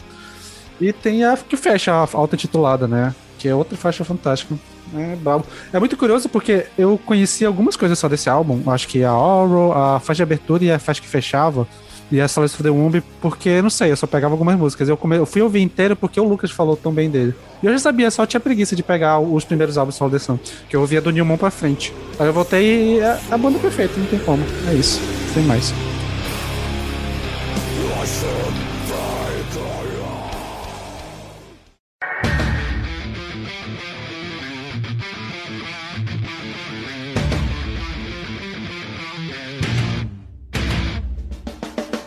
E 0.78 0.92
tem 0.92 1.24
a 1.24 1.34
que 1.38 1.56
fecha 1.56 1.92
a 1.92 2.08
auto-intitulada, 2.12 2.86
né? 2.86 3.14
Que 3.38 3.48
é 3.48 3.54
outra 3.54 3.78
faixa 3.78 4.04
fantástica. 4.04 4.54
É 4.94 5.16
brabo. 5.16 5.46
É 5.72 5.78
muito 5.78 5.96
curioso 5.96 6.28
porque 6.28 6.66
eu 6.76 7.00
conheci 7.06 7.46
algumas 7.46 7.76
coisas 7.76 7.98
só 7.98 8.08
desse 8.08 8.28
álbum. 8.28 8.62
Acho 8.70 8.88
que 8.88 9.02
a 9.02 9.16
Oral, 9.16 9.72
a 9.72 10.00
faixa 10.00 10.18
de 10.18 10.22
abertura 10.24 10.64
e 10.64 10.70
a 10.70 10.78
faixa 10.78 11.00
que 11.00 11.08
fechava. 11.08 11.66
E 12.10 12.20
a 12.20 12.26
Solace 12.26 12.56
for 12.56 12.62
the 12.62 12.70
Womb, 12.70 13.00
porque, 13.20 13.62
não 13.62 13.70
sei, 13.70 13.92
eu 13.92 13.96
só 13.96 14.06
pegava 14.06 14.34
algumas 14.34 14.58
músicas. 14.58 14.88
Eu, 14.88 14.96
come... 14.96 15.16
eu 15.16 15.26
fui 15.26 15.40
ouvir 15.42 15.60
inteiro 15.60 15.94
porque 15.94 16.20
o 16.20 16.24
Lucas 16.24 16.50
falou 16.50 16.76
tão 16.76 16.92
bem 16.92 17.08
dele. 17.08 17.34
E 17.62 17.66
eu 17.66 17.72
já 17.72 17.78
sabia, 17.78 18.10
só 18.10 18.26
tinha 18.26 18.40
preguiça 18.40 18.74
de 18.74 18.82
pegar 18.82 19.20
os 19.20 19.44
primeiros 19.44 19.78
álbuns 19.78 19.94
solo 19.94 20.10
desse 20.10 20.30
que 20.68 20.74
eu 20.74 20.80
ouvia 20.80 21.00
do 21.00 21.10
Newman 21.10 21.36
pra 21.36 21.50
frente. 21.50 21.92
Aí 22.18 22.26
eu 22.26 22.32
voltei 22.32 22.96
e 22.96 23.00
é 23.00 23.18
a 23.30 23.38
banda 23.38 23.58
é 23.58 23.60
perfeita, 23.60 23.94
não 23.96 24.06
tem 24.06 24.18
como. 24.18 24.42
É 24.68 24.74
isso, 24.74 25.00
sem 25.32 25.44
mais. 25.44 25.72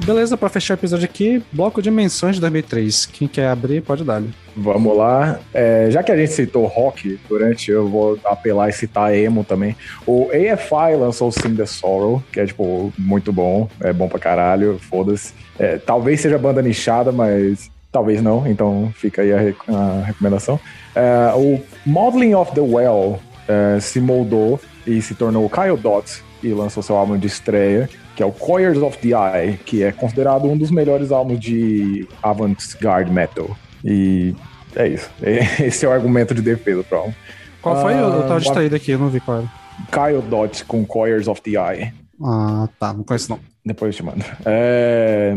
Beleza, 0.05 0.35
pra 0.35 0.49
fechar 0.49 0.73
o 0.73 0.75
episódio 0.75 1.05
aqui, 1.05 1.41
bloco 1.49 1.81
de 1.81 1.89
menções 1.89 2.35
de 2.35 2.41
2003. 2.41 3.05
Quem 3.05 3.25
quer 3.25 3.47
abrir, 3.47 3.81
pode 3.81 4.03
dar. 4.03 4.21
Vamos 4.53 4.97
lá. 4.97 5.39
É, 5.53 5.88
já 5.89 6.03
que 6.03 6.11
a 6.11 6.17
gente 6.17 6.34
citou 6.34 6.65
rock 6.65 7.17
durante, 7.30 7.71
eu 7.71 7.88
vou 7.88 8.19
apelar 8.25 8.67
e 8.67 8.73
citar 8.73 9.15
emo 9.15 9.45
também. 9.45 9.77
O 10.05 10.27
AFI 10.30 10.97
lançou 10.97 11.31
Sing 11.31 11.55
the 11.55 11.65
Sorrow, 11.65 12.21
que 12.34 12.41
é, 12.41 12.45
tipo, 12.45 12.91
muito 12.97 13.31
bom. 13.31 13.69
É 13.80 13.93
bom 13.93 14.09
pra 14.09 14.19
caralho, 14.19 14.77
foda-se. 14.77 15.34
É, 15.57 15.77
talvez 15.77 16.19
seja 16.19 16.38
banda 16.38 16.61
nichada, 16.61 17.13
mas 17.13 17.71
talvez 17.89 18.21
não. 18.21 18.45
Então 18.45 18.93
fica 18.97 19.21
aí 19.21 19.31
a, 19.31 19.38
a 19.38 20.03
recomendação. 20.03 20.59
É, 20.93 21.31
o 21.34 21.61
Modeling 21.85 22.34
of 22.34 22.51
the 22.51 22.61
Well 22.61 23.21
é, 23.47 23.80
se 23.80 24.01
moldou 24.01 24.59
e 24.85 25.01
se 25.01 25.15
tornou 25.15 25.49
Kyle 25.49 25.77
Dot 25.77 26.21
e 26.43 26.49
lançou 26.49 26.84
seu 26.84 26.97
álbum 26.97 27.17
de 27.17 27.27
estreia, 27.27 27.89
que 28.15 28.22
é 28.23 28.26
o 28.26 28.31
Coyers 28.31 28.77
of 28.80 28.98
the 28.99 29.10
Eye, 29.10 29.57
que 29.65 29.84
é 29.84 29.91
considerado 29.91 30.45
um 30.48 30.57
dos 30.57 30.69
melhores 30.72 31.11
álbuns 31.11 31.40
de 31.40 32.07
avant-garde 32.22 33.11
metal. 33.11 33.49
E 33.84 34.35
é 34.76 34.88
isso. 34.88 35.10
Esse 35.61 35.85
é 35.85 35.90
o 35.90 35.91
argumento 35.91 36.34
de 36.34 36.41
defesa 36.41 36.84
pro 36.84 36.98
álbum. 36.99 37.14
Qual 37.61 37.81
foi? 37.81 37.94
eu, 37.94 37.98
eu 37.98 38.22
tava 38.23 38.35
Ah, 38.35 38.40
distraído 38.40 38.76
aqui, 38.76 38.91
eu 38.91 38.99
não 38.99 39.10
vi 39.10 39.19
qual 39.19 39.38
era. 39.40 39.52
Kyle 39.91 40.22
Dot 40.22 40.65
com 40.65 40.85
Coyers 40.85 41.27
of 41.27 41.41
the 41.41 41.52
Eye. 41.52 41.94
Ah, 42.23 42.68
tá, 42.80 42.94
não 42.94 43.03
conheço 43.03 43.30
não. 43.31 43.40
Depois 43.65 43.94
eu 43.94 43.98
te 43.98 44.03
mando. 44.03 44.26
É, 44.45 45.34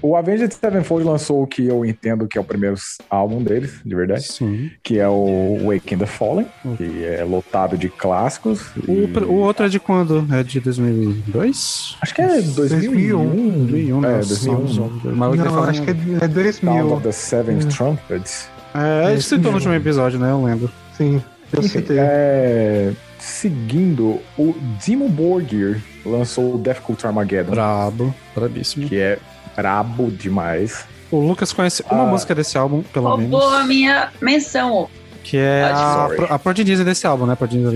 o 0.00 0.14
Avenged 0.16 0.52
Sevenfold 0.54 1.04
lançou 1.04 1.42
o 1.42 1.46
que 1.48 1.66
eu 1.66 1.84
entendo 1.84 2.28
que 2.28 2.38
é 2.38 2.40
o 2.40 2.44
primeiro 2.44 2.76
álbum 3.10 3.42
deles, 3.42 3.80
de 3.84 3.94
verdade, 3.94 4.22
Sim. 4.22 4.70
que 4.84 5.00
é 5.00 5.08
o 5.08 5.58
Wake 5.64 5.94
in 5.94 5.98
the 5.98 6.06
Fallen, 6.06 6.46
que 6.76 7.04
é 7.04 7.24
lotado 7.24 7.76
de 7.76 7.88
clássicos. 7.88 8.70
O, 8.86 8.92
e- 8.92 9.24
o 9.24 9.34
outro 9.34 9.66
é 9.66 9.68
de 9.68 9.80
quando? 9.80 10.24
É 10.32 10.42
de 10.44 10.60
2002? 10.60 11.96
Acho 12.00 12.14
que 12.14 12.22
é 12.22 12.40
2001. 12.40 13.66
2001, 13.66 14.00
né? 14.00 14.08
É, 14.08 14.18
2001. 14.18 14.90
Mas 15.16 15.28
eu 15.28 15.30
queria 15.36 15.50
Não, 15.50 15.64
acho 15.64 15.82
que 15.82 15.90
é, 15.90 15.92
é 15.92 15.96
Sound 15.96 16.34
2000. 16.34 16.92
of 16.92 17.02
the 17.02 17.12
Seventh 17.12 17.64
Hum. 17.64 17.68
Trumpets. 17.68 18.48
É, 18.74 19.06
a 19.06 19.10
gente 19.10 19.24
citou 19.24 19.50
no 19.50 19.56
último 19.58 19.74
episódio, 19.74 20.18
né? 20.18 20.30
Eu 20.30 20.44
lembro. 20.44 20.70
Sim, 20.96 21.22
eu 21.52 21.58
Enfim, 21.60 21.68
citei. 21.68 21.96
é, 21.98 22.92
seguindo, 23.26 24.20
o 24.38 24.54
Dimmu 24.84 25.08
Borgir 25.08 25.82
lançou 26.04 26.54
o 26.54 26.58
Death 26.58 26.80
Cult 26.80 27.04
Armageddon, 27.06 27.50
Brabo, 27.50 28.14
brabíssimo. 28.34 28.88
que 28.88 28.96
é 28.98 29.18
brabo 29.56 30.10
demais. 30.10 30.84
O 31.10 31.18
Lucas 31.20 31.52
conhece 31.52 31.84
uma 31.90 32.04
Ah. 32.04 32.06
música 32.06 32.34
desse 32.34 32.56
álbum, 32.56 32.82
pelo 32.82 33.16
menos. 33.16 33.32
Roubou 33.32 33.48
a 33.56 33.64
minha 33.64 34.10
menção. 34.20 34.88
Que 35.24 35.38
é 35.38 35.64
a, 35.64 35.76
Sorry. 36.06 36.16
pro- 36.16 36.32
a 36.34 36.38
Prodigy 36.38 36.84
desse 36.84 37.04
álbum, 37.06 37.26
né? 37.26 37.34
Prodigy 37.34 37.64
ou 37.64 37.72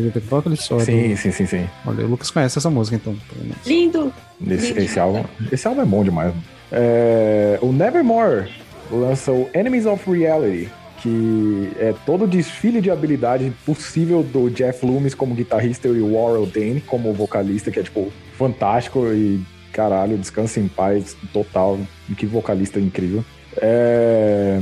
é 0.80 0.84
Sim, 0.84 1.08
do- 1.10 1.16
sim, 1.16 1.32
sim, 1.32 1.46
sim. 1.46 1.66
Olha, 1.84 2.04
o 2.04 2.08
Lucas 2.08 2.30
conhece 2.30 2.56
essa 2.58 2.70
música, 2.70 2.94
então. 2.96 3.16
Lindo. 3.66 4.12
Esse, 4.48 4.66
Lindo. 4.68 4.80
esse 4.80 5.00
álbum, 5.00 5.24
esse 5.50 5.66
álbum 5.66 5.82
é 5.82 5.84
bom 5.84 6.04
demais. 6.04 6.32
É, 6.70 7.58
o 7.60 7.72
Nevermore 7.72 8.48
lança 8.90 9.32
o 9.32 9.48
Enemies 9.52 9.84
of 9.86 10.08
Reality, 10.08 10.68
que 11.02 11.72
é 11.78 11.94
todo 12.04 12.24
o 12.24 12.28
desfile 12.28 12.80
de 12.80 12.90
habilidade 12.90 13.52
possível 13.64 14.22
do 14.22 14.50
Jeff 14.50 14.84
Loomis 14.84 15.14
como 15.14 15.34
guitarrista 15.34 15.88
e 15.88 16.00
o 16.00 16.14
Warren 16.14 16.46
Dane 16.46 16.80
como 16.80 17.12
vocalista, 17.12 17.70
que 17.70 17.80
é, 17.80 17.82
tipo, 17.82 18.12
fantástico 18.36 19.06
e, 19.12 19.40
caralho, 19.72 20.18
descansa 20.18 20.60
em 20.60 20.68
paz 20.68 21.16
total. 21.32 21.78
Que 22.16 22.26
vocalista 22.26 22.78
incrível. 22.78 23.24
É... 23.56 24.58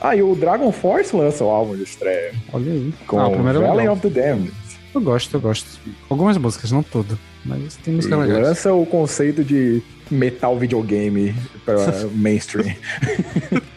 Ah, 0.00 0.14
e 0.16 0.22
o 0.22 0.34
Dragon 0.34 0.70
Force 0.72 1.14
lança 1.14 1.44
o 1.44 1.48
álbum 1.48 1.76
de 1.76 1.82
estreia, 1.82 2.32
Olha 2.52 2.72
aí. 2.72 2.92
com 3.06 3.18
ah, 3.18 3.28
o 3.28 3.32
primeiro 3.32 3.62
é 3.62 3.62
Valley 3.62 3.88
legal. 3.88 3.94
of 3.94 4.02
the 4.02 4.20
Damned. 4.20 4.52
Eu 4.94 5.00
gosto, 5.00 5.34
eu 5.34 5.40
gosto. 5.40 5.66
Algumas 6.08 6.36
músicas, 6.38 6.72
não 6.72 6.82
tudo. 6.82 7.18
Mas 7.44 7.76
tem 7.76 7.94
música 7.94 8.16
legal. 8.16 8.40
lança 8.40 8.72
o 8.72 8.84
conceito 8.86 9.44
de 9.44 9.82
metal 10.10 10.58
videogame 10.58 11.34
para 11.64 11.76
mainstream. 12.12 12.74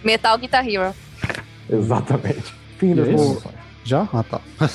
Metal 0.04 0.38
Guitar 0.38 0.68
Hero. 0.68 0.94
Exatamente. 1.70 2.54
Fim 2.78 2.96
das 2.96 3.08
é. 3.08 3.50
Já? 3.84 4.08
Ah, 4.14 4.24
tá. 4.24 4.41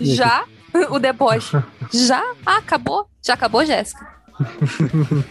Já? 0.00 0.44
O 0.90 1.00
deboche. 1.00 1.60
Já? 1.92 2.22
Ah, 2.46 2.58
acabou? 2.58 3.08
Já 3.20 3.34
acabou, 3.34 3.64
Jéssica? 3.66 4.06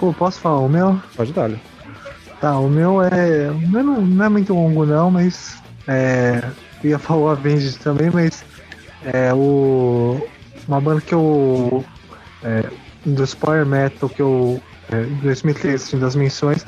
Pô, 0.00 0.14
posso 0.14 0.40
falar 0.40 0.60
o 0.60 0.68
meu? 0.68 0.98
Pode 1.14 1.30
dar. 1.32 1.50
Tá, 2.40 2.58
o 2.58 2.70
meu 2.70 3.02
é. 3.02 3.50
O 3.50 3.68
meu 3.68 3.84
não, 3.84 4.00
não 4.00 4.24
é 4.24 4.28
muito 4.30 4.54
longo 4.54 4.86
não, 4.86 5.10
mas. 5.10 5.62
É. 5.86 6.42
Eu 6.82 6.90
ia 6.90 6.98
falar 6.98 7.20
o 7.20 7.28
Avenged 7.28 7.78
também, 7.80 8.10
mas. 8.10 8.42
É 9.04 9.32
o. 9.34 10.26
Uma 10.66 10.80
banda 10.80 11.02
que 11.02 11.14
eu. 11.14 11.84
É, 12.42 12.64
do 13.04 13.36
Power 13.36 13.66
Metal 13.66 14.08
que 14.08 14.22
eu 14.22 14.60
é, 14.90 15.02
em 15.04 15.14
2013, 15.16 15.74
assim, 15.74 15.98
das 15.98 16.14
menções, 16.14 16.66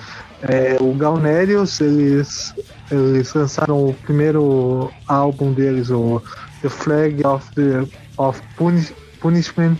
é, 0.48 0.76
o 0.80 0.92
Galnerius, 0.94 1.80
eles, 1.80 2.54
eles 2.90 3.32
lançaram 3.34 3.88
o 3.88 3.94
primeiro 3.94 4.90
álbum 5.06 5.52
deles, 5.52 5.90
o 5.90 6.22
The 6.62 6.68
Flag 6.68 7.26
of, 7.26 7.54
the, 7.54 7.86
of 8.16 8.40
Punish- 8.56 8.92
Punishment, 9.20 9.76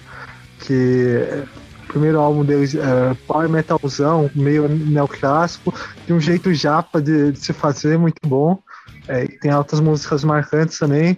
que 0.61 1.19
é 1.29 1.45
o 1.85 1.87
primeiro 1.95 2.19
álbum 2.19 2.45
deles 2.45 2.75
é 2.75 3.15
power 3.29 3.49
metalzão, 3.49 4.29
meio 4.35 4.69
neoclássico, 4.69 5.73
de 6.07 6.13
um 6.13 6.21
jeito 6.21 6.53
japa 6.53 7.01
de, 7.01 7.33
de 7.33 7.39
se 7.39 7.53
fazer, 7.53 7.97
muito 7.99 8.27
bom. 8.27 8.59
É, 9.07 9.27
tem 9.27 9.51
altas 9.51 9.81
músicas 9.81 10.25
marcantes 10.25 10.79
também. 10.79 11.17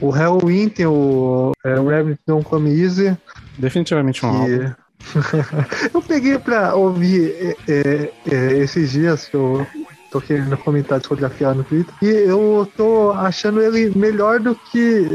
O 0.00 0.10
Halloween 0.10 0.68
tem 0.68 0.86
o 0.86 1.52
é, 1.64 1.74
Rabbit 1.74 2.20
Don't 2.26 2.44
Come 2.44 2.78
Easy, 2.78 3.16
Definitivamente 3.58 4.24
um 4.24 4.28
álbum. 4.28 4.72
eu 5.94 6.02
peguei 6.02 6.38
pra 6.38 6.74
ouvir 6.74 7.32
é, 7.34 7.56
é, 7.68 8.12
é, 8.30 8.58
esses 8.58 8.90
dias 8.90 9.26
que 9.26 9.34
eu 9.34 9.66
tô 10.10 10.20
querendo 10.20 10.56
comentar 10.56 10.98
discografia 10.98 11.52
no 11.54 11.64
Twitter 11.64 11.94
e 12.02 12.06
eu 12.06 12.70
tô 12.76 13.12
achando 13.12 13.60
ele 13.60 13.96
melhor 13.96 14.40
do 14.40 14.54
que 14.54 15.06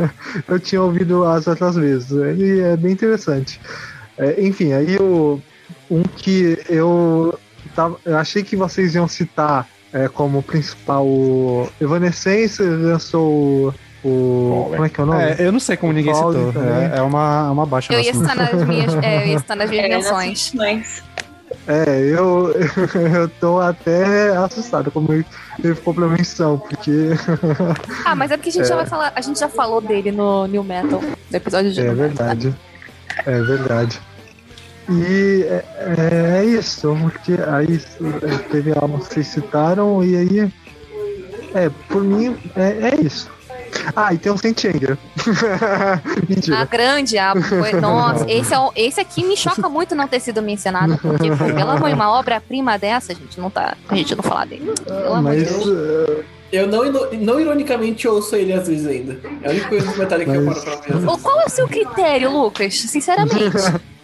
eu 0.48 0.58
tinha 0.58 0.82
ouvido 0.82 1.24
as 1.24 1.46
outras 1.46 1.76
vezes. 1.76 2.10
Ele 2.10 2.60
é 2.60 2.76
bem 2.76 2.92
interessante. 2.92 3.60
É, 4.18 4.42
enfim, 4.42 4.72
aí 4.72 4.96
o, 4.98 5.40
um 5.90 6.02
que 6.02 6.58
eu, 6.68 7.38
tava, 7.74 7.98
eu 8.04 8.16
achei 8.18 8.42
que 8.42 8.56
vocês 8.56 8.94
iam 8.94 9.08
citar 9.08 9.66
é, 9.92 10.08
como 10.08 10.42
principal 10.42 11.06
Evanescence 11.80 12.62
lançou 12.62 13.74
o. 14.04 14.08
o 14.08 14.70
como 14.70 14.84
é 14.84 14.88
que 14.88 15.00
é 15.00 15.04
o 15.04 15.06
nome? 15.06 15.22
É, 15.22 15.36
eu 15.38 15.52
não 15.52 15.60
sei 15.60 15.76
como 15.76 15.92
ninguém 15.92 16.14
Fallen 16.14 16.46
citou. 16.46 16.62
É, 16.62 16.98
é 16.98 17.02
uma, 17.02 17.50
uma 17.50 17.66
baixa 17.66 17.92
Eu 17.92 18.00
ia 18.00 18.12
nas 18.12 18.52
minhas, 18.66 18.94
é, 19.02 19.22
eu 19.22 19.26
ia 19.28 19.36
estar 19.36 19.56
nas 19.56 19.70
minhas 19.70 19.84
É, 19.84 19.88
menções. 19.88 20.52
É, 21.66 22.00
eu, 22.00 22.54
eu 23.12 23.28
tô 23.40 23.58
até 23.60 24.28
assustado 24.36 24.90
como 24.90 25.12
ele 25.12 25.26
ele 25.62 25.74
ficou 25.74 25.92
pra 25.92 26.06
menção, 26.06 26.58
porque 26.58 27.10
Ah, 28.04 28.14
mas 28.14 28.30
é 28.30 28.36
porque 28.36 28.48
a 28.50 28.52
gente 28.52 28.68
já 28.68 28.76
vai 28.76 28.86
falar, 28.86 29.12
a 29.14 29.20
gente 29.20 29.38
já 29.38 29.48
falou 29.48 29.80
dele 29.80 30.10
no 30.10 30.46
New 30.46 30.64
Metal, 30.64 31.00
no 31.02 31.36
episódio 31.36 31.72
de 31.72 31.80
é 31.80 31.82
Metal. 31.82 31.96
verdade. 31.96 32.54
É 33.26 33.40
verdade. 33.42 34.00
E 34.88 35.44
é, 35.44 36.40
é 36.40 36.44
isso, 36.44 36.96
porque 37.02 37.32
aí 37.46 37.80
é, 38.22 38.38
teve 38.50 38.72
álbuns 38.76 39.08
que 39.08 39.14
vocês 39.14 39.26
citaram, 39.28 40.02
e 40.02 40.16
aí. 40.16 40.52
É, 41.52 41.68
por 41.88 42.02
mim, 42.02 42.36
é, 42.56 42.94
é 42.94 43.00
isso. 43.00 43.28
Ah, 43.94 44.12
e 44.14 44.18
tem 44.18 44.30
o 44.32 44.38
Saint 44.38 44.64
Anger. 44.64 44.96
A 45.62 46.00
Mentira. 46.28 46.64
grande 46.64 47.18
aba 47.18 47.40
foi. 47.42 47.72
Nossa, 47.72 48.30
esse, 48.30 48.52
é 48.54 48.58
o- 48.58 48.72
esse 48.76 49.00
aqui 49.00 49.24
me 49.24 49.36
choca 49.36 49.68
muito 49.68 49.94
não 49.94 50.06
ter 50.08 50.20
sido 50.20 50.42
mencionado, 50.42 50.98
porque, 50.98 51.30
pô, 51.30 51.44
pelo 51.44 51.70
amor 51.70 51.88
de 51.88 51.94
uma 51.94 52.10
obra-prima 52.18 52.78
dessa, 52.78 53.14
gente, 53.14 53.38
não 53.40 53.50
tá. 53.50 53.76
A 53.88 53.94
gente 53.94 54.14
não 54.14 54.22
falar 54.22 54.46
dele. 54.46 54.72
Pelo 54.84 55.14
amor 55.14 55.34
de 55.34 55.40
Mas. 55.40 55.48
Deus. 55.64 55.68
é, 55.68 56.24
Eu 56.52 56.66
não, 56.66 56.82
não 57.12 57.38
ironicamente 57.40 58.08
ouço 58.08 58.34
ele 58.34 58.52
às 58.52 58.66
vezes 58.66 58.86
ainda. 58.86 59.18
É 59.42 59.48
a 59.48 59.50
única 59.52 59.68
coisa 59.68 59.86
do 59.92 59.98
Metallica 59.98 60.32
que 60.32 60.36
eu 60.38 60.44
paro 60.46 60.60
pra 60.60 60.96
vezes. 60.98 61.22
Qual 61.22 61.40
é 61.40 61.44
o 61.44 61.48
seu 61.48 61.68
critério, 61.68 62.30
Lucas? 62.32 62.74
Sinceramente. 62.80 63.56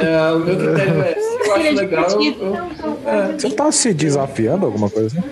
É, 0.00 0.32
o 0.32 0.38
meu 0.40 0.56
critério 0.56 1.02
é, 1.02 1.14
se 1.14 1.48
eu 1.48 1.54
acho 1.54 1.74
legal, 1.74 2.10
eu, 2.10 2.20
eu- 2.22 2.98
é. 3.06 3.32
Você 3.38 3.50
tá 3.50 3.70
se 3.70 3.94
desafiando 3.94 4.66
alguma 4.66 4.90
coisa? 4.90 5.22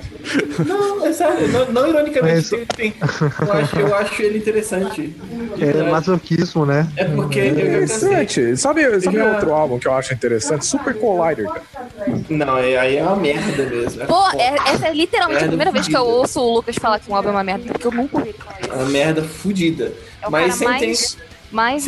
Não, 0.64 1.04
é 1.06 1.12
sério, 1.12 1.48
não, 1.48 1.72
não 1.72 1.88
ironicamente, 1.88 2.34
Mas- 2.36 2.48
tem, 2.50 2.92
tem- 2.92 2.94
eu, 3.00 3.52
acho, 3.52 3.78
eu 3.80 3.94
acho 3.96 4.22
ele 4.22 4.38
interessante. 4.38 5.14
É 5.60 5.64
verdade. 5.64 5.90
masoquismo, 5.90 6.64
né? 6.64 6.88
É 6.96 7.04
porque 7.06 7.38
eu 7.40 7.44
cansei. 7.54 7.64
Interessante. 7.74 8.56
Sabe, 8.56 9.00
sabe 9.00 9.16
já- 9.16 9.32
outro 9.32 9.52
álbum 9.52 9.78
que 9.78 9.88
eu 9.88 9.94
acho 9.94 10.14
interessante? 10.14 10.64
Super 10.64 10.94
Collider, 10.94 11.46
cara. 11.46 11.62
Não, 12.28 12.56
é- 12.58 12.78
aí 12.78 12.96
é 12.96 13.02
uma 13.02 13.16
merda 13.16 13.64
mesmo. 13.66 14.02
É 14.02 14.06
Pô, 14.06 14.28
é- 14.38 14.54
essa 14.72 14.86
é 14.88 14.94
literalmente 14.94 15.44
a 15.44 15.48
primeira 15.48 15.72
vez 15.72 15.88
que 15.88 15.96
eu 15.96 16.00
fudida. 16.00 16.18
ouço 16.20 16.40
o 16.40 16.54
Lucas 16.54 16.76
falar 16.76 17.00
que 17.00 17.10
um 17.10 17.16
álbum 17.16 17.30
é 17.30 17.32
uma 17.32 17.44
merda, 17.44 17.64
porque 17.72 17.86
eu 17.86 17.92
nunca 17.92 18.18
ouvi 18.18 18.34
É 18.68 18.72
uma 18.74 18.84
merda 18.86 19.22
fudida. 19.24 19.92
É 20.22 20.28
Mas 20.30 20.54
sem 20.54 20.66
mais, 20.68 20.82
mais 20.82 21.16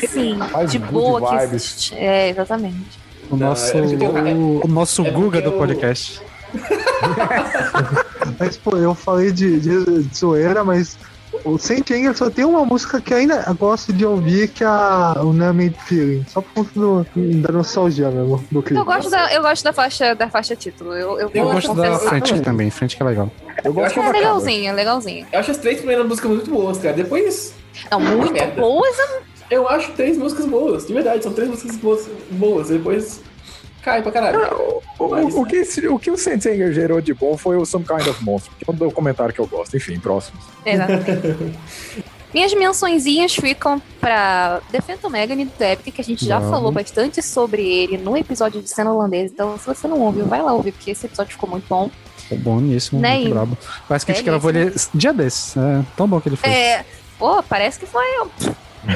assim, 0.03 0.35
Mais 0.35 0.71
de 0.71 0.79
good 0.79 0.93
boa 0.93 1.21
que 1.21 1.37
vibes. 1.37 1.53
existe. 1.55 1.95
É, 1.95 2.29
exatamente. 2.31 2.99
O 3.31 3.37
nosso, 3.37 3.77
é 3.77 3.81
o, 3.83 4.61
o 4.65 4.69
nosso 4.69 5.03
é 5.07 5.11
Guga 5.11 5.41
do 5.41 5.51
eu- 5.51 5.59
podcast. 5.59 6.21
Mas, 8.39 8.57
pô, 8.57 8.77
eu 8.77 8.95
falei 8.95 9.33
de, 9.33 9.61
de, 9.61 10.03
de 10.03 10.17
zoeira, 10.17 10.65
mas 10.65 10.99
o 11.45 11.57
Saint 11.59 11.89
Anger 11.91 12.17
só 12.17 12.29
tem 12.29 12.45
uma 12.45 12.65
música 12.65 13.01
que 13.01 13.15
ainda 13.15 13.41
gosto 13.59 13.93
de 13.93 14.05
ouvir, 14.05 14.49
que 14.49 14.65
é 14.65 14.67
a, 14.67 15.15
o 15.21 15.33
Numb 15.33 15.75
Feeling. 15.87 16.25
Só 16.29 16.41
por 16.41 16.53
conta 16.55 16.71
do, 16.75 17.07
da 17.43 17.53
nostalgia 17.53 18.11
mesmo, 18.11 18.45
do 18.51 18.63
clipe. 18.63 18.79
Eu 18.81 18.85
gosto 18.85 19.11
da, 19.11 19.33
eu 19.33 19.43
gosto 19.43 19.63
da 19.63 19.73
faixa, 19.73 20.15
da 20.15 20.29
faixa 20.29 20.57
título. 20.57 20.93
Eu, 20.93 21.19
eu, 21.19 21.19
Eu 21.21 21.31
Eu 21.35 21.53
gosto 21.53 21.75
da 21.75 21.99
frente 21.99 22.41
também, 22.41 22.71
frente 22.71 22.97
que 22.97 23.03
é 23.03 23.07
legal. 23.07 23.31
Eu 23.65 23.73
gosto 23.73 24.01
acho 24.01 24.09
É 24.17 24.21
é 24.67 24.73
legalzinho. 24.73 25.27
Eu 25.33 25.39
acho 25.41 25.51
as 25.51 25.59
três 25.59 25.79
primeiras 25.79 26.07
músicas 26.07 26.31
muito 26.31 26.51
boas, 26.51 26.79
cara. 26.79 26.95
Depois, 26.95 27.55
Não, 27.91 28.01
muito 28.01 28.33
boas. 28.57 28.97
Eu 29.51 29.69
acho 29.69 29.93
três 29.93 30.17
músicas 30.17 30.47
boas. 30.47 30.87
De 30.87 30.93
verdade, 30.95 31.23
são 31.23 31.33
três 31.33 31.49
músicas 31.51 31.77
boas. 31.77 32.09
boas. 32.31 32.69
Depois, 32.69 33.21
cai 33.83 34.03
pra 34.03 34.13
caralho. 34.13 34.39
O, 34.99 35.05
o, 35.05 35.41
o 35.43 35.47
que, 35.47 35.57
esse- 35.57 35.89
o 35.89 35.99
que 35.99 36.11
o 36.11 36.17
Sentenger 36.17 36.73
gerou 36.73 37.01
de 37.01 37.13
bom 37.15 37.37
foi 37.37 37.57
o 37.57 37.65
Some 37.67 37.85
Kind 37.85 38.07
of 38.07 38.23
Monster, 38.25 38.53
que 38.59 38.65
é 38.69 38.73
um 38.73 38.77
documentário 38.77 39.35
que 39.35 39.41
eu 39.41 39.47
gosto. 39.47 39.77
Enfim, 39.77 39.99
próximos. 39.99 40.45
Exatamente. 40.65 41.55
Minhas 42.33 42.55
mençõezinhas 42.55 43.35
ficam 43.35 43.83
pra 44.01 44.61
Defento 44.71 45.11
Megane 45.11 45.47
do 45.47 45.65
Epic, 45.65 45.93
que 45.93 46.01
a 46.01 46.05
gente 46.05 46.25
já 46.25 46.41
falou 46.41 46.71
bastante 46.71 47.21
sobre 47.21 47.61
ele 47.69 47.99
no 47.99 48.17
episódio 48.17 48.63
de 48.63 48.71
cena 48.71 48.93
holandesa. 48.93 49.33
Então, 49.35 49.59
se 49.59 49.67
você 49.67 49.89
não 49.89 49.99
ouviu, 49.99 50.27
vai 50.27 50.41
lá 50.41 50.53
ouvir, 50.53 50.71
porque 50.71 50.93
esse 50.93 51.07
episódio 51.07 51.33
ficou 51.33 51.51
muito 51.51 51.67
bom. 51.69 51.91
Boníssimo, 52.31 53.01
Né, 53.01 53.17
muito 53.17 53.31
brabo. 53.31 53.59
Parece 53.89 54.07
que 54.07 54.13
a 54.13 54.15
gente 54.15 54.25
gravou 54.25 54.49
ele 54.51 54.73
dia 54.95 55.13
desses. 55.13 55.57
É 55.57 55.83
tão 55.97 56.07
bom 56.07 56.21
que 56.21 56.29
ele 56.29 56.37
fez. 56.37 56.55
É, 56.55 56.85
pô, 57.19 57.43
parece 57.43 57.81
que 57.81 57.87
foi 57.87 58.05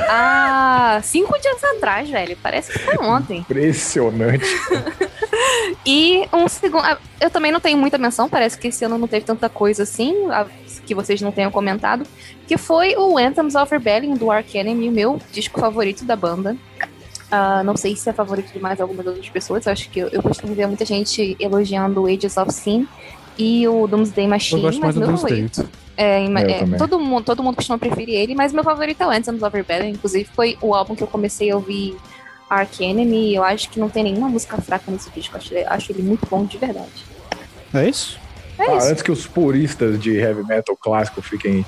há 0.09 1.01
cinco 1.05 1.39
dias 1.41 1.63
atrás, 1.65 2.09
velho. 2.09 2.37
Parece 2.43 2.73
que 2.73 2.79
foi 2.79 2.97
ontem. 2.99 3.39
Impressionante. 3.39 4.45
E 5.85 6.27
um 6.33 6.49
segundo. 6.49 6.85
ah, 6.85 6.99
Eu 7.21 7.29
também 7.31 7.51
não 7.53 7.61
tenho 7.61 7.77
muita 7.77 7.99
menção, 7.99 8.29
parece 8.29 8.57
que 8.57 8.69
esse 8.69 8.85
ano 8.85 8.97
não 8.97 9.09
teve 9.09 9.25
tanta 9.27 9.49
coisa 9.49 9.83
assim, 9.83 10.15
ah, 10.31 10.47
que 10.87 10.95
vocês 10.95 11.21
não 11.21 11.33
tenham 11.33 11.51
comentado. 11.51 12.07
Que 12.47 12.57
foi 12.57 12.95
o 12.97 13.19
Anthems 13.19 13.55
of 13.55 13.71
Rebellion 13.71 14.15
do 14.15 14.31
Ark 14.31 14.57
Enemy, 14.57 14.89
o 14.89 14.93
meu 14.93 15.21
disco 15.33 15.61
favorito 15.61 16.05
da 16.05 16.17
banda. 16.17 16.57
Ah, 17.31 17.63
não 17.65 17.77
sei 17.77 17.97
se 17.97 18.09
é 18.09 18.13
favorito 18.13 18.53
de 18.53 18.61
mais 18.61 18.81
algumas 18.81 19.07
outras 19.07 19.29
pessoas. 19.29 19.67
Acho 19.67 19.91
que 19.91 19.99
eu, 19.99 20.09
eu 20.09 20.23
costumo 20.23 20.55
ver 20.55 20.67
muita 20.67 20.85
gente 20.85 21.37
elogiando 21.41 22.07
Ages 22.07 22.37
of 22.37 22.53
Sin 22.53 22.87
e 23.39 23.67
o 23.69 23.87
Doomsday 23.87 24.25
Eu 24.25 24.31
Machine, 24.31 24.61
gosto 24.63 24.81
mais 24.81 24.87
mas 24.87 24.95
do 24.95 25.01
meu 25.01 25.09
Doomsday. 25.09 25.49
favorito. 25.49 25.69
É, 25.97 26.27
Eu 26.27 26.37
é, 26.39 26.77
todo, 26.77 26.99
mundo, 26.99 27.25
todo 27.25 27.43
mundo 27.43 27.55
costuma 27.57 27.79
preferir 27.79 28.15
ele, 28.17 28.35
mas 28.35 28.53
meu 28.53 28.65
favorito 28.65 29.01
é 29.03 29.07
o 29.07 29.11
Anthems 29.11 29.43
of 29.43 29.57
Rebellion. 29.57 29.91
Inclusive, 29.91 30.29
foi 30.35 30.59
o 30.61 30.75
álbum 30.75 30.95
que 30.97 31.03
eu 31.03 31.07
comecei 31.07 31.51
a 31.51 31.55
ouvir 31.57 31.97
Ark 32.51 32.83
Enemy. 32.83 33.31
e 33.31 33.35
Eu 33.37 33.45
acho 33.45 33.71
que 33.71 33.79
não 33.79 33.89
tem 33.89 34.03
nenhuma 34.05 34.29
música 34.29 34.57
fraca 34.61 34.91
nesse 34.91 35.09
disco. 35.11 35.37
Acho, 35.37 35.55
acho 35.69 35.93
ele 35.93 36.03
muito 36.03 36.27
bom 36.29 36.45
de 36.45 36.59
verdade. 36.59 36.91
É 37.73 37.89
isso? 37.89 38.19
É 38.59 38.71
Ah, 38.71 38.77
isso. 38.77 38.87
antes 38.89 39.03
que 39.03 39.13
os 39.13 39.27
puristas 39.27 40.01
de 40.01 40.17
heavy 40.17 40.43
metal 40.45 40.77
clássico 40.77 41.23
fiquem 41.23 41.65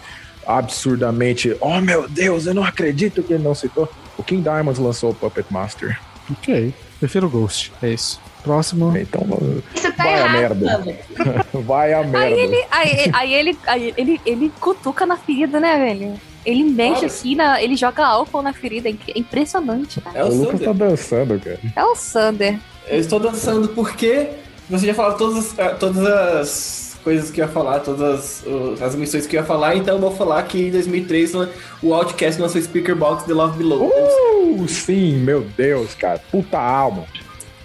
absurdamente. 0.46 1.56
Oh 1.60 1.80
meu 1.80 2.08
Deus, 2.08 2.46
eu 2.46 2.54
não 2.54 2.64
acredito 2.64 3.22
que 3.22 3.32
ele 3.32 3.42
não 3.42 3.54
citou. 3.54 3.88
O 4.16 4.22
King 4.22 4.42
Diamonds 4.42 4.78
lançou 4.78 5.10
o 5.10 5.14
Puppet 5.14 5.46
Master. 5.50 5.98
Ok. 6.30 6.72
Prefiro 6.98 7.26
o 7.26 7.30
Ghost. 7.30 7.72
É 7.82 7.90
isso. 7.90 8.20
Próximo. 8.46 8.96
Então, 8.96 9.26
Você 9.74 9.90
tá 9.92 10.04
vai 10.04 10.14
a 10.14 10.18
errado, 10.18 10.56
merda. 10.56 10.70
Sandro. 10.70 11.44
Vai 11.66 11.92
a 11.92 12.02
merda. 12.04 12.18
Aí 12.20 12.32
ele, 12.40 12.64
aí, 12.70 13.10
aí 13.12 13.34
ele, 13.34 13.58
aí 13.66 13.94
ele, 13.96 14.20
ele 14.24 14.52
cutuca 14.60 15.04
na 15.04 15.16
ferida, 15.16 15.58
né, 15.58 15.76
velho? 15.76 16.14
Ele 16.44 16.62
mexe 16.62 16.90
Claro. 16.92 17.06
assim, 17.06 17.34
na, 17.34 17.60
ele 17.60 17.74
joga 17.74 18.06
álcool 18.06 18.40
na 18.42 18.52
ferida. 18.52 18.88
É 18.88 18.92
é 18.92 19.18
impressionante, 19.18 20.00
cara. 20.00 20.18
É 20.20 20.24
o 20.24 20.28
o 20.28 20.34
Lucas 20.44 20.60
tá 20.60 20.72
dançando, 20.72 21.40
cara. 21.40 21.58
É 21.74 21.84
o 21.84 21.96
Sander. 21.96 22.58
Eu 22.86 23.00
estou 23.00 23.18
dançando 23.18 23.68
porque 23.70 24.28
você 24.70 24.86
já 24.86 24.94
falou 24.94 25.16
todas, 25.16 25.38
as- 25.38 25.58
ah, 25.58 25.70
todas 25.70 26.06
as 26.06 26.96
coisas 27.02 27.30
que 27.32 27.40
eu 27.40 27.46
ia 27.46 27.50
falar, 27.52 27.80
todas 27.80 28.44
as, 28.46 28.80
as 28.80 28.94
missões 28.94 29.26
que 29.26 29.36
eu 29.36 29.40
ia 29.40 29.46
falar, 29.46 29.74
então 29.76 29.94
eu 29.96 30.00
vou 30.00 30.12
falar 30.12 30.40
que 30.44 30.68
em 30.68 30.70
2003 30.70 31.32
lan- 31.32 31.48
o 31.82 31.92
Outcast 31.94 32.40
lançou 32.40 32.60
Speaker 32.62 32.94
Box 32.94 33.24
The 33.24 33.32
Love 33.32 33.58
Below. 33.58 33.90
Uh, 33.92 34.68
sim, 34.68 35.16
meu 35.18 35.40
Deus, 35.56 35.94
cara. 35.94 36.20
Puta 36.30 36.58
álbum. 36.60 37.02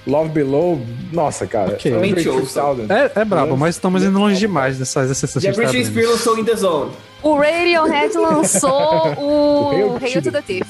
Love 0.08 0.30
Below, 0.30 0.82
nossa, 1.12 1.46
cara. 1.46 1.74
Ok. 1.74 1.92
Andre 1.92 2.08
Realmente 2.08 2.30
ouça. 2.30 2.62
3000. 2.62 2.86
É, 2.96 3.12
é 3.22 3.26
brabo, 3.26 3.56
mas 3.56 3.76
estamos 3.76 4.04
indo 4.04 4.18
longe 4.18 4.40
demais 4.40 4.80
nessas 4.80 5.12
exceções. 5.12 5.44
E 5.44 5.48
a 5.50 5.54
Britney 5.54 5.86
Spears 5.86 6.10
lançou 6.10 6.40
In 6.40 6.44
The 6.44 6.56
Zone. 6.56 6.92
O 7.22 7.36
Radiohead 7.36 8.18
lançou 8.18 8.72
o 9.20 9.70
Hail 9.72 9.98
Hail 10.02 10.22
to 10.24 10.32
the 10.32 10.42
Thief. 10.42 10.68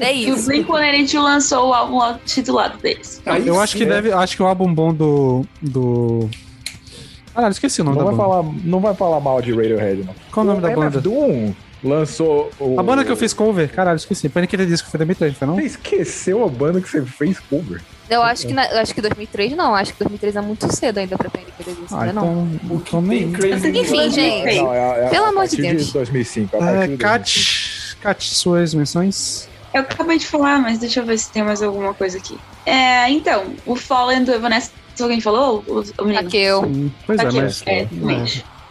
É 0.00 0.16
E 0.16 0.32
o 0.32 0.36
isso. 0.36 0.48
Blink-182 0.50 1.20
lançou 1.22 1.68
o 1.68 1.74
álbum 1.74 2.18
titulado 2.24 2.78
deles. 2.78 3.20
Aí 3.26 3.46
Eu 3.46 3.60
acho 3.60 3.76
que 3.76 3.84
né? 3.84 3.96
deve. 3.96 4.10
Acho 4.10 4.36
que 4.36 4.42
o 4.42 4.46
álbum 4.46 4.72
bom 4.72 4.92
do. 4.94 5.44
do. 5.60 6.28
Ah, 7.36 7.48
esqueci 7.50 7.82
o 7.82 7.84
nome 7.84 7.98
Não 7.98 8.04
da 8.04 8.10
vai, 8.10 8.16
banda. 8.18 8.28
falar, 8.30 8.54
não 8.64 8.80
vai 8.80 8.94
falar 8.94 9.20
mal 9.20 9.42
de 9.42 9.52
Radiohead, 9.52 10.04
não. 10.04 10.14
Qual 10.32 10.46
o 10.46 10.48
nome 10.48 10.62
da 10.62 10.68
MF 10.70 10.84
banda? 10.84 11.00
Doom 11.00 11.52
lançou 11.84 12.50
o... 12.58 12.78
A 12.78 12.82
banda 12.82 13.04
que 13.04 13.10
eu 13.12 13.16
fiz 13.16 13.32
cover, 13.32 13.70
caralho, 13.72 13.96
esqueci. 13.96 14.28
Panic! 14.28 14.54
At 14.54 14.60
the 14.62 14.66
Disco 14.66 14.88
foi 14.90 14.98
2003, 14.98 15.36
foi 15.36 15.46
não? 15.46 15.54
Você 15.56 15.62
esqueceu 15.66 16.44
a 16.44 16.48
banda 16.48 16.80
que 16.80 16.88
você 16.88 17.02
fez 17.02 17.38
cover? 17.38 17.80
Eu 18.10 18.22
acho 18.22 18.46
que, 18.46 18.52
na- 18.52 18.66
eu 18.70 18.78
acho 18.80 18.94
que 18.94 19.00
2003 19.00 19.56
não, 19.56 19.74
acho 19.74 19.92
que 19.92 19.98
2003 20.00 20.36
é 20.36 20.40
muito 20.40 20.70
cedo 20.74 20.98
ainda 20.98 21.16
pra 21.16 21.30
Panic! 21.30 21.50
At 21.58 21.64
the 21.66 21.72
Disco, 21.72 21.94
Ah, 21.96 22.06
né, 22.06 22.12
não. 22.12 22.48
então, 22.62 22.76
então 22.76 23.02
nem... 23.02 23.30
Crazy 23.32 23.68
Enfim, 23.70 24.10
gente. 24.10 24.56
Não, 24.60 24.72
é, 24.74 25.06
é 25.06 25.08
Pelo 25.08 25.26
amor 25.26 25.46
de 25.46 25.56
Deus. 25.56 25.92
2005. 25.92 26.56
a 26.56 26.58
partir 26.60 26.76
É, 26.82 26.86
de 26.88 26.96
Kat, 26.96 27.96
Kat, 28.02 28.34
suas 28.34 28.74
menções? 28.74 29.48
Eu 29.72 29.80
acabei 29.80 30.18
de 30.18 30.26
falar, 30.26 30.58
mas 30.60 30.78
deixa 30.78 31.00
eu 31.00 31.04
ver 31.06 31.18
se 31.18 31.30
tem 31.30 31.42
mais 31.42 31.62
alguma 31.62 31.92
coisa 31.94 32.18
aqui. 32.18 32.38
É, 32.66 33.10
então, 33.10 33.44
o 33.66 33.74
Fallen 33.74 34.22
do 34.22 34.32
Evanescence, 34.32 34.72
alguém 35.00 35.20
falou? 35.20 35.64
O, 35.66 35.80
o 36.00 36.04
menino? 36.04 36.26
Aqueu. 36.28 36.62
Sim, 36.64 36.92
Pois 37.06 37.18
é, 37.18 37.22
Aqui, 37.24 37.36
mas... 37.40 37.62
é, 37.66 37.80
É, 37.80 37.88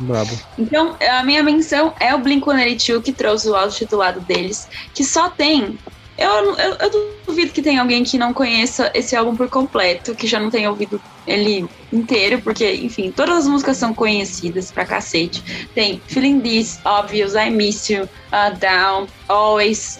brabo. 0.03 0.31
Então, 0.57 0.95
a 1.01 1.23
minha 1.23 1.43
menção 1.43 1.93
é 1.99 2.13
o 2.13 2.19
Blink-182 2.19 3.01
que 3.01 3.11
trouxe 3.11 3.49
o 3.49 3.55
áudio 3.55 3.77
titulado 3.77 4.19
deles, 4.21 4.67
que 4.93 5.03
só 5.03 5.29
tem... 5.29 5.77
Eu, 6.15 6.29
eu, 6.29 6.75
eu 6.75 7.13
duvido 7.25 7.51
que 7.51 7.61
tenha 7.61 7.81
alguém 7.81 8.03
que 8.03 8.19
não 8.19 8.33
conheça 8.33 8.91
esse 8.93 9.15
álbum 9.15 9.35
por 9.35 9.49
completo, 9.49 10.13
que 10.13 10.27
já 10.27 10.39
não 10.39 10.51
tenha 10.51 10.69
ouvido 10.69 11.01
ele 11.25 11.67
inteiro, 11.91 12.39
porque, 12.39 12.71
enfim, 12.71 13.11
todas 13.11 13.39
as 13.39 13.47
músicas 13.47 13.77
são 13.77 13.95
conhecidas 13.95 14.71
pra 14.71 14.85
cacete. 14.85 15.67
Tem 15.73 15.99
Feeling 16.05 16.39
This, 16.39 16.79
Obvious, 16.85 17.33
I 17.33 17.49
Miss 17.49 17.89
You, 17.89 18.03
uh, 18.03 18.55
Down, 18.59 19.07
Always, 19.27 19.99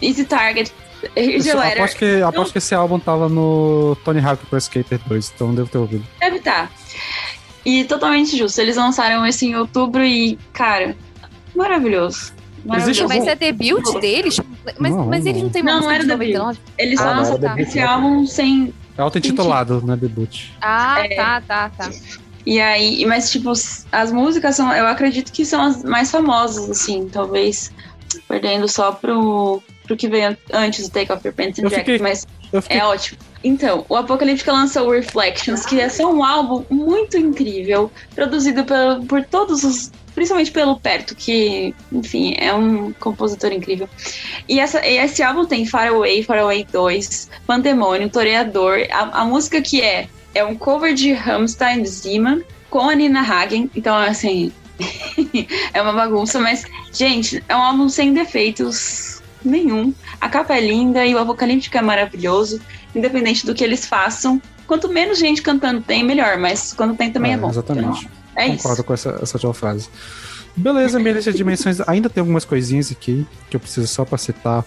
Easy 0.00 0.24
Target, 0.24 0.72
Letter. 1.16 1.82
aposto 1.82 1.98
que, 1.98 2.22
aposto 2.22 2.52
que 2.52 2.58
esse 2.58 2.74
álbum 2.74 2.98
tava 2.98 3.28
no 3.28 3.96
Tony 4.04 4.20
Hawk 4.20 4.44
Pro 4.46 4.58
Skater 4.58 5.00
2, 5.06 5.32
então 5.34 5.54
devo 5.54 5.68
ter 5.68 5.78
ouvido. 5.78 6.04
Deve 6.18 6.36
estar. 6.36 6.70
E 7.64 7.84
totalmente 7.84 8.36
justo. 8.36 8.60
Eles 8.60 8.76
lançaram 8.76 9.24
esse 9.26 9.46
em 9.46 9.54
outubro 9.56 10.04
e, 10.04 10.38
cara, 10.52 10.96
maravilhoso. 11.54 12.32
Maravilhoso. 12.64 13.08
Mas 13.08 13.26
é 13.26 13.34
debut 13.34 14.00
deles? 14.00 14.38
Mas, 14.78 14.92
Não, 14.94 15.06
mas 15.06 15.24
eles 15.26 15.42
não 15.42 15.50
têm 15.50 15.62
uma 15.62 15.72
Não, 15.72 15.80
não 15.80 15.86
música 15.88 15.94
era 15.94 16.04
de 16.04 16.08
debut. 16.10 16.34
99? 16.38 16.58
Eles 16.78 17.00
Ah, 17.00 17.02
só 17.02 17.14
não, 17.14 17.22
lançaram 17.32 17.58
esse 17.58 17.76
né? 17.78 17.82
álbum 17.84 18.26
sem. 18.26 18.74
É 18.98 19.02
auto-intitulado, 19.02 19.80
né, 19.86 19.96
debut. 19.96 20.48
Ah, 20.60 21.02
tá, 21.16 21.40
tá, 21.40 21.70
tá. 21.70 21.90
E 22.44 22.60
aí, 22.60 23.04
mas 23.06 23.30
tipo, 23.30 23.52
as 23.92 24.12
músicas 24.12 24.56
são, 24.56 24.72
eu 24.74 24.86
acredito 24.86 25.30
que 25.32 25.44
são 25.44 25.62
as 25.62 25.82
mais 25.84 26.10
famosas, 26.10 26.68
assim, 26.70 27.08
talvez 27.08 27.70
perdendo 28.28 28.66
só 28.68 28.92
pro, 28.92 29.62
pro 29.84 29.96
que 29.96 30.08
veio 30.08 30.36
antes 30.52 30.88
do 30.88 30.92
Take 30.92 31.12
Off 31.12 31.26
Your 31.26 31.34
Pants 31.34 31.58
and 31.58 31.70
fiquei- 31.70 31.98
mas 31.98 32.26
Eu 32.52 32.60
fiquei 32.62 32.78
é 32.78 32.84
ótimo. 32.84 33.18
Então, 33.42 33.86
o 33.88 33.96
Apocalíptica 33.96 34.52
lançou 34.52 34.90
Reflections, 34.90 35.64
que 35.64 35.80
é 35.80 35.88
só 35.88 36.12
um 36.12 36.22
álbum 36.22 36.64
muito 36.70 37.16
incrível, 37.16 37.90
produzido 38.14 38.64
por, 38.64 39.06
por 39.06 39.24
todos 39.24 39.64
os. 39.64 39.90
Principalmente 40.14 40.50
pelo 40.50 40.78
Perto, 40.78 41.14
que, 41.14 41.72
enfim, 41.90 42.34
é 42.36 42.52
um 42.52 42.92
compositor 42.94 43.52
incrível. 43.52 43.88
E, 44.48 44.58
essa, 44.58 44.84
e 44.84 44.98
esse 44.98 45.22
álbum 45.22 45.46
tem 45.46 45.64
Far 45.64 45.86
Away, 45.88 46.24
Far 46.24 46.40
Away 46.40 46.66
2, 46.70 47.30
Pandemônio, 47.46 48.10
Toreador. 48.10 48.86
A, 48.90 49.20
a 49.20 49.24
música 49.24 49.62
que 49.62 49.80
é 49.80 50.08
é 50.34 50.44
um 50.44 50.56
cover 50.56 50.94
de 50.94 51.12
Rammstein 51.12 51.84
Zima 51.84 52.40
com 52.68 52.88
a 52.88 52.94
Nina 52.94 53.20
Hagen. 53.20 53.70
Então, 53.74 53.96
assim, 53.96 54.52
é 55.72 55.80
uma 55.80 55.92
bagunça, 55.92 56.38
mas, 56.38 56.64
gente, 56.92 57.42
é 57.48 57.56
um 57.56 57.60
álbum 57.60 57.88
sem 57.88 58.12
defeitos 58.12 59.19
nenhum. 59.44 59.92
A 60.20 60.28
capa 60.28 60.54
é 60.54 60.60
linda 60.60 61.04
e 61.04 61.14
o 61.14 61.18
Apocalíptico 61.18 61.76
é 61.76 61.82
maravilhoso, 61.82 62.60
independente 62.94 63.46
do 63.46 63.54
que 63.54 63.64
eles 63.64 63.86
façam. 63.86 64.40
Quanto 64.66 64.88
menos 64.88 65.18
gente 65.18 65.42
cantando 65.42 65.80
tem, 65.80 66.04
melhor, 66.04 66.38
mas 66.38 66.72
quando 66.72 66.96
tem 66.96 67.10
também 67.10 67.32
é, 67.32 67.36
bom. 67.36 67.50
Exatamente. 67.50 68.00
Então, 68.06 68.20
é 68.36 68.48
Concordo 68.50 68.74
isso. 68.74 68.84
com 68.84 68.94
essa, 68.94 69.18
essa 69.22 69.38
tua 69.38 69.52
frase. 69.52 69.88
Beleza, 70.56 70.98
minha 70.98 71.14
lista 71.14 71.30
de 71.32 71.38
dimensões 71.38 71.80
ainda 71.86 72.08
tem 72.08 72.20
algumas 72.20 72.44
coisinhas 72.44 72.90
aqui 72.90 73.26
que 73.48 73.56
eu 73.56 73.60
preciso 73.60 73.86
só 73.86 74.04
pra 74.04 74.18
citar. 74.18 74.64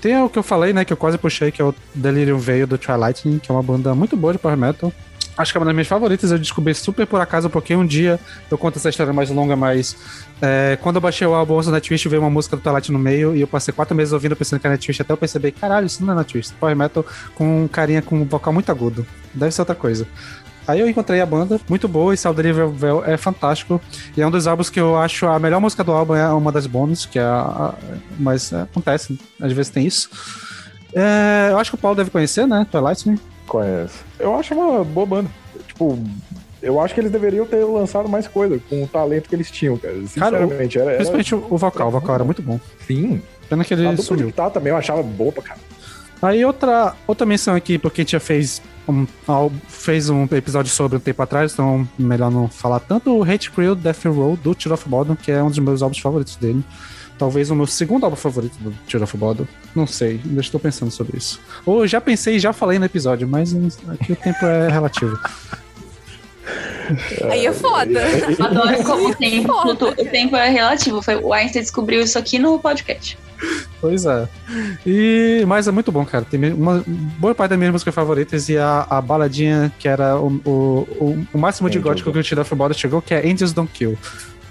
Tem 0.00 0.16
o 0.22 0.28
que 0.28 0.38
eu 0.38 0.42
falei, 0.42 0.72
né, 0.72 0.84
que 0.84 0.92
eu 0.92 0.96
quase 0.96 1.18
puxei, 1.18 1.50
que 1.50 1.60
é 1.60 1.64
o 1.64 1.74
Delirium 1.94 2.38
Veil 2.38 2.66
do 2.66 2.78
Trilightning, 2.78 3.38
que 3.38 3.50
é 3.50 3.54
uma 3.54 3.62
banda 3.62 3.94
muito 3.94 4.16
boa 4.16 4.32
de 4.32 4.38
power 4.38 4.56
metal. 4.56 4.92
Acho 5.40 5.52
que 5.52 5.58
é 5.58 5.60
uma 5.60 5.64
das 5.64 5.74
minhas 5.74 5.88
favoritas, 5.88 6.30
eu 6.30 6.38
descobri 6.38 6.74
super 6.74 7.06
por 7.06 7.20
acaso, 7.20 7.48
porque 7.48 7.74
um 7.74 7.86
dia 7.86 8.20
eu 8.50 8.58
conto 8.58 8.76
essa 8.78 8.88
história 8.88 9.12
mais 9.12 9.30
longa, 9.30 9.56
mas 9.56 9.96
é, 10.42 10.78
quando 10.82 10.96
eu 10.96 11.00
baixei 11.00 11.26
o 11.26 11.32
álbum 11.34 11.60
do 11.60 11.70
Nightwish, 11.70 12.08
veio 12.08 12.20
uma 12.22 12.30
música 12.30 12.56
do 12.56 12.62
Twilight 12.62 12.92
no 12.92 12.98
meio, 12.98 13.34
e 13.34 13.40
eu 13.40 13.46
passei 13.46 13.72
quatro 13.72 13.94
meses 13.96 14.12
ouvindo 14.12 14.36
pensando 14.36 14.60
que 14.60 14.66
era 14.66 14.74
Nightwish, 14.74 15.00
até 15.00 15.12
eu 15.12 15.16
perceber, 15.16 15.52
caralho, 15.52 15.86
isso 15.86 16.04
não 16.04 16.12
é 16.12 16.16
Nightwish, 16.16 16.52
power 16.60 16.76
metal 16.76 17.04
com 17.34 17.64
um 17.64 17.68
carinha 17.68 18.02
com 18.02 18.16
um 18.16 18.24
vocal 18.24 18.52
muito 18.52 18.70
agudo, 18.70 19.06
deve 19.34 19.50
ser 19.52 19.62
outra 19.62 19.74
coisa. 19.74 20.06
Aí 20.68 20.78
eu 20.78 20.88
encontrei 20.88 21.20
a 21.20 21.26
banda, 21.26 21.58
muito 21.68 21.88
boa, 21.88 22.12
e 22.14 22.16
Saudade 22.16 22.52
Vel 22.52 23.02
é 23.04 23.16
fantástico. 23.16 23.80
E 24.16 24.20
é 24.22 24.26
um 24.26 24.30
dos 24.30 24.46
álbuns 24.46 24.68
que 24.70 24.78
eu 24.78 24.96
acho 24.96 25.26
a 25.26 25.36
melhor 25.38 25.58
música 25.60 25.82
do 25.82 25.90
álbum 25.90 26.14
é 26.14 26.28
uma 26.32 26.52
das 26.52 26.66
bônus, 26.66 27.06
que 27.06 27.18
é 27.18 27.22
a. 27.22 27.40
a- 27.40 27.74
mas 28.18 28.52
é, 28.52 28.60
acontece, 28.62 29.18
às 29.40 29.52
vezes 29.52 29.72
tem 29.72 29.84
isso. 29.86 30.08
É, 30.94 31.48
eu 31.50 31.58
acho 31.58 31.70
que 31.70 31.74
o 31.76 31.78
Paulo 31.78 31.96
deve 31.96 32.10
conhecer, 32.10 32.46
né? 32.46 32.64
Twilight, 32.70 33.08
né? 33.08 33.18
Conhece. 33.50 33.98
Eu 34.18 34.32
acho 34.36 34.54
uma 34.54 34.84
boa 34.84 35.04
banda. 35.04 35.28
Tipo, 35.66 35.98
eu 36.62 36.80
acho 36.80 36.94
que 36.94 37.00
eles 37.00 37.10
deveriam 37.10 37.44
ter 37.44 37.64
lançado 37.64 38.08
mais 38.08 38.28
coisa 38.28 38.60
com 38.70 38.84
o 38.84 38.86
talento 38.86 39.28
que 39.28 39.34
eles 39.34 39.50
tinham, 39.50 39.76
cara. 39.76 39.94
Sinceramente, 40.06 40.78
era, 40.78 40.90
era. 40.92 40.96
Principalmente 40.98 41.34
o, 41.34 41.46
o 41.50 41.58
vocal, 41.58 41.88
o 41.88 41.90
vocal 41.90 42.14
era 42.14 42.24
muito 42.24 42.40
bom. 42.40 42.60
Sim. 42.86 43.20
Pena 43.48 43.64
que 43.64 43.74
A 43.74 43.76
ele 43.76 43.94
de 43.96 44.02
sumiu. 44.02 44.26
guitarra 44.26 44.50
também 44.50 44.70
eu 44.70 44.76
achava 44.76 45.02
boa 45.02 45.32
pra 45.32 45.42
caramba. 45.42 45.64
Aí 46.22 46.44
outra, 46.44 46.94
outra 47.08 47.26
menção 47.26 47.56
aqui, 47.56 47.76
porque 47.76 48.02
a 48.02 48.04
gente 48.04 48.12
já 48.12 48.20
fez 48.20 48.62
um, 48.88 49.04
fez 49.66 50.08
um 50.10 50.28
episódio 50.30 50.70
sobre 50.70 50.98
um 50.98 51.00
tempo 51.00 51.20
atrás, 51.20 51.52
então 51.52 51.88
melhor 51.98 52.30
não 52.30 52.46
falar 52.46 52.78
tanto. 52.78 53.10
O 53.10 53.24
Hate 53.24 53.50
Crew 53.50 53.74
Death 53.74 54.04
Roll 54.04 54.36
do 54.36 54.54
Tear 54.54 54.74
of 54.74 54.88
Bottom, 54.88 55.16
que 55.16 55.32
é 55.32 55.42
um 55.42 55.48
dos 55.48 55.58
meus 55.58 55.82
álbuns 55.82 55.98
favoritos 55.98 56.36
dele. 56.36 56.62
Talvez 57.20 57.50
o 57.50 57.54
meu 57.54 57.66
segundo 57.66 58.04
álbum 58.04 58.16
favorito 58.16 58.56
do 58.60 58.72
Tear 58.88 59.02
of 59.02 59.14
Bottom. 59.14 59.46
Não 59.76 59.86
sei, 59.86 60.18
ainda 60.24 60.40
estou 60.40 60.58
pensando 60.58 60.90
sobre 60.90 61.18
isso. 61.18 61.38
Ou 61.66 61.86
já 61.86 62.00
pensei 62.00 62.36
e 62.36 62.40
já 62.40 62.50
falei 62.50 62.78
no 62.78 62.86
episódio, 62.86 63.28
mas 63.28 63.54
aqui 63.90 64.14
o 64.14 64.16
tempo 64.16 64.46
é 64.46 64.70
relativo. 64.70 65.18
Aí 67.30 67.44
é 67.44 67.52
foda. 67.52 68.00
Adoro 68.40 68.84
como 68.84 69.10
o 69.10 69.14
tempo, 69.14 69.52
o 69.52 70.04
tempo 70.06 70.34
é 70.34 70.48
relativo. 70.48 71.02
Foi, 71.02 71.16
o 71.16 71.34
Einstein 71.34 71.60
descobriu 71.60 72.00
isso 72.00 72.18
aqui 72.18 72.38
no 72.38 72.58
podcast. 72.58 73.18
Pois 73.82 74.06
é. 74.06 74.26
E, 74.86 75.44
mas 75.46 75.68
é 75.68 75.70
muito 75.70 75.92
bom, 75.92 76.06
cara. 76.06 76.24
Tem 76.24 76.42
uma 76.54 76.82
boa 77.18 77.34
parte 77.34 77.50
das 77.50 77.58
minhas 77.58 77.72
músicas 77.72 77.94
favoritas 77.94 78.48
e 78.48 78.56
a, 78.56 78.86
a 78.88 78.98
baladinha 79.00 79.70
que 79.78 79.86
era 79.86 80.16
o, 80.16 80.40
o, 80.44 80.50
o, 80.50 81.26
o 81.34 81.38
máximo 81.38 81.68
de 81.68 81.78
gótico 81.78 82.10
que 82.10 82.18
o 82.18 82.22
Tira 82.22 82.44
Football 82.44 82.72
chegou, 82.72 83.02
que 83.02 83.12
é 83.12 83.30
Angels 83.30 83.52
Don't 83.52 83.70
Kill. 83.72 83.96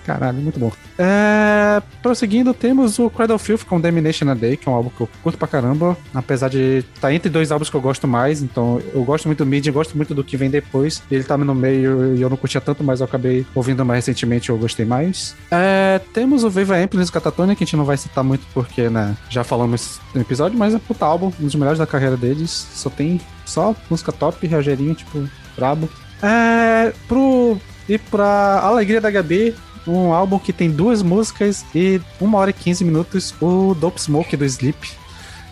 Caralho, 0.10 0.40
muito 0.40 0.60
bom. 0.60 0.72
É, 0.98 1.80
prosseguindo, 2.02 2.52
temos 2.52 2.98
o 2.98 3.12
Cradle 3.12 3.36
of 3.36 3.46
Filth 3.46 3.64
com 3.64 3.80
Domination 3.80 4.28
a 4.28 4.34
Day, 4.34 4.58
que 4.58 4.68
é 4.68 4.72
um 4.72 4.74
álbum 4.74 4.90
que 4.90 5.02
eu 5.02 5.10
curto 5.22 5.38
pra 5.38 5.48
caramba, 5.48 5.96
apesar 6.16 6.50
de 6.50 6.84
estar 6.96 7.14
entre 7.14 7.30
dois 7.30 7.52
álbuns 7.52 7.70
que 7.70 7.76
eu 7.76 7.82
gosto 7.82 8.08
mais, 8.08 8.42
então 8.42 8.82
eu 8.92 9.04
gosto 9.04 9.28
muito 9.28 9.38
do 9.38 9.46
mid, 9.46 9.68
gosto 9.70 9.96
muito 9.96 10.16
do 10.16 10.24
que 10.24 10.36
vem 10.36 10.50
depois. 10.50 11.04
Ele 11.12 11.24
tá 11.24 11.38
no 11.38 11.54
meio 11.54 12.16
e 12.16 12.22
eu 12.24 12.28
não 12.28 12.38
curtia 12.38 12.60
tanto, 12.60 12.84
mas 12.84 13.02
eu 13.02 13.06
acabei 13.06 13.46
ouvindo 13.54 13.86
mais 13.86 14.08
recentemente, 14.08 14.50
eu 14.50 14.58
gostei 14.58 14.84
mais. 14.84 15.36
É, 15.52 16.02
temos 16.12 16.44
o 16.44 16.50
Viva 16.50 16.76
Amplius 16.76 17.12
Catatônia, 17.12 17.56
que 17.56 17.64
a 17.64 17.68
gente 17.68 17.78
não 17.78 17.86
vai 17.86 17.96
citar 17.96 18.24
muito 18.24 18.48
porque, 18.52 18.90
né, 18.90 19.16
já 19.30 19.44
falamos 19.44 20.00
no 20.16 20.22
episódio, 20.22 20.58
mas 20.58 20.74
é 20.74 20.80
puta 20.80 21.06
álbum, 21.06 21.32
um 21.40 21.46
dos 21.46 21.54
melhores 21.54 21.78
da 21.78 21.86
carreira 21.86 22.18
deles. 22.18 22.50
Só 22.74 22.90
tem 22.90 23.22
só 23.46 23.76
música 23.92 24.12
top, 24.12 24.48
Rogerinho, 24.48 24.96
tipo, 24.96 25.30
brabo. 25.56 25.88
É, 26.24 26.92
pro, 27.08 27.60
e 27.90 27.98
pra 27.98 28.60
Alegria 28.60 29.02
da 29.02 29.10
Gabi, 29.10 29.56
um 29.90 30.14
álbum 30.14 30.38
que 30.40 30.54
tem 30.54 30.70
duas 30.70 31.02
músicas 31.02 31.66
e 31.74 32.00
uma 32.20 32.38
hora 32.38 32.50
e 32.52 32.54
15 32.54 32.84
minutos, 32.84 33.34
o 33.42 33.74
Dope 33.74 34.02
Smoke 34.02 34.36
do 34.38 34.46
Sleep, 34.46 34.92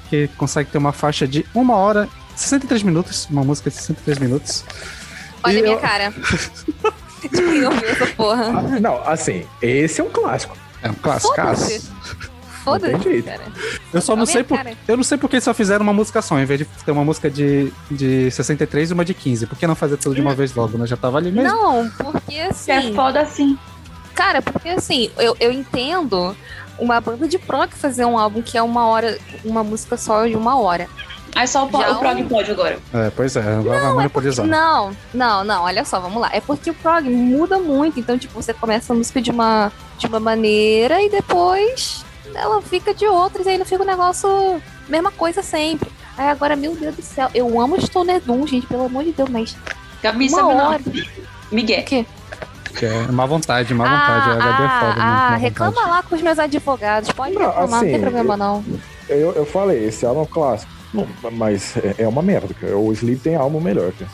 que 0.09 0.27
consegue 0.38 0.69
ter 0.69 0.77
uma 0.77 0.91
faixa 0.93 1.27
de 1.27 1.45
uma 1.53 1.76
hora 1.76 2.07
63 2.35 2.84
minutos, 2.84 3.27
uma 3.30 3.43
música 3.43 3.69
de 3.69 3.76
63 3.77 4.19
minutos. 4.19 4.64
Olha 5.43 5.53
E 5.55 5.59
a 5.59 5.61
minha 5.64 5.76
eu- 5.76 5.80
cara. 5.80 6.14
Quem 7.22 7.65
ouviu 7.65 7.89
essa 7.89 8.05
porra. 8.07 8.45
Ah, 8.45 8.80
Não, 8.80 9.01
assim, 9.03 9.43
esse 9.61 9.99
é 10.01 10.03
um 10.03 10.09
clássico. 10.09 10.55
É 10.84 10.89
um 10.89 10.93
classicaço. 10.93 11.91
Foda-se. 12.64 13.22
Cara. 13.23 13.41
Eu 13.93 14.01
só 14.01 14.11
Olha 14.11 14.19
não 14.19 14.26
sei 14.26 14.43
por, 14.43 14.57
cara. 14.57 14.73
eu 14.88 14.97
não 14.97 15.03
sei 15.03 15.18
porque 15.18 15.39
só 15.39 15.53
fizeram 15.53 15.84
uma 15.84 15.93
música 15.93 16.22
só, 16.22 16.38
em 16.38 16.43
vez 16.45 16.59
de 16.59 16.65
ter 16.85 16.91
uma 16.91 17.03
música 17.03 17.30
de, 17.30 17.72
de 17.89 18.30
63 18.30 18.89
e 18.89 18.93
uma 18.93 19.05
de 19.05 19.14
15. 19.14 19.47
Por 19.47 19.57
que 19.57 19.65
não 19.65 19.73
fazer 19.73 19.95
tudo 19.97 20.14
de 20.15 20.22
uma 20.22 20.35
vez 20.35 20.53
logo, 20.53 20.77
né? 20.77 20.85
Já 20.85 20.97
tava 20.97 21.18
ali 21.18 21.31
mesmo. 21.31 21.49
Não, 21.49 21.89
porque 21.91 22.38
assim. 22.39 22.72
É 22.72 22.93
foda 22.93 23.22
assim. 23.22 23.57
Cara, 24.18 24.41
porque 24.41 24.69
assim, 24.69 25.11
eu, 25.18 25.38
eu 25.39 25.52
entendo 25.52 26.35
uma 26.80 26.99
banda 26.99 27.27
de 27.27 27.38
prog 27.38 27.72
fazer 27.73 28.03
um 28.03 28.18
álbum 28.18 28.41
que 28.41 28.57
é 28.57 28.61
uma 28.64 28.88
hora, 28.88 29.18
uma 29.45 29.64
música 29.64 29.95
só 29.95 30.26
de 30.26 30.35
uma 30.35 30.60
hora. 30.60 30.88
Aí 31.35 31.48
só 31.48 31.65
o, 31.65 31.69
po- 31.69 31.80
Já 31.80 31.91
o 31.91 31.99
prog 31.99 32.22
um- 32.23 32.27
pode 32.27 32.49
agora. 32.49 32.80
É, 32.94 33.11
pois 33.15 33.35
é, 33.35 33.41
agora 33.41 33.80
vai 33.80 33.94
monopolizar. 33.94 34.45
Não, 34.48 34.91
não, 35.14 35.44
não, 35.44 35.64
olha 35.65 35.85
só, 35.85 35.99
vamos 35.99 36.19
lá. 36.19 36.30
É 36.34 36.41
porque 36.41 36.72
o 36.72 36.73
prog 36.73 37.07
muda 37.07 37.60
muito, 37.60 37.99
então, 37.99 38.18
tipo, 38.18 38.34
você 38.41 38.53
começa 38.56 38.91
a 38.91 38.95
música 38.95 39.22
de 39.22 39.30
uma, 39.30 39.72
de 39.99 40.07
uma 40.07 40.19
maneira 40.19 40.99
e 40.99 41.10
depois 41.11 42.03
ela 42.34 42.60
fica 42.61 42.94
de 42.95 43.06
outras, 43.06 43.45
e 43.45 43.49
aí 43.49 43.57
não 43.60 43.65
fica 43.65 43.84
o 43.84 43.85
negócio, 43.85 44.61
mesma 44.89 45.11
coisa 45.11 45.44
sempre. 45.44 45.89
Aí 46.18 46.27
agora, 46.30 46.56
meu 46.56 46.76
Deus 46.76 46.95
do 46.95 47.02
céu, 47.03 47.30
eu 47.35 47.61
amo 47.61 47.80
Stoner 47.80 48.19
Doom, 48.19 48.48
gente, 48.48 48.65
pelo 48.65 48.85
amor 48.85 49.03
de 49.03 49.11
Deus, 49.11 49.30
mas 49.30 49.56
Gabi, 50.02 50.27
uma 50.30 50.38
sabe 50.39 50.53
hora. 50.53 50.81
não? 50.85 51.03
Miguel. 51.52 51.81
O 51.81 51.85
quê? 51.85 52.06
É 52.86 53.12
má 53.12 53.26
vontade, 53.26 53.74
má 53.74 53.84
vontade. 53.84 54.30
ah, 54.30 54.34
a 54.34 54.36
HD 54.36 54.64
é 54.64 54.80
foda, 54.80 54.91
ah, 54.91 54.95
né? 54.95 55.04
Ah, 55.04 55.36
reclama 55.38 55.72
vontade. 55.72 55.90
lá 55.91 56.04
com 56.04 56.16
os 56.16 56.22
meus 56.22 56.40
advogados. 56.40 57.12
Pode 57.12 57.34
Não, 57.34 57.41
reclamar, 57.45 57.70
não 57.70 57.78
assim, 57.78 57.90
tem 57.91 58.02
problema 58.02 58.38
não. 58.38 58.64
Eu, 59.10 59.34
eu 59.34 59.45
falei, 59.45 59.86
esse 59.86 60.06
álbum 60.06 60.22
é 60.22 60.24
um 60.24 60.28
clássico. 60.28 60.72
Não, 60.94 61.08
mas 61.32 61.76
é, 61.78 61.95
é 61.99 62.08
uma 62.08 62.22
merda, 62.22 62.54
cara. 62.54 62.78
O 62.78 62.91
Sleep 62.94 63.20
tem 63.22 63.36
álbum 63.36 63.60
melhor, 63.60 63.91
cara. 63.91 64.10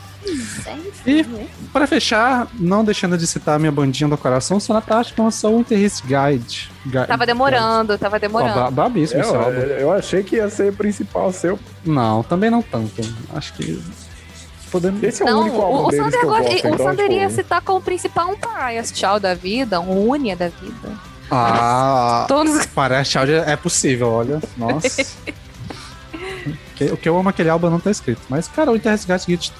E, 1.06 1.24
pra 1.72 1.86
fechar, 1.86 2.48
não 2.54 2.82
deixando 2.82 3.16
de 3.18 3.26
citar 3.26 3.56
a 3.56 3.58
minha 3.58 3.70
bandinha 3.70 4.08
do 4.08 4.16
coração, 4.16 4.58
Sonata 4.58 4.96
Ártica 4.96 5.22
lançou 5.22 5.56
o 5.56 5.60
Interest 5.60 6.02
Guide. 6.02 6.70
Guide. 6.86 7.06
Tava 7.06 7.26
demorando, 7.26 7.98
tava 7.98 8.18
demorando. 8.18 8.54
ba- 8.54 8.70
Babíssimo 8.70 9.20
esse 9.20 9.30
Eu, 9.34 9.40
álbum. 9.40 9.58
eu 9.60 9.92
achei 9.92 10.22
que 10.22 10.36
ia 10.36 10.48
ser 10.48 10.72
principal 10.72 11.30
seu. 11.32 11.58
Não, 11.84 12.22
também 12.22 12.48
não 12.50 12.62
tanto. 12.62 13.02
Acho 13.34 13.52
que. 13.52 13.80
Podemos. 14.74 15.02
Esse 15.02 15.22
é 15.22 15.26
o 15.26 15.28
Não, 15.28 15.40
único 15.42 15.60
álbum 15.62 15.76
o, 15.78 15.86
o 15.86 15.90
deles 15.90 16.04
Sander, 16.04 16.20
que 16.20 16.26
eu 16.26 16.30
gosto. 16.30 16.48
o 16.50 16.52
então, 16.74 16.78
Sander 16.78 17.08
tipo, 17.08 17.20
ia 17.20 17.30
citar 17.30 17.62
como 17.62 17.80
principal 17.80 18.28
um 18.30 18.36
Parias 18.36 18.90
Tchau 18.90 19.20
da 19.20 19.32
vida, 19.34 19.80
um 19.80 20.08
Unia 20.10 20.34
da 20.34 20.48
vida. 20.48 20.92
Ah, 21.30 22.24
Todos. 22.28 22.66
parece 22.66 23.12
Child 23.12 23.32
é 23.32 23.56
possível, 23.56 24.10
olha. 24.10 24.40
Nossa. 24.56 25.06
O 26.92 26.96
que 26.96 27.08
eu 27.08 27.16
amo 27.16 27.28
aquele 27.28 27.48
álbum 27.48 27.70
não 27.70 27.78
tá 27.78 27.88
escrito. 27.90 28.20
Mas, 28.28 28.48
cara, 28.48 28.70
o 28.72 28.76
Interest 28.76 29.08
é 29.10 29.16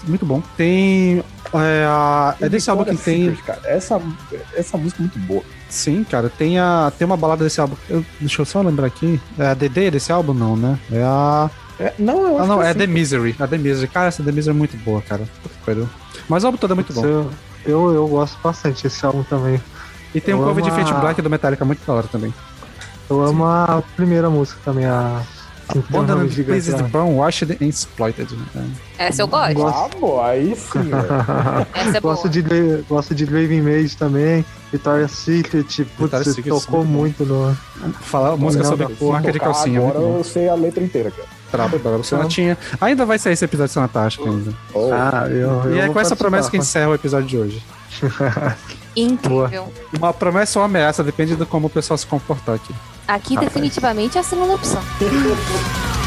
muito 0.08 0.26
bom. 0.26 0.42
Tem. 0.56 1.22
É, 1.54 1.84
a- 1.86 2.34
é 2.40 2.48
desse 2.48 2.68
álbum 2.68 2.84
que 2.84 2.96
tem. 2.96 3.26
Secret, 3.30 3.42
cara. 3.44 3.60
Essa, 3.64 4.02
essa 4.52 4.76
música 4.76 5.00
é 5.00 5.02
muito 5.02 5.18
boa. 5.20 5.42
Sim, 5.68 6.04
cara, 6.04 6.28
tem, 6.28 6.58
a, 6.58 6.92
tem 6.98 7.06
uma 7.06 7.16
balada 7.16 7.44
desse 7.44 7.60
álbum. 7.60 7.76
Eu- 7.88 8.04
deixa 8.20 8.42
eu 8.42 8.46
só 8.46 8.60
lembrar 8.60 8.88
aqui. 8.88 9.20
É 9.38 9.46
a 9.46 9.54
DD 9.54 9.92
desse 9.92 10.10
álbum, 10.10 10.34
não, 10.34 10.56
né? 10.56 10.76
É 10.90 11.02
a. 11.04 11.48
É, 11.78 11.92
não, 11.98 12.26
eu 12.26 12.38
Ah, 12.38 12.40
acho 12.42 12.48
não, 12.48 12.58
que 12.58 12.64
é 12.64 12.68
assim, 12.70 12.78
The 12.78 12.86
Misery. 12.86 13.36
A 13.38 13.46
The 13.46 13.58
Misery. 13.58 13.88
Cara, 13.88 14.06
essa 14.08 14.22
The 14.22 14.32
Misery 14.32 14.54
é 14.56 14.58
muito 14.58 14.76
boa, 14.78 15.02
cara. 15.02 15.22
Mas 16.28 16.42
o 16.44 16.46
álbum 16.46 16.58
todo 16.58 16.70
é 16.72 16.74
muito 16.74 16.92
bom. 16.92 17.04
Eu, 17.04 17.30
eu, 17.66 17.94
eu 17.94 18.08
gosto 18.08 18.38
bastante 18.42 18.82
desse 18.82 19.04
álbum 19.04 19.22
também. 19.24 19.60
E 20.14 20.20
tem 20.20 20.34
um 20.34 20.40
eu 20.40 20.44
cover 20.46 20.62
de 20.62 20.70
Fate 20.70 20.92
a- 20.92 20.98
Black 21.00 21.20
do 21.20 21.28
Metallica 21.30 21.64
muito 21.64 21.84
da 21.84 21.92
hora 21.92 22.06
também. 22.06 22.32
Eu 23.10 23.22
amo 23.22 23.44
a 23.44 23.82
primeira 23.96 24.30
música 24.30 24.58
também, 24.64 24.86
a. 24.86 25.20
um 25.74 26.00
and 26.00 26.28
gigante 26.28 26.44
Places. 26.70 26.80
Brown 26.90 27.16
Washed 27.16 27.50
and 27.50 27.66
Exploited. 27.66 28.28
né? 28.54 28.70
Essa 28.96 29.22
eu 29.22 29.26
gosto. 29.26 29.54
Gosto. 29.54 29.76
Ah, 29.78 29.88
pô, 29.98 30.20
aí 30.22 30.54
sim. 30.54 30.90
Essa 31.74 31.98
é 31.98 32.00
boa. 32.00 32.14
gosto, 32.14 32.28
de, 32.28 32.42
gosto 32.88 33.14
de 33.14 33.26
Draven 33.26 33.60
Mage 33.62 33.96
também, 33.96 34.44
Victoria's 34.72 35.10
Secret, 35.10 35.64
putz, 35.64 35.76
Victoria's 35.98 36.34
Secret, 36.34 36.48
tocou 36.60 36.82
sim. 36.82 36.88
muito 36.88 37.24
no. 37.26 37.54
Falar 38.00 38.36
música 38.36 38.62
Não, 38.62 38.70
sobre 38.70 38.96
não, 39.00 39.10
marca 39.10 39.32
de 39.32 39.40
calcinha. 39.40 39.80
Agora 39.80 39.98
muito 39.98 40.18
eu 40.18 40.24
sei 40.24 40.48
a 40.48 40.54
letra 40.54 40.82
inteira, 40.84 41.10
cara. 41.10 41.28
Traba, 41.54 41.76
agora 41.76 41.98
o 41.98 42.04
Sonatinha. 42.04 42.58
Ainda 42.80 43.06
vai 43.06 43.16
sair 43.16 43.34
esse 43.34 43.44
episódio 43.44 43.68
de 43.68 43.74
Sonatástico 43.74 44.28
ainda. 44.28 44.52
Oh, 44.72 44.90
Ah, 44.92 45.28
eu, 45.28 45.72
E 45.72 45.78
eu 45.78 45.82
é 45.82 45.84
vou 45.86 45.94
com 45.94 46.00
essa 46.00 46.16
promessa 46.16 46.50
que 46.50 46.56
encerra 46.56 46.88
o 46.90 46.94
episódio 46.94 47.28
de 47.28 47.38
hoje. 47.38 47.62
Incrível. 48.96 49.72
Uma 49.96 50.12
promessa 50.12 50.58
ou 50.58 50.64
ameaça, 50.64 51.04
depende 51.04 51.36
de 51.36 51.46
como 51.46 51.68
o 51.68 51.70
pessoal 51.70 51.96
se 51.96 52.06
comportar 52.06 52.56
aqui. 52.56 52.74
Aqui 53.06 53.36
definitivamente 53.36 54.18
é 54.18 54.20
a 54.20 54.24
segunda 54.24 54.54
opção. 54.54 54.82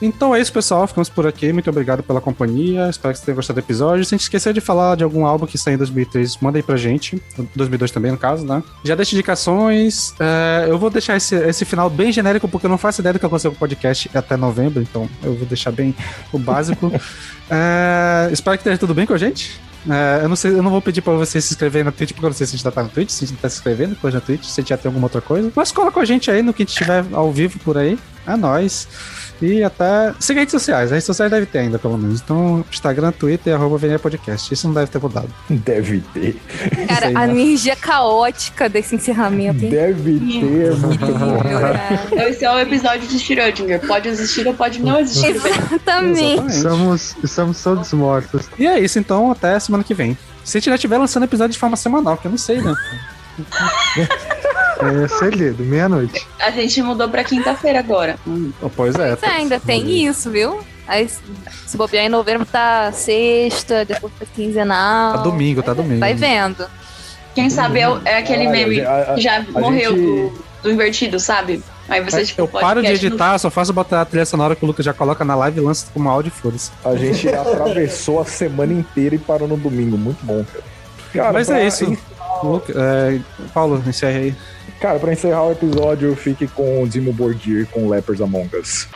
Então 0.00 0.34
é 0.34 0.40
isso, 0.40 0.52
pessoal. 0.52 0.86
Ficamos 0.86 1.08
por 1.08 1.26
aqui. 1.26 1.52
Muito 1.52 1.68
obrigado 1.68 2.02
pela 2.02 2.20
companhia. 2.20 2.88
Espero 2.88 3.12
que 3.12 3.18
vocês 3.18 3.24
tenham 3.24 3.36
gostado 3.36 3.60
do 3.60 3.64
episódio. 3.64 4.04
Se 4.04 4.14
a 4.14 4.16
gente 4.16 4.24
esquecer 4.24 4.52
de 4.52 4.60
falar 4.60 4.96
de 4.96 5.04
algum 5.04 5.26
álbum 5.26 5.46
que 5.46 5.58
saiu 5.58 5.74
em 5.74 5.78
2003, 5.78 6.38
manda 6.38 6.58
aí 6.58 6.62
pra 6.62 6.76
gente. 6.76 7.22
2002 7.54 7.90
também, 7.90 8.10
no 8.10 8.18
caso, 8.18 8.46
né? 8.46 8.62
Já 8.84 8.94
deixa 8.94 9.14
indicações. 9.14 10.14
É, 10.18 10.66
eu 10.68 10.78
vou 10.78 10.90
deixar 10.90 11.16
esse, 11.16 11.34
esse 11.34 11.64
final 11.64 11.90
bem 11.90 12.12
genérico, 12.12 12.48
porque 12.48 12.66
eu 12.66 12.70
não 12.70 12.78
faço 12.78 13.00
ideia 13.00 13.12
do 13.12 13.18
que 13.18 13.26
aconteceu 13.26 13.50
com 13.50 13.56
o 13.56 13.60
podcast 13.60 14.10
até 14.14 14.36
novembro. 14.36 14.82
Então 14.82 15.08
eu 15.22 15.34
vou 15.34 15.46
deixar 15.46 15.70
bem 15.70 15.94
o 16.32 16.38
básico. 16.38 16.90
É, 17.52 18.28
espero 18.30 18.56
que 18.56 18.60
esteja 18.60 18.78
tudo 18.78 18.94
bem 18.94 19.04
com 19.04 19.12
a 19.12 19.18
gente. 19.18 19.60
É, 19.88 20.20
eu, 20.22 20.28
não 20.28 20.36
sei, 20.36 20.52
eu 20.52 20.62
não 20.62 20.70
vou 20.70 20.80
pedir 20.80 21.00
pra 21.00 21.14
você 21.14 21.40
se 21.40 21.52
inscrever 21.52 21.84
na 21.84 21.90
Twitch, 21.90 22.12
porque 22.12 22.24
eu 22.24 22.30
não 22.30 22.36
sei 22.36 22.46
se 22.46 22.54
a 22.54 22.56
gente 22.56 22.64
já 22.64 22.70
tá 22.70 22.82
no 22.82 22.88
Twitch, 22.88 23.10
se 23.10 23.24
a 23.24 23.26
gente 23.26 23.38
tá 23.38 23.48
se 23.48 23.56
inscrevendo 23.56 23.94
depois 23.94 24.12
na 24.12 24.20
Twitch, 24.20 24.44
se 24.44 24.60
a 24.60 24.62
gente 24.62 24.68
já 24.68 24.76
tem 24.76 24.88
alguma 24.88 25.06
outra 25.06 25.20
coisa. 25.20 25.50
Mas 25.54 25.72
cola 25.72 25.90
com 25.90 26.00
a 26.00 26.04
gente 26.04 26.30
aí 26.30 26.42
no 26.42 26.52
que 26.52 26.62
a 26.62 26.66
gente 26.66 26.76
tiver 26.76 27.04
ao 27.12 27.32
vivo 27.32 27.58
por 27.60 27.78
aí. 27.78 27.98
É 28.26 28.36
nóis. 28.36 28.86
E 29.42 29.62
até. 29.62 30.12
Siga 30.18 30.40
redes 30.40 30.52
sociais. 30.52 30.86
As 30.86 30.90
redes 30.90 31.04
sociais 31.06 31.30
deve 31.30 31.46
ter 31.46 31.58
ainda, 31.60 31.78
pelo 31.78 31.96
menos. 31.96 32.20
Então, 32.20 32.64
Instagram, 32.70 33.12
Twitter, 33.12 33.54
arroba 33.54 33.78
VNE 33.78 33.98
Podcast. 33.98 34.52
Isso 34.52 34.66
não 34.66 34.74
deve 34.74 34.90
ter 34.90 34.98
mudado. 34.98 35.30
Deve 35.48 36.02
ter. 36.12 36.36
Cara, 36.86 37.08
aí, 37.08 37.16
a 37.16 37.26
né? 37.26 37.32
energia 37.32 37.74
caótica 37.76 38.68
desse 38.68 38.94
encerramento. 38.94 39.64
hein? 39.64 39.70
Deve 39.70 40.18
ter. 40.20 40.76
muito 40.76 41.06
bom. 41.06 42.20
Esse 42.28 42.44
é 42.44 42.52
o 42.52 42.58
episódio 42.58 43.06
de 43.06 43.18
Schrödinger. 43.18 43.80
Pode 43.86 44.08
existir 44.08 44.46
ou 44.46 44.54
pode 44.54 44.80
não 44.80 44.98
existir. 45.00 45.36
Exatamente. 45.36 46.46
Estamos, 46.56 47.16
estamos 47.22 47.62
todos 47.62 47.92
mortos. 47.92 48.46
E 48.58 48.66
é 48.66 48.78
isso, 48.78 48.98
então, 48.98 49.30
até 49.30 49.58
semana 49.58 49.82
que 49.84 49.94
vem. 49.94 50.16
Se 50.44 50.58
a 50.58 50.60
gente 50.60 50.70
já 50.70 50.74
estiver 50.74 50.98
lançando 50.98 51.24
episódio 51.24 51.52
de 51.52 51.58
forma 51.58 51.76
semanal, 51.76 52.16
que 52.16 52.26
eu 52.26 52.30
não 52.30 52.38
sei, 52.38 52.60
né? 52.60 52.74
É 54.82 55.08
segredo, 55.08 55.62
meia-noite. 55.64 56.26
A 56.40 56.50
gente 56.50 56.82
mudou 56.82 57.08
pra 57.08 57.22
quinta-feira 57.24 57.78
agora. 57.80 58.16
Hum. 58.26 58.52
Oh, 58.62 58.68
Pois 58.70 58.94
é. 58.94 59.16
Pois 59.16 59.32
é, 59.32 59.36
ainda 59.36 59.58
tem 59.60 60.04
isso, 60.04 60.30
viu? 60.30 60.60
Aí, 60.88 61.08
se 61.66 61.76
bobear 61.76 62.04
em 62.04 62.08
novembro, 62.08 62.44
tá 62.46 62.90
sexta, 62.92 63.84
depois 63.84 64.12
tá 64.18 64.26
quinzenal. 64.34 65.12
Tá 65.14 65.22
domingo, 65.22 65.62
tá 65.62 65.72
domingo. 65.72 66.00
Vai 66.00 66.14
vendo. 66.14 66.66
Quem 67.34 67.48
sabe 67.48 67.78
é, 67.80 67.88
é 68.06 68.18
aquele 68.18 68.48
Olha, 68.48 68.50
meme 68.50 68.80
a- 68.80 69.12
a- 69.12 69.14
que 69.14 69.20
já 69.20 69.36
a 69.38 69.60
morreu 69.60 69.92
gente- 69.96 70.32
do, 70.32 70.44
do 70.64 70.70
invertido, 70.72 71.20
sabe? 71.20 71.62
Aí 71.88 72.00
você, 72.02 72.22
É, 72.22 72.24
tipo, 72.24 72.40
eu 72.42 72.48
paro 72.48 72.80
de 72.80 72.86
podcast 72.88 73.04
no- 73.08 73.14
editar, 73.14 73.38
só 73.38 73.50
faço 73.50 73.72
botar 73.72 74.00
a 74.00 74.04
trilha 74.04 74.24
sonora 74.26 74.54
que 74.56 74.64
o 74.64 74.66
Lucas 74.66 74.84
já 74.84 74.92
coloca 74.92 75.24
na 75.24 75.34
live 75.36 75.58
e 75.58 75.60
lança 75.62 75.86
como 75.94 76.08
áudio 76.08 76.32
e 76.36 76.40
foda-se. 76.40 76.70
A 76.84 76.94
gente 76.96 77.28
atravessou 77.28 78.20
a 78.20 78.24
semana 78.24 78.72
inteira 78.72 79.14
e 79.14 79.18
parou 79.18 79.46
no 79.46 79.56
domingo. 79.56 79.96
Muito 79.96 80.24
bom, 80.24 80.44
cara. 80.44 80.64
Cara, 81.12 81.32
Mas 81.32 81.46
pra 81.48 81.60
é 81.60 81.66
isso. 81.66 81.84
en- 81.84 81.98
Luca- 82.42 82.72
é, 82.76 83.18
Paulo, 83.52 83.82
encerre 83.86 84.18
aí. 84.18 84.34
Cara, 84.80 84.98
pra 84.98 85.12
encerrar 85.12 85.44
o 85.44 85.52
episódio, 85.52 86.16
fique 86.16 86.48
com 86.48 86.82
o 86.82 86.88
Dimo 86.88 87.12
Borgir 87.12 87.66
com 87.66 87.86
Lepers 87.86 88.22
Among 88.22 88.48
Us. 88.56 88.88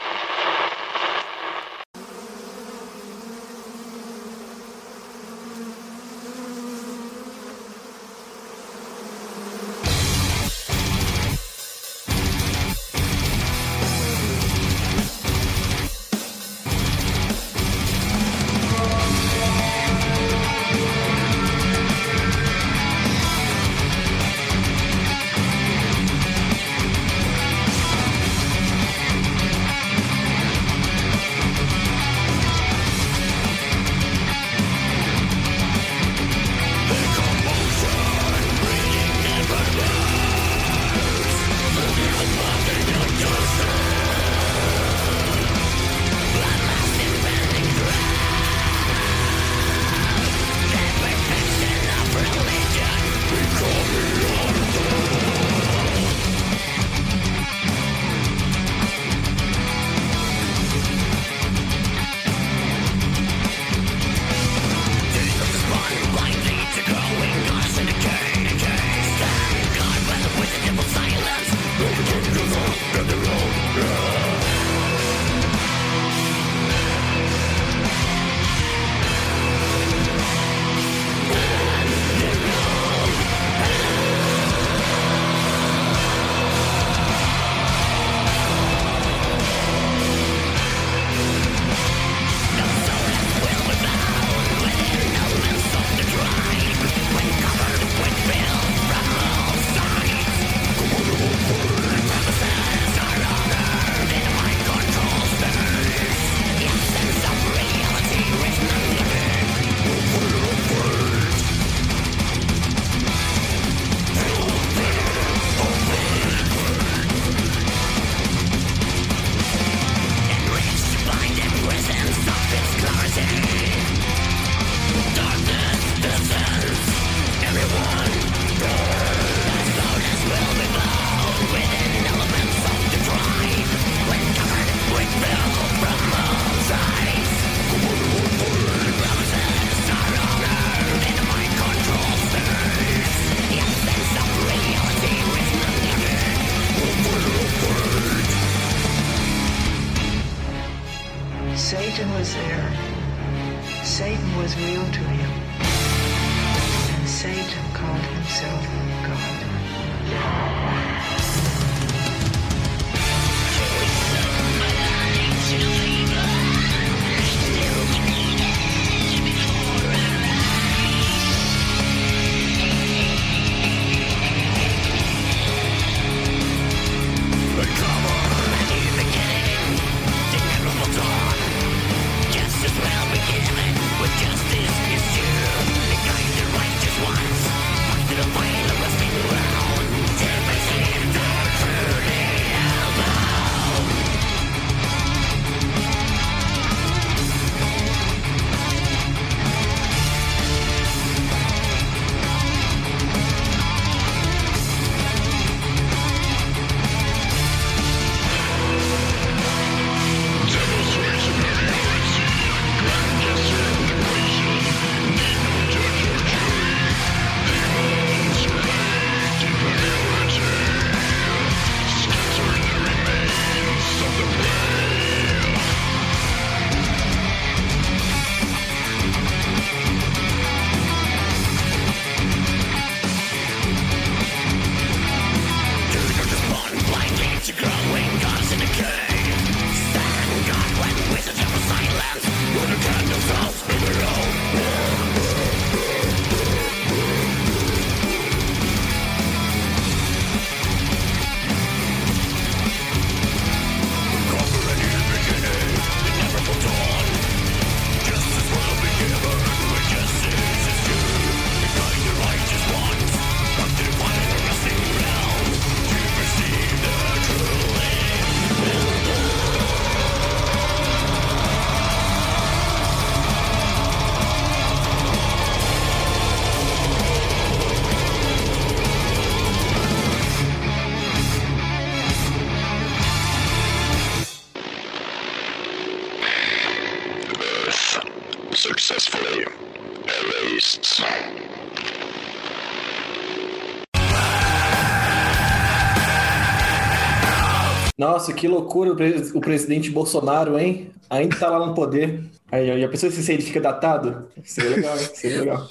Nossa, 298.04 298.34
que 298.34 298.46
loucura 298.46 298.92
o, 298.92 298.96
pres- 298.96 299.34
o 299.34 299.40
presidente 299.40 299.88
Bolsonaro, 299.90 300.58
hein? 300.58 300.90
Ainda 301.08 301.38
tá 301.38 301.48
lá 301.48 301.66
no 301.66 301.72
poder. 301.74 302.22
Aí, 302.52 302.78
já 302.78 302.86
pensou 302.86 303.10
se 303.10 303.32
ele 303.32 303.40
fica 303.40 303.62
datado? 303.62 304.28
Seria 304.44 304.76
legal, 304.76 304.98
hein? 304.98 305.08
Seria 305.14 305.40
legal. 305.40 305.68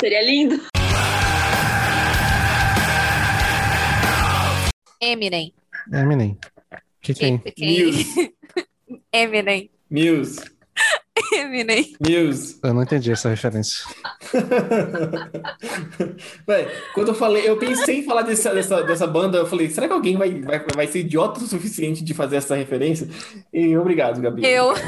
Seria 0.00 0.22
lindo. 0.24 0.60
Eminem. 5.00 5.52
Eminem. 5.92 6.38
O 6.72 6.76
que 7.02 7.14
que 7.14 7.24
é? 7.24 7.38
Quem? 7.50 7.90
Eminem. 9.12 9.68
Muse. 9.90 10.38
Eminem. 11.32 11.94
Muse. 12.00 12.58
Eu 12.62 12.74
não 12.74 12.82
entendi 12.82 13.10
essa 13.10 13.28
referência. 13.28 13.86
Véi, 16.46 16.68
quando 16.94 17.08
eu 17.08 17.14
falei, 17.14 17.48
eu 17.48 17.56
pensei 17.56 18.00
em 18.00 18.02
falar 18.02 18.22
dessa, 18.22 18.54
dessa, 18.54 18.82
dessa 18.82 19.06
banda, 19.06 19.38
eu 19.38 19.46
falei, 19.46 19.70
será 19.70 19.86
que 19.86 19.92
alguém 19.92 20.16
vai, 20.16 20.40
vai, 20.40 20.64
vai 20.74 20.86
ser 20.86 21.00
idiota 21.00 21.40
o 21.40 21.46
suficiente 21.46 22.04
de 22.04 22.14
fazer 22.14 22.36
essa 22.36 22.54
referência? 22.54 23.08
E 23.52 23.76
obrigado, 23.76 24.20
Gabi. 24.20 24.46
Eu. 24.46 24.74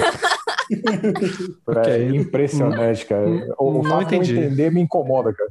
É 1.86 2.06
impressionante, 2.08 3.06
cara. 3.06 3.26
Não 3.26 3.82
fato 3.82 4.08
de 4.08 4.16
eu 4.16 4.22
entendi. 4.22 4.38
entender 4.38 4.70
me 4.70 4.82
incomoda, 4.82 5.32
cara. 5.32 5.50